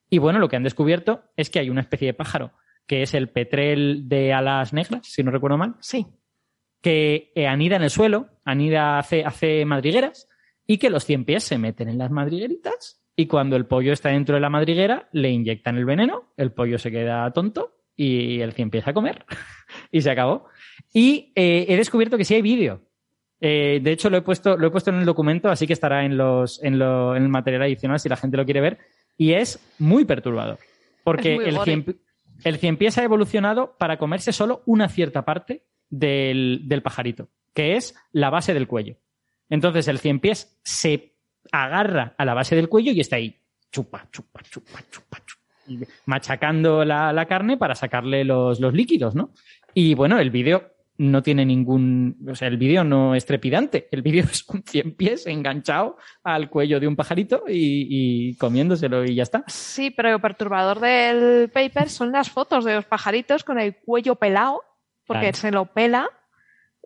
Y 0.10 0.18
bueno, 0.20 0.40
lo 0.40 0.48
que 0.50 0.56
han 0.56 0.64
descubierto 0.64 1.24
es 1.36 1.50
que 1.50 1.60
hay 1.60 1.70
una 1.70 1.82
especie 1.82 2.08
de 2.08 2.14
pájaro, 2.14 2.52
que 2.86 3.02
es 3.02 3.14
el 3.14 3.30
petrel 3.30 4.08
de 4.08 4.34
alas 4.34 4.72
negras, 4.74 5.06
si 5.08 5.24
no 5.24 5.32
recuerdo 5.32 5.58
mal, 5.58 5.76
Sí. 5.82 6.06
que 6.82 7.32
eh, 7.36 7.48
anida 7.48 7.76
en 7.76 7.84
el 7.84 7.90
suelo, 7.90 8.28
anida, 8.46 8.98
hace, 9.00 9.26
hace 9.26 9.66
madrigueras, 9.66 10.30
y 10.66 10.78
que 10.78 10.90
los 10.90 11.06
cien 11.06 11.26
pies 11.26 11.44
se 11.44 11.58
meten 11.58 11.90
en 11.90 11.98
las 11.98 12.12
madrigueritas, 12.12 13.02
y 13.16 13.26
cuando 13.26 13.56
el 13.56 13.66
pollo 13.66 13.94
está 13.94 14.10
dentro 14.10 14.36
de 14.36 14.42
la 14.42 14.50
madriguera, 14.50 15.10
le 15.12 15.30
inyectan 15.32 15.78
el 15.78 15.86
veneno, 15.86 16.34
el 16.38 16.52
pollo 16.52 16.78
se 16.78 16.92
queda 16.92 17.32
tonto, 17.34 17.74
y 17.96 18.42
el 18.42 18.54
cien 18.54 18.70
pies 18.70 18.88
a 18.88 18.94
comer, 18.94 19.26
y 19.92 20.02
se 20.02 20.12
acabó. 20.12 20.46
Y 20.94 21.32
eh, 21.36 21.66
he 21.68 21.76
descubierto 21.78 22.18
que 22.18 22.26
sí 22.26 22.36
hay 22.36 22.42
vídeo. 22.42 22.84
Eh, 23.42 23.80
de 23.84 23.92
hecho, 23.92 24.10
lo 24.10 24.18
he 24.18 24.22
puesto, 24.22 24.56
lo 24.58 24.68
he 24.68 24.72
puesto 24.72 24.90
en 24.92 24.98
el 24.98 25.06
documento, 25.06 25.50
así 25.50 25.68
que 25.68 25.74
estará 25.74 26.06
en, 26.06 26.16
los, 26.18 26.64
en, 26.64 26.80
lo- 26.80 27.16
en 27.16 27.24
el 27.24 27.30
material 27.30 27.64
adicional 27.64 28.00
si 28.00 28.08
la 28.10 28.16
gente 28.18 28.38
lo 28.38 28.46
quiere 28.46 28.62
ver. 28.62 28.78
Y 29.18 29.34
es 29.34 29.60
muy 29.80 30.06
perturbador. 30.06 30.60
Porque 31.04 31.36
muy 31.36 31.46
el 31.46 31.60
cien, 31.62 32.00
el 32.44 32.58
cien 32.58 32.78
pies 32.78 32.98
ha 32.98 33.04
evolucionado 33.04 33.76
para 33.78 33.98
comerse 33.98 34.32
solo 34.32 34.62
una 34.66 34.90
cierta 34.90 35.26
parte 35.26 35.64
del, 35.90 36.62
del 36.66 36.82
pajarito, 36.82 37.30
que 37.54 37.76
es 37.76 37.96
la 38.12 38.30
base 38.30 38.54
del 38.54 38.68
cuello. 38.68 38.98
Entonces 39.50 39.88
el 39.88 40.00
cien 40.00 40.20
pies 40.20 40.60
se 40.64 41.14
agarra 41.52 42.14
a 42.18 42.26
la 42.26 42.34
base 42.34 42.56
del 42.56 42.70
cuello 42.70 42.92
y 42.92 43.00
está 43.00 43.16
ahí, 43.16 43.40
chupa, 43.72 44.08
chupa, 44.12 44.42
chupa, 44.44 44.84
chupa, 44.92 45.18
machacando 46.06 46.84
la, 46.86 47.14
la 47.14 47.26
carne 47.26 47.58
para 47.58 47.76
sacarle 47.76 48.24
los, 48.24 48.60
los 48.60 48.74
líquidos, 48.74 49.16
¿no? 49.16 49.32
Y 49.74 49.94
bueno, 49.94 50.20
el 50.20 50.32
vídeo 50.32 50.77
no 51.00 51.22
tiene 51.22 51.46
ningún, 51.46 52.18
o 52.30 52.34
sea, 52.36 52.48
el 52.48 52.58
vídeo 52.58 52.84
no 52.84 53.14
es 53.16 53.26
trepidante, 53.26 53.88
el 53.92 54.02
vídeo 54.02 54.24
es 54.32 54.44
un 54.50 54.64
cien 54.64 54.96
pies 54.96 55.28
enganchado 55.28 55.98
al 56.24 56.50
cuello 56.50 56.80
de 56.80 56.88
un 56.88 56.96
pajarito 56.96 57.44
y, 57.48 57.88
y 58.32 58.36
comiéndoselo 58.36 59.06
y 59.06 59.16
ya 59.16 59.24
está. 59.24 59.44
Sí, 59.48 59.92
pero 59.92 60.12
lo 60.12 60.20
perturbador 60.20 60.80
del 60.80 61.50
paper 61.50 61.90
son 61.90 62.12
las 62.12 62.30
fotos 62.32 62.66
de 62.66 62.76
los 62.76 62.86
pajaritos 62.86 63.44
con 63.44 63.60
el 63.60 63.76
cuello 63.76 64.16
pelado, 64.16 64.62
porque 65.06 65.22
Claro. 65.32 65.38
se 65.38 65.52
lo 65.52 65.66
pela 65.68 66.10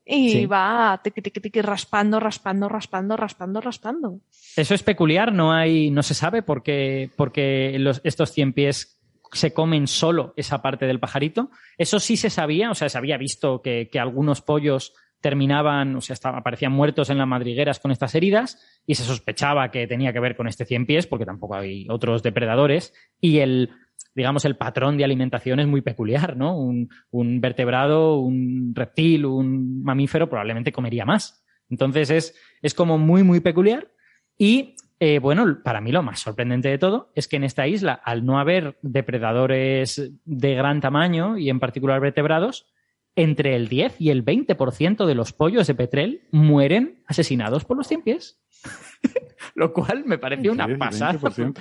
y 0.05 0.29
Sí. 0.31 0.45
va 0.45 0.99
tiqui, 1.03 1.21
tiqui, 1.21 1.39
tiqui, 1.39 1.61
raspando, 1.61 2.19
raspando, 2.19 2.67
raspando, 2.67 3.15
raspando, 3.17 3.61
raspando. 3.61 4.19
Eso 4.57 4.73
es 4.75 4.83
peculiar, 4.83 5.31
no 5.31 5.53
hay, 5.53 5.89
no 5.91 6.03
se 6.03 6.13
sabe 6.15 6.41
por 6.41 6.63
qué, 6.63 7.09
por 7.15 7.31
qué 7.31 7.75
los, 7.79 8.01
estos 8.03 8.31
cien 8.31 8.51
pies 8.53 9.00
se 9.31 9.53
comen 9.53 9.87
solo 9.87 10.33
esa 10.35 10.61
parte 10.61 10.85
del 10.85 10.99
pajarito. 10.99 11.51
Eso 11.77 11.99
sí 11.99 12.17
se 12.17 12.29
sabía, 12.29 12.71
o 12.71 12.75
sea, 12.75 12.89
se 12.89 12.97
había 12.97 13.17
visto 13.17 13.61
que, 13.61 13.89
que 13.91 13.99
algunos 13.99 14.41
pollos 14.41 14.93
terminaban, 15.21 15.95
o 15.95 16.01
sea, 16.01 16.15
aparecían 16.23 16.71
muertos 16.71 17.09
en 17.09 17.19
las 17.19 17.27
madrigueras 17.27 17.79
con 17.79 17.91
estas 17.91 18.13
heridas 18.15 18.59
y 18.85 18.95
se 18.95 19.03
sospechaba 19.03 19.69
que 19.69 19.87
tenía 19.87 20.11
que 20.11 20.19
ver 20.19 20.35
con 20.35 20.47
este 20.47 20.65
cien 20.65 20.85
pies 20.85 21.07
porque 21.07 21.25
tampoco 21.25 21.55
hay 21.55 21.85
otros 21.89 22.23
depredadores 22.23 22.93
y 23.21 23.37
el, 23.37 23.69
digamos, 24.15 24.45
el 24.45 24.57
patrón 24.57 24.97
de 24.97 25.03
alimentación 25.03 25.59
es 25.59 25.67
muy 25.67 25.81
peculiar, 25.81 26.35
¿no? 26.35 26.57
Un, 26.57 26.89
un 27.11 27.39
vertebrado, 27.39 28.17
un 28.17 28.73
reptil, 28.75 29.25
un 29.25 29.83
mamífero 29.83 30.27
probablemente 30.27 30.71
comería 30.71 31.05
más. 31.05 31.45
Entonces 31.69 32.09
es, 32.09 32.35
es 32.61 32.73
como 32.73 32.97
muy, 32.97 33.23
muy 33.23 33.39
peculiar 33.39 33.91
y 34.37 34.75
eh, 35.03 35.17
bueno, 35.17 35.57
para 35.63 35.81
mí 35.81 35.91
lo 35.91 36.03
más 36.03 36.19
sorprendente 36.19 36.69
de 36.69 36.77
todo 36.77 37.11
es 37.15 37.27
que 37.27 37.35
en 37.37 37.43
esta 37.43 37.65
isla, 37.67 37.93
al 37.93 38.23
no 38.23 38.39
haber 38.39 38.77
depredadores 38.83 40.11
de 40.25 40.53
gran 40.53 40.79
tamaño 40.79 41.39
y 41.39 41.49
en 41.49 41.59
particular 41.59 41.99
vertebrados, 41.99 42.67
entre 43.15 43.55
el 43.55 43.67
10 43.67 43.99
y 43.99 44.11
el 44.11 44.23
20% 44.23 45.07
de 45.07 45.15
los 45.15 45.33
pollos 45.33 45.65
de 45.65 45.73
petrel 45.73 46.21
mueren 46.31 47.01
asesinados 47.07 47.65
por 47.65 47.77
los 47.77 47.87
cien 47.87 48.03
pies. 48.03 48.39
lo 49.55 49.73
cual 49.73 50.03
me 50.05 50.19
pareció 50.19 50.51
una 50.51 50.67
10 50.67 50.77
y 50.77 50.79
pasada. 50.79 51.13
20%. 51.19 51.57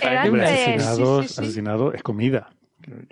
Era 0.00 0.24
Hombre, 0.24 0.42
de- 0.42 0.48
Asesinado, 0.48 1.22
sí, 1.22 1.28
sí, 1.28 1.34
sí. 1.34 1.40
asesinado 1.40 1.92
es 1.92 2.02
comida. 2.04 2.50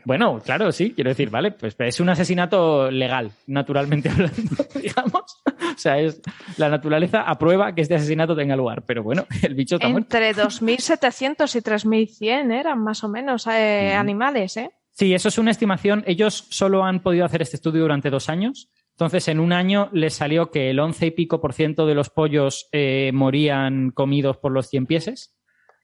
Bueno, 0.04 0.40
claro, 0.44 0.72
sí, 0.72 0.92
quiero 0.92 1.10
decir, 1.10 1.30
vale, 1.30 1.52
pues 1.52 1.76
es 1.78 2.00
un 2.00 2.08
asesinato 2.08 2.90
legal, 2.90 3.32
naturalmente 3.46 4.08
hablando, 4.10 4.66
digamos. 4.74 5.42
O 5.44 5.78
sea, 5.78 5.98
es 5.98 6.20
la 6.56 6.68
naturaleza 6.68 7.22
aprueba 7.22 7.74
que 7.74 7.82
este 7.82 7.94
asesinato 7.94 8.36
tenga 8.36 8.56
lugar, 8.56 8.82
pero 8.86 9.02
bueno, 9.02 9.26
el 9.42 9.54
bicho 9.54 9.76
está. 9.76 9.88
Entre 9.88 10.34
2.700 10.34 11.56
y 11.56 11.60
3.100 11.60 12.52
eran 12.52 12.82
más 12.82 13.04
o 13.04 13.08
menos 13.08 13.46
eh, 13.46 13.94
animales, 13.94 14.56
¿eh? 14.56 14.70
Sí, 14.92 15.12
eso 15.12 15.28
es 15.28 15.36
una 15.36 15.50
estimación. 15.50 16.02
Ellos 16.06 16.46
solo 16.48 16.82
han 16.84 17.00
podido 17.00 17.26
hacer 17.26 17.42
este 17.42 17.56
estudio 17.56 17.82
durante 17.82 18.08
dos 18.08 18.30
años. 18.30 18.70
Entonces, 18.92 19.28
en 19.28 19.40
un 19.40 19.52
año 19.52 19.90
les 19.92 20.14
salió 20.14 20.50
que 20.50 20.70
el 20.70 20.80
11 20.80 21.08
y 21.08 21.10
pico 21.10 21.38
por 21.38 21.52
ciento 21.52 21.86
de 21.86 21.94
los 21.94 22.08
pollos 22.08 22.66
eh, 22.72 23.10
morían 23.12 23.90
comidos 23.90 24.38
por 24.38 24.52
los 24.52 24.68
cien 24.68 24.86
pieses. 24.86 25.35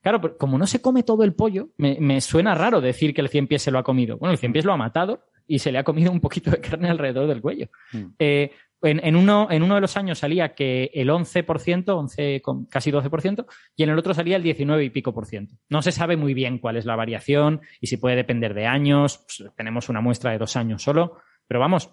Claro, 0.03 0.21
pero 0.21 0.37
como 0.37 0.59
no 0.59 0.67
se 0.67 0.83
come 0.83 1.05
todo 1.05 1.23
el 1.25 1.33
pollo, 1.33 1.69
me, 1.77 1.97
me 2.01 2.21
suena 2.21 2.55
raro 2.55 2.81
decir 2.81 3.15
que 3.15 3.21
el 3.21 3.29
cien 3.29 3.47
pies 3.47 3.63
se 3.63 3.71
lo 3.71 3.79
ha 3.79 3.85
comido. 3.85 4.19
Bueno, 4.19 4.33
el 4.33 4.39
cien 4.39 4.53
pies 4.53 4.65
lo 4.65 4.73
ha 4.73 4.77
matado 4.77 5.25
y 5.47 5.61
se 5.61 5.73
le 5.73 5.79
ha 5.79 5.85
comido 5.85 6.11
un 6.11 6.21
poquito 6.21 6.51
de 6.51 6.61
carne 6.61 6.89
alrededor 6.89 7.29
del 7.29 7.41
cuello. 7.41 7.69
Mm. 7.93 8.05
Eh, 8.19 8.51
en, 8.83 9.05
en 9.05 9.15
uno, 9.15 9.47
en 9.51 9.63
uno 9.63 9.77
de 9.77 9.81
los 9.81 9.97
años 9.97 10.19
salía 10.19 10.55
que 10.55 10.91
el 10.93 11.09
11%, 11.09 11.85
11, 11.89 12.43
con 12.43 12.67
casi 12.67 12.91
12%, 12.91 13.47
y 13.77 13.85
en 13.85 13.91
el 13.91 13.99
otro 13.99 14.13
salía 14.13 14.37
el 14.37 14.43
19 14.43 14.85
y 14.85 14.91
pico 14.91 15.15
por 15.15 15.27
ciento. 15.27 15.55
No 15.69 15.83
se 15.83 15.93
sabe 15.93 16.17
muy 16.17 16.35
bien 16.35 16.59
cuál 16.59 16.77
es 16.77 16.85
la 16.85 16.97
variación 16.97 17.61
y 17.81 17.87
si 17.87 17.97
puede 17.97 18.17
depender 18.17 18.55
de 18.55 18.67
años. 18.67 19.19
Pues, 19.19 19.53
tenemos 19.57 19.89
una 19.89 20.01
muestra 20.01 20.33
de 20.33 20.39
dos 20.39 20.57
años 20.57 20.83
solo, 20.83 21.19
pero 21.47 21.61
vamos, 21.61 21.91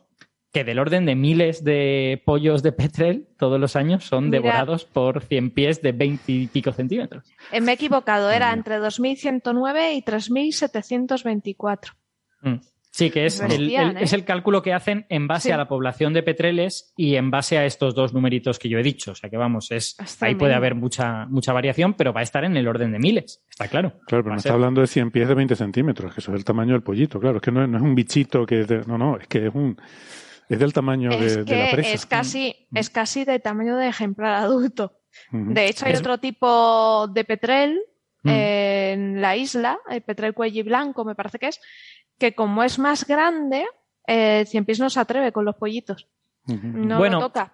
que 0.52 0.64
del 0.64 0.80
orden 0.80 1.06
de 1.06 1.16
miles 1.16 1.64
de 1.64 2.22
pollos 2.26 2.64
de 2.64 2.72
petrel 2.72 3.28
todos 3.38 3.60
los 3.60 3.76
años 3.76 4.04
son 4.06 4.26
Mira. 4.26 4.40
devorados 4.42 4.86
por 4.86 5.22
100 5.22 5.52
pies 5.52 5.82
de 5.82 5.92
20 5.92 6.32
y 6.32 6.48
pico 6.48 6.72
centímetros. 6.74 7.24
Eh, 7.52 7.62
me 7.62 7.72
he 7.72 7.76
equivocado, 7.76 8.32
era 8.32 8.50
Mm. 8.50 8.58
entre 8.58 8.80
2.109 8.80 9.94
y 9.94 10.02
3.724. 10.02 11.94
Mm. 12.42 12.56
Sí, 12.92 13.12
que 13.12 13.28
es 13.28 13.40
el, 13.40 13.50
Bestial, 13.50 13.92
el- 13.92 13.98
¿eh? 13.98 14.00
es 14.02 14.14
el 14.14 14.26
cálculo 14.26 14.64
que 14.64 14.74
hacen 14.74 15.06
en 15.10 15.28
base 15.28 15.50
Sí. 15.50 15.52
a 15.52 15.58
la 15.58 15.68
población 15.68 16.12
de 16.12 16.24
petreles 16.24 16.92
y 16.98 17.16
en 17.18 17.30
base 17.30 17.60
a 17.60 17.66
estos 17.66 17.94
dos 17.94 18.16
numeritos 18.16 18.58
que 18.58 18.68
yo 18.68 18.80
he 18.80 18.84
dicho. 18.84 19.12
O 19.12 19.16
sea 19.16 19.30
que 19.30 19.38
vamos, 19.38 19.70
es, 19.72 19.96
ahí 20.22 20.34
puede 20.34 20.56
haber 20.56 20.74
mucha, 20.74 21.28
mucha 21.28 21.54
variación, 21.54 21.94
pero 21.94 22.14
va 22.14 22.22
a 22.22 22.24
estar 22.24 22.44
en 22.44 22.58
el 22.58 22.68
orden 22.68 22.92
de 22.92 22.98
miles, 22.98 23.44
está 23.48 23.68
claro. 23.68 23.92
Claro, 24.08 24.24
pero 24.24 24.30
no 24.32 24.38
está 24.38 24.54
hablando 24.54 24.82
de 24.82 24.88
100 24.88 25.12
pies 25.12 25.28
de 25.28 25.36
20 25.36 25.56
centímetros, 25.56 26.16
que 26.16 26.20
eso 26.22 26.32
es 26.34 26.40
el 26.40 26.44
tamaño 26.44 26.74
del 26.74 26.82
pollito, 26.82 27.20
claro. 27.20 27.36
Es 27.38 27.44
que 27.44 27.52
no, 27.52 27.68
no 27.68 27.78
es 27.78 27.84
un 27.84 27.94
bichito 27.94 28.44
que 28.48 28.62
es 28.62 28.68
de- 28.68 28.82
No, 28.88 28.98
no, 28.98 29.18
es 29.18 29.28
que 29.28 29.46
es 29.46 29.54
un... 29.54 29.78
Es 30.50 30.60
del 30.60 30.74
tamaño 30.74 31.10
de, 31.12 31.26
Es 31.26 31.46
de 31.46 31.56
la 31.66 31.72
presa. 31.72 31.90
es 31.94 32.06
casi, 32.06 32.56
es 32.74 32.90
casi 32.90 33.24
de 33.24 33.40
tamaño 33.40 33.78
de 33.78 33.88
ejemplar 33.88 34.34
adulto. 34.44 34.94
De 35.32 35.68
hecho, 35.68 35.86
hay 35.86 35.94
Es- 35.94 36.00
otro 36.00 36.18
tipo 36.18 37.08
de 37.08 37.24
petrel 37.24 37.80
Mm. 38.24 38.30
en 38.30 39.22
la 39.22 39.38
isla, 39.38 39.80
el 39.90 40.02
petrel 40.02 40.34
cuello 40.34 40.64
blanco, 40.66 41.06
me 41.06 41.16
parece 41.16 41.40
que 41.40 41.48
es, 41.48 41.62
que 42.18 42.34
como 42.36 42.64
es 42.64 42.78
más 42.78 43.08
grande, 43.08 43.64
eh, 44.08 44.44
Cien 44.46 44.66
Pies 44.66 44.80
no 44.80 44.90
se 44.90 45.00
atreve 45.00 45.32
con 45.32 45.46
los 45.46 45.56
pollitos. 45.56 46.08
No 46.48 46.98
Bueno, 46.98 47.20
lo 47.22 47.28
toca. 47.28 47.54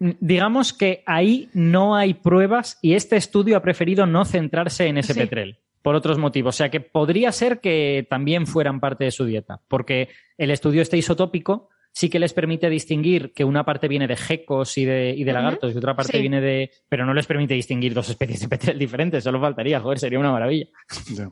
Digamos 0.00 0.72
que 0.72 1.02
ahí 1.06 1.50
no 1.52 1.94
hay 1.94 2.14
pruebas 2.14 2.78
y 2.80 2.94
este 2.94 3.16
estudio 3.16 3.56
ha 3.56 3.62
preferido 3.62 4.06
no 4.06 4.24
centrarse 4.24 4.86
en 4.86 4.96
ese 4.98 5.12
Sí. 5.14 5.20
petrel 5.20 5.58
por 5.82 5.94
otros 5.94 6.16
motivos. 6.18 6.54
O 6.54 6.58
sea 6.58 6.70
que 6.70 6.80
podría 6.80 7.32
ser 7.32 7.60
que 7.60 8.06
también 8.08 8.46
fueran 8.46 8.80
parte 8.80 9.04
de 9.04 9.10
su 9.10 9.24
dieta, 9.26 9.60
porque 9.68 10.08
el 10.38 10.50
estudio 10.50 10.80
este 10.82 10.96
isotópico 10.96 11.68
sí 11.92 12.08
que 12.08 12.18
les 12.18 12.32
permite 12.32 12.68
distinguir 12.70 13.32
que 13.34 13.44
una 13.44 13.64
parte 13.64 13.86
viene 13.86 14.06
de 14.08 14.16
gecos 14.16 14.76
y 14.78 14.84
de, 14.84 15.10
y 15.16 15.24
de 15.24 15.30
Ujú. 15.32 15.40
lagartos 15.42 15.74
y 15.74 15.76
otra 15.78 15.94
parte 15.94 16.12
Sí. 16.12 16.20
viene 16.20 16.40
de... 16.40 16.70
Pero 16.88 17.04
no 17.04 17.12
les 17.14 17.26
permite 17.26 17.54
distinguir 17.54 17.92
dos 17.94 18.08
especies 18.08 18.40
de 18.40 18.48
petrel 18.48 18.78
diferentes, 18.78 19.22
solo 19.22 19.40
faltaría, 19.40 19.78
joder, 19.80 19.98
sería 19.98 20.18
una 20.18 20.32
maravilla. 20.32 20.66
Ya. 21.14 21.30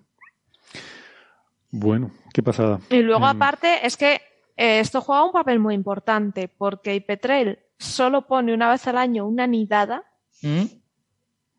Bueno, 1.70 2.10
qué 2.34 2.42
pasada. 2.42 2.80
Y 2.90 2.98
luego, 3.02 3.24
Em, 3.28 3.36
aparte, 3.36 3.86
es 3.86 3.96
que 3.96 4.14
eh, 4.56 4.80
esto 4.80 5.00
juega 5.00 5.24
un 5.24 5.32
papel 5.32 5.58
muy 5.60 5.74
importante, 5.74 6.48
porque 6.48 6.92
el 6.94 7.04
petrel 7.04 7.60
solo 7.78 8.26
pone 8.26 8.52
una 8.52 8.70
vez 8.70 8.86
al 8.88 8.98
año 8.98 9.26
una 9.26 9.46
nidada. 9.46 10.04
¿Mm? 10.42 10.64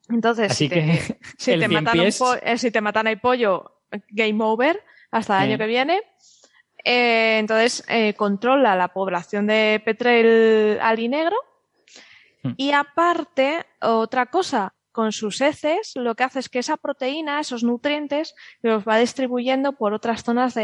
Entonces, 0.10 0.52
Así 0.52 0.66
si 0.66 0.70
te, 0.70 0.76
que 0.76 0.98
si 1.38 1.52
te 1.60 1.68
un 1.68 1.86
pies- 1.86 2.20
po- 2.20 2.36
eh, 2.36 2.58
si 2.58 2.70
te 2.72 2.82
matan 2.82 3.08
el 3.08 3.20
pollo, 3.20 3.80
game 4.10 4.44
over, 4.44 4.82
hasta 5.12 5.38
el 5.44 5.50
año 5.50 5.58
que 5.58 5.68
viene. 5.68 6.02
Eh, 6.84 7.38
entonces, 7.40 7.84
eh, 7.88 8.14
controla 8.14 8.76
la 8.76 8.90
población 8.90 9.48
de 9.48 9.82
petrel 9.84 10.80
alinegro. 10.82 11.36
Hmm. 12.44 12.54
Y 12.58 12.72
aparte, 12.72 13.66
otra 13.82 14.26
cosa, 14.28 14.74
con 14.92 15.12
sus 15.14 15.40
heces, 15.40 15.94
lo 15.96 16.16
que 16.16 16.24
hace 16.24 16.40
es 16.40 16.50
que 16.50 16.60
esa 16.60 16.76
proteína, 16.76 17.40
esos 17.40 17.64
nutrientes, 17.64 18.36
los 18.62 18.84
va 18.84 18.98
distribuyendo 18.98 19.74
por 19.74 19.94
otras 19.94 20.24
zonas 20.24 20.54
de 20.54 20.64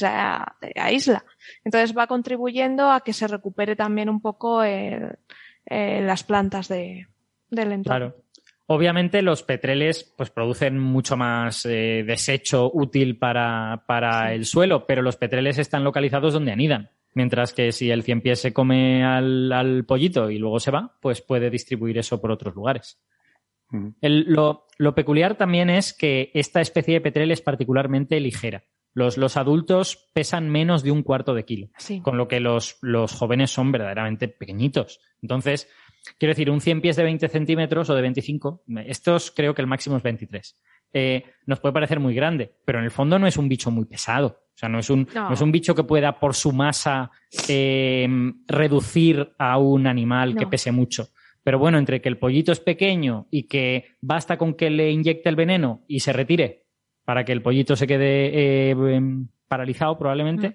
la, 0.00 0.56
de 0.60 0.92
isla. 0.92 1.24
Entonces 1.62 1.96
va 1.96 2.06
contribuyendo 2.08 2.90
a 2.90 3.00
que 3.00 3.12
se 3.12 3.28
recupere 3.28 3.76
también 3.76 4.08
un 4.08 4.20
poco 4.20 4.62
el- 4.64 5.18
las 5.66 6.24
plantas 6.24 6.68
de, 6.68 7.06
del 7.50 7.72
entorno. 7.72 8.10
Claro. 8.12 8.23
Obviamente 8.66 9.20
los 9.22 9.42
petreles 9.42 10.14
pues, 10.16 10.30
producen 10.30 10.78
mucho 10.78 11.16
más 11.16 11.66
eh, 11.66 12.02
desecho 12.06 12.70
útil 12.72 13.18
para, 13.18 13.84
para 13.86 14.28
Sí. 14.30 14.34
el 14.36 14.44
suelo, 14.46 14.86
pero 14.86 15.02
los 15.02 15.16
petreles 15.16 15.58
están 15.58 15.84
localizados 15.84 16.32
donde 16.32 16.52
anidan. 16.52 16.90
Mientras 17.12 17.52
que 17.52 17.70
si 17.72 17.90
el 17.90 18.02
cien 18.02 18.22
pies 18.22 18.40
se 18.40 18.52
come 18.52 19.04
al, 19.04 19.52
al 19.52 19.84
pollito 19.84 20.30
y 20.30 20.38
luego 20.38 20.58
se 20.60 20.70
va, 20.70 20.96
pues 21.00 21.20
puede 21.20 21.50
distribuir 21.50 21.98
eso 21.98 22.20
por 22.20 22.30
otros 22.32 22.54
lugares. 22.54 22.98
El- 24.00 24.24
lo, 24.28 24.66
lo 24.78 24.94
peculiar 24.94 25.36
también 25.36 25.68
es 25.68 25.92
que 25.92 26.30
esta 26.34 26.60
especie 26.60 26.94
de 26.94 27.00
petrel 27.00 27.30
es 27.32 27.40
particularmente 27.40 28.18
ligera. 28.20 28.64
Los, 28.94 29.16
los 29.18 29.36
adultos 29.36 30.08
pesan 30.12 30.48
menos 30.48 30.84
de 30.84 30.92
un 30.92 31.02
cuarto 31.02 31.34
de 31.34 31.44
kilo 31.44 31.68
Sí. 31.78 32.00
con 32.00 32.16
lo 32.16 32.28
que 32.28 32.38
los, 32.38 32.78
los 32.80 33.12
jóvenes 33.12 33.50
son 33.50 33.72
verdaderamente 33.72 34.28
pequeñitos. 34.28 35.00
Entonces, 35.20 35.68
quiero 36.18 36.30
decir, 36.32 36.50
un 36.50 36.60
100 36.60 36.80
pies 36.80 36.96
de 36.96 37.02
20 37.04 37.28
centímetros 37.28 37.90
o 37.90 37.94
de 37.94 38.02
25, 38.02 38.64
estos 38.86 39.30
creo 39.30 39.54
que 39.54 39.62
el 39.62 39.68
máximo 39.68 39.96
es 39.96 40.02
23. 40.02 40.56
Eh, 40.92 41.24
nos 41.46 41.58
puede 41.60 41.72
parecer 41.72 41.98
muy 42.00 42.14
grande, 42.14 42.52
pero 42.64 42.78
en 42.78 42.84
el 42.84 42.90
fondo 42.90 43.18
no 43.18 43.26
es 43.26 43.36
un 43.36 43.48
bicho 43.48 43.70
muy 43.70 43.84
pesado. 43.84 44.40
O 44.54 44.56
sea, 44.56 44.68
no 44.68 44.78
es 44.78 44.88
un, 44.90 45.08
No. 45.12 45.28
no 45.28 45.34
es 45.34 45.40
un 45.40 45.50
bicho 45.50 45.74
que 45.74 45.82
pueda, 45.82 46.20
por 46.20 46.34
su 46.34 46.52
masa, 46.52 47.10
eh, 47.48 48.06
reducir 48.46 49.32
a 49.38 49.58
un 49.58 49.86
animal 49.86 50.36
que 50.36 50.46
pese 50.46 50.70
mucho. 50.70 51.08
Pero 51.42 51.58
bueno, 51.58 51.78
entre 51.78 52.00
que 52.00 52.08
el 52.08 52.16
pollito 52.18 52.52
es 52.52 52.60
pequeño 52.60 53.26
y 53.30 53.44
que 53.48 53.96
basta 54.00 54.38
con 54.38 54.54
que 54.54 54.70
le 54.70 54.90
inyecte 54.90 55.28
el 55.28 55.36
veneno 55.36 55.82
y 55.88 56.00
se 56.00 56.12
retire 56.12 56.64
para 57.04 57.24
que 57.24 57.32
el 57.32 57.42
pollito 57.42 57.76
se 57.76 57.86
quede 57.86 58.26
eh, 58.28 58.70
em, 58.70 59.26
paralizado 59.48 59.98
probablemente, 59.98 60.50
Mm. 60.50 60.54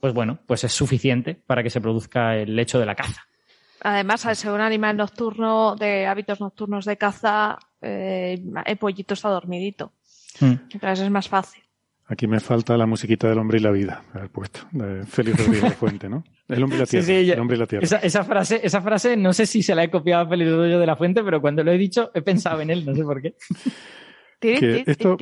pues 0.00 0.14
bueno, 0.14 0.38
pues 0.46 0.64
es 0.64 0.72
suficiente 0.72 1.34
para 1.34 1.62
que 1.62 1.68
se 1.70 1.80
produzca 1.80 2.36
el 2.36 2.58
hecho 2.58 2.78
de 2.78 2.86
la 2.86 2.94
caza. 2.94 3.22
Además, 3.82 4.26
al 4.26 4.36
ser 4.36 4.52
un 4.52 4.60
animal 4.60 4.96
nocturno, 4.96 5.74
de 5.76 6.06
hábitos 6.06 6.40
nocturnos 6.40 6.84
de 6.84 6.96
caza, 6.96 7.58
eh, 7.80 8.42
el 8.66 8.76
pollito 8.76 9.14
está 9.14 9.28
dormidito. 9.30 9.92
Entonces 10.40 11.00
es 11.00 11.10
más 11.10 11.28
fácil. 11.28 11.62
Aquí 12.06 12.26
me 12.26 12.40
falta 12.40 12.76
la 12.76 12.86
musiquita 12.86 13.28
del 13.28 13.38
hombre 13.38 13.58
y 13.58 13.62
la 13.62 13.70
vida, 13.70 14.02
haber 14.12 14.30
puesto, 14.30 14.60
de 14.72 15.04
Félix 15.06 15.38
Rodríguez 15.38 15.62
de 15.62 15.70
Fuente, 15.76 16.08
¿no? 16.08 16.24
El 16.48 16.62
hombre 16.64 16.78
y 16.78 16.80
la 16.80 16.86
Sí, 16.86 16.90
tierra. 16.98 17.06
sí, 17.06 17.24
ya- 17.26 17.34
el 17.34 17.40
hombre 17.40 17.56
y 17.56 17.60
la 17.60 17.66
tierra. 17.66 17.84
Esa, 17.84 17.98
esa 17.98 18.24
frase, 18.24 18.60
esa 18.64 18.82
frase, 18.82 19.16
no 19.16 19.32
sé 19.32 19.46
si 19.46 19.62
se 19.62 19.74
la 19.76 19.84
he 19.84 19.90
copiado 19.90 20.24
a 20.24 20.28
Félix 20.28 20.50
Rodríguez 20.50 20.80
de 20.80 20.86
la 20.86 20.96
Fuente, 20.96 21.22
pero 21.22 21.40
cuando 21.40 21.62
lo 21.62 21.70
he 21.70 21.78
dicho 21.78 22.10
he 22.12 22.22
pensado 22.22 22.60
en 22.62 22.70
él, 22.70 22.84
no 22.84 22.94
sé 22.96 23.04
por 23.04 23.22
qué. 23.22 23.36
Tiri, 24.40 24.58
Que 24.58 24.66
tiri, 24.84 24.84
esto- 24.86 25.16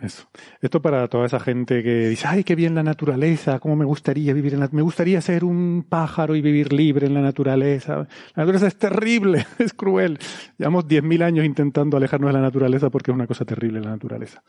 Eso. 0.00 0.28
Esto 0.62 0.80
para 0.80 1.08
toda 1.08 1.26
esa 1.26 1.40
gente 1.40 1.82
que 1.82 2.08
dice, 2.08 2.26
ay, 2.26 2.42
qué 2.42 2.54
bien 2.54 2.74
la 2.74 2.82
naturaleza, 2.82 3.58
cómo 3.58 3.76
me 3.76 3.84
gustaría 3.84 4.32
vivir 4.32 4.54
en 4.54 4.60
la... 4.60 4.68
Me 4.72 4.82
gustaría 4.82 5.20
ser 5.20 5.44
un 5.44 5.84
pájaro 5.88 6.34
y 6.34 6.40
vivir 6.40 6.72
libre 6.72 7.06
en 7.06 7.14
la 7.14 7.20
naturaleza. 7.20 7.96
La 8.34 8.44
naturaleza 8.44 8.68
es 8.68 8.76
terrible, 8.76 9.46
es 9.58 9.74
cruel. 9.74 10.18
Llevamos 10.56 10.86
10.000 10.86 11.22
años 11.22 11.44
intentando 11.44 11.96
alejarnos 11.96 12.28
de 12.28 12.32
la 12.34 12.40
naturaleza 12.40 12.88
porque 12.88 13.10
es 13.10 13.14
una 13.14 13.26
cosa 13.26 13.44
terrible 13.44 13.80
la 13.80 13.90
naturaleza. 13.90 14.42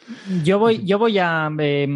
Yo 0.43 0.57
voy, 0.57 0.85
yo 0.85 0.97
voy 0.97 1.17
a 1.19 1.49
eh, 1.59 1.88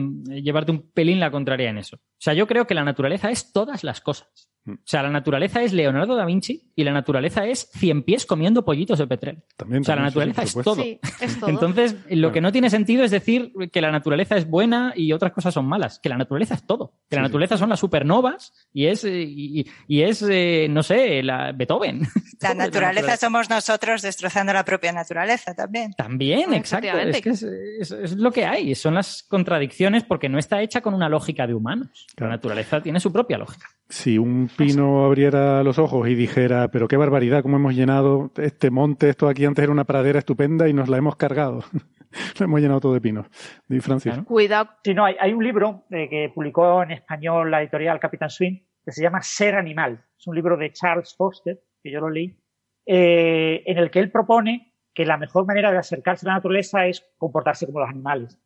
llevarte 0.41 0.71
un 0.71 0.91
pelín 0.91 1.19
la 1.19 1.31
contraria 1.31 1.69
en 1.69 1.77
eso. 1.77 1.95
O 1.95 2.19
sea, 2.19 2.33
yo 2.33 2.47
creo 2.47 2.67
que 2.67 2.73
la 2.73 2.83
naturaleza 2.83 3.29
es 3.29 3.53
todas 3.53 3.83
las 3.83 4.01
cosas. 4.01 4.49
O 4.67 4.77
sea, 4.83 5.03
la 5.03 5.11
naturaleza 5.11 5.61
es 5.61 5.73
Leonardo 5.73 6.15
da 6.15 6.25
Vinci 6.25 6.71
y 6.75 6.83
la 6.83 6.91
naturaleza 6.91 7.45
es 7.45 7.69
cien 7.71 8.01
pies 8.01 8.25
comiendo 8.25 8.65
pollitos 8.65 8.97
de 8.97 9.05
petrel. 9.05 9.43
También, 9.55 9.81
o 9.81 9.85
sea, 9.85 9.95
la 9.95 10.01
naturaleza 10.03 10.41
sí, 10.45 10.57
es 10.59 10.63
todo. 10.65 10.75
Sí, 10.81 10.99
es 11.21 11.39
todo. 11.39 11.49
Entonces, 11.51 11.95
lo 12.09 12.31
que 12.31 12.41
no 12.41 12.51
tiene 12.51 12.71
sentido 12.71 13.03
es 13.03 13.11
decir 13.11 13.53
que 13.71 13.79
la 13.81 13.91
naturaleza 13.91 14.35
es 14.37 14.49
buena 14.49 14.91
y 14.95 15.13
otras 15.13 15.33
cosas 15.33 15.53
son 15.53 15.65
malas. 15.67 15.99
Que 15.99 16.09
la 16.09 16.17
naturaleza 16.17 16.55
es 16.55 16.65
todo. 16.65 16.93
Que 17.09 17.15
la 17.15 17.21
Sí, 17.21 17.27
naturaleza 17.27 17.57
son 17.57 17.69
las 17.69 17.79
supernovas 17.79 18.53
y 18.73 18.87
es, 18.87 19.03
eh, 19.03 19.21
y, 19.27 19.67
y 19.87 20.01
es 20.01 20.23
eh, 20.27 20.67
no 20.69 20.81
sé, 20.81 21.21
la 21.21 21.51
Beethoven. 21.51 22.01
La 22.41 22.53
naturaleza 22.53 23.17
somos 23.17 23.49
nosotros 23.49 24.01
destrozando 24.01 24.51
la 24.53 24.65
propia 24.65 24.91
naturaleza 24.91 25.55
también. 25.55 25.93
También, 25.93 26.53
Ah, 26.53 26.57
exacto. 26.57 26.97
Es 26.99 27.21
que 27.21 27.29
es, 27.29 27.43
es- 27.43 27.91
es 27.91 28.17
lo 28.17 28.31
que 28.31 28.45
hay. 28.45 28.75
Son 28.75 28.93
las 28.93 29.23
contradicciones 29.23 30.03
porque 30.03 30.27
no 30.29 30.37
está 30.37 30.61
hecha 30.61 30.81
con 30.81 30.93
una 30.93 31.07
lógica 31.09 31.47
de 31.47 31.53
humanos. 31.53 32.07
Claro. 32.15 32.29
La 32.31 32.35
naturaleza 32.37 32.81
tiene 32.81 32.99
su 32.99 33.11
propia 33.11 33.37
lógica. 33.37 33.67
Si 33.87 34.17
un 34.17 34.49
pino 34.55 35.05
abriera 35.05 35.63
los 35.63 35.77
ojos 35.77 36.07
y 36.09 36.15
dijera, 36.15 36.69
pero 36.69 36.87
qué 36.87 36.97
barbaridad, 36.97 37.43
cómo 37.43 37.57
hemos 37.57 37.75
llenado 37.75 38.31
este 38.37 38.71
monte, 38.71 39.09
esto 39.09 39.27
aquí 39.27 39.45
antes 39.45 39.63
era 39.63 39.71
una 39.71 39.83
pradera 39.83 40.19
estupenda 40.19 40.67
y 40.67 40.73
nos 40.73 40.89
la 40.89 40.97
hemos 40.97 41.15
cargado. 41.15 41.63
Lo 42.39 42.45
hemos 42.45 42.61
llenado 42.61 42.79
todo 42.79 42.93
de 42.93 43.01
pinos. 43.01 43.27
Di 43.67 43.79
Francis. 43.81 44.13
Cuidado. 44.25 44.69
Sí, 44.83 44.93
no, 44.93 45.05
hay, 45.05 45.15
hay 45.19 45.33
un 45.33 45.43
libro 45.43 45.83
eh, 45.91 46.07
que 46.09 46.31
publicó 46.33 46.81
en 46.81 46.91
español 46.91 47.51
la 47.51 47.61
editorial 47.61 47.99
Capitán 47.99 48.29
Swing 48.29 48.59
que 48.85 48.91
se 48.91 49.01
llama 49.01 49.21
Ser 49.21 49.55
Animal. 49.55 50.05
Es 50.17 50.27
un 50.27 50.35
libro 50.35 50.55
de 50.55 50.71
Charles 50.71 51.15
Foster, 51.17 51.59
que 51.81 51.91
yo 51.91 51.99
lo 51.99 52.09
leí, 52.09 52.37
eh, 52.85 53.63
en 53.65 53.77
el 53.79 53.89
que 53.89 53.99
él 53.99 54.11
propone 54.11 54.73
que 54.93 55.05
la 55.05 55.17
mejor 55.17 55.45
manera 55.45 55.71
de 55.71 55.79
acercarse 55.79 56.25
a 56.25 56.29
la 56.29 56.35
naturaleza 56.35 56.85
es 56.85 57.03
comportarse 57.17 57.65
como 57.65 57.79
los 57.79 57.89
animales. 57.89 58.39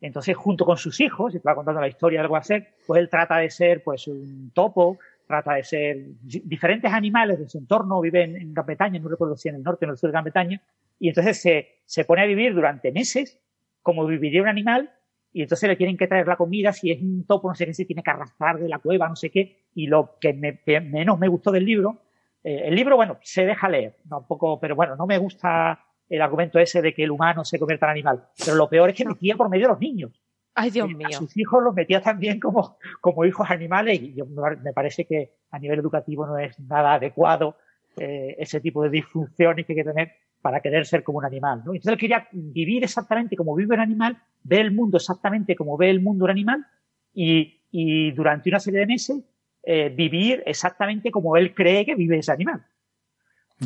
Entonces, 0.00 0.36
junto 0.36 0.64
con 0.64 0.76
sus 0.76 1.00
hijos, 1.00 1.34
y 1.34 1.40
te 1.40 1.54
contando 1.54 1.80
la 1.80 1.88
historia 1.88 2.22
del 2.22 2.42
ser, 2.44 2.74
pues 2.86 3.00
él 3.00 3.08
trata 3.08 3.38
de 3.38 3.50
ser 3.50 3.82
pues 3.82 4.06
un 4.08 4.50
topo, 4.54 4.98
trata 5.26 5.54
de 5.54 5.64
ser 5.64 5.96
di- 6.20 6.42
diferentes 6.44 6.92
animales 6.92 7.38
de 7.38 7.48
su 7.48 7.58
entorno, 7.58 8.00
vive 8.00 8.22
en, 8.24 8.36
en 8.36 8.52
Gran 8.54 8.66
Bretaña, 8.66 9.00
no 9.00 9.08
recuerdo 9.08 9.36
si 9.36 9.48
en 9.48 9.56
el 9.56 9.62
norte 9.62 9.84
o 9.84 9.88
en 9.88 9.92
el 9.92 9.96
sur 9.96 10.08
de 10.08 10.12
Gran 10.12 10.24
Bretaña, 10.24 10.62
y 10.98 11.08
entonces 11.08 11.40
se, 11.40 11.68
se 11.86 12.04
pone 12.04 12.22
a 12.22 12.26
vivir 12.26 12.54
durante 12.54 12.92
meses 12.92 13.40
como 13.82 14.06
viviría 14.06 14.42
un 14.42 14.48
animal, 14.48 14.90
y 15.32 15.42
entonces 15.42 15.68
le 15.68 15.76
tienen 15.76 15.96
que 15.96 16.06
traer 16.08 16.26
la 16.26 16.36
comida, 16.36 16.72
si 16.72 16.90
es 16.90 17.00
un 17.00 17.24
topo, 17.26 17.48
no 17.48 17.54
sé 17.54 17.66
qué, 17.66 17.74
se 17.74 17.84
tiene 17.84 18.02
que 18.02 18.10
arrastrar 18.10 18.58
de 18.58 18.68
la 18.68 18.78
cueva, 18.78 19.08
no 19.08 19.16
sé 19.16 19.30
qué, 19.30 19.64
y 19.74 19.86
lo 19.86 20.16
que 20.20 20.32
me- 20.32 20.60
menos 20.80 21.18
me 21.18 21.28
gustó 21.28 21.50
del 21.52 21.64
libro, 21.64 22.02
eh, 22.42 22.62
el 22.66 22.74
libro, 22.74 22.96
bueno, 22.96 23.18
se 23.22 23.44
deja 23.46 23.68
leer, 23.68 23.96
no, 24.10 24.18
un 24.20 24.26
poco, 24.26 24.58
pero 24.60 24.74
bueno, 24.76 24.96
no 24.96 25.06
me 25.06 25.18
gusta 25.18 25.78
el 26.08 26.22
argumento 26.22 26.58
ese 26.58 26.82
de 26.82 26.94
que 26.94 27.04
el 27.04 27.10
humano 27.10 27.44
se 27.44 27.58
convierta 27.58 27.86
en 27.86 27.90
animal, 27.90 28.24
pero 28.44 28.56
lo 28.56 28.68
peor 28.68 28.90
es 28.90 28.96
que 28.96 29.04
metía 29.04 29.36
por 29.36 29.48
medio 29.48 29.66
de 29.66 29.72
los 29.72 29.80
niños. 29.80 30.12
Ay, 30.54 30.70
Dios 30.70 30.88
Eh, 30.90 30.94
mío. 30.94 31.08
A 31.08 31.12
sus 31.12 31.36
hijos 31.36 31.62
los 31.62 31.74
metía 31.74 32.00
también 32.00 32.40
como, 32.40 32.78
como 33.00 33.24
hijos 33.24 33.50
animales 33.50 34.00
y 34.00 34.14
yo, 34.14 34.24
me 34.26 34.72
parece 34.72 35.04
que 35.04 35.32
a 35.50 35.58
nivel 35.58 35.78
educativo 35.80 36.26
no 36.26 36.38
es 36.38 36.58
nada 36.60 36.94
adecuado 36.94 37.56
eh, 37.98 38.36
ese 38.38 38.60
tipo 38.60 38.82
de 38.82 38.90
disfunciones 38.90 39.66
que 39.66 39.72
hay 39.72 39.76
que 39.78 39.84
tener 39.84 40.12
para 40.40 40.60
querer 40.60 40.86
ser 40.86 41.02
como 41.02 41.18
un 41.18 41.24
animal. 41.24 41.62
¿no? 41.64 41.72
Entonces 41.72 41.92
él 41.92 41.98
quería 41.98 42.28
vivir 42.32 42.84
exactamente 42.84 43.36
como 43.36 43.54
vive 43.54 43.74
un 43.74 43.80
animal, 43.80 44.16
ver 44.44 44.60
el 44.60 44.72
mundo 44.72 44.96
exactamente 44.98 45.56
como 45.56 45.76
ve 45.76 45.90
el 45.90 46.00
mundo 46.00 46.24
un 46.24 46.30
animal 46.30 46.66
y, 47.12 47.60
y 47.70 48.12
durante 48.12 48.48
una 48.48 48.60
serie 48.60 48.80
de 48.80 48.86
meses 48.86 49.24
eh, 49.62 49.88
vivir 49.88 50.42
exactamente 50.46 51.10
como 51.10 51.36
él 51.36 51.52
cree 51.52 51.84
que 51.84 51.96
vive 51.96 52.18
ese 52.18 52.30
animal. 52.32 52.64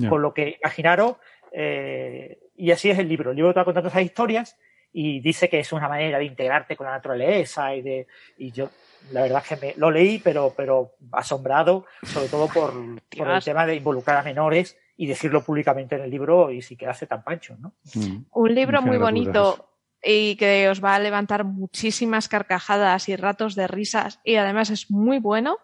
Con 0.08 0.22
lo 0.22 0.32
que, 0.32 0.56
imaginaros, 0.62 1.16
eh, 1.52 2.38
y 2.56 2.70
así 2.70 2.90
es 2.90 2.98
el 2.98 3.08
libro. 3.08 3.30
El 3.30 3.36
libro 3.36 3.52
te 3.52 3.60
va 3.60 3.64
contando 3.64 3.88
esas 3.88 4.02
historias 4.02 4.56
y 4.92 5.20
dice 5.20 5.48
que 5.48 5.60
es 5.60 5.72
una 5.72 5.88
manera 5.88 6.18
de 6.18 6.24
integrarte 6.24 6.76
con 6.76 6.86
la 6.86 6.92
naturaleza 6.92 7.74
y 7.74 7.82
de 7.82 8.06
y 8.38 8.50
yo 8.50 8.70
la 9.12 9.22
verdad 9.22 9.42
es 9.44 9.48
que 9.48 9.66
me, 9.66 9.74
lo 9.76 9.88
leí 9.90 10.18
pero 10.18 10.52
pero 10.56 10.94
asombrado 11.12 11.84
sobre 12.02 12.26
todo 12.26 12.48
por, 12.48 12.72
por 13.16 13.30
el 13.30 13.42
tema 13.42 13.66
de 13.66 13.76
involucrar 13.76 14.16
a 14.16 14.22
menores 14.24 14.76
y 14.96 15.06
decirlo 15.06 15.44
públicamente 15.44 15.94
en 15.94 16.02
el 16.02 16.10
libro 16.10 16.50
y 16.50 16.60
si 16.60 16.74
quedase 16.74 17.06
tan 17.06 17.22
pancho 17.22 17.56
¿no? 17.60 17.74
Mm. 17.94 18.24
Un 18.32 18.54
libro 18.54 18.82
muy 18.82 18.98
bonito 18.98 19.70
y 20.02 20.36
que 20.36 20.68
os 20.68 20.82
va 20.82 20.94
a 20.94 20.98
levantar 20.98 21.44
muchísimas 21.44 22.28
carcajadas 22.28 23.08
y 23.08 23.16
ratos 23.16 23.54
de 23.54 23.66
risas 23.66 24.20
y 24.24 24.36
además 24.36 24.70
es 24.70 24.90
muy 24.90 25.18
bueno. 25.18 25.58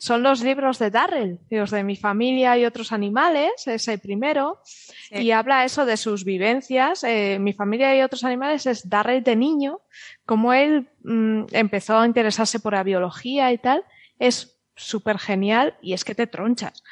Son 0.00 0.22
los 0.22 0.42
libros 0.42 0.78
de 0.78 0.90
Darrell, 0.90 1.40
los 1.50 1.72
de 1.72 1.82
mi 1.82 1.96
familia 1.96 2.56
y 2.56 2.64
otros 2.64 2.92
animales, 2.92 3.66
es 3.66 3.88
el 3.88 3.98
primero, 3.98 4.60
Sí. 4.64 5.16
y 5.18 5.30
habla 5.32 5.64
eso 5.64 5.84
de 5.86 5.96
sus 5.96 6.24
vivencias. 6.24 7.02
Eh, 7.02 7.38
mi 7.40 7.52
familia 7.52 7.96
y 7.96 8.02
otros 8.02 8.22
animales 8.22 8.66
es 8.66 8.88
Darrell 8.88 9.24
de 9.24 9.34
niño, 9.34 9.80
como 10.24 10.52
él 10.54 10.88
mm, 11.02 11.46
empezó 11.50 11.98
a 11.98 12.06
interesarse 12.06 12.60
por 12.60 12.74
la 12.74 12.84
biología 12.84 13.50
y 13.52 13.58
tal, 13.58 13.82
es 14.20 14.56
súper 14.76 15.18
genial 15.18 15.76
y 15.82 15.94
es 15.94 16.04
que 16.04 16.14
te 16.14 16.28
tronchas. 16.28 16.84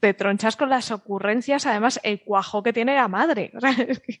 Te 0.00 0.12
tronchas 0.12 0.56
con 0.56 0.68
las 0.68 0.90
ocurrencias, 0.90 1.64
además 1.64 1.98
el 2.02 2.20
cuajo 2.22 2.62
que 2.62 2.74
tiene 2.74 2.94
la 2.94 3.08
madre. 3.08 3.52
O 3.56 3.60
sea, 3.60 3.70
es 3.70 4.00
que- 4.00 4.20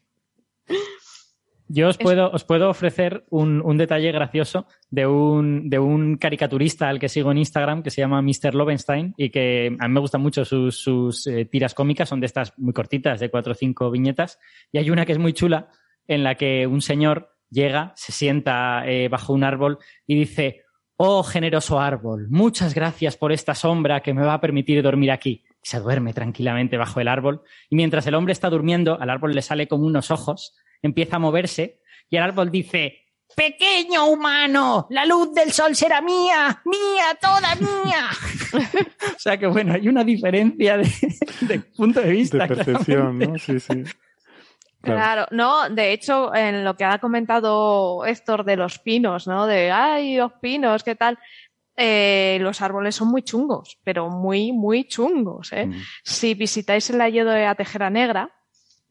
Yo 1.76 1.88
os 1.88 1.98
puedo, 1.98 2.30
os 2.30 2.44
puedo 2.44 2.70
ofrecer 2.70 3.24
un, 3.30 3.60
un 3.60 3.76
detalle 3.76 4.12
gracioso 4.12 4.68
de 4.90 5.08
un, 5.08 5.68
de 5.68 5.80
un 5.80 6.18
caricaturista 6.18 6.88
al 6.88 7.00
que 7.00 7.08
sigo 7.08 7.32
en 7.32 7.38
Instagram 7.38 7.82
que 7.82 7.90
se 7.90 8.00
llama 8.00 8.22
Mr. 8.22 8.54
Lovenstein 8.54 9.12
y 9.16 9.30
que 9.30 9.76
a 9.80 9.88
mí 9.88 9.92
me 9.92 9.98
gustan 9.98 10.20
mucho 10.20 10.44
sus, 10.44 10.78
sus 10.78 11.26
eh, 11.26 11.46
tiras 11.46 11.74
cómicas, 11.74 12.08
son 12.08 12.20
de 12.20 12.26
estas 12.26 12.56
muy 12.58 12.72
cortitas, 12.72 13.18
de 13.18 13.28
cuatro 13.28 13.54
o 13.54 13.54
cinco 13.56 13.90
viñetas. 13.90 14.38
Y 14.70 14.78
hay 14.78 14.88
una 14.88 15.04
que 15.04 15.10
es 15.10 15.18
muy 15.18 15.32
chula 15.32 15.68
en 16.06 16.22
la 16.22 16.36
que 16.36 16.68
un 16.68 16.80
señor 16.80 17.34
llega, 17.50 17.92
se 17.96 18.12
sienta 18.12 18.86
eh, 18.86 19.08
bajo 19.08 19.32
un 19.32 19.42
árbol 19.42 19.78
y 20.06 20.14
dice, 20.14 20.62
oh 20.96 21.24
generoso 21.24 21.80
árbol, 21.80 22.28
muchas 22.30 22.72
gracias 22.72 23.16
por 23.16 23.32
esta 23.32 23.56
sombra 23.56 24.00
que 24.00 24.14
me 24.14 24.24
va 24.24 24.34
a 24.34 24.40
permitir 24.40 24.80
dormir 24.80 25.10
aquí. 25.10 25.42
Se 25.60 25.80
duerme 25.80 26.12
tranquilamente 26.12 26.76
bajo 26.76 27.00
el 27.00 27.08
árbol 27.08 27.42
y 27.68 27.74
mientras 27.74 28.06
el 28.06 28.14
hombre 28.14 28.30
está 28.30 28.48
durmiendo, 28.48 28.96
al 29.00 29.10
árbol 29.10 29.34
le 29.34 29.42
sale 29.42 29.66
como 29.66 29.86
unos 29.86 30.12
ojos 30.12 30.54
empieza 30.82 31.16
a 31.16 31.20
moverse 31.20 31.80
y 32.10 32.16
el 32.16 32.22
árbol 32.22 32.50
dice, 32.50 33.04
pequeño 33.34 34.06
humano, 34.06 34.86
la 34.90 35.04
luz 35.06 35.32
del 35.34 35.52
sol 35.52 35.74
será 35.74 36.00
mía, 36.00 36.62
mía, 36.64 37.18
toda 37.20 37.54
mía. 37.56 38.08
o 39.16 39.18
sea 39.18 39.36
que 39.36 39.46
bueno, 39.46 39.74
hay 39.74 39.88
una 39.88 40.04
diferencia 40.04 40.76
de, 40.76 40.88
de 41.40 41.58
punto 41.60 42.00
de 42.00 42.10
vista. 42.10 42.38
De 42.38 42.48
percepción, 42.48 42.84
claramente. 42.84 43.32
¿no? 43.32 43.38
Sí, 43.38 43.60
sí. 43.60 43.82
Claro. 44.80 45.00
Claro, 45.00 45.26
no, 45.30 45.70
de 45.70 45.92
hecho, 45.92 46.34
en 46.34 46.62
lo 46.62 46.76
que 46.76 46.84
ha 46.84 46.98
comentado 46.98 48.04
Héctor 48.04 48.44
de 48.44 48.56
los 48.56 48.78
pinos, 48.78 49.26
¿no? 49.26 49.46
De, 49.46 49.70
ay, 49.70 50.16
los 50.16 50.32
pinos, 50.34 50.84
¿qué 50.84 50.94
tal? 50.94 51.18
Eh, 51.76 52.36
los 52.40 52.60
árboles 52.60 52.94
son 52.94 53.08
muy 53.08 53.22
chungos, 53.22 53.78
pero 53.82 54.10
muy, 54.10 54.52
muy 54.52 54.84
chungos, 54.84 55.52
¿eh? 55.52 55.66
Mm. 55.66 55.74
Si 56.04 56.34
visitáis 56.34 56.88
el 56.90 57.00
Alledo 57.00 57.30
de 57.30 57.44
la 57.44 57.54
Tejera 57.54 57.88
Negra, 57.88 58.30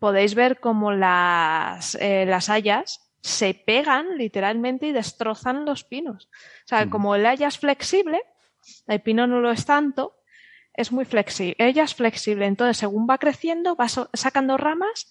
podéis 0.03 0.35
ver 0.35 0.59
cómo 0.59 0.91
las, 0.91 1.95
eh, 1.95 2.25
las 2.27 2.49
hayas 2.49 2.99
se 3.22 3.53
pegan 3.53 4.17
literalmente 4.17 4.88
y 4.88 4.91
destrozan 4.91 5.64
los 5.64 5.85
pinos. 5.85 6.25
O 6.65 6.67
sea, 6.67 6.85
Mm. 6.85 6.90
como 6.90 7.15
el 7.15 7.25
haya 7.25 7.48
es 7.48 7.57
flexible, 7.57 8.22
el 8.85 8.99
pino 8.99 9.27
no 9.27 9.40
lo 9.40 9.49
es 9.49 9.65
tanto, 9.65 10.17
es 10.73 10.91
muy 10.91 11.06
flexible. 11.06 11.56
Ella 11.57 11.83
es 11.83 11.95
flexible, 11.95 12.45
entonces 12.48 12.75
según 12.75 13.07
va 13.09 13.17
creciendo, 13.17 13.77
va 13.77 13.88
so- 13.88 14.09
sacando 14.11 14.57
ramas 14.57 15.09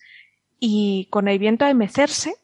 y 0.60 1.06
con 1.10 1.26
el 1.26 1.38
viento 1.38 1.64
de 1.64 1.72
mecerse 1.72 2.34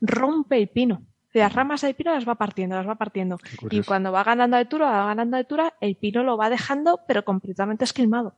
rompe 0.00 0.56
el 0.58 0.66
pino. 0.68 1.06
Las 1.32 1.52
ramas 1.52 1.82
del 1.82 1.94
pino 1.94 2.12
las 2.12 2.26
va 2.28 2.34
partiendo, 2.34 2.74
las 2.74 2.88
va 2.88 2.96
partiendo. 2.96 3.38
Y 3.70 3.82
cuando 3.82 4.10
va 4.10 4.24
ganando 4.24 4.56
altura, 4.56 4.86
va 4.90 5.06
ganando 5.06 5.36
altura, 5.36 5.74
el 5.80 5.94
pino 5.94 6.24
lo 6.24 6.36
va 6.36 6.50
dejando, 6.50 7.02
pero 7.06 7.24
completamente 7.24 7.84
esquilmado. 7.84 8.34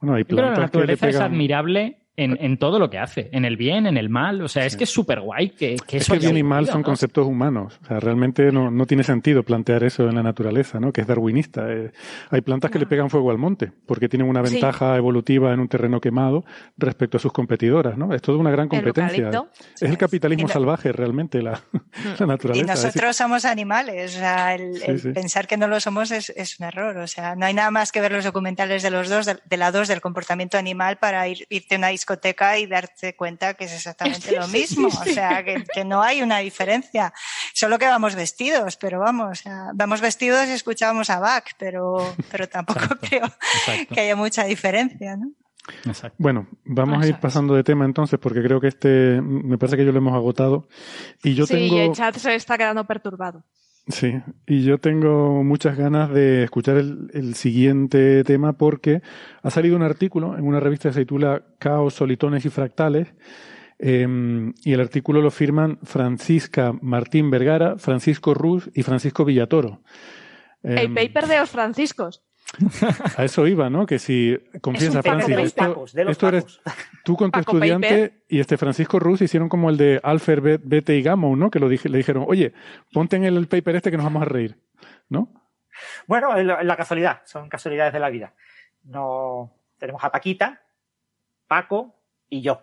Bueno, 0.00 0.16
hay 0.16 0.24
Pero 0.24 0.42
la 0.42 0.54
plantas 0.54 0.70
que 0.70 0.78
le 0.78 0.82
naturaleza 0.92 1.08
es 1.08 1.16
admirable 1.16 2.01
en, 2.16 2.36
en 2.42 2.58
todo 2.58 2.78
lo 2.78 2.90
que 2.90 2.98
hace, 2.98 3.30
en 3.32 3.44
el 3.46 3.56
bien, 3.56 3.86
en 3.86 3.96
el 3.96 4.10
mal. 4.10 4.42
O 4.42 4.48
sea, 4.48 4.66
es 4.66 4.72
Sí. 4.72 4.78
que 4.78 4.84
es 4.84 4.90
súper 4.90 5.20
guay 5.20 5.50
que, 5.50 5.76
que 5.86 5.96
Es 5.96 6.02
eso 6.04 6.12
que 6.12 6.18
haya 6.18 6.28
bien 6.30 6.38
y 6.38 6.42
mal 6.48 6.66
son 6.66 6.82
¿no? 6.82 6.84
conceptos 6.84 7.26
humanos. 7.26 7.78
O 7.82 7.86
sea, 7.86 8.00
realmente 8.00 8.52
no, 8.52 8.70
no 8.70 8.86
tiene 8.86 9.02
sentido 9.02 9.42
plantear 9.42 9.82
eso 9.84 10.08
en 10.08 10.14
la 10.16 10.22
naturaleza, 10.22 10.78
¿no? 10.78 10.92
Que 10.92 11.00
es 11.00 11.06
darwinista. 11.06 11.64
Eh, 11.72 11.90
hay 12.30 12.40
plantas 12.42 12.70
que 12.70 12.78
le 12.78 12.84
No. 12.84 12.88
pegan 12.90 13.08
fuego 13.10 13.30
al 13.30 13.38
monte 13.38 13.72
porque 13.86 14.08
tienen 14.08 14.28
una 14.28 14.44
Sí. 14.44 14.52
ventaja 14.54 14.96
evolutiva 14.96 15.52
en 15.54 15.60
un 15.60 15.68
terreno 15.68 16.00
quemado 16.00 16.44
respecto 16.76 17.16
a 17.16 17.20
sus 17.20 17.32
competidoras, 17.32 17.96
¿no? 17.96 18.12
Es 18.14 18.20
toda 18.20 18.36
una 18.38 18.50
gran 18.50 18.64
El 18.64 18.68
competencia. 18.70 19.24
eucalipto. 19.28 19.48
Es 19.76 19.82
el 19.82 19.96
capitalismo 19.96 20.48
no- 20.48 20.52
salvaje 20.52 20.92
realmente, 20.92 21.40
la, 21.42 21.60
la 22.18 22.26
naturaleza. 22.26 22.58
Y 22.58 22.60
Es 22.60 22.66
decir, 22.82 22.86
nosotros 22.86 23.16
somos 23.16 23.44
animales, 23.46 24.14
o 24.16 24.18
sea, 24.18 24.54
el, 24.54 24.76
Sí, 24.76 24.84
el 24.86 25.00
sí. 25.00 25.08
pensar 25.12 25.46
que 25.46 25.56
no 25.56 25.66
lo 25.66 25.80
somos 25.80 26.10
es, 26.10 26.30
es 26.30 26.60
un 26.60 26.66
error, 26.66 26.96
o 26.98 27.06
sea, 27.06 27.36
no 27.36 27.46
hay 27.46 27.54
nada 27.54 27.70
más 27.70 27.90
que 27.92 28.00
ver 28.00 28.12
los 28.12 28.24
documentales 28.24 28.82
de 28.82 28.90
los 28.90 29.08
dos, 29.08 29.24
de, 29.26 29.36
de 29.44 29.56
la 29.56 29.72
dos 29.72 29.88
del 29.88 30.00
comportamiento 30.02 30.58
animal 30.58 30.98
para 30.98 31.26
ir, 31.28 31.46
irte 31.48 31.76
una 31.76 31.90
discoteca 32.02 32.58
y 32.58 32.66
darte 32.66 33.14
cuenta 33.14 33.54
que 33.54 33.64
es 33.64 33.72
exactamente 33.72 34.36
lo 34.38 34.48
mismo, 34.48 34.88
o 34.88 35.04
sea, 35.04 35.44
que, 35.44 35.64
que 35.72 35.84
no 35.84 36.02
hay 36.02 36.22
una 36.22 36.38
diferencia, 36.38 37.12
solo 37.54 37.78
que 37.78 37.86
vamos 37.86 38.14
vestidos, 38.16 38.76
pero 38.76 38.98
vamos, 38.98 39.30
o 39.30 39.42
sea, 39.42 39.70
vamos 39.74 40.00
vestidos 40.00 40.48
y 40.48 40.52
escuchábamos 40.52 41.10
a 41.10 41.20
Bach, 41.20 41.44
pero, 41.58 42.14
pero 42.30 42.48
tampoco 42.48 42.80
Exacto. 42.80 43.06
creo 43.08 43.26
Exacto, 43.26 43.94
que 43.94 44.00
haya 44.00 44.16
mucha 44.16 44.44
diferencia, 44.44 45.16
¿no? 45.16 45.30
exacto. 45.86 46.16
Bueno, 46.18 46.48
vamos 46.64 47.04
a 47.04 47.06
ir 47.06 47.20
pasando 47.20 47.54
de 47.54 47.62
tema 47.62 47.84
entonces, 47.84 48.18
porque 48.18 48.42
creo 48.42 48.60
que 48.60 48.66
este, 48.66 49.20
me 49.22 49.58
parece 49.58 49.76
que 49.76 49.84
yo 49.84 49.92
lo 49.92 49.98
hemos 49.98 50.14
agotado. 50.14 50.66
Y 51.22 51.34
yo 51.34 51.46
sí, 51.46 51.54
tengo. 51.54 51.76
y 51.76 51.78
el 51.78 51.92
chat 51.92 52.16
se 52.16 52.34
está 52.34 52.58
quedando 52.58 52.84
perturbado. 52.84 53.44
Sí, 53.88 54.14
y 54.46 54.62
yo 54.62 54.78
tengo 54.78 55.42
muchas 55.42 55.76
ganas 55.76 56.10
de 56.10 56.44
escuchar 56.44 56.76
el, 56.76 57.10
el, 57.14 57.34
siguiente 57.34 58.22
tema 58.22 58.52
porque 58.52 59.02
ha 59.42 59.50
salido 59.50 59.74
un 59.74 59.82
artículo 59.82 60.38
en 60.38 60.46
una 60.46 60.60
revista 60.60 60.88
que 60.88 60.94
se 60.94 61.00
titula 61.00 61.42
Caos, 61.58 61.94
Solitones 61.94 62.44
y 62.44 62.50
Fractales 62.50 63.12
eh, 63.84 64.06
y 64.62 64.72
el 64.72 64.80
artículo 64.80 65.20
lo 65.20 65.32
firman 65.32 65.80
Francisca 65.82 66.72
Martín 66.80 67.30
Vergara, 67.32 67.78
Francisco 67.78 68.32
Ruz 68.32 68.70
y 68.74 68.84
Francisco 68.84 69.24
Villatoro. 69.24 69.82
Eh, 70.62 70.82
el 70.82 70.94
paper 70.94 71.26
de 71.26 71.38
los 71.38 71.50
franciscos. 71.50 72.22
A 73.16 73.24
eso 73.24 73.46
iba, 73.46 73.70
¿no? 73.70 73.86
Que 73.86 73.98
si 73.98 74.38
confiesa, 74.60 75.02
Francis, 75.02 75.36
de 75.36 75.42
esto, 75.42 75.64
tacos, 75.64 75.92
de 75.92 76.04
los 76.04 76.12
esto 76.12 76.28
eres 76.28 76.60
tú 77.04 77.16
con 77.16 77.30
tu 77.30 77.40
Paco 77.40 77.52
estudiante 77.56 77.88
Paper. 77.88 78.24
y 78.28 78.40
este 78.40 78.56
Francisco 78.58 78.98
Ruz 78.98 79.22
hicieron 79.22 79.48
como 79.48 79.70
el 79.70 79.76
de 79.76 80.00
Alfred, 80.02 80.60
Bete 80.62 80.96
y 80.96 81.02
Gamow, 81.02 81.34
¿no? 81.36 81.50
Que 81.50 81.58
lo 81.58 81.68
dije, 81.68 81.88
le 81.88 81.98
dijeron, 81.98 82.24
oye, 82.28 82.52
ponte 82.92 83.16
en 83.16 83.24
el 83.24 83.46
paper 83.48 83.76
este 83.76 83.90
que 83.90 83.96
nos 83.96 84.04
vamos 84.04 84.22
a 84.22 84.26
reír, 84.26 84.58
¿no? 85.08 85.32
Bueno, 86.06 86.36
es 86.36 86.44
la, 86.44 86.62
la 86.62 86.76
casualidad, 86.76 87.22
son 87.24 87.48
casualidades 87.48 87.92
de 87.94 88.00
la 88.00 88.10
vida. 88.10 88.34
No 88.84 89.52
tenemos 89.78 90.04
a 90.04 90.10
Paquita, 90.10 90.60
Paco 91.46 91.96
y 92.28 92.42
yo. 92.42 92.60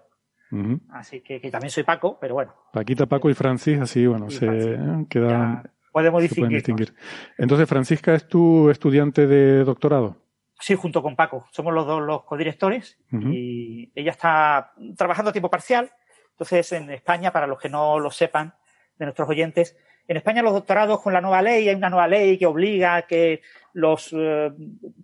Así 0.92 1.22
que, 1.22 1.40
que 1.40 1.52
también 1.52 1.70
soy 1.70 1.84
Paco, 1.84 2.18
pero 2.20 2.34
bueno, 2.34 2.56
Paquita, 2.74 3.06
Paco 3.06 3.30
y 3.30 3.36
Francis, 3.36 3.80
así, 3.80 4.08
bueno, 4.08 4.26
Y 4.30 4.32
se 4.32 4.48
Francis. 4.48 5.08
quedan, 5.10 5.30
ya 5.30 5.64
podemos 5.92 6.22
distinguir. 6.22 6.58
distinguir. 6.58 6.94
Entonces, 7.38 7.68
Francisca 7.68 8.14
es 8.14 8.28
tu 8.28 8.70
estudiante 8.70 9.28
de 9.28 9.64
doctorado. 9.64 10.18
Sí, 10.60 10.76
junto 10.76 11.02
con 11.02 11.16
Paco. 11.16 11.48
Somos 11.52 11.74
los 11.74 11.86
dos 11.88 12.02
los 12.02 12.24
codirectores 12.24 12.98
Ujú. 13.12 13.30
y 13.30 13.92
ella 13.96 14.12
está 14.12 14.74
trabajando 14.98 15.30
a 15.30 15.32
tiempo 15.32 15.50
parcial. 15.50 15.92
Entonces, 16.32 16.72
en 16.74 16.90
España, 16.90 17.32
para 17.32 17.48
los 17.48 17.60
que 17.60 17.70
no 17.70 18.00
lo 18.00 18.12
sepan, 18.12 18.54
de 18.98 19.06
nuestros 19.06 19.30
oyentes, 19.30 19.78
en 20.08 20.18
España 20.18 20.42
los 20.42 20.54
doctorados 20.54 21.02
con 21.02 21.14
la 21.14 21.22
nueva 21.22 21.42
ley, 21.42 21.70
hay 21.70 21.76
una 21.76 21.90
nueva 21.90 22.08
ley 22.08 22.38
que 22.38 22.46
obliga 22.46 22.96
a 22.96 23.02
que 23.04 23.42
los 23.74 24.14
eh, 24.14 24.52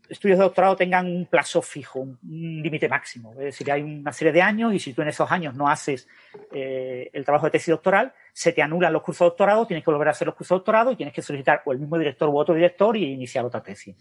estudios 0.09 0.39
de 0.39 0.43
doctorado 0.43 0.75
tengan 0.75 1.05
un 1.05 1.25
plazo 1.25 1.61
fijo, 1.61 1.99
un 1.99 2.19
límite 2.21 2.89
máximo. 2.89 3.31
Es 3.33 3.39
decir, 3.39 3.71
hay 3.71 3.81
una 3.81 4.11
serie 4.11 4.33
de 4.33 4.41
años 4.41 4.73
y 4.73 4.79
si 4.79 4.93
tú 4.93 5.01
en 5.01 5.09
esos 5.09 5.31
años 5.31 5.55
no 5.55 5.69
haces 5.69 6.07
eh, 6.51 7.09
el 7.13 7.23
trabajo 7.23 7.45
de 7.45 7.51
tesis 7.51 7.71
doctoral, 7.71 8.13
se 8.33 8.51
te 8.51 8.61
anulan 8.61 8.93
los 8.93 9.03
cursos 9.03 9.25
de 9.25 9.29
doctorado, 9.29 9.67
tienes 9.67 9.83
que 9.83 9.91
volver 9.91 10.07
a 10.07 10.11
hacer 10.11 10.27
los 10.27 10.35
cursos 10.35 10.55
de 10.55 10.59
doctorado 10.59 10.91
y 10.91 10.95
tienes 10.95 11.13
que 11.13 11.21
solicitar 11.21 11.61
o 11.65 11.71
el 11.71 11.79
mismo 11.79 11.97
director 11.97 12.29
u 12.29 12.37
otro 12.37 12.55
director 12.55 12.97
y 12.97 13.11
iniciar 13.11 13.45
otra 13.45 13.61
tesis. 13.61 13.95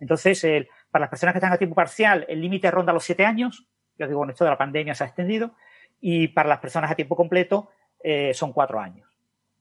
Entonces, 0.00 0.44
para 0.90 1.04
las 1.04 1.10
personas 1.10 1.32
que 1.32 1.38
están 1.38 1.52
a 1.52 1.58
tiempo 1.58 1.74
parcial, 1.74 2.26
el 2.28 2.40
límite 2.40 2.70
ronda 2.70 2.92
los 2.92 3.04
siete 3.04 3.24
años. 3.24 3.66
Ya 3.96 4.06
digo, 4.06 4.20
con 4.20 4.30
esto 4.30 4.44
de 4.44 4.50
la 4.50 4.58
pandemia 4.58 4.94
se 4.94 5.04
ha 5.04 5.06
extendido. 5.06 5.54
Y 6.00 6.28
para 6.28 6.48
las 6.48 6.58
personas 6.58 6.90
a 6.90 6.94
tiempo 6.94 7.16
completo, 7.16 7.70
eh, 8.02 8.34
son 8.34 8.52
cuatro 8.52 8.80
años. 8.80 9.13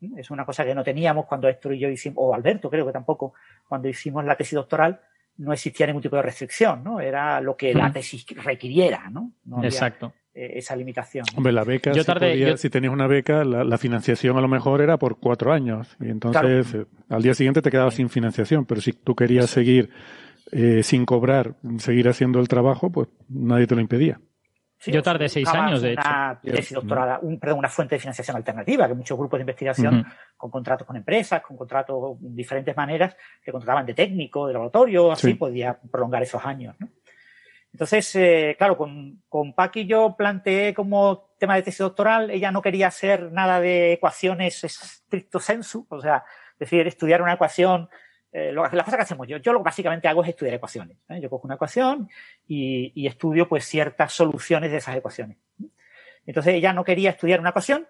¿Mm? 0.07 0.17
Es 0.19 0.31
una 0.31 0.45
cosa 0.45 0.63
que 0.65 0.75
no 0.75 0.83
teníamos 0.83 1.25
cuando 1.25 1.47
Héctor 1.47 1.73
y 1.73 1.79
yo 1.79 1.89
hicimos, 1.89 2.17
o 2.19 2.33
Alberto 2.33 2.69
creo 2.69 2.85
que 2.85 2.91
tampoco, 2.93 3.33
cuando 3.67 3.87
hicimos 3.87 4.23
la 4.25 4.35
tesis 4.35 4.53
doctoral, 4.55 4.99
no 5.37 5.51
existía 5.53 5.87
ningún 5.87 6.01
tipo 6.03 6.15
de 6.15 6.21
restricción, 6.21 6.83
¿no? 6.83 6.99
Era 6.99 7.41
lo 7.41 7.55
que 7.57 7.73
la 7.73 7.85
Ujú. 7.85 7.93
tesis 7.93 8.25
requiriera, 8.43 9.09
¿no? 9.09 9.31
No 9.45 9.57
había, 9.57 9.69
Exacto. 9.69 10.13
eh, 10.35 10.51
esa 10.55 10.75
limitación. 10.75 11.25
¿no? 11.31 11.37
Hombre, 11.37 11.53
la 11.53 11.63
beca, 11.63 11.91
Yo 11.93 12.03
si, 12.03 12.11
tardé- 12.11 12.37
yo- 12.37 12.57
si 12.57 12.69
tenías 12.69 12.93
una 12.93 13.07
beca, 13.07 13.43
la, 13.43 13.63
la 13.63 13.77
financiación 13.79 14.37
a 14.37 14.41
lo 14.41 14.47
mejor 14.47 14.81
era 14.81 14.97
por 14.97 15.17
cuatro 15.19 15.51
años. 15.51 15.95
Y 15.99 16.09
entonces, 16.09 16.73
eh, 16.75 16.85
al 17.09 17.23
día 17.23 17.33
siguiente 17.33 17.61
te 17.63 17.71
quedabas 17.71 17.95
sin 17.95 18.09
financiación. 18.09 18.65
Pero 18.65 18.79
si 18.81 18.93
tú 18.93 19.15
querías 19.15 19.49
seguir 19.49 19.89
eh, 20.51 20.83
sin 20.83 21.05
cobrar, 21.05 21.55
seguir 21.79 22.07
haciendo 22.09 22.39
el 22.39 22.47
trabajo, 22.47 22.91
pues 22.91 23.07
nadie 23.29 23.65
te 23.65 23.73
lo 23.73 23.81
impedía. 23.81 24.19
Sí, 24.83 24.91
Yo 24.91 25.01
tardé 25.01 25.29
seis 25.29 25.47
años, 25.47 25.81
de 25.81 25.93
una 25.93 26.39
hecho. 26.43 26.55
tesis 26.57 26.73
doctoral, 26.73 27.19
un, 27.21 27.39
perdón, 27.39 27.59
una 27.59 27.69
fuente 27.69 27.95
de 27.95 27.99
financiación 27.99 28.35
alternativa, 28.35 28.85
que 28.85 28.93
muchos 28.93 29.17
grupos 29.17 29.37
de 29.37 29.43
investigación 29.43 30.05
con 30.35 30.51
contratos 30.51 30.85
con 30.85 30.97
empresas, 30.97 31.41
con 31.41 31.55
contratos 31.55 32.19
de 32.19 32.29
diferentes 32.31 32.75
maneras, 32.75 33.15
que 33.41 33.51
contrataban 33.51 33.85
de 33.85 33.93
técnico, 33.93 34.45
de 34.45 34.51
laboratorio, 34.53 35.11
así 35.13 35.27
Sí. 35.27 35.33
podía 35.35 35.79
prolongar 35.89 36.21
esos 36.23 36.43
años. 36.45 36.75
¿no? 36.79 36.89
Entonces, 37.71 38.13
eh, 38.17 38.55
claro, 38.57 38.75
con, 38.77 39.23
con 39.29 39.53
Paqui 39.53 39.85
yo 39.85 40.15
planteé 40.17 40.73
como 40.73 41.29
tema 41.39 41.55
de 41.55 41.63
tesis 41.63 41.79
doctoral, 41.79 42.29
ella 42.29 42.51
no 42.51 42.61
quería 42.61 42.87
hacer 42.87 43.31
nada 43.31 43.61
de 43.61 43.93
ecuaciones 43.93 44.61
stricto 44.67 45.39
sensu, 45.39 45.87
o 45.89 46.01
sea, 46.01 46.25
es 46.53 46.59
decir, 46.59 46.85
estudiar 46.87 47.21
una 47.21 47.33
ecuación, 47.33 47.89
eh, 48.33 48.51
lo, 48.51 48.63
las 48.63 48.71
cosas 48.71 48.95
que 48.95 49.03
hacemos 49.03 49.27
yo, 49.27 49.37
yo 49.37 49.53
lo 49.53 49.59
que 49.59 49.65
básicamente 49.65 50.07
hago 50.07 50.23
es 50.23 50.29
estudiar 50.29 50.55
ecuaciones. 50.55 50.97
¿eh? 51.07 51.21
Yo 51.21 51.29
cojo 51.29 51.45
una 51.45 51.55
ecuación 51.55 52.09
y, 52.47 52.91
y 52.95 53.05
estudio 53.05 53.47
pues 53.47 53.63
ciertas 53.63 54.11
soluciones 54.11 54.71
de 54.71 54.77
esas 54.77 54.95
ecuaciones. 54.95 55.37
Entonces 56.25 56.55
ella 56.55 56.73
no 56.73 56.83
quería 56.83 57.11
estudiar 57.11 57.39
una 57.39 57.49
ecuación, 57.49 57.87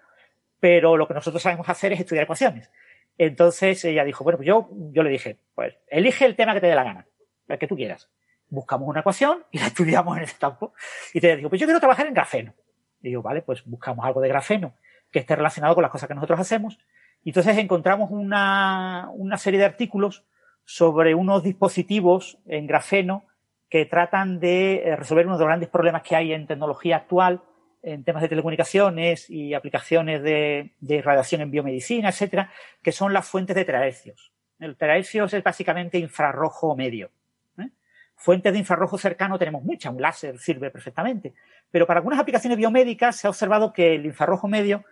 pero 0.59 0.97
lo 0.97 1.07
que 1.07 1.13
nosotros 1.13 1.41
sabemos 1.41 1.69
hacer 1.69 1.93
es 1.93 2.01
estudiar 2.01 2.25
ecuaciones. 2.25 2.69
Entonces 3.17 3.83
ella 3.85 4.03
dijo, 4.03 4.23
bueno, 4.23 4.37
pues 4.37 4.47
yo, 4.47 4.69
yo 4.91 5.03
le 5.03 5.09
dije, 5.09 5.37
pues 5.55 5.75
elige 5.87 6.25
el 6.25 6.35
tema 6.35 6.53
que 6.53 6.61
te 6.61 6.67
dé 6.67 6.75
la 6.75 6.83
gana, 6.83 7.07
el 7.47 7.57
que 7.57 7.67
tú 7.67 7.75
quieras. 7.75 8.09
Buscamos 8.49 8.87
una 8.89 8.99
ecuación 8.99 9.45
y 9.51 9.59
la 9.59 9.67
estudiamos 9.67 10.17
en 10.17 10.23
ese 10.23 10.37
campo. 10.37 10.73
Y 11.13 11.21
te 11.21 11.37
digo, 11.37 11.49
pues 11.49 11.61
yo 11.61 11.67
quiero 11.67 11.79
trabajar 11.79 12.07
en 12.07 12.13
grafeno. 12.13 12.53
Y 13.01 13.09
digo, 13.09 13.21
vale, 13.21 13.41
pues 13.41 13.63
buscamos 13.65 14.05
algo 14.05 14.19
de 14.21 14.29
grafeno 14.29 14.73
que 15.11 15.19
esté 15.19 15.35
relacionado 15.35 15.75
con 15.75 15.83
las 15.83 15.91
cosas 15.91 16.07
que 16.07 16.15
nosotros 16.15 16.39
hacemos. 16.39 16.79
Entonces 17.23 17.57
encontramos 17.57 18.09
una, 18.11 19.09
una 19.13 19.37
serie 19.37 19.59
de 19.59 19.65
artículos 19.65 20.25
sobre 20.65 21.15
unos 21.15 21.43
dispositivos 21.43 22.37
en 22.45 22.67
grafeno 22.67 23.25
que 23.73 23.85
tratan 23.85 24.39
de 24.39 24.83
eh, 24.85 24.95
resolver 24.95 25.25
uno 25.25 25.35
de 25.35 25.39
los 25.39 25.47
grandes 25.47 25.69
problemas 25.69 26.03
que 26.03 26.15
hay 26.15 26.31
en 26.31 26.45
tecnología 26.45 26.97
actual, 26.97 27.41
en 27.81 28.03
temas 28.03 28.21
de 28.21 28.29
telecomunicaciones 28.29 29.29
y 29.31 29.55
aplicaciones 29.55 30.21
de, 30.21 31.01
radiación 31.03 31.41
en 31.41 31.49
biomedicina, 31.49 32.09
etcétera, 32.09 32.51
que 32.83 32.91
son 32.91 33.13
las 33.13 33.27
fuentes 33.27 33.55
de 33.55 33.65
terahercios. 33.65 34.31
El 34.59 34.77
terahercios 34.77 35.33
es 35.33 35.43
básicamente 35.43 35.97
infrarrojo 35.97 36.75
medio. 36.75 37.09
¿eh? 37.57 37.69
Fuentes 38.15 38.53
de 38.53 38.59
infrarrojo 38.59 38.99
cercano 38.99 39.39
tenemos 39.39 39.63
muchas, 39.63 39.91
un 39.91 40.01
láser 40.01 40.37
sirve 40.37 40.69
perfectamente, 40.69 41.33
pero 41.71 41.87
para 41.87 41.97
algunas 41.97 42.19
aplicaciones 42.19 42.59
biomédicas 42.59 43.15
se 43.15 43.25
ha 43.25 43.31
observado 43.31 43.73
que 43.73 43.95
el 43.95 44.05
infrarrojo 44.05 44.47
medio 44.47 44.85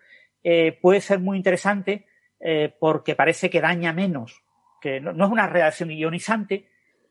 eh, 0.43 0.77
puede 0.81 1.01
ser 1.01 1.19
muy 1.19 1.37
interesante 1.37 2.07
porque 2.79 3.13
parece 3.13 3.51
que 3.51 3.61
daña 3.61 3.93
menos, 3.93 4.41
que 4.81 4.99
no, 4.99 5.11
es 5.11 5.31
una 5.31 5.47
radiación 5.47 5.91
ionizante 5.91 6.65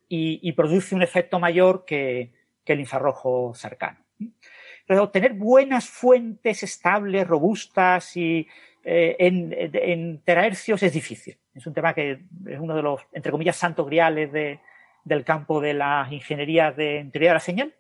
y, 0.09 0.53
produce 0.53 0.95
un 0.95 1.03
efecto 1.03 1.39
mayor 1.39 1.85
que, 1.87 2.33
el 2.67 2.81
infrarrojo 2.81 3.53
cercano. 3.53 3.99
Entonces, 4.21 5.03
obtener 5.03 5.33
buenas 5.33 5.89
fuentes 5.89 6.63
estables, 6.63 7.27
robustas 7.27 8.17
y 8.17 8.47
eh, 8.85 9.17
en, 9.19 9.53
en 9.53 10.21
terahercios 10.21 10.81
es 10.85 10.93
difícil. 10.93 11.37
Es 11.53 11.67
un 11.67 11.75
tema 11.75 11.93
que 11.95 12.13
es 12.47 12.61
uno 12.61 12.77
de 12.77 12.83
los, 12.83 13.01
entre 13.13 13.33
comillas, 13.33 13.57
santos 13.57 13.87
griales 13.87 14.31
de, 14.31 14.61
del 15.05 15.25
campo 15.25 15.61
de 15.61 15.75
las 15.75 16.11
ingenierías 16.13 16.77
de 16.77 17.09
teoría 17.13 17.31
de 17.31 17.35
la 17.35 17.41
señal. 17.41 17.75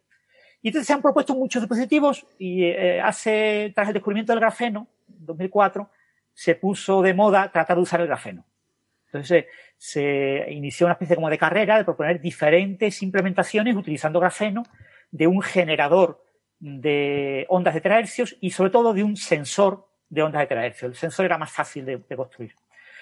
Y 0.62 0.68
entonces 0.68 0.86
se 0.86 0.92
han 0.92 1.02
propuesto 1.02 1.34
muchos 1.34 1.62
dispositivos 1.62 2.26
y 2.38 2.64
eh, 2.64 3.00
hace, 3.00 3.72
tras 3.74 3.88
el 3.88 3.94
descubrimiento 3.94 4.32
del 4.32 4.40
grafeno, 4.40 4.88
en 5.08 5.26
2004, 5.26 5.88
se 6.34 6.54
puso 6.54 7.02
de 7.02 7.14
moda 7.14 7.50
tratar 7.50 7.76
de 7.76 7.82
usar 7.82 8.00
el 8.00 8.08
grafeno. 8.08 8.44
Entonces 9.06 9.46
se 9.82 10.44
inició 10.50 10.86
una 10.86 10.92
especie 10.92 11.16
como 11.16 11.30
de 11.30 11.38
carrera 11.38 11.78
de 11.78 11.86
proponer 11.86 12.20
diferentes 12.20 13.02
implementaciones 13.02 13.74
utilizando 13.74 14.20
grafeno 14.20 14.62
de 15.10 15.26
un 15.26 15.40
generador 15.40 16.22
de 16.58 17.46
ondas 17.48 17.72
de 17.72 17.80
terahercios 17.80 18.36
y 18.42 18.50
sobre 18.50 18.68
todo 18.68 18.92
de 18.92 19.02
un 19.02 19.16
sensor 19.16 19.88
de 20.10 20.22
ondas 20.22 20.42
de 20.42 20.48
terahercios. 20.48 20.90
El 20.90 20.96
sensor 20.98 21.24
era 21.24 21.38
más 21.38 21.50
fácil 21.50 21.86
de, 21.86 22.14
construir. 22.14 22.54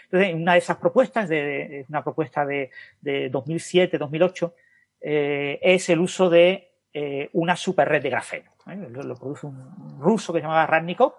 Entonces, 0.05 0.33
una 0.33 0.53
de 0.53 0.59
esas 0.59 0.77
propuestas, 0.77 1.29
de, 1.29 1.85
una 1.89 2.05
propuesta 2.05 2.47
de, 2.47 2.71
de 3.01 3.29
2007-2008, 3.33 4.53
eh, 5.01 5.59
es 5.61 5.89
el 5.89 5.99
uso 5.99 6.31
de 6.31 6.75
eh, 6.93 7.29
una 7.33 7.57
superred 7.57 8.01
de 8.01 8.11
grafeno. 8.11 8.53
¿eh? 8.69 8.77
Lo, 8.89 9.03
lo, 9.03 9.17
produce 9.17 9.49
un 9.49 9.99
ruso 9.99 10.33
que 10.33 10.39
se 10.39 10.43
llamaba 10.43 10.65
Radnikov 10.69 11.13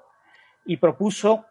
y 0.63 0.77
propuso 0.77 1.45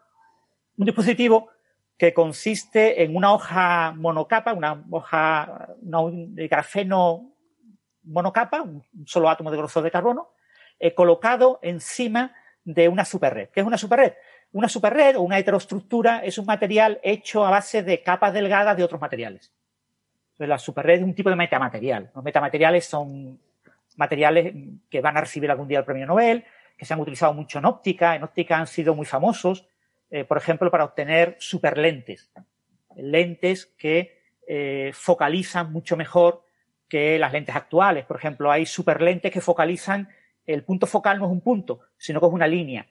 un 0.77 0.85
dispositivo 0.85 1.51
que 1.99 2.13
consiste 2.13 3.03
en 3.03 3.13
una 3.13 3.33
hoja 3.33 3.91
monocapa, 3.91 4.53
una 4.53 4.85
hoja 4.89 5.67
de 5.81 6.47
grafeno 6.47 7.33
monocapa, 8.03 8.61
un 8.61 8.83
solo 9.05 9.29
átomo 9.29 9.51
de 9.51 9.57
grosor 9.57 9.83
de 9.83 9.91
carbono, 9.91 10.29
eh, 10.79 10.95
colocado 10.95 11.59
encima 11.61 12.33
de 12.63 12.87
una 12.87 13.03
superred. 13.03 13.49
¿Qué 13.49 13.59
es 13.59 13.65
una 13.65 13.77
superred? 13.77 14.13
Una 14.53 14.69
superred 14.69 15.17
o 15.17 15.21
una 15.21 15.37
heteroestructura 15.39 16.23
es 16.23 16.37
un 16.37 16.45
material 16.45 17.01
hecho 17.03 17.45
a 17.45 17.51
base 17.51 17.83
de 17.83 18.01
capas 18.01 18.33
delgadas 18.33 18.77
de 18.77 18.83
otros 18.85 19.01
materiales. 19.01 19.51
Entonces, 20.31 20.47
la 20.47 20.57
superred 20.57 20.99
es 20.99 21.03
un 21.03 21.13
tipo 21.13 21.29
de 21.29 21.35
metamaterial. 21.35 22.11
Los 22.15 22.23
metamateriales 22.23 22.85
son 22.85 23.37
materiales 23.97 24.53
que 24.89 25.01
van 25.01 25.17
a 25.17 25.21
recibir 25.21 25.51
algún 25.51 25.67
día 25.67 25.79
el 25.79 25.85
premio 25.85 26.05
Nobel, 26.05 26.45
que 26.77 26.85
se 26.85 26.93
han 26.93 27.01
utilizado 27.01 27.33
mucho 27.33 27.59
en 27.59 27.65
óptica. 27.65 28.15
En 28.15 28.23
óptica 28.23 28.57
han 28.57 28.67
sido 28.67 28.95
muy 28.95 29.05
famosos, 29.05 29.67
eh, 30.11 30.23
por 30.23 30.37
ejemplo, 30.37 30.71
para 30.71 30.85
obtener 30.85 31.35
superlentes. 31.39 32.31
Lentes 32.95 33.67
que 33.77 34.19
eh, 34.47 34.91
focalizan 34.93 35.71
mucho 35.71 35.95
mejor 35.95 36.43
que 36.87 37.19
las 37.19 37.31
lentes 37.31 37.55
actuales. 37.55 38.05
Por 38.05 38.17
ejemplo, 38.17 38.51
hay 38.51 38.65
superlentes 38.65 39.31
que 39.31 39.41
focalizan, 39.41 40.09
el 40.45 40.63
punto 40.63 40.87
focal 40.87 41.19
no 41.19 41.25
es 41.25 41.31
un 41.31 41.41
punto, 41.41 41.81
sino 41.97 42.19
que 42.19 42.25
es 42.25 42.33
una 42.33 42.47
línea. 42.47 42.87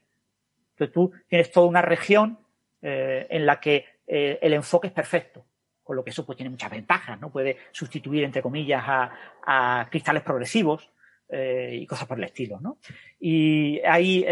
Entonces 0.71 0.95
tú 0.95 1.13
tienes 1.27 1.51
toda 1.51 1.67
una 1.67 1.83
región 1.83 2.39
eh, 2.83 3.27
en 3.31 3.47
la 3.47 3.59
que 3.59 3.85
el 4.07 4.55
enfoque 4.55 4.87
es 4.87 4.93
perfecto. 4.95 5.45
Con 5.85 5.97
lo 5.97 6.03
que 6.03 6.11
eso 6.11 6.25
pues, 6.25 6.37
tiene 6.37 6.49
muchas 6.49 6.71
ventajas, 6.71 7.21
¿no? 7.21 7.31
Puede 7.31 7.59
sustituir, 7.73 8.25
entre 8.25 8.41
comillas, 8.41 8.83
a, 8.87 9.87
cristales 9.91 10.23
progresivos 10.23 10.91
y 11.31 11.87
cosas 11.87 12.07
por 12.07 12.19
el 12.19 12.25
estilo, 12.25 12.59
¿no? 12.61 12.79
Y 13.21 13.81
hay 13.81 14.25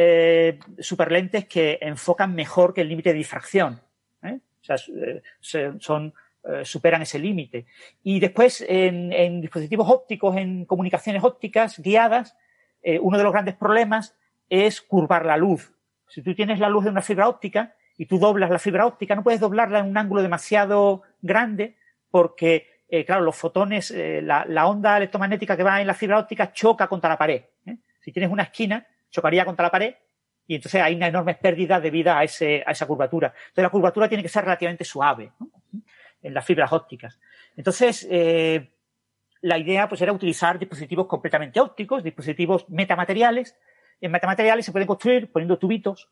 superlentes 0.78 1.46
que 1.46 1.78
enfocan 1.80 2.34
mejor 2.34 2.72
que 2.72 2.80
el 2.80 2.88
límite 2.88 3.10
de 3.10 3.18
difracción. 3.18 3.80
O 4.22 4.38
sea, 4.60 4.76
son 5.78 6.14
superan 6.62 7.02
ese 7.02 7.18
límite. 7.18 7.66
Y 8.02 8.20
después, 8.20 8.64
en, 8.66 9.40
dispositivos 9.40 9.90
ópticos, 9.90 10.36
en 10.36 10.64
comunicaciones 10.64 11.22
ópticas 11.22 11.78
guiadas, 11.78 12.36
uno 13.00 13.18
de 13.18 13.24
los 13.24 13.32
grandes 13.32 13.56
problemas 13.56 14.16
es 14.48 14.80
curvar 14.80 15.26
la 15.26 15.36
luz. 15.36 15.72
Si 16.08 16.22
tú 16.22 16.34
tienes 16.34 16.58
la 16.60 16.68
luz 16.68 16.84
de 16.84 16.90
una 16.90 17.02
fibra 17.02 17.28
óptica 17.28 17.74
y 17.96 18.06
tú 18.06 18.18
doblas 18.18 18.50
la 18.50 18.58
fibra 18.58 18.86
óptica, 18.86 19.14
no 19.14 19.22
puedes 19.22 19.40
doblarla 19.40 19.80
en 19.80 19.86
un 19.86 19.98
ángulo 19.98 20.22
demasiado 20.22 21.02
grande 21.22 21.76
porque, 22.10 22.75
eh, 22.88 23.04
claro, 23.04 23.22
los 23.22 23.36
fotones, 23.36 23.90
eh, 23.90 24.22
la, 24.22 24.66
onda 24.68 24.96
electromagnética 24.96 25.56
que 25.56 25.64
va 25.64 25.80
en 25.80 25.86
la 25.86 25.94
fibra 25.94 26.18
óptica 26.18 26.52
choca 26.52 26.86
contra 26.86 27.10
la 27.10 27.18
pared. 27.18 27.42
¿eh? 27.66 27.78
Si 28.00 28.12
tienes 28.12 28.30
una 28.30 28.44
esquina, 28.44 28.86
chocaría 29.10 29.44
contra 29.44 29.64
la 29.64 29.70
pared 29.70 29.94
y 30.46 30.54
entonces 30.54 30.80
hay 30.80 30.94
una 30.94 31.08
enorme 31.08 31.34
pérdida 31.34 31.80
debido 31.80 32.12
a, 32.12 32.22
ese, 32.22 32.62
a 32.64 32.70
esa 32.70 32.86
curvatura. 32.86 33.28
Entonces 33.28 33.62
la 33.64 33.70
curvatura 33.70 34.08
tiene 34.08 34.22
que 34.22 34.28
ser 34.28 34.44
relativamente 34.44 34.84
suave 34.84 35.32
en 36.22 36.32
las 36.32 36.44
fibras 36.44 36.72
ópticas. 36.72 37.18
Entonces, 37.56 38.06
la 39.40 39.58
idea 39.58 39.88
pues 39.88 40.00
era 40.00 40.12
utilizar 40.12 40.58
dispositivos 40.58 41.06
completamente 41.06 41.58
ópticos, 41.58 42.04
dispositivos 42.04 42.68
metamateriales. 42.68 43.56
En 44.00 44.12
metamateriales 44.12 44.64
se 44.64 44.72
pueden 44.72 44.86
construir 44.86 45.32
poniendo 45.32 45.58
tubitos. 45.58 46.08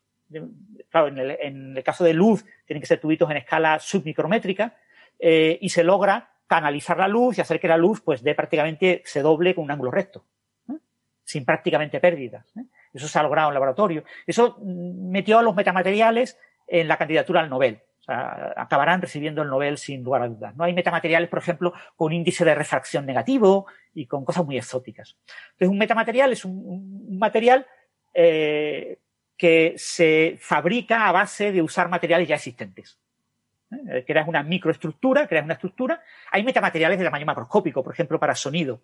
Claro, 0.89 1.07
en 1.07 1.77
el, 1.77 1.83
caso 1.83 2.03
de 2.03 2.13
luz 2.13 2.43
tienen 2.65 2.81
que 2.81 2.87
ser 2.87 2.99
tubitos 2.99 3.29
en 3.29 3.37
escala 3.37 3.79
submicrométrica 3.79 4.75
eh, 5.19 5.57
y 5.61 5.69
se 5.69 5.83
logra 5.83 6.34
canalizar 6.47 6.97
la 6.97 7.07
luz 7.07 7.37
y 7.37 7.41
hacer 7.41 7.59
que 7.59 7.67
la 7.67 7.77
luz 7.77 8.01
pues 8.01 8.23
dé 8.23 8.35
prácticamente 8.35 9.01
se 9.05 9.21
doble 9.21 9.55
con 9.55 9.63
un 9.63 9.71
ángulo 9.71 9.91
recto, 9.91 10.25
¿eh? 10.69 10.77
sin 11.23 11.45
prácticamente 11.45 11.99
pérdidas. 11.99 12.45
¿eh? 12.57 12.65
Eso 12.93 13.07
se 13.07 13.19
ha 13.19 13.23
logrado 13.23 13.49
en 13.49 13.53
laboratorio. 13.53 14.03
Eso 14.25 14.57
mm, 14.59 15.11
metió 15.11 15.39
a 15.39 15.43
los 15.43 15.55
metamateriales 15.55 16.37
en 16.67 16.87
la 16.87 16.97
candidatura 16.97 17.41
al 17.41 17.49
Nobel 17.49 17.81
acabarán 18.07 19.01
recibiendo 19.01 19.41
el 19.41 19.49
Nobel 19.49 19.77
sin 19.77 20.03
lugar 20.03 20.21
a 20.21 20.27
dudas. 20.27 20.55
¿no? 20.55 20.63
Hay 20.63 20.73
metamateriales, 20.73 21.29
por 21.29 21.39
ejemplo, 21.39 21.73
con 21.95 22.13
índice 22.13 22.45
de 22.45 22.55
refracción 22.55 23.05
negativo 23.05 23.65
y 23.93 24.05
con 24.05 24.25
cosas 24.25 24.45
muy 24.45 24.57
exóticas. 24.57 25.17
Entonces, 25.53 25.69
un 25.69 25.77
metamaterial 25.77 26.31
es 26.31 26.45
un, 26.45 27.17
material 27.17 27.65
eh, 28.13 28.99
que 29.37 29.73
se 29.77 30.37
fabrica 30.39 31.07
a 31.07 31.11
base 31.11 31.51
de 31.51 31.61
usar 31.61 31.89
materiales 31.89 32.27
ya 32.27 32.35
existentes. 32.35 32.99
¿Eh? 33.89 34.03
Creas 34.05 34.27
una 34.27 34.43
microestructura, 34.43 35.27
creas 35.27 35.45
una 35.45 35.53
estructura. 35.53 36.01
Hay 36.31 36.43
metamateriales 36.43 36.99
de 36.99 37.05
tamaño 37.05 37.25
macroscópico, 37.25 37.83
por 37.83 37.93
ejemplo, 37.93 38.19
para 38.19 38.35
sonido. 38.35 38.81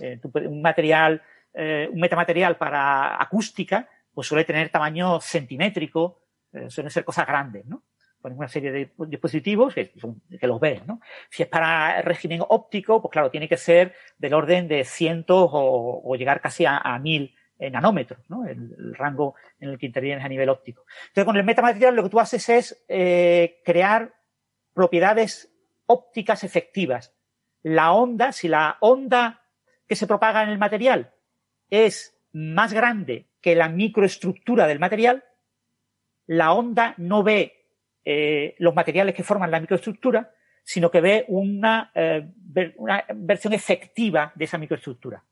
Eh, 0.00 0.20
un 0.46 0.60
material, 0.62 1.22
un 1.54 2.00
metamaterial 2.00 2.56
para 2.56 3.20
acústica, 3.22 3.88
pues 4.12 4.26
suele 4.26 4.44
tener 4.44 4.68
tamaño 4.68 5.20
centimétrico, 5.22 6.20
suelen 6.68 6.90
ser 6.90 7.02
cosas 7.02 7.26
grandes, 7.26 7.64
¿no? 7.64 7.82
pones 8.26 8.38
una 8.38 8.48
serie 8.48 8.72
de 8.72 8.90
dispositivos 9.06 9.72
que, 9.72 9.92
los 10.42 10.60
ves, 10.60 10.84
¿no? 10.84 11.00
Si 11.30 11.44
es 11.44 11.48
para 11.48 12.02
régimen 12.02 12.42
óptico, 12.48 13.00
pues 13.00 13.12
claro, 13.12 13.30
tiene 13.30 13.48
que 13.48 13.56
ser 13.56 13.94
del 14.18 14.34
orden 14.34 14.66
de 14.66 14.84
cientos 14.84 15.48
o, 15.52 16.12
llegar 16.16 16.40
casi 16.40 16.64
a, 16.66 16.98
mil 16.98 17.36
nanómetros, 17.70 18.18
¿no? 18.28 18.44
El, 18.44 18.94
rango 18.96 19.36
en 19.60 19.68
el 19.68 19.78
que 19.78 19.86
intervienes 19.86 20.24
a 20.24 20.28
nivel 20.28 20.48
óptico. 20.48 20.84
Entonces, 21.08 21.24
con 21.24 21.36
el 21.36 21.44
metamaterial 21.44 21.94
lo 21.94 22.02
que 22.02 22.08
tú 22.08 22.18
haces 22.18 22.48
es 22.48 22.84
eh, 22.88 23.60
crear 23.64 24.12
propiedades 24.76 25.50
ópticas 25.86 26.44
efectivas. 26.44 27.14
La 27.62 27.92
onda, 27.92 28.30
si 28.32 28.46
la 28.46 28.76
onda 28.80 29.42
que 29.88 29.96
se 29.96 30.06
propaga 30.06 30.42
en 30.42 30.50
el 30.50 30.58
material 30.58 31.14
es 31.70 32.14
más 32.32 32.74
grande 32.74 33.26
que 33.40 33.54
la 33.54 33.70
microestructura 33.70 34.66
del 34.66 34.78
material, 34.78 35.24
la 36.26 36.52
onda 36.52 36.92
no 36.98 37.22
ve 37.22 37.70
eh, 38.04 38.54
los 38.58 38.74
materiales 38.74 39.14
que 39.14 39.22
forman 39.22 39.50
la 39.50 39.60
microestructura, 39.60 40.34
sino 40.62 40.90
que 40.90 41.00
ve 41.00 41.24
una, 41.28 41.90
eh, 41.94 42.30
versión 43.14 43.54
efectiva 43.54 44.30
de 44.34 44.44
esa 44.44 44.58
microestructura. 44.58 45.24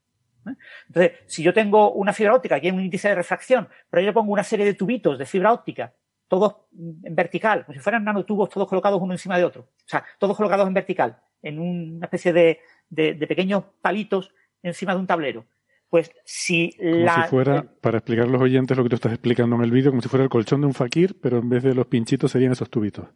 ¿eh? 0.47 0.55
Entonces, 0.87 1.19
si 1.27 1.43
yo 1.43 1.53
tengo 1.53 1.91
una 1.91 2.13
fibra 2.13 2.33
óptica 2.33 2.55
que 2.55 2.61
tiene 2.61 2.79
un 2.79 2.83
índice 2.83 3.09
de 3.09 3.15
refracción, 3.15 3.69
pero 3.91 4.01
yo 4.01 4.11
pongo 4.11 4.33
una 4.33 4.43
serie 4.43 4.65
de 4.65 4.73
tubitos 4.73 5.19
de 5.19 5.25
fibra 5.27 5.53
óptica, 5.53 5.93
todos 6.27 6.55
en 6.73 7.15
vertical, 7.15 7.65
como 7.65 7.73
si 7.73 7.79
fueran 7.79 8.03
nanotubos 8.03 8.49
todos 8.49 8.67
colocados 8.67 9.01
uno 9.01 9.13
encima 9.13 9.37
de 9.37 9.45
otro, 9.45 9.61
o 9.63 9.87
sea, 9.87 10.03
todos 10.19 10.35
colocados 10.35 10.67
en 10.67 10.73
vertical, 10.73 11.19
en 11.41 11.59
una 11.59 12.05
especie 12.05 12.33
de, 12.33 12.59
de 12.89 13.27
pequeños 13.27 13.63
palitos 13.81 14.33
encima 14.63 14.93
de 14.93 14.99
un 14.99 15.07
tablero, 15.07 15.45
pues 15.89 16.11
si 16.25 16.75
la... 16.79 17.23
si 17.23 17.29
fuera, 17.29 17.63
para 17.81 17.99
explicar 17.99 18.25
a 18.25 18.29
los 18.29 18.41
oyentes 18.41 18.75
lo 18.75 18.83
que 18.83 18.89
tú 18.89 18.95
estás 18.95 19.13
explicando 19.13 19.55
en 19.55 19.63
el 19.63 19.71
vídeo, 19.71 19.91
como 19.91 20.01
si 20.01 20.09
fuera 20.09 20.23
el 20.23 20.29
colchón 20.29 20.61
de 20.61 20.67
un 20.67 20.73
fakir, 20.73 21.19
pero 21.21 21.37
en 21.37 21.47
vez 21.49 21.63
de 21.63 21.73
los 21.73 21.87
pinchitos 21.87 22.31
serían 22.31 22.51
esos 22.51 22.69
tubitos. 22.69 23.07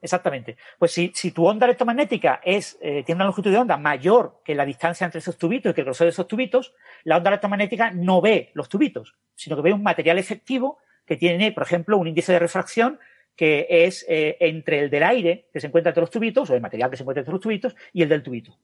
Exactamente. 0.00 0.56
Pues 0.78 0.92
si, 0.92 1.10
si 1.14 1.32
tu 1.32 1.44
onda 1.44 1.66
electromagnética 1.66 2.40
es, 2.44 2.78
eh, 2.80 3.02
tiene 3.04 3.16
una 3.16 3.24
longitud 3.24 3.50
de 3.50 3.58
onda 3.58 3.76
mayor 3.76 4.40
que 4.44 4.54
la 4.54 4.64
distancia 4.64 5.04
entre 5.04 5.18
esos 5.18 5.36
tubitos 5.36 5.72
y 5.72 5.74
que 5.74 5.80
el 5.80 5.86
grosor 5.86 6.04
de 6.04 6.10
esos 6.10 6.28
tubitos, 6.28 6.74
la 7.02 7.16
onda 7.16 7.30
electromagnética 7.30 7.90
no 7.90 8.20
ve 8.20 8.52
los 8.54 8.68
tubitos, 8.68 9.16
sino 9.34 9.56
que 9.56 9.62
ve 9.62 9.72
un 9.72 9.82
material 9.82 10.18
efectivo 10.18 10.78
que 11.08 11.16
tiene, 11.16 11.52
por 11.52 11.62
ejemplo, 11.62 11.96
un 11.96 12.06
índice 12.06 12.32
de 12.32 12.38
refracción 12.38 13.00
que 13.34 13.66
es 13.70 14.04
eh, 14.08 14.36
entre 14.40 14.80
el 14.80 14.90
del 14.90 15.02
aire 15.04 15.48
que 15.52 15.60
se 15.60 15.68
encuentra 15.68 15.90
entre 15.90 16.02
los 16.02 16.10
tubitos, 16.10 16.50
o 16.50 16.54
el 16.54 16.60
material 16.60 16.90
que 16.90 16.96
se 16.96 17.02
encuentra 17.02 17.20
entre 17.20 17.32
los 17.32 17.40
tubitos, 17.40 17.74
y 17.92 18.02
el 18.02 18.08
del 18.08 18.22
tubito. 18.22 18.58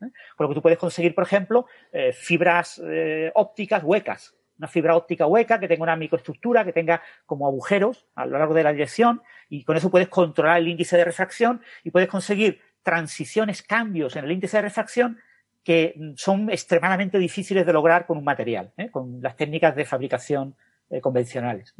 ¿eh? 0.00 0.06
Con 0.36 0.44
lo 0.44 0.48
que 0.48 0.54
tú 0.54 0.62
puedes 0.62 0.78
conseguir, 0.78 1.14
por 1.14 1.24
ejemplo, 1.24 1.66
eh, 1.92 2.12
fibras 2.12 2.80
eh, 2.84 3.32
ópticas 3.34 3.82
huecas. 3.82 4.34
Una 4.58 4.68
fibra 4.68 4.96
óptica 4.96 5.26
hueca 5.26 5.58
que 5.58 5.66
tenga 5.66 5.82
una 5.82 5.96
microestructura, 5.96 6.64
que 6.64 6.72
tenga 6.72 7.02
como 7.26 7.46
agujeros 7.46 8.06
a 8.14 8.26
lo 8.26 8.38
largo 8.38 8.54
de 8.54 8.62
la 8.62 8.72
dirección, 8.72 9.22
y 9.48 9.64
con 9.64 9.76
eso 9.76 9.90
puedes 9.90 10.08
controlar 10.08 10.58
el 10.58 10.68
índice 10.68 10.96
de 10.96 11.04
refracción 11.04 11.62
y 11.82 11.90
puedes 11.90 12.08
conseguir 12.08 12.60
transiciones, 12.82 13.62
cambios 13.62 14.14
en 14.14 14.24
el 14.24 14.32
índice 14.32 14.58
de 14.58 14.62
refracción 14.62 15.18
que 15.64 15.94
son 16.16 16.48
extremadamente 16.50 17.18
difíciles 17.18 17.66
de 17.66 17.72
lograr 17.72 18.06
con 18.06 18.18
un 18.18 18.24
material, 18.24 18.72
con 18.90 19.20
las 19.20 19.36
técnicas 19.36 19.76
de 19.76 19.84
fabricación 19.84 20.56
convencionales. 21.02 21.74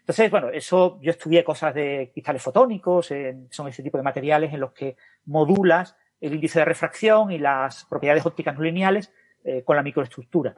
Entonces, 0.00 0.30
bueno, 0.30 0.50
eso 0.50 0.98
yo 1.00 1.10
estudié 1.10 1.42
cosas 1.42 1.74
de 1.74 2.10
cristales 2.12 2.42
fotónicos, 2.42 3.10
son 3.50 3.68
ese 3.68 3.82
tipo 3.82 3.96
de 3.96 4.04
materiales 4.04 4.52
en 4.52 4.60
los 4.60 4.72
que 4.72 4.96
modulas 5.24 5.96
el 6.22 6.34
índice 6.34 6.60
de 6.60 6.64
refracción 6.64 7.32
y 7.32 7.38
las 7.38 7.84
propiedades 7.86 8.24
ópticas 8.24 8.54
no 8.54 8.62
lineales 8.62 9.12
eh, 9.44 9.62
con 9.64 9.76
la 9.76 9.82
microestructura. 9.82 10.54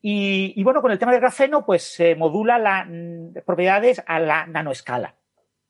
Y, 0.00 0.62
bueno, 0.62 0.80
con 0.80 0.92
el 0.92 0.98
tema 0.98 1.10
del 1.10 1.20
grafeno, 1.20 1.64
pues 1.64 1.82
se 1.82 2.14
modula 2.14 2.58
las 2.58 2.86
mm, 2.86 3.38
propiedades 3.44 4.02
a 4.06 4.20
la 4.20 4.46
nanoescala. 4.46 5.16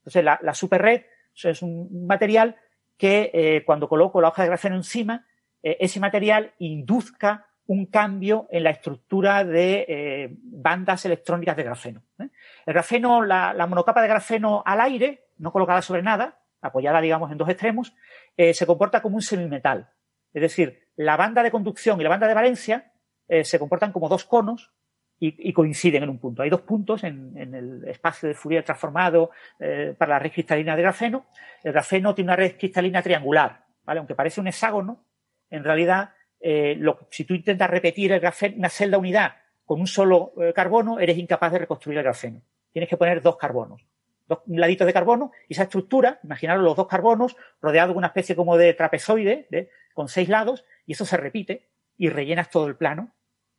Entonces, 0.01 0.25
la, 0.25 0.39
la 0.43 0.53
superred 0.53 1.05
es 1.43 1.63
un 1.63 2.07
material 2.07 2.57
que 2.97 3.31
eh, 3.33 3.63
cuando 3.65 3.89
coloco 3.89 4.21
la 4.21 4.29
hoja 4.29 4.43
de 4.43 4.49
grafeno 4.49 4.77
encima, 4.77 5.27
eh, 5.63 5.77
ese 5.81 6.01
material 6.01 6.53
induzca 6.59 7.47
un 7.69 7.87
cambio 7.87 8.49
en 8.51 8.65
la 8.65 8.71
estructura 8.71 9.45
de 9.45 10.37
bandas 10.43 11.05
electrónicas 11.05 11.57
de 11.57 11.63
grafeno. 11.63 12.03
El 12.19 12.75
grafeno, 12.75 13.23
la, 13.23 13.67
monocapa 13.67 14.03
de 14.03 14.09
grafeno 14.09 14.63
al 14.67 14.81
aire, 14.81 15.29
no 15.39 15.53
colocada 15.53 15.81
sobre 15.81 16.03
nada, 16.03 16.41
apoyada, 16.61 17.01
digamos, 17.01 17.31
en 17.31 17.39
dos 17.39 17.49
extremos, 17.49 17.95
eh, 18.37 18.55
se 18.55 18.67
comporta 18.67 19.01
como 19.01 19.17
un 19.17 19.23
semimetal. 19.23 19.91
Es 20.35 20.43
decir, 20.43 20.89
la 20.97 21.17
banda 21.17 21.43
de 21.43 21.51
conducción 21.51 22.01
y 22.01 22.03
la 22.03 22.11
banda 22.11 22.29
de 22.29 22.35
valencia 22.35 22.93
eh, 23.29 23.45
se 23.45 23.59
comportan 23.59 23.93
como 23.93 24.09
dos 24.09 24.25
conos 24.25 24.73
y, 25.21 25.53
coinciden 25.53 26.05
en 26.05 26.11
un 26.11 26.21
punto. 26.21 26.43
Hay 26.43 26.51
dos 26.51 26.61
puntos 26.61 27.03
en, 27.03 27.37
el 27.37 27.85
espacio 27.89 28.29
de 28.29 28.35
Fourier 28.35 28.63
transformado 28.63 29.31
eh, 29.59 29.95
para 29.99 30.13
la 30.13 30.19
red 30.21 30.31
cristalina 30.31 30.77
de 30.77 30.83
grafeno. 30.83 31.27
El 31.65 31.73
grafeno 31.73 32.15
tiene 32.15 32.29
una 32.29 32.37
red 32.37 32.57
cristalina 32.57 33.03
triangular, 33.03 33.65
¿vale? 33.85 33.99
Aunque 33.99 34.15
parece 34.15 34.41
un 34.41 34.47
hexágono, 34.47 35.05
en 35.51 35.65
realidad, 35.65 36.11
si 36.41 37.25
tú 37.25 37.35
intentas 37.35 37.69
repetir 37.69 38.13
el 38.13 38.21
grafeno, 38.21 38.57
una 38.59 38.69
celda 38.69 38.99
unidad 38.99 39.37
con 39.65 39.81
un 39.81 39.87
solo 39.87 40.33
carbono, 40.55 40.99
eres 40.99 41.19
incapaz 41.19 41.53
de 41.53 41.59
reconstruir 41.59 41.99
el 41.99 42.05
grafeno. 42.05 42.43
Tienes 42.73 42.89
que 42.89 42.97
poner 42.97 43.21
dos 43.21 43.37
carbonos 43.37 43.85
dos 44.29 44.41
laditos 44.47 44.87
de 44.87 44.93
carbono 44.93 45.33
y 45.49 45.55
esa 45.55 45.65
estructura, 45.65 46.21
imaginaros 46.23 46.63
los 46.63 46.77
dos 46.77 46.87
carbonos 46.87 47.37
rodeados 47.61 47.95
de 47.95 47.99
una 47.99 48.09
especie 48.09 48.37
como 48.37 48.57
de 48.57 48.75
trapezoide 48.75 49.49
con 49.95 50.09
seis 50.09 50.29
lados 50.29 50.65
y 50.87 50.93
eso 50.93 51.05
se 51.05 51.17
repite 51.17 51.67
y 51.97 52.11
rellenas 52.11 52.51
todo 52.51 52.67
el 52.67 52.77
plano 52.77 53.11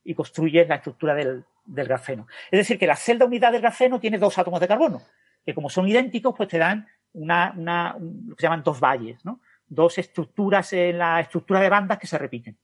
y 0.04 0.14
construyes 0.14 0.68
la 0.68 0.76
estructura 0.76 1.14
del, 1.14 1.44
grafeno. 1.66 2.26
Es 2.50 2.58
decir, 2.58 2.78
que 2.78 2.86
la 2.86 2.96
celda 2.96 3.26
unidad 3.26 3.52
del 3.52 3.60
grafeno 3.60 4.00
tiene 4.00 4.18
dos 4.18 4.38
átomos 4.38 4.60
de 4.60 4.66
carbono, 4.66 5.02
que 5.44 5.54
como 5.54 5.70
son 5.70 5.86
idénticos, 5.86 6.34
pues 6.36 6.48
te 6.48 6.58
dan 6.58 6.88
una, 7.12 7.52
una 7.56 7.96
lo 7.98 8.34
que 8.34 8.40
se 8.40 8.46
llaman 8.46 8.64
dos 8.64 8.80
valles, 8.80 9.24
¿no? 9.24 9.40
Dos 9.68 9.98
estructuras 9.98 10.72
en 10.72 10.98
la 10.98 11.20
estructura 11.20 11.60
de 11.60 11.68
bandas 11.68 11.98
que 11.98 12.08
se 12.08 12.18
repiten. 12.18 12.56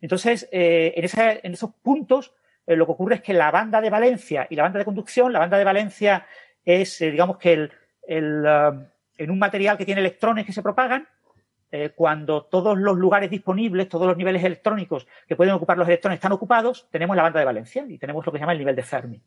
Entonces, 0.00 0.48
eh, 0.52 0.92
en, 0.96 1.40
en, 1.42 1.52
esos 1.52 1.70
puntos, 1.82 2.34
eh, 2.66 2.76
lo 2.76 2.86
que 2.86 2.92
ocurre 2.92 3.16
es 3.16 3.22
que 3.22 3.32
la 3.32 3.50
banda 3.50 3.80
de 3.80 3.90
valencia 3.90 4.46
y 4.50 4.56
la 4.56 4.64
banda 4.64 4.78
de 4.78 4.84
conducción, 4.84 5.32
la 5.32 5.38
banda 5.38 5.58
de 5.58 5.64
valencia 5.64 6.26
es, 6.64 7.00
eh, 7.00 7.10
digamos 7.10 7.38
que 7.38 7.52
el, 7.52 7.72
en 8.08 9.30
un 9.30 9.38
material 9.38 9.76
que 9.76 9.84
tiene 9.84 10.00
electrones 10.00 10.46
que 10.46 10.52
se 10.52 10.62
propagan, 10.62 11.08
cuando 11.94 12.44
todos 12.44 12.78
los 12.78 12.96
lugares 12.96 13.28
disponibles, 13.28 13.88
todos 13.88 14.06
los 14.06 14.16
niveles 14.16 14.42
electrónicos 14.42 15.06
que 15.26 15.36
pueden 15.36 15.52
ocupar 15.52 15.76
los 15.76 15.86
electrones 15.86 16.16
están 16.16 16.32
ocupados, 16.32 16.88
tenemos 16.90 17.14
la 17.14 17.22
banda 17.22 17.38
de 17.38 17.44
valencia 17.44 17.84
y 17.86 17.98
tenemos 17.98 18.24
lo 18.24 18.32
que 18.32 18.38
se 18.38 18.40
llama 18.40 18.52
el 18.52 18.58
nivel 18.58 18.76
de 18.76 18.82
Fermi. 18.82 19.20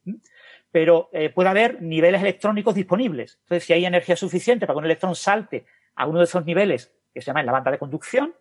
Pero 0.72 1.12
puede 1.36 1.50
haber 1.50 1.80
niveles 1.80 2.22
electrónicos 2.22 2.74
disponibles. 2.74 3.38
Entonces, 3.44 3.66
si 3.66 3.74
hay 3.74 3.86
energía 3.86 4.16
suficiente 4.16 4.66
para 4.66 4.74
que 4.74 4.80
un 4.80 4.86
electrón 4.86 5.14
salte 5.14 5.66
a 5.94 6.08
uno 6.08 6.18
de 6.20 6.24
esos 6.24 6.44
niveles, 6.44 6.92
que 7.14 7.22
se 7.22 7.28
llama 7.28 7.44
la 7.44 7.52
banda 7.52 7.70
de 7.70 7.78
conducción, 7.78 8.34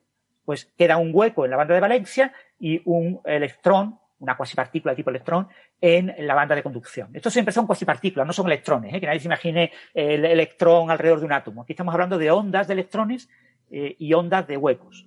pues 0.49 0.73
queda 0.79 0.97
un 0.97 1.11
hueco 1.13 1.45
en 1.45 1.51
la 1.51 1.59
banda 1.59 1.75
de 1.75 1.81
valencia 1.81 2.33
y 2.59 2.81
un 2.87 3.21
electrón, 3.27 3.99
una 4.19 4.35
cuasipartícula 4.35 4.93
de 4.93 4.97
tipo 4.97 5.11
electrón, 5.11 5.47
en 5.79 6.15
la 6.27 6.35
banda 6.35 6.55
de 6.55 6.63
conducción. 6.63 7.11
Estos 7.13 7.35
siempre 7.35 7.53
son 7.53 7.67
cuasipartículas, 7.67 8.27
no 8.27 8.33
son 8.33 8.47
electrones, 8.47 8.95
¿eh? 8.95 8.99
que 8.99 9.05
nadie 9.05 9.21
se 9.21 9.27
imagine 9.27 9.71
el 9.93 10.25
electrón 10.25 10.91
alrededor 10.91 11.19
de 11.19 11.27
un 11.27 11.33
átomo. 11.35 11.61
Aquí 11.61 11.75
estamos 11.75 11.93
hablando 11.93 12.17
de 12.17 12.31
ondas 12.31 12.67
de 12.67 12.73
electrones 12.73 13.29
eh, 13.71 13.95
y 13.99 14.15
ondas 14.15 14.47
de 14.47 14.57
huecos. 14.57 15.07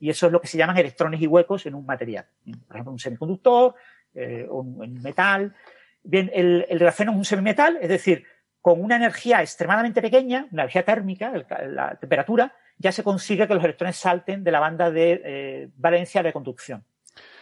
Y 0.00 0.10
eso 0.10 0.26
es 0.26 0.32
lo 0.32 0.38
que 0.42 0.48
se 0.48 0.58
llaman 0.58 0.76
electrones 0.76 1.22
y 1.22 1.26
huecos 1.26 1.64
en 1.64 1.74
un 1.74 1.86
material. 1.86 2.26
Por 2.66 2.76
ejemplo, 2.76 2.92
un 2.92 2.98
semiconductor, 2.98 3.74
eh, 4.14 4.46
un, 4.50 5.00
metal. 5.00 5.54
Bien, 6.02 6.30
el, 6.34 6.66
grafeno 6.78 7.12
es 7.12 7.16
un 7.16 7.24
semimetal, 7.24 7.78
es 7.80 7.88
decir, 7.88 8.22
con 8.60 8.84
una 8.84 8.96
energía 8.96 9.40
extremadamente 9.40 10.02
pequeña, 10.02 10.46
una 10.52 10.64
energía 10.64 10.82
térmica, 10.82 11.32
la 11.68 11.96
temperatura, 11.98 12.52
ya 12.78 12.92
se 12.92 13.02
consigue 13.02 13.46
que 13.46 13.54
los 13.54 13.64
electrones 13.64 13.96
salten 13.96 14.44
de 14.44 14.52
la 14.52 14.60
banda 14.60 14.90
de 14.90 15.20
eh, 15.24 15.68
valencia 15.76 16.22
de 16.22 16.32
conducción. 16.32 16.84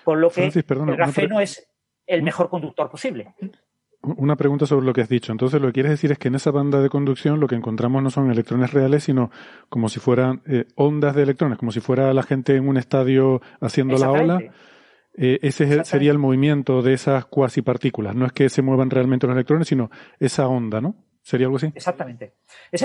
Por 0.04 0.18
lo 0.18 0.30
que 0.30 0.46
el 0.46 0.96
grafeno 0.96 1.40
es 1.40 1.68
el 2.06 2.22
mejor 2.22 2.48
conductor 2.48 2.88
posible. 2.88 3.34
Una 4.02 4.36
pregunta 4.36 4.66
sobre 4.66 4.86
lo 4.86 4.92
que 4.92 5.00
has 5.00 5.08
dicho. 5.08 5.32
Entonces, 5.32 5.60
lo 5.60 5.66
que 5.68 5.74
quieres 5.74 5.90
decir 5.90 6.12
es 6.12 6.18
que 6.18 6.28
en 6.28 6.36
esa 6.36 6.52
banda 6.52 6.80
de 6.80 6.88
conducción 6.88 7.40
lo 7.40 7.48
que 7.48 7.56
encontramos 7.56 8.02
no 8.02 8.10
son 8.10 8.30
electrones 8.30 8.72
reales, 8.72 9.02
sino 9.04 9.30
como 9.68 9.88
si 9.88 9.98
fueran 9.98 10.42
eh, 10.46 10.66
ondas 10.76 11.16
de 11.16 11.24
electrones, 11.24 11.58
como 11.58 11.72
si 11.72 11.80
fuera 11.80 12.14
la 12.14 12.22
gente 12.22 12.54
en 12.54 12.68
un 12.68 12.76
estadio 12.76 13.42
haciendo 13.60 13.98
la 13.98 14.10
ola. 14.12 14.38
Eh, 15.18 15.38
ese 15.42 15.84
sería 15.84 16.12
el 16.12 16.18
movimiento 16.18 16.82
de 16.82 16.92
esas 16.92 17.24
cuasi 17.24 17.62
partículas. 17.62 18.14
No 18.14 18.26
es 18.26 18.32
que 18.32 18.48
se 18.48 18.62
muevan 18.62 18.90
realmente 18.90 19.26
los 19.26 19.34
electrones, 19.34 19.66
sino 19.66 19.90
esa 20.20 20.46
onda, 20.46 20.80
¿no? 20.80 20.94
¿Sería 21.26 21.48
algo 21.48 21.56
así? 21.56 21.72
Exactamente. 21.74 22.34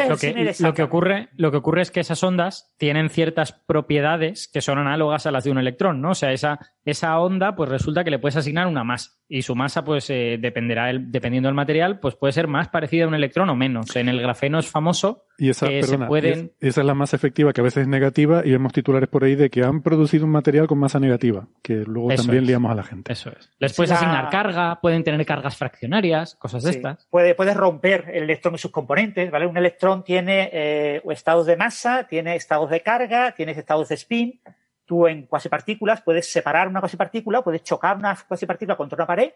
lo, 0.09 0.17
que, 0.17 0.55
lo, 0.61 0.73
que 0.73 0.81
ocurre, 0.81 1.29
lo 1.37 1.51
que 1.51 1.57
ocurre 1.57 1.83
es 1.83 1.91
que 1.91 1.99
esas 1.99 2.23
ondas 2.23 2.73
tienen 2.77 3.11
ciertas 3.11 3.51
propiedades 3.53 4.47
que 4.47 4.61
son 4.61 4.79
análogas 4.79 5.27
a 5.27 5.31
las 5.31 5.43
de 5.43 5.51
un 5.51 5.59
electrón, 5.59 6.01
¿no? 6.01 6.09
O 6.09 6.15
sea, 6.15 6.31
esa, 6.31 6.57
esa 6.83 7.19
onda, 7.19 7.55
pues 7.55 7.69
resulta 7.69 8.03
que 8.03 8.09
le 8.09 8.17
puedes 8.17 8.37
asignar 8.37 8.65
una 8.65 8.83
masa. 8.83 9.11
Y 9.33 9.43
su 9.43 9.55
masa, 9.55 9.85
pues 9.85 10.09
eh, 10.09 10.37
dependerá, 10.41 10.89
el, 10.89 11.09
dependiendo 11.09 11.47
del 11.47 11.55
material, 11.55 11.99
pues 12.01 12.15
puede 12.15 12.33
ser 12.33 12.47
más 12.47 12.67
parecida 12.67 13.05
a 13.05 13.07
un 13.07 13.15
electrón 13.15 13.49
o 13.49 13.55
menos. 13.55 13.95
En 13.95 14.09
el 14.09 14.19
grafeno 14.21 14.59
es 14.59 14.67
famoso 14.67 15.23
y 15.37 15.47
esa, 15.47 15.67
pueden... 16.09 16.51
esa 16.59 16.81
es 16.81 16.85
la 16.85 16.93
masa 16.93 17.15
efectiva, 17.15 17.53
que 17.53 17.61
a 17.61 17.63
veces 17.63 17.83
es 17.83 17.87
negativa, 17.87 18.41
y 18.43 18.51
vemos 18.51 18.73
titulares 18.73 19.07
por 19.07 19.23
ahí 19.23 19.35
de 19.35 19.49
que 19.49 19.63
han 19.63 19.83
producido 19.83 20.25
un 20.25 20.31
material 20.31 20.67
con 20.67 20.79
masa 20.79 20.99
negativa, 20.99 21.47
que 21.61 21.85
luego 21.85 22.13
también 22.13 22.45
liamos 22.45 22.73
a 22.73 22.75
la 22.75 22.83
gente. 22.83 23.13
Eso 23.13 23.29
es. 23.29 23.49
Les 23.57 23.73
puedes 23.73 23.93
asignar 23.93 24.29
carga, 24.29 24.81
pueden 24.81 25.01
tener 25.01 25.25
cargas 25.25 25.55
fraccionarias, 25.55 26.35
cosas 26.35 26.63
de 26.63 26.71
estas. 26.71 27.07
Puede, 27.09 27.33
puedes 27.33 27.55
romper 27.55 28.11
el 28.13 28.23
electrón 28.23 28.55
y 28.55 28.57
sus 28.57 28.71
componentes, 28.71 29.31
¿vale? 29.31 29.45
Un 29.45 29.55
electrón 29.55 30.03
tiene 30.03 30.49
eh, 30.51 31.01
estados 31.09 31.45
de 31.45 31.55
masa, 31.55 32.05
tiene 32.05 32.35
estados 32.35 32.69
de 32.69 32.81
carga, 32.81 33.31
tiene 33.31 33.53
estados 33.53 33.87
de 33.87 33.95
spin. 33.95 34.41
Tú 34.91 35.07
en 35.07 35.25
cuasipartículas 35.25 36.01
puedes 36.01 36.29
separar 36.29 36.67
una 36.67 36.81
cuasipartícula, 36.81 37.41
puedes 37.43 37.63
chocar 37.63 37.95
una 37.95 38.13
cuasipartícula 38.27 38.75
contra 38.75 38.97
una 38.97 39.07
pared 39.07 39.31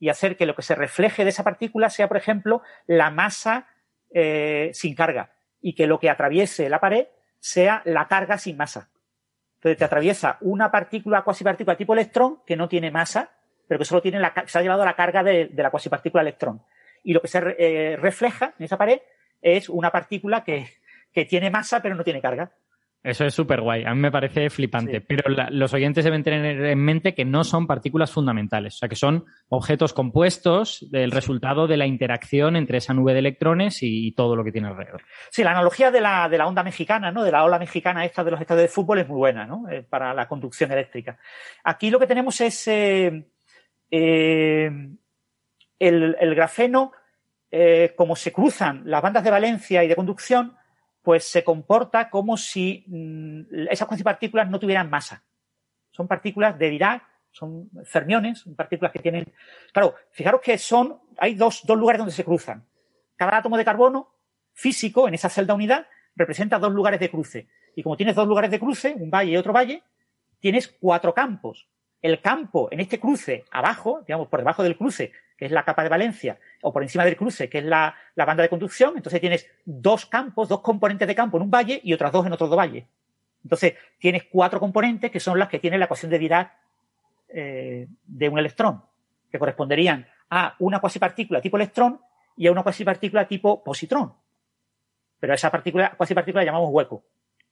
y 0.00 0.08
hacer 0.08 0.36
que 0.36 0.46
lo 0.46 0.56
que 0.56 0.62
se 0.62 0.74
refleje 0.74 1.22
de 1.22 1.30
esa 1.30 1.44
partícula 1.44 1.90
sea, 1.90 2.08
por 2.08 2.16
ejemplo, 2.16 2.60
la 2.88 3.12
masa 3.12 3.68
eh, 4.12 4.72
sin 4.74 4.96
carga 4.96 5.30
y 5.60 5.76
que 5.76 5.86
lo 5.86 6.00
que 6.00 6.10
atraviese 6.10 6.68
la 6.68 6.80
pared 6.80 7.06
sea 7.38 7.82
la 7.84 8.08
carga 8.08 8.36
sin 8.36 8.56
masa. 8.56 8.90
Entonces 9.58 9.78
te 9.78 9.84
atraviesa 9.84 10.38
una 10.40 10.72
partícula 10.72 11.22
cuasipartícula 11.22 11.76
tipo 11.76 11.92
electrón 11.92 12.40
que 12.44 12.56
no 12.56 12.68
tiene 12.68 12.90
masa, 12.90 13.30
pero 13.68 13.78
que 13.78 13.84
solo 13.84 14.02
tiene 14.02 14.18
la, 14.18 14.34
se 14.48 14.58
ha 14.58 14.62
llevado 14.62 14.84
la 14.84 14.96
carga 14.96 15.22
de, 15.22 15.52
la 15.54 15.70
cuasipartícula 15.70 16.22
electrón. 16.22 16.64
Y 17.04 17.12
lo 17.12 17.20
que 17.20 17.28
se 17.28 17.38
eh, 17.60 17.96
refleja 17.96 18.54
en 18.58 18.64
esa 18.64 18.76
pared 18.76 19.02
es 19.40 19.68
una 19.68 19.92
partícula 19.92 20.42
que 20.42 20.66
tiene 21.28 21.48
masa 21.48 21.80
pero 21.80 21.94
no 21.94 22.02
tiene 22.02 22.20
carga. 22.20 22.50
Eso 23.06 23.24
es 23.24 23.34
súper 23.34 23.60
guay. 23.60 23.84
A 23.84 23.94
mí 23.94 24.00
me 24.00 24.10
parece 24.10 24.50
flipante. 24.50 25.00
Pero 25.00 25.22
los 25.50 25.72
oyentes 25.72 26.04
deben 26.04 26.24
tener 26.24 26.64
en 26.64 26.78
mente 26.80 27.14
que 27.14 27.24
no 27.24 27.44
son 27.44 27.68
partículas 27.68 28.10
fundamentales. 28.10 28.74
O 28.74 28.78
sea, 28.78 28.88
que 28.88 28.96
son 28.96 29.24
objetos 29.48 29.92
compuestos 29.92 30.84
del 30.90 31.12
resultado 31.12 31.68
de 31.68 31.76
la 31.76 31.86
interacción 31.86 32.56
entre 32.56 32.78
esa 32.78 32.94
nube 32.94 33.12
de 33.12 33.20
electrones 33.20 33.78
y, 33.82 34.10
todo 34.16 34.34
lo 34.34 34.42
que 34.42 34.50
tiene 34.50 34.66
alrededor. 34.66 35.02
Sí, 35.30 35.44
la 35.44 35.52
analogía 35.52 35.92
de 35.92 36.00
la, 36.00 36.28
de 36.28 36.36
la 36.36 36.48
onda 36.48 36.64
mexicana, 36.64 37.12
¿no? 37.12 37.22
De 37.22 37.30
la 37.30 37.44
ola 37.44 37.60
mexicana 37.60 38.04
esta 38.04 38.24
de 38.24 38.32
los 38.32 38.40
estados 38.40 38.62
de 38.62 38.68
fútbol 38.68 38.98
es 38.98 39.08
muy 39.08 39.18
buena, 39.18 39.46
¿no? 39.46 39.68
Eh, 39.70 39.82
para 39.88 40.12
la 40.12 40.26
conducción 40.26 40.72
eléctrica. 40.72 41.16
Aquí 41.62 41.90
lo 41.90 42.00
que 42.00 42.08
tenemos 42.08 42.40
es 42.40 42.66
eh, 42.66 43.28
eh, 43.88 44.70
el, 45.78 46.34
grafeno, 46.34 46.90
como 47.94 48.16
se 48.16 48.32
cruzan 48.32 48.82
las 48.84 49.00
bandas 49.00 49.22
de 49.22 49.30
valencia 49.30 49.84
y 49.84 49.88
de 49.88 49.94
conducción, 49.94 50.56
pues 51.06 51.22
se 51.22 51.44
comporta 51.44 52.10
como 52.10 52.36
si 52.36 52.82
mm, 52.88 53.68
esas 53.70 53.86
cuasipartículas 53.86 54.50
no 54.50 54.58
tuvieran 54.58 54.90
masa. 54.90 55.22
Son 55.92 56.08
partículas 56.08 56.58
de 56.58 56.68
Dirac, 56.68 57.04
son 57.30 57.70
fermiones, 57.84 58.40
son 58.40 58.56
partículas 58.56 58.90
que 58.90 58.98
tienen. 58.98 59.32
Claro, 59.72 59.94
fijaros 60.10 60.40
que 60.40 60.58
son. 60.58 60.98
Hay 61.18 61.36
dos, 61.36 61.62
dos 61.64 61.78
lugares 61.78 62.00
donde 62.00 62.12
se 62.12 62.24
cruzan. 62.24 62.66
Cada 63.14 63.36
átomo 63.36 63.56
de 63.56 63.64
carbono 63.64 64.16
físico 64.52 65.06
en 65.06 65.14
esa 65.14 65.28
celda 65.28 65.54
unidad 65.54 65.86
representa 66.16 66.58
dos 66.58 66.72
lugares 66.72 66.98
de 66.98 67.08
cruce. 67.08 67.46
Y 67.76 67.84
como 67.84 67.96
tienes 67.96 68.16
dos 68.16 68.26
lugares 68.26 68.50
de 68.50 68.58
cruce, 68.58 68.92
un 68.98 69.08
valle 69.08 69.30
y 69.30 69.36
otro 69.36 69.52
valle, 69.52 69.84
tienes 70.40 70.66
cuatro 70.66 71.14
campos. 71.14 71.68
El 72.02 72.20
campo 72.20 72.66
en 72.72 72.80
este 72.80 72.98
cruce, 72.98 73.44
abajo, 73.52 74.02
digamos, 74.04 74.26
por 74.26 74.40
debajo 74.40 74.64
del 74.64 74.76
cruce, 74.76 75.12
que 75.36 75.46
es 75.46 75.52
la 75.52 75.64
capa 75.64 75.82
de 75.82 75.88
valencia, 75.88 76.38
o 76.62 76.72
por 76.72 76.82
encima 76.82 77.04
del 77.04 77.16
cruce, 77.16 77.48
que 77.48 77.58
es 77.58 77.64
la, 77.64 77.94
banda 78.16 78.42
de 78.42 78.48
conducción, 78.48 78.94
entonces 78.96 79.20
tienes 79.20 79.46
dos 79.64 80.06
campos, 80.06 80.48
dos 80.48 80.60
componentes 80.60 81.06
de 81.06 81.14
campo 81.14 81.36
en 81.36 81.44
un 81.44 81.50
valle 81.50 81.80
y 81.82 81.92
otras 81.92 82.10
dos 82.12 82.26
en 82.26 82.32
otro 82.32 82.48
valle. 82.48 82.86
Entonces 83.44 83.74
tienes 83.98 84.24
cuatro 84.24 84.58
componentes 84.58 85.10
que 85.10 85.20
son 85.20 85.38
las 85.38 85.48
que 85.48 85.58
tienen 85.58 85.78
la 85.78 85.84
ecuación 85.84 86.10
de 86.10 86.18
Dirac 86.18 86.52
eh, 87.28 87.86
de 88.06 88.28
un 88.28 88.38
electrón, 88.38 88.82
que 89.30 89.38
corresponderían 89.38 90.06
a 90.30 90.56
una 90.58 90.80
cuasipartícula 90.80 91.40
tipo 91.40 91.56
electrón 91.56 92.00
y 92.36 92.46
a 92.46 92.52
una 92.52 92.62
cuasipartícula 92.62 93.28
tipo 93.28 93.62
positrón. 93.62 94.14
Pero 95.20 95.34
esa 95.34 95.50
partícula, 95.50 95.94
cuasipartícula 95.96 96.42
la 96.42 96.46
llamamos 96.46 96.70
hueco. 96.72 97.04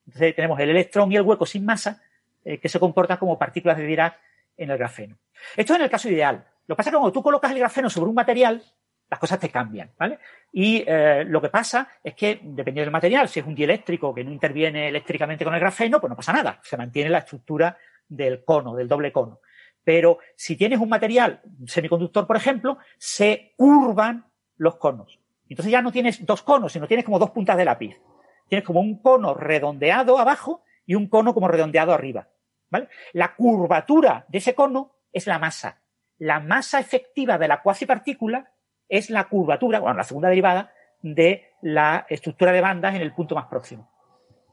Entonces 0.07 0.35
tenemos 0.35 0.59
el 0.59 0.71
electrón 0.71 1.13
y 1.13 1.17
el 1.17 1.23
hueco 1.23 1.47
sin 1.47 1.65
masa 1.65 2.03
eh, 2.45 2.59
que 2.59 2.69
se 2.69 2.81
comportan 2.81 3.19
como 3.19 3.39
partículas 3.39 3.77
de 3.77 3.87
Dirac 3.87 4.19
en 4.57 4.71
el 4.71 4.79
grafeno. 4.79 5.17
Esto 5.57 5.73
es 5.75 5.79
en 5.79 5.85
el 5.85 5.91
caso 5.91 6.09
ideal. 6.09 6.45
Lo 6.67 6.75
que 6.75 6.77
pasa 6.79 6.91
es 6.91 6.93
que 6.93 6.99
cuando 6.99 7.13
tú 7.13 7.23
colocas 7.23 7.53
el 7.53 7.59
grafeno 7.59 7.91
sobre 7.91 8.09
un 8.09 8.15
material, 8.15 8.63
las 9.11 9.21
cosas 9.21 9.39
te 9.39 9.51
cambian, 9.51 9.93
¿vale? 9.99 10.19
Y 10.53 10.83
eh, 10.87 11.25
lo 11.27 11.41
que 11.41 11.49
pasa 11.49 11.89
es 12.03 12.15
que, 12.15 12.41
dependiendo 12.43 12.83
del 12.87 12.91
material, 12.91 13.29
si 13.29 13.41
es 13.41 13.47
un 13.47 13.55
dieléctrico 13.55 14.15
que 14.15 14.25
no 14.25 14.33
interviene 14.33 14.89
eléctricamente 14.89 15.45
con 15.45 15.55
el 15.55 15.61
grafeno, 15.61 16.01
pues 16.01 16.11
no 16.11 16.17
pasa 16.17 16.33
nada, 16.33 16.59
se 16.63 16.77
mantiene 16.77 17.11
la 17.11 17.19
estructura 17.19 17.77
del 18.09 18.45
cono, 18.45 18.75
del 18.75 18.89
doble 18.89 19.13
cono. 19.13 19.41
Pero 19.83 20.19
si 20.35 20.57
tienes 20.57 20.81
un 20.81 20.89
material, 20.89 21.43
un 21.61 21.69
semiconductor, 21.69 22.27
por 22.27 22.37
ejemplo, 22.37 22.79
se 22.97 23.53
curvan 23.57 24.27
los 24.57 24.77
conos. 24.77 25.21
Entonces 25.49 25.71
ya 25.71 25.83
no 25.83 25.93
tienes 25.93 26.25
dos 26.25 26.43
conos, 26.43 26.73
sino 26.73 26.89
tienes 26.89 27.05
como 27.05 27.19
dos 27.19 27.31
puntas 27.31 27.57
de 27.59 27.67
lápiz. 27.67 28.01
Tienes 28.49 28.65
como 28.67 28.81
un 28.81 29.01
cono 29.03 29.35
redondeado 29.35 30.19
abajo 30.19 30.63
y 30.87 30.95
un 30.95 31.09
cono 31.09 31.35
como 31.35 31.49
redondeado 31.49 31.93
arriba. 31.93 32.29
¿vale? 32.71 32.89
La 33.13 33.35
curvatura 33.35 34.25
de 34.29 34.39
ese 34.39 34.55
cono 34.55 34.97
es 35.13 35.27
la 35.27 35.39
masa 35.39 35.84
la 36.19 36.41
masa 36.41 36.81
efectiva 36.81 37.39
de 37.39 37.49
la 37.49 37.63
cuasipartícula 37.63 38.53
es 38.89 39.11
la 39.11 39.25
curvatura, 39.25 39.81
bueno, 39.81 39.97
la 39.97 40.05
segunda 40.05 40.29
derivada 40.29 40.73
de 41.03 41.51
la 41.63 42.07
estructura 42.09 42.53
de 42.53 42.61
bandas 42.61 42.95
en 42.95 43.03
el 43.03 43.13
punto 43.13 43.35
más 43.35 43.47
próximo. 43.47 43.91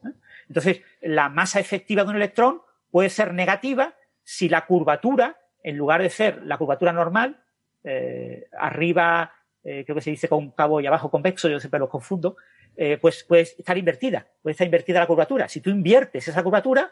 ¿eh? 0.06 0.12
Entonces, 0.48 0.82
la 1.02 1.30
masa 1.30 1.60
efectiva 1.60 2.04
de 2.04 2.10
un 2.10 2.16
electrón 2.16 2.62
puede 2.90 3.10
ser 3.10 3.34
negativa 3.34 3.94
si 4.24 4.50
la 4.50 4.66
curvatura, 4.66 5.38
en 5.64 5.78
lugar 5.78 6.02
de 6.02 6.10
ser 6.10 6.44
la 6.44 6.58
curvatura 6.58 6.92
normal, 6.92 7.44
eh, 7.84 8.48
arriba, 8.58 9.34
eh, 9.64 9.84
creo 9.86 9.96
que 9.96 10.02
se 10.02 10.12
dice 10.12 10.28
cóncavo 10.28 10.82
y 10.82 10.88
abajo 10.88 11.10
convexo, 11.10 11.50
yo 11.50 11.60
siempre 11.60 11.80
los 11.80 11.90
confundo, 11.90 12.36
pues 13.02 13.26
puede 13.26 13.44
estar 13.44 13.78
invertida, 13.78 14.26
puede 14.42 14.54
estar 14.54 14.66
invertida 14.66 15.00
la 15.00 15.06
curvatura. 15.06 15.48
Si 15.48 15.60
tú 15.60 15.70
inviertes 15.70 16.28
esa 16.28 16.42
curvatura, 16.42 16.90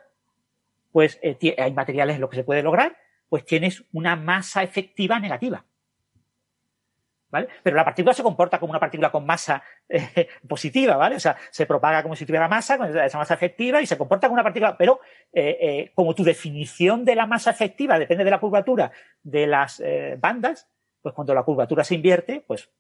pues 0.92 1.20
hay 1.58 1.74
materiales 1.74 2.16
en 2.16 2.22
los 2.22 2.30
que 2.30 2.36
se 2.36 2.44
puede 2.44 2.62
lograr, 2.62 2.96
pues 3.30 3.46
tienes 3.46 3.86
una 3.94 4.16
masa 4.16 4.64
efectiva 4.64 5.20
negativa. 5.20 5.66
¿Vale? 7.32 7.48
Pero 7.62 7.76
la 7.76 7.86
partícula 7.86 8.12
se 8.16 8.24
comporta 8.24 8.60
como 8.60 8.72
una 8.72 8.80
partícula 8.80 9.12
con 9.12 9.24
masa 9.24 9.62
eh, 9.88 10.28
positiva, 10.48 10.98
¿vale? 10.98 11.16
O 11.16 11.20
sea, 11.20 11.38
se 11.52 11.68
propaga 11.68 12.02
como 12.02 12.16
si 12.16 12.26
tuviera 12.26 12.48
masa, 12.48 12.80
con 12.80 12.98
esa 12.98 13.20
masa 13.20 13.36
efectiva, 13.36 13.80
y 13.84 13.86
se 13.86 14.00
comporta 14.00 14.28
como 14.28 14.34
una 14.34 14.44
partícula, 14.44 14.76
pero 14.76 15.00
eh, 15.32 15.58
eh, 15.62 15.92
como 15.94 16.16
tu 16.16 16.24
definición 16.24 17.06
de 17.06 17.14
la 17.14 17.28
masa 17.28 17.52
efectiva 17.52 18.00
depende 18.00 18.24
de 18.24 18.32
la 18.32 18.40
curvatura 18.40 18.92
de 19.22 19.46
las 19.46 19.80
bandas, 20.18 20.68
pues 21.04 21.14
cuando 21.14 21.36
la 21.36 21.44
curvatura 21.44 21.84
se 21.84 21.96
invierte, 21.96 22.44
pues. 22.46 22.72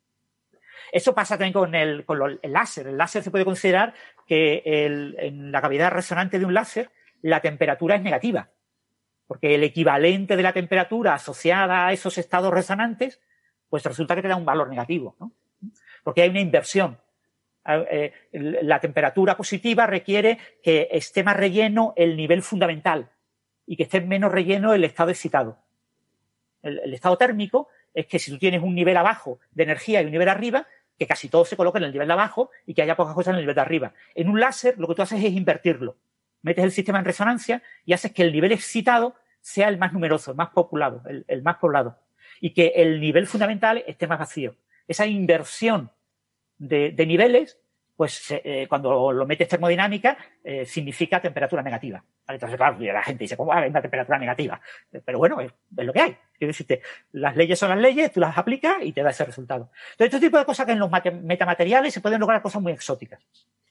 Eso 0.91 1.13
pasa 1.13 1.37
también 1.37 1.53
con 1.53 1.75
el, 1.75 2.03
con 2.03 2.39
el 2.41 2.51
láser. 2.51 2.87
El 2.87 2.97
láser 2.97 3.21
se 3.21 3.29
puede 3.29 3.45
considerar 3.45 3.93
que 4.25 4.63
en 4.65 5.51
la 5.51 5.61
cavidad 5.61 5.91
resonante 5.91 6.39
de 6.39 6.45
un 6.45 6.55
láser 6.55 6.89
la 7.21 7.41
temperatura 7.41 7.95
es 7.95 8.01
negativa, 8.01 8.49
porque 9.29 9.53
el 9.53 9.63
equivalente 9.63 10.35
de 10.35 10.41
la 10.41 10.53
temperatura 10.53 11.13
asociada 11.13 11.85
a 11.85 11.93
esos 11.93 12.17
estados 12.17 12.51
resonantes, 12.51 13.21
pues 13.69 13.83
resulta 13.83 14.15
que 14.15 14.23
te 14.23 14.27
da 14.27 14.35
un 14.35 14.43
valor 14.43 14.67
negativo, 14.67 15.15
¿no? 15.19 15.31
porque 16.03 16.23
hay 16.23 16.29
una 16.29 16.39
inversión. 16.39 16.97
Eh, 17.67 18.11
la 18.33 18.79
temperatura 18.79 19.37
positiva 19.37 19.85
requiere 19.85 20.39
que 20.63 20.87
esté 20.91 21.23
más 21.23 21.37
relleno 21.37 21.93
el 21.95 22.17
nivel 22.17 22.41
fundamental 22.41 23.11
y 23.67 23.77
que 23.77 23.83
esté 23.83 24.01
menos 24.01 24.31
relleno 24.31 24.73
el 24.73 24.83
estado 24.83 25.11
excitado. 25.11 25.59
El, 26.63 26.91
estado 26.91 27.15
térmico 27.15 27.67
es 27.93 28.07
que 28.07 28.17
si 28.17 28.31
tú 28.31 28.39
tienes 28.39 28.63
un 28.63 28.73
nivel 28.73 28.97
abajo 28.97 29.37
de 29.51 29.61
energía 29.61 30.01
y 30.01 30.05
un 30.05 30.11
nivel 30.11 30.29
arriba, 30.29 30.65
que 30.97 31.05
casi 31.05 31.29
todo 31.29 31.45
se 31.45 31.55
coloque 31.55 31.77
en 31.77 31.83
el 31.83 31.91
nivel 31.91 32.07
de 32.07 32.13
abajo 32.13 32.49
y 32.65 32.73
que 32.73 32.81
haya 32.81 32.95
pocas 32.95 33.13
cosas 33.13 33.33
en 33.33 33.35
el 33.35 33.41
nivel 33.41 33.55
de 33.55 33.61
arriba. 33.61 33.93
En 34.15 34.27
un 34.27 34.39
láser 34.39 34.79
lo 34.79 34.87
que 34.87 34.95
tú 34.95 35.03
haces 35.03 35.23
es 35.23 35.33
invertirlo. 35.33 35.97
Metes 36.41 36.63
el 36.63 36.71
sistema 36.71 36.99
en 36.99 37.05
resonancia 37.05 37.61
y 37.85 37.93
haces 37.93 38.11
que 38.11 38.23
el 38.23 38.31
nivel 38.31 38.51
excitado 38.51 39.15
sea 39.41 39.69
el 39.69 39.77
más 39.77 39.93
numeroso, 39.93 40.31
el 40.31 40.37
más 40.37 40.49
populado, 40.49 41.03
el 41.27 41.41
más 41.43 41.57
poblado. 41.57 41.97
Y 42.41 42.53
que 42.53 42.73
el 42.75 42.99
nivel 42.99 43.27
fundamental 43.27 43.83
esté 43.87 44.07
más 44.07 44.19
vacío. 44.19 44.55
Esa 44.87 45.05
inversión 45.05 45.91
de, 46.59 47.05
niveles, 47.05 47.57
pues 47.95 48.31
eh, 48.31 48.67
cuando 48.69 49.11
lo 49.11 49.25
metes 49.25 49.47
termodinámica, 49.47 50.17
eh, 50.43 50.65
significa 50.65 51.21
temperatura 51.21 51.63
negativa. 51.63 52.03
Entonces, 52.27 52.57
claro, 52.57 52.77
la 52.79 53.01
gente 53.01 53.23
dice, 53.23 53.35
¿cómo 53.35 53.51
va 53.51 53.65
una 53.65 53.81
temperatura 53.81 54.19
negativa? 54.19 54.61
Pero 55.03 55.17
bueno, 55.17 55.41
es, 55.41 55.51
lo 55.75 55.91
que 55.91 56.01
hay. 56.01 56.17
Quiero 56.37 56.49
decirte, 56.49 56.81
las 57.13 57.35
leyes 57.35 57.57
son 57.57 57.69
las 57.69 57.79
leyes, 57.79 58.11
tú 58.11 58.19
las 58.19 58.37
aplicas 58.37 58.77
y 58.81 58.93
te 58.93 59.01
da 59.01 59.09
ese 59.09 59.25
resultado. 59.25 59.71
Entonces, 59.91 60.13
este 60.13 60.27
tipo 60.27 60.37
de 60.37 60.45
cosas 60.45 60.65
que 60.65 60.73
en 60.73 60.79
los 60.79 60.91
metamateriales 61.23 61.93
se 61.93 62.01
pueden 62.01 62.19
lograr 62.19 62.41
cosas 62.41 62.61
muy 62.61 62.71
exóticas. 62.71 63.19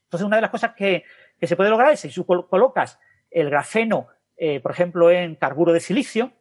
Entonces, 0.03 0.25
una 0.25 0.37
de 0.37 0.41
las 0.41 0.51
cosas 0.51 0.73
que, 0.75 1.05
se 1.47 1.55
puede 1.55 1.69
lograr 1.69 1.93
es 1.93 1.99
si 2.01 2.09
tú 2.09 2.25
colocas 2.25 2.99
el 3.31 3.49
grafeno, 3.49 4.07
eh, 4.37 4.59
por 4.59 4.71
ejemplo, 4.71 5.11
en 5.11 5.35
carburo 5.35 5.73
de 5.73 5.79
silicio 5.79 6.31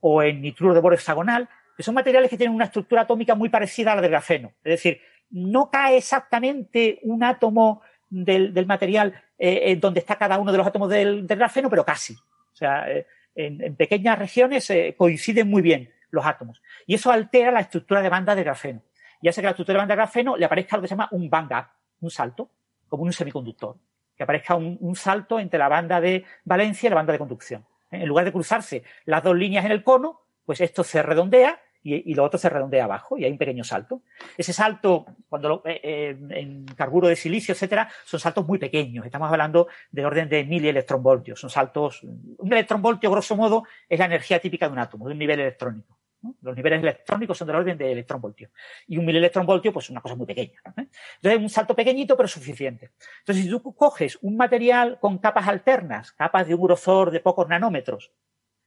o 0.00 0.22
en 0.22 0.40
nitruro 0.40 0.74
de 0.74 0.80
boro 0.80 0.94
hexagonal, 0.94 1.48
que 1.76 1.82
son 1.82 1.94
materiales 1.94 2.30
que 2.30 2.36
tienen 2.36 2.54
una 2.54 2.66
estructura 2.66 3.02
atómica 3.02 3.34
muy 3.34 3.48
parecida 3.48 3.92
a 3.92 3.96
la 3.96 4.02
del 4.02 4.10
grafeno. 4.10 4.52
Es 4.64 4.72
decir, 4.72 5.00
no 5.30 5.70
cae 5.70 5.96
exactamente 5.96 6.98
un 7.02 7.24
átomo 7.24 7.82
del, 8.10 8.66
material 8.66 9.14
eh, 9.38 9.62
en 9.66 9.80
donde 9.80 10.00
está 10.00 10.16
cada 10.16 10.38
uno 10.38 10.52
de 10.52 10.58
los 10.58 10.66
átomos 10.66 10.90
del, 10.90 11.26
grafeno, 11.26 11.70
pero 11.70 11.84
casi. 11.84 12.14
O 12.14 12.56
sea, 12.56 12.90
eh, 12.90 13.06
en, 13.34 13.76
pequeñas 13.76 14.18
regiones 14.18 14.70
coinciden 14.96 15.48
muy 15.48 15.62
bien 15.62 15.90
los 16.10 16.26
átomos. 16.26 16.60
Y 16.86 16.94
eso 16.94 17.10
altera 17.10 17.50
la 17.50 17.60
estructura 17.60 18.02
de 18.02 18.10
banda 18.10 18.34
de 18.34 18.44
grafeno. 18.44 18.82
Y 19.22 19.28
hace 19.28 19.40
que 19.40 19.46
la 19.46 19.50
estructura 19.50 19.76
de 19.76 19.82
banda 19.82 19.94
de 19.94 19.96
grafeno 19.96 20.36
le 20.36 20.44
aparezca 20.44 20.76
lo 20.76 20.82
que 20.82 20.88
se 20.88 20.94
llama 20.94 21.08
un 21.12 21.30
band 21.30 21.52
un 22.00 22.10
salto, 22.10 22.50
como 22.88 23.04
un 23.04 23.12
semiconductor. 23.12 23.76
Que 24.16 24.24
aparezca 24.24 24.54
un, 24.54 24.76
un 24.80 24.96
salto 24.96 25.40
entre 25.40 25.58
la 25.58 25.68
banda 25.68 26.00
de 26.00 26.24
valencia 26.44 26.86
y 26.86 26.90
la 26.90 26.96
banda 26.96 27.12
de 27.12 27.18
conducción. 27.18 27.64
En 27.90 28.06
lugar 28.06 28.24
de 28.24 28.32
cruzarse 28.32 28.82
las 29.04 29.22
dos 29.22 29.36
líneas 29.36 29.64
en 29.64 29.72
el 29.72 29.82
cono, 29.84 30.20
pues 30.44 30.60
esto 30.60 30.82
se 30.82 31.02
redondea 31.02 31.60
y, 31.84 32.14
lo 32.14 32.24
otro 32.24 32.38
se 32.38 32.48
redondea 32.48 32.84
abajo 32.84 33.18
y 33.18 33.24
hay 33.24 33.32
un 33.32 33.38
pequeño 33.38 33.64
salto. 33.64 34.02
Ese 34.36 34.52
salto, 34.52 35.04
cuando 35.28 35.48
lo, 35.48 35.62
eh, 35.64 35.80
eh, 35.82 36.16
en 36.30 36.64
carburo 36.64 37.08
de 37.08 37.16
silicio, 37.16 37.52
etcétera, 37.52 37.88
son 38.04 38.20
saltos 38.20 38.46
muy 38.46 38.58
pequeños. 38.58 39.04
Estamos 39.04 39.30
hablando 39.30 39.66
de 39.90 40.06
orden 40.06 40.28
de 40.28 40.44
mil 40.44 40.64
electronvoltios. 40.64 41.40
Son 41.40 41.50
saltos. 41.50 42.02
Un 42.02 42.52
electronvoltio, 42.52 43.10
grosso 43.10 43.36
modo, 43.36 43.64
es 43.88 43.98
la 43.98 44.04
energía 44.04 44.38
típica 44.38 44.66
de 44.66 44.72
un 44.72 44.78
átomo, 44.78 45.06
de 45.06 45.12
un 45.12 45.18
nivel 45.18 45.40
electrónico. 45.40 45.98
Los 46.40 46.56
niveles 46.56 46.80
electrónicos 46.82 47.36
son 47.36 47.46
del 47.46 47.56
orden 47.56 47.76
de 47.76 47.92
electronvoltio. 47.92 48.50
Y 48.86 48.96
un 48.98 49.04
mil 49.04 49.16
electronvoltio, 49.16 49.72
pues 49.72 49.86
es 49.86 49.90
una 49.90 50.00
cosa 50.00 50.14
muy 50.14 50.26
pequeña. 50.26 50.60
Entonces, 50.64 51.40
un 51.40 51.48
salto 51.48 51.74
pequeñito, 51.74 52.16
pero 52.16 52.28
suficiente. 52.28 52.92
Entonces, 53.20 53.44
si 53.44 53.50
tú 53.50 53.74
coges 53.74 54.18
un 54.22 54.36
material 54.36 54.98
con 55.00 55.18
capas 55.18 55.48
alternas, 55.48 56.12
capas 56.12 56.46
de 56.46 56.54
un 56.54 56.62
grosor 56.62 57.10
de 57.10 57.20
pocos 57.20 57.48
nanómetros, 57.48 58.12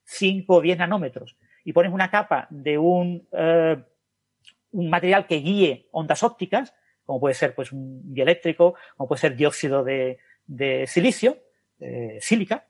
5 0.03 0.53
o 0.53 0.61
10 0.61 0.77
nanómetros, 0.77 1.37
y 1.63 1.73
pones 1.73 1.91
una 1.91 2.11
capa 2.11 2.47
de 2.49 2.77
un, 2.77 3.27
eh, 3.31 3.83
un 4.71 4.89
material 4.89 5.25
que 5.25 5.37
guíe 5.37 5.87
ondas 5.91 6.23
ópticas, 6.23 6.73
como 7.05 7.19
puede 7.19 7.35
ser 7.35 7.55
pues 7.55 7.71
un 7.71 8.13
dieléctrico, 8.13 8.75
como 8.97 9.07
puede 9.07 9.21
ser 9.21 9.35
dióxido 9.35 9.83
de, 9.83 10.19
de 10.45 10.85
silicio, 10.87 11.37
eh, 11.79 12.17
sílica, 12.21 12.67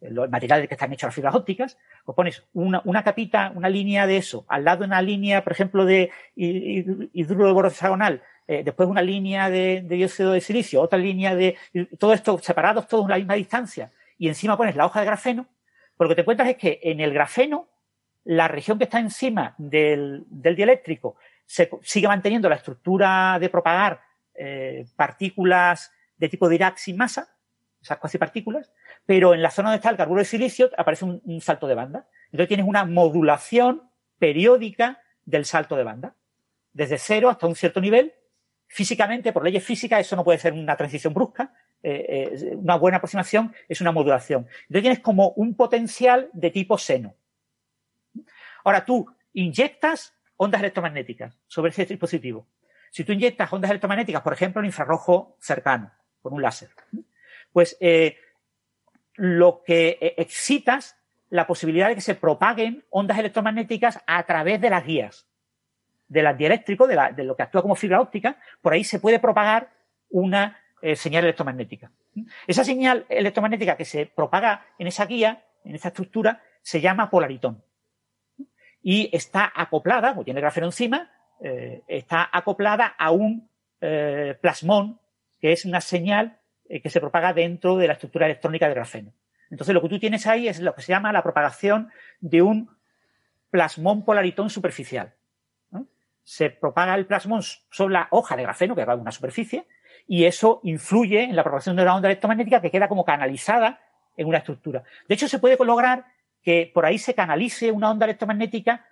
los 0.00 0.30
materiales 0.30 0.68
que 0.68 0.74
están 0.74 0.92
hechos 0.92 1.08
las 1.08 1.14
fibras 1.14 1.34
ópticas, 1.34 1.78
pues 2.04 2.14
pones 2.14 2.44
una, 2.52 2.80
una, 2.84 3.02
capita, 3.02 3.52
una 3.54 3.68
línea 3.68 4.06
de 4.06 4.16
eso, 4.16 4.44
al 4.48 4.64
lado 4.64 4.80
de 4.80 4.86
una 4.86 5.02
línea, 5.02 5.42
por 5.42 5.52
ejemplo, 5.52 5.84
de 5.84 6.10
hidruro 6.36 7.46
de 7.46 7.52
boro 7.52 7.68
hexagonal, 7.68 8.22
eh, 8.46 8.62
después 8.64 8.88
una 8.88 9.02
línea 9.02 9.50
de, 9.50 9.82
de, 9.82 9.96
dióxido 9.96 10.32
de 10.32 10.40
silicio, 10.40 10.80
otra 10.80 10.98
línea 10.98 11.34
de, 11.34 11.56
todo 11.98 12.12
esto 12.12 12.38
separados 12.38 12.86
todos 12.86 13.06
a 13.06 13.10
la 13.10 13.16
misma 13.16 13.34
distancia, 13.34 13.92
y 14.16 14.28
encima 14.28 14.56
pones 14.56 14.76
la 14.76 14.86
hoja 14.86 15.00
de 15.00 15.06
grafeno, 15.06 15.46
pues 15.96 16.06
lo 16.06 16.08
que 16.08 16.14
te 16.14 16.20
encuentras 16.22 16.48
es 16.48 16.56
que 16.56 16.80
en 16.82 17.00
el 17.00 17.12
grafeno 17.12 17.68
la 18.24 18.46
región 18.46 18.78
que 18.78 18.84
está 18.84 19.00
encima 19.00 19.54
del, 19.58 20.24
dieléctrico 20.28 21.16
se, 21.46 21.70
sigue 21.82 22.08
manteniendo 22.08 22.48
la 22.48 22.56
estructura 22.56 23.38
de 23.40 23.48
propagar 23.48 24.02
eh, 24.34 24.86
partículas 24.96 25.90
de 26.16 26.28
tipo 26.28 26.48
Dirac 26.48 26.76
sin 26.76 26.96
masa, 26.96 27.28
esas 27.80 27.98
cuasi 27.98 28.18
partículas, 28.18 28.72
pero 29.08 29.32
en 29.32 29.40
la 29.40 29.50
zona 29.50 29.70
donde 29.70 29.78
está 29.78 29.88
el 29.88 29.96
carburo 29.96 30.18
de 30.18 30.26
silicio 30.26 30.70
aparece 30.76 31.06
un, 31.06 31.40
salto 31.40 31.66
de 31.66 31.74
banda. 31.74 32.06
Entonces 32.26 32.48
tienes 32.48 32.66
una 32.66 32.84
modulación 32.84 33.90
periódica 34.18 35.00
del 35.24 35.46
salto 35.46 35.76
de 35.76 35.82
banda, 35.82 36.14
desde 36.74 36.98
cero 36.98 37.30
hasta 37.30 37.46
un 37.46 37.54
cierto 37.54 37.80
nivel. 37.80 38.12
Físicamente, 38.66 39.32
por 39.32 39.42
leyes 39.42 39.64
físicas, 39.64 40.00
eso 40.00 40.14
no 40.14 40.24
puede 40.24 40.38
ser 40.38 40.52
una 40.52 40.76
transición 40.76 41.14
brusca. 41.14 41.54
Eh, 41.82 42.34
eh, 42.34 42.54
una 42.56 42.76
buena 42.76 42.98
aproximación 42.98 43.54
es 43.66 43.80
una 43.80 43.92
modulación. 43.92 44.46
Entonces 44.64 44.82
tienes 44.82 44.98
como 44.98 45.30
un 45.30 45.54
potencial 45.54 46.28
de 46.34 46.50
tipo 46.50 46.76
seno. 46.76 47.14
Ahora 48.62 48.84
tú 48.84 49.10
inyectas 49.32 50.12
ondas 50.36 50.60
electromagnéticas 50.60 51.34
sobre 51.46 51.70
ese 51.70 51.86
dispositivo. 51.86 52.46
Si 52.90 53.04
tú 53.04 53.12
inyectas 53.12 53.50
ondas 53.50 53.70
electromagnéticas, 53.70 54.20
por 54.20 54.34
ejemplo, 54.34 54.60
en 54.60 54.66
infrarrojo 54.66 55.34
cercano, 55.40 55.92
con 56.20 56.34
un 56.34 56.42
láser, 56.42 56.68
pues 57.54 57.74
eh, 57.80 58.18
lo 59.18 59.64
que 59.64 59.98
eh, 60.00 60.14
excitas 60.16 60.96
la 61.28 61.46
posibilidad 61.46 61.88
de 61.88 61.96
que 61.96 62.00
se 62.00 62.14
propaguen 62.14 62.84
ondas 62.88 63.18
electromagnéticas 63.18 64.00
a 64.06 64.22
través 64.22 64.60
de 64.60 64.70
las 64.70 64.86
guías, 64.86 65.26
del 66.06 66.34
dieléctrico, 66.36 66.86
de, 66.86 66.96
de 67.14 67.24
lo 67.24 67.36
que 67.36 67.42
actúa 67.42 67.60
como 67.60 67.74
fibra 67.74 68.00
óptica, 68.00 68.38
por 68.62 68.72
ahí 68.72 68.84
se 68.84 69.00
puede 69.00 69.18
propagar 69.18 69.70
una 70.08 70.58
eh, 70.80 70.94
señal 70.96 71.24
electromagnética. 71.24 71.90
Esa 72.46 72.64
señal 72.64 73.04
electromagnética 73.08 73.76
que 73.76 73.84
se 73.84 74.06
propaga 74.06 74.64
en 74.78 74.86
esa 74.86 75.04
guía, 75.04 75.44
en 75.64 75.74
esa 75.74 75.88
estructura, 75.88 76.40
se 76.62 76.80
llama 76.80 77.10
polaritón 77.10 77.62
y 78.80 79.10
está 79.12 79.52
acoplada, 79.54 80.10
como 80.10 80.24
tiene 80.24 80.38
el 80.38 80.42
grafeno 80.42 80.68
encima, 80.68 81.10
eh, 81.40 81.82
está 81.88 82.28
acoplada 82.32 82.86
a 82.86 83.10
un 83.10 83.48
plasmón, 84.40 84.98
que 85.40 85.52
es 85.52 85.64
una 85.64 85.80
señal 85.80 86.40
eh, 86.68 86.80
que 86.80 86.90
se 86.90 87.00
propaga 87.00 87.32
dentro 87.32 87.76
de 87.76 87.86
la 87.86 87.94
estructura 87.94 88.26
electrónica 88.26 88.66
del 88.66 88.74
grafeno. 88.74 89.12
Entonces 89.50 89.74
lo 89.74 89.82
que 89.82 89.88
tú 89.88 89.98
tienes 89.98 90.26
ahí 90.26 90.48
es 90.48 90.60
lo 90.60 90.74
que 90.74 90.82
se 90.82 90.92
llama 90.92 91.12
la 91.12 91.22
propagación 91.22 91.90
de 92.20 92.42
un 92.42 92.70
plasmón 93.50 94.04
polaritón 94.04 94.50
superficial. 94.50 95.14
Se 96.22 96.50
propaga 96.50 96.94
el 96.94 97.06
plasmón 97.06 97.42
sobre 97.42 97.94
la 97.94 98.08
hoja 98.10 98.36
de 98.36 98.42
grafeno, 98.42 98.76
que 98.76 98.84
va 98.84 98.92
a 98.92 98.96
una 98.96 99.12
superficie, 99.12 99.66
y 100.06 100.24
eso 100.24 100.60
influye 100.62 101.22
en 101.22 101.34
la 101.34 101.42
propagación 101.42 101.76
de 101.76 101.82
una 101.82 101.94
onda 101.96 102.08
electromagnética 102.08 102.60
que 102.60 102.70
queda 102.70 102.86
como 102.86 103.04
canalizada 103.04 103.80
en 104.14 104.26
una 104.26 104.38
estructura. 104.38 104.82
De 105.08 105.14
hecho, 105.14 105.26
se 105.26 105.38
puede 105.38 105.56
lograr 105.64 106.04
que 106.42 106.70
por 106.72 106.84
ahí 106.84 106.98
se 106.98 107.14
canalice 107.14 107.72
una 107.72 107.90
onda 107.90 108.04
electromagnética 108.04 108.84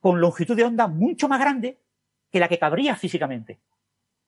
con 0.00 0.20
longitud 0.20 0.56
de 0.56 0.64
onda 0.64 0.86
mucho 0.86 1.28
más 1.28 1.40
grande 1.40 1.78
que 2.30 2.40
la 2.40 2.48
que 2.48 2.58
cabría 2.58 2.94
físicamente. 2.94 3.58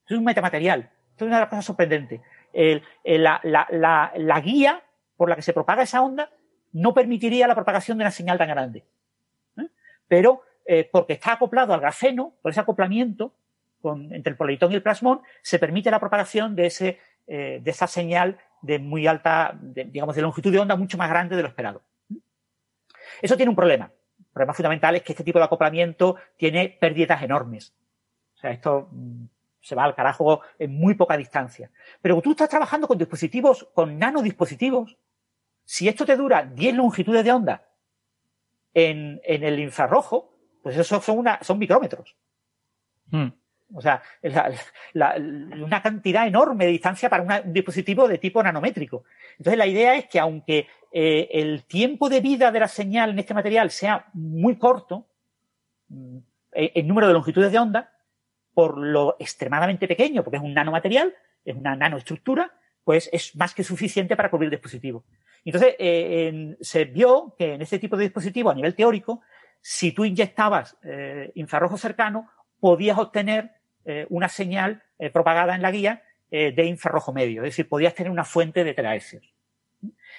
es 0.07 0.17
un 0.17 0.23
metamaterial. 0.23 0.89
Esto 1.11 1.25
es 1.25 1.27
una 1.27 1.37
de 1.37 1.41
las 1.41 1.49
cosas 1.49 1.65
sorprendentes. 1.65 2.21
La, 2.53 4.41
guía 4.43 4.83
por 5.17 5.29
la 5.29 5.35
que 5.35 5.41
se 5.41 5.53
propaga 5.53 5.83
esa 5.83 6.01
onda 6.01 6.29
no 6.71 6.93
permitiría 6.93 7.47
la 7.47 7.55
propagación 7.55 7.97
de 7.97 8.03
una 8.03 8.11
señal 8.11 8.37
tan 8.37 8.47
grande. 8.47 8.85
¿eh? 9.57 9.67
Pero 10.07 10.43
eh, 10.65 10.87
porque 10.91 11.13
está 11.13 11.33
acoplado 11.33 11.73
al 11.73 11.79
grafeno, 11.79 12.33
por 12.41 12.51
ese 12.51 12.59
acoplamiento 12.59 13.33
entre 13.83 14.31
el 14.31 14.37
polaritón 14.37 14.71
y 14.71 14.75
el 14.75 14.83
plasmón, 14.83 15.21
se 15.41 15.57
permite 15.57 15.89
la 15.89 15.99
propagación 15.99 16.55
de, 16.55 16.65
ese, 16.65 16.99
eh, 17.27 17.59
de 17.61 17.71
esa 17.71 17.87
señal 17.87 18.37
de 18.61 18.77
muy 18.77 19.07
alta, 19.07 19.57
digamos, 19.61 20.15
de 20.15 20.21
longitud 20.21 20.51
de 20.51 20.59
onda 20.59 20.75
mucho 20.75 20.97
más 20.97 21.09
grande 21.09 21.35
de 21.35 21.41
lo 21.41 21.47
esperado. 21.47 21.81
Eso 23.21 23.37
tiene 23.37 23.49
un 23.49 23.55
problema. 23.55 23.91
El 24.19 24.25
problema 24.33 24.53
fundamental 24.53 24.95
es 24.95 25.03
que 25.03 25.13
este 25.13 25.23
tipo 25.23 25.39
de 25.39 25.45
acoplamiento 25.45 26.17
tiene 26.35 26.77
pérdidas 26.79 27.23
enormes. 27.23 27.73
O 28.35 28.37
sea, 28.37 28.51
esto 28.51 28.89
mm, 28.91 29.25
se 29.61 29.75
va 29.75 29.83
al 29.83 29.95
carajo 29.95 30.41
en 30.57 30.73
muy 30.73 30.95
poca 30.95 31.17
distancia. 31.17 31.69
Pero 32.01 32.21
tú 32.21 32.31
estás 32.31 32.49
trabajando 32.49 32.87
con 32.87 32.97
dispositivos, 32.97 33.67
con 33.73 33.97
nanodispositivos. 33.97 34.97
Si 35.65 35.87
esto 35.87 36.05
te 36.05 36.15
dura 36.15 36.43
10 36.43 36.75
longitudes 36.75 37.23
de 37.23 37.31
onda 37.31 37.67
en, 38.73 39.21
el 39.23 39.59
infrarrojo, 39.59 40.33
pues 40.63 40.77
eso 40.77 41.01
son, 41.01 41.19
una, 41.19 41.39
son 41.43 41.59
micrómetros. 41.59 42.15
Hmm. 43.11 43.29
O 43.71 43.81
sea, 43.81 44.01
una 44.95 45.81
cantidad 45.83 46.25
enorme 46.25 46.65
de 46.65 46.71
distancia 46.71 47.07
para 47.07 47.43
un 47.43 47.53
dispositivo 47.53 48.07
de 48.07 48.17
tipo 48.17 48.41
nanométrico. 48.41 49.03
Entonces, 49.37 49.59
la 49.59 49.67
idea 49.67 49.93
es 49.93 50.07
que 50.07 50.19
aunque 50.19 50.67
eh, 50.91 51.27
el 51.31 51.65
tiempo 51.65 52.09
de 52.09 52.19
vida 52.19 52.51
de 52.51 52.61
la 52.61 52.67
señal 52.67 53.11
en 53.11 53.19
este 53.19 53.35
material 53.35 53.69
sea 53.69 54.07
muy 54.13 54.57
corto, 54.57 55.05
mm, 55.89 56.17
el 56.51 56.87
número 56.87 57.07
de 57.07 57.13
longitudes 57.13 57.51
de 57.51 57.59
onda, 57.59 57.91
por 58.59 58.77
lo 58.77 59.15
extremadamente 59.19 59.87
pequeño, 59.87 60.21
porque 60.21 60.35
es 60.35 60.43
un 60.43 60.53
nanomaterial, 60.53 61.15
es 61.45 61.55
una 61.55 61.77
nanoestructura, 61.77 62.51
pues 62.83 63.09
es 63.13 63.33
más 63.37 63.53
que 63.53 63.63
suficiente 63.63 64.17
para 64.17 64.29
cubrir 64.29 64.47
el 64.47 64.51
dispositivo. 64.51 65.05
Entonces, 65.45 65.75
eh, 65.79 66.57
se 66.59 66.83
vio 66.83 67.35
que 67.37 67.53
en 67.53 67.61
este 67.61 67.79
tipo 67.79 67.95
de 67.95 68.03
dispositivo, 68.03 68.49
a 68.49 68.53
nivel 68.53 68.75
teórico, 68.75 69.21
si 69.61 69.93
tú 69.93 70.03
inyectabas 70.03 70.75
eh, 70.83 71.31
infrarrojo 71.35 71.77
cercano, 71.77 72.29
podías 72.59 72.97
obtener 72.97 73.51
eh, 73.85 74.05
una 74.09 74.27
señal 74.27 74.83
propagada 75.13 75.55
en 75.55 75.61
la 75.61 75.71
guía 75.71 76.03
de 76.29 76.65
infrarrojo 76.65 77.13
medio, 77.13 77.43
es 77.43 77.51
decir, 77.51 77.69
podías 77.69 77.95
tener 77.95 78.11
una 78.11 78.25
fuente 78.25 78.65
de 78.65 78.73
terahercios. 78.73 79.33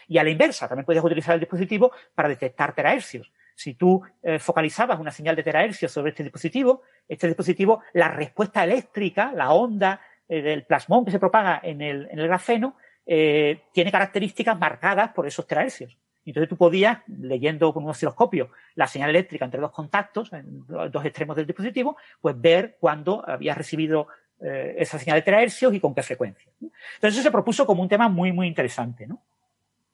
Y 0.09 0.17
a 0.17 0.25
la 0.25 0.31
inversa, 0.31 0.67
también 0.67 0.87
podías 0.87 1.05
utilizar 1.05 1.35
el 1.35 1.41
dispositivo 1.41 1.93
para 2.15 2.31
detectar 2.31 2.75
terahercios. 2.75 3.31
Si 3.61 3.75
tú 3.75 4.03
focalizabas 4.39 4.99
una 4.99 5.11
señal 5.11 5.37
de 5.37 5.43
terahercios 5.43 5.93
sobre 5.93 6.11
este 6.11 6.23
dispositivo, 6.23 6.83
este 7.07 7.27
dispositivo, 7.27 7.83
la 7.93 8.09
respuesta 8.09 8.65
eléctrica, 8.65 9.33
la 9.35 9.53
onda 9.53 10.01
del 10.27 10.65
plasmón 10.65 11.05
que 11.05 11.11
se 11.11 11.19
propaga 11.19 11.61
en 11.63 11.83
el, 11.83 12.09
en 12.11 12.19
el 12.19 12.27
grafeno, 12.27 12.77
eh, 13.13 13.63
tiene 13.73 13.91
características 13.91 14.57
marcadas 14.57 15.11
por 15.13 15.27
esos 15.27 15.45
terahercios. 15.45 15.99
Entonces 16.25 16.49
tú 16.49 16.57
podías, 16.57 16.99
leyendo 17.09 17.73
con 17.75 17.83
un 17.83 17.91
osciloscopio 17.91 18.51
la 18.77 18.87
señal 18.87 19.11
eléctrica 19.11 19.45
entre 19.45 19.61
dos 19.61 19.73
contactos, 19.73 20.33
en 20.33 20.65
dos 20.67 21.05
extremos 21.05 21.35
del 21.35 21.47
dispositivo, 21.47 21.97
pues 22.21 22.41
ver 22.41 22.77
cuándo 22.79 23.29
habías 23.29 23.59
recibido 23.59 24.07
eh, 24.41 24.77
esa 24.79 24.99
señal 24.99 25.17
de 25.17 25.23
terahercios 25.23 25.75
y 25.75 25.81
con 25.81 25.93
qué 25.93 26.05
frecuencia. 26.05 26.53
Entonces 26.61 27.15
eso 27.15 27.23
se 27.23 27.33
propuso 27.33 27.67
como 27.67 27.83
un 27.83 27.89
tema 27.89 28.09
muy, 28.09 28.31
muy 28.31 28.47
interesante. 28.47 29.09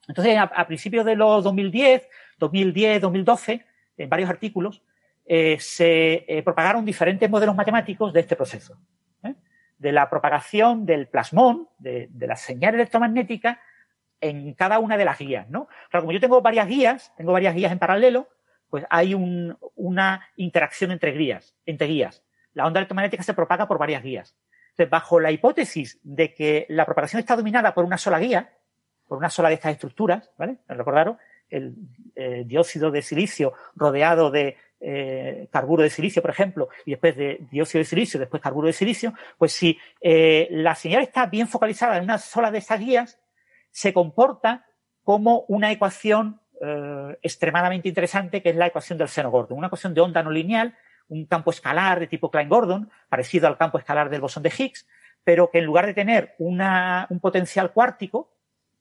Entonces, 0.07 0.37
a, 0.37 0.67
principios 0.67 1.05
de 1.05 1.15
los 1.15 1.43
2010, 1.43 2.07
2010, 2.39 3.01
2012, 3.01 3.65
en 3.97 4.09
varios 4.09 4.29
artículos, 4.29 4.81
eh, 5.25 5.57
se 5.59 6.41
propagaron 6.45 6.85
diferentes 6.85 7.29
modelos 7.29 7.55
matemáticos 7.55 8.13
de 8.13 8.21
este 8.21 8.35
proceso 8.35 8.77
de 9.77 9.91
la 9.91 10.09
propagación 10.09 10.85
del 10.85 11.07
plasmón, 11.07 11.69
de, 11.77 12.09
la 12.19 12.35
señal 12.35 12.75
electromagnética, 12.75 13.61
en 14.19 14.53
cada 14.53 14.79
una 14.79 14.97
de 14.97 15.05
las 15.05 15.19
guías, 15.19 15.47
¿no? 15.49 15.67
Claro, 15.89 16.03
como 16.03 16.11
yo 16.11 16.19
tengo 16.19 16.41
varias 16.41 16.67
guías, 16.67 17.13
tengo 17.15 17.31
varias 17.31 17.53
guías 17.53 17.71
en 17.71 17.77
paralelo, 17.77 18.27
pues 18.69 18.85
hay 18.89 19.13
una 19.13 20.27
interacción 20.35 20.91
entre 20.91 21.11
guías, 21.11 21.55
entre 21.65 21.87
guías. 21.87 22.23
La 22.53 22.65
onda 22.65 22.79
electromagnética 22.79 23.23
se 23.23 23.35
propaga 23.35 23.67
por 23.67 23.77
varias 23.77 24.01
guías. 24.01 24.35
Entonces, 24.71 24.89
bajo 24.89 25.19
la 25.19 25.31
hipótesis 25.31 25.99
de 26.03 26.33
que 26.33 26.65
la 26.69 26.85
propagación 26.85 27.19
está 27.19 27.35
dominada 27.35 27.73
por 27.73 27.85
una 27.85 27.97
sola 27.97 28.19
guía, 28.19 28.56
por 29.07 29.17
una 29.17 29.29
sola 29.29 29.49
de 29.49 29.55
estas 29.55 29.73
estructuras, 29.73 30.31
¿vale? 30.37 30.57
Recordaros, 30.67 31.17
el 31.49 31.75
eh, 32.15 32.43
dióxido 32.45 32.91
de 32.91 33.01
silicio 33.01 33.53
rodeado 33.75 34.31
de 34.31 34.57
eh, 34.79 35.47
carburo 35.51 35.83
de 35.83 35.89
silicio, 35.89 36.21
por 36.21 36.31
ejemplo, 36.31 36.69
y 36.85 36.91
después 36.91 37.15
de 37.15 37.39
dióxido 37.49 37.79
de 37.79 37.85
silicio, 37.85 38.19
después 38.19 38.41
carburo 38.41 38.67
de 38.67 38.73
silicio, 38.73 39.13
pues 39.37 39.53
si 39.53 39.79
eh, 40.01 40.47
la 40.51 40.75
señal 40.75 41.03
está 41.03 41.25
bien 41.25 41.47
focalizada 41.47 41.97
en 41.97 42.03
una 42.03 42.17
sola 42.17 42.51
de 42.51 42.59
estas 42.59 42.79
guías, 42.79 43.19
se 43.71 43.93
comporta 43.93 44.65
como 45.03 45.45
una 45.47 45.71
ecuación 45.71 46.41
extremadamente 47.21 47.87
interesante, 47.87 48.41
que 48.41 48.49
es 48.49 48.55
la 48.55 48.65
ecuación 48.65 48.97
del 48.97 49.09
seno 49.09 49.29
Gordon, 49.29 49.59
una 49.59 49.67
ecuación 49.67 49.93
de 49.93 50.01
onda 50.01 50.23
no 50.23 50.31
lineal, 50.31 50.75
un 51.07 51.27
campo 51.27 51.51
escalar 51.51 51.99
de 51.99 52.07
tipo 52.07 52.31
Klein-Gordon, 52.31 52.89
parecido 53.09 53.47
al 53.47 53.57
campo 53.57 53.77
escalar 53.77 54.09
del 54.09 54.21
bosón 54.21 54.41
de 54.41 54.51
Higgs, 54.57 54.87
pero 55.23 55.51
que 55.51 55.59
en 55.59 55.65
lugar 55.65 55.85
de 55.85 55.93
tener 55.93 56.33
un 56.39 57.19
potencial 57.21 57.73
cuártico, 57.73 58.36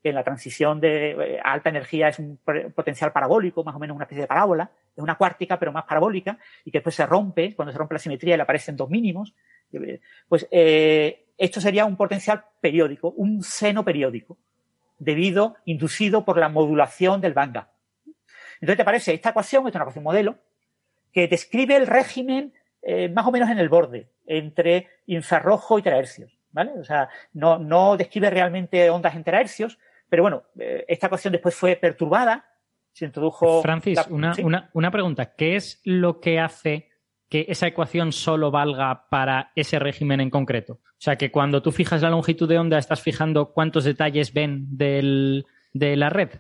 en 0.09 0.15
la 0.15 0.25
transición 0.25 0.81
de 0.81 1.11
eh, 1.11 1.41
alta 1.43 1.71
energía 1.71 2.09
es 2.09 2.19
un 2.19 2.39
potencial 2.75 3.13
parabólico, 3.13 3.65
más 3.65 3.75
o 3.75 3.79
menos 3.79 3.95
una 3.95 4.05
especie 4.05 4.23
de 4.23 4.29
parábola, 4.29 4.71
es 4.97 5.03
una 5.03 5.17
cuártica 5.17 5.59
pero 5.59 5.73
más 5.73 5.85
parabólica 5.85 6.39
y 6.65 6.71
que 6.71 6.79
después 6.79 6.95
se 6.95 7.07
rompe, 7.07 7.55
cuando 7.55 7.73
se 7.73 7.79
rompe 7.79 7.95
la 7.95 7.99
simetría 7.99 8.37
le 8.37 8.43
aparecen 8.43 8.77
dos 8.77 8.89
mínimos, 8.89 9.35
pues 10.29 10.47
eh, 10.51 11.27
esto 11.37 11.61
sería 11.61 11.85
un 11.85 11.97
potencial 11.97 12.45
periódico, 12.61 13.11
un 13.11 13.43
seno 13.43 13.85
periódico, 13.85 14.39
debido, 14.99 15.57
inducido 15.65 16.25
por 16.25 16.39
la 16.39 16.49
modulación 16.49 17.21
del 17.21 17.35
banda. 17.35 17.71
Entonces 18.61 18.79
te 18.79 18.85
parece, 18.85 19.15
esta 19.15 19.31
ecuación, 19.31 19.67
es 19.69 19.75
una 19.75 19.85
ecuación 19.85 20.05
modelo, 20.05 20.39
que 21.13 21.29
describe 21.29 21.77
el 21.77 21.87
régimen 21.87 22.55
eh, 22.83 23.09
más 23.09 23.27
o 23.27 23.33
menos 23.33 23.51
en 23.51 23.59
el 23.59 23.69
borde, 23.69 24.09
entre 24.27 24.89
infrarrojo 25.07 25.79
y 25.79 25.83
terahercios, 25.83 26.39
¿vale? 26.53 26.73
O 26.79 26.85
sea, 26.85 27.09
no, 27.33 27.59
no 27.59 27.97
describe 27.97 28.31
realmente 28.31 28.89
ondas 28.91 29.15
en 29.15 29.25
terahercios, 29.25 29.79
pero 30.09 30.23
bueno, 30.23 30.45
eh, 30.59 30.85
esta 30.89 31.07
ecuación 31.07 31.33
después 31.33 31.55
fue 31.55 31.77
perturbada 31.77 32.45
se 32.97 33.05
introdujo. 33.05 33.61
Francis, 33.61 34.01
una, 34.09 34.71
una, 34.73 34.91
pregunta. 34.91 35.35
¿Qué 35.37 35.57
es 35.57 35.83
lo 35.85 36.19
que 36.19 36.41
hace 36.41 36.89
que 37.29 37.45
esa 37.51 37.67
ecuación 37.67 38.11
solo 38.11 38.51
valga 38.51 39.07
para 39.11 39.53
ese 39.55 39.79
régimen 39.79 40.21
en 40.21 40.31
concreto? 40.31 40.81
O 40.83 41.01
sea, 41.01 41.17
que 41.17 41.31
cuando 41.31 41.61
tú 41.61 41.73
fijas 41.73 42.01
la 42.01 42.09
longitud 42.09 42.49
de 42.49 42.59
onda, 42.59 42.79
estás 42.79 43.03
fijando 43.03 43.53
cuántos 43.53 43.85
detalles 43.85 44.33
ven 44.33 44.65
de 44.79 45.45
la 45.75 46.09
red. 46.09 46.31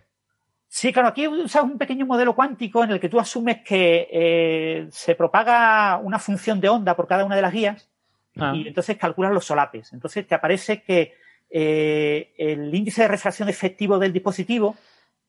Sí, 0.66 0.94
claro, 0.94 1.08
aquí 1.08 1.28
usas 1.28 1.62
un 1.62 1.76
pequeño 1.76 2.06
modelo 2.06 2.34
cuántico 2.34 2.82
en 2.82 2.90
el 2.90 3.00
que 3.00 3.10
tú 3.10 3.20
asumes 3.20 3.58
que 3.62 4.08
eh, 4.10 4.86
se 4.90 5.14
propaga 5.14 5.98
una 5.98 6.18
función 6.18 6.58
de 6.58 6.70
onda 6.70 6.96
por 6.96 7.06
cada 7.06 7.26
una 7.26 7.36
de 7.36 7.42
las 7.42 7.52
guías 7.52 7.90
ah. 8.38 8.54
y 8.56 8.68
entonces 8.68 8.96
calculas 8.96 9.32
los 9.32 9.44
solapes. 9.44 9.92
Entonces 9.92 10.26
te 10.26 10.34
aparece 10.34 10.82
que 10.82 11.12
eh, 11.50 12.34
el 12.38 12.74
índice 12.74 13.02
de 13.02 13.08
refracción 13.08 13.48
efectivo 13.48 13.98
del 13.98 14.12
dispositivo 14.12 14.76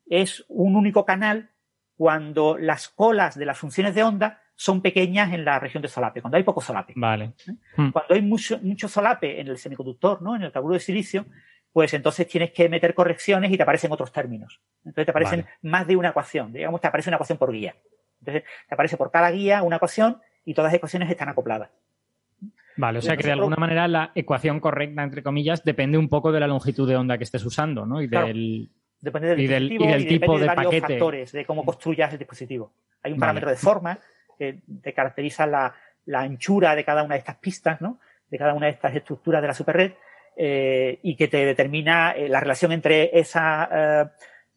es 0.05 0.45
un 0.47 0.75
único 0.75 1.05
canal 1.05 1.51
cuando 1.95 2.57
las 2.57 2.89
colas 2.89 3.37
de 3.37 3.45
las 3.45 3.57
funciones 3.57 3.95
de 3.95 4.03
onda 4.03 4.41
son 4.55 4.81
pequeñas 4.81 5.33
en 5.33 5.45
la 5.45 5.59
región 5.59 5.81
de 5.81 5.87
solape, 5.87 6.21
cuando 6.21 6.37
hay 6.37 6.43
poco 6.43 6.61
solape. 6.61 6.93
Vale. 6.95 7.33
¿Eh? 7.47 7.51
Hmm. 7.75 7.91
Cuando 7.91 8.15
hay 8.15 8.21
mucho, 8.21 8.59
mucho 8.61 8.87
solape 8.87 9.39
en 9.39 9.47
el 9.47 9.57
semiconductor, 9.57 10.21
¿no? 10.21 10.35
En 10.35 10.41
el 10.41 10.51
carburo 10.51 10.73
de 10.73 10.79
silicio, 10.79 11.25
pues 11.71 11.93
entonces 11.93 12.27
tienes 12.27 12.51
que 12.51 12.67
meter 12.67 12.95
correcciones 12.95 13.51
y 13.51 13.57
te 13.57 13.63
aparecen 13.63 13.91
otros 13.91 14.11
términos. 14.11 14.61
Entonces 14.79 15.05
te 15.05 15.11
aparecen 15.11 15.45
más 15.61 15.85
de 15.85 15.95
una 15.95 16.09
ecuación. 16.09 16.53
Digamos, 16.53 16.81
te 16.81 16.87
aparece 16.87 17.09
una 17.09 17.17
ecuación 17.17 17.37
por 17.37 17.51
guía. 17.51 17.75
Entonces 18.19 18.43
te 18.67 18.73
aparece 18.73 18.97
por 18.97 19.11
cada 19.11 19.29
guía 19.29 19.61
una 19.61 19.75
ecuación 19.75 20.19
y 20.43 20.55
todas 20.55 20.71
las 20.71 20.77
ecuaciones 20.77 21.09
están 21.09 21.29
acopladas. 21.29 21.69
Vale, 22.77 22.99
o 22.99 23.01
sea 23.01 23.17
que 23.17 23.23
de 23.23 23.31
alguna 23.31 23.57
manera 23.57 23.87
la 23.87 24.11
ecuación 24.13 24.59
correcta, 24.59 25.03
entre 25.03 25.23
comillas, 25.23 25.63
depende 25.63 25.97
un 25.97 26.09
poco 26.09 26.31
de 26.31 26.39
la 26.39 26.47
longitud 26.47 26.87
de 26.87 26.95
onda 26.95 27.17
que 27.17 27.23
estés 27.23 27.43
usando, 27.43 27.85
¿no? 27.85 28.01
Y 28.01 28.07
del, 28.07 28.69
Depende 28.99 29.27
del 29.29 29.37
dispositivo 29.37 29.85
y, 29.85 29.87
del 29.87 30.07
tipo 30.07 30.39
de, 30.39 30.47
varios 30.47 30.81
factores 30.81 31.31
de 31.31 31.45
cómo 31.45 31.63
construyas 31.63 32.11
el 32.13 32.19
dispositivo. 32.19 32.71
Hay 33.03 33.11
un 33.11 33.19
parámetro 33.19 33.49
de 33.49 33.55
forma 33.55 33.99
que 34.37 34.61
te 34.81 34.93
caracteriza 34.93 35.45
la, 35.45 35.73
anchura 36.13 36.75
de 36.75 36.83
cada 36.83 37.03
una 37.03 37.15
de 37.15 37.19
estas 37.19 37.37
pistas, 37.37 37.79
¿no? 37.79 37.99
De 38.29 38.37
cada 38.37 38.53
una 38.53 38.65
de 38.65 38.73
estas 38.73 38.95
estructuras 38.95 39.41
de 39.41 39.47
la 39.47 39.53
superred 39.53 39.91
eh, 40.35 40.99
y 41.03 41.15
que 41.15 41.27
te 41.27 41.45
determina 41.45 42.11
eh, 42.11 42.27
la 42.27 42.39
relación 42.39 42.71
entre 42.71 43.17
esa. 43.17 44.11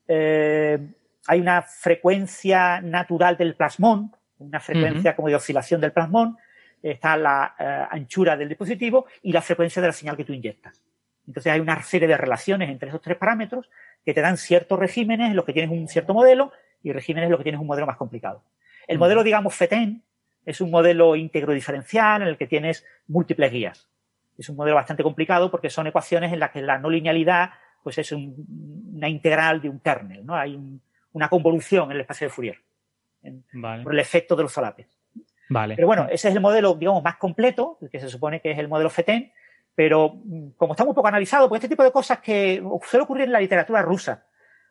Eh, 0.08 0.78
hay 1.26 1.40
una 1.40 1.62
frecuencia 1.62 2.80
natural 2.80 3.36
del 3.36 3.54
plasmón, 3.54 4.12
una 4.38 4.58
frecuencia 4.58 5.14
como 5.14 5.28
de 5.28 5.36
oscilación 5.36 5.80
del 5.80 5.92
plasmón, 5.92 6.38
está 6.82 7.16
la 7.16 7.54
anchura 7.90 8.36
del 8.36 8.48
dispositivo 8.48 9.06
y 9.22 9.32
la 9.32 9.42
frecuencia 9.42 9.82
de 9.82 9.88
la 9.88 9.92
señal 9.92 10.16
que 10.16 10.24
tú 10.24 10.32
inyectas. 10.32 10.82
Entonces 11.26 11.52
hay 11.52 11.60
una 11.60 11.80
serie 11.82 12.08
de 12.08 12.16
relaciones 12.16 12.70
entre 12.70 12.88
esos 12.88 13.00
tres 13.00 13.16
parámetros 13.16 13.70
que 14.04 14.14
te 14.14 14.20
dan 14.20 14.36
ciertos 14.36 14.78
regímenes 14.78 15.30
en 15.30 15.36
los 15.36 15.44
que 15.44 15.52
tienes 15.52 15.70
un 15.70 15.86
cierto 15.88 16.14
modelo 16.14 16.52
y 16.82 16.92
regímenes 16.92 17.26
en 17.26 17.32
los 17.32 17.38
que 17.38 17.44
tienes 17.44 17.60
un 17.60 17.66
modelo 17.66 17.86
más 17.86 17.96
complicado. 17.96 18.42
El 18.88 18.96
mm. 18.96 19.00
modelo, 19.00 19.22
digamos, 19.22 19.54
FETEN 19.54 20.02
es 20.44 20.60
un 20.60 20.70
modelo 20.70 21.14
íntegro 21.16 21.52
diferencial 21.52 22.22
en 22.22 22.28
el 22.28 22.36
que 22.36 22.46
tienes 22.46 22.84
múltiples 23.06 23.52
guías. 23.52 23.88
Es 24.38 24.48
un 24.48 24.56
modelo 24.56 24.74
bastante 24.76 25.02
complicado 25.02 25.50
porque 25.50 25.68
son 25.68 25.86
ecuaciones 25.86 26.32
en 26.32 26.40
las 26.40 26.50
que 26.50 26.62
la 26.62 26.78
no 26.78 26.88
linealidad 26.88 27.50
pues 27.82 27.98
es 27.98 28.12
una 28.12 29.08
integral 29.08 29.60
de 29.60 29.68
un 29.68 29.80
kernel, 29.80 30.24
¿no? 30.24 30.34
Hay 30.34 30.58
una 31.12 31.28
convolución 31.28 31.90
en 31.90 31.96
el 31.96 32.00
espacio 32.02 32.26
de 32.26 32.30
Fourier 32.30 32.58
por 33.82 33.92
el 33.92 34.00
efecto 34.00 34.36
de 34.36 34.42
los 34.42 34.52
solapes. 34.52 34.99
Vale. 35.50 35.74
Pero 35.74 35.88
bueno, 35.88 36.06
ese 36.10 36.28
es 36.28 36.34
el 36.34 36.40
modelo, 36.40 36.74
digamos, 36.74 37.02
más 37.02 37.16
completo, 37.16 37.76
que 37.90 37.98
se 37.98 38.08
supone 38.08 38.40
que 38.40 38.52
es 38.52 38.58
el 38.58 38.68
modelo 38.68 38.88
FETEN, 38.88 39.32
pero 39.74 40.14
mm, 40.24 40.50
como 40.56 40.74
está 40.74 40.84
un 40.84 40.94
poco 40.94 41.08
analizado, 41.08 41.48
pues 41.48 41.58
este 41.58 41.68
tipo 41.68 41.82
de 41.82 41.90
cosas 41.90 42.20
que 42.20 42.62
suele 42.84 43.02
ocurrir 43.02 43.24
en 43.24 43.32
la 43.32 43.40
literatura 43.40 43.82
rusa. 43.82 44.24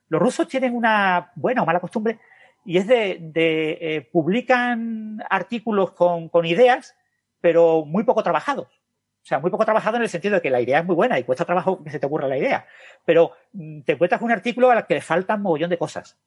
Los 0.08 0.22
rusos 0.22 0.48
tienen 0.48 0.74
una 0.76 1.32
buena 1.36 1.64
o 1.64 1.66
mala 1.66 1.82
costumbre 1.82 2.20
y 2.66 2.78
es 2.78 2.88
de, 2.88 3.18
de 3.20 3.78
eh, 3.82 4.02
publican 4.10 5.22
artículos 5.30 5.92
con, 5.92 6.30
con, 6.30 6.46
ideas, 6.46 6.96
pero 7.42 7.84
muy 7.86 8.04
poco 8.06 8.24
trabajados. 8.24 8.68
O 8.68 9.26
sea, 9.30 9.40
muy 9.40 9.52
poco 9.52 9.66
trabajado 9.66 9.98
en 9.98 10.04
el 10.04 10.10
sentido 10.10 10.36
de 10.36 10.42
que 10.42 10.50
la 10.50 10.62
idea 10.62 10.80
es 10.80 10.86
muy 10.86 10.96
buena 10.96 11.20
y 11.20 11.26
cuesta 11.26 11.44
trabajo 11.44 11.84
que 11.84 11.90
se 11.90 12.00
te 12.00 12.06
ocurra 12.06 12.30
la 12.30 12.38
idea. 12.38 12.66
Pero 13.04 13.34
mm, 13.52 13.82
te 13.82 13.94
encuentras 13.94 14.22
un 14.22 14.32
artículo 14.32 14.72
al 14.72 14.88
que 14.88 14.94
le 14.96 15.02
faltan 15.02 15.42
mogollón 15.42 15.70
de 15.70 15.78
cosas. 15.78 16.18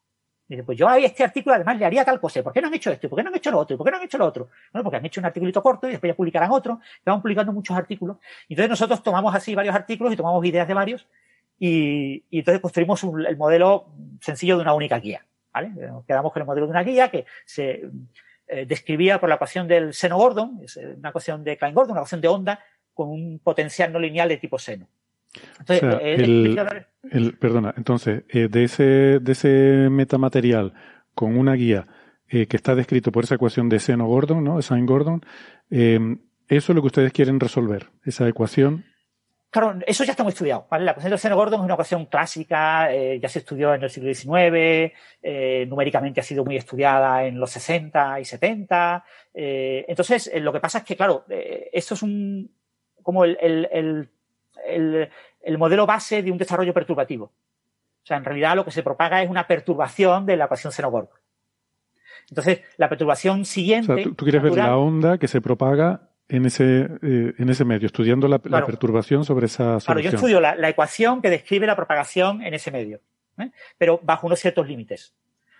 Dice, 0.54 0.64
pues 0.64 0.78
yo 0.78 0.88
a 0.88 0.98
este 0.98 1.24
artículo 1.24 1.54
además 1.54 1.78
le 1.78 1.84
haría 1.84 2.04
tal 2.04 2.20
cosa. 2.20 2.42
¿Por 2.42 2.52
qué 2.52 2.60
no 2.60 2.68
han 2.68 2.74
hecho 2.74 2.90
esto? 2.90 3.08
¿Por 3.08 3.16
qué 3.18 3.22
no 3.22 3.30
han 3.30 3.36
hecho 3.36 3.50
lo 3.50 3.58
otro? 3.58 3.76
¿Por 3.76 3.84
qué 3.84 3.90
no 3.90 3.96
han 3.98 4.04
hecho 4.04 4.18
lo 4.18 4.26
otro? 4.26 4.48
Bueno, 4.72 4.84
porque 4.84 4.96
han 4.96 5.06
hecho 5.06 5.20
un 5.20 5.26
articulito 5.26 5.62
corto 5.62 5.88
y 5.88 5.92
después 5.92 6.10
ya 6.10 6.16
publicarán 6.16 6.50
otro. 6.50 6.80
Van 7.04 7.20
publicando 7.20 7.52
muchos 7.52 7.76
artículos. 7.76 8.16
Entonces 8.48 8.70
nosotros 8.70 9.02
tomamos 9.02 9.34
así 9.34 9.54
varios 9.54 9.74
artículos 9.74 10.12
y 10.12 10.16
tomamos 10.16 10.44
ideas 10.44 10.68
de 10.68 10.74
varios 10.74 11.06
y, 11.58 12.24
entonces 12.30 12.60
construimos 12.60 13.02
el 13.04 13.36
modelo 13.36 13.86
sencillo 14.20 14.56
de 14.56 14.62
una 14.62 14.74
única 14.74 14.98
guía. 14.98 15.24
¿vale? 15.52 15.68
Nos 15.68 16.04
quedamos 16.04 16.32
con 16.32 16.42
el 16.42 16.46
modelo 16.46 16.66
de 16.66 16.70
una 16.70 16.82
guía 16.82 17.10
que 17.10 17.26
se 17.44 17.82
eh, 18.48 18.66
describía 18.66 19.20
por 19.20 19.28
la 19.28 19.36
ecuación 19.36 19.68
del 19.68 19.94
seno 19.94 20.16
Gordon, 20.16 20.60
eh, 20.76 20.94
una 20.98 21.10
ecuación 21.10 21.44
de 21.44 21.56
Klein-Gordon, 21.56 21.92
una 21.92 22.00
ecuación 22.00 22.20
de 22.20 22.28
onda 22.28 22.60
con 22.94 23.08
un 23.08 23.38
potencial 23.38 23.92
no 23.92 23.98
lineal 23.98 24.28
de 24.28 24.38
tipo 24.38 24.58
seno. 24.58 24.88
Entonces, 25.60 25.82
o 25.82 25.90
sea, 25.90 25.98
eh, 26.00 26.14
el, 26.14 26.58
el, 27.10 27.38
perdona, 27.38 27.74
entonces, 27.76 28.24
eh, 28.28 28.48
de, 28.48 28.64
ese, 28.64 29.18
de 29.20 29.32
ese 29.32 29.88
metamaterial 29.90 30.74
con 31.14 31.36
una 31.36 31.54
guía 31.54 31.86
eh, 32.28 32.46
que 32.46 32.56
está 32.56 32.74
descrito 32.74 33.12
por 33.12 33.24
esa 33.24 33.34
ecuación 33.34 33.68
de 33.68 33.78
seno 33.78 34.06
Gordon, 34.06 34.44
¿no? 34.44 34.60
Sine 34.62 34.86
Gordon, 34.86 35.24
eso 35.70 36.18
es 36.48 36.68
lo 36.68 36.80
que 36.82 36.86
ustedes 36.86 37.12
quieren 37.12 37.40
resolver, 37.40 37.88
esa 38.04 38.28
ecuación 38.28 38.84
Claro, 39.50 39.78
eso 39.86 40.02
ya 40.04 40.12
está 40.12 40.22
muy 40.22 40.32
estudiado. 40.32 40.66
¿vale? 40.70 40.86
La 40.86 40.92
ecuación 40.92 41.10
del 41.10 41.18
seno 41.18 41.36
Gordon 41.36 41.60
es 41.60 41.64
una 41.66 41.74
ecuación 41.74 42.06
clásica, 42.06 42.88
ya 42.90 43.28
se 43.28 43.40
estudió 43.40 43.74
en 43.74 43.82
el 43.82 43.90
siglo 43.90 44.14
XIX, 44.14 45.68
numéricamente 45.68 46.20
ha 46.20 46.24
sido 46.24 46.42
muy 46.42 46.56
estudiada 46.56 47.26
en 47.26 47.38
los 47.38 47.50
60 47.50 48.18
y 48.20 48.24
70. 48.24 49.04
Eh, 49.34 49.84
entonces, 49.88 50.32
lo 50.36 50.54
que 50.54 50.60
pasa 50.60 50.78
es 50.78 50.84
que, 50.84 50.96
claro, 50.96 51.26
esto 51.28 51.92
es 51.92 52.02
un 52.02 52.50
como 53.02 53.24
el, 53.24 53.36
el, 53.40 53.68
el, 53.72 54.10
el, 54.66 55.58
modelo 55.58 55.86
base 55.86 56.22
de 56.22 56.30
un 56.30 56.38
desarrollo 56.38 56.72
perturbativo. 56.72 57.26
O 57.26 58.06
sea, 58.06 58.16
en 58.16 58.24
realidad 58.24 58.56
lo 58.56 58.64
que 58.64 58.70
se 58.70 58.82
propaga 58.82 59.22
es 59.22 59.30
una 59.30 59.46
perturbación 59.46 60.26
de 60.26 60.36
la 60.36 60.46
ecuación 60.46 60.72
seno 60.72 60.90
Gordon. 60.90 61.16
Entonces, 62.28 62.60
la 62.76 62.88
perturbación 62.88 63.44
siguiente. 63.44 63.92
O 63.92 63.96
sea, 63.96 64.04
tú, 64.04 64.14
tú 64.14 64.24
quieres 64.24 64.42
natural, 64.42 64.64
ver 64.64 64.70
la 64.70 64.78
onda 64.78 65.18
que 65.18 65.28
se 65.28 65.40
propaga 65.40 66.08
en 66.28 66.46
ese, 66.46 66.88
eh, 67.02 67.34
en 67.36 67.48
ese 67.50 67.64
medio, 67.64 67.86
estudiando 67.86 68.26
la, 68.28 68.38
claro. 68.38 68.60
la, 68.60 68.66
perturbación 68.66 69.24
sobre 69.24 69.46
esa 69.46 69.80
solución. 69.80 69.94
Claro, 69.94 70.00
yo 70.00 70.10
estudio 70.10 70.40
la, 70.40 70.54
la, 70.54 70.68
ecuación 70.68 71.20
que 71.20 71.30
describe 71.30 71.66
la 71.66 71.76
propagación 71.76 72.42
en 72.42 72.54
ese 72.54 72.70
medio, 72.70 73.00
¿eh? 73.38 73.50
pero 73.76 74.00
bajo 74.02 74.26
unos 74.26 74.40
ciertos 74.40 74.66
límites. 74.66 75.14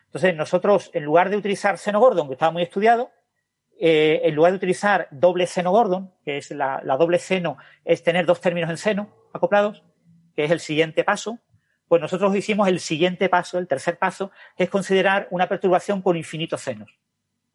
Entonces, 0.06 0.36
nosotros, 0.36 0.90
en 0.94 1.04
lugar 1.04 1.30
de 1.30 1.36
utilizar 1.36 1.78
seno 1.78 2.00
Gordon, 2.00 2.26
que 2.28 2.34
estaba 2.34 2.52
muy 2.52 2.62
estudiado, 2.62 3.10
eh, 3.84 4.28
en 4.28 4.36
lugar 4.36 4.52
de 4.52 4.58
utilizar 4.58 5.08
doble 5.10 5.44
seno 5.48 5.72
Gordon, 5.72 6.12
que 6.24 6.36
es 6.36 6.52
la, 6.52 6.80
doble 6.96 7.18
seno, 7.18 7.56
es 7.84 8.04
tener 8.04 8.26
dos 8.26 8.40
términos 8.40 8.70
en 8.70 8.76
seno 8.76 9.08
acoplados, 9.32 9.82
que 10.36 10.44
es 10.44 10.52
el 10.52 10.60
siguiente 10.60 11.02
paso, 11.02 11.40
pues 11.88 12.00
nosotros 12.00 12.36
hicimos 12.36 12.68
el 12.68 12.78
siguiente 12.78 13.28
paso, 13.28 13.58
el 13.58 13.66
tercer 13.66 13.98
paso, 13.98 14.30
que 14.56 14.62
es 14.62 14.70
considerar 14.70 15.26
una 15.32 15.48
perturbación 15.48 16.00
con 16.00 16.16
infinitos 16.16 16.60
senos. 16.60 16.96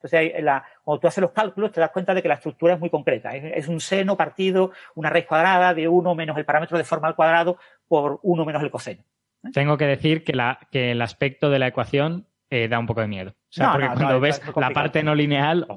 Entonces, 0.03 0.43
la, 0.43 0.65
cuando 0.83 0.99
tú 0.99 1.07
haces 1.07 1.21
los 1.21 1.31
cálculos, 1.31 1.71
te 1.71 1.79
das 1.79 1.91
cuenta 1.91 2.13
de 2.13 2.21
que 2.21 2.27
la 2.27 2.33
estructura 2.33 2.73
es 2.73 2.79
muy 2.81 2.89
concreta. 2.89 3.33
Es, 3.33 3.69
un 3.69 3.79
seno 3.79 4.17
partido, 4.17 4.73
una 4.95 5.09
raíz 5.09 5.27
cuadrada 5.27 5.73
de 5.73 5.87
1 5.87 6.13
menos 6.13 6.35
el 6.35 6.43
parámetro 6.43 6.77
de 6.77 6.83
forma 6.83 7.07
al 7.07 7.15
cuadrado 7.15 7.57
por 7.87 8.19
1 8.21 8.43
menos 8.43 8.61
el 8.61 8.69
coseno. 8.69 9.01
¿Eh? 9.45 9.51
Tengo 9.53 9.77
que 9.77 9.85
decir 9.85 10.25
que, 10.25 10.33
que 10.71 10.91
el 10.91 11.01
aspecto 11.01 11.49
de 11.49 11.59
la 11.59 11.67
ecuación 11.67 12.26
eh, 12.49 12.67
da 12.69 12.79
un 12.79 12.85
poco 12.85 13.01
de 13.01 13.07
miedo. 13.07 13.31
O 13.31 13.35
sea, 13.49 13.67
no, 13.67 13.71
porque 13.73 13.87
no, 13.87 13.93
cuando 13.95 14.13
no, 14.13 14.19
ves 14.21 14.41
la 14.55 14.69
parte 14.69 15.03
no 15.03 15.13
lineal, 15.13 15.67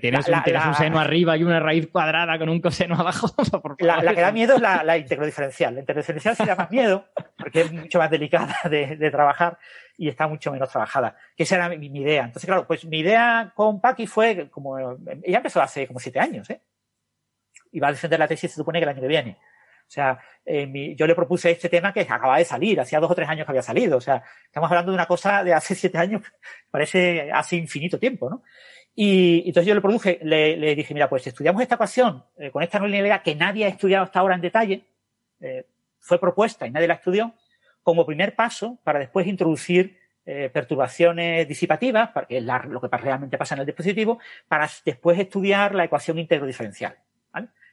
tienes, 0.00 0.28
la, 0.28 0.38
un, 0.38 0.42
tienes 0.42 0.66
un, 0.66 0.74
seno 0.74 0.98
arriba 0.98 1.36
y 1.36 1.44
una 1.44 1.60
raíz 1.60 1.88
cuadrada 1.88 2.36
con 2.38 2.48
un 2.48 2.60
coseno 2.60 2.96
abajo. 2.96 3.28
la, 3.78 4.14
que 4.14 4.20
da 4.20 4.32
miedo 4.32 4.56
es 4.56 4.60
la, 4.60 4.82
la 4.82 4.98
integrodiferencial. 4.98 5.74
La 5.74 5.80
integrodiferencial 5.80 6.34
sí 6.34 6.44
da 6.44 6.56
más 6.56 6.70
miedo, 6.70 7.06
porque 7.36 7.60
es 7.60 7.72
mucho 7.72 7.98
más 7.98 8.10
delicada 8.10 8.56
de, 8.68 8.96
de 8.96 9.10
trabajar 9.10 9.58
y 9.96 10.08
está 10.08 10.26
mucho 10.26 10.50
menos 10.50 10.68
trabajada. 10.68 11.14
Que 11.36 11.44
esa 11.44 11.56
era 11.56 11.68
mi, 11.68 11.90
mi, 11.90 12.00
idea. 12.00 12.24
Entonces, 12.24 12.46
claro, 12.46 12.66
pues 12.66 12.84
mi 12.86 13.00
idea 13.00 13.52
con 13.54 13.80
Paqui 13.80 14.06
fue 14.06 14.48
como, 14.50 14.78
ella 14.78 15.36
empezó 15.36 15.60
hace 15.60 15.86
como 15.86 16.00
siete 16.00 16.18
años, 16.18 16.48
¿eh? 16.50 16.62
Y 17.70 17.78
va 17.78 17.88
a 17.88 17.92
defender 17.92 18.18
la 18.18 18.26
tesis, 18.26 18.50
se 18.50 18.56
supone 18.56 18.80
que 18.80 18.84
el 18.84 18.88
año 18.88 19.00
que 19.00 19.06
viene. 19.06 19.38
O 19.90 19.92
sea, 19.92 20.20
eh, 20.46 20.94
yo 20.96 21.04
le 21.04 21.16
propuse 21.16 21.50
este 21.50 21.68
tema 21.68 21.92
que 21.92 22.02
acababa 22.02 22.38
de 22.38 22.44
salir, 22.44 22.78
hacía 22.78 23.00
dos 23.00 23.10
o 23.10 23.14
tres 23.16 23.28
años 23.28 23.44
que 23.44 23.50
había 23.50 23.62
salido. 23.62 23.96
O 23.96 24.00
sea, 24.00 24.22
estamos 24.44 24.70
hablando 24.70 24.92
de 24.92 24.94
una 24.94 25.06
cosa 25.06 25.42
de 25.42 25.52
hace 25.52 25.74
siete 25.74 25.98
años, 25.98 26.22
parece 26.70 27.32
hace 27.32 27.56
infinito 27.56 27.98
tiempo, 27.98 28.30
¿no? 28.30 28.44
Y, 28.94 29.42
entonces 29.48 29.66
yo 29.66 29.74
le 29.74 29.80
produje, 29.80 30.20
le, 30.22 30.76
dije, 30.76 30.94
mira, 30.94 31.08
pues 31.08 31.26
estudiamos 31.26 31.60
esta 31.60 31.74
ecuación 31.74 32.22
eh, 32.38 32.52
con 32.52 32.62
esta 32.62 32.78
linealidad 32.78 33.22
que 33.24 33.34
nadie 33.34 33.64
ha 33.64 33.68
estudiado 33.68 34.04
hasta 34.04 34.20
ahora 34.20 34.36
en 34.36 34.40
detalle, 34.40 34.84
eh, 35.40 35.66
fue 35.98 36.20
propuesta 36.20 36.68
y 36.68 36.70
nadie 36.70 36.86
la 36.86 36.94
estudió, 36.94 37.34
como 37.82 38.06
primer 38.06 38.36
paso 38.36 38.78
para 38.84 39.00
después 39.00 39.26
introducir 39.26 39.98
eh, 40.24 40.50
perturbaciones 40.52 41.48
disipativas, 41.48 42.10
que 42.28 42.38
es 42.38 42.44
lo 42.44 42.80
que 42.80 42.96
realmente 42.96 43.38
pasa 43.38 43.56
en 43.56 43.62
el 43.62 43.66
dispositivo, 43.66 44.20
para 44.46 44.70
después 44.84 45.18
estudiar 45.18 45.74
la 45.74 45.82
ecuación 45.82 46.16
íntegro 46.16 46.46
diferencial. 46.46 46.94
¿vale? 46.94 47.09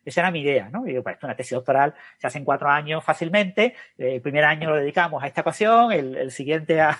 Esa 0.07 0.21
era 0.21 0.31
mi 0.31 0.39
idea, 0.39 0.69
¿no? 0.69 0.85
Y 0.85 0.91
digo, 0.91 1.03
pues 1.03 1.17
una 1.21 1.35
tesis 1.35 1.51
doctoral 1.51 1.93
se 2.17 2.27
hace 2.27 2.37
en 2.37 2.45
cuatro 2.45 2.69
años 2.69 3.03
fácilmente. 3.03 3.75
El 3.97 4.21
primer 4.21 4.45
año 4.45 4.69
lo 4.69 4.77
dedicamos 4.77 5.21
a 5.21 5.27
esta 5.27 5.41
ecuación, 5.41 5.91
el, 5.91 6.31
siguiente 6.31 6.79
a, 6.79 6.97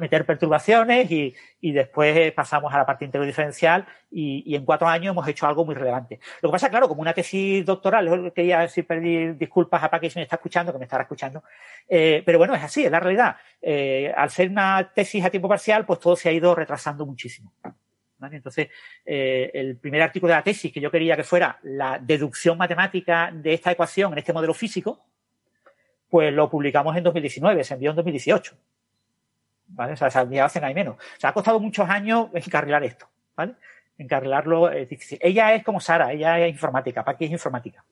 meter 0.00 0.26
perturbaciones 0.26 1.08
y, 1.08 1.36
y, 1.60 1.70
después 1.70 2.32
pasamos 2.32 2.74
a 2.74 2.78
la 2.78 2.84
parte 2.84 3.04
íntegro 3.04 3.24
diferencial 3.24 3.86
y, 4.10 4.42
y, 4.44 4.56
en 4.56 4.64
cuatro 4.64 4.88
años 4.88 5.12
hemos 5.12 5.28
hecho 5.28 5.46
algo 5.46 5.64
muy 5.64 5.76
relevante. 5.76 6.18
Lo 6.42 6.48
que 6.48 6.52
pasa, 6.52 6.68
claro, 6.68 6.88
como 6.88 7.00
una 7.00 7.14
tesis 7.14 7.64
doctoral, 7.64 8.08
yo 8.08 8.34
quería 8.34 8.58
decir, 8.58 8.84
pedir 8.84 9.36
disculpas 9.36 9.80
a 9.84 9.88
Paqui 9.88 10.10
si 10.10 10.18
me 10.18 10.24
está 10.24 10.34
escuchando, 10.34 10.72
que 10.72 10.78
me 10.78 10.84
estará 10.86 11.04
escuchando, 11.04 11.44
eh, 11.88 12.24
pero 12.26 12.38
bueno, 12.38 12.56
es 12.56 12.62
así, 12.64 12.84
es 12.84 12.90
la 12.90 12.98
realidad. 12.98 13.36
Eh, 13.62 14.12
al 14.16 14.30
ser 14.30 14.50
una 14.50 14.90
tesis 14.92 15.24
a 15.24 15.30
tiempo 15.30 15.48
parcial, 15.48 15.86
pues 15.86 16.00
todo 16.00 16.16
se 16.16 16.28
ha 16.28 16.32
ido 16.32 16.56
retrasando 16.56 17.06
muchísimo. 17.06 17.52
Entonces, 18.20 18.68
eh, 19.04 19.50
el 19.54 19.76
primer 19.76 20.02
artículo 20.02 20.32
de 20.32 20.38
la 20.38 20.42
tesis 20.42 20.72
que 20.72 20.80
yo 20.80 20.90
quería 20.90 21.16
que 21.16 21.24
fuera 21.24 21.58
la 21.62 21.98
deducción 21.98 22.58
matemática 22.58 23.30
de 23.32 23.54
esta 23.54 23.70
ecuación 23.70 24.12
en 24.12 24.18
este 24.18 24.32
modelo 24.32 24.54
físico, 24.54 25.06
pues 26.08 26.32
lo 26.32 26.50
publicamos 26.50 26.96
en 26.96 27.04
2019, 27.04 27.62
se 27.64 27.74
envió 27.74 27.90
en 27.90 27.96
2018. 27.96 28.56
¿Vale? 29.68 29.92
O 29.92 29.96
sea, 29.96 30.10
se 30.10 30.18
enviado 30.18 30.46
hace 30.46 30.60
menos. 30.60 30.96
O 30.96 31.20
sea, 31.20 31.30
ha 31.30 31.34
costado 31.34 31.60
muchos 31.60 31.88
años 31.88 32.28
encarrilar 32.32 32.82
esto, 32.84 33.08
¿vale? 33.36 33.54
Encarrilarlo. 33.98 34.70
Ella 34.72 35.54
es 35.54 35.62
como 35.62 35.78
Sara, 35.78 36.12
ella 36.12 36.38
es 36.40 36.50
informática, 36.50 37.04
Paqui 37.04 37.26
es 37.26 37.32
informática. 37.32 37.84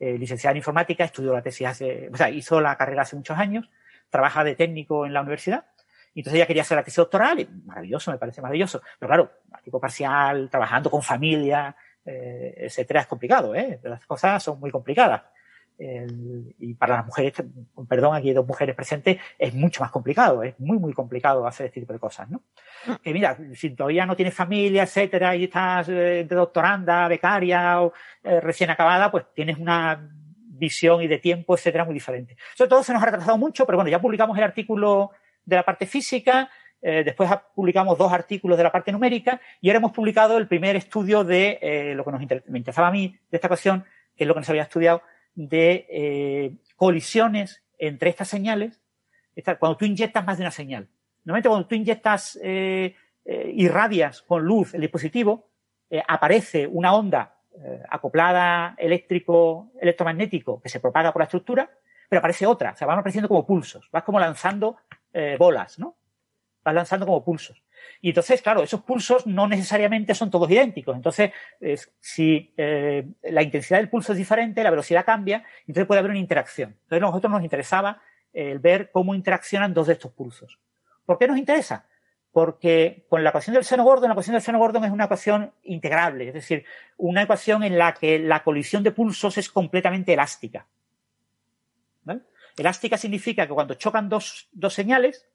Eh, 0.00 0.18
licenciada 0.18 0.50
en 0.52 0.56
informática, 0.56 1.04
estudió 1.04 1.32
la 1.32 1.42
tesis 1.42 1.68
hace, 1.68 2.10
o 2.12 2.16
sea, 2.16 2.28
hizo 2.30 2.60
la 2.60 2.76
carrera 2.76 3.02
hace 3.02 3.14
muchos 3.14 3.38
años, 3.38 3.70
trabaja 4.10 4.42
de 4.42 4.56
técnico 4.56 5.06
en 5.06 5.12
la 5.12 5.20
universidad 5.20 5.66
y 6.14 6.20
entonces 6.20 6.36
ella 6.36 6.46
quería 6.46 6.62
hacer 6.62 6.76
la 6.76 6.84
tesis 6.84 6.96
doctoral 6.96 7.40
y 7.40 7.48
maravilloso, 7.64 8.10
me 8.10 8.18
parece 8.18 8.42
maravilloso. 8.42 8.82
Pero 8.98 9.08
claro, 9.08 9.32
a 9.52 9.60
tipo 9.60 9.80
parcial, 9.80 10.50
trabajando 10.50 10.90
con 10.90 11.02
familia, 11.02 11.74
eh, 12.04 12.54
etcétera, 12.56 13.00
es 13.00 13.06
complicado, 13.06 13.54
¿eh? 13.54 13.80
Las 13.82 14.04
cosas 14.06 14.42
son 14.42 14.60
muy 14.60 14.70
complicadas. 14.70 15.22
Y 16.58 16.74
para 16.74 16.96
las 16.96 17.06
mujeres, 17.06 17.32
perdón, 17.88 18.14
aquí 18.14 18.28
hay 18.28 18.34
dos 18.34 18.46
mujeres 18.46 18.76
presentes, 18.76 19.18
es 19.36 19.52
mucho 19.52 19.82
más 19.82 19.90
complicado, 19.90 20.44
es 20.44 20.54
muy, 20.60 20.78
muy 20.78 20.92
complicado 20.92 21.44
hacer 21.44 21.66
este 21.66 21.80
tipo 21.80 21.92
de 21.92 21.98
cosas, 21.98 22.30
¿no? 22.30 22.42
Que 23.02 23.12
mira, 23.12 23.36
si 23.54 23.70
todavía 23.70 24.06
no 24.06 24.14
tienes 24.14 24.32
familia, 24.32 24.84
etcétera, 24.84 25.34
y 25.34 25.44
estás 25.44 25.88
eh, 25.88 26.24
de 26.28 26.36
doctoranda, 26.36 27.08
becaria 27.08 27.82
o 27.82 27.92
eh, 28.22 28.40
recién 28.40 28.70
acabada, 28.70 29.10
pues 29.10 29.24
tienes 29.34 29.58
una 29.58 30.08
visión 30.62 31.02
y 31.02 31.08
de 31.08 31.18
tiempo, 31.18 31.56
etcétera, 31.56 31.84
muy 31.84 31.94
diferente. 31.94 32.36
Sobre 32.54 32.68
todo 32.68 32.84
se 32.84 32.92
nos 32.92 33.02
ha 33.02 33.06
retrasado 33.06 33.38
mucho, 33.38 33.66
pero 33.66 33.78
bueno, 33.78 33.90
ya 33.90 34.00
publicamos 34.00 34.38
el 34.38 34.44
artículo 34.44 35.10
de 35.44 35.56
la 35.56 35.64
parte 35.64 35.86
física, 35.86 36.50
eh, 36.84 37.02
después 37.04 37.30
publicamos 37.54 37.96
dos 37.96 38.12
artículos 38.12 38.58
de 38.58 38.64
la 38.64 38.72
parte 38.72 38.90
numérica 38.90 39.40
y 39.60 39.68
ahora 39.68 39.78
hemos 39.78 39.92
publicado 39.92 40.36
el 40.36 40.48
primer 40.48 40.74
estudio 40.74 41.22
de 41.22 41.60
eh, 41.62 41.94
lo 41.94 42.04
que 42.04 42.10
nos 42.10 42.20
me 42.48 42.58
interesaba 42.58 42.88
a 42.88 42.90
mí 42.90 43.16
de 43.30 43.36
esta 43.36 43.46
cuestión, 43.46 43.84
que 44.16 44.24
es 44.24 44.28
lo 44.28 44.34
que 44.34 44.40
nos 44.40 44.50
había 44.50 44.62
estudiado, 44.62 45.02
de 45.34 45.86
eh, 45.88 46.56
colisiones 46.74 47.62
entre 47.78 48.10
estas 48.10 48.28
señales. 48.28 48.80
Cuando 49.58 49.78
tú 49.78 49.84
inyectas 49.86 50.26
más 50.26 50.36
de 50.36 50.42
una 50.42 50.50
señal. 50.50 50.88
Normalmente 51.24 51.48
cuando 51.48 51.66
tú 51.66 51.74
inyectas, 51.74 52.38
irradias 53.24 54.20
con 54.20 54.44
luz 54.44 54.74
el 54.74 54.82
dispositivo, 54.82 55.48
aparece 56.06 56.66
una 56.66 56.94
onda 56.94 57.38
acoplada 57.88 58.74
eléctrico, 58.76 59.72
electromagnético 59.80 60.60
que 60.60 60.68
se 60.68 60.80
propaga 60.80 61.12
por 61.12 61.20
la 61.20 61.24
estructura, 61.24 61.70
pero 62.10 62.18
aparece 62.18 62.44
otra, 62.44 62.72
o 62.72 62.76
sea, 62.76 62.86
van 62.86 62.98
apareciendo 62.98 63.26
como 63.26 63.46
pulsos, 63.46 63.88
vas 63.90 64.02
como 64.02 64.20
lanzando 64.20 64.76
eh, 65.12 65.36
bolas, 65.38 65.78
¿no? 65.78 65.96
Vas 66.64 66.74
lanzando 66.74 67.06
como 67.06 67.24
pulsos. 67.24 67.62
Y 68.00 68.08
entonces, 68.08 68.42
claro, 68.42 68.62
esos 68.62 68.82
pulsos 68.82 69.26
no 69.26 69.46
necesariamente 69.46 70.14
son 70.14 70.30
todos 70.30 70.50
idénticos. 70.50 70.96
Entonces, 70.96 71.32
eh, 71.60 71.76
si 72.00 72.52
eh, 72.56 73.06
la 73.24 73.42
intensidad 73.42 73.78
del 73.78 73.88
pulso 73.88 74.12
es 74.12 74.18
diferente, 74.18 74.62
la 74.62 74.70
velocidad 74.70 75.04
cambia, 75.04 75.44
entonces 75.60 75.86
puede 75.86 76.00
haber 76.00 76.10
una 76.10 76.20
interacción. 76.20 76.70
Entonces, 76.70 77.02
a 77.02 77.06
nosotros 77.06 77.32
nos 77.32 77.42
interesaba 77.42 78.00
el 78.32 78.58
ver 78.60 78.90
cómo 78.90 79.14
interaccionan 79.14 79.74
dos 79.74 79.88
de 79.88 79.94
estos 79.94 80.12
pulsos. 80.12 80.58
¿Por 81.04 81.18
qué 81.18 81.28
nos 81.28 81.36
interesa? 81.36 81.86
Porque 82.30 83.04
con 83.08 83.22
la 83.22 83.30
ecuación 83.30 83.54
del 83.54 83.64
seno 83.64 83.84
Gordon, 83.84 84.08
la 84.08 84.14
ecuación 84.14 84.34
del 84.34 84.42
seno 84.42 84.58
Gordon 84.58 84.84
es 84.84 84.90
una 84.90 85.04
ecuación 85.04 85.52
integrable, 85.62 86.28
es 86.28 86.34
decir, 86.34 86.64
una 86.96 87.22
ecuación 87.22 87.62
en 87.62 87.76
la 87.76 87.92
que 87.92 88.18
la 88.18 88.42
colisión 88.42 88.82
de 88.82 88.92
pulsos 88.92 89.36
es 89.36 89.50
completamente 89.50 90.14
elástica. 90.14 90.66
Elástica 92.56 92.96
significa 92.96 93.46
que 93.46 93.54
cuando 93.54 93.74
chocan 93.74 94.08
dos, 94.08 94.48
dos 94.52 94.74
señales, 94.74 95.26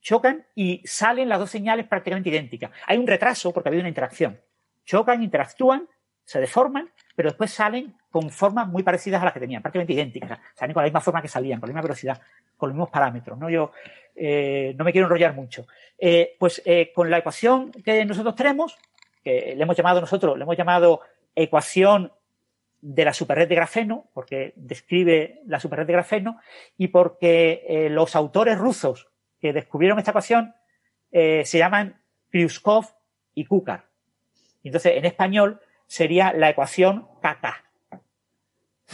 chocan 0.00 0.46
y 0.54 0.82
salen 0.86 1.28
las 1.28 1.38
dos 1.38 1.50
señales 1.50 1.86
prácticamente 1.86 2.28
idénticas. 2.28 2.70
Hay 2.86 2.98
un 2.98 3.06
retraso 3.06 3.52
porque 3.52 3.68
ha 3.68 3.70
habido 3.70 3.82
una 3.82 3.88
interacción. 3.88 4.40
Chocan, 4.84 5.22
interactúan, 5.22 5.88
se 6.24 6.40
deforman, 6.40 6.90
pero 7.14 7.30
después 7.30 7.50
salen 7.50 7.96
con 8.10 8.30
formas 8.30 8.68
muy 8.68 8.82
parecidas 8.82 9.22
a 9.22 9.24
las 9.24 9.34
que 9.34 9.40
tenían, 9.40 9.62
prácticamente 9.62 9.92
idénticas. 9.94 10.38
Salen 10.54 10.74
con 10.74 10.82
la 10.82 10.86
misma 10.86 11.00
forma 11.00 11.22
que 11.22 11.28
salían, 11.28 11.60
con 11.60 11.68
la 11.68 11.72
misma 11.72 11.82
velocidad, 11.82 12.20
con 12.56 12.68
los 12.68 12.74
mismos 12.74 12.90
parámetros. 12.90 13.38
¿no? 13.38 13.50
Yo 13.50 13.72
eh, 14.14 14.74
no 14.78 14.84
me 14.84 14.92
quiero 14.92 15.06
enrollar 15.06 15.34
mucho. 15.34 15.66
Eh, 15.98 16.36
pues 16.38 16.62
eh, 16.64 16.92
con 16.94 17.10
la 17.10 17.18
ecuación 17.18 17.72
que 17.72 18.04
nosotros 18.04 18.34
tenemos, 18.34 18.76
que 19.22 19.54
le 19.56 19.62
hemos 19.62 19.76
llamado 19.76 20.00
nosotros, 20.00 20.36
le 20.36 20.44
hemos 20.44 20.56
llamado 20.56 21.00
ecuación 21.34 22.12
de 22.80 23.04
la 23.04 23.12
superred 23.12 23.48
de 23.48 23.54
grafeno, 23.54 24.08
porque 24.12 24.52
describe 24.56 25.40
la 25.46 25.60
superred 25.60 25.86
de 25.86 25.92
grafeno, 25.92 26.40
y 26.76 26.88
porque 26.88 27.88
los 27.90 28.14
autores 28.16 28.58
rusos 28.58 29.08
que 29.40 29.52
descubrieron 29.52 29.98
esta 29.98 30.12
ecuación 30.12 30.54
se 31.10 31.58
llaman 31.58 32.00
Kryuskov 32.30 32.86
y 33.34 33.44
Kukar. 33.44 33.86
entonces, 34.62 34.92
en 34.96 35.04
español 35.04 35.60
sería 35.86 36.32
la 36.32 36.50
ecuación 36.50 37.06
caca. 37.22 37.64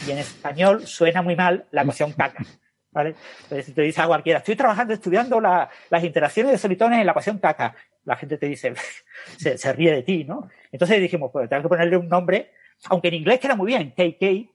Y 0.07 0.11
en 0.11 0.19
español 0.19 0.87
suena 0.87 1.21
muy 1.21 1.35
mal 1.35 1.65
la 1.71 1.81
ecuación 1.81 2.13
caca. 2.13 2.43
¿Vale? 2.91 3.15
Entonces, 3.43 3.73
te 3.73 3.81
dice 3.81 4.01
a 4.01 4.07
cualquiera, 4.07 4.39
estoy 4.39 4.55
trabajando, 4.55 4.93
estudiando 4.93 5.39
las 5.41 6.03
interacciones 6.03 6.51
de 6.51 6.57
solitones 6.59 6.99
en 6.99 7.05
la 7.07 7.11
ecuación 7.11 7.39
caca, 7.39 7.75
la 8.05 8.15
gente 8.15 8.37
te 8.37 8.47
dice, 8.47 8.73
se, 9.37 9.73
ríe 9.73 9.91
de 9.91 10.03
ti, 10.03 10.23
¿no? 10.23 10.49
Entonces 10.71 11.01
dijimos, 11.01 11.31
pues 11.31 11.49
tengo 11.49 11.63
que 11.63 11.69
ponerle 11.69 11.97
un 11.97 12.07
nombre, 12.07 12.51
aunque 12.89 13.09
en 13.09 13.15
inglés 13.15 13.39
queda 13.39 13.55
muy 13.55 13.67
bien, 13.67 13.91
KK, 13.91 14.51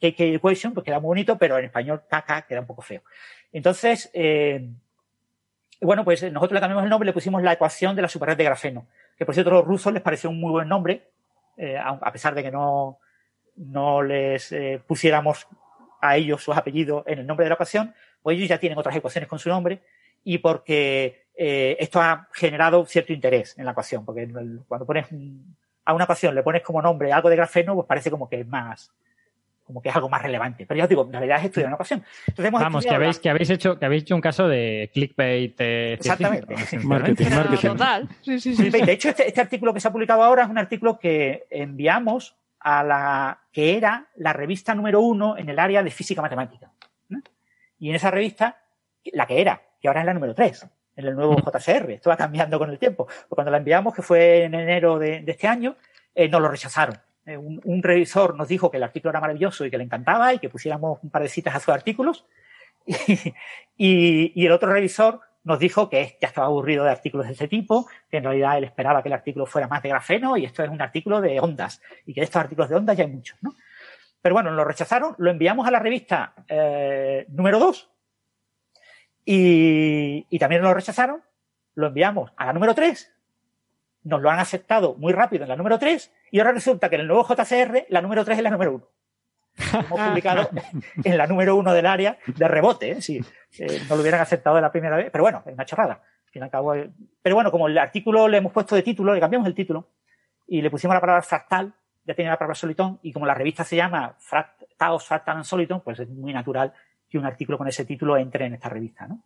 KK 0.00 0.20
equation, 0.20 0.72
pues 0.72 0.84
queda 0.84 1.00
muy 1.00 1.08
bonito, 1.08 1.38
pero 1.38 1.58
en 1.58 1.66
español 1.66 2.02
caca 2.08 2.42
queda 2.42 2.60
un 2.60 2.66
poco 2.66 2.82
feo. 2.82 3.02
Entonces, 3.52 4.10
eh, 4.14 4.68
bueno, 5.80 6.04
pues 6.04 6.22
nosotros 6.22 6.52
le 6.52 6.60
cambiamos 6.60 6.84
el 6.84 6.90
nombre, 6.90 7.06
le 7.06 7.12
pusimos 7.12 7.42
la 7.42 7.52
ecuación 7.52 7.96
de 7.96 8.02
la 8.02 8.08
superred 8.08 8.36
de 8.36 8.44
grafeno, 8.44 8.86
que 9.16 9.24
por 9.24 9.34
cierto 9.34 9.50
a 9.50 9.54
los 9.54 9.64
rusos 9.64 9.92
les 9.92 10.02
pareció 10.02 10.30
un 10.30 10.40
muy 10.40 10.50
buen 10.50 10.68
nombre, 10.68 11.08
eh, 11.56 11.76
a 11.78 12.12
pesar 12.12 12.34
de 12.34 12.42
que 12.42 12.50
no, 12.50 12.98
no 13.56 14.02
les 14.02 14.52
eh, 14.52 14.80
pusiéramos 14.86 15.46
a 16.00 16.16
ellos 16.16 16.42
sus 16.42 16.56
apellidos 16.56 17.04
en 17.06 17.18
el 17.20 17.26
nombre 17.26 17.44
de 17.44 17.50
la 17.50 17.54
ecuación, 17.54 17.94
pues 18.22 18.36
ellos 18.36 18.48
ya 18.48 18.58
tienen 18.58 18.78
otras 18.78 18.96
ecuaciones 18.96 19.28
con 19.28 19.38
su 19.38 19.48
nombre 19.48 19.82
y 20.24 20.38
porque 20.38 21.26
eh, 21.34 21.76
esto 21.78 22.00
ha 22.00 22.28
generado 22.32 22.84
cierto 22.86 23.12
interés 23.12 23.56
en 23.58 23.64
la 23.64 23.72
ecuación, 23.72 24.04
porque 24.04 24.28
cuando 24.66 24.86
pones 24.86 25.06
a 25.84 25.94
una 25.94 26.04
ecuación 26.04 26.34
le 26.34 26.42
pones 26.42 26.62
como 26.62 26.82
nombre 26.82 27.12
algo 27.12 27.28
de 27.30 27.36
grafeno, 27.36 27.74
pues 27.74 27.86
parece 27.86 28.10
como 28.10 28.28
que 28.28 28.40
es 28.40 28.46
más, 28.46 28.92
como 29.64 29.80
que 29.80 29.88
es 29.88 29.94
algo 29.94 30.08
más 30.08 30.22
relevante. 30.22 30.66
Pero 30.66 30.78
ya 30.78 30.84
os 30.84 30.88
digo, 30.88 31.04
en 31.04 31.12
realidad 31.12 31.38
es 31.38 31.46
estudiar 31.46 31.68
una 31.68 31.76
ecuación. 31.76 32.02
Vamos, 32.52 32.84
que 32.84 32.94
habéis, 32.94 33.18
que 33.18 33.30
habéis 33.30 33.50
hecho, 33.50 33.78
que 33.78 33.86
habéis 33.86 34.02
hecho 34.02 34.14
un 34.14 34.20
caso 34.20 34.48
de 34.48 34.90
clickbait. 34.92 35.54
Eh, 35.58 35.92
Exactamente. 35.94 36.54
marketing, 36.82 37.30
marketing. 37.30 37.68
Total. 37.68 38.08
Sí, 38.22 38.40
sí, 38.40 38.54
sí. 38.56 38.70
De 38.70 38.92
hecho, 38.92 39.10
este, 39.10 39.28
este, 39.28 39.40
artículo 39.40 39.72
que 39.72 39.80
se 39.80 39.88
ha 39.88 39.92
publicado 39.92 40.22
ahora 40.22 40.44
es 40.44 40.50
un 40.50 40.58
artículo 40.58 40.98
que 40.98 41.46
enviamos 41.50 42.36
a 42.58 42.82
la 42.82 43.38
que 43.52 43.76
era 43.76 44.08
la 44.16 44.32
revista 44.32 44.74
número 44.74 45.00
uno 45.00 45.38
en 45.38 45.48
el 45.48 45.58
área 45.58 45.82
de 45.82 45.90
física 45.90 46.20
matemática. 46.20 46.70
Y 47.78 47.88
en 47.88 47.94
esa 47.94 48.10
revista, 48.10 48.62
la 49.12 49.26
que 49.26 49.40
era, 49.40 49.62
que 49.80 49.88
ahora 49.88 50.00
es 50.00 50.06
la 50.06 50.14
número 50.14 50.34
tres, 50.34 50.66
en 51.00 51.08
el 51.08 51.16
nuevo 51.16 51.36
JCR. 51.36 51.90
Esto 51.90 52.10
va 52.10 52.16
cambiando 52.16 52.58
con 52.58 52.70
el 52.70 52.78
tiempo. 52.78 53.08
cuando 53.28 53.50
la 53.50 53.58
enviamos, 53.58 53.94
que 53.94 54.02
fue 54.02 54.44
en 54.44 54.54
enero 54.54 54.98
de, 54.98 55.24
este 55.26 55.48
año, 55.48 55.76
eh, 56.14 56.28
nos 56.28 56.40
lo 56.40 56.48
rechazaron. 56.48 56.98
Eh, 57.26 57.36
un, 57.36 57.82
revisor 57.82 58.36
nos 58.36 58.48
dijo 58.48 58.70
que 58.70 58.76
el 58.76 58.82
artículo 58.82 59.10
era 59.10 59.20
maravilloso 59.20 59.64
y 59.64 59.70
que 59.70 59.78
le 59.78 59.84
encantaba 59.84 60.32
y 60.32 60.38
que 60.38 60.48
pusiéramos 60.48 60.98
un 61.02 61.10
par 61.10 61.22
de 61.22 61.28
citas 61.28 61.54
a 61.54 61.60
sus 61.60 61.74
artículos. 61.74 62.24
y 63.76 64.46
el 64.46 64.52
otro 64.52 64.72
revisor 64.72 65.20
nos 65.44 65.58
dijo 65.58 65.88
que 65.88 66.18
ya 66.20 66.28
estaba 66.28 66.46
aburrido 66.46 66.84
de 66.84 66.90
artículos 66.90 67.26
de 67.26 67.32
este 67.32 67.48
tipo, 67.48 67.88
que 68.10 68.18
en 68.18 68.24
realidad 68.24 68.58
él 68.58 68.64
esperaba 68.64 69.02
que 69.02 69.08
el 69.08 69.14
artículo 69.14 69.46
fuera 69.46 69.68
más 69.68 69.82
de 69.82 69.88
grafeno 69.88 70.36
y 70.36 70.44
esto 70.44 70.62
es 70.62 70.70
un 70.70 70.82
artículo 70.82 71.20
de 71.20 71.40
ondas 71.40 71.80
y 72.06 72.12
que 72.12 72.20
de 72.20 72.26
estos 72.26 72.40
artículos 72.40 72.68
de 72.68 72.76
ondas 72.76 72.96
ya 72.96 73.04
hay 73.04 73.10
muchos, 73.10 73.38
¿no? 73.42 73.54
Pero 74.22 74.34
bueno, 74.34 74.50
lo 74.50 74.64
rechazaron, 74.64 75.14
lo 75.16 75.30
enviamos 75.30 75.66
a 75.66 75.70
la 75.70 75.78
revista 75.78 76.34
eh, 76.46 77.24
número 77.30 77.58
2 77.58 77.90
y, 79.32 80.26
y 80.28 80.38
también 80.40 80.60
lo 80.60 80.74
rechazaron, 80.74 81.22
lo 81.76 81.86
enviamos 81.86 82.32
a 82.36 82.46
la 82.46 82.52
número 82.52 82.74
3, 82.74 83.14
nos 84.02 84.20
lo 84.20 84.28
han 84.28 84.40
aceptado 84.40 84.96
muy 84.96 85.12
rápido 85.12 85.44
en 85.44 85.50
la 85.50 85.54
número 85.54 85.78
3 85.78 86.12
y 86.32 86.40
ahora 86.40 86.50
resulta 86.50 86.88
que 86.88 86.96
en 86.96 87.02
el 87.02 87.06
nuevo 87.06 87.24
JCR 87.24 87.86
la 87.90 88.00
número 88.00 88.24
3 88.24 88.38
es 88.38 88.42
la 88.42 88.50
número 88.50 88.74
1 88.74 88.88
hemos 89.72 90.00
publicado 90.08 90.50
en 91.04 91.16
la 91.16 91.28
número 91.28 91.54
uno 91.54 91.72
del 91.72 91.86
área 91.86 92.18
de 92.26 92.48
rebote, 92.48 92.90
¿eh? 92.90 93.02
si 93.02 93.18
eh, 93.58 93.82
no 93.88 93.94
lo 93.94 94.02
hubieran 94.02 94.20
aceptado 94.20 94.56
de 94.56 94.62
la 94.62 94.72
primera 94.72 94.96
vez, 94.96 95.10
pero 95.12 95.22
bueno, 95.22 95.44
es 95.46 95.54
una 95.54 95.64
chorrada. 95.64 96.02
pero 97.22 97.34
bueno, 97.36 97.52
como 97.52 97.68
el 97.68 97.78
artículo 97.78 98.26
le 98.26 98.38
hemos 98.38 98.52
puesto 98.52 98.74
de 98.74 98.82
título, 98.82 99.14
le 99.14 99.20
cambiamos 99.20 99.46
el 99.46 99.54
título 99.54 99.90
y 100.48 100.60
le 100.60 100.70
pusimos 100.70 100.94
la 100.94 101.00
palabra 101.00 101.22
fractal, 101.22 101.72
ya 102.04 102.14
tiene 102.14 102.32
la 102.32 102.36
palabra 102.36 102.56
solitón, 102.56 102.98
y 103.02 103.12
como 103.12 103.26
la 103.26 103.34
revista 103.34 103.62
se 103.62 103.76
llama 103.76 104.16
Chaos, 104.76 105.06
Fractal 105.06 105.36
and 105.36 105.44
Solitón, 105.44 105.82
pues 105.82 106.00
es 106.00 106.08
muy 106.08 106.32
natural 106.32 106.72
que 107.10 107.18
un 107.18 107.26
artículo 107.26 107.58
con 107.58 107.68
ese 107.68 107.84
título 107.84 108.16
entre 108.16 108.46
en 108.46 108.54
esta 108.54 108.68
revista. 108.68 109.08
¿no? 109.08 109.22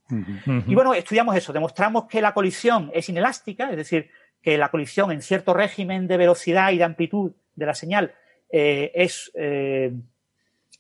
Y 0.67 0.75
bueno, 0.75 0.95
estudiamos 0.95 1.37
eso, 1.37 1.53
demostramos 1.53 2.07
que 2.07 2.23
la 2.23 2.33
colisión 2.33 2.91
es 2.95 3.09
inelástica, 3.09 3.71
es 3.71 3.77
decir, 3.77 4.11
que 4.41 4.57
la 4.57 4.71
colisión 4.71 5.13
en 5.13 5.23
cierto 5.23 5.55
régimen 5.55 6.07
de 6.07 6.17
velocidad 6.17 6.73
y 6.73 6.79
de 6.79 6.85
amplitud 6.85 7.33
de 7.55 7.67
la 7.67 7.75
señal 7.75 8.15
eh, 8.51 8.91
es 8.95 9.31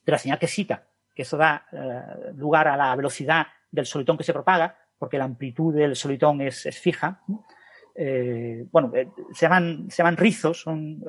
de 0.05 0.12
la 0.12 0.18
señal 0.18 0.39
que 0.39 0.47
cita, 0.47 0.84
que 1.15 1.23
eso 1.23 1.36
da 1.36 1.66
eh, 1.73 2.33
lugar 2.36 2.68
a 2.68 2.76
la 2.76 2.94
velocidad 2.97 3.47
del 3.70 3.86
solitón 3.86 4.16
que 4.16 4.24
se 4.24 4.33
propaga, 4.33 4.76
porque 4.99 5.18
la 5.18 5.24
amplitud 5.24 5.74
del 5.74 5.97
solitón 5.97 6.41
es, 6.41 6.68
fija. 6.81 7.20
Eh, 7.97 8.66
bueno, 8.70 8.92
eh, 8.94 9.08
se, 9.33 9.47
llaman, 9.47 9.86
se 9.91 9.99
llaman 9.99 10.16
rizos, 10.16 10.60
son 10.60 11.02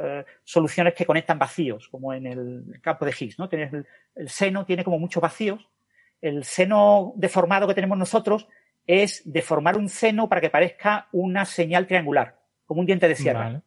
soluciones 0.43 0.93
que 0.93 1.05
conectan 1.05 1.39
vacíos, 1.39 1.87
como 1.89 2.13
en 2.13 2.27
el 2.27 2.79
campo 2.81 3.05
de 3.05 3.13
Higgs. 3.17 3.39
¿no? 3.39 3.49
Tienes 3.49 3.73
el, 4.15 4.29
seno 4.29 4.65
tiene 4.65 4.83
como 4.83 4.99
muchos 4.99 5.21
vacíos. 5.21 5.67
El 6.25 6.43
seno 6.43 7.13
deformado 7.15 7.67
que 7.67 7.75
tenemos 7.75 7.97
nosotros 7.97 8.47
es 8.87 9.21
deformar 9.31 9.77
un 9.77 9.89
seno 9.89 10.27
para 10.27 10.41
que 10.41 10.49
parezca 10.49 11.07
una 11.11 11.45
señal 11.45 11.85
triangular, 11.85 12.35
como 12.65 12.79
un 12.79 12.87
diente 12.87 13.07
de 13.07 13.15
sierra. 13.15 13.61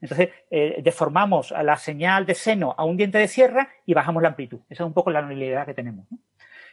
Entonces, 0.00 0.30
eh, 0.50 0.80
deformamos 0.82 1.50
la 1.50 1.76
señal 1.76 2.24
de 2.24 2.34
seno 2.34 2.74
a 2.78 2.84
un 2.84 2.96
diente 2.96 3.18
de 3.18 3.26
sierra 3.26 3.68
y 3.84 3.94
bajamos 3.94 4.22
la 4.22 4.28
amplitud. 4.28 4.60
Esa 4.68 4.84
es 4.84 4.86
un 4.86 4.94
poco 4.94 5.10
la 5.10 5.22
nulidad 5.22 5.66
que 5.66 5.74
tenemos. 5.74 6.06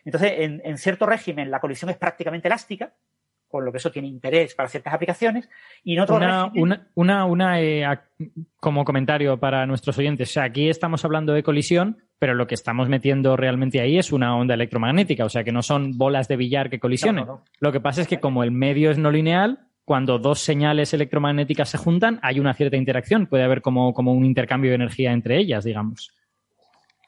Entonces, 0.05 0.33
en, 0.37 0.77
cierto 0.77 1.05
régimen, 1.05 1.49
la 1.49 1.59
colisión 1.59 1.89
es 1.89 1.97
prácticamente 1.97 2.47
elástica, 2.47 2.93
con 3.49 3.65
lo 3.65 3.71
que 3.71 3.79
eso 3.79 3.91
tiene 3.91 4.07
interés 4.07 4.55
para 4.55 4.69
ciertas 4.69 4.93
aplicaciones. 4.93 5.49
Y 5.83 5.95
en 5.95 6.01
otro 6.01 6.15
una, 6.15 6.51
una, 6.95 7.25
una, 7.25 7.61
eh, 7.61 7.85
como 8.59 8.85
comentario 8.85 9.39
para 9.39 9.65
nuestros 9.65 9.97
oyentes. 9.97 10.29
O 10.29 10.33
sea, 10.33 10.43
aquí 10.43 10.69
estamos 10.69 11.03
hablando 11.03 11.33
de 11.33 11.43
colisión, 11.43 11.97
pero 12.19 12.33
lo 12.33 12.47
que 12.47 12.55
estamos 12.55 12.89
metiendo 12.89 13.37
realmente 13.37 13.79
ahí 13.79 13.97
es 13.97 14.11
una 14.11 14.35
onda 14.35 14.55
electromagnética. 14.55 15.25
O 15.25 15.29
sea, 15.29 15.43
que 15.43 15.51
no 15.51 15.61
son 15.61 15.97
bolas 15.97 16.27
de 16.27 16.35
billar 16.35 16.69
que 16.69 16.79
colisionen. 16.79 17.25
Lo 17.59 17.71
que 17.71 17.79
pasa 17.79 18.01
es 18.01 18.07
que 18.07 18.19
como 18.19 18.43
el 18.43 18.51
medio 18.51 18.91
es 18.91 18.97
no 18.97 19.11
lineal, 19.11 19.67
cuando 19.85 20.19
dos 20.19 20.39
señales 20.39 20.93
electromagnéticas 20.93 21.69
se 21.69 21.77
juntan, 21.77 22.19
hay 22.21 22.39
una 22.39 22.53
cierta 22.53 22.75
interacción. 22.75 23.27
Puede 23.27 23.43
haber 23.43 23.61
como, 23.61 23.91
un 23.91 24.25
intercambio 24.25 24.71
de 24.71 24.75
energía 24.75 25.11
entre 25.11 25.37
ellas, 25.37 25.63
digamos. 25.63 26.13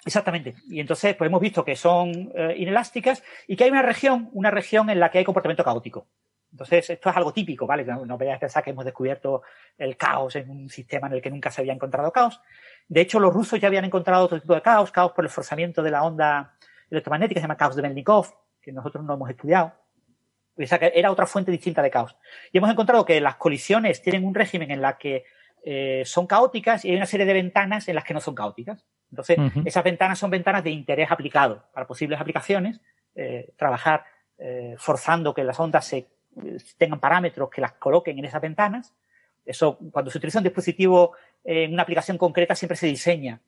Exactamente. 0.06 0.56
Y 0.70 0.80
entonces, 0.80 1.16
pues 1.16 1.28
hemos 1.28 1.42
visto 1.42 1.66
que 1.66 1.76
son 1.76 2.32
eh, 2.36 2.56
inelásticas 2.58 3.22
y 3.48 3.56
que 3.56 3.66
hay 3.66 3.72
una 3.72 3.82
región, 3.82 4.30
una 4.32 4.50
región 4.50 4.90
en 4.90 5.00
la 5.00 5.12
que 5.12 5.18
hay 5.18 5.26
comportamiento 5.26 5.64
caótico. 5.64 6.08
Entonces, 6.52 6.90
esto 6.90 7.10
es 7.10 7.16
algo 7.16 7.32
típico, 7.32 7.68
¿vale? 7.68 7.86
No, 7.86 8.06
no 8.06 8.16
a 8.16 8.40
pensar 8.40 8.64
que 8.64 8.72
hemos 8.72 8.86
descubierto 8.86 9.44
el 9.78 9.98
caos 9.98 10.36
en 10.36 10.50
un 10.50 10.70
sistema 10.70 11.08
en 11.08 11.14
el 11.14 11.22
que 11.22 11.30
nunca 11.30 11.52
se 11.52 11.62
había 11.62 11.74
encontrado 11.74 12.12
caos. 12.12 12.42
De 12.88 13.02
hecho, 13.02 13.20
los 13.20 13.34
rusos 13.34 13.60
ya 13.60 13.68
habían 13.68 13.86
encontrado 13.86 14.26
otro 14.26 14.42
tipo 14.42 14.56
de 14.56 14.62
caos, 14.62 14.92
caos 14.92 15.12
por 15.12 15.24
el 15.24 15.30
forzamiento 15.30 15.84
de 15.84 15.92
la 15.92 16.04
onda 16.04 16.56
electromagnética, 16.90 17.40
se 17.40 17.44
llama 17.44 17.58
caos 17.58 17.76
de 17.76 17.84
Melnikov, 17.84 18.28
que 18.62 18.72
nosotros 18.72 19.04
no 19.04 19.14
hemos 19.14 19.30
estudiado 19.30 19.74
era 20.94 21.12
otra 21.12 21.26
fuente 21.26 21.52
distinta 21.52 21.82
de 21.82 21.90
caos. 21.90 22.16
Y 22.52 22.58
hemos 22.58 22.70
encontrado 22.70 23.06
que 23.06 23.22
las 23.22 23.36
colisiones 23.36 24.02
tienen 24.02 24.26
un 24.26 24.36
régimen 24.36 24.72
en 24.72 24.82
la 24.82 24.98
que 24.98 25.26
eh, 25.64 26.04
son 26.06 26.28
caóticas 26.28 26.86
y 26.86 26.92
hay 26.92 26.98
una 26.98 27.06
serie 27.06 27.26
de 27.26 27.34
ventanas 27.34 27.88
en 27.88 27.96
las 27.96 28.04
que 28.04 28.14
no 28.14 28.20
son 28.20 28.36
caóticas. 28.36 28.86
Entonces, 29.12 29.38
esas 29.66 29.84
ventanas 29.84 30.20
son 30.20 30.30
ventanas 30.30 30.64
de 30.64 30.70
interés 30.70 31.12
aplicado 31.12 31.66
para 31.74 31.88
posibles 31.88 32.20
aplicaciones, 32.20 32.80
eh, 33.16 33.54
trabajar 33.58 34.06
eh, 34.38 34.76
forzando 34.78 35.34
que 35.34 35.44
las 35.44 35.60
ondas 35.60 35.86
se, 35.86 36.08
tengan 36.78 37.00
parámetros 37.00 37.50
que 37.50 37.62
las 37.62 37.74
coloquen 37.74 38.20
en 38.20 38.26
esas 38.26 38.42
ventanas. 38.42 38.94
Eso, 39.46 39.78
cuando 39.92 40.12
se 40.12 40.18
utiliza 40.18 40.40
un 40.40 40.44
dispositivo 40.44 41.14
en 41.44 41.74
una 41.74 41.84
aplicación 41.84 42.18
concreta, 42.18 42.56
siempre 42.56 42.78
se 42.78 42.88
diseña 42.88 43.42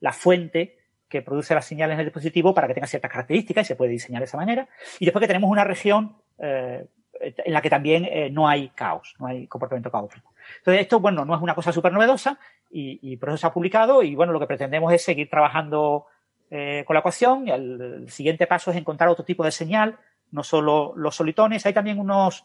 la 0.00 0.12
fuente 0.12 0.78
que 1.08 1.22
produce 1.22 1.54
las 1.54 1.66
señales 1.66 1.94
en 1.94 2.00
el 2.00 2.06
dispositivo 2.06 2.54
para 2.54 2.66
que 2.66 2.74
tenga 2.74 2.86
ciertas 2.86 3.10
características 3.10 3.66
y 3.66 3.68
se 3.68 3.76
puede 3.76 3.90
diseñar 3.90 4.20
de 4.20 4.24
esa 4.24 4.38
manera. 4.38 4.68
Y 4.98 5.04
después 5.04 5.20
que 5.20 5.26
tenemos 5.26 5.50
una 5.50 5.62
región 5.64 6.16
eh, 6.38 6.86
en 7.20 7.52
la 7.52 7.60
que 7.60 7.70
también 7.70 8.04
eh, 8.04 8.30
no 8.30 8.48
hay 8.48 8.70
caos, 8.70 9.14
no 9.18 9.26
hay 9.26 9.46
comportamiento 9.46 9.90
caótico. 9.90 10.32
Entonces, 10.58 10.82
esto, 10.82 11.00
bueno, 11.00 11.24
no 11.24 11.34
es 11.36 11.42
una 11.42 11.54
cosa 11.54 11.72
súper 11.72 11.92
novedosa 11.92 12.38
y, 12.70 13.16
por 13.18 13.28
eso 13.28 13.38
se 13.38 13.46
ha 13.46 13.52
publicado 13.52 14.02
y, 14.02 14.14
bueno, 14.14 14.32
lo 14.32 14.40
que 14.40 14.46
pretendemos 14.46 14.92
es 14.92 15.04
seguir 15.04 15.28
trabajando 15.28 16.06
eh, 16.50 16.82
con 16.86 16.94
la 16.94 17.00
ecuación. 17.00 17.48
El, 17.48 17.80
el, 17.80 18.10
siguiente 18.10 18.46
paso 18.46 18.70
es 18.70 18.76
encontrar 18.76 19.10
otro 19.10 19.24
tipo 19.24 19.44
de 19.44 19.52
señal 19.52 19.98
no 20.32 20.42
solo 20.42 20.94
los 20.96 21.14
solitones, 21.14 21.64
hay 21.64 21.72
también 21.72 21.98
unos, 21.98 22.44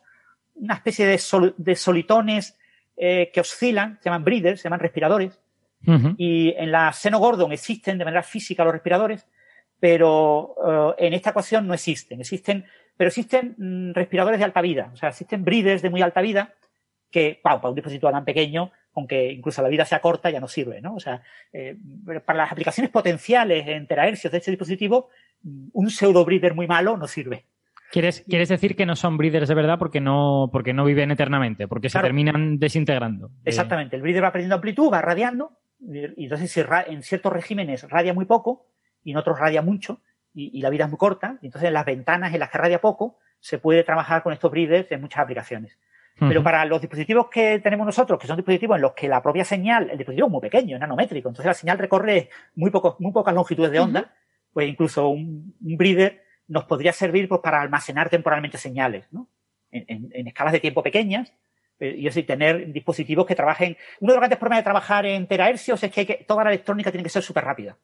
una 0.56 0.76
especie 0.76 1.06
de, 1.06 1.20
de 1.58 1.76
solitones 1.76 2.58
eh, 2.96 3.32
que 3.34 3.42
oscilan, 3.42 3.98
se 4.02 4.10
llaman 4.10 4.24
breeders, 4.24 4.62
se 4.62 4.66
llaman 4.66 4.80
respiradores, 4.80 5.42
y 6.18 6.54
en 6.58 6.72
la 6.72 6.92
seno 6.92 7.20
Gordon 7.20 7.54
existen 7.54 7.98
de 7.98 8.04
manera 8.04 8.24
física 8.24 8.66
los 8.66 8.74
respiradores, 8.74 9.26
pero 9.80 10.96
eh, 10.98 11.08
en 11.08 11.14
esta 11.14 11.30
ecuación 11.30 11.66
no 11.66 11.74
existen. 11.74 12.20
Existen, 12.20 12.66
pero 12.98 13.08
existen 13.08 13.56
mm, 13.58 13.94
respiradores 13.94 14.40
de 14.40 14.46
alta 14.46 14.62
vida, 14.62 14.90
o 14.94 14.98
sea, 14.98 15.10
existen 15.10 15.46
breeders 15.46 15.82
de 15.82 15.90
muy 15.90 16.02
alta 16.02 16.20
vida 16.22 16.56
que, 17.10 17.40
para 17.42 17.70
un 17.70 17.76
dispositivo 17.76 18.12
tan 18.12 18.26
pequeño, 18.26 18.72
aunque 18.96 19.32
incluso 19.32 19.62
la 19.62 19.70
vida 19.70 19.86
sea 19.86 20.02
corta, 20.02 20.30
ya 20.32 20.40
no 20.40 20.48
sirve, 20.48 20.82
¿no? 20.82 20.96
O 20.96 21.00
sea, 21.00 21.22
eh, 21.54 21.78
para 22.26 22.40
las 22.40 22.52
aplicaciones 22.52 22.92
potenciales 22.92 23.68
en 23.68 23.86
terahercios 23.86 24.32
de 24.32 24.40
este 24.40 24.52
dispositivo, 24.52 25.10
mm, 25.44 25.70
un 25.74 25.90
pseudo 25.90 26.26
breeder 26.26 26.56
muy 26.56 26.68
malo 26.68 26.98
no 26.98 27.08
sirve. 27.08 27.46
¿Quieres, 27.92 28.26
¿Quieres 28.28 28.50
decir 28.50 28.76
que 28.76 28.86
no 28.86 28.96
son 28.96 29.18
breeders 29.18 29.48
de 29.48 29.56
verdad 29.56 29.80
porque 29.80 30.02
no, 30.02 30.50
porque 30.52 30.74
no 30.74 30.84
viven 30.84 31.12
eternamente, 31.12 31.68
porque 31.68 31.90
se 31.90 32.00
terminan 32.00 32.60
desintegrando? 32.60 33.32
Exactamente. 33.46 33.96
El 33.96 34.02
breeder 34.02 34.24
va 34.24 34.32
perdiendo 34.32 34.56
amplitud, 34.56 34.92
va 34.92 35.02
radiando, 35.02 35.58
y 35.80 36.24
entonces 36.24 36.66
en 36.88 37.04
ciertos 37.04 37.32
regímenes 37.32 37.90
radia 37.90 38.14
muy 38.14 38.26
poco 38.26 38.68
y 39.04 39.12
en 39.12 39.18
otros 39.18 39.40
radia 39.40 39.62
mucho, 39.62 40.02
y, 40.34 40.62
la 40.62 40.70
vida 40.70 40.84
es 40.84 40.90
muy 40.90 40.98
corta, 40.98 41.40
y 41.42 41.48
entonces 41.48 41.70
en 41.70 41.74
las 41.74 41.86
ventanas 41.86 42.34
en 42.34 42.40
las 42.40 42.50
que 42.50 42.58
radia 42.58 42.82
poco 42.82 43.18
se 43.40 43.58
puede 43.58 43.84
trabajar 43.84 44.22
con 44.22 44.34
estos 44.34 44.52
breeders 44.52 44.92
en 44.92 45.02
muchas 45.02 45.22
aplicaciones. 45.22 45.78
Pero 46.20 46.42
para 46.42 46.66
los 46.66 46.82
dispositivos 46.82 47.30
que 47.30 47.60
tenemos 47.60 47.86
nosotros, 47.86 48.20
que 48.20 48.26
son 48.26 48.38
dispositivos 48.38 48.76
en 48.76 48.82
los 48.82 48.94
que 48.94 49.08
la 49.08 49.22
propia 49.22 49.46
señal, 49.46 49.92
el 49.92 50.00
dispositivo 50.00 50.28
es 50.28 50.32
muy 50.32 50.42
pequeño, 50.42 50.76
es 50.76 50.80
nanométrico, 50.80 51.30
entonces 51.30 51.46
la 51.46 51.54
señal 51.54 51.78
recorre 51.78 52.30
muy, 52.56 52.72
poco, 52.72 52.98
muy 53.00 53.12
pocas 53.12 53.36
longitudes 53.36 53.72
de 53.72 53.80
onda, 53.80 54.14
pues 54.52 54.68
incluso 54.68 55.10
un, 55.10 55.54
un 55.64 55.78
breeder 55.78 56.27
nos 56.48 56.66
podría 56.66 56.94
servir 56.94 57.28
pues, 57.28 57.42
para 57.42 57.62
almacenar 57.62 58.10
temporalmente 58.10 58.58
señales, 58.58 59.06
¿no? 59.12 59.28
En, 59.72 60.28
escalas 60.28 60.54
de 60.54 60.60
tiempo 60.60 60.82
pequeñas, 60.82 61.34
eh, 61.80 61.96
y 61.98 62.08
así 62.08 62.24
tener 62.24 62.72
dispositivos 62.72 63.26
que 63.26 63.36
trabajen. 63.36 63.78
Uno 64.00 64.14
de 64.14 64.16
los 64.16 64.22
grandes 64.22 64.40
problemas 64.40 64.62
de 64.62 64.64
trabajar 64.64 65.06
en 65.06 65.28
terahercios 65.28 65.84
es 65.84 65.92
que, 65.92 66.26
toda 66.28 66.44
la 66.46 66.52
electrónica 66.52 66.90
tiene 66.90 67.04
que 67.04 67.10
ser 67.10 67.22
súper 67.22 67.44
rápida. 67.44 67.78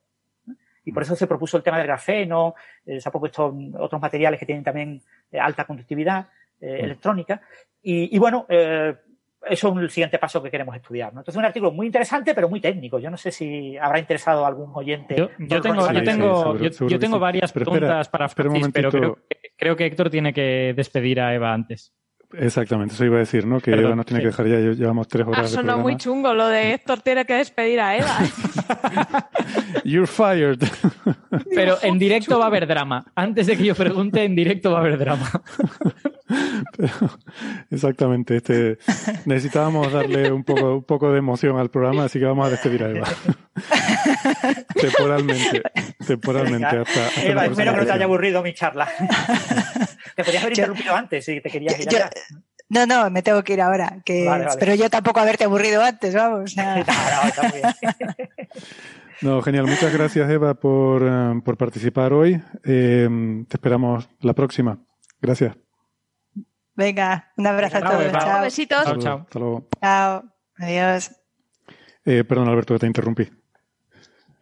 Y 0.85 0.91
por 0.91 1.03
eso 1.03 1.15
se 1.15 1.27
propuso 1.27 1.57
el 1.57 1.63
tema 1.63 1.77
del 1.77 1.87
grafeno, 1.87 2.55
eh, 2.85 2.99
se 2.99 3.07
ha 3.07 3.11
propuesto 3.11 3.55
otros 3.79 4.01
materiales 4.01 4.39
que 4.39 4.45
tienen 4.45 4.63
también 4.63 5.01
eh, 5.31 5.39
alta 5.39 5.65
conductividad 5.65 6.27
electrónica. 6.59 7.41
Y, 7.81 8.15
y 8.15 8.19
bueno, 8.19 8.47
eso 9.49 9.69
es 9.69 9.77
el 9.77 9.89
siguiente 9.89 10.19
paso 10.19 10.41
que 10.41 10.49
queremos 10.49 10.75
estudiar. 10.75 11.13
¿no? 11.13 11.21
Entonces, 11.21 11.37
un 11.37 11.45
artículo 11.45 11.71
muy 11.71 11.87
interesante, 11.87 12.33
pero 12.33 12.49
muy 12.49 12.59
técnico. 12.59 12.99
Yo 12.99 13.09
no 13.09 13.17
sé 13.17 13.31
si 13.31 13.77
habrá 13.77 13.99
interesado 13.99 14.45
a 14.45 14.47
algún 14.47 14.71
oyente. 14.73 15.15
Yo, 15.15 15.61
tengo, 15.61 15.91
yo 15.91 16.03
tengo, 16.03 16.57
yo, 16.57 16.99
tengo 16.99 17.19
varias 17.19 17.51
preguntas 17.51 18.09
para 18.09 18.29
Francis, 18.29 18.69
pero 18.73 18.91
creo 18.91 19.15
que, 19.15 19.51
creo 19.57 19.75
que 19.75 19.85
Héctor 19.85 20.09
tiene 20.09 20.33
que 20.33 20.73
despedir 20.75 21.19
a 21.19 21.33
Eva 21.33 21.53
antes. 21.53 21.93
Exactamente, 22.35 22.95
eso 22.95 23.05
iba 23.05 23.17
a 23.17 23.19
decir, 23.19 23.45
¿no? 23.45 23.59
Que 23.59 23.71
Eva 23.71 23.95
nos 23.95 24.07
tiene 24.07 24.21
que 24.21 24.27
dejar 24.27 24.47
ya, 24.47 24.57
llevamos 24.57 25.07
tres 25.07 25.27
horas. 25.27 25.45
Ha 25.45 25.47
sonado 25.47 25.77
muy 25.77 25.97
chungo 25.97 26.33
lo 26.33 26.47
de 26.47 26.73
Héctor 26.73 27.01
tiene 27.01 27.25
que 27.25 27.35
despedir 27.35 27.79
a 27.79 27.95
Eva. 27.95 28.17
You're 29.83 30.07
fired. 30.07 30.59
Pero 31.53 31.77
en 31.83 31.99
directo 31.99 32.39
va 32.39 32.45
a 32.45 32.47
haber 32.47 32.65
drama. 32.65 33.05
Antes 33.15 33.47
de 33.47 33.57
que 33.57 33.65
yo 33.65 33.75
pregunte, 33.75 34.23
en 34.23 34.35
directo 34.35 34.71
va 34.71 34.79
a 34.79 34.81
haber 34.81 34.97
drama. 34.97 35.29
exactamente, 37.69 38.37
este, 38.37 38.77
necesitábamos 39.25 39.91
darle 39.91 40.31
un 40.31 40.43
poco, 40.43 40.75
un 40.75 40.83
poco 40.83 41.11
de 41.11 41.19
emoción 41.19 41.57
al 41.57 41.69
programa, 41.69 42.05
así 42.05 42.19
que 42.19 42.25
vamos 42.25 42.47
a 42.47 42.49
despedir 42.49 42.83
a 42.83 42.89
Eva. 42.89 43.07
temporalmente, 44.79 45.61
temporalmente. 46.05 46.77
Hasta, 46.77 47.21
Eva, 47.23 47.45
espero 47.45 47.73
que 47.73 47.79
no 47.79 47.85
te 47.85 47.91
haya 47.91 48.05
aburrido 48.05 48.41
mi 48.41 48.53
charla. 48.53 48.87
te 50.15 50.23
podías 50.23 50.43
haber 50.43 50.53
interrumpido 50.53 50.95
antes 50.95 51.25
si 51.25 51.41
te 51.41 51.49
querías 51.49 51.79
ir 51.79 51.89
allá. 51.89 52.09
No, 52.69 52.85
no, 52.87 53.09
me 53.09 53.21
tengo 53.21 53.43
que 53.43 53.53
ir 53.53 53.61
ahora. 53.61 53.99
Que, 54.03 54.27
Pero 54.59 54.73
yo 54.75 54.89
tampoco 54.89 55.19
haberte 55.19 55.43
aburrido 55.43 55.83
antes, 55.83 56.15
vamos. 56.15 56.55
no, 59.21 59.41
genial. 59.41 59.67
Muchas 59.67 59.93
gracias, 59.93 60.29
Eva, 60.29 60.55
por, 60.55 61.03
eh, 61.05 61.41
por 61.45 61.57
participar 61.57 62.13
hoy. 62.13 62.41
Eh, 62.63 63.45
te 63.47 63.57
esperamos 63.57 64.09
la 64.21 64.33
próxima. 64.33 64.79
Gracias. 65.21 65.55
Venga, 66.75 67.31
un 67.37 67.47
abrazo 67.47 67.77
a 67.77 67.81
todos. 67.81 68.11
Chao. 68.11 68.41
Besitos. 68.41 68.83
Chao, 68.83 68.97
chao. 68.97 69.17
Hasta 69.21 69.39
luego. 69.39 69.67
Chao. 69.81 70.23
Adiós. 70.57 71.11
Eh, 72.05 72.23
perdón, 72.23 72.49
Alberto, 72.49 72.73
que 72.73 72.79
te 72.79 72.87
interrumpí. 72.87 73.29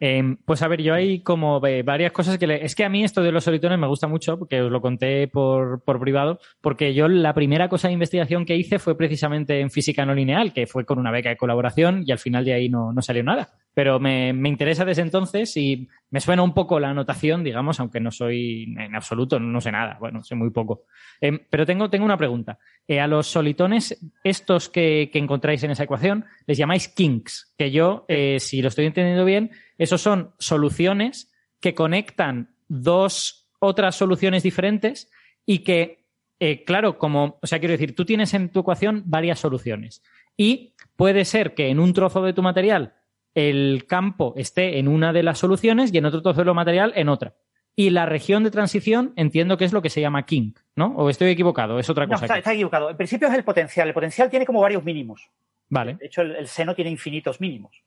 Em, 0.04 0.36
pues 0.36 0.64
a 0.64 0.68
ver, 0.68 0.82
yo 0.82 0.96
hay 0.96 1.20
como 1.20 1.64
eh, 1.68 1.84
varias 1.84 2.12
cosas 2.12 2.40
que... 2.40 2.48
Le... 2.48 2.66
Es 2.66 2.74
que 2.74 2.84
a 2.84 2.90
mí 2.90 3.04
esto 3.04 3.22
de 3.22 3.32
los 3.32 3.44
solitones 3.44 3.78
me 3.78 3.86
gusta 3.86 4.08
mucho, 4.08 4.40
porque 4.40 4.60
os 4.60 4.72
lo 4.72 4.82
conté 4.82 5.28
por, 5.28 5.84
por, 5.84 6.00
privado, 6.00 6.40
porque 6.60 6.96
yo 6.96 7.08
la 7.08 7.36
primera 7.36 7.70
cosa 7.70 7.88
de 7.88 7.94
investigación 7.94 8.44
que 8.44 8.56
hice 8.56 8.80
fue 8.80 8.98
precisamente 8.98 9.60
en 9.60 9.70
física 9.70 10.04
no 10.04 10.16
lineal, 10.16 10.54
que 10.54 10.66
fue 10.66 10.86
con 10.86 10.98
una 10.98 11.12
beca 11.12 11.30
de 11.30 11.38
colaboración 11.38 12.04
y 12.04 12.12
al 12.12 12.18
final 12.18 12.44
de 12.44 12.54
ahí 12.54 12.68
no, 12.68 12.92
no 12.92 13.04
salió 13.04 13.24
nada. 13.24 13.50
Pero 13.76 14.00
me, 14.00 14.34
me, 14.34 14.50
interesa 14.50 14.86
desde 14.86 15.04
entonces 15.04 15.56
y 15.56 15.88
me 16.12 16.20
suena 16.20 16.44
un 16.44 16.54
poco 16.54 16.80
la 16.80 16.90
anotación, 16.90 17.44
digamos, 17.44 17.80
aunque 17.80 18.00
no 18.00 18.12
soy 18.12 18.76
en 18.78 18.94
absoluto, 18.96 19.40
no 19.40 19.62
sé 19.62 19.72
nada, 19.72 19.98
bueno, 20.00 20.22
sé 20.22 20.36
muy 20.36 20.52
poco. 20.52 20.84
Em, 21.20 21.40
pero 21.50 21.66
tengo, 21.66 21.90
tengo 21.90 22.06
una 22.06 22.18
pregunta. 22.18 22.60
Eh, 22.88 23.00
a 23.00 23.08
los 23.08 23.28
solitones, 23.28 23.98
estos 24.24 24.70
que, 24.70 25.10
que, 25.12 25.20
encontráis 25.20 25.64
en 25.64 25.72
esa 25.72 25.86
ecuación, 25.86 26.26
les 26.46 26.58
llamáis 26.58 26.90
kinks, 26.90 27.54
que 27.58 27.72
yo, 27.72 28.06
eh, 28.10 28.40
si 28.40 28.62
lo 28.62 28.68
estoy 28.68 28.86
entendiendo 28.86 29.24
bien, 29.24 29.52
esos 29.78 30.02
son 30.02 30.36
soluciones 30.38 31.34
que 31.62 31.74
conectan 31.74 32.56
dos 32.68 33.50
otras 33.60 33.96
soluciones 33.96 34.44
diferentes 34.44 35.10
y 35.46 35.60
que, 35.60 36.06
eh, 36.40 36.64
claro, 36.66 36.98
como, 36.98 37.40
o 37.42 37.48
sea, 37.48 37.60
quiero 37.60 37.74
decir, 37.74 37.96
tú 37.96 38.04
tienes 38.04 38.34
en 38.34 38.50
tu 38.50 38.60
ecuación 38.60 39.04
varias 39.06 39.40
soluciones 39.40 40.04
y 40.36 40.74
puede 40.96 41.24
ser 41.24 41.54
que 41.54 41.70
en 41.70 41.80
un 41.80 41.94
trozo 41.94 42.22
de 42.24 42.34
tu 42.34 42.42
material 42.42 42.96
el 43.36 43.86
campo 43.88 44.34
esté 44.36 44.80
en 44.80 44.88
una 44.88 45.14
de 45.14 45.24
las 45.24 45.40
soluciones 45.40 45.94
y 45.94 45.98
en 45.98 46.06
otro 46.06 46.22
trozo 46.22 46.42
de 46.42 46.46
lo 46.46 46.54
material 46.54 46.94
en 46.96 47.10
otra. 47.10 47.34
Y 47.76 47.92
la 47.92 48.06
región 48.06 48.44
de 48.44 48.52
transición 48.52 49.14
entiendo 49.16 49.58
que 49.58 49.66
es 49.66 49.72
lo 49.72 49.82
que 49.82 49.90
se 49.90 50.02
llama 50.02 50.26
kink, 50.26 50.60
¿no? 50.76 50.94
¿O 50.98 51.10
estoy 51.10 51.30
equivocado? 51.30 51.80
Es 51.80 51.90
otra 51.90 52.06
cosa. 52.06 52.28
No, 52.28 52.36
está, 52.36 52.54
equivocado. 52.54 52.90
En 52.90 52.98
principio 52.98 53.30
es 53.30 53.34
el 53.34 53.44
potencial. 53.44 53.88
El 53.88 53.94
potencial 53.94 54.30
tiene 54.30 54.46
como 54.46 54.60
varios 54.60 54.84
mínimos. 54.84 55.30
Vale. 55.70 55.96
De 55.96 56.08
hecho, 56.08 56.22
el, 56.22 56.48
seno 56.48 56.76
tiene 56.76 56.92
infinitos 56.92 57.40
mínimos. 57.40 57.82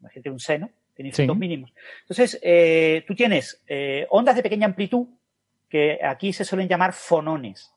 Imagínate 0.00 0.30
un 0.30 0.40
seno 0.40 0.70
tiene 0.94 1.34
mínimos. 1.34 1.72
Entonces, 2.02 2.38
eh, 2.42 3.04
tú 3.06 3.14
tienes 3.14 3.62
eh, 3.66 4.06
ondas 4.10 4.36
de 4.36 4.42
pequeña 4.42 4.66
amplitud 4.66 5.06
que 5.68 5.98
aquí 6.02 6.32
se 6.32 6.44
suelen 6.44 6.68
llamar 6.68 6.92
fonones. 6.92 7.72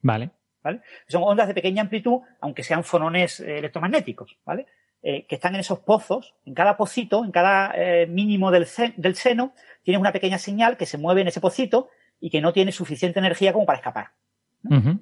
Vale. 0.00 0.30
¿Vale? 0.62 0.80
Son 1.06 1.22
ondas 1.22 1.46
de 1.46 1.54
pequeña 1.54 1.82
amplitud, 1.82 2.20
aunque 2.40 2.62
sean 2.62 2.84
fonones 2.84 3.40
eh, 3.40 3.58
electromagnéticos, 3.58 4.38
¿vale? 4.44 4.66
Que 5.04 5.34
están 5.34 5.54
en 5.54 5.60
esos 5.60 5.80
pozos, 5.80 6.34
en 6.46 6.54
cada 6.54 6.78
pocito, 6.78 7.24
en 7.24 7.30
cada 7.30 7.74
mínimo 8.06 8.50
del, 8.50 8.66
del 8.96 9.14
seno, 9.14 9.52
tienes 9.82 10.00
una 10.00 10.12
pequeña 10.12 10.38
señal 10.38 10.78
que 10.78 10.86
se 10.86 10.96
mueve 10.96 11.20
en 11.20 11.28
ese 11.28 11.42
pocito 11.42 11.90
y 12.20 12.30
que 12.30 12.40
no 12.40 12.54
tiene 12.54 12.72
suficiente 12.72 13.18
energía 13.18 13.52
como 13.52 13.66
para 13.66 13.78
escapar. 13.78 14.12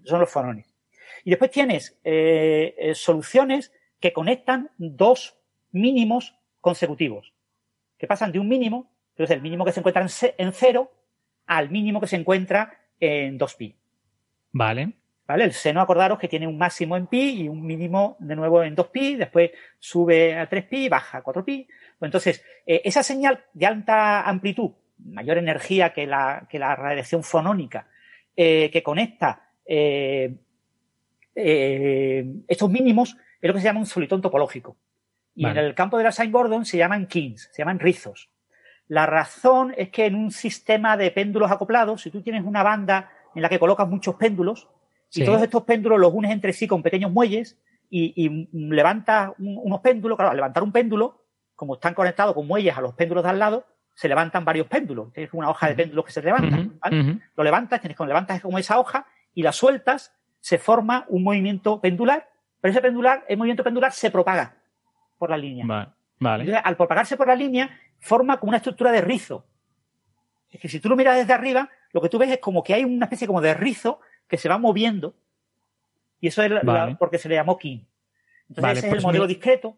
Son 0.04 0.18
los 0.18 0.28
fonones. 0.28 0.74
Y 1.24 1.30
después 1.30 1.52
tienes 1.52 1.96
soluciones 2.94 3.72
que 4.00 4.12
conectan 4.12 4.70
dos 4.76 5.38
mínimos 5.70 6.34
consecutivos 6.60 7.32
que 8.02 8.08
pasan 8.08 8.32
de 8.32 8.40
un 8.40 8.48
mínimo, 8.48 8.90
entonces 9.10 9.36
el 9.36 9.42
mínimo 9.42 9.64
que 9.64 9.70
se 9.70 9.78
encuentra 9.78 10.02
en 10.02 10.52
cero, 10.52 10.90
al 11.46 11.70
mínimo 11.70 12.00
que 12.00 12.08
se 12.08 12.16
encuentra 12.16 12.80
en 12.98 13.38
2pi. 13.38 13.76
Vale. 14.50 14.94
¿Vale? 15.32 15.44
El 15.44 15.54
seno, 15.54 15.80
acordaros 15.80 16.18
que 16.18 16.28
tiene 16.28 16.46
un 16.46 16.58
máximo 16.58 16.94
en 16.94 17.06
pi 17.06 17.44
y 17.44 17.48
un 17.48 17.64
mínimo 17.64 18.18
de 18.18 18.36
nuevo 18.36 18.62
en 18.62 18.76
2pi, 18.76 19.16
después 19.16 19.50
sube 19.78 20.38
a 20.38 20.46
3pi, 20.46 20.90
baja 20.90 21.16
a 21.16 21.24
4pi. 21.24 21.66
Pues 21.98 22.06
entonces, 22.08 22.44
eh, 22.66 22.82
esa 22.84 23.02
señal 23.02 23.42
de 23.54 23.64
alta 23.64 24.28
amplitud, 24.28 24.72
mayor 24.98 25.38
energía 25.38 25.94
que 25.94 26.06
la, 26.06 26.46
que 26.50 26.58
la 26.58 26.76
radiación 26.76 27.22
fonónica, 27.22 27.88
eh, 28.36 28.68
que 28.70 28.82
conecta 28.82 29.48
eh, 29.64 30.34
estos 31.34 32.70
mínimos, 32.70 33.16
es 33.40 33.48
lo 33.48 33.54
que 33.54 33.60
se 33.60 33.64
llama 33.64 33.80
un 33.80 33.86
solitón 33.86 34.20
topológico. 34.20 34.76
Y 35.34 35.46
en 35.46 35.56
el 35.56 35.74
campo 35.74 35.96
de 35.96 36.04
la 36.04 36.12
Saint 36.12 36.30
Gordon 36.30 36.66
se 36.66 36.76
llaman 36.76 37.06
kings, 37.06 37.48
se 37.52 37.62
llaman 37.62 37.78
rizos. 37.78 38.28
La 38.86 39.06
razón 39.06 39.72
es 39.78 39.88
que 39.88 40.04
en 40.04 40.14
un 40.14 40.30
sistema 40.30 40.98
de 40.98 41.10
péndulos 41.10 41.50
acoplados, 41.50 42.02
si 42.02 42.10
tú 42.10 42.20
tienes 42.20 42.44
una 42.44 42.62
banda 42.62 43.10
en 43.34 43.40
la 43.40 43.48
que 43.48 43.58
colocas 43.58 43.88
muchos 43.88 44.16
péndulos 44.16 44.68
y 45.14 45.24
todos 45.24 45.42
estos 45.42 45.62
péndulos 45.64 45.98
los 45.98 46.12
unes 46.12 46.30
entre 46.30 46.52
sí 46.52 46.66
con 46.66 46.82
pequeños 46.82 47.12
muelles 47.12 47.58
y, 47.90 48.48
levantas 48.52 49.32
unos 49.38 49.80
péndulos, 49.80 50.16
claro, 50.16 50.30
al 50.30 50.36
levantar 50.36 50.62
un 50.62 50.72
péndulo, 50.72 51.24
como 51.54 51.74
están 51.74 51.94
conectados 51.94 52.34
con 52.34 52.46
muelles 52.46 52.76
a 52.76 52.80
los 52.80 52.94
péndulos 52.94 53.22
de 53.22 53.30
al 53.30 53.38
lado, 53.38 53.66
se 53.94 54.08
levantan 54.08 54.44
varios 54.44 54.66
péndulos. 54.66 55.12
Tienes 55.12 55.32
una 55.34 55.50
hoja 55.50 55.68
de 55.68 55.74
péndulos 55.74 56.06
que 56.06 56.12
se 56.12 56.22
levanta. 56.22 56.58
Lo 57.36 57.44
levantas, 57.44 57.80
tienes 57.80 57.96
que 57.96 58.06
levantas 58.06 58.40
como 58.40 58.58
esa 58.58 58.78
hoja 58.78 59.06
y 59.34 59.42
la 59.42 59.52
sueltas, 59.52 60.14
se 60.40 60.58
forma 60.58 61.04
un 61.08 61.22
movimiento 61.22 61.80
pendular, 61.80 62.28
pero 62.60 62.72
ese 62.72 62.80
pendular, 62.80 63.24
el 63.28 63.36
movimiento 63.36 63.62
pendular 63.62 63.92
se 63.92 64.10
propaga 64.10 64.56
por 65.18 65.30
la 65.30 65.36
línea. 65.36 65.94
Vale. 66.18 66.56
al 66.56 66.76
propagarse 66.76 67.16
por 67.16 67.26
la 67.26 67.34
línea, 67.34 67.78
forma 67.98 68.38
como 68.38 68.50
una 68.50 68.58
estructura 68.58 68.90
de 68.92 69.00
rizo. 69.00 69.44
Es 70.50 70.60
que 70.60 70.68
si 70.68 70.80
tú 70.80 70.88
lo 70.88 70.96
miras 70.96 71.16
desde 71.16 71.32
arriba, 71.32 71.68
lo 71.92 72.00
que 72.00 72.08
tú 72.08 72.18
ves 72.18 72.30
es 72.30 72.38
como 72.38 72.62
que 72.62 72.74
hay 72.74 72.84
una 72.84 73.06
especie 73.06 73.26
como 73.26 73.40
de 73.40 73.54
rizo 73.54 74.00
que 74.32 74.38
se 74.38 74.48
va 74.48 74.56
moviendo 74.56 75.14
y 76.22 76.28
eso 76.28 76.42
es 76.42 76.50
la- 76.50 76.62
Vale. 76.62 76.92
la- 76.92 76.98
porque 76.98 77.18
se 77.18 77.28
le 77.28 77.34
llamó 77.34 77.58
King. 77.58 77.80
Entonces 78.48 78.62
Vale, 78.62 78.78
ese 78.78 78.86
es 78.86 78.90
pues 78.92 79.02
el 79.02 79.06
modelo 79.06 79.24
mi- 79.24 79.28
discreto. 79.34 79.76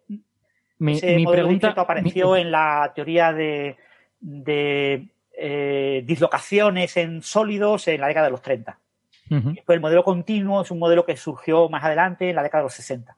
Mi, 0.79 0.93
Ese 0.93 1.17
mi 1.17 1.25
modelo 1.25 1.43
pregunta. 1.43 1.67
discreto 1.67 1.81
apareció 1.81 2.37
en 2.37 2.51
la 2.53 2.93
teoría 2.95 3.33
de, 3.33 3.77
de 4.21 5.09
eh, 5.37 6.03
dislocaciones 6.07 6.97
en 6.97 7.21
sólidos 7.23 7.89
en 7.89 8.01
la 8.01 8.07
década 8.07 8.27
de 8.27 8.31
los 8.31 8.43
30. 8.43 8.79
Ujú. 9.31 9.51
Después 9.55 9.75
el 9.75 9.81
modelo 9.81 10.05
continuo 10.05 10.63
es 10.63 10.71
un 10.71 10.79
modelo 10.79 11.05
que 11.05 11.17
surgió 11.17 11.69
más 11.69 11.83
adelante 11.83 12.31
en 12.31 12.37
la 12.37 12.45
década 12.45 12.63
de 12.63 12.67
los 12.67 12.75
60. 12.75 13.17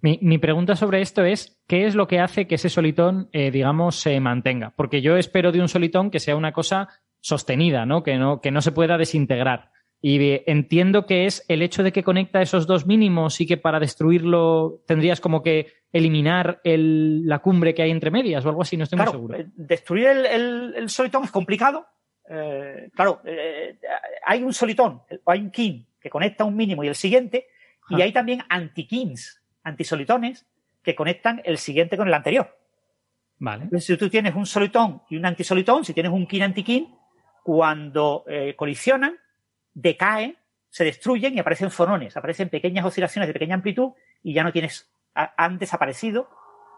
Mi, 0.00 0.18
mi 0.22 0.36
pregunta 0.38 0.76
sobre 0.76 1.00
esto 1.00 1.24
es, 1.24 1.60
¿qué 1.66 1.86
es 1.86 1.94
lo 1.94 2.06
que 2.06 2.20
hace 2.20 2.46
que 2.46 2.54
ese 2.56 2.68
solitón, 2.68 3.28
eh, 3.32 3.50
digamos, 3.50 3.96
se 4.00 4.20
mantenga? 4.20 4.70
Porque 4.76 5.00
yo 5.02 5.16
espero 5.16 5.50
de 5.52 5.60
un 5.60 5.68
solitón 5.68 6.10
que 6.10 6.20
sea 6.20 6.36
una 6.36 6.52
cosa 6.52 6.88
sostenida, 7.20 7.84
¿no? 7.84 8.02
Que 8.04 8.16
no, 8.16 8.40
que 8.40 8.50
no 8.52 8.60
se 8.60 8.70
pueda 8.72 8.96
desintegrar. 8.98 9.70
Y 10.00 10.42
entiendo 10.50 11.06
que 11.06 11.26
es 11.26 11.44
el 11.48 11.60
hecho 11.60 11.82
de 11.82 11.90
que 11.92 12.04
conecta 12.04 12.40
esos 12.40 12.66
dos 12.68 12.86
mínimos 12.86 13.40
y 13.40 13.46
que 13.46 13.56
para 13.56 13.80
destruirlo 13.80 14.80
tendrías 14.86 15.20
como 15.20 15.42
que 15.42 15.72
eliminar 15.92 16.60
el- 16.62 17.26
la 17.26 17.40
cumbre 17.40 17.74
que 17.74 17.82
hay 17.82 17.90
entre 17.90 18.10
medias 18.12 18.44
o 18.44 18.48
algo 18.48 18.62
así, 18.62 18.76
no 18.76 18.84
estoy 18.84 18.96
Claro, 18.96 19.12
muy 19.12 19.18
seguro. 19.18 19.38
eh, 19.38 19.46
destruir 19.56 20.06
el, 20.06 20.26
el- 20.26 20.74
el 20.76 20.88
solitón 20.88 21.24
es 21.24 21.30
complicado. 21.32 21.86
Eh, 22.30 22.90
claro, 22.94 23.20
eh, 23.24 23.76
hay 24.24 24.42
un 24.44 24.52
solitón, 24.52 25.02
hay 25.26 25.40
un 25.40 25.50
kin 25.50 25.86
que 26.00 26.10
conecta 26.10 26.44
un 26.44 26.54
mínimo 26.54 26.84
y 26.84 26.88
el 26.88 26.94
siguiente, 26.94 27.46
y 27.90 28.00
hay 28.02 28.12
también 28.12 28.42
anti-kins, 28.48 29.42
antisolitones, 29.64 30.46
que 30.84 30.94
conectan 30.94 31.40
el 31.44 31.58
siguiente 31.58 31.96
con 31.96 32.06
el 32.06 32.14
anterior. 32.14 32.56
Vale. 33.38 33.64
Entonces, 33.64 33.86
si 33.86 33.96
tú 33.96 34.08
tienes 34.08 34.34
un 34.36 34.46
solitón 34.46 35.02
y 35.10 35.16
un 35.16 35.26
antisolitón, 35.26 35.84
si 35.84 35.92
tienes 35.94 36.12
un 36.12 36.26
kin 36.26 36.42
antikin, 36.42 36.94
cuando 37.42 38.24
eh, 38.28 38.54
colisionan, 38.56 39.16
decaen, 39.80 40.36
se 40.70 40.84
destruyen 40.84 41.34
y 41.34 41.38
aparecen 41.38 41.70
fonones, 41.70 42.16
aparecen 42.16 42.48
pequeñas 42.48 42.84
oscilaciones 42.84 43.28
de 43.28 43.32
pequeña 43.32 43.54
amplitud 43.54 43.92
y 44.22 44.34
ya 44.34 44.42
no 44.42 44.52
tienes, 44.52 44.90
ha- 45.14 45.32
han 45.36 45.58
desaparecido 45.58 46.28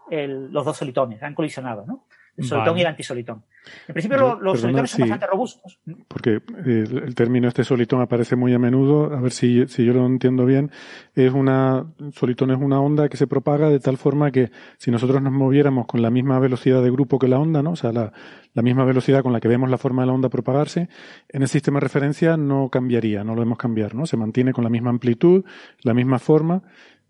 el- 0.09 0.51
los 0.51 0.63
dos 0.65 0.77
solitones, 0.77 1.21
han 1.23 1.33
colisionado, 1.35 1.85
¿no? 1.85 2.05
El 2.37 2.45
solitón 2.45 2.67
Vale. 2.73 2.79
y 2.79 2.81
el 2.81 2.87
antisolitón. 2.87 3.43
En 3.87 3.93
principio 3.93 4.17
Yo- 4.17 4.23
los 4.23 4.37
perdona, 4.39 4.57
solitones 4.61 4.89
son 4.91 4.95
sí. 4.97 5.01
bastante 5.01 5.27
robustos. 5.27 5.79
porque 6.07 6.41
eh, 6.65 6.83
el 7.05 7.13
término 7.13 7.47
este 7.47 7.63
solitón 7.63 8.01
aparece 8.01 8.35
muy 8.35 8.53
a 8.53 8.59
menudo, 8.59 9.13
a 9.15 9.19
ver 9.21 9.31
si, 9.31 9.67
si 9.67 9.85
yo 9.85 9.93
lo 9.93 10.05
entiendo 10.05 10.45
bien, 10.45 10.71
es 11.13 11.31
una, 11.33 11.85
solitón 12.13 12.49
es 12.51 12.57
una 12.57 12.79
onda 12.79 13.09
que 13.09 13.17
se 13.17 13.27
propaga 13.27 13.69
de 13.69 13.79
tal 13.79 13.97
forma 13.97 14.31
que 14.31 14.49
si 14.77 14.89
nosotros 14.91 15.21
nos 15.21 15.33
moviéramos 15.33 15.85
con 15.85 16.01
la 16.01 16.09
misma 16.09 16.39
velocidad 16.39 16.81
de 16.81 16.89
grupo 16.89 17.19
que 17.19 17.27
la 17.27 17.37
onda, 17.39 17.61
¿no? 17.61 17.71
O 17.71 17.75
sea, 17.75 17.91
la, 17.91 18.11
la 18.53 18.61
misma 18.63 18.85
velocidad 18.85 19.21
con 19.21 19.33
la 19.33 19.39
que 19.39 19.47
vemos 19.47 19.69
la 19.69 19.77
forma 19.77 20.01
de 20.03 20.07
la 20.07 20.13
onda 20.13 20.29
propagarse, 20.29 20.89
en 21.29 21.41
el 21.43 21.47
sistema 21.47 21.79
de 21.79 21.81
referencia 21.83 22.37
no 22.37 22.69
cambiaría, 22.69 23.23
no 23.23 23.35
lo 23.35 23.41
vemos 23.41 23.57
cambiar, 23.57 23.93
¿no? 23.93 24.05
Se 24.07 24.17
mantiene 24.17 24.53
con 24.53 24.63
la 24.63 24.69
misma 24.71 24.89
amplitud, 24.89 25.43
la 25.83 25.93
misma 25.93 26.17
forma, 26.17 26.63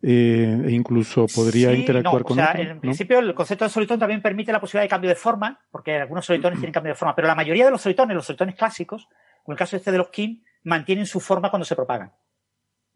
eh, 0.03 0.63
e 0.65 0.71
incluso 0.71 1.27
podría 1.27 1.69
Sí, 1.71 1.81
interactuar 1.81 2.21
no, 2.21 2.27
con 2.27 2.39
o 2.39 2.41
sea, 2.41 2.51
otro, 2.51 2.61
en 2.63 2.75
¿no? 2.75 2.81
principio 2.81 3.19
el 3.19 3.33
concepto 3.33 3.65
de 3.65 3.69
solitón 3.69 3.99
también 3.99 4.21
permite 4.21 4.51
la 4.51 4.59
posibilidad 4.59 4.85
de 4.85 4.89
cambio 4.89 5.09
de 5.09 5.15
forma, 5.15 5.59
porque 5.69 5.95
algunos 5.95 6.25
solitones 6.25 6.59
tienen 6.59 6.73
cambio 6.73 6.93
de 6.93 6.97
forma, 6.97 7.15
pero 7.15 7.27
la 7.27 7.35
mayoría 7.35 7.65
de 7.65 7.71
los 7.71 7.81
solitones, 7.81 8.15
los 8.15 8.25
solitones 8.25 8.55
clásicos, 8.55 9.07
como 9.43 9.53
el 9.53 9.59
caso 9.59 9.75
este 9.75 9.91
de 9.91 9.97
los 9.97 10.09
kin, 10.09 10.43
mantienen 10.63 11.05
su 11.05 11.19
forma 11.19 11.49
cuando 11.49 11.65
se 11.65 11.75
propagan. 11.75 12.11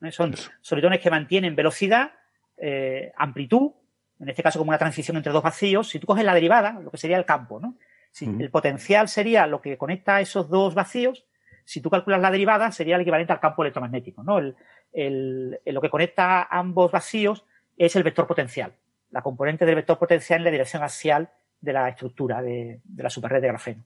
¿Eh? 0.01 0.11
Son 0.11 0.33
Eso. 0.33 0.51
solitones 0.61 0.99
que 0.99 1.09
mantienen 1.09 1.55
velocidad, 1.55 2.11
eh, 2.57 3.11
amplitud, 3.17 3.71
en 4.19 4.29
este 4.29 4.43
caso 4.43 4.59
como 4.59 4.69
una 4.69 4.77
transición 4.77 5.17
entre 5.17 5.31
dos 5.31 5.43
vacíos. 5.43 5.89
Si 5.89 5.99
tú 5.99 6.07
coges 6.07 6.23
la 6.23 6.33
derivada, 6.33 6.79
lo 6.79 6.89
que 6.91 6.97
sería 6.97 7.17
el 7.17 7.25
campo, 7.25 7.59
¿no? 7.59 7.75
Si 8.11 8.25
el 8.25 8.49
potencial 8.49 9.09
sería 9.09 9.45
lo 9.45 9.61
que 9.61 9.77
conecta 9.77 10.21
esos 10.21 10.49
dos 10.49 10.73
vacíos, 10.73 11.25
si 11.65 11.81
tú 11.81 11.89
calculas 11.89 12.21
la 12.21 12.31
derivada, 12.31 12.71
sería 12.71 12.95
el 12.95 13.01
equivalente 13.01 13.33
al 13.33 13.41
campo 13.41 13.63
electromagnético, 13.63 14.23
¿no? 14.23 14.37
El, 14.37 14.55
el- 14.95 15.59
lo 15.65 15.81
que 15.81 15.89
conecta 15.89 16.43
ambos 16.43 16.91
vacíos 16.91 17.45
es 17.77 17.95
el 17.95 18.03
vector 18.03 18.25
potencial, 18.25 18.73
la 19.11 19.21
componente 19.21 19.65
del 19.65 19.75
vector 19.75 19.97
potencial 19.99 20.39
en 20.39 20.45
la 20.45 20.51
dirección 20.51 20.83
axial 20.83 21.29
de 21.61 21.73
la 21.73 21.89
estructura 21.89 22.41
de, 22.41 22.79
de 22.83 23.03
la 23.03 23.09
superred 23.09 23.41
de 23.41 23.47
grafeno. 23.47 23.83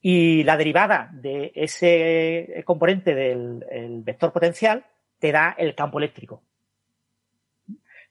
Y 0.00 0.44
la 0.44 0.56
derivada 0.56 1.10
de 1.12 1.52
ese 1.54 2.62
componente 2.64 3.14
del 3.14 3.64
el 3.70 4.02
vector 4.02 4.32
potencial 4.32 4.84
te 5.18 5.32
da 5.32 5.54
el 5.58 5.74
campo 5.74 5.98
eléctrico. 5.98 6.42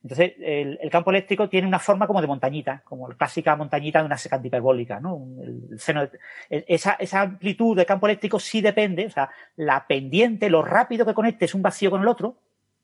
Entonces, 0.05 0.33
el, 0.39 0.77
el 0.83 0.89
campo 0.91 1.09
eléctrico 1.09 1.49
tiene 1.49 1.67
una 1.67 1.79
forma 1.79 2.05
como 2.05 2.21
de 2.21 2.27
montañita, 2.27 2.83
como 2.85 3.09
la 3.09 3.15
clásica 3.15 3.55
montañita 3.55 3.99
de 4.01 4.05
una 4.05 4.19
secante 4.19 4.49
hiperbólica, 4.49 4.99
¿no? 4.99 5.19
El- 5.41 5.63
el 5.71 5.79
seno 5.79 6.01
de- 6.05 6.19
el- 6.47 6.63
esa, 6.67 6.91
esa 6.99 7.21
amplitud 7.21 7.75
del 7.75 7.87
campo 7.87 8.05
eléctrico 8.05 8.39
sí 8.39 8.61
depende, 8.61 9.07
o 9.07 9.09
sea, 9.09 9.31
la 9.55 9.87
pendiente, 9.87 10.51
lo 10.51 10.61
rápido 10.61 11.07
que 11.07 11.15
conectes 11.15 11.55
un 11.55 11.63
vacío 11.63 11.89
con 11.89 12.01
el 12.03 12.07
otro, 12.07 12.37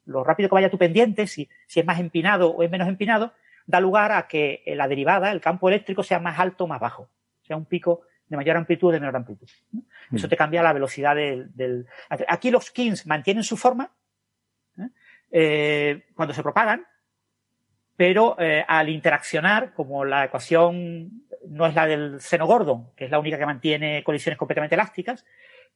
lo 0.06 0.24
rápido 0.24 0.50
que 0.50 0.56
vaya 0.56 0.72
tu 0.72 0.80
pendiente, 0.80 1.27
si, 1.27 1.48
si 1.67 1.80
es 1.80 1.85
más 1.85 2.00
empinado 2.00 2.50
o 2.50 2.64
es 2.64 2.72
menos 2.72 2.88
empinado, 2.88 3.33
da 3.67 3.80
lugar 3.80 4.11
a 4.14 4.27
que 4.27 4.64
la 4.75 4.88
derivada, 4.88 5.32
el 5.32 5.41
campo 5.41 5.69
eléctrico, 5.69 6.01
sea 6.01 6.19
más 6.19 6.40
alto 6.40 6.64
o 6.64 6.67
más 6.67 6.80
bajo. 6.80 7.08
Sea 7.43 7.56
un 7.56 7.66
pico 7.66 8.01
de 8.30 8.35
mayor 8.35 8.58
amplitud 8.58 8.88
o 8.88 8.91
de 8.93 9.00
menor 9.00 9.16
amplitud. 9.16 9.48
¿no? 9.74 9.83
Eso 10.11 10.27
te 10.27 10.35
cambia 10.35 10.64
la 10.64 10.74
velocidad 10.74 11.16
del, 11.16 11.56
del- 11.56 11.85
Aquí 12.27 12.50
los 12.50 12.72
kins 12.72 13.06
mantienen 13.06 13.43
su 13.43 13.58
forma 13.58 13.91
¿eh? 14.80 14.88
Eh, 15.30 16.06
cuando 16.16 16.33
se 16.33 16.41
propagan, 16.41 16.83
pero 18.01 18.35
eh, 18.39 18.65
al 18.67 18.89
interaccionar, 18.89 19.73
como 19.75 20.03
la 20.05 20.25
ecuación 20.25 21.21
no 21.47 21.67
es 21.67 21.75
la 21.75 21.85
del 21.85 22.19
seno 22.19 22.47
Gordon, 22.47 22.88
que 22.95 23.05
es 23.05 23.11
la 23.11 23.19
única 23.19 23.38
que 23.38 23.45
mantiene 23.45 24.03
colisiones 24.03 24.39
completamente 24.39 24.73
elásticas, 24.73 25.23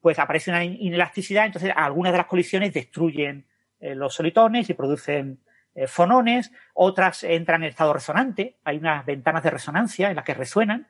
pues 0.01 0.17
aparece 0.17 0.49
una 0.49 0.63
in- 0.63 0.75
inelasticidad, 0.79 1.45
entonces 1.45 1.71
algunas 1.75 2.11
de 2.13 2.17
las 2.17 2.25
colisiones 2.25 2.73
destruyen 2.73 3.45
eh, 3.79 3.93
los 3.93 4.15
solitones 4.15 4.67
y 4.71 4.73
producen 4.73 5.37
eh, 5.75 5.85
fonones, 5.85 6.51
otras 6.73 7.23
entran 7.23 7.61
en 7.61 7.69
estado 7.69 7.93
resonante, 7.93 8.55
hay 8.63 8.77
unas 8.77 9.05
ventanas 9.05 9.43
de 9.43 9.51
resonancia 9.51 10.09
en 10.09 10.15
las 10.15 10.25
que 10.25 10.33
resuenan, 10.33 10.87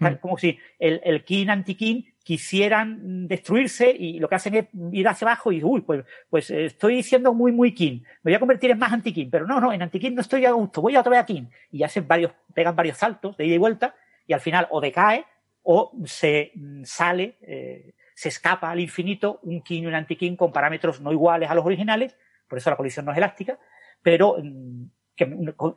Mm. 0.00 0.14
como 0.20 0.36
si 0.36 0.58
el, 0.80 1.00
el 1.04 1.22
kin 1.22 1.48
anti-kin 1.50 2.11
quisieran 2.22 3.24
mm, 3.24 3.26
destruirse 3.26 3.90
y 3.90 4.18
lo 4.18 4.28
que 4.28 4.34
hacen 4.34 4.54
es 4.54 4.66
ir 4.92 5.08
hacia 5.08 5.26
abajo 5.28 5.52
y, 5.52 5.62
uy, 5.62 5.80
pues, 5.80 6.04
pues 6.30 6.50
eh, 6.50 6.66
estoy 6.66 7.02
siendo 7.02 7.34
muy, 7.34 7.52
muy 7.52 7.74
kin, 7.74 8.02
me 8.22 8.30
voy 8.30 8.34
a 8.34 8.38
convertir 8.38 8.70
en 8.70 8.78
más 8.78 8.92
anti-kin, 8.92 9.30
pero 9.30 9.46
no, 9.46 9.60
no, 9.60 9.72
en 9.72 9.82
anti-kin 9.82 10.14
no 10.14 10.20
estoy 10.20 10.44
a 10.46 10.52
gusto, 10.52 10.80
voy 10.80 10.96
a 10.96 11.00
otra 11.00 11.10
vez 11.10 11.20
a 11.20 11.26
kin. 11.26 11.50
Y 11.70 11.82
hacen 11.82 12.06
varios, 12.06 12.32
pegan 12.54 12.76
varios 12.76 12.98
saltos 12.98 13.36
de 13.36 13.46
ida 13.46 13.54
y 13.54 13.58
vuelta 13.58 13.94
y 14.26 14.32
al 14.32 14.40
final 14.40 14.68
o 14.70 14.80
decae 14.80 15.24
o 15.62 15.92
se 16.04 16.52
mm, 16.54 16.84
sale, 16.84 17.38
eh, 17.42 17.94
se 18.14 18.28
escapa 18.28 18.70
al 18.70 18.80
infinito 18.80 19.40
un 19.42 19.62
kin 19.62 19.84
y 19.84 19.86
un 19.86 19.94
anti-kin 19.94 20.36
con 20.36 20.52
parámetros 20.52 21.00
no 21.00 21.12
iguales 21.12 21.50
a 21.50 21.54
los 21.54 21.64
originales, 21.64 22.16
por 22.48 22.58
eso 22.58 22.70
la 22.70 22.76
colisión 22.76 23.06
no 23.06 23.12
es 23.12 23.18
elástica, 23.18 23.58
pero 24.02 24.36
mm, 24.42 24.84
que 25.16 25.24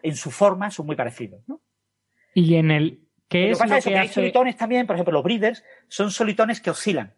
en 0.03 0.15
su 0.15 0.31
forma 0.31 0.71
son 0.71 0.85
muy 0.85 0.95
parecidos, 0.95 1.41
¿no? 1.47 1.61
Y 2.33 2.55
en 2.55 2.69
el. 2.69 3.04
¿Qué 3.27 3.49
Lo 3.49 3.55
que 3.55 3.59
pasa 3.59 3.77
es 3.77 3.85
que 3.85 3.97
hay 3.97 4.07
solitones 4.07 4.55
también, 4.55 4.85
por 4.85 4.95
ejemplo, 4.95 5.13
los 5.13 5.23
breeders 5.23 5.63
son 5.87 6.11
solitones 6.11 6.61
que 6.61 6.69
oscilan. 6.69 7.13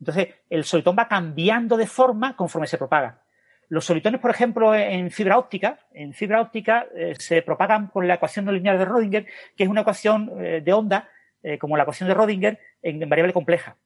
Entonces, 0.00 0.34
el 0.50 0.64
solitón 0.64 0.96
va 0.98 1.08
cambiando 1.08 1.76
de 1.76 1.86
forma 1.86 2.34
conforme 2.36 2.66
se 2.66 2.78
propaga. 2.78 3.22
Los 3.68 3.84
solitones, 3.84 4.20
por 4.20 4.30
ejemplo, 4.30 4.74
en 4.74 5.10
fibra 5.10 5.38
óptica, 5.38 5.78
en 5.92 6.12
fibra 6.12 6.40
óptica 6.40 6.86
eh, 6.94 7.14
se 7.18 7.40
propagan 7.42 7.88
por 7.88 8.04
la 8.04 8.14
ecuación 8.14 8.44
no 8.44 8.52
lineal 8.52 8.78
de 8.78 8.84
Rödinger, 8.84 9.26
que 9.56 9.62
es 9.64 9.68
una 9.68 9.82
ecuación 9.82 10.30
eh, 10.44 10.60
de 10.60 10.72
onda, 10.72 11.08
eh, 11.42 11.56
como 11.56 11.76
la 11.76 11.84
ecuación 11.84 12.08
de 12.08 12.14
Rödinger, 12.14 12.58
en, 12.82 13.02
en 13.02 13.08
variable 13.08 13.32
compleja. 13.32 13.76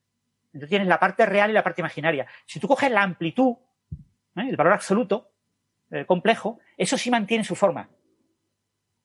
Entonces 0.47 0.69
tienes 0.69 0.87
la 0.87 0.99
parte 0.99 1.25
real 1.25 1.51
y 1.51 1.53
la 1.53 1.63
parte 1.63 1.81
imaginaria. 1.81 2.25
Si 2.45 2.59
tú 2.59 2.67
coges 2.67 2.89
la 2.89 3.03
amplitud, 3.03 3.55
el 4.35 4.55
valor 4.55 4.73
absoluto, 4.73 5.31
complejo, 6.05 6.59
eso 6.75 6.97
sí 6.97 7.09
mantiene 7.09 7.45
su 7.45 7.55
forma. 7.55 7.87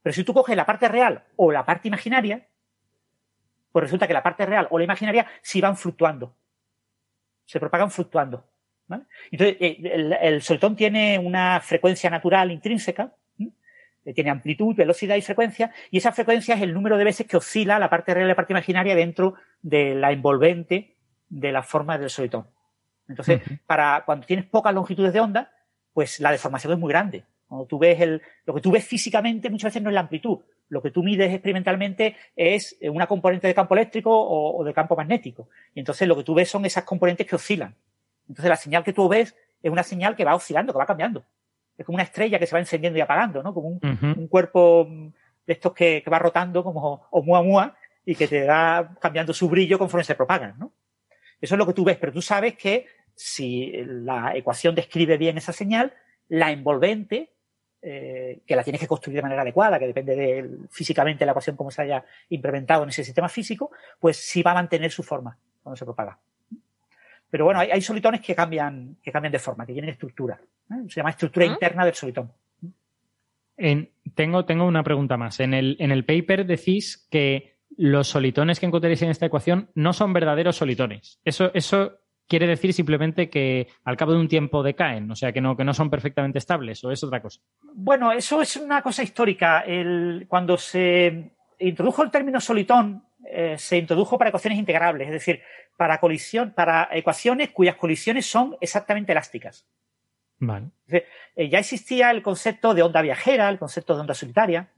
Pero 0.02 0.12
si 0.12 0.24
tú 0.24 0.34
coges 0.34 0.56
la 0.56 0.66
parte 0.66 0.88
real 0.88 1.24
o 1.36 1.52
la 1.52 1.64
parte 1.64 1.88
imaginaria, 1.88 2.46
pues 3.70 3.84
resulta 3.84 4.06
que 4.06 4.12
la 4.12 4.22
parte 4.22 4.44
real 4.44 4.68
o 4.70 4.78
la 4.78 4.84
imaginaria 4.84 5.26
sí 5.40 5.60
van 5.60 5.76
fluctuando. 5.76 6.34
Se 7.46 7.60
propagan 7.60 7.90
fluctuando. 7.90 8.44
¿vale? 8.86 9.04
Entonces, 9.30 9.56
eh, 9.60 9.78
el, 9.84 10.12
el 10.12 10.42
solitón 10.42 10.76
tiene 10.76 11.18
una 11.18 11.60
frecuencia 11.60 12.10
natural 12.10 12.50
intrínseca, 12.50 13.14
¿sí? 13.36 13.52
Eh, 14.04 14.12
tiene 14.12 14.30
amplitud, 14.30 14.74
velocidad 14.74 15.16
y 15.16 15.22
frecuencia, 15.22 15.72
y 15.90 15.98
esa 15.98 16.12
frecuencia 16.12 16.54
es 16.56 16.62
el 16.62 16.74
número 16.74 16.98
de 16.98 17.04
veces 17.04 17.26
que 17.26 17.36
oscila 17.36 17.78
la 17.78 17.88
parte 17.88 18.12
real 18.12 18.26
y 18.26 18.28
la 18.28 18.36
parte 18.36 18.52
imaginaria 18.52 18.94
dentro 18.94 19.34
de 19.62 19.94
la 19.94 20.12
envolvente 20.12 20.96
de 21.28 21.52
la 21.52 21.62
forma 21.62 21.96
del 21.96 22.10
solitón. 22.10 22.46
Entonces, 23.08 23.40
para 23.66 24.04
cuando 24.04 24.26
tienes 24.26 24.46
pocas 24.46 24.74
longitudes 24.74 25.12
de 25.12 25.20
onda, 25.20 25.52
pues 25.92 26.20
la 26.20 26.32
deformación 26.32 26.72
es 26.72 26.78
muy 26.78 26.90
grande. 26.90 27.24
Cuando 27.52 27.66
tú 27.66 27.78
ves 27.78 28.00
el, 28.00 28.22
lo 28.46 28.54
que 28.54 28.62
tú 28.62 28.70
ves 28.70 28.82
físicamente 28.82 29.50
muchas 29.50 29.68
veces 29.68 29.82
no 29.82 29.90
es 29.90 29.94
la 29.94 30.00
amplitud. 30.00 30.38
Lo 30.70 30.80
que 30.80 30.90
tú 30.90 31.02
mides 31.02 31.30
experimentalmente 31.30 32.16
es 32.34 32.78
eh, 32.80 32.88
una 32.88 33.06
componente 33.06 33.46
de 33.46 33.54
campo 33.54 33.74
eléctrico 33.74 34.10
o, 34.10 34.58
o 34.58 34.64
de 34.64 34.72
campo 34.72 34.96
magnético. 34.96 35.50
Y 35.74 35.80
entonces 35.80 36.08
lo 36.08 36.16
que 36.16 36.24
tú 36.24 36.32
ves 36.32 36.48
son 36.48 36.64
esas 36.64 36.84
componentes 36.84 37.26
que 37.26 37.36
oscilan. 37.36 37.76
Entonces 38.26 38.48
la 38.48 38.56
señal 38.56 38.82
que 38.84 38.94
tú 38.94 39.06
ves 39.06 39.36
es 39.62 39.70
una 39.70 39.82
señal 39.82 40.16
que 40.16 40.24
va 40.24 40.34
oscilando, 40.34 40.72
que 40.72 40.78
va 40.78 40.86
cambiando. 40.86 41.26
Es 41.76 41.84
como 41.84 41.96
una 41.96 42.04
estrella 42.04 42.38
que 42.38 42.46
se 42.46 42.54
va 42.54 42.60
encendiendo 42.60 42.98
y 42.98 43.02
apagando, 43.02 43.42
¿no? 43.42 43.52
Como 43.52 43.68
un, 43.68 44.28
cuerpo 44.28 44.88
de 44.88 45.52
estos 45.52 45.74
que, 45.74 46.00
que 46.02 46.10
va 46.10 46.18
rotando 46.18 46.64
como 46.64 47.06
Oumuamua 47.10 47.76
y 48.06 48.14
que 48.14 48.28
te 48.28 48.46
va 48.46 48.94
cambiando 48.98 49.34
su 49.34 49.46
brillo 49.46 49.78
conforme 49.78 50.04
se 50.04 50.14
propagan, 50.14 50.58
¿no? 50.58 50.72
Eso 51.38 51.54
es 51.54 51.58
lo 51.58 51.66
que 51.66 51.74
tú 51.74 51.84
ves, 51.84 51.98
pero 51.98 52.14
tú 52.14 52.22
sabes 52.22 52.56
que 52.56 52.86
si 53.14 53.72
la 53.84 54.34
ecuación 54.34 54.74
describe 54.74 55.18
bien 55.18 55.36
esa 55.36 55.52
señal, 55.52 55.92
la 56.28 56.50
envolvente, 56.50 57.34
eh, 57.84 58.42
que 58.46 58.54
la 58.54 58.62
tienes 58.62 58.80
que 58.80 58.86
construir 58.86 59.16
de 59.16 59.22
manera 59.22 59.42
adecuada, 59.42 59.76
que 59.76 59.88
depende 59.88 60.14
de 60.14 60.50
físicamente 60.70 61.26
la 61.26 61.32
ecuación 61.32 61.56
como 61.56 61.70
se 61.70 61.82
haya 61.82 62.04
implementado 62.28 62.84
en 62.84 62.90
ese 62.90 63.02
sistema 63.02 63.28
físico, 63.28 63.72
pues 63.98 64.16
sí 64.16 64.40
va 64.40 64.52
a 64.52 64.54
mantener 64.54 64.92
su 64.92 65.02
forma 65.02 65.36
cuando 65.62 65.76
se 65.76 65.84
propaga. 65.84 66.16
Pero 67.28 67.46
bueno, 67.46 67.60
hay, 67.60 67.80
solitones 67.80 68.20
que 68.20 68.34
cambian, 68.34 68.98
que 69.02 69.10
cambian 69.10 69.32
de 69.32 69.38
forma, 69.38 69.66
que 69.66 69.72
tienen 69.72 69.90
estructura. 69.90 70.38
¿eh? 70.70 70.84
Se 70.88 70.96
llama 71.00 71.10
estructura 71.10 71.46
interna 71.46 71.84
del 71.84 71.94
solitón. 71.94 72.30
tengo, 74.14 74.44
tengo 74.44 74.64
una 74.66 74.84
pregunta 74.84 75.16
más. 75.16 75.40
En 75.40 75.54
el, 75.54 75.76
en 75.80 75.90
el 75.90 76.04
paper 76.04 76.46
decís 76.46 77.08
que 77.10 77.56
los 77.76 78.08
solitones 78.08 78.60
que 78.60 78.66
encontraréis 78.66 79.02
en 79.02 79.10
esta 79.10 79.26
ecuación 79.26 79.70
no 79.74 79.92
son 79.92 80.12
verdaderos 80.12 80.56
solitones. 80.56 81.18
Eso, 81.24 81.50
eso 81.54 82.01
quiere 82.32 82.46
decir 82.46 82.72
simplemente 82.72 83.28
que 83.28 83.68
al 83.84 83.98
cabo 83.98 84.12
de 84.12 84.18
un 84.18 84.26
tiempo 84.26 84.62
decaen, 84.62 85.10
o 85.10 85.14
sea, 85.14 85.32
que 85.32 85.42
no, 85.42 85.54
que 85.54 85.64
no 85.64 85.74
son 85.74 85.90
perfectamente 85.90 86.38
estables, 86.38 86.82
o 86.82 86.90
es 86.90 87.04
otra 87.04 87.20
cosa. 87.20 87.42
Bueno, 87.74 88.10
eso 88.10 88.40
es 88.40 88.56
una 88.56 88.80
cosa 88.80 89.02
histórica. 89.02 89.60
El, 89.60 90.24
cuando 90.28 90.56
se 90.56 91.32
introdujo 91.58 92.02
el 92.02 92.10
término 92.10 92.40
solitón, 92.40 93.04
eh, 93.30 93.56
se 93.58 93.76
introdujo 93.76 94.16
para 94.16 94.30
ecuaciones 94.30 94.58
integrables, 94.58 95.08
es 95.08 95.12
decir, 95.12 95.42
para 95.76 96.00
colisión, 96.00 96.54
para 96.56 96.88
ecuaciones 96.92 97.50
cuyas 97.50 97.76
colisiones 97.76 98.24
son 98.24 98.56
exactamente 98.62 99.12
elásticas. 99.12 99.66
Vale. 100.38 100.70
Eh, 100.88 101.50
ya 101.50 101.58
existía 101.58 102.10
el 102.12 102.22
concepto 102.22 102.72
de 102.72 102.80
onda 102.80 103.02
viajera, 103.02 103.50
el 103.50 103.58
concepto 103.58 103.94
de 103.94 104.00
onda 104.00 104.14
solitaria, 104.14 104.70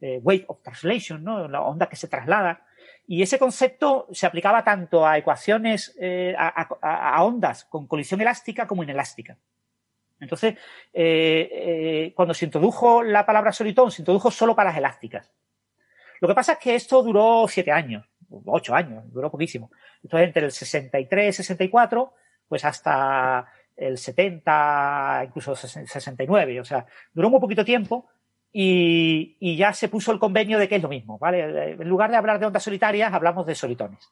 eh, 0.00 0.20
wave 0.22 0.44
of 0.46 0.62
translation, 0.62 1.24
¿no? 1.24 1.48
la 1.48 1.62
onda 1.62 1.88
que 1.88 1.96
se 1.96 2.06
traslada. 2.06 2.64
Y 3.06 3.22
ese 3.22 3.38
concepto 3.38 4.08
se 4.12 4.26
aplicaba 4.26 4.64
tanto 4.64 5.06
a 5.06 5.16
ecuaciones, 5.16 5.96
a, 6.36 7.22
ondas 7.22 7.64
con 7.64 7.86
colisión 7.86 8.20
elástica 8.20 8.66
como 8.66 8.82
inelástica. 8.82 9.38
Entonces, 10.18 10.54
cuando 12.14 12.34
se 12.34 12.46
introdujo 12.46 13.02
la 13.04 13.24
palabra 13.24 13.52
solitón, 13.52 13.92
se 13.92 14.02
introdujo 14.02 14.30
solo 14.30 14.56
para 14.56 14.70
las 14.70 14.78
elásticas. 14.78 15.30
Lo 16.20 16.28
que 16.28 16.34
pasa 16.34 16.54
es 16.54 16.58
que 16.58 16.74
esto 16.74 17.02
duró 17.02 17.46
siete 17.48 17.70
años, 17.70 18.08
ocho 18.46 18.74
años, 18.74 19.04
duró 19.12 19.30
poquísimo. 19.30 19.70
Entonces, 20.02 20.26
entre 20.28 20.46
el 20.46 20.52
63 20.52 21.28
y 21.28 21.32
64, 21.32 22.14
pues 22.48 22.64
hasta 22.64 23.46
el 23.76 23.98
70, 23.98 25.24
incluso 25.26 25.54
69, 25.54 26.60
o 26.60 26.64
sea, 26.64 26.86
duró 27.12 27.30
muy 27.30 27.40
poquito 27.40 27.64
tiempo 27.64 28.08
y, 28.58 29.56
ya 29.56 29.74
se 29.74 29.88
puso 29.88 30.12
el 30.12 30.18
convenio 30.18 30.58
de 30.58 30.66
que 30.66 30.76
es 30.76 30.82
lo 30.82 30.88
mismo, 30.88 31.18
¿vale? 31.18 31.72
En 31.72 31.88
lugar 31.88 32.10
de 32.10 32.16
hablar 32.16 32.40
de 32.40 32.46
ondas 32.46 32.62
solitarias, 32.62 33.12
hablamos 33.12 33.44
de 33.46 33.54
solitones. 33.54 34.10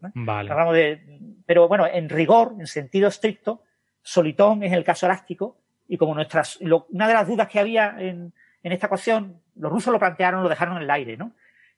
Vale. 0.00 0.50
Hablamos 0.50 0.74
de, 0.74 1.00
pero 1.46 1.68
bueno, 1.68 1.86
en 1.86 2.08
rigor, 2.08 2.56
en 2.58 2.66
sentido 2.66 3.06
estricto, 3.06 3.62
solitón 4.02 4.64
es 4.64 4.72
el 4.72 4.82
caso 4.82 5.06
elástico 5.06 5.58
y 5.86 5.96
como 5.96 6.12
nuestras, 6.12 6.58
una 6.60 7.06
de 7.06 7.14
las 7.14 7.28
dudas 7.28 7.48
que 7.48 7.60
había 7.60 7.94
en, 7.96 8.32
en 8.64 8.72
esta 8.72 8.86
ecuación, 8.86 9.40
los 9.54 9.70
rusos 9.70 9.92
lo 9.92 10.00
plantearon, 10.00 10.42
lo 10.42 10.48
dejaron 10.48 10.78
en 10.78 10.82
el 10.82 10.90
aire, 10.90 11.16
¿no? 11.16 11.30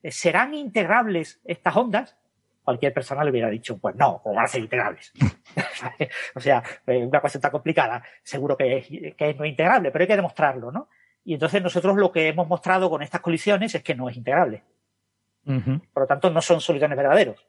Eh, 0.02 0.10
¿serán 0.10 0.54
integrables 0.54 1.42
estas 1.44 1.76
ondas? 1.76 2.16
Cualquier 2.64 2.94
persona 2.94 3.24
le 3.24 3.30
hubiera 3.30 3.50
dicho, 3.50 3.76
pues 3.76 3.94
no, 3.94 4.22
¿cómo 4.22 4.36
van 4.36 4.46
a 4.46 4.48
ser 4.48 4.62
integrables? 4.62 5.12
o 6.34 6.40
sea, 6.40 6.62
eh, 6.86 7.04
una 7.04 7.20
cuestión 7.20 7.42
tan 7.42 7.50
complicada, 7.50 8.02
seguro 8.22 8.56
que 8.56 8.78
es, 8.78 8.86
que 8.88 9.30
es 9.30 9.36
no 9.36 9.44
integrable, 9.44 9.90
pero 9.90 10.02
hay 10.02 10.08
que 10.08 10.16
demostrarlo, 10.16 10.72
¿no? 10.72 10.88
Y 11.26 11.34
entonces 11.34 11.60
nosotros 11.60 11.96
lo 11.96 12.12
que 12.12 12.28
hemos 12.28 12.46
mostrado 12.46 12.88
con 12.88 13.02
estas 13.02 13.20
colisiones 13.20 13.74
es 13.74 13.82
que 13.82 13.96
no 13.96 14.08
es 14.08 14.16
integrable. 14.16 14.62
Por 15.44 16.02
lo 16.02 16.06
tanto, 16.06 16.30
no 16.30 16.40
son 16.40 16.60
solitones 16.60 16.96
verdaderos. 16.96 17.44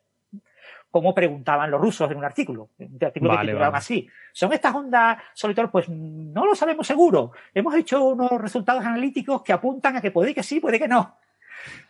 Como 0.90 1.14
preguntaban 1.14 1.70
los 1.70 1.80
rusos 1.80 2.10
en 2.10 2.18
un 2.18 2.26
artículo, 2.26 2.70
un 2.80 2.98
artículo 3.00 3.34
que 3.34 3.46
titulaban 3.46 3.76
así. 3.76 4.10
¿Son 4.34 4.52
estas 4.52 4.74
ondas 4.74 5.20
solitores? 5.36 5.70
Pues 5.70 5.90
no 5.90 6.48
lo 6.48 6.56
sabemos 6.56 6.88
seguro. 6.88 7.34
Hemos 7.54 7.76
hecho 7.76 8.04
unos 8.04 8.32
resultados 8.42 8.84
analíticos 8.84 9.44
que 9.44 9.54
apuntan 9.54 9.96
a 9.96 10.02
que 10.02 10.10
puede 10.10 10.34
que 10.34 10.42
sí, 10.42 10.60
puede 10.60 10.80
que 10.80 10.88
no. 10.88 11.16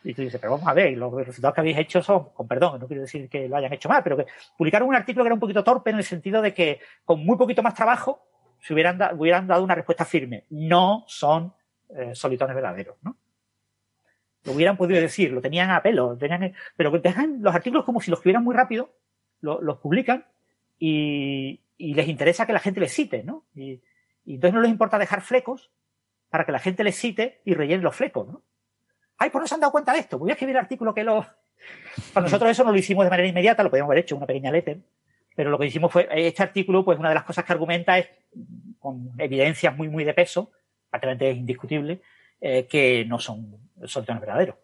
Y 0.03 0.14
tú 0.14 0.24
dices, 0.24 0.41
pero 0.41 0.53
vamos 0.53 0.67
a 0.67 0.74
ver, 0.74 0.98
los 0.98 1.14
resultados 1.14 1.56
que 1.56 1.61
habéis 1.61 1.77
hecho 1.77 2.03
son, 2.03 2.32
con 2.33 2.49
perdón, 2.49 2.82
no 2.82 2.88
quiero 2.88 3.03
decir 3.03 3.30
que 3.30 3.48
lo 3.48 3.56
hayan 3.56 3.72
hecho 3.72 3.88
mal, 3.88 4.03
pero 4.03 4.17
que 4.17 4.25
publicaron 4.57 4.90
un 4.90 4.95
artículo 4.95 5.24
que 5.24 5.27
era 5.27 5.35
un 5.35 5.40
poquito 5.40 5.64
torpe 5.64 5.91
en 5.91 5.98
el 5.98 6.03
sentido 6.03 6.41
de 6.41 6.53
que 6.53 6.82
con 7.06 7.25
muy 7.25 7.38
poquito 7.38 7.64
más 7.64 7.75
trabajo 7.75 8.24
se 8.59 8.74
hubieran, 8.74 8.99
hubieran 9.17 9.48
dado 9.48 9.64
una 9.64 9.75
respuesta 9.75 10.03
firme. 10.03 10.43
No 10.49 11.06
son 11.07 11.53
eh, 11.90 12.16
solitones 12.16 12.56
verdaderos, 12.56 12.98
¿no? 13.01 13.17
Lo 14.43 14.53
hubieran 14.53 14.77
podido 14.77 15.01
decir, 15.01 15.32
lo 15.32 15.41
tenían 15.41 15.72
a 15.72 15.82
pelo, 15.82 16.17
tenían, 16.17 16.53
pero 16.75 16.91
dejan 16.91 17.41
los 17.41 17.53
artículos 17.53 17.85
como 17.85 17.99
si 17.99 18.11
los 18.11 18.19
escribieran 18.19 18.43
muy 18.43 18.56
rápido, 18.56 18.93
los 19.41 19.77
publican 19.80 20.25
y, 20.80 21.61
les 21.77 22.07
interesa 22.07 22.45
que 22.45 22.53
la 22.53 22.59
gente 22.59 22.80
les 22.80 22.93
cite, 22.93 23.24
¿no? 23.24 23.45
Y, 23.53 23.82
entonces 24.25 24.53
no 24.53 24.61
les 24.61 24.72
importa 24.72 24.98
dejar 24.98 25.22
flecos 25.22 25.72
para 26.30 26.45
que 26.45 26.51
la 26.51 26.59
gente 26.59 26.83
les 26.83 26.95
cite 26.95 27.41
y 27.45 27.53
rellene 27.53 27.83
los 27.83 27.95
flecos, 27.95 28.27
¿no? 28.27 28.43
ay, 29.17 29.30
pues 29.30 29.41
no 29.41 29.48
se 29.48 29.56
han 29.56 29.61
dado 29.61 29.72
cuenta 29.72 29.93
de 29.93 29.99
esto, 29.99 30.19
voy 30.19 30.30
a 30.30 30.33
escribir 30.33 30.56
el 30.56 30.61
artículo 30.61 30.93
que 30.93 31.03
lo... 31.03 31.25
Para 32.14 32.25
nosotros 32.25 32.51
eso 32.51 32.64
no 32.64 32.72
lo 32.72 32.77
hicimos 32.77 33.03
de 33.06 33.09
manera 33.09 33.27
inmediata, 33.27 33.64
lo 33.64 33.69
podíamos 33.69 33.90
haber 33.90 34.03
hecho, 34.03 34.16
una 34.16 34.27
pequeña 34.27 34.51
letter, 34.51 34.80
pero 35.35 35.49
lo 35.49 35.57
que 35.57 35.66
hicimos 35.66 35.91
fue, 35.91 36.07
este 36.11 36.43
artículo, 36.43 36.85
pues 36.85 36.99
una 36.99 37.09
de 37.09 37.16
las 37.16 37.24
cosas 37.24 37.43
que 37.45 37.53
argumenta 37.53 37.98
es, 37.98 38.07
con 38.80 39.11
evidencias 39.17 39.75
muy, 39.75 39.90
muy 39.90 40.03
de 40.03 40.14
peso, 40.14 40.51
prácticamente 40.90 41.32
es 41.32 41.38
indiscutible, 41.38 42.01
eh, 42.41 42.67
que 42.67 43.06
no 43.06 43.19
son 43.19 43.57
solitones 43.85 44.22
verdaderos. 44.22 44.56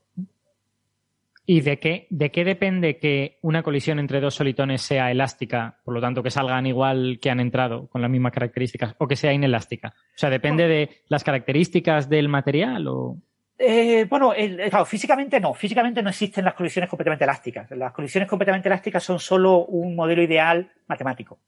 ¿Y 1.45 1.59
de 1.59 1.77
qué, 1.77 2.07
de 2.09 2.31
qué 2.31 2.45
depende 2.45 2.97
que 2.97 3.37
una 3.41 3.63
colisión 3.63 3.99
entre 3.99 4.21
dos 4.21 4.35
solitones 4.35 4.81
sea 4.81 5.11
elástica, 5.11 5.79
por 5.83 5.93
lo 5.93 5.99
tanto 5.99 6.23
que 6.23 6.31
salgan 6.31 6.65
igual 6.65 7.19
que 7.21 7.29
han 7.29 7.41
entrado 7.41 7.87
con 7.87 8.01
las 8.01 8.09
mismas 8.09 8.31
características, 8.31 8.95
o 8.97 9.07
que 9.07 9.17
sea 9.17 9.33
inelástica? 9.33 9.93
O 9.97 10.17
sea, 10.17 10.29
¿depende 10.29 10.67
de 10.69 10.89
las 11.09 11.23
características 11.23 12.07
del 12.07 12.29
material 12.29 12.87
o...? 12.87 13.17
Eh, 13.57 14.05
bueno, 14.09 14.33
claro, 14.69 14.85
físicamente 14.85 15.39
no. 15.39 15.53
Físicamente 15.53 16.01
no 16.01 16.09
existen 16.09 16.45
las 16.45 16.53
colisiones 16.53 16.89
completamente 16.89 17.23
elásticas. 17.23 17.69
Las 17.71 17.91
colisiones 17.91 18.29
completamente 18.29 18.67
elásticas 18.67 19.03
son 19.03 19.19
solo 19.19 19.65
un 19.65 19.95
modelo 19.95 20.23
ideal 20.23 20.71
matemático. 20.87 21.39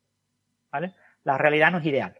¿vale? 0.72 0.94
La 1.24 1.38
realidad 1.38 1.72
no 1.72 1.80
es 1.80 1.86
ideal. 1.86 2.14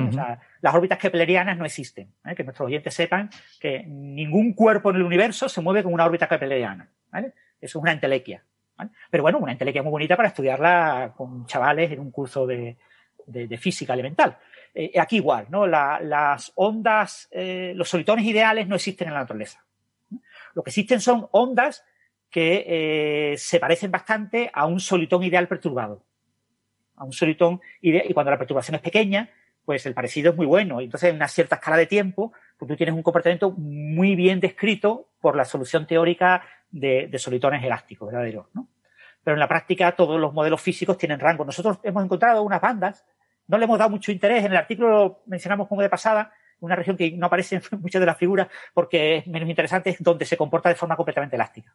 O 0.00 0.12
sea, 0.12 0.40
las 0.60 0.74
órbitas 0.74 0.98
keplerianas 0.98 1.56
no 1.56 1.64
existen. 1.64 2.12
¿eh? 2.24 2.34
Que 2.34 2.44
nuestros 2.44 2.66
oyentes 2.66 2.94
sepan 2.94 3.30
que 3.60 3.84
ningún 3.86 4.52
cuerpo 4.54 4.90
en 4.90 4.96
el 4.96 5.02
universo 5.02 5.48
se 5.48 5.60
mueve 5.60 5.82
con 5.82 5.92
una 5.92 6.04
órbita 6.04 6.28
kepleriana. 6.28 6.88
¿vale? 7.10 7.34
Eso 7.60 7.78
es 7.78 7.82
una 7.82 7.92
entelequia. 7.92 8.42
Pero 9.10 9.22
bueno, 9.22 9.38
una 9.38 9.52
entelequia 9.52 9.82
muy 9.82 9.90
bonita 9.90 10.16
para 10.16 10.28
estudiarla 10.28 11.14
con 11.16 11.46
chavales 11.46 11.90
en 11.92 12.00
un 12.00 12.10
curso 12.10 12.46
de 12.46 12.76
física 13.58 13.94
elemental. 13.94 14.36
Eh, 14.78 15.00
aquí 15.00 15.16
igual, 15.16 15.46
¿no? 15.48 15.66
las 15.66 16.52
ondas, 16.54 17.28
eh, 17.30 17.72
los 17.74 17.88
solitones 17.88 18.26
ideales 18.26 18.68
no 18.68 18.76
existen 18.76 19.08
en 19.08 19.14
la 19.14 19.20
naturaleza. 19.20 19.64
Lo 20.52 20.62
que 20.62 20.68
existen 20.68 21.00
son 21.00 21.28
ondas 21.30 21.82
que 22.28 22.64
eh, 23.32 23.38
se 23.38 23.58
parecen 23.58 23.90
bastante 23.90 24.50
a 24.52 24.66
un 24.66 24.78
solitón 24.78 25.22
ideal 25.22 25.48
perturbado. 25.48 26.04
A 26.96 27.04
un 27.04 27.14
solitón 27.14 27.62
ideal, 27.80 28.04
y 28.06 28.12
cuando 28.12 28.30
la 28.30 28.36
perturbación 28.36 28.74
es 28.74 28.82
pequeña, 28.82 29.30
pues 29.66 29.84
el 29.84 29.92
parecido 29.92 30.30
es 30.30 30.36
muy 30.36 30.46
bueno. 30.46 30.80
Entonces, 30.80 31.10
en 31.10 31.16
una 31.16 31.28
cierta 31.28 31.56
escala 31.56 31.76
de 31.76 31.86
tiempo, 31.86 32.32
pues 32.56 32.66
tú 32.66 32.76
tienes 32.76 32.94
un 32.94 33.02
comportamiento 33.02 33.50
muy 33.50 34.14
bien 34.14 34.40
descrito 34.40 35.10
por 35.20 35.36
la 35.36 35.44
solución 35.44 35.86
teórica 35.86 36.42
de, 36.70 37.08
de 37.08 37.18
solitones 37.18 37.62
elásticos 37.62 38.08
verdaderos, 38.08 38.46
¿no? 38.54 38.68
Pero 39.22 39.34
en 39.34 39.40
la 39.40 39.48
práctica 39.48 39.92
todos 39.92 40.18
los 40.18 40.32
modelos 40.32 40.62
físicos 40.62 40.96
tienen 40.96 41.20
rango. 41.20 41.44
Nosotros 41.44 41.80
hemos 41.82 42.02
encontrado 42.02 42.42
unas 42.42 42.62
bandas 42.62 43.04
no 43.48 43.58
le 43.58 43.64
hemos 43.64 43.78
dado 43.78 43.90
mucho 43.90 44.12
interés. 44.12 44.44
En 44.44 44.52
el 44.52 44.58
artículo 44.58 44.88
lo 44.88 45.22
mencionamos 45.26 45.68
como 45.68 45.82
de 45.82 45.88
pasada, 45.88 46.32
una 46.60 46.76
región 46.76 46.96
que 46.96 47.12
no 47.12 47.26
aparece 47.26 47.56
en 47.56 47.62
muchas 47.80 48.00
de 48.00 48.06
las 48.06 48.16
figuras 48.16 48.48
porque 48.74 49.18
es 49.18 49.26
menos 49.26 49.48
interesante, 49.48 49.90
es 49.90 50.02
donde 50.02 50.24
se 50.24 50.36
comporta 50.36 50.68
de 50.68 50.74
forma 50.74 50.96
completamente 50.96 51.36
elástica. 51.36 51.74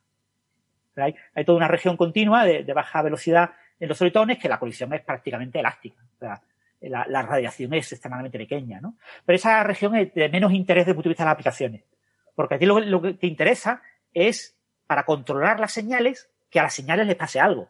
Hay, 0.95 1.15
toda 1.45 1.57
una 1.57 1.69
región 1.69 1.95
continua 1.95 2.43
de, 2.43 2.73
baja 2.73 3.01
velocidad 3.01 3.51
en 3.79 3.87
los 3.87 3.97
solitones 3.97 4.37
que 4.37 4.49
la 4.49 4.59
colisión 4.59 4.93
es 4.93 5.01
prácticamente 5.01 5.59
elástica. 5.59 5.95
La, 6.81 7.21
radiación 7.21 7.73
es 7.73 7.91
extremadamente 7.91 8.37
pequeña, 8.37 8.81
¿no? 8.81 8.97
Pero 9.25 9.35
esa 9.35 9.63
región 9.63 9.95
es 9.95 10.13
de 10.13 10.29
menos 10.29 10.51
interés 10.51 10.81
desde 10.81 10.91
el 10.91 10.95
punto 10.95 11.09
de 11.09 11.11
vista 11.11 11.23
de 11.23 11.27
las 11.27 11.33
aplicaciones. 11.33 11.83
Porque 12.35 12.55
a 12.55 12.57
ti 12.57 12.65
lo, 12.65 12.79
lo 12.79 13.01
que 13.01 13.13
te 13.13 13.27
interesa 13.27 13.81
es 14.13 14.57
para 14.87 15.05
controlar 15.05 15.59
las 15.59 15.71
señales 15.71 16.29
que 16.49 16.59
a 16.59 16.63
las 16.63 16.73
señales 16.73 17.07
les 17.07 17.15
pase 17.15 17.39
algo. 17.39 17.69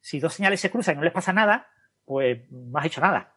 Si 0.00 0.18
dos 0.18 0.34
señales 0.34 0.60
se 0.60 0.70
cruzan 0.70 0.94
y 0.94 0.98
no 0.98 1.04
les 1.04 1.12
pasa 1.12 1.32
nada, 1.32 1.68
pues 2.04 2.40
no 2.50 2.78
has 2.78 2.86
hecho 2.86 3.00
nada. 3.00 3.32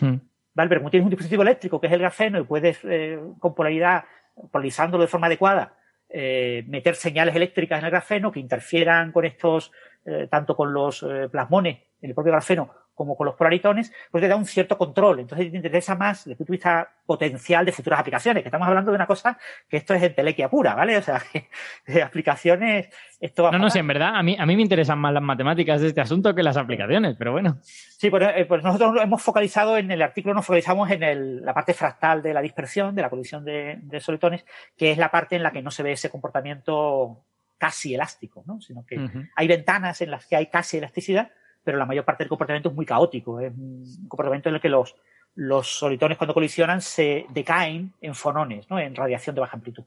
Hmm. 0.00 0.16
¿Vale? 0.54 0.68
Pero 0.68 0.80
como 0.80 0.90
tienes 0.90 1.04
un 1.04 1.10
dispositivo 1.10 1.42
eléctrico 1.42 1.80
que 1.80 1.86
es 1.86 1.92
el 1.92 1.98
grafeno 1.98 2.38
y 2.38 2.44
puedes, 2.44 2.78
eh, 2.84 3.18
con 3.38 3.54
polaridad, 3.54 4.04
polarizándolo 4.50 5.02
de 5.02 5.08
forma 5.08 5.26
adecuada, 5.26 5.74
eh, 6.08 6.64
meter 6.68 6.94
señales 6.94 7.34
eléctricas 7.34 7.78
en 7.78 7.86
el 7.86 7.90
grafeno 7.90 8.30
que 8.30 8.40
interfieran 8.40 9.10
con 9.10 9.24
estos, 9.24 9.72
eh, 10.04 10.28
tanto 10.30 10.54
con 10.54 10.72
los 10.72 11.04
plasmones 11.30 11.78
en 12.00 12.10
el 12.10 12.14
propio 12.14 12.32
grafeno 12.32 12.70
como 12.96 13.14
con 13.14 13.26
los 13.26 13.36
polaritones, 13.36 13.92
pues 14.10 14.22
te 14.22 14.26
da 14.26 14.34
un 14.34 14.46
cierto 14.46 14.76
control. 14.76 15.20
Entonces 15.20 15.50
te 15.50 15.56
interesa 15.56 15.94
más 15.94 16.24
desde 16.24 16.32
el 16.32 16.36
punto 16.38 16.52
de 16.52 16.56
vista 16.56 16.90
potencial 17.04 17.64
de 17.64 17.70
futuras 17.70 18.00
aplicaciones, 18.00 18.42
que 18.42 18.48
estamos 18.48 18.66
hablando 18.66 18.90
de 18.90 18.96
una 18.96 19.06
cosa 19.06 19.38
que 19.68 19.76
esto 19.76 19.94
es 19.94 20.02
entelequia 20.02 20.48
pura, 20.48 20.74
¿vale? 20.74 20.96
O 20.96 21.02
sea, 21.02 21.22
que 21.32 21.48
de 21.86 22.02
aplicaciones, 22.02 22.88
esto 23.20 23.44
va 23.44 23.52
No, 23.52 23.58
no, 23.58 23.70
sí, 23.70 23.78
en 23.78 23.86
verdad, 23.86 24.16
a 24.16 24.22
mí, 24.22 24.34
a 24.38 24.46
mí 24.46 24.56
me 24.56 24.62
interesan 24.62 24.98
más 24.98 25.12
las 25.12 25.22
matemáticas 25.22 25.80
de 25.82 25.88
este 25.88 26.00
asunto 26.00 26.34
que 26.34 26.42
las 26.42 26.56
aplicaciones, 26.56 27.14
pero 27.18 27.32
bueno. 27.32 27.58
Sí, 27.60 28.08
pues, 28.08 28.26
eh, 28.34 28.46
pues 28.46 28.64
nosotros 28.64 28.94
hemos 29.02 29.22
focalizado 29.22 29.76
en 29.76 29.90
el 29.90 30.00
artículo, 30.00 30.34
nos 30.34 30.46
focalizamos 30.46 30.90
en 30.90 31.02
el, 31.02 31.44
la 31.44 31.52
parte 31.52 31.74
fractal 31.74 32.22
de 32.22 32.32
la 32.32 32.40
dispersión, 32.40 32.94
de 32.94 33.02
la 33.02 33.10
colisión 33.10 33.44
de, 33.44 33.78
de 33.82 34.00
solitones, 34.00 34.46
que 34.76 34.90
es 34.90 34.98
la 34.98 35.10
parte 35.10 35.36
en 35.36 35.42
la 35.42 35.52
que 35.52 35.62
no 35.62 35.70
se 35.70 35.82
ve 35.82 35.92
ese 35.92 36.10
comportamiento 36.10 37.22
casi 37.58 37.94
elástico, 37.94 38.42
¿no? 38.46 38.60
Sino 38.60 38.84
que 38.84 38.98
Ujú. 38.98 39.24
hay 39.34 39.48
ventanas 39.48 40.00
en 40.00 40.10
las 40.10 40.26
que 40.26 40.36
hay 40.36 40.46
casi 40.46 40.78
elasticidad, 40.78 41.30
pero 41.66 41.78
la 41.78 41.84
mayor 41.84 42.04
parte 42.04 42.22
del 42.22 42.28
comportamiento 42.28 42.68
es 42.68 42.76
muy 42.76 42.86
caótico. 42.86 43.40
Es 43.40 43.52
un 43.52 44.06
comportamiento 44.06 44.48
en 44.48 44.54
el 44.54 44.60
que 44.60 44.68
los, 44.68 44.94
los 45.34 45.66
solitones 45.66 46.16
cuando 46.16 46.32
colisionan 46.32 46.80
se 46.80 47.26
decaen 47.30 47.92
en 48.00 48.14
fonones, 48.14 48.70
¿no? 48.70 48.78
en 48.78 48.94
radiación 48.94 49.34
de 49.34 49.40
baja 49.40 49.56
amplitud. 49.56 49.82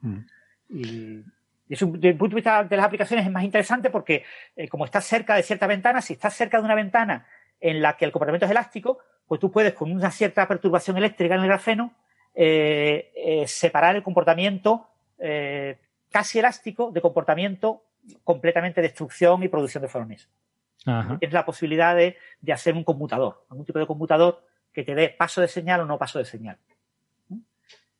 Mm. 0.00 0.18
Y, 0.70 1.22
eso, 1.68 1.84
desde 1.84 2.08
el 2.08 2.16
punto 2.16 2.34
de 2.34 2.36
vista 2.36 2.64
de 2.64 2.76
las 2.78 2.86
aplicaciones, 2.86 3.26
es 3.26 3.30
más 3.30 3.44
interesante 3.44 3.90
porque, 3.90 4.24
eh, 4.56 4.68
como 4.68 4.86
estás 4.86 5.04
cerca 5.04 5.34
de 5.34 5.42
cierta 5.42 5.66
ventana, 5.66 6.00
si 6.00 6.14
estás 6.14 6.32
cerca 6.32 6.56
de 6.56 6.64
una 6.64 6.74
ventana 6.74 7.26
en 7.60 7.82
la 7.82 7.94
que 7.98 8.06
el 8.06 8.10
comportamiento 8.10 8.46
es 8.46 8.50
elástico, 8.50 8.98
pues 9.28 9.38
tú 9.38 9.52
puedes, 9.52 9.74
con 9.74 9.92
una 9.92 10.10
cierta 10.10 10.48
perturbación 10.48 10.96
eléctrica 10.96 11.34
en 11.34 11.42
el 11.42 11.46
grafeno, 11.46 11.92
eh, 12.34 13.12
eh, 13.14 13.46
separar 13.46 13.96
el 13.96 14.02
comportamiento 14.02 14.88
casi 16.10 16.40
elástico 16.40 16.90
de 16.90 17.00
comportamiento 17.00 17.84
completamente 18.24 18.80
de 18.80 18.88
destrucción 18.88 19.42
y 19.42 19.48
producción 19.48 19.82
de 19.82 19.88
fonones. 19.88 20.28
Ajá. 20.86 21.18
Tienes 21.18 21.32
la 21.34 21.44
posibilidad 21.44 21.94
de, 21.94 22.16
de 22.40 22.52
hacer 22.52 22.74
un 22.74 22.84
conmutador, 22.84 23.44
algún 23.50 23.64
tipo 23.64 23.78
de 23.78 23.86
conmutador 23.86 24.44
que 24.72 24.82
te 24.84 24.94
dé 24.94 25.10
paso 25.10 25.40
de 25.40 25.48
señal 25.48 25.80
o 25.80 25.84
no 25.86 25.98
paso 25.98 26.18
de 26.18 26.24
señal. 26.24 26.56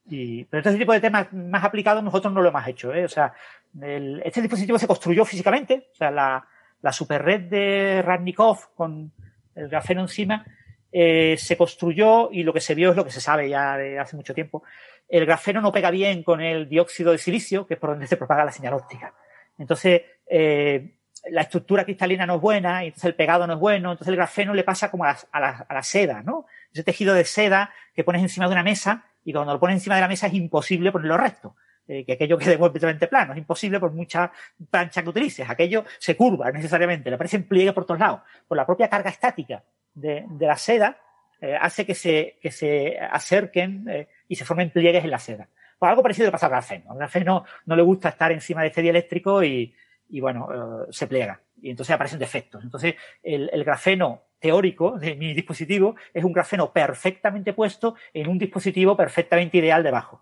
Y, 0.09 0.44
pero 0.44 0.61
este 0.69 0.78
tipo 0.78 0.93
de 0.93 1.01
temas 1.01 1.33
más 1.33 1.62
aplicados 1.65 2.02
nosotros 2.02 2.33
no 2.33 2.43
lo 2.43 2.49
hemos 2.49 2.67
hecho. 2.67 2.93
¿eh? 2.93 3.05
O 3.05 3.09
sea, 3.09 3.33
el- 3.81 4.20
este 4.25 4.41
dispositivo 4.43 4.78
se 4.78 4.86
construyó 4.89 5.25
físicamente, 5.25 5.89
o 5.93 5.94
sea, 5.94 6.11
la, 6.11 6.44
la 6.81 6.93
superred 6.93 7.43
de 7.43 8.02
Radnikov 8.02 8.75
con 8.75 9.12
el 9.55 9.69
grafeno 9.69 10.01
encima 10.02 10.44
eh, 10.91 11.36
se 11.39 11.57
construyó 11.57 12.31
y 12.33 12.43
lo 12.43 12.52
que 12.52 12.61
se 12.61 12.75
vio 12.75 12.91
es 12.91 12.97
lo 12.97 13.05
que 13.05 13.11
se 13.12 13.20
sabe 13.20 13.49
ya 13.49 13.77
de 13.77 13.99
hace 13.99 14.17
mucho 14.17 14.35
tiempo. 14.35 14.65
El 15.09 15.25
grafeno 15.25 15.61
no 15.61 15.70
pega 15.73 15.91
bien 15.91 16.23
con 16.23 16.41
el 16.41 16.69
dióxido 16.69 17.12
de 17.12 17.19
silicio, 17.19 17.67
que 17.67 17.75
es 17.75 17.81
por 17.81 17.91
donde 17.91 18.07
se 18.07 18.17
propaga 18.17 18.44
la 18.44 18.51
señal 18.52 18.75
óptica. 18.75 19.15
Entonces, 19.59 20.02
eh, 20.27 20.94
la 21.31 21.42
estructura 21.42 21.84
cristalina 21.84 22.26
no 22.26 22.36
es 22.36 22.41
buena, 22.41 22.83
entonces 22.84 23.05
el 23.05 23.15
pegado 23.15 23.47
no 23.47 23.55
es 23.55 23.59
bueno, 23.60 23.92
entonces 23.92 24.09
el 24.09 24.17
grafeno 24.17 24.55
le 24.55 24.65
pasa 24.65 24.91
como 24.91 25.05
a 25.05 25.17
la, 25.34 25.67
a 25.68 25.75
la- 25.75 25.83
seda, 25.83 26.23
¿no? 26.23 26.47
Ese 26.73 26.83
tejido 26.83 27.15
de 27.15 27.25
seda 27.25 27.70
que 27.94 28.02
pones 28.05 28.23
encima 28.23 28.47
de 28.47 28.52
una 28.52 28.62
mesa 28.65 29.05
y 29.25 29.33
cuando 29.33 29.52
lo 29.52 29.60
pones 29.60 29.76
encima 29.76 29.94
de 29.94 30.01
la 30.01 30.09
mesa 30.09 30.26
es 30.26 30.34
imposible 30.34 30.91
ponerlo 30.91 31.17
recto. 31.17 31.55
eh, 31.89 32.05
que 32.05 32.12
aquello 32.15 32.39
quede 32.39 32.59
completamente 32.59 33.07
plano, 33.07 33.33
es 33.33 33.39
imposible 33.39 33.78
por 33.81 33.92
mucha 33.92 34.31
plancha 34.70 35.02
que 35.02 35.09
utilices, 35.09 35.49
aquello 35.49 35.84
se 35.99 36.17
curva 36.17 36.51
necesariamente, 36.51 37.09
le 37.10 37.15
aparecen 37.17 37.44
pliegues 37.49 37.73
por 37.75 37.84
todos 37.84 38.01
lados. 38.01 38.20
Por 38.49 38.57
la 38.57 38.65
propia 38.67 38.89
carga 38.89 39.10
estática 39.10 39.62
de, 39.94 40.25
la 40.41 40.57
seda 40.57 40.97
eh, 41.41 41.57
hace 41.60 41.84
que 41.86 41.94
se, 41.94 42.39
que 42.41 42.51
se 42.51 42.99
acerquen 43.01 43.84
eh, 43.89 44.09
y 44.28 44.36
se 44.36 44.44
formen 44.44 44.70
pliegues 44.70 45.05
en 45.05 45.10
la 45.10 45.18
seda. 45.18 45.49
Pues 45.78 45.91
algo 45.91 46.02
parecido 46.02 46.26
le 46.26 46.33
pasa 46.33 46.47
al 46.47 46.52
grafeno. 46.52 46.92
Al 46.92 46.99
grafeno 46.99 47.44
no 47.67 47.75
le 47.76 47.83
gusta 47.83 48.10
estar 48.10 48.31
encima 48.31 48.62
de 48.62 48.68
este 48.68 48.83
dieléctrico 48.83 49.42
y, 49.42 49.75
y 50.12 50.20
bueno, 50.20 50.49
eh, 50.52 50.86
se 50.91 51.07
pliega. 51.07 51.41
Y 51.60 51.70
entonces 51.70 51.94
aparecen 51.94 52.18
defectos. 52.18 52.62
Entonces, 52.62 52.94
el, 53.23 53.49
el 53.52 53.65
grafeno 53.65 54.24
teórico 54.39 54.99
de 54.99 55.16
mi 55.16 55.32
dispositivo 55.32 55.97
es 56.12 56.23
un 56.23 56.32
grafeno 56.32 56.70
perfectamente 56.70 57.55
puesto 57.55 57.97
en 58.12 58.28
un 58.28 58.39
dispositivo 58.39 58.94
perfectamente 58.94 59.57
ideal 59.57 59.82
debajo. 59.82 60.20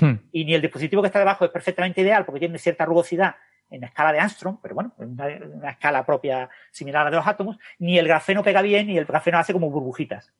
Hmm. 0.00 0.14
Y 0.32 0.46
ni 0.46 0.54
el 0.54 0.62
dispositivo 0.62 1.02
que 1.02 1.06
está 1.06 1.18
debajo 1.18 1.44
es 1.44 1.50
perfectamente 1.50 2.00
ideal 2.00 2.24
porque 2.24 2.40
tiene 2.40 2.58
cierta 2.58 2.86
rugosidad 2.86 3.36
en 3.68 3.82
la 3.82 3.88
escala 3.88 4.12
de 4.12 4.20
Armstrong, 4.20 4.58
pero 4.62 4.74
bueno, 4.74 4.94
en 4.98 5.10
una, 5.10 5.26
una 5.26 5.70
escala 5.70 6.06
propia 6.06 6.48
similar 6.70 7.02
a 7.02 7.04
la 7.04 7.10
de 7.10 7.16
los 7.16 7.26
átomos, 7.26 7.58
ni 7.78 7.98
el 7.98 8.08
grafeno 8.08 8.42
pega 8.42 8.62
bien 8.62 8.88
y 8.88 8.96
el 8.96 9.04
grafeno 9.04 9.38
hace 9.38 9.52
como 9.52 9.70
burbujitas. 9.70 10.32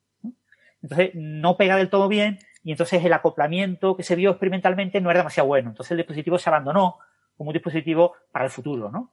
Entonces, 0.82 1.10
no 1.14 1.56
pega 1.56 1.76
del 1.76 1.90
todo 1.90 2.08
bien 2.08 2.38
y 2.62 2.70
entonces 2.70 3.04
el 3.04 3.12
acoplamiento 3.12 3.94
que 3.96 4.04
se 4.04 4.16
vio 4.16 4.30
experimentalmente 4.30 5.00
no 5.00 5.10
era 5.10 5.20
demasiado 5.20 5.48
bueno. 5.48 5.70
Entonces 5.70 5.90
el 5.90 5.98
dispositivo 5.98 6.38
se 6.38 6.48
abandonó 6.48 6.98
como 7.36 7.50
un 7.50 7.54
dispositivo 7.54 8.14
para 8.30 8.44
el 8.46 8.50
futuro, 8.50 8.90
¿no? 8.90 9.12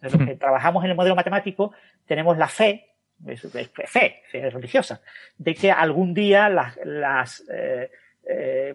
Entonces, 0.00 0.20
los 0.20 0.28
que 0.28 0.36
trabajamos 0.36 0.84
en 0.84 0.90
el 0.90 0.96
modelo 0.96 1.16
matemático 1.16 1.72
tenemos 2.06 2.38
la 2.38 2.48
fe, 2.48 2.94
es, 3.26 3.44
es 3.44 3.70
fe, 3.86 4.22
fe 4.30 4.50
religiosa, 4.50 5.00
de 5.36 5.54
que 5.54 5.72
algún 5.72 6.14
día 6.14 6.48
las, 6.48 6.78
las 6.84 7.44
eh, 7.50 7.90
eh, 8.24 8.74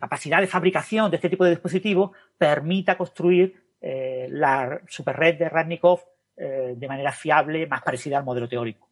capacidad 0.00 0.40
de 0.40 0.48
fabricación 0.48 1.10
de 1.10 1.16
este 1.16 1.30
tipo 1.30 1.44
de 1.44 1.50
dispositivos 1.50 2.10
permita 2.36 2.98
construir 2.98 3.54
eh, 3.80 4.26
la 4.30 4.80
superred 4.88 5.38
de 5.38 5.48
Radnikov 5.48 6.00
de 6.36 6.86
manera 6.86 7.12
fiable, 7.12 7.66
más 7.66 7.80
parecida 7.80 8.18
al 8.18 8.24
modelo 8.24 8.46
teórico. 8.46 8.86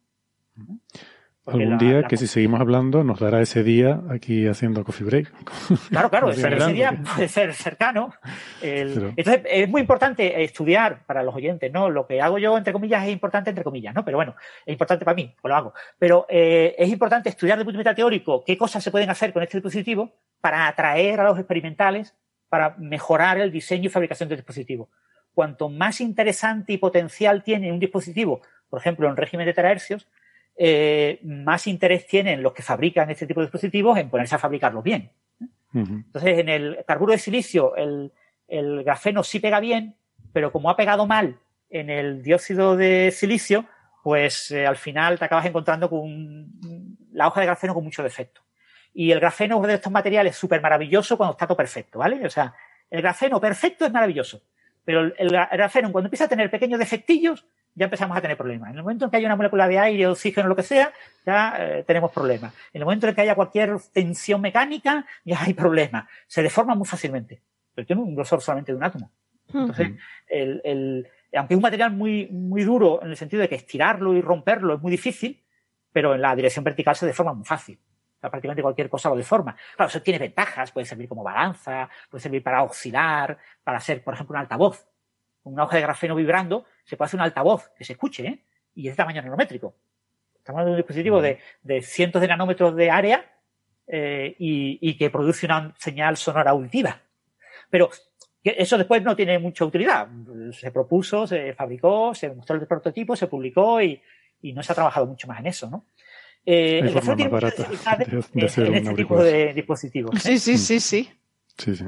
Algún 1.47 1.69
la- 1.71 1.77
día 1.77 2.01
la- 2.01 2.07
que 2.07 2.17
si 2.17 2.25
seguimos 2.25 2.59
hablando 2.59 3.03
nos 3.03 3.19
dará 3.19 3.39
ese 3.41 3.63
día 3.63 4.01
aquí 4.09 4.47
haciendo 4.47 4.83
coffee 4.83 5.05
break. 5.05 5.31
Claro, 5.89 6.09
claro, 6.09 6.29
ese, 6.31 6.47
ese 6.55 6.73
día 6.73 6.99
puede 7.15 7.27
ser 7.27 7.53
cercano. 7.53 8.13
El- 8.63 8.93
Pero- 8.93 9.13
Entonces, 9.15 9.41
es 9.49 9.69
muy 9.69 9.81
importante 9.81 10.43
estudiar 10.43 11.05
para 11.05 11.21
los 11.21 11.35
oyentes, 11.35 11.71
¿no? 11.71 11.89
Lo 11.89 12.07
que 12.07 12.19
hago 12.21 12.39
yo, 12.39 12.57
entre 12.57 12.73
comillas, 12.73 13.03
es 13.05 13.11
importante, 13.11 13.51
entre 13.51 13.63
comillas, 13.63 13.93
¿no? 13.93 14.03
Pero 14.03 14.17
bueno, 14.17 14.35
es 14.65 14.71
importante 14.71 15.05
para 15.05 15.15
mí, 15.15 15.35
pues 15.41 15.49
lo 15.49 15.55
hago. 15.55 15.73
Pero 15.99 16.25
eh, 16.29 16.73
es 16.79 16.89
importante 16.89 17.29
estudiar 17.29 17.57
desde 17.57 17.61
el 17.61 17.65
punto 17.65 17.77
de 17.77 17.83
vista 17.83 17.95
teórico 17.95 18.43
qué 18.43 18.57
cosas 18.57 18.83
se 18.83 18.89
pueden 18.89 19.09
hacer 19.11 19.31
con 19.31 19.43
este 19.43 19.57
dispositivo 19.57 20.13
para 20.41 20.67
atraer 20.67 21.19
a 21.19 21.25
los 21.25 21.37
experimentales, 21.37 22.15
para 22.49 22.75
mejorar 22.77 23.37
el 23.39 23.51
diseño 23.51 23.85
y 23.85 23.89
fabricación 23.89 24.29
del 24.29 24.39
dispositivo. 24.39 24.89
Cuanto 25.33 25.69
más 25.69 26.01
interesante 26.01 26.73
y 26.73 26.77
potencial 26.77 27.43
tiene 27.43 27.71
un 27.71 27.79
dispositivo, 27.79 28.41
por 28.69 28.79
ejemplo, 28.79 29.07
en 29.09 29.17
régimen 29.17 29.45
de 29.45 29.53
terahercios, 29.53 30.07
eh, 30.57 31.19
más 31.23 31.67
interés 31.67 32.07
tienen 32.07 32.41
los 32.41 32.53
que 32.53 32.63
fabrican 32.63 33.09
este 33.09 33.27
tipo 33.27 33.41
de 33.41 33.47
dispositivos 33.47 33.97
en 33.97 34.09
ponerse 34.09 34.35
a 34.35 34.39
fabricarlos 34.39 34.83
bien. 34.83 35.11
Entonces, 35.73 36.39
en 36.39 36.47
el 36.49 36.77
carburo 36.87 37.11
de 37.11 37.17
silicio, 37.17 37.75
el, 37.75 38.11
el 38.47 38.83
grafeno 38.83 39.23
sí 39.23 39.39
pega 39.39 39.59
bien, 39.59 39.95
pero 40.31 40.51
como 40.51 40.69
ha 40.69 40.77
pegado 40.77 41.05
mal 41.05 41.37
en 41.69 41.89
el 41.89 42.23
dióxido 42.23 42.77
de 42.77 43.11
silicio, 43.11 43.65
pues 44.03 44.51
eh, 44.51 44.65
al 44.65 44.77
final 44.77 45.19
te 45.19 45.25
acabas 45.25 45.45
encontrando 45.45 45.89
con 45.89 45.99
un- 45.99 46.97
la 47.11 47.27
hoja 47.27 47.41
de 47.41 47.47
grafeno 47.47 47.73
con 47.73 47.83
mucho 47.83 48.03
defecto. 48.03 48.41
Y 48.93 49.11
el 49.11 49.19
grafeno 49.19 49.55
es 49.55 49.59
uno 49.59 49.67
de 49.67 49.73
estos 49.73 49.91
materiales 49.91 50.37
súper 50.37 50.61
maravilloso 50.61 51.17
cuando 51.17 51.31
está 51.33 51.45
todo 51.47 51.57
perfecto, 51.57 51.99
¿vale? 51.99 52.25
O 52.25 52.29
sea, 52.29 52.53
el 52.89 53.01
grafeno 53.01 53.41
perfecto 53.41 53.85
es 53.85 53.91
maravilloso, 53.91 54.41
pero 54.85 55.01
el 55.17 55.29
grafeno 55.29 55.91
cuando 55.91 56.07
empieza 56.07 56.25
a 56.25 56.29
tener 56.29 56.49
pequeños 56.49 56.79
defectillos, 56.79 57.45
ya 57.75 57.85
empezamos 57.85 58.17
a 58.17 58.21
tener 58.21 58.37
problemas. 58.37 58.69
En 58.71 58.77
el 58.77 58.83
momento 58.83 59.05
en 59.05 59.11
que 59.11 59.17
haya 59.17 59.27
una 59.27 59.35
molécula 59.35 59.67
de 59.67 59.77
aire, 59.77 60.07
oxígeno, 60.07 60.47
lo 60.47 60.55
que 60.55 60.63
sea, 60.63 60.91
ya 61.25 61.55
eh, 61.59 61.83
tenemos 61.85 62.11
problemas. 62.11 62.53
En 62.73 62.81
el 62.81 62.85
momento 62.85 63.07
en 63.07 63.15
que 63.15 63.21
haya 63.21 63.35
cualquier 63.35 63.77
tensión 63.93 64.41
mecánica, 64.41 65.05
ya 65.23 65.41
hay 65.43 65.53
problemas. 65.53 66.05
Se 66.27 66.41
deforma 66.41 66.73
muy 66.75 66.87
fácilmente, 66.87 67.41
pero 67.73 67.85
tiene 67.85 68.01
un 68.01 68.15
grosor 68.15 68.41
solamente 68.41 68.71
de 68.71 68.77
un 68.77 68.83
átomo. 68.83 69.11
Entonces, 69.53 69.91
el, 70.27 70.61
el- 70.63 71.07
aunque 71.37 71.53
es 71.53 71.57
un 71.57 71.61
material 71.63 71.91
muy, 71.91 72.27
muy 72.31 72.63
duro 72.63 73.01
en 73.03 73.09
el 73.09 73.17
sentido 73.17 73.41
de 73.41 73.49
que 73.49 73.55
estirarlo 73.55 74.13
y 74.13 74.21
romperlo 74.21 74.75
es 74.75 74.81
muy 74.81 74.89
difícil, 74.91 75.43
pero 75.91 76.15
en 76.15 76.21
la 76.21 76.33
dirección 76.35 76.63
vertical 76.63 76.95
se 76.95 77.05
deforma 77.05 77.33
muy 77.33 77.45
fácil. 77.45 77.77
O 78.17 78.19
sea, 78.21 78.29
prácticamente 78.29 78.61
cualquier 78.61 78.89
cosa 78.89 79.09
lo 79.09 79.17
deforma. 79.17 79.55
Claro, 79.75 79.89
eso 79.89 80.01
tiene 80.01 80.17
ventajas, 80.17 80.71
puede 80.71 80.85
servir 80.85 81.09
como 81.09 81.23
balanza, 81.23 81.89
puede 82.09 82.21
servir 82.21 82.41
para 82.41 82.63
oscilar, 82.63 83.37
para 83.63 83.77
hacer, 83.79 84.01
por 84.01 84.13
ejemplo, 84.13 84.33
un 84.35 84.39
altavoz. 84.41 84.87
Con 85.45 85.53
una 85.53 85.65
hoja 85.65 85.75
de 85.75 85.83
grafeno 85.83 86.15
vibrando, 86.15 86.65
se 86.85 86.97
puede 86.97 87.05
hacer 87.05 87.19
un 87.19 87.23
altavoz 87.23 87.69
que 87.77 87.85
se 87.85 87.93
escuche, 87.93 88.25
¿eh? 88.27 88.39
Y 88.73 88.87
es 88.87 88.93
de 88.93 88.97
tamaño 88.97 89.21
nanométrico. 89.21 89.75
Estamos 90.39 90.57
hablando 90.61 90.71
de 90.71 90.77
un 90.77 90.77
dispositivo 90.77 91.21
de, 91.21 91.37
de 91.61 91.81
cientos 91.83 92.19
de 92.19 92.27
nanómetros 92.27 92.75
de 92.75 92.89
área 92.89 93.31
eh, 93.85 94.35
y, 94.39 94.79
y 94.81 94.97
que 94.97 95.11
produce 95.11 95.45
una 95.45 95.75
señal 95.77 96.17
sonora 96.17 96.49
auditiva. 96.49 96.99
Pero 97.69 97.91
eso 98.43 98.75
después 98.79 99.03
no 99.03 99.15
tiene 99.15 99.37
mucha 99.37 99.65
utilidad. 99.65 100.07
Se 100.51 100.71
propuso, 100.71 101.27
se 101.27 101.53
fabricó, 101.53 102.15
se 102.15 102.29
mostró 102.33 102.55
el 102.55 102.65
prototipo, 102.65 103.15
se 103.15 103.27
publicó 103.27 103.79
y, 103.83 104.01
y 104.41 104.51
no 104.51 104.63
se 104.63 104.71
ha 104.71 104.75
trabajado 104.75 105.05
mucho 105.05 105.27
más 105.27 105.39
en 105.41 105.45
eso, 105.45 105.69
¿no? 105.69 105.85
Eh, 106.43 106.79
Hay 106.81 106.87
el 106.87 106.93
tiene 106.93 107.05
más 107.05 107.17
muchas 107.17 107.97
de- 107.99 108.05
de 108.33 108.41
en- 108.41 108.45
hacer 108.47 108.63
en 108.65 108.71
un 108.71 108.77
este 108.77 108.95
tipo 108.95 109.23
de 109.23 109.53
dispositivos. 109.53 110.15
¿eh? 110.15 110.19
Sí, 110.19 110.39
sí, 110.39 110.57
sí, 110.57 110.79
sí. 110.79 111.11
Sí, 111.55 111.75
sí. 111.75 111.85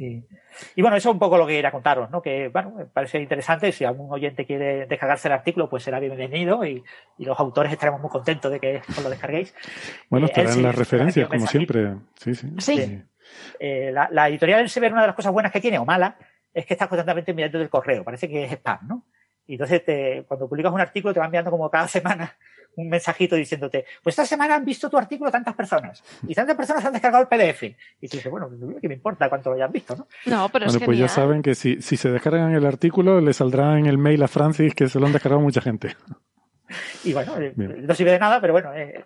Y, 0.00 0.24
y 0.76 0.82
bueno, 0.82 0.96
eso 0.96 1.08
es 1.08 1.12
un 1.12 1.18
poco 1.18 1.36
lo 1.36 1.44
que 1.44 1.54
quería 1.54 1.72
contaros, 1.72 2.08
¿no? 2.08 2.22
Que, 2.22 2.48
bueno, 2.48 2.70
me 2.70 2.86
parece 2.86 3.20
interesante. 3.20 3.72
Si 3.72 3.84
algún 3.84 4.12
oyente 4.12 4.46
quiere 4.46 4.86
descargarse 4.86 5.26
el 5.26 5.34
artículo, 5.34 5.68
pues 5.68 5.82
será 5.82 5.98
bienvenido 5.98 6.64
y, 6.64 6.84
y 7.18 7.24
los 7.24 7.38
autores 7.40 7.72
estaremos 7.72 8.00
muy 8.00 8.08
contentos 8.08 8.52
de 8.52 8.60
que 8.60 8.80
os 8.88 9.02
lo 9.02 9.10
descarguéis. 9.10 9.52
Bueno, 10.08 10.26
Eh, 10.26 10.30
estarán 10.30 10.62
las 10.62 10.76
referencias, 10.76 11.28
como 11.28 11.46
siempre. 11.48 11.96
Sí, 12.14 12.34
sí. 12.34 12.48
Sí. 12.58 13.02
Eh, 13.58 13.90
la, 13.92 14.08
la 14.12 14.28
editorial 14.28 14.60
Elsevier, 14.60 14.92
una 14.92 15.00
de 15.02 15.08
las 15.08 15.16
cosas 15.16 15.32
buenas 15.32 15.50
que 15.50 15.60
tiene, 15.60 15.78
o 15.78 15.84
mala, 15.84 16.16
es 16.54 16.64
que 16.64 16.74
está 16.74 16.86
constantemente 16.86 17.34
mirando 17.34 17.60
el 17.60 17.68
correo. 17.68 18.04
Parece 18.04 18.28
que 18.28 18.44
es 18.44 18.52
spam, 18.52 18.78
¿no? 18.86 19.04
Y 19.48 19.54
entonces, 19.54 19.84
te, 19.84 20.24
cuando 20.28 20.48
publicas 20.48 20.72
un 20.72 20.80
artículo, 20.80 21.12
te 21.12 21.20
va 21.20 21.26
enviando 21.26 21.50
como 21.50 21.68
cada 21.70 21.88
semana 21.88 22.36
un 22.76 22.88
mensajito 22.88 23.36
diciéndote, 23.36 23.84
pues 24.02 24.12
esta 24.12 24.24
semana 24.24 24.54
han 24.54 24.64
visto 24.64 24.88
tu 24.88 24.96
artículo 24.96 25.30
tantas 25.30 25.54
personas 25.54 26.02
y 26.26 26.34
tantas 26.34 26.56
personas 26.56 26.84
han 26.84 26.92
descargado 26.92 27.22
el 27.22 27.28
PDF. 27.28 27.62
Y 28.00 28.08
tú 28.08 28.16
dices, 28.16 28.30
bueno, 28.30 28.48
¿qué 28.80 28.88
me 28.88 28.94
importa 28.94 29.28
cuánto 29.28 29.50
lo 29.50 29.56
hayan 29.56 29.72
visto? 29.72 29.96
No, 29.96 30.06
no 30.26 30.48
pero 30.48 30.66
bueno, 30.66 30.78
es 30.78 30.84
pues 30.84 30.98
ya 30.98 31.08
saben 31.08 31.42
que 31.42 31.54
si, 31.54 31.82
si 31.82 31.96
se 31.96 32.10
descargan 32.10 32.54
el 32.54 32.64
artículo, 32.64 33.20
le 33.20 33.32
saldrá 33.32 33.78
en 33.78 33.86
el 33.86 33.98
mail 33.98 34.22
a 34.22 34.28
Francis 34.28 34.74
que 34.74 34.88
se 34.88 35.00
lo 35.00 35.06
han 35.06 35.12
descargado 35.12 35.40
mucha 35.40 35.60
gente. 35.60 35.96
Y 37.04 37.12
bueno, 37.12 37.36
eh, 37.38 37.52
no 37.56 37.94
sirve 37.94 38.12
de 38.12 38.18
nada, 38.18 38.40
pero 38.40 38.52
bueno, 38.52 38.74
eh, 38.74 39.04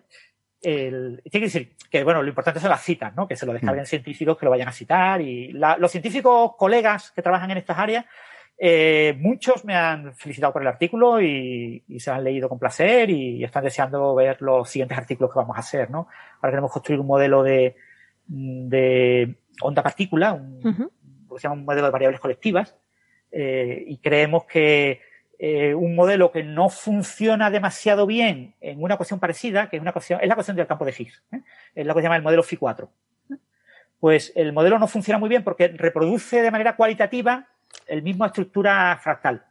el, 0.62 1.20
tiene 1.30 1.46
que 1.46 1.52
decir 1.52 1.76
que 1.90 2.04
bueno, 2.04 2.22
lo 2.22 2.28
importante 2.28 2.60
son 2.60 2.70
las 2.70 2.82
citas, 2.82 3.14
¿no? 3.14 3.26
Que 3.26 3.36
se 3.36 3.46
lo 3.46 3.52
descarguen 3.52 3.84
mm. 3.84 3.86
científicos 3.86 4.38
que 4.38 4.46
lo 4.46 4.50
vayan 4.50 4.68
a 4.68 4.72
citar 4.72 5.20
y 5.20 5.52
la, 5.52 5.76
los 5.76 5.90
científicos 5.90 6.52
colegas 6.56 7.10
que 7.12 7.22
trabajan 7.22 7.50
en 7.50 7.58
estas 7.58 7.78
áreas, 7.78 8.04
eh, 8.58 9.16
muchos 9.18 9.64
me 9.64 9.74
han 9.74 10.14
felicitado 10.14 10.52
por 10.52 10.62
el 10.62 10.68
artículo 10.68 11.20
y, 11.20 11.82
y, 11.88 12.00
se 12.00 12.10
han 12.10 12.22
leído 12.22 12.48
con 12.48 12.58
placer 12.58 13.10
y 13.10 13.42
están 13.42 13.64
deseando 13.64 14.14
ver 14.14 14.40
los 14.40 14.68
siguientes 14.68 14.96
artículos 14.96 15.32
que 15.32 15.38
vamos 15.38 15.56
a 15.56 15.60
hacer, 15.60 15.90
¿no? 15.90 16.06
Ahora 16.36 16.52
queremos 16.52 16.72
construir 16.72 17.00
un 17.00 17.06
modelo 17.06 17.42
de, 17.42 17.74
de 18.26 19.34
onda 19.60 19.82
partícula, 19.82 20.32
un, 20.32 20.60
uh 20.64 20.70
-huh. 20.70 21.38
se 21.38 21.42
llama 21.42 21.54
un 21.54 21.64
modelo 21.64 21.86
de 21.86 21.92
variables 21.92 22.20
colectivas, 22.20 22.76
eh, 23.30 23.84
y 23.86 23.98
creemos 23.98 24.44
que 24.44 25.00
eh, 25.38 25.74
un 25.74 25.96
modelo 25.96 26.30
que 26.30 26.44
no 26.44 26.68
funciona 26.68 27.50
demasiado 27.50 28.06
bien 28.06 28.54
en 28.60 28.82
una 28.82 28.94
ecuación 28.94 29.18
parecida, 29.18 29.68
que 29.68 29.76
es 29.76 29.80
una 29.80 29.90
ecuación, 29.90 30.20
es 30.20 30.28
la 30.28 30.34
ecuación 30.34 30.56
del 30.56 30.66
campo 30.66 30.84
de 30.84 30.94
Higgs, 30.96 31.22
es 31.74 31.86
lo 31.86 31.94
que 31.94 32.00
se 32.00 32.04
llama 32.04 32.16
el 32.16 32.22
modelo 32.22 32.44
Phi4. 32.44 32.88
Pues 33.98 34.32
el 34.36 34.52
modelo 34.52 34.78
no 34.78 34.86
funciona 34.86 35.18
muy 35.18 35.28
bien 35.28 35.42
porque 35.42 35.68
reproduce 35.68 36.42
de 36.42 36.50
manera 36.50 36.76
cualitativa 36.76 37.48
el 37.86 38.02
misma 38.02 38.26
estructura 38.26 38.98
fractal. 39.02 39.44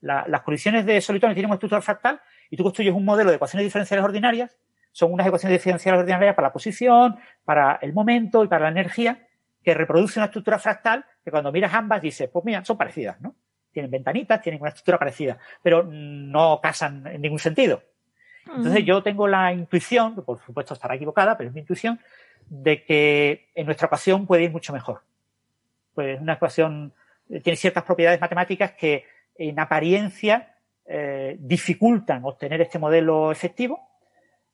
La, 0.00 0.24
las 0.28 0.42
colisiones 0.42 0.84
de 0.84 1.00
solitones 1.00 1.34
tienen 1.34 1.50
una 1.50 1.56
estructura 1.56 1.80
fractal 1.80 2.20
y 2.50 2.56
tú 2.56 2.62
construyes 2.62 2.94
un 2.94 3.04
modelo 3.04 3.30
de 3.30 3.36
ecuaciones 3.36 3.64
diferenciales 3.64 4.04
ordinarias, 4.04 4.56
son 4.90 5.12
unas 5.12 5.26
ecuaciones 5.26 5.58
diferenciales 5.58 6.00
ordinarias 6.00 6.34
para 6.34 6.48
la 6.48 6.52
posición, 6.52 7.16
para 7.44 7.78
el 7.80 7.92
momento 7.92 8.44
y 8.44 8.48
para 8.48 8.64
la 8.64 8.70
energía, 8.70 9.26
que 9.62 9.74
reproduce 9.74 10.18
una 10.18 10.26
estructura 10.26 10.58
fractal 10.58 11.04
que 11.24 11.30
cuando 11.30 11.52
miras 11.52 11.72
ambas 11.72 12.02
dices, 12.02 12.28
pues 12.28 12.44
mira, 12.44 12.64
son 12.64 12.76
parecidas, 12.76 13.20
¿no? 13.20 13.34
tienen 13.72 13.90
ventanitas, 13.90 14.40
tienen 14.40 14.60
una 14.60 14.68
estructura 14.68 14.98
parecida, 14.98 15.38
pero 15.62 15.82
no 15.82 16.60
casan 16.62 17.06
en 17.06 17.22
ningún 17.22 17.38
sentido. 17.38 17.82
Entonces 18.54 18.84
yo 18.84 19.02
tengo 19.02 19.26
la 19.26 19.52
intuición, 19.52 20.14
que 20.14 20.22
por 20.22 20.40
supuesto 20.44 20.74
estará 20.74 20.94
equivocada, 20.94 21.36
pero 21.36 21.48
es 21.48 21.54
mi 21.54 21.60
intuición, 21.60 22.00
de 22.48 22.84
que 22.84 23.50
en 23.54 23.66
nuestra 23.66 23.86
ecuación 23.86 24.26
puede 24.26 24.42
ir 24.42 24.50
mucho 24.50 24.72
mejor. 24.72 25.02
Pues 25.94 26.20
una 26.20 26.34
ecuación 26.34 26.92
tiene 27.28 27.56
ciertas 27.56 27.84
propiedades 27.84 28.20
matemáticas 28.20 28.72
que 28.72 29.04
en 29.36 29.58
apariencia 29.58 30.54
eh, 30.84 31.36
dificultan 31.38 32.24
obtener 32.24 32.60
este 32.60 32.78
modelo 32.78 33.32
efectivo, 33.32 33.80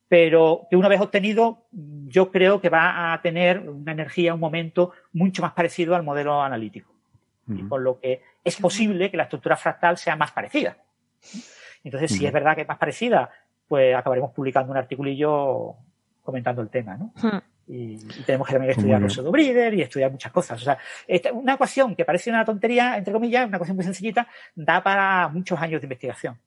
pero 0.09 0.67
que 0.71 0.77
una 0.77 0.89
vez 0.89 1.01
obtenido 1.01 1.67
yo 1.71 2.31
creo 2.31 2.61
que 2.61 2.69
va 2.69 3.13
a 3.13 3.21
tener 3.21 3.69
una 3.69 3.93
energía, 3.93 4.35
un 4.35 4.41
momento 4.41 4.93
mucho 5.13 5.43
más 5.43 5.53
parecido 5.53 5.95
al 5.95 6.03
modelo 6.03 6.41
analítico. 6.41 6.93
Uh 7.47 7.53
-huh. 7.53 7.61
Y 7.61 7.63
por 7.65 7.81
lo 7.81 7.99
que 7.99 8.23
es 8.45 8.57
posible 8.57 9.11
que 9.11 9.17
la 9.17 9.25
estructura 9.25 9.57
fractal 9.57 9.99
sea 9.99 10.17
más 10.17 10.33
parecida. 10.33 10.77
Entonces, 11.85 12.13
si 12.13 12.27
es 12.27 12.33
verdad 12.33 12.55
que 12.55 12.63
es 12.63 12.69
más 12.69 12.79
parecida, 12.79 13.31
pues 13.67 13.95
acabaremos 13.95 14.33
publicando 14.33 14.73
un 14.73 14.79
articulillo 14.79 15.75
comentando 16.23 16.63
el 16.63 16.69
tema, 16.69 16.97
¿no? 16.97 17.13
Y, 17.69 17.95
y, 17.95 18.23
tenemos 18.25 18.47
que 18.47 18.55
también 18.55 18.71
estudiar 18.71 19.01
los 19.01 19.13
pseudo-breeder 19.13 19.75
y 19.75 19.83
estudiar 19.83 20.11
muchas 20.11 20.33
cosas. 20.33 20.61
O 20.61 20.65
sea, 20.65 20.79
esta, 21.07 21.33
una 21.33 21.55
ecuación 21.55 21.95
que 21.95 22.05
parece 22.05 22.31
una 22.31 22.45
tontería, 22.45 22.97
entre 22.97 23.13
comillas, 23.13 23.47
una 23.47 23.57
ecuación 23.57 23.77
muy 23.77 23.85
sencillita, 23.85 24.27
da 24.55 24.83
para 24.83 25.29
muchos 25.29 25.59
años 25.61 25.81
de 25.81 25.87
investigación. 25.87 26.39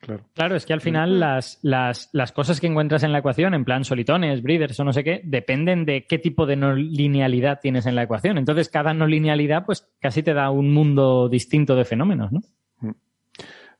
Claro. 0.00 0.22
claro, 0.32 0.54
es 0.54 0.64
que 0.64 0.72
al 0.72 0.80
final 0.80 1.18
las, 1.18 1.58
las, 1.62 2.08
las, 2.12 2.30
cosas 2.30 2.60
que 2.60 2.68
encuentras 2.68 3.02
en 3.02 3.10
la 3.10 3.18
ecuación, 3.18 3.52
en 3.52 3.64
plan 3.64 3.82
solitones, 3.82 4.44
breeders 4.44 4.78
o 4.78 4.84
no 4.84 4.92
sé 4.92 5.02
qué, 5.02 5.20
dependen 5.24 5.84
de 5.84 6.06
qué 6.06 6.20
tipo 6.20 6.46
de 6.46 6.54
no 6.54 6.72
linealidad 6.72 7.58
tienes 7.60 7.84
en 7.84 7.96
la 7.96 8.04
ecuación. 8.04 8.38
Entonces, 8.38 8.68
cada 8.68 8.94
no 8.94 9.08
linealidad, 9.08 9.66
pues 9.66 9.90
casi 10.00 10.22
te 10.22 10.34
da 10.34 10.50
un 10.50 10.72
mundo 10.72 11.28
distinto 11.28 11.74
de 11.74 11.84
fenómenos, 11.84 12.30
¿no? 12.30 12.42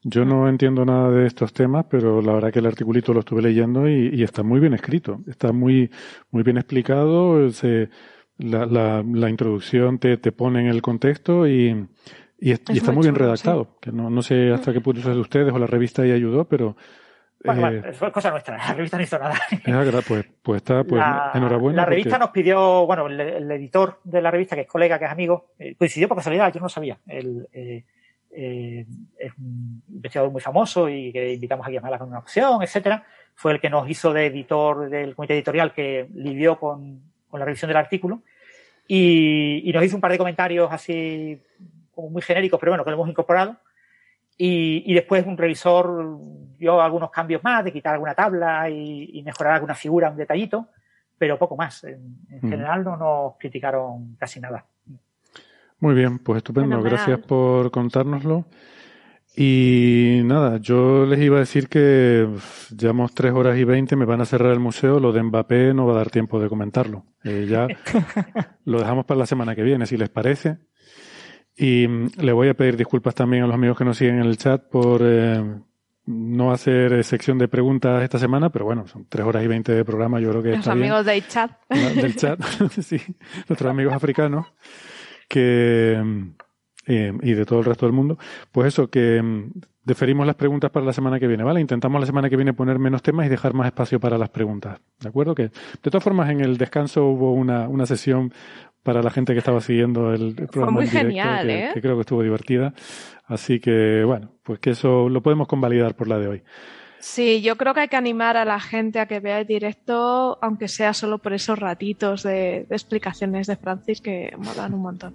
Yo 0.03 0.25
no 0.25 0.49
entiendo 0.49 0.85
nada 0.85 1.11
de 1.11 1.27
estos 1.27 1.53
temas, 1.53 1.87
pero 1.91 2.23
la 2.23 2.33
verdad 2.33 2.53
que 2.53 2.61
el 2.61 2.67
articulito 2.67 3.13
lo 3.13 3.21
estuve 3.21 3.43
leyendo 3.43 3.89
y, 3.89 4.11
y 4.15 4.23
está 4.23 4.43
muy 4.43 4.61
bien 4.61 4.75
escrito. 4.75 5.21
Está 5.27 5.53
muy, 5.53 5.91
muy 6.31 6.45
bien 6.45 6.57
explicado. 6.57 7.51
Se, 7.51 7.89
la, 8.39 8.67
la, 8.67 9.05
la, 9.05 9.29
introducción 9.29 9.99
te, 9.99 10.17
te 10.17 10.33
pone 10.33 10.61
en 10.61 10.67
el 10.69 10.81
contexto 10.81 11.47
y, 11.49 11.89
y, 12.39 12.53
es, 12.53 12.63
y 12.69 12.79
está 12.79 12.93
muy, 12.93 12.97
muy 12.97 13.03
bien 13.07 13.15
chulo, 13.15 13.27
redactado, 13.27 13.65
sí. 13.65 13.79
que 13.83 13.93
no, 13.93 14.09
no 14.11 14.23
sé 14.23 14.53
hasta 14.53 14.73
qué 14.73 14.81
punto 14.81 15.01
es 15.01 15.07
de 15.07 15.21
ustedes 15.21 15.53
o 15.53 15.59
la 15.59 15.67
revista 15.67 16.03
ahí 16.03 16.13
ayudó, 16.13 16.47
pero... 16.47 16.77
Bueno, 17.45 17.69
eh, 17.69 17.79
bueno, 17.81 17.93
fue 17.93 18.11
cosa 18.11 18.31
nuestra, 18.31 18.57
la 18.69 18.75
revista 18.75 18.97
no 18.97 19.03
hizo 19.03 19.19
nada. 19.19 19.35
Es, 19.51 20.05
pues, 20.07 20.27
pues 20.43 20.57
está, 20.59 20.85
pues 20.85 21.01
la, 21.01 21.33
enhorabuena. 21.35 21.83
La 21.83 21.87
revista 21.87 22.11
porque... 22.11 22.25
nos 22.25 22.31
pidió, 22.31 22.87
bueno, 22.87 23.07
el, 23.07 23.21
el, 23.21 23.51
editor 23.51 24.01
de 24.05 24.23
la 24.23 24.31
revista, 24.31 24.57
que 24.57 24.63
es 24.63 24.69
colega, 24.69 24.99
que 24.99 25.05
es 25.05 25.11
amigo, 25.11 25.53
eh, 25.59 25.75
coincidió 25.77 26.09
por 26.09 26.17
casualidad, 26.17 26.53
yo 26.53 26.61
no 26.61 26.69
sabía. 26.69 26.99
El, 27.07 27.49
eh, 27.53 27.85
eh, 28.41 28.87
es 29.19 29.33
un 29.37 29.83
investigador 29.89 30.31
muy 30.31 30.41
famoso 30.41 30.89
y 30.89 31.13
que 31.13 31.33
invitamos 31.33 31.67
a 31.67 31.71
llamarla 31.71 31.99
con 31.99 32.09
una 32.09 32.21
opción, 32.21 32.63
etcétera. 32.63 33.05
Fue 33.35 33.51
el 33.51 33.61
que 33.61 33.69
nos 33.69 33.91
hizo 33.91 34.13
de 34.13 34.27
editor 34.27 34.89
del 34.89 35.17
comité 35.17 35.35
editorial 35.35 35.75
que 35.75 36.09
lidió 36.15 36.57
con, 36.57 37.03
con 37.29 37.41
la 37.41 37.47
revisión 37.47 37.69
del 37.69 37.79
artículo. 37.79 38.23
Y, 38.87 39.69
y 39.69 39.73
nos 39.73 39.83
hizo 39.83 39.97
un 39.97 40.01
par 40.01 40.13
de 40.13 40.19
comentarios 40.19 40.69
así 40.71 41.43
como 41.91 42.11
muy 42.11 42.23
genéricos, 42.23 42.61
pero 42.61 42.71
bueno, 42.71 42.85
que 42.85 42.91
lo 42.91 42.97
hemos 42.97 43.09
incorporado. 43.09 43.57
Y, 44.37 44.85
y, 44.87 44.95
después 44.95 45.27
un 45.27 45.37
revisor 45.37 46.21
dio 46.57 46.81
algunos 46.81 47.11
cambios 47.11 47.43
más, 47.43 47.65
de 47.65 47.73
quitar 47.73 47.95
alguna 47.95 48.15
tabla 48.15 48.71
y, 48.71 49.19
y 49.19 49.23
mejorar 49.25 49.55
alguna 49.55 49.75
figura, 49.75 50.11
un 50.11 50.17
detallito, 50.17 50.69
pero 51.19 51.37
poco 51.41 51.57
más. 51.57 51.83
En, 51.83 52.19
en 52.31 52.39
mm. 52.41 52.51
general 52.51 52.85
no 52.85 52.97
nos 52.97 53.37
criticaron 53.37 54.15
casi 54.15 54.39
nada. 54.39 54.65
Muy 55.81 55.95
bien, 55.95 56.19
pues 56.19 56.39
estupendo. 56.39 56.83
Gracias 56.83 57.21
por 57.21 57.71
contárnoslo. 57.71 58.47
Y 59.37 60.23
nada, 60.25 60.57
yo 60.57 61.07
les 61.07 61.21
iba 61.21 61.37
a 61.37 61.41
decir 61.41 61.69
que 61.69 62.29
llevamos 62.77 63.15
tres 63.15 63.33
horas 63.33 63.57
y 63.57 63.63
veinte, 63.63 63.95
me 63.95 64.05
van 64.05 64.21
a 64.21 64.25
cerrar 64.25 64.53
el 64.53 64.59
museo, 64.59 64.99
lo 64.99 65.13
de 65.13 65.23
Mbappé 65.23 65.75
no 65.75 65.87
va 65.87 65.93
a 65.93 65.97
dar 65.99 66.11
tiempo 66.11 66.41
de 66.41 66.49
comentarlo. 66.49 67.05
Eh, 67.23 67.47
ya 67.49 67.69
lo 68.65 68.81
dejamos 68.81 69.05
para 69.05 69.19
la 69.19 69.27
semana 69.27 69.55
que 69.55 69.63
viene, 69.63 69.87
si 69.87 69.97
les 69.97 70.09
parece. 70.09 70.59
Y 71.57 71.87
mm, 71.87 72.09
le 72.21 72.33
voy 72.33 72.49
a 72.49 72.55
pedir 72.55 72.77
disculpas 72.77 73.15
también 73.15 73.45
a 73.45 73.47
los 73.47 73.55
amigos 73.55 73.79
que 73.79 73.85
nos 73.85 73.97
siguen 73.97 74.17
en 74.17 74.27
el 74.27 74.39
chat 74.39 74.61
por 74.69 75.03
eh, 75.05 75.41
no 76.07 76.51
hacer 76.53 77.05
sección 77.05 77.39
de 77.39 77.47
preguntas 77.47 78.03
esta 78.03 78.19
semana, 78.19 78.51
pero 78.51 78.65
bueno, 78.65 78.89
son 78.89 79.07
tres 79.09 79.25
horas 79.25 79.45
y 79.45 79.47
veinte 79.47 79.73
de 79.73 79.85
programa, 79.85 80.19
yo 80.19 80.31
creo 80.31 80.43
que 80.43 80.49
Los 80.51 80.59
está 80.61 80.73
amigos 80.73 81.05
bien. 81.05 81.15
del 81.21 81.29
chat. 81.29 81.51
Del 81.69 82.17
chat, 82.17 82.43
sí, 82.81 82.99
nuestros 83.49 83.71
amigos 83.71 83.93
africanos, 83.93 84.47
que 85.29 86.03
eh, 86.89 87.13
y 87.23 87.35
de 87.35 87.45
todo 87.45 87.59
el 87.59 87.67
resto 87.67 87.87
del 87.87 87.93
mundo. 87.93 88.19
Pues 88.51 88.69
eso, 88.69 88.89
que 88.89 89.23
mm, 89.23 89.53
deferimos 89.85 90.27
las 90.27 90.37
preguntas 90.37 90.71
para 90.71 90.87
la 90.87 90.93
semana 90.93 91.21
que 91.21 91.27
viene, 91.27 91.45
¿vale? 91.45 91.61
Intentamos 91.61 92.01
la 92.01 92.07
semana 92.07 92.31
que 92.31 92.37
viene 92.37 92.55
poner 92.55 92.79
menos 92.79 93.03
temas 93.03 93.27
y 93.27 93.29
dejar 93.29 93.53
más 93.53 93.67
espacio 93.67 94.01
para 94.01 94.17
las 94.17 94.31
preguntas, 94.31 94.81
¿de 95.01 95.09
acuerdo? 95.09 95.35
Que 95.35 95.45
de 95.45 95.91
todas 95.91 96.03
formas 96.03 96.31
en 96.31 96.41
el 96.41 96.57
descanso 96.57 97.05
hubo 97.05 97.33
una, 97.35 97.69
una 97.69 97.85
sesión 97.85 98.33
para 98.83 99.03
la 99.03 99.11
gente 99.11 99.35
que 99.35 99.41
estaba 99.41 99.61
siguiendo 99.61 100.15
el, 100.15 100.35
el 100.39 100.49
programa 100.49 100.79
Fue 100.79 100.85
muy 100.85 100.85
directo, 100.87 101.09
genial, 101.09 101.47
que, 101.47 101.65
¿eh? 101.65 101.71
que 101.75 101.81
creo 101.83 101.95
que 101.97 102.01
estuvo 102.01 102.23
divertida. 102.23 102.73
Así 103.27 103.61
que, 103.61 104.03
bueno, 104.05 104.31
pues 104.43 104.59
que 104.59 104.71
eso 104.71 105.11
lo 105.11 105.23
podemos 105.23 105.47
convalidar 105.47 105.95
por 105.95 106.09
la 106.09 106.19
de 106.19 106.29
hoy. 106.29 106.43
Sí, 107.01 107.43
yo 107.43 107.57
creo 107.57 107.75
que 107.75 107.81
hay 107.81 107.89
que 107.89 107.97
animar 107.97 108.37
a 108.37 108.45
la 108.45 108.59
gente 108.59 108.99
a 108.99 109.07
que 109.07 109.21
vea 109.21 109.39
el 109.39 109.47
directo, 109.47 110.37
aunque 110.43 110.67
sea 110.67 110.93
solo 110.93 111.19
por 111.19 111.33
esos 111.33 111.59
ratitos 111.59 112.25
de, 112.25 112.67
de 112.69 112.75
explicaciones 112.75 113.47
de 113.47 113.57
Francis 113.57 114.01
que 114.01 114.33
molan 114.37 114.75
un 114.75 114.83
montón. 114.83 115.15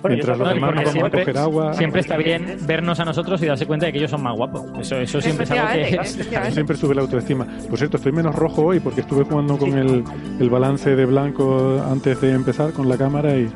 Bueno, 0.00 0.16
Mientras 0.16 0.38
los 0.38 0.54
demás 0.54 0.74
nos 0.74 0.84
vamos 0.84 1.04
a 1.04 1.10
coger 1.10 1.38
agua. 1.38 1.74
Siempre 1.74 2.00
está 2.00 2.16
bien 2.16 2.58
vernos 2.66 3.00
a 3.00 3.04
nosotros 3.04 3.42
y 3.42 3.46
darse 3.46 3.66
cuenta 3.66 3.86
de 3.86 3.92
que 3.92 3.98
ellos 3.98 4.10
son 4.10 4.22
más 4.22 4.34
guapos. 4.34 4.64
Eso, 4.80 4.96
eso 4.96 5.20
siempre 5.20 5.44
es 5.44 5.50
algo 5.50 5.66
que... 5.72 6.50
Siempre 6.50 6.76
sube 6.76 6.94
la 6.94 7.02
autoestima. 7.02 7.46
Por 7.68 7.78
cierto, 7.78 7.98
estoy 7.98 8.12
menos 8.12 8.34
rojo 8.34 8.66
hoy 8.66 8.80
porque 8.80 9.02
estuve 9.02 9.24
jugando 9.24 9.58
con 9.58 9.76
el, 9.76 10.02
el 10.40 10.50
balance 10.50 10.96
de 10.96 11.04
blanco 11.04 11.82
antes 11.90 12.20
de 12.20 12.32
empezar 12.32 12.72
con 12.72 12.88
la 12.88 12.96
cámara 12.96 13.36
y... 13.36 13.50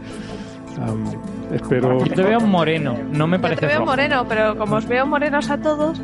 Um, 0.76 1.54
espero. 1.54 2.04
Yo 2.04 2.14
te 2.14 2.22
veo 2.22 2.40
moreno, 2.40 2.98
no 3.12 3.26
me 3.26 3.38
parece. 3.38 3.60
Yo 3.60 3.60
te 3.60 3.66
veo 3.68 3.78
rojo. 3.78 3.90
moreno, 3.92 4.26
pero 4.28 4.58
como 4.58 4.76
os 4.76 4.86
veo 4.86 5.06
morenos 5.06 5.48
a 5.50 5.58
todos. 5.58 6.00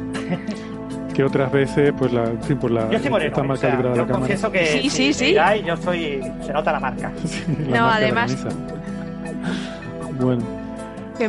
Que 1.12 1.24
otras 1.24 1.50
veces 1.52 1.92
pues 1.98 2.12
la 2.12 2.26
sí, 2.42 2.54
pues 2.54 2.72
la 2.72 2.88
yo 2.90 2.96
estoy 2.96 3.10
moreno, 3.10 3.28
está 3.28 3.42
mal 3.42 3.56
o 3.56 3.60
sea, 3.60 3.70
calibrada 3.70 3.96
yo 3.96 4.02
la 4.02 4.06
cámara. 4.06 4.20
confieso 4.20 4.52
que 4.52 4.66
sí, 4.66 4.90
sí, 4.90 5.12
sí. 5.12 5.24
Miráis, 5.26 5.64
yo 5.64 5.76
soy 5.76 6.20
se 6.44 6.52
nota 6.52 6.72
la 6.72 6.80
marca 6.80 7.12
sí, 7.24 7.44
la 7.68 7.78
no 7.78 7.86
marca 7.86 7.96
además 7.96 8.46
bueno 10.20 10.42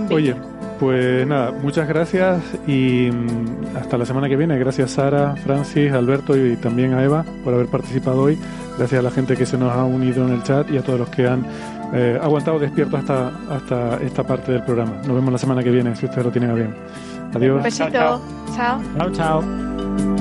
oye 0.10 0.36
pues 0.80 1.28
nada 1.28 1.52
muchas 1.52 1.88
gracias 1.88 2.42
y 2.68 3.10
mm, 3.12 3.78
hasta 3.78 3.98
la 3.98 4.06
semana 4.06 4.28
que 4.30 4.36
viene 4.36 4.58
gracias 4.58 4.92
Sara 4.92 5.36
Francis 5.36 5.92
Alberto 5.92 6.36
y 6.36 6.56
también 6.58 6.94
a 6.94 7.04
Eva 7.04 7.24
por 7.44 7.54
haber 7.54 7.68
participado 7.68 8.24
hoy 8.24 8.38
gracias 8.78 9.00
a 9.00 9.04
la 9.04 9.12
gente 9.12 9.36
que 9.38 9.46
se 9.46 9.58
nos 9.58 9.72
ha 9.72 9.84
unido 9.84 10.28
en 10.28 10.34
el 10.34 10.44
chat 10.44 10.70
y 10.72 10.78
a 10.78 10.82
todos 10.82 11.00
los 11.00 11.10
que 11.10 11.28
han 11.28 11.46
eh, 11.94 12.18
aguantado 12.22 12.58
despierto 12.58 12.98
hasta, 12.98 13.32
hasta 13.50 13.98
esta 14.02 14.24
parte 14.24 14.54
del 14.54 14.64
programa. 14.64 14.94
Nos 15.06 15.14
vemos 15.14 15.32
la 15.32 15.38
semana 15.38 15.62
que 15.62 15.72
viene, 15.72 15.94
si 15.96 16.06
ustedes 16.06 16.26
lo 16.26 16.32
tienen 16.32 16.52
a 16.52 16.54
bien. 16.54 16.74
Adiós. 17.34 17.58
Un 17.58 17.64
besito. 17.64 17.92
Chao. 17.92 18.82
Chao, 18.98 19.12
chao. 19.12 20.21